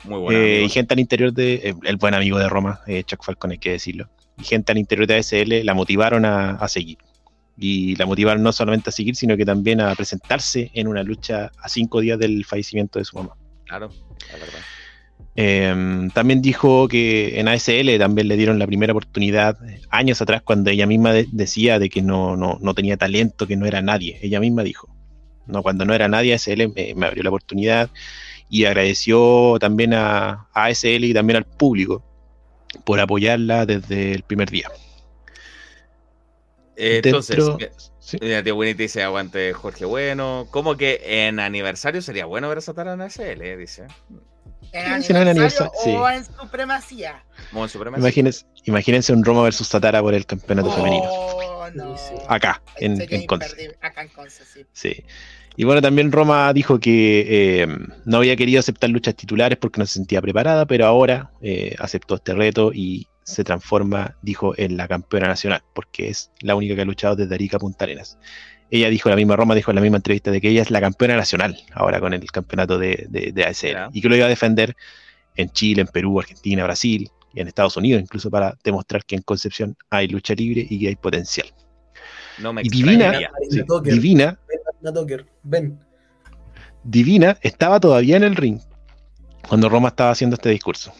Muy 0.05 0.19
buena. 0.19 0.39
Eh, 0.41 0.63
y 0.63 0.69
gente 0.69 0.93
al 0.95 0.99
interior 0.99 1.31
de. 1.31 1.53
eh, 1.63 1.73
el 1.83 1.97
buen 1.97 2.13
amigo 2.15 2.39
de 2.39 2.49
Roma, 2.49 2.79
eh, 2.87 3.03
Chuck 3.03 3.23
Falcon, 3.23 3.51
hay 3.51 3.59
que 3.59 3.71
decirlo. 3.71 4.09
Y 4.39 4.43
gente 4.43 4.71
al 4.71 4.79
interior 4.79 5.05
de 5.07 5.17
ASL 5.17 5.63
la 5.63 5.73
motivaron 5.75 6.25
a, 6.25 6.51
a 6.51 6.67
seguir. 6.67 6.97
Y 7.57 7.95
la 7.97 8.07
motivaron 8.07 8.41
no 8.41 8.51
solamente 8.51 8.89
a 8.89 8.93
seguir, 8.93 9.15
sino 9.15 9.37
que 9.37 9.45
también 9.45 9.79
a 9.81 9.93
presentarse 9.93 10.71
en 10.73 10.87
una 10.87 11.03
lucha 11.03 11.51
a 11.61 11.69
cinco 11.69 12.01
días 12.01 12.17
del 12.17 12.43
fallecimiento 12.43 12.97
de 12.97 13.05
su 13.05 13.17
mamá. 13.17 13.35
Claro, 13.65 13.91
la 14.31 14.37
verdad. 14.39 14.59
Eh, 15.35 16.09
también 16.13 16.41
dijo 16.41 16.87
que 16.89 17.39
en 17.39 17.47
ASL 17.47 17.97
también 17.97 18.27
le 18.27 18.35
dieron 18.35 18.59
la 18.59 18.67
primera 18.67 18.91
oportunidad 18.93 19.57
eh, 19.69 19.81
años 19.89 20.21
atrás 20.21 20.41
cuando 20.43 20.69
ella 20.69 20.85
misma 20.85 21.13
de- 21.13 21.27
decía 21.31 21.79
de 21.79 21.89
que 21.89 22.01
no, 22.01 22.35
no, 22.35 22.57
no 22.61 22.73
tenía 22.73 22.97
talento, 22.97 23.47
que 23.47 23.55
no 23.55 23.65
era 23.65 23.81
nadie. 23.81 24.19
Ella 24.21 24.39
misma 24.41 24.63
dijo, 24.63 24.89
no, 25.47 25.63
cuando 25.63 25.85
no 25.85 25.93
era 25.93 26.07
nadie 26.07 26.33
ASL 26.33 26.67
me, 26.69 26.93
me 26.95 27.05
abrió 27.05 27.23
la 27.23 27.29
oportunidad 27.29 27.89
y 28.49 28.65
agradeció 28.65 29.57
también 29.59 29.93
a, 29.93 30.47
a 30.53 30.65
ASL 30.65 31.05
y 31.05 31.13
también 31.13 31.37
al 31.37 31.45
público 31.45 32.03
por 32.85 32.99
apoyarla 32.99 33.65
desde 33.65 34.13
el 34.13 34.23
primer 34.23 34.49
día. 34.49 34.69
Eh, 36.75 37.01
entonces, 37.03 37.37
mira, 37.57 37.71
sí. 37.99 38.17
mira, 38.21 38.43
tío 38.43 38.55
Winnie 38.55 38.75
te 38.75 38.83
dice 38.83 39.03
aguante 39.03 39.53
Jorge 39.53 39.85
Bueno. 39.85 40.47
¿Cómo 40.51 40.77
que 40.77 41.27
en 41.27 41.39
aniversario 41.39 42.01
sería 42.01 42.25
bueno 42.25 42.49
ver 42.49 42.59
a 42.59 42.93
en 42.93 43.01
SL? 43.01 43.57
Dice. 43.57 43.87
¿En 44.71 45.03
Sí, 45.03 45.13
no, 45.13 45.21
en 45.21 45.27
aniversario 45.27 45.71
aniversario, 45.73 46.01
o 46.01 46.09
sí. 46.09 46.15
en 46.15 46.25
supremacía? 46.25 47.23
Como 47.51 47.63
en 47.63 47.69
supremacía. 47.69 48.01
Imagínense, 48.01 48.45
imagínense 48.65 49.13
un 49.13 49.25
Roma 49.25 49.43
versus 49.43 49.69
Tatara 49.69 50.01
por 50.01 50.13
el 50.13 50.25
campeonato 50.25 50.71
femenino. 50.71 51.05
Oh, 51.05 51.69
no. 51.73 51.95
Acá, 52.27 52.61
en, 52.77 53.01
en 53.01 53.25
Conce. 53.25 53.77
Acá 53.81 54.01
en 54.03 54.09
Conce, 54.09 54.43
sí. 54.45 54.65
Sí. 54.73 55.05
Y 55.57 55.65
bueno, 55.65 55.81
también 55.81 56.11
Roma 56.11 56.53
dijo 56.53 56.79
que 56.79 57.25
eh, 57.61 57.67
no 58.05 58.17
había 58.17 58.35
querido 58.35 58.59
aceptar 58.59 58.89
luchas 58.89 59.15
titulares 59.15 59.57
porque 59.57 59.79
no 59.79 59.85
se 59.85 59.93
sentía 59.93 60.21
preparada, 60.21 60.65
pero 60.65 60.85
ahora 60.85 61.31
eh, 61.41 61.75
aceptó 61.77 62.15
este 62.15 62.33
reto 62.33 62.71
y 62.73 63.07
se 63.23 63.43
transforma, 63.43 64.17
dijo, 64.21 64.53
en 64.57 64.77
la 64.77 64.87
campeona 64.87 65.27
nacional, 65.27 65.61
porque 65.73 66.09
es 66.09 66.31
la 66.39 66.55
única 66.55 66.75
que 66.75 66.81
ha 66.81 66.85
luchado 66.85 67.15
desde 67.15 67.35
Arica 67.35 67.57
a 67.57 67.59
Punta 67.59 67.85
Arenas. 67.85 68.17
Ella 68.71 68.89
dijo, 68.89 69.09
la 69.09 69.15
misma 69.15 69.35
Roma 69.35 69.53
dijo 69.53 69.69
en 69.71 69.75
la 69.75 69.81
misma 69.81 69.97
entrevista 69.97 70.31
de 70.31 70.41
que 70.41 70.49
ella 70.49 70.61
es 70.61 70.71
la 70.71 70.79
campeona 70.79 71.17
nacional 71.17 71.57
ahora 71.73 71.99
con 71.99 72.13
el 72.13 72.31
campeonato 72.31 72.79
de, 72.79 73.05
de, 73.09 73.31
de 73.33 73.43
ASL 73.43 73.89
y 73.91 74.01
que 74.01 74.09
lo 74.09 74.15
iba 74.15 74.25
a 74.25 74.29
defender 74.29 74.75
en 75.35 75.49
Chile, 75.49 75.81
en 75.81 75.87
Perú, 75.87 76.19
Argentina, 76.19 76.63
Brasil 76.63 77.09
y 77.33 77.41
en 77.41 77.47
Estados 77.47 77.77
Unidos, 77.77 78.01
incluso 78.01 78.29
para 78.29 78.57
demostrar 78.63 79.03
que 79.05 79.15
en 79.15 79.21
Concepción 79.21 79.75
hay 79.89 80.07
lucha 80.07 80.33
libre 80.33 80.65
y 80.69 80.79
que 80.79 80.87
hay 80.87 80.95
potencial. 80.95 81.47
No 82.39 82.53
me 82.53 82.61
Y 82.63 82.69
Divina, 82.69 83.29
sí. 83.49 83.61
Divina 83.83 84.39
Ven, 84.81 85.25
ven. 85.43 85.79
Divina 86.83 87.37
estaba 87.41 87.79
todavía 87.79 88.17
en 88.17 88.23
el 88.23 88.35
ring 88.35 88.59
cuando 89.47 89.69
Roma 89.69 89.89
estaba 89.89 90.11
haciendo 90.11 90.35
este 90.35 90.49
discurso. 90.49 90.91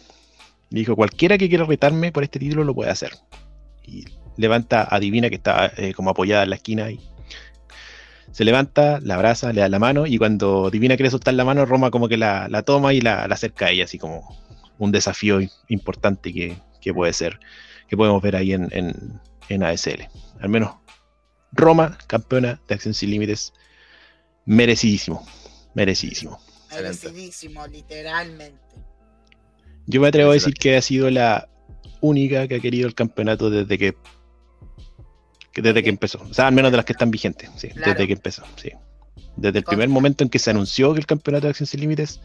Le 0.70 0.80
dijo, 0.80 0.94
cualquiera 0.94 1.36
que 1.36 1.48
quiera 1.48 1.64
retarme 1.64 2.12
por 2.12 2.22
este 2.22 2.38
título 2.38 2.64
lo 2.64 2.74
puede 2.74 2.90
hacer. 2.90 3.12
Y 3.82 4.04
levanta 4.36 4.86
a 4.88 5.00
Divina 5.00 5.28
que 5.28 5.34
estaba 5.36 5.72
eh, 5.76 5.92
como 5.94 6.10
apoyada 6.10 6.44
en 6.44 6.50
la 6.50 6.56
esquina 6.56 6.90
y 6.90 7.00
se 8.32 8.44
levanta, 8.44 8.98
la 9.02 9.14
abraza, 9.14 9.52
le 9.52 9.60
da 9.60 9.68
la 9.68 9.78
mano 9.78 10.06
y 10.06 10.18
cuando 10.18 10.70
Divina 10.70 10.96
quiere 10.96 11.10
soltar 11.10 11.34
la 11.34 11.44
mano, 11.44 11.66
Roma 11.66 11.90
como 11.90 12.08
que 12.08 12.16
la, 12.16 12.48
la 12.48 12.62
toma 12.62 12.92
y 12.92 13.00
la, 13.00 13.28
la 13.28 13.34
acerca 13.34 13.66
a 13.66 13.70
ella, 13.70 13.84
así 13.84 13.98
como 13.98 14.36
un 14.78 14.90
desafío 14.90 15.38
importante 15.68 16.32
que, 16.32 16.56
que 16.80 16.92
puede 16.92 17.12
ser, 17.12 17.38
que 17.88 17.96
podemos 17.96 18.20
ver 18.22 18.36
ahí 18.36 18.52
en, 18.52 18.68
en, 18.72 19.20
en 19.48 19.62
ASL. 19.62 20.08
Al 20.40 20.48
menos 20.48 20.74
Roma, 21.52 21.98
campeona 22.06 22.60
de 22.66 22.74
Acción 22.74 22.94
Sin 22.94 23.10
Límites, 23.10 23.52
merecidísimo, 24.46 25.24
merecidísimo. 25.74 26.40
Merecidísimo, 26.70 27.66
literalmente. 27.66 28.58
Yo 29.86 30.00
me 30.00 30.08
atrevo 30.08 30.30
a 30.30 30.34
decir 30.34 30.54
que 30.54 30.76
ha 30.76 30.82
sido 30.82 31.10
la 31.10 31.48
única 32.00 32.48
que 32.48 32.56
ha 32.56 32.60
querido 32.60 32.88
el 32.88 32.94
campeonato 32.94 33.50
desde 33.50 33.76
que, 33.76 33.94
que- 35.52 35.62
desde 35.62 35.82
que 35.82 35.90
empezó. 35.90 36.20
O 36.22 36.34
sea, 36.34 36.46
al 36.48 36.54
menos 36.54 36.70
de 36.70 36.76
las 36.76 36.86
que 36.86 36.92
están 36.92 37.10
vigentes, 37.10 37.50
sí, 37.56 37.68
Claro. 37.68 37.92
desde 37.92 38.06
que 38.06 38.12
empezó, 38.14 38.42
sí. 38.56 38.70
Desde 39.36 39.58
el 39.58 39.64
primer 39.64 39.88
momento 39.88 40.24
en 40.24 40.30
que 40.30 40.38
se 40.38 40.50
anunció 40.50 40.92
que 40.94 41.00
el 41.00 41.06
campeonato 41.06 41.46
de 41.46 41.50
Acción 41.50 41.66
Sin 41.66 41.80
Límites 41.80 42.20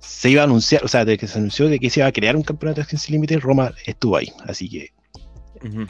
se 0.00 0.30
iba 0.30 0.42
a 0.42 0.44
anunciar, 0.44 0.84
o 0.84 0.88
sea, 0.88 1.04
desde 1.04 1.18
que 1.18 1.26
se 1.28 1.38
anunció 1.38 1.68
de 1.68 1.78
que 1.78 1.88
se 1.90 2.00
iba 2.00 2.06
a 2.08 2.12
crear 2.12 2.36
un 2.36 2.42
campeonato 2.42 2.76
de 2.76 2.82
Acción 2.82 3.00
Sin 3.00 3.12
Límites, 3.14 3.40
Roma 3.42 3.72
estuvo 3.86 4.16
ahí. 4.16 4.32
Así 4.46 4.68
que 4.68 4.92
en 5.62 5.88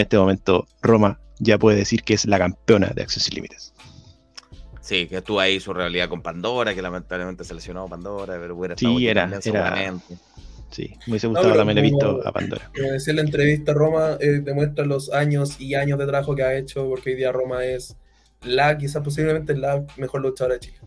este 0.00 0.18
momento 0.18 0.66
Roma 0.82 1.20
ya 1.38 1.58
puede 1.58 1.76
decir 1.78 2.02
que 2.02 2.14
es 2.14 2.24
la 2.26 2.38
campeona 2.38 2.88
de 2.88 3.02
Acción 3.02 3.22
Sin 3.22 3.34
Límites. 3.34 3.72
Sí, 4.80 5.06
que 5.06 5.16
estuvo 5.18 5.40
ahí 5.40 5.60
su 5.60 5.72
realidad 5.72 6.08
con 6.10 6.20
Pandora, 6.20 6.74
que 6.74 6.82
lamentablemente 6.82 7.42
se 7.44 7.54
lesionó 7.54 7.88
Pandora, 7.88 8.36
pero 8.38 8.54
hubiera 8.56 8.76
Sí, 8.76 8.84
estado 8.84 8.98
era- 9.00 9.22
también, 9.22 9.32
era- 9.32 9.40
seguramente. 9.42 10.18
Sí, 10.74 10.92
me 11.06 11.12
hubiese 11.12 11.28
gustado 11.28 11.54
también 11.54 11.78
he 11.78 11.82
visto 11.82 12.26
a 12.26 12.32
Pandora. 12.32 12.68
Como 12.74 12.88
decía 12.90 13.14
la 13.14 13.20
entrevista, 13.20 13.72
Roma 13.72 14.16
eh, 14.20 14.40
demuestra 14.42 14.84
los 14.84 15.12
años 15.12 15.60
y 15.60 15.76
años 15.76 16.00
de 16.00 16.06
trabajo 16.06 16.34
que 16.34 16.42
ha 16.42 16.56
hecho, 16.56 16.88
porque 16.88 17.10
hoy 17.10 17.16
día 17.16 17.30
Roma 17.30 17.64
es 17.64 17.96
la, 18.42 18.76
quizás 18.76 19.00
posiblemente 19.04 19.56
la 19.56 19.84
mejor 19.98 20.22
luchadora 20.22 20.54
de 20.54 20.60
Chile. 20.60 20.78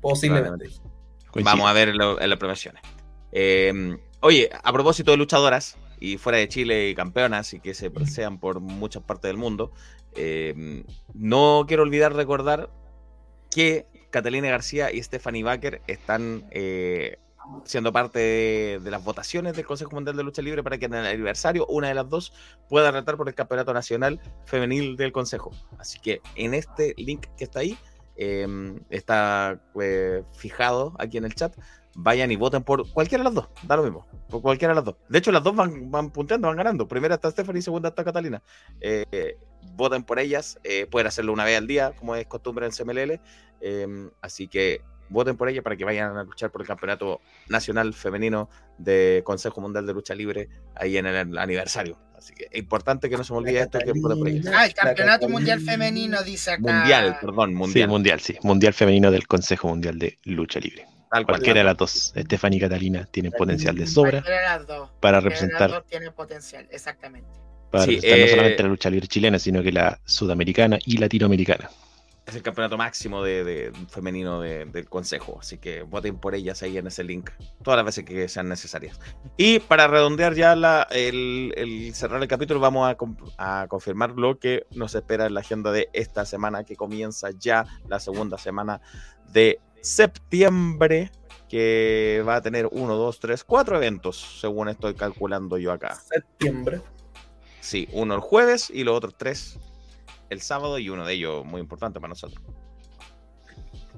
Posiblemente. 0.00 0.68
Vamos 1.44 1.70
a 1.70 1.72
ver 1.72 1.90
en, 1.90 1.98
lo- 1.98 2.20
en 2.20 2.28
las 2.28 2.38
premiaciones. 2.40 2.82
Eh, 3.30 3.96
oye, 4.20 4.50
a 4.64 4.72
propósito 4.72 5.12
de 5.12 5.16
luchadoras, 5.18 5.76
y 6.00 6.16
fuera 6.18 6.38
de 6.38 6.48
Chile 6.48 6.88
y 6.88 6.94
campeonas, 6.96 7.54
y 7.54 7.60
que 7.60 7.72
se 7.74 7.88
sean 8.06 8.40
por 8.40 8.58
muchas 8.58 9.04
partes 9.04 9.28
del 9.28 9.36
mundo, 9.36 9.70
eh, 10.16 10.82
no 11.14 11.66
quiero 11.68 11.84
olvidar 11.84 12.14
recordar 12.14 12.68
que 13.48 13.86
Catalina 14.10 14.48
García 14.48 14.90
y 14.92 15.00
Stephanie 15.02 15.44
Baker 15.44 15.82
están 15.86 16.44
eh, 16.50 17.18
siendo 17.64 17.92
parte 17.92 18.18
de, 18.82 18.90
las 18.90 19.02
votaciones 19.02 19.56
del 19.56 19.66
Consejo 19.66 19.92
Mundial 19.92 20.16
de 20.16 20.22
Lucha 20.22 20.42
Libre 20.42 20.62
para 20.62 20.78
que 20.78 20.86
en 20.86 20.94
el 20.94 21.06
aniversario 21.06 21.66
una 21.66 21.88
de 21.88 21.94
las 21.94 22.08
dos 22.08 22.32
pueda 22.68 22.90
retar 22.90 23.16
por 23.16 23.28
el 23.28 23.34
Campeonato 23.34 23.72
Nacional 23.72 24.20
Femenil 24.44 24.96
del 24.96 25.12
Consejo. 25.12 25.50
Así 25.78 25.98
que 26.00 26.20
en 26.36 26.54
este 26.54 26.94
link 26.96 27.26
que 27.36 27.44
está 27.44 27.60
ahí, 27.60 27.76
eh, 28.16 28.46
está 28.90 29.60
eh, 29.80 30.22
fijado 30.32 30.94
aquí 30.98 31.18
en 31.18 31.24
el 31.24 31.34
chat. 31.34 31.54
Vayan 31.96 32.30
y 32.30 32.36
voten 32.36 32.62
por 32.62 32.88
cualquiera 32.92 33.24
de 33.24 33.30
las 33.30 33.34
dos, 33.34 33.48
da 33.64 33.76
lo 33.76 33.82
mismo, 33.82 34.06
por 34.28 34.42
cualquiera 34.42 34.72
de 34.72 34.76
las 34.76 34.84
dos. 34.84 34.96
De 35.08 35.18
hecho, 35.18 35.32
las 35.32 35.42
dos 35.42 35.56
van, 35.56 35.90
van 35.90 36.10
punteando, 36.10 36.46
van 36.46 36.56
ganando. 36.56 36.86
Primera 36.86 37.16
está 37.16 37.30
Stephanie 37.30 37.58
y 37.58 37.62
segunda 37.62 37.88
está 37.88 38.04
Catalina. 38.04 38.42
Eh, 38.80 39.38
voten 39.74 40.04
por 40.04 40.20
ellas, 40.20 40.60
eh, 40.62 40.86
pueden 40.86 41.08
hacerlo 41.08 41.32
una 41.32 41.44
vez 41.44 41.58
al 41.58 41.66
día, 41.66 41.92
como 41.98 42.14
es 42.14 42.26
costumbre 42.26 42.66
en 42.66 42.72
CMLL. 42.72 43.20
eh, 43.60 44.10
así 44.20 44.46
que 44.46 44.82
voten 45.10 45.36
por 45.36 45.48
ellas 45.48 45.62
para 45.62 45.76
que 45.76 45.84
vayan 45.84 46.16
a 46.16 46.24
luchar 46.24 46.50
por 46.50 46.62
el 46.62 46.66
campeonato 46.66 47.20
nacional 47.48 47.92
femenino 47.92 48.48
de 48.78 49.22
Consejo 49.24 49.60
Mundial 49.60 49.86
de 49.86 49.92
Lucha 49.92 50.14
Libre 50.14 50.48
ahí 50.74 50.96
en 50.96 51.06
el 51.06 51.36
aniversario. 51.36 51.98
Así 52.16 52.34
que 52.34 52.48
es 52.50 52.58
importante 52.58 53.08
que 53.08 53.16
no 53.16 53.24
se 53.24 53.32
me 53.32 53.38
olvide 53.38 53.60
esto, 53.60 53.78
que 53.78 53.92
voten 53.92 54.18
por 54.18 54.28
ellas. 54.28 54.46
Ah, 54.54 54.66
el 54.66 54.74
campeonato 54.74 55.28
mundial 55.28 55.60
femenino, 55.60 56.22
dice 56.22 56.52
acá. 56.52 56.60
Mundial, 56.60 57.18
perdón, 57.20 57.54
mundial. 57.54 57.88
Sí, 57.88 57.90
mundial, 57.90 58.20
sí. 58.20 58.36
Mundial 58.42 58.74
femenino 58.74 59.10
del 59.10 59.26
Consejo 59.26 59.68
Mundial 59.68 59.98
de 59.98 60.18
Lucha 60.24 60.60
Libre. 60.60 60.86
Tal 61.10 61.24
cual. 61.24 61.36
Cualquiera 61.36 61.60
de 61.60 61.64
las 61.64 61.76
dos, 61.76 62.12
Stephanie 62.16 62.58
y 62.58 62.60
Catalina, 62.60 63.08
tienen 63.10 63.32
potencial 63.32 63.74
de 63.74 63.86
sobra 63.86 64.22
las 64.26 64.66
dos. 64.66 64.90
para 65.00 65.20
Cualquiera 65.20 65.20
de 65.20 65.22
las 65.22 65.24
representar, 65.24 65.70
dos 65.70 65.86
tiene 65.86 66.10
potencial, 66.12 66.68
exactamente. 66.70 67.28
para 67.70 67.84
Sí, 67.84 67.96
representar 67.96 68.18
no 68.18 68.24
eh, 68.24 68.28
solamente 68.28 68.62
la 68.62 68.68
lucha 68.68 68.90
libre 68.90 69.08
chilena, 69.08 69.38
sino 69.38 69.62
que 69.62 69.72
la 69.72 69.98
sudamericana 70.04 70.78
y 70.84 70.98
latinoamericana. 70.98 71.70
Es 72.30 72.36
el 72.36 72.42
campeonato 72.42 72.76
máximo 72.78 73.24
de, 73.24 73.42
de- 73.42 73.72
femenino 73.88 74.40
de- 74.40 74.64
del 74.66 74.88
consejo. 74.88 75.38
Así 75.40 75.58
que 75.58 75.82
voten 75.82 76.16
por 76.16 76.34
ellas 76.36 76.62
ahí 76.62 76.78
en 76.78 76.86
ese 76.86 77.02
link. 77.02 77.30
Todas 77.62 77.76
las 77.78 77.84
veces 77.86 78.04
que 78.04 78.28
sean 78.28 78.48
necesarias. 78.48 79.00
Y 79.36 79.58
para 79.58 79.88
redondear 79.88 80.34
ya 80.34 80.54
la- 80.54 80.86
el, 80.92 81.52
el 81.56 81.92
cerrar 81.94 82.22
el 82.22 82.28
capítulo, 82.28 82.60
vamos 82.60 82.88
a, 83.36 83.62
a 83.62 83.66
confirmar 83.66 84.12
lo 84.12 84.38
que 84.38 84.66
nos 84.70 84.94
espera 84.94 85.26
en 85.26 85.34
la 85.34 85.40
agenda 85.40 85.72
de 85.72 85.88
esta 85.92 86.24
semana, 86.24 86.62
que 86.62 86.76
comienza 86.76 87.30
ya 87.36 87.66
la 87.88 87.98
segunda 87.98 88.38
semana 88.38 88.80
de 89.32 89.58
septiembre. 89.80 91.10
Que 91.48 92.22
va 92.28 92.36
a 92.36 92.42
tener 92.42 92.68
uno, 92.70 92.94
dos, 92.94 93.18
tres, 93.18 93.42
cuatro 93.42 93.76
eventos, 93.76 94.38
según 94.40 94.68
estoy 94.68 94.94
calculando 94.94 95.58
yo 95.58 95.72
acá. 95.72 95.96
Septiembre. 95.96 96.80
Sí, 97.60 97.88
uno 97.92 98.14
el 98.14 98.20
jueves 98.20 98.70
y 98.70 98.84
los 98.84 98.96
otros 98.96 99.14
tres 99.18 99.58
el 100.30 100.40
sábado 100.40 100.78
y 100.78 100.88
uno 100.88 101.04
de 101.04 101.14
ellos 101.14 101.44
muy 101.44 101.60
importante 101.60 102.00
para 102.00 102.10
nosotros. 102.10 102.42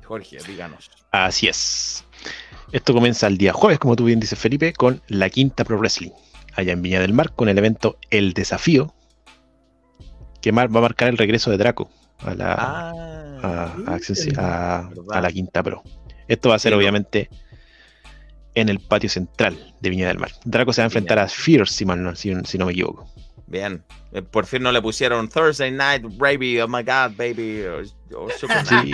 Jorge, 0.04 0.38
díganos. 0.46 0.90
Así 1.10 1.48
es. 1.48 2.04
Esto 2.72 2.92
comienza 2.92 3.26
el 3.26 3.38
día 3.38 3.52
jueves, 3.52 3.78
como 3.78 3.96
tú 3.96 4.04
bien 4.04 4.20
dices, 4.20 4.38
Felipe, 4.38 4.72
con 4.72 5.00
la 5.08 5.30
quinta 5.30 5.64
Pro 5.64 5.78
Wrestling, 5.78 6.10
allá 6.54 6.72
en 6.72 6.82
Viña 6.82 7.00
del 7.00 7.12
Mar, 7.12 7.32
con 7.34 7.48
el 7.48 7.56
evento 7.56 7.98
El 8.10 8.32
Desafío, 8.32 8.94
que 10.40 10.50
va 10.50 10.62
a 10.62 10.68
marcar 10.68 11.08
el 11.08 11.18
regreso 11.18 11.50
de 11.50 11.58
Draco 11.58 11.88
a 12.18 12.34
la, 12.34 13.22
Ah, 13.42 13.74
a, 15.10 15.20
la 15.20 15.30
quinta 15.30 15.62
Pro. 15.62 15.82
Esto 16.28 16.50
va 16.50 16.54
a 16.54 16.58
ser 16.58 16.72
Sí, 16.72 16.78
obviamente 16.78 17.28
en 18.54 18.68
el 18.68 18.80
patio 18.80 19.08
central 19.08 19.74
de 19.80 19.90
Viña 19.90 20.08
del 20.08 20.18
Mar. 20.18 20.30
Draco 20.44 20.72
se 20.72 20.82
va 20.82 20.84
a 20.84 20.86
enfrentar 20.86 21.18
a 21.18 21.28
Fierce, 21.28 21.74
si, 21.74 21.84
mal 21.84 22.02
no, 22.02 22.14
si, 22.14 22.32
si 22.44 22.58
no 22.58 22.66
me 22.66 22.72
equivoco. 22.72 23.10
Bien. 23.52 23.84
Eh, 24.12 24.22
Por 24.22 24.46
fin 24.46 24.62
no 24.62 24.72
le 24.72 24.82
pusieron 24.82 25.28
Thursday 25.28 25.70
night, 25.70 26.02
baby, 26.18 26.58
oh 26.60 26.66
my 26.66 26.82
god, 26.82 27.12
baby. 27.16 27.62
O, 27.66 28.24
o 28.24 28.30
Super 28.30 28.66
Sí, 28.66 28.90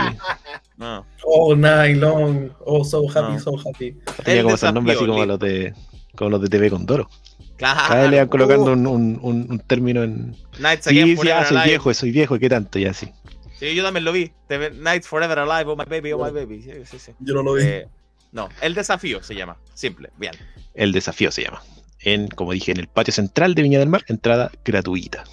No. 0.76 1.06
All 1.24 1.58
night 1.58 1.96
long. 1.96 2.50
Oh, 2.66 2.84
so 2.84 3.08
happy, 3.08 3.32
No. 3.34 3.40
so 3.40 3.56
happy. 3.58 3.96
tenía 4.24 4.42
como 4.42 4.54
esos 4.56 4.72
nombres 4.74 4.96
así 4.98 5.06
como 5.06 5.24
los 5.24 5.38
de 5.38 5.72
como 6.14 6.30
los 6.30 6.42
de 6.42 6.48
TV 6.48 6.68
Condoro. 6.70 7.08
Claro. 7.56 7.80
Cada 7.88 8.02
vez 8.02 8.10
le 8.10 8.18
van 8.18 8.28
colocando 8.28 8.66
Uh, 8.66 8.72
un, 8.74 8.86
un- 8.86 9.46
un- 9.50 9.58
término 9.60 10.02
en. 10.02 10.36
Nights 10.60 10.84
Sí, 10.84 10.90
again 10.90 11.06
sí, 11.08 11.16
forever 11.16 11.38
ah, 11.42 11.44
soy 11.46 11.56
alive. 11.56 11.70
viejo, 11.70 11.94
soy 11.94 12.10
viejo, 12.10 12.38
¿qué 12.38 12.48
tanto? 12.48 12.78
Ya 12.78 12.92
sí. 12.92 13.10
Sí, 13.58 13.74
yo 13.74 13.82
también 13.82 14.04
lo 14.04 14.12
vi. 14.12 14.30
TV 14.46 14.70
Nights 14.70 15.08
forever 15.08 15.38
alive, 15.40 15.70
oh 15.72 15.76
my 15.76 15.84
baby, 15.84 16.12
oh 16.12 16.24
my 16.24 16.30
baby. 16.30 16.62
Sí, 16.62 16.70
sí, 16.84 16.98
sí. 16.98 17.12
Yo 17.20 17.34
no 17.34 17.42
lo 17.42 17.54
vi. 17.54 17.62
Eh, 17.64 17.88
no, 18.30 18.48
el 18.60 18.74
desafío 18.74 19.22
se 19.22 19.34
llama. 19.34 19.56
Simple, 19.74 20.10
bien. 20.18 20.32
El 20.74 20.92
desafío 20.92 21.32
se 21.32 21.42
llama. 21.42 21.60
En, 22.00 22.28
como 22.28 22.52
dije, 22.52 22.72
en 22.72 22.78
el 22.78 22.88
patio 22.88 23.12
central 23.12 23.54
de 23.54 23.62
Viña 23.62 23.78
del 23.78 23.88
Mar, 23.88 24.04
entrada 24.08 24.50
gratuita. 24.64 25.24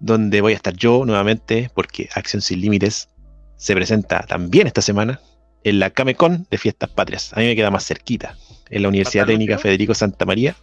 Donde 0.00 0.40
voy 0.40 0.52
a 0.52 0.56
estar 0.56 0.76
yo 0.76 1.04
nuevamente, 1.04 1.70
porque 1.74 2.08
Acción 2.14 2.42
Sin 2.42 2.60
Límites 2.60 3.08
se 3.56 3.74
presenta 3.74 4.22
también 4.22 4.66
esta 4.66 4.82
semana 4.82 5.20
en 5.64 5.78
la 5.80 5.90
Camecon 5.90 6.46
de 6.50 6.58
Fiestas 6.58 6.90
Patrias. 6.90 7.32
A 7.34 7.40
mí 7.40 7.46
me 7.46 7.56
queda 7.56 7.70
más 7.70 7.84
cerquita. 7.84 8.36
En 8.70 8.82
la 8.82 8.88
Universidad 8.88 9.26
Técnica 9.26 9.54
Lucho? 9.54 9.62
Federico 9.62 9.94
Santa 9.94 10.24
María. 10.24 10.54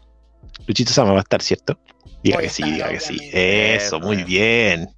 Luchito 0.68 0.92
Sama 0.92 1.12
va 1.12 1.20
a 1.20 1.22
estar, 1.22 1.42
¿cierto? 1.42 1.78
Diga 2.24 2.38
Voy 2.38 2.46
que 2.46 2.50
sí, 2.50 2.64
diga 2.64 2.90
que 2.90 3.00
sí. 3.00 3.18
Eso, 3.34 4.00
muy 4.00 4.24
bien. 4.24 4.90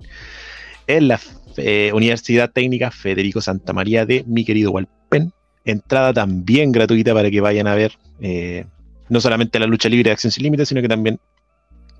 En 0.86 1.08
la 1.08 1.20
eh, 1.58 1.92
Universidad 1.94 2.52
Técnica 2.52 2.92
Federico 2.92 3.42
Santa 3.42 3.74
María 3.74 4.06
de 4.06 4.24
mi 4.28 4.46
querido 4.46 4.72
Walpen. 4.72 5.34
Entrada 5.66 6.14
también 6.14 6.72
gratuita 6.72 7.14
para 7.14 7.30
que 7.30 7.42
vayan 7.42 7.68
a 7.68 7.76
ver 7.76 7.98
eh, 8.22 8.66
no 9.10 9.22
solamente 9.22 9.60
la 9.60 9.68
lucha 9.68 9.90
libre 9.90 10.10
de 10.10 10.14
Acción 10.14 10.32
Sin 10.32 10.44
Límites, 10.44 10.70
sino 10.70 10.82
que 10.82 10.88
también 10.88 11.20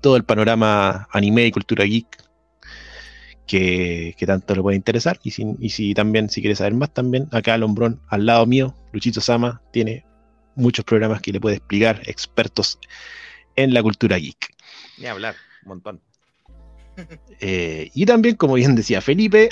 todo 0.00 0.16
el 0.16 0.24
panorama 0.24 1.08
anime 1.12 1.46
y 1.46 1.50
cultura 1.50 1.84
geek 1.84 2.06
que, 3.46 4.14
que 4.16 4.26
tanto 4.26 4.54
le 4.54 4.62
puede 4.62 4.76
interesar. 4.76 5.18
Y 5.22 5.32
si, 5.32 5.44
y 5.58 5.70
si 5.70 5.94
también, 5.94 6.28
si 6.28 6.40
quieres 6.40 6.58
saber 6.58 6.74
más, 6.74 6.92
también 6.92 7.28
acá 7.32 7.54
al 7.54 7.62
hombrón, 7.62 8.00
al 8.08 8.26
lado 8.26 8.46
mío, 8.46 8.74
Luchito 8.92 9.20
Sama, 9.20 9.60
tiene 9.72 10.04
muchos 10.54 10.84
programas 10.84 11.20
que 11.20 11.32
le 11.32 11.40
puede 11.40 11.56
explicar, 11.56 12.02
expertos 12.06 12.78
en 13.56 13.74
la 13.74 13.82
cultura 13.82 14.18
geek. 14.18 14.54
Ni 14.98 15.06
hablar, 15.06 15.34
un 15.62 15.68
montón. 15.68 16.00
Eh, 17.40 17.90
y 17.94 18.06
también, 18.06 18.34
como 18.34 18.54
bien 18.54 18.74
decía 18.74 19.00
Felipe, 19.00 19.50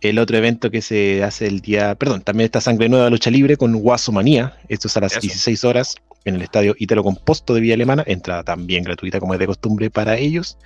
el 0.00 0.18
otro 0.18 0.36
evento 0.36 0.70
que 0.70 0.82
se 0.82 1.22
hace 1.22 1.46
el 1.46 1.60
día, 1.60 1.94
perdón, 1.94 2.22
también 2.22 2.46
está 2.46 2.60
Sangre 2.60 2.88
Nueva 2.88 3.10
Lucha 3.10 3.30
Libre 3.30 3.56
con 3.56 3.74
Guaso 3.76 4.12
Manía. 4.12 4.56
Esto 4.68 4.88
es 4.88 4.96
a 4.96 5.00
las 5.00 5.12
Eso. 5.12 5.20
16 5.20 5.64
horas 5.64 5.96
en 6.24 6.36
el 6.36 6.42
estadio 6.42 6.74
Italo 6.78 7.02
Composto 7.02 7.54
de 7.54 7.60
Villa 7.60 7.74
Alemana. 7.74 8.04
Entrada 8.06 8.42
también 8.42 8.84
gratuita, 8.84 9.20
como 9.20 9.34
es 9.34 9.40
de 9.40 9.46
costumbre 9.46 9.90
para 9.90 10.16
ellos. 10.16 10.56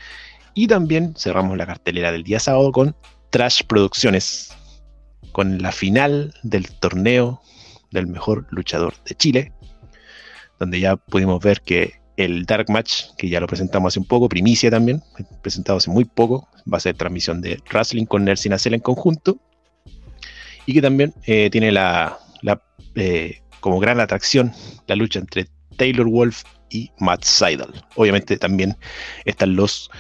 Y 0.55 0.69
también 0.69 1.15
cerramos 1.17 1.57
la 1.57 1.67
cartelera 1.67 2.13
del 2.13 2.23
día 2.23 2.39
sábado 2.39 2.71
con 2.71 2.95
Trash 3.31 3.63
Producciones, 3.67 4.53
con 5.33 5.61
la 5.61 5.73
final 5.73 6.33
del 6.45 6.71
torneo 6.71 7.43
del 7.91 8.07
mejor 8.07 8.47
luchador 8.51 8.95
de 9.05 9.17
Chile, 9.17 9.53
donde 10.61 10.79
ya 10.79 10.97
pudimos 10.97 11.43
ver 11.43 11.61
que 11.61 12.04
el 12.17 12.47
Dark 12.47 12.71
Match, 12.71 13.07
que 13.19 13.29
ya 13.29 13.41
lo 13.41 13.47
presentamos 13.47 13.93
hace 13.93 14.01
un 14.01 14.07
poco, 14.07 14.29
primicia 14.29 14.71
también, 14.71 15.03
presentado 15.43 15.79
hace 15.79 15.91
muy 15.91 16.05
poco, 16.05 16.49
va 16.73 16.79
a 16.79 16.81
ser 16.81 16.97
transmisión 16.97 17.41
de 17.41 17.61
Wrestling 17.71 18.07
con 18.07 18.25
Nercy 18.25 18.49
Nacel 18.49 18.75
en 18.75 18.81
conjunto, 18.81 19.39
y 20.67 20.75
que 20.75 20.83
también 20.83 21.13
eh, 21.27 21.51
tiene 21.51 21.73
la, 21.73 22.19
la, 22.43 22.63
eh, 22.95 23.41
como 23.61 23.81
gran 23.81 24.01
atracción 24.01 24.53
la 24.87 24.97
lucha 24.97 25.19
entre 25.19 25.49
Taylor 25.77 26.09
Wolf 26.09 26.43
y 26.71 26.91
Matt 26.99 27.25
Seidel. 27.25 27.73
Obviamente 27.97 28.37
también 28.37 28.77
están 29.25 29.57
los, 29.57 29.91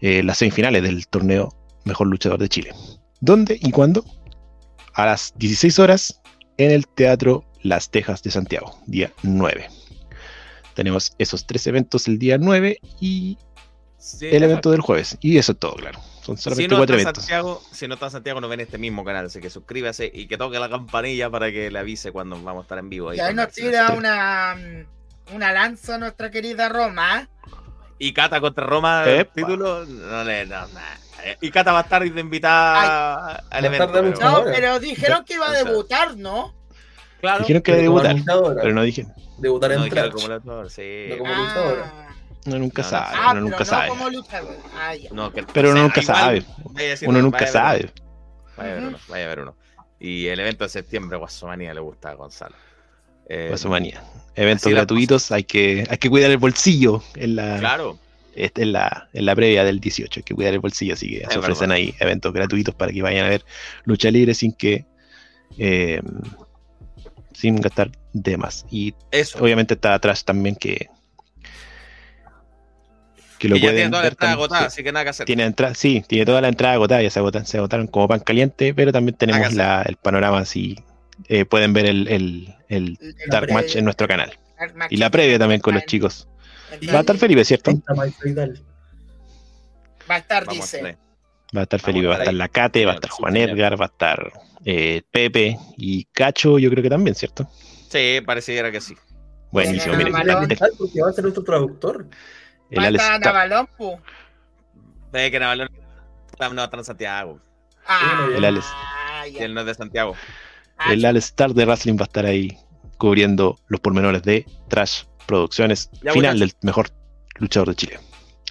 eh, 0.00 0.22
las 0.22 0.38
semifinales 0.38 0.82
del 0.82 1.06
torneo 1.06 1.54
Mejor 1.84 2.08
Luchador 2.08 2.38
de 2.38 2.48
Chile. 2.48 2.72
¿Dónde 3.20 3.58
y 3.60 3.70
cuándo? 3.70 4.04
A 4.94 5.06
las 5.06 5.32
16 5.36 5.78
horas 5.78 6.20
en 6.58 6.70
el 6.70 6.86
Teatro 6.86 7.44
Las 7.62 7.90
Tejas 7.90 8.22
de 8.22 8.30
Santiago, 8.30 8.78
día 8.86 9.12
9. 9.22 9.79
Tenemos 10.80 11.12
esos 11.18 11.46
tres 11.46 11.66
eventos 11.66 12.08
el 12.08 12.18
día 12.18 12.38
9 12.38 12.78
y 13.02 13.36
Sí, 13.98 14.28
el 14.32 14.42
evento 14.44 14.70
del 14.70 14.80
jueves. 14.80 15.18
Y 15.20 15.36
eso 15.36 15.52
es 15.52 15.58
todo, 15.58 15.74
claro. 15.74 16.00
Son 16.22 16.38
Si 16.38 16.44
solamente 16.44 16.68
no, 16.68 16.78
cuatro 16.78 16.94
eventos. 16.94 17.22
Santiago, 17.22 17.62
si 17.70 17.86
no 17.86 17.92
está 17.92 18.06
en 18.06 18.12
Santiago, 18.12 18.40
nos 18.40 18.48
ven 18.48 18.60
en 18.60 18.64
este 18.64 18.78
mismo 18.78 19.04
canal. 19.04 19.26
Así 19.26 19.40
que 19.42 19.50
suscríbase 19.50 20.10
y 20.10 20.26
que 20.26 20.38
toque 20.38 20.58
la 20.58 20.70
campanilla 20.70 21.28
para 21.28 21.52
que 21.52 21.70
le 21.70 21.78
avise 21.78 22.12
cuando 22.12 22.42
vamos 22.42 22.62
a 22.62 22.64
estar 22.64 22.78
en 22.78 22.88
vivo. 22.88 23.10
ahí 23.10 23.18
Y 23.18 23.20
ahí 23.20 23.34
nos 23.34 23.48
tira 23.52 23.90
una, 23.90 24.56
una 25.34 25.52
lanza 25.52 25.98
nuestra 25.98 26.30
querida 26.30 26.70
Roma. 26.70 27.28
Y 27.98 28.14
Cata 28.14 28.40
contra 28.40 28.64
Roma, 28.64 29.04
Epa. 29.06 29.34
título. 29.34 29.84
No 29.84 30.24
le. 30.24 30.46
No, 30.46 30.66
nah. 30.68 31.34
Y 31.42 31.50
Cata 31.50 31.72
va 31.72 31.80
a 31.80 31.82
estar 31.82 32.10
de 32.10 32.20
invitada 32.22 33.34
al 33.50 33.64
a 33.64 33.66
evento. 33.66 33.92
pero-. 33.92 34.18
No, 34.18 34.44
pero 34.44 34.80
dijeron 34.80 35.26
que 35.26 35.34
iba 35.34 35.46
a 35.46 35.62
debutar, 35.62 36.16
¿no? 36.16 36.54
Claro. 37.20 37.40
Dijeron 37.40 37.60
que 37.60 37.72
Pero 37.74 37.92
como 37.92 38.02
debutar, 38.02 38.54
pero 38.62 38.72
no 38.72 38.82
dije. 38.82 39.06
Debutar 39.40 39.70
No 39.72 39.84
en 39.84 39.90
trash. 39.90 40.10
como 40.12 40.28
luchador, 40.28 40.70
sí. 40.70 41.06
No 41.10 41.18
como 41.18 41.34
luchadora. 41.34 41.92
Ah, 41.94 42.06
Uno 42.46 42.58
nunca 42.58 42.82
No, 42.82 42.88
sabe, 42.88 43.06
ah, 43.18 43.28
uno 43.32 43.40
nunca 43.42 43.58
no 43.58 43.64
sabe. 43.64 43.88
como 43.88 44.10
luchador. 44.10 44.56
Ah, 44.74 44.94
ya. 44.94 45.10
No, 45.12 45.32
que- 45.32 45.42
Pero 45.52 45.68
o 45.68 45.72
uno 45.72 45.82
nunca 45.82 46.00
sabe. 46.02 46.44
Uno 47.02 47.12
no, 47.18 47.22
nunca 47.22 47.38
vaya 47.44 47.68
a 47.68 47.72
ver 47.74 47.82
sabe. 47.88 47.92
Vaya 48.56 48.70
a 48.70 48.74
ver 48.76 48.84
uno, 48.84 48.98
vaya 49.08 49.24
a 49.24 49.28
ver 49.28 49.40
uno. 49.40 49.56
Y 49.98 50.26
el 50.28 50.40
evento 50.40 50.64
de 50.64 50.70
septiembre, 50.70 51.18
Guasomanía, 51.18 51.74
le 51.74 51.80
gusta 51.80 52.10
a 52.10 52.14
Gonzalo. 52.14 52.54
Eh, 53.28 53.46
Guasomanía. 53.48 54.02
Eventos 54.34 54.72
gratuitos, 54.72 55.30
hay 55.32 55.44
que, 55.44 55.86
hay 55.90 55.98
que 55.98 56.08
cuidar 56.08 56.30
el 56.30 56.38
bolsillo 56.38 57.02
en 57.16 57.36
la, 57.36 57.58
Claro. 57.58 57.98
este, 58.34 58.62
en 58.62 58.72
la, 58.72 59.08
en 59.12 59.26
la 59.26 59.34
previa 59.36 59.62
del 59.64 59.78
18, 59.80 60.20
hay 60.20 60.24
que 60.24 60.34
cuidar 60.34 60.54
el 60.54 60.60
bolsillo, 60.60 60.94
así 60.94 61.08
que 61.10 61.18
Es 61.24 61.32
se 61.32 61.38
ofrecen 61.38 61.68
verdad. 61.68 61.76
ahí 61.76 61.94
eventos 62.00 62.32
gratuitos 62.32 62.74
para 62.74 62.90
que 62.92 63.02
vayan 63.02 63.26
a 63.26 63.28
ver 63.28 63.44
lucha 63.84 64.10
libre 64.10 64.32
sin 64.34 64.52
que 64.54 64.86
eh, 65.58 66.00
sin 67.32 67.56
gastar 67.56 67.90
de 68.12 68.36
más. 68.36 68.66
Y 68.70 68.94
Eso. 69.10 69.38
obviamente 69.42 69.74
está 69.74 69.94
atrás 69.94 70.24
también 70.24 70.56
que 70.56 70.88
que 73.38 73.48
lo 73.48 73.56
y 73.56 73.60
ya 73.60 73.70
tiene 73.70 73.88
pueden 73.88 73.90
toda 73.90 74.02
la 74.02 74.04
ver 74.04 74.12
entrada 74.12 74.32
también, 74.32 74.44
agotada, 74.44 74.60
sí. 74.60 74.66
así 74.66 74.82
que 74.84 74.92
nada 74.92 75.04
que 75.04 75.10
hacer. 75.10 75.26
Tiene 75.26 75.44
entrada, 75.44 75.74
sí, 75.74 76.04
tiene 76.06 76.26
toda 76.26 76.40
la 76.42 76.48
entrada 76.48 76.74
agotada, 76.74 77.02
ya 77.02 77.10
se 77.10 77.18
agotan, 77.20 77.46
se 77.46 77.56
agotaron 77.56 77.86
como 77.86 78.06
pan 78.06 78.20
caliente, 78.20 78.74
pero 78.74 78.92
también 78.92 79.16
tenemos 79.16 79.54
la, 79.54 79.82
el 79.82 79.96
panorama 79.96 80.38
así. 80.40 80.76
eh, 81.28 81.46
pueden 81.46 81.72
ver 81.72 81.86
el, 81.86 82.54
el, 82.68 82.98
Dark 83.28 83.50
Match 83.52 83.76
en 83.76 83.84
nuestro 83.84 84.06
canal. 84.08 84.38
Y 84.90 84.98
la 84.98 85.10
previa 85.10 85.38
también 85.38 85.60
con 85.62 85.74
los 85.74 85.84
chicos. 85.86 86.28
Va 86.92 86.98
a 86.98 87.00
estar 87.00 87.16
Felipe, 87.16 87.44
¿cierto? 87.44 87.72
Va 90.08 90.14
a 90.14 90.18
estar, 90.18 90.44
Vamos 90.44 90.70
dice. 90.70 90.98
Va 91.56 91.60
a 91.60 91.62
estar 91.64 91.80
Felipe, 91.80 92.06
a 92.06 92.10
va 92.10 92.14
a 92.16 92.18
estar 92.20 92.34
la 92.34 92.48
Cate, 92.48 92.86
va 92.86 92.92
a 92.92 92.94
estar 92.96 93.10
sí, 93.10 93.16
Juan 93.18 93.32
señor. 93.32 93.50
Edgar, 93.50 93.80
va 93.80 93.84
a 93.86 93.88
estar 93.88 94.32
eh, 94.64 95.02
Pepe 95.10 95.56
y 95.76 96.04
Cacho, 96.04 96.58
yo 96.58 96.70
creo 96.70 96.82
que 96.82 96.90
también, 96.90 97.14
¿cierto? 97.14 97.48
Sí, 97.88 98.20
pareciera 98.24 98.70
que 98.70 98.80
sí. 98.80 98.94
Buenísimo, 99.50 99.94
Ah, 99.94 99.98
porque 100.78 101.02
va 101.02 101.10
a 101.10 101.12
ser 101.12 101.24
nuestro 101.24 101.42
traductor. 101.42 102.06
el 102.70 102.78
Va 102.78 102.84
a 102.84 102.86
Alex 102.86 103.02
estar 103.02 103.16
está- 103.20 103.32
Navalón, 103.32 103.68
pu. 103.76 103.98
Ve 105.12 105.30
que 105.30 105.40
Navalón 105.40 105.68
no 106.52 106.62
está 106.64 106.76
en 106.76 106.84
Santiago. 106.84 107.40
Ah, 107.86 108.28
El 108.36 108.44
Alex. 108.44 108.66
Ya. 109.32 109.44
él 109.44 109.54
no 109.54 109.60
es 109.60 109.66
de 109.66 109.74
Santiago. 109.74 110.14
Ah, 110.78 110.92
el 110.92 111.04
All 111.04 111.16
Star 111.16 111.52
de 111.52 111.64
Wrestling 111.66 111.96
va 111.96 112.02
a 112.02 112.04
estar 112.04 112.24
ahí 112.26 112.56
cubriendo 112.96 113.58
los 113.68 113.80
pormenores 113.80 114.22
de 114.22 114.46
Trash 114.68 115.02
Producciones, 115.26 115.90
Ya, 116.02 116.12
final 116.12 116.38
del 116.38 116.52
mejor 116.62 116.88
luchador 117.36 117.68
de 117.70 117.74
Chile. 117.74 118.00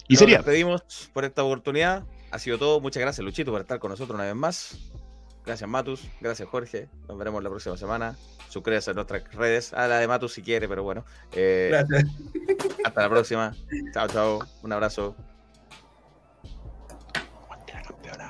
Y 0.07 0.13
Nos 0.13 0.19
sería, 0.19 0.37
despedimos 0.37 1.09
por 1.13 1.23
esta 1.25 1.43
oportunidad. 1.43 2.03
Ha 2.31 2.39
sido 2.39 2.57
todo. 2.57 2.79
Muchas 2.79 3.01
gracias, 3.01 3.23
Luchito, 3.25 3.51
por 3.51 3.61
estar 3.61 3.79
con 3.79 3.91
nosotros 3.91 4.15
una 4.15 4.25
vez 4.25 4.35
más. 4.35 4.77
Gracias, 5.45 5.69
Matus. 5.69 6.07
Gracias, 6.21 6.47
Jorge. 6.47 6.89
Nos 7.07 7.17
veremos 7.17 7.41
la 7.43 7.49
próxima 7.49 7.75
semana. 7.77 8.15
Suscríbase 8.49 8.91
a 8.91 8.93
nuestras 8.93 9.33
redes. 9.33 9.73
A 9.73 9.87
la 9.87 9.97
de 9.99 10.07
Matus 10.07 10.33
si 10.33 10.41
quiere, 10.41 10.67
pero 10.67 10.83
bueno. 10.83 11.05
Eh, 11.31 11.69
Gracias. 11.71 12.05
hasta 12.83 13.01
la 13.01 13.09
próxima. 13.09 13.55
Chao, 13.93 14.07
chao. 14.07 14.39
Un 14.61 14.71
abrazo. 14.73 15.15